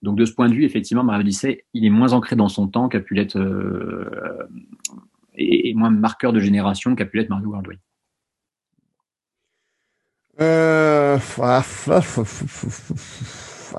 Donc 0.01 0.17
de 0.17 0.25
ce 0.25 0.33
point 0.33 0.47
de 0.49 0.53
vue, 0.53 0.63
effectivement, 0.63 1.03
Mario 1.03 1.21
Odyssey, 1.21 1.65
il 1.73 1.85
est 1.85 1.89
moins 1.89 2.13
ancré 2.13 2.35
dans 2.35 2.49
son 2.49 2.67
temps 2.67 2.87
qu'a 2.87 2.99
pu 2.99 3.15
l'être 3.15 3.37
euh, 3.37 4.47
et, 5.35 5.73
moins 5.73 5.89
marqueur 5.89 6.33
de 6.33 6.39
génération 6.39 6.95
qu'a 6.95 7.05
pu 7.05 7.17
l'être 7.17 7.29
Mario 7.29 7.49
World. 7.49 7.67
Oui. 7.67 7.75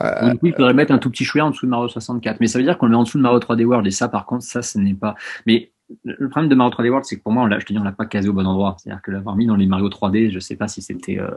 Euh... 0.01 0.31
du 0.32 0.39
coup, 0.39 0.47
il 0.47 0.55
faudrait 0.55 0.74
mettre 0.74 0.93
un 0.93 0.99
tout 0.99 1.11
petit 1.11 1.24
chouïa 1.24 1.47
en 1.47 1.51
dessous 1.51 1.66
de 1.66 1.70
Mario 1.70 1.89
64. 1.89 2.40
Mais 2.40 2.47
ça 2.47 2.59
veut 2.59 2.65
dire 2.65 2.78
qu'on 2.78 2.86
le 2.86 2.90
met 2.90 2.97
en 2.97 3.05
dessous 3.05 3.19
de 3.19 3.23
Mario 3.23 3.39
3D 3.39 3.65
World. 3.65 3.86
Et 3.86 3.90
ça, 3.90 4.09
par 4.09 4.27
contre, 4.27 4.45
ça, 4.45 4.62
ce 4.62 4.78
n'est 4.78 4.95
pas. 4.95 5.15
Mais 5.47 5.73
le 6.05 6.28
problème 6.28 6.51
de 6.51 6.55
Mario 6.55 6.73
3D 6.73 6.89
World, 6.89 7.05
c'est 7.05 7.16
que 7.16 7.23
pour 7.23 7.32
moi, 7.32 7.45
on 7.45 7.61
je 7.61 7.65
te 7.65 7.73
dis, 7.73 7.78
on 7.78 7.85
l'a 7.85 7.93
pas 7.93 8.07
casé 8.07 8.28
au 8.28 8.32
bon 8.32 8.47
endroit. 8.47 8.77
C'est-à-dire 8.78 9.03
que 9.03 9.11
l'avoir 9.11 9.36
mis 9.36 9.47
dans 9.47 9.57
les 9.57 9.66
Mario 9.66 9.89
3D, 9.89 10.31
je 10.31 10.39
sais 10.39 10.57
pas 10.57 10.69
si 10.69 10.82
c'était. 10.82 11.19
Euh, 11.19 11.31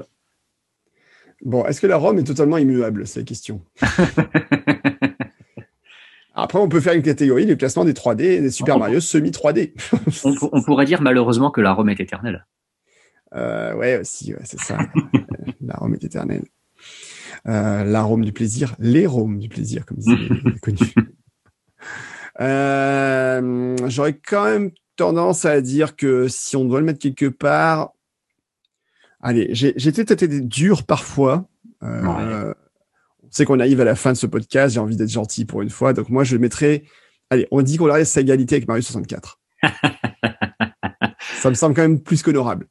Bon, 1.44 1.66
est-ce 1.66 1.82
que 1.82 1.88
la 1.88 1.98
ROM 1.98 2.18
est 2.20 2.24
totalement 2.24 2.58
immuable 2.58 3.08
C'est 3.08 3.22
la 3.22 3.26
question? 3.26 3.62
Après, 6.34 6.60
on 6.60 6.70
peut 6.70 6.80
faire 6.80 6.94
une 6.94 7.02
catégorie 7.02 7.46
du 7.46 7.58
classement 7.58 7.84
des 7.84 7.94
3D, 7.94 8.42
des 8.42 8.52
Super 8.52 8.80
Mario 8.80 9.00
semi 9.00 9.32
3D. 9.32 9.74
on, 10.52 10.62
pourrait 10.64 10.86
dire 10.86 11.02
malheureusement 11.02 11.52
que 11.52 11.62
la 11.62 11.74
Rome 11.74 11.90
est 11.90 12.00
éternelle. 12.00 12.46
Euh, 13.34 13.74
ouais, 13.76 14.00
aussi, 14.00 14.34
c'est 14.44 14.60
ça. 14.60 14.78
la 15.62 15.76
Rome 15.76 15.94
est 15.94 16.04
éternelle. 16.04 16.44
Euh, 17.48 17.84
l'arôme 17.84 18.24
du 18.24 18.34
plaisir, 18.34 18.76
les 18.78 19.08
roms 19.08 19.40
du 19.40 19.50
plaisir, 19.50 19.86
comme 19.86 19.98
disait 19.98 20.18
connu. 20.62 20.80
Euh, 22.40 23.76
J'aurais 23.88 24.18
quand 24.18 24.46
même 24.46 24.72
tendance 24.96 25.44
à 25.46 25.60
dire 25.62 25.98
que 25.98 26.28
si 26.30 26.56
on 26.56 26.64
doit 26.64 26.80
le 26.80 26.86
mettre 26.86 27.00
quelque 27.00 27.28
part, 27.28 27.92
allez, 29.22 29.50
j'ai 29.52 29.88
été 29.88 30.28
dur 30.42 30.84
parfois. 30.84 31.48
Euh, 31.84 32.54
On 33.24 33.32
sait 33.32 33.46
qu'on 33.46 33.60
arrive 33.60 33.82
à 33.82 33.86
la 33.86 33.96
fin 33.96 34.12
de 34.12 34.18
ce 34.18 34.28
podcast, 34.28 34.74
j'ai 34.74 34.80
envie 34.80 34.98
d'être 34.98 35.10
gentil 35.10 35.46
pour 35.46 35.62
une 35.62 35.70
fois, 35.70 35.94
donc 35.94 36.10
moi 36.10 36.24
je 36.24 36.38
mettrais. 36.38 36.84
Allez, 37.30 37.48
on 37.52 37.62
dit 37.62 37.78
qu'on 37.78 37.86
reste 37.86 38.18
à 38.18 38.22
égalité 38.22 38.56
avec 38.56 38.68
Mario 38.68 38.82
64. 38.82 39.40
ça 41.42 41.50
me 41.50 41.56
semble 41.56 41.76
quand 41.76 41.82
même 41.82 42.02
plus 42.02 42.22
qu'honorable. 42.24 42.68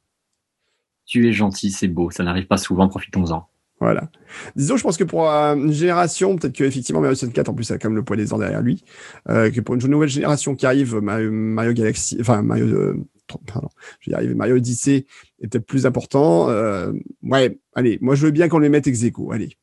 Tu 1.06 1.28
es 1.28 1.32
gentil, 1.32 1.70
c'est 1.70 1.88
beau, 1.88 2.10
ça 2.10 2.22
n'arrive 2.22 2.46
pas 2.46 2.58
souvent, 2.58 2.88
profitons-en. 2.88 3.48
Voilà. 3.80 4.10
Disons, 4.56 4.76
je 4.76 4.82
pense 4.82 4.98
que 4.98 5.04
pour 5.04 5.30
euh, 5.30 5.54
une 5.56 5.72
génération, 5.72 6.36
peut-être 6.36 6.52
qu'effectivement 6.52 7.00
Mario 7.00 7.14
64 7.14 7.48
en 7.48 7.54
plus 7.54 7.70
a 7.70 7.78
quand 7.78 7.88
même 7.88 7.96
le 7.96 8.04
poids 8.04 8.16
des 8.16 8.34
ans 8.34 8.38
derrière 8.38 8.60
lui, 8.60 8.84
euh, 9.30 9.50
que 9.50 9.62
pour 9.62 9.74
une 9.74 9.86
nouvelle 9.86 10.10
génération 10.10 10.54
qui 10.54 10.66
arrive, 10.66 10.96
Mario, 10.96 11.72
Galaxy, 11.72 12.18
enfin 12.20 12.42
Mario, 12.42 12.66
euh, 12.66 13.02
pardon, 13.46 13.70
je 14.00 14.10
vais 14.10 14.12
y 14.12 14.14
arriver, 14.14 14.34
Mario 14.34 14.56
Odyssey 14.56 15.06
peut-être 15.48 15.66
plus 15.66 15.86
important. 15.86 16.48
Euh, 16.50 16.92
ouais, 17.22 17.58
allez, 17.74 17.98
moi 18.00 18.14
je 18.14 18.26
veux 18.26 18.32
bien 18.32 18.48
qu'on 18.48 18.58
les 18.58 18.68
mette 18.68 18.86
ex 18.86 19.02
aequo. 19.04 19.32
Allez, 19.32 19.56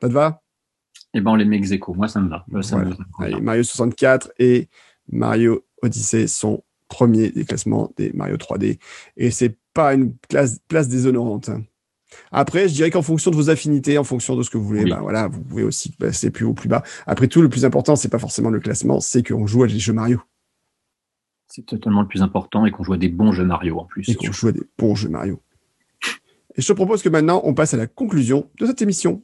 ça 0.00 0.08
te 0.08 0.12
va? 0.12 0.42
Eh 1.14 1.20
ben 1.20 1.32
on 1.32 1.36
les 1.36 1.44
met 1.44 1.56
ex 1.56 1.72
aequo. 1.72 1.94
Moi 1.94 2.08
ça 2.08 2.20
me 2.20 2.28
va. 2.28 2.44
allez, 3.18 3.40
Mario 3.40 3.62
64 3.62 4.32
et 4.38 4.68
Mario 5.10 5.64
Odyssey 5.82 6.26
sont 6.26 6.64
premiers 6.88 7.30
des 7.30 7.44
classements 7.44 7.92
des 7.96 8.12
Mario 8.12 8.36
3D 8.36 8.78
et 9.16 9.30
c'est 9.30 9.56
pas 9.72 9.94
une 9.94 10.14
place, 10.28 10.60
place 10.68 10.88
déshonorante. 10.88 11.50
Après, 12.32 12.68
je 12.68 12.74
dirais 12.74 12.90
qu'en 12.90 13.02
fonction 13.02 13.30
de 13.30 13.36
vos 13.36 13.50
affinités, 13.50 13.98
en 13.98 14.04
fonction 14.04 14.36
de 14.36 14.42
ce 14.42 14.50
que 14.50 14.58
vous 14.58 14.64
voulez, 14.64 14.84
ben 14.84 14.98
voilà, 15.00 15.28
vous 15.28 15.40
pouvez 15.42 15.62
aussi 15.62 15.92
passer 15.92 16.30
plus 16.30 16.44
haut, 16.44 16.54
plus 16.54 16.68
bas. 16.68 16.82
Après 17.06 17.28
tout, 17.28 17.40
le 17.40 17.48
plus 17.48 17.64
important, 17.64 17.94
c'est 17.94 18.08
pas 18.08 18.18
forcément 18.18 18.50
le 18.50 18.58
classement, 18.58 18.98
c'est 18.98 19.26
qu'on 19.26 19.46
joue 19.46 19.62
à 19.62 19.68
des 19.68 19.78
jeux 19.78 19.92
Mario. 19.92 20.20
C'est 21.50 21.66
totalement 21.66 22.02
le 22.02 22.06
plus 22.06 22.22
important 22.22 22.64
et 22.64 22.70
qu'on 22.70 22.84
joue 22.84 22.92
à 22.92 22.96
des 22.96 23.08
bons 23.08 23.32
jeux 23.32 23.44
Mario 23.44 23.80
en 23.80 23.84
plus. 23.84 24.08
Et 24.08 24.14
qu'on 24.14 24.30
joue 24.30 24.48
à 24.48 24.52
des 24.52 24.62
bons 24.78 24.94
jeux 24.94 25.08
Mario. 25.08 25.42
Et 26.54 26.62
je 26.62 26.66
te 26.68 26.72
propose 26.72 27.02
que 27.02 27.08
maintenant, 27.08 27.40
on 27.44 27.54
passe 27.54 27.74
à 27.74 27.76
la 27.76 27.88
conclusion 27.88 28.48
de 28.60 28.66
cette 28.66 28.82
émission. 28.82 29.22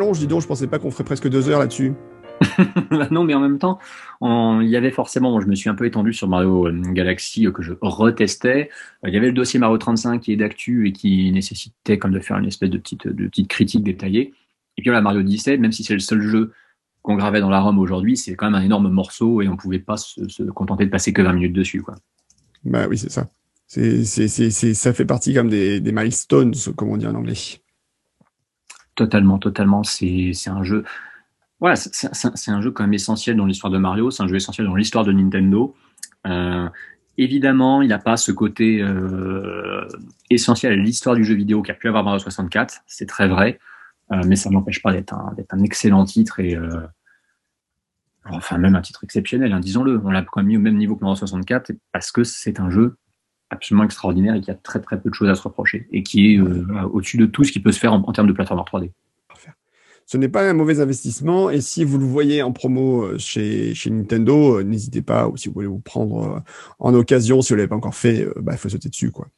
Rallonge, 0.00 0.18
dis 0.18 0.26
donc, 0.26 0.40
je 0.40 0.46
pensais 0.46 0.66
pas 0.66 0.78
qu'on 0.78 0.90
ferait 0.90 1.04
presque 1.04 1.28
deux 1.28 1.48
heures 1.48 1.60
là-dessus. 1.60 1.94
Non, 3.10 3.24
mais 3.24 3.34
en 3.34 3.40
même 3.40 3.58
temps, 3.58 3.78
il 4.22 4.68
y 4.68 4.76
avait 4.76 4.90
forcément, 4.90 5.40
je 5.40 5.46
me 5.46 5.54
suis 5.54 5.68
un 5.68 5.74
peu 5.74 5.84
étendu 5.84 6.14
sur 6.14 6.26
Mario 6.26 6.68
euh, 6.68 6.82
Galaxy 6.92 7.46
euh, 7.46 7.52
que 7.52 7.62
je 7.62 7.74
retestais. 7.82 8.70
Euh, 9.04 9.08
il 9.08 9.14
y 9.14 9.16
avait 9.18 9.26
le 9.26 9.34
dossier 9.34 9.60
Mario 9.60 9.76
35 9.76 10.20
qui 10.20 10.32
est 10.32 10.36
d'actu 10.36 10.88
et 10.88 10.92
qui 10.92 11.30
nécessitait 11.32 11.98
comme 11.98 12.12
de 12.12 12.20
faire 12.20 12.38
une 12.38 12.46
espèce 12.46 12.70
de 12.70 12.78
petite, 12.78 13.06
de 13.06 13.28
petite 13.28 13.48
critique 13.48 13.84
détaillée. 13.84 14.32
Et 14.78 14.82
puis 14.82 14.90
là, 14.90 15.02
Mario 15.02 15.22
17, 15.22 15.60
même 15.60 15.72
si 15.72 15.84
c'est 15.84 15.92
le 15.92 16.00
seul 16.00 16.22
jeu 16.22 16.52
qu'on 17.02 17.16
gravait 17.16 17.40
dans 17.40 17.50
la 17.50 17.60
ROM 17.60 17.78
aujourd'hui, 17.78 18.16
c'est 18.16 18.34
quand 18.36 18.50
même 18.50 18.60
un 18.60 18.64
énorme 18.64 18.88
morceau 18.88 19.42
et 19.42 19.48
on 19.48 19.56
pouvait 19.56 19.78
pas 19.78 19.98
se, 19.98 20.42
contenter 20.50 20.86
de 20.86 20.90
passer 20.90 21.12
que 21.12 21.20
20 21.20 21.34
minutes 21.34 21.52
dessus, 21.52 21.82
quoi. 21.82 21.94
Bah 22.64 22.86
oui, 22.88 22.96
c'est 22.96 23.10
ça. 23.10 23.28
C'est, 23.66 24.04
ça 24.04 24.92
fait 24.92 25.04
partie 25.04 25.34
comme 25.34 25.48
des, 25.48 25.80
des 25.80 25.92
milestones, 25.92 26.54
comme 26.76 26.88
on 26.88 26.96
dit 26.96 27.06
en 27.06 27.14
anglais. 27.14 27.34
Totalement, 29.00 29.38
totalement. 29.38 29.82
C'est 29.82 30.34
un 30.48 30.62
jeu. 30.62 30.84
Voilà, 31.58 31.74
c'est 31.74 32.50
un 32.50 32.60
jeu 32.60 32.70
quand 32.70 32.82
même 32.82 32.92
essentiel 32.92 33.34
dans 33.34 33.46
l'histoire 33.46 33.72
de 33.72 33.78
Mario. 33.78 34.10
C'est 34.10 34.22
un 34.22 34.28
jeu 34.28 34.36
essentiel 34.36 34.66
dans 34.66 34.74
l'histoire 34.74 35.06
de 35.06 35.12
Nintendo. 35.12 35.74
Euh, 36.26 36.68
évidemment, 37.16 37.80
il 37.80 37.88
n'a 37.88 37.98
pas 37.98 38.18
ce 38.18 38.30
côté 38.30 38.82
euh, 38.82 39.88
essentiel 40.28 40.74
à 40.74 40.76
l'histoire 40.76 41.16
du 41.16 41.24
jeu 41.24 41.34
vidéo 41.34 41.62
qu'a 41.62 41.72
pu 41.72 41.88
avoir 41.88 42.04
Mario 42.04 42.18
64. 42.18 42.82
C'est 42.86 43.06
très 43.06 43.26
vrai, 43.26 43.58
euh, 44.12 44.20
mais 44.26 44.36
ça 44.36 44.50
n'empêche 44.50 44.82
pas 44.82 44.92
d'être 44.92 45.14
un, 45.14 45.62
excellent 45.62 46.04
titre 46.04 46.38
et 46.40 46.58
enfin 48.26 48.58
même 48.58 48.74
un 48.74 48.82
titre 48.82 49.02
exceptionnel. 49.02 49.54
Hein, 49.54 49.60
disons-le. 49.60 49.98
On 50.04 50.10
l'a 50.10 50.20
quand 50.20 50.40
même 50.40 50.48
mis 50.48 50.58
au 50.58 50.60
même 50.60 50.76
niveau 50.76 50.94
que 50.94 51.00
Mario 51.00 51.16
64 51.16 51.72
parce 51.90 52.12
que 52.12 52.22
c'est 52.22 52.60
un 52.60 52.68
jeu 52.68 52.98
absolument 53.50 53.84
extraordinaire 53.84 54.34
et 54.34 54.40
qui 54.40 54.50
a 54.50 54.54
très 54.54 54.80
très 54.80 55.00
peu 55.00 55.10
de 55.10 55.14
choses 55.14 55.28
à 55.28 55.34
se 55.34 55.42
reprocher 55.42 55.86
et 55.92 56.02
qui 56.02 56.34
est 56.34 56.38
euh, 56.38 56.64
au-dessus 56.92 57.18
de 57.18 57.26
tout 57.26 57.44
ce 57.44 57.52
qui 57.52 57.60
peut 57.60 57.72
se 57.72 57.78
faire 57.78 57.92
en, 57.92 58.12
termes 58.12 58.28
de 58.28 58.32
plateforme 58.32 58.60
3D. 58.60 58.90
Ce 60.06 60.16
n'est 60.16 60.28
pas 60.28 60.48
un 60.48 60.54
mauvais 60.54 60.80
investissement 60.80 61.50
et 61.50 61.60
si 61.60 61.84
vous 61.84 61.96
le 61.96 62.04
voyez 62.04 62.42
en 62.42 62.50
promo 62.50 63.04
euh, 63.04 63.18
chez, 63.18 63.74
chez 63.74 63.90
Nintendo, 63.90 64.58
euh, 64.58 64.62
n'hésitez 64.64 65.02
pas 65.02 65.28
ou 65.28 65.36
si 65.36 65.48
vous 65.48 65.54
voulez 65.54 65.68
vous 65.68 65.78
prendre 65.78 66.42
en 66.78 66.94
occasion, 66.94 67.42
si 67.42 67.52
vous 67.52 67.58
l'avez 67.58 67.68
pas 67.68 67.76
encore 67.76 67.94
fait, 67.94 68.26
bah, 68.40 68.52
il 68.54 68.58
faut 68.58 68.68
sauter 68.68 68.88
dessus 68.88 69.10
quoi. 69.10 69.28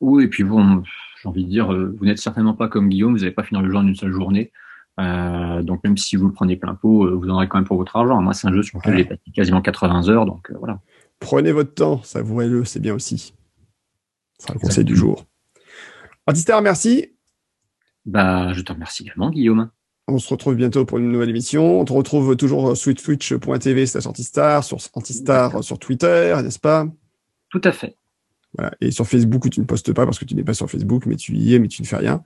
Oui 0.00 0.24
et 0.24 0.28
puis 0.28 0.44
bon, 0.44 0.82
j'ai 1.20 1.28
envie 1.28 1.44
de 1.44 1.48
dire, 1.48 1.72
vous 1.72 2.04
n'êtes 2.04 2.18
certainement 2.18 2.54
pas 2.54 2.68
comme 2.68 2.88
Guillaume, 2.88 3.12
vous 3.12 3.20
n'allez 3.20 3.32
pas 3.32 3.42
finir 3.42 3.62
le 3.62 3.70
jeu 3.70 3.76
en 3.76 3.86
une 3.86 3.96
seule 3.96 4.12
journée. 4.12 4.52
donc 4.98 5.82
même 5.82 5.96
si 5.96 6.16
vous 6.16 6.26
le 6.26 6.32
prenez 6.32 6.56
plein 6.56 6.74
pot, 6.74 7.16
vous 7.16 7.28
en 7.28 7.34
aurez 7.34 7.48
quand 7.48 7.58
même 7.58 7.66
pour 7.66 7.78
votre 7.78 7.96
argent. 7.96 8.20
Moi, 8.20 8.34
c'est 8.34 8.46
un 8.46 8.52
jeu 8.52 8.62
sur 8.62 8.78
lequel 8.78 8.98
j'ai 8.98 9.04
passé 9.04 9.22
quasiment 9.34 9.62
80 9.62 10.08
heures, 10.08 10.26
donc 10.26 10.52
voilà. 10.58 10.80
Prenez 11.18 11.52
votre 11.52 11.74
temps, 11.74 12.02
savourez-le, 12.02 12.64
c'est 12.64 12.80
bien 12.80 12.94
aussi. 12.94 13.34
C'est 14.38 14.52
le 14.52 14.58
conseil 14.58 14.84
du 14.84 14.94
jour. 14.94 15.24
Antistar, 16.26 16.60
merci. 16.62 17.12
Bah, 18.04 18.52
je 18.52 18.60
te 18.60 18.72
remercie 18.72 19.02
également, 19.04 19.30
Guillaume. 19.30 19.70
On 20.08 20.18
se 20.18 20.28
retrouve 20.28 20.54
bientôt 20.54 20.84
pour 20.84 20.98
une 20.98 21.10
nouvelle 21.10 21.30
émission. 21.30 21.80
On 21.80 21.84
te 21.84 21.92
retrouve 21.92 22.36
toujours 22.36 22.76
sur 22.76 22.94
twitch.tv 22.94 23.86
slash 23.86 24.06
antistar, 24.06 24.62
sur 24.62 24.78
antistar 24.94 25.64
sur 25.64 25.78
Twitter, 25.78 26.36
n'est-ce 26.44 26.60
pas? 26.60 26.86
Tout 27.50 27.60
à 27.64 27.72
fait. 27.72 27.96
Voilà. 28.56 28.72
Et 28.80 28.92
sur 28.92 29.06
Facebook, 29.06 29.44
où 29.44 29.48
tu 29.48 29.60
ne 29.60 29.64
postes 29.64 29.92
pas 29.92 30.04
parce 30.04 30.18
que 30.18 30.24
tu 30.24 30.34
n'es 30.34 30.44
pas 30.44 30.54
sur 30.54 30.70
Facebook, 30.70 31.06
mais 31.06 31.16
tu 31.16 31.34
y 31.34 31.54
es, 31.54 31.58
mais 31.58 31.68
tu 31.68 31.82
ne 31.82 31.86
fais 31.86 31.96
rien. 31.96 32.22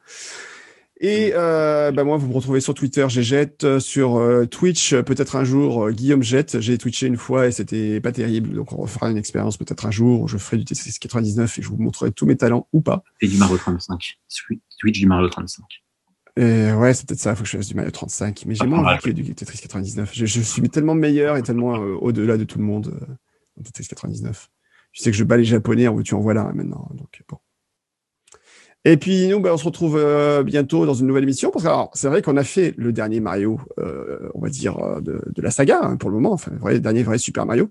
Et 1.02 1.32
euh, 1.34 1.92
bah 1.92 2.04
moi, 2.04 2.18
vous 2.18 2.28
me 2.28 2.34
retrouvez 2.34 2.60
sur 2.60 2.74
Twitter, 2.74 3.06
j'ai 3.08 3.22
jette, 3.22 3.64
euh, 3.64 3.80
sur 3.80 4.18
euh, 4.18 4.44
Twitch, 4.44 4.94
peut-être 4.94 5.34
un 5.34 5.44
jour, 5.44 5.86
euh, 5.86 5.92
Guillaume 5.92 6.22
jette. 6.22 6.60
J'ai 6.60 6.76
twitché 6.76 7.06
une 7.06 7.16
fois 7.16 7.46
et 7.46 7.52
c'était 7.52 8.02
pas 8.02 8.12
terrible, 8.12 8.52
donc 8.52 8.74
on 8.74 8.82
refera 8.82 9.10
une 9.10 9.16
expérience 9.16 9.56
peut-être 9.56 9.86
un 9.86 9.90
jour. 9.90 10.28
Je 10.28 10.36
ferai 10.36 10.58
du 10.58 10.66
TCS 10.66 10.98
99 10.98 11.58
et 11.58 11.62
je 11.62 11.68
vous 11.70 11.78
montrerai 11.78 12.12
tous 12.12 12.26
mes 12.26 12.36
talents 12.36 12.68
ou 12.74 12.82
pas. 12.82 13.02
Et 13.22 13.28
du 13.28 13.38
Mario 13.38 13.56
35. 13.56 14.18
Twitch 14.78 15.00
du 15.00 15.06
Mario 15.06 15.30
35. 15.30 15.64
Et 16.36 16.72
ouais, 16.74 16.92
c'est 16.92 17.08
peut-être 17.08 17.20
ça, 17.20 17.34
faut 17.34 17.44
que 17.44 17.48
je 17.48 17.56
fasse 17.56 17.68
du 17.68 17.74
Mario 17.74 17.90
35. 17.90 18.44
Mais 18.46 18.54
j'ai 18.54 18.66
moins 18.66 18.98
que 18.98 19.08
du 19.08 19.34
Tetris 19.34 19.56
99. 19.56 20.10
Je, 20.12 20.26
je, 20.26 20.40
suis 20.42 20.68
tellement 20.68 20.94
meilleur 20.94 21.38
et 21.38 21.42
tellement 21.42 21.76
au-delà 21.78 22.36
de 22.36 22.44
tout 22.44 22.58
le 22.58 22.64
monde 22.64 22.94
dans 23.56 23.62
Tetris 23.62 23.86
99. 23.88 24.50
Je 24.92 25.00
sais 25.00 25.10
que 25.10 25.16
je 25.16 25.24
bats 25.24 25.38
les 25.38 25.44
Japonais, 25.44 25.88
en 25.88 25.98
tu 26.02 26.14
en 26.14 26.20
voilà 26.20 26.52
maintenant. 26.52 26.90
Donc 26.92 27.22
bon. 27.26 27.38
Et 28.86 28.96
puis 28.96 29.28
nous, 29.28 29.40
ben, 29.40 29.52
on 29.52 29.56
se 29.58 29.64
retrouve 29.64 29.96
euh, 29.98 30.42
bientôt 30.42 30.86
dans 30.86 30.94
une 30.94 31.06
nouvelle 31.06 31.24
émission. 31.24 31.50
Parce 31.50 31.64
que 31.64 31.98
c'est 31.98 32.08
vrai 32.08 32.22
qu'on 32.22 32.36
a 32.36 32.44
fait 32.44 32.74
le 32.78 32.92
dernier 32.92 33.20
Mario, 33.20 33.60
euh, 33.78 34.30
on 34.34 34.40
va 34.40 34.48
dire 34.48 34.78
euh, 34.78 35.00
de, 35.00 35.42
la 35.42 35.50
saga 35.50 35.80
hein, 35.82 35.96
pour 35.96 36.10
le 36.10 36.16
moment, 36.16 36.32
enfin 36.32 36.52
le 36.64 36.80
dernier 36.80 37.02
vrai 37.02 37.18
Super 37.18 37.44
Mario. 37.44 37.70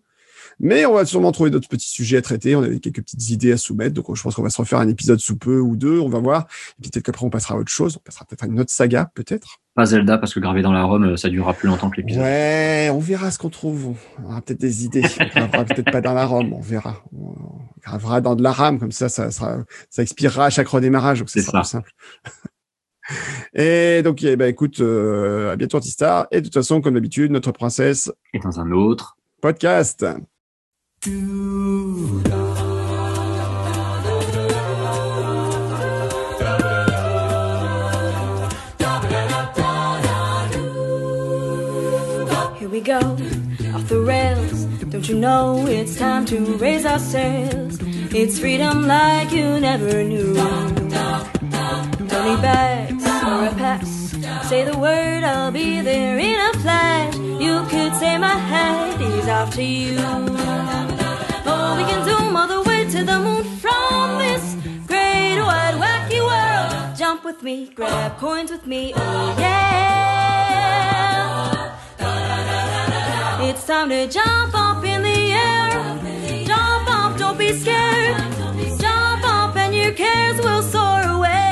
Mais 0.60 0.86
on 0.86 0.94
va 0.94 1.06
sûrement 1.06 1.32
trouver 1.32 1.50
d'autres 1.50 1.70
petits 1.70 1.90
sujets 1.90 2.18
à 2.18 2.22
traiter. 2.22 2.56
On 2.56 2.64
avait 2.64 2.80
quelques 2.80 3.02
petites 3.02 3.30
idées 3.30 3.54
à 3.54 3.58
soumettre, 3.58 3.94
donc 3.94 4.14
je 4.14 4.22
pense 4.22 4.36
qu'on 4.36 4.44
va 4.44 4.50
se 4.50 4.58
refaire 4.58 4.80
un 4.80 4.88
épisode 4.90 5.20
sous 5.20 5.38
peu 5.38 5.60
ou 5.60 5.76
deux. 5.76 6.00
On 6.00 6.10
va 6.10 6.20
voir. 6.20 6.48
Et 6.78 6.82
puis 6.82 6.92
peut-être 6.92 7.06
qu'après 7.06 7.26
on 7.26 7.30
passera 7.30 7.56
à 7.56 7.58
autre 7.58 7.72
chose. 7.72 7.98
On 7.98 8.02
passera 8.02 8.26
peut-être 8.26 8.44
à 8.44 8.48
une 8.48 8.60
autre 8.60 8.72
saga, 8.72 9.10
peut-être. 9.16 9.60
pas 9.76 9.86
Zelda 9.86 10.18
parce 10.18 10.34
que 10.34 10.40
gravé 10.40 10.62
dans 10.62 10.74
la 10.74 10.84
Rome, 10.84 11.16
ça 11.16 11.30
durera 11.30 11.54
plus 11.54 11.68
longtemps 11.68 11.90
que 11.90 11.98
l'épisode. 11.98 12.24
Ouais, 12.24 12.90
on 12.92 13.00
verra 13.00 13.32
ce 13.32 13.40
qu'on 13.40 13.50
trouve. 13.50 13.96
On 14.22 14.26
aura 14.26 14.42
peut-être 14.42 14.60
des 14.60 14.86
idées. 14.86 15.04
On 15.20 15.40
gravera 15.40 15.66
peut-être 15.66 15.92
pas 15.92 16.02
dans 16.02 16.14
la 16.14 16.26
Rome, 16.26 16.52
on 16.54 16.62
verra. 16.62 17.02
On 17.14 17.36
gravera 17.82 18.20
dans 18.20 18.36
de 18.36 18.44
la 18.44 18.52
rame, 18.52 18.80
comme 18.80 18.92
ça, 18.92 19.08
ça, 19.08 19.32
sera, 19.32 19.60
ça 19.90 20.02
expirera 20.02 20.46
à 20.46 20.50
chaque 20.50 20.68
redémarrage, 20.68 21.20
donc 21.20 21.30
c'est 21.30 21.42
ça. 21.42 21.64
simple. 21.64 21.92
Et 23.54 24.02
donc, 24.04 24.24
eh 24.24 24.36
ben, 24.36 24.48
écoute, 24.48 24.82
euh, 24.82 25.54
à 25.54 25.56
bientôt 25.56 25.78
Antistar. 25.78 26.28
Et 26.32 26.42
de 26.42 26.46
toute 26.46 26.54
façon, 26.54 26.82
comme 26.82 26.94
d'habitude, 26.94 27.32
notre 27.32 27.52
princesse 27.52 28.12
est 28.34 28.44
dans 28.44 28.60
un 28.60 28.72
autre 28.72 29.18
podcast. 29.42 30.06
Here 31.02 31.14
we 42.68 42.82
go, 42.82 43.00
off 43.74 43.88
the 43.88 44.04
rails. 44.06 44.66
Don't 44.90 45.08
you 45.08 45.18
know 45.18 45.66
it's 45.68 45.96
time 45.96 46.26
to 46.26 46.58
raise 46.58 46.86
our 46.86 47.00
sails? 47.00 47.80
It's 48.14 48.38
freedom 48.38 48.86
like 48.86 49.32
you 49.32 49.58
never 49.62 50.04
knew. 50.04 50.34
Need 50.34 50.92
bags 52.42 53.06
or 53.06 53.46
a 53.46 53.54
pass. 53.56 54.18
Say 54.50 54.66
the 54.66 54.78
word, 54.78 55.24
I'll 55.24 55.52
be 55.52 55.80
there 55.80 56.20
in 56.20 56.38
a 56.38 56.52
flash. 56.60 57.16
You 57.16 57.64
could 57.70 57.96
say 57.96 58.18
my 58.18 58.36
head 58.36 59.00
is 59.00 59.30
off 59.30 59.56
to 59.56 59.64
you. 59.64 60.89
To 63.00 63.06
the 63.06 63.20
moon 63.20 63.44
from 63.60 64.18
this 64.20 64.56
great 64.88 65.40
wide 65.40 65.76
wacky 65.84 66.20
world. 66.20 66.98
Jump 66.98 67.24
with 67.24 67.42
me, 67.42 67.68
grab 67.74 68.18
coins 68.18 68.52
with 68.52 68.66
me, 68.68 68.94
oh 68.96 69.36
yeah. 69.40 69.80
It's 73.42 73.66
time 73.66 73.90
to 73.90 74.08
jump 74.08 74.54
up 74.54 74.84
in 74.84 75.02
the 75.04 75.32
air. 75.32 75.70
Jump 76.46 76.90
up, 76.90 77.18
don't 77.18 77.38
be 77.38 77.54
scared. 77.54 78.18
Jump 78.80 79.24
up 79.24 79.56
and 79.56 79.74
your 79.74 79.94
cares 79.94 80.38
will 80.42 80.62
soar 80.62 81.02
away. 81.02 81.49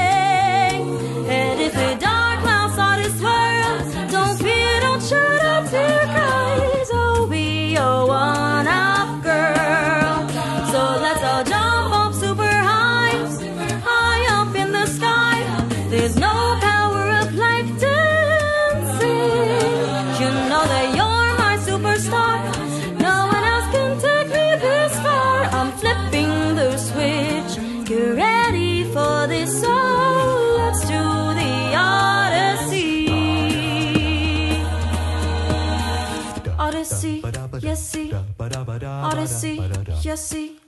Odyssey, 39.07 39.63
yes, 40.01 40.27
see. 40.27 40.59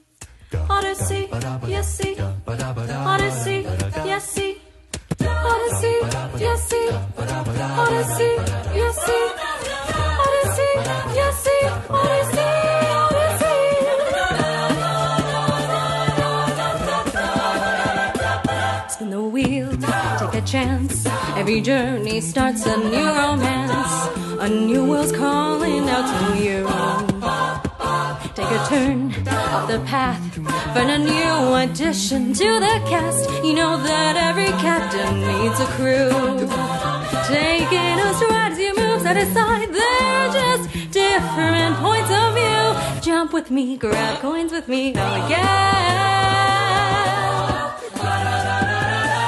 Odyssey, 0.69 1.27
yes, 1.67 1.93
see. 1.97 2.15
Odyssey, 2.47 3.67
yes, 4.05 4.29
see. 4.29 4.61
Odyssey, 5.21 5.99
yes, 6.39 6.69
see. 6.69 6.87
Odyssey, 7.83 8.35
yes, 8.79 8.95
see. 9.05 9.25
Odyssey, 10.23 10.71
yes, 11.19 11.43
see. 11.43 11.63
Odyssey. 11.89 12.49
Spin 18.89 19.09
the 19.09 19.21
wheel, 19.21 19.69
take 20.17 20.33
a 20.41 20.45
chance. 20.45 21.05
Every 21.35 21.59
journey 21.59 22.21
starts 22.21 22.65
a 22.65 22.77
new 22.77 23.05
romance. 23.05 24.09
A 24.39 24.47
new 24.47 24.85
world's 24.85 25.11
calling 25.11 25.89
out 25.89 26.07
to 26.07 26.41
you. 26.41 27.08
A 28.51 28.67
turn 28.67 29.13
off 29.27 29.67
the 29.67 29.79
path, 29.85 30.19
find 30.73 30.89
a 30.89 30.97
new 30.97 31.53
addition 31.53 32.33
to 32.33 32.59
the 32.59 32.81
cast. 32.89 33.29
You 33.43 33.53
know 33.53 33.77
that 33.77 34.15
every 34.17 34.51
captain 34.57 35.21
needs 35.21 35.59
a 35.59 35.65
crew. 35.77 36.09
Taking 37.27 37.99
a 37.99 38.09
you 38.59 38.75
move 38.75 39.01
side 39.03 39.17
to 39.17 39.25
side, 39.33 39.69
they're 39.71 40.31
just 40.33 40.91
different 40.91 41.77
points 41.77 42.09
of 42.09 42.33
view. 42.33 43.01
Jump 43.01 43.33
with 43.33 43.51
me, 43.51 43.77
grab 43.77 44.19
coins 44.19 44.51
with 44.51 44.67
me, 44.67 44.93
oh 44.95 45.27
yeah. 45.29 45.69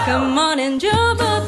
Come 0.06 0.38
on 0.38 0.60
and 0.60 0.82
jump 0.82 1.22
up 1.22 1.41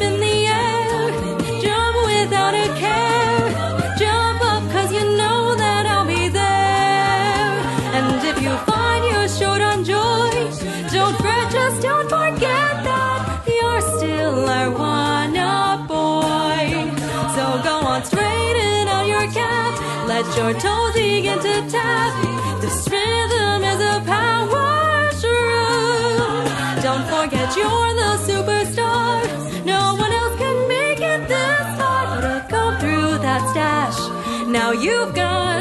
let 20.53 20.63
your 20.63 20.71
toes 20.71 20.93
begin 20.93 21.39
to 21.39 21.71
tap. 21.71 22.61
This 22.61 22.87
rhythm 22.89 23.63
is 23.63 23.79
a 23.81 24.01
power 24.05 25.09
shroom. 25.19 26.81
Don't 26.81 27.05
forget 27.07 27.55
you're 27.55 27.93
the 28.01 28.11
superstar. 28.27 29.65
No 29.65 29.95
one 29.95 30.11
else 30.11 30.37
can 30.37 30.67
make 30.67 30.99
it 30.99 31.27
this 31.27 31.77
far. 31.77 32.21
Gotta 32.21 32.45
go 32.49 32.79
through 32.79 33.17
that 33.19 33.49
stash. 33.51 34.47
Now 34.47 34.71
you've 34.71 35.15
got 35.15 35.52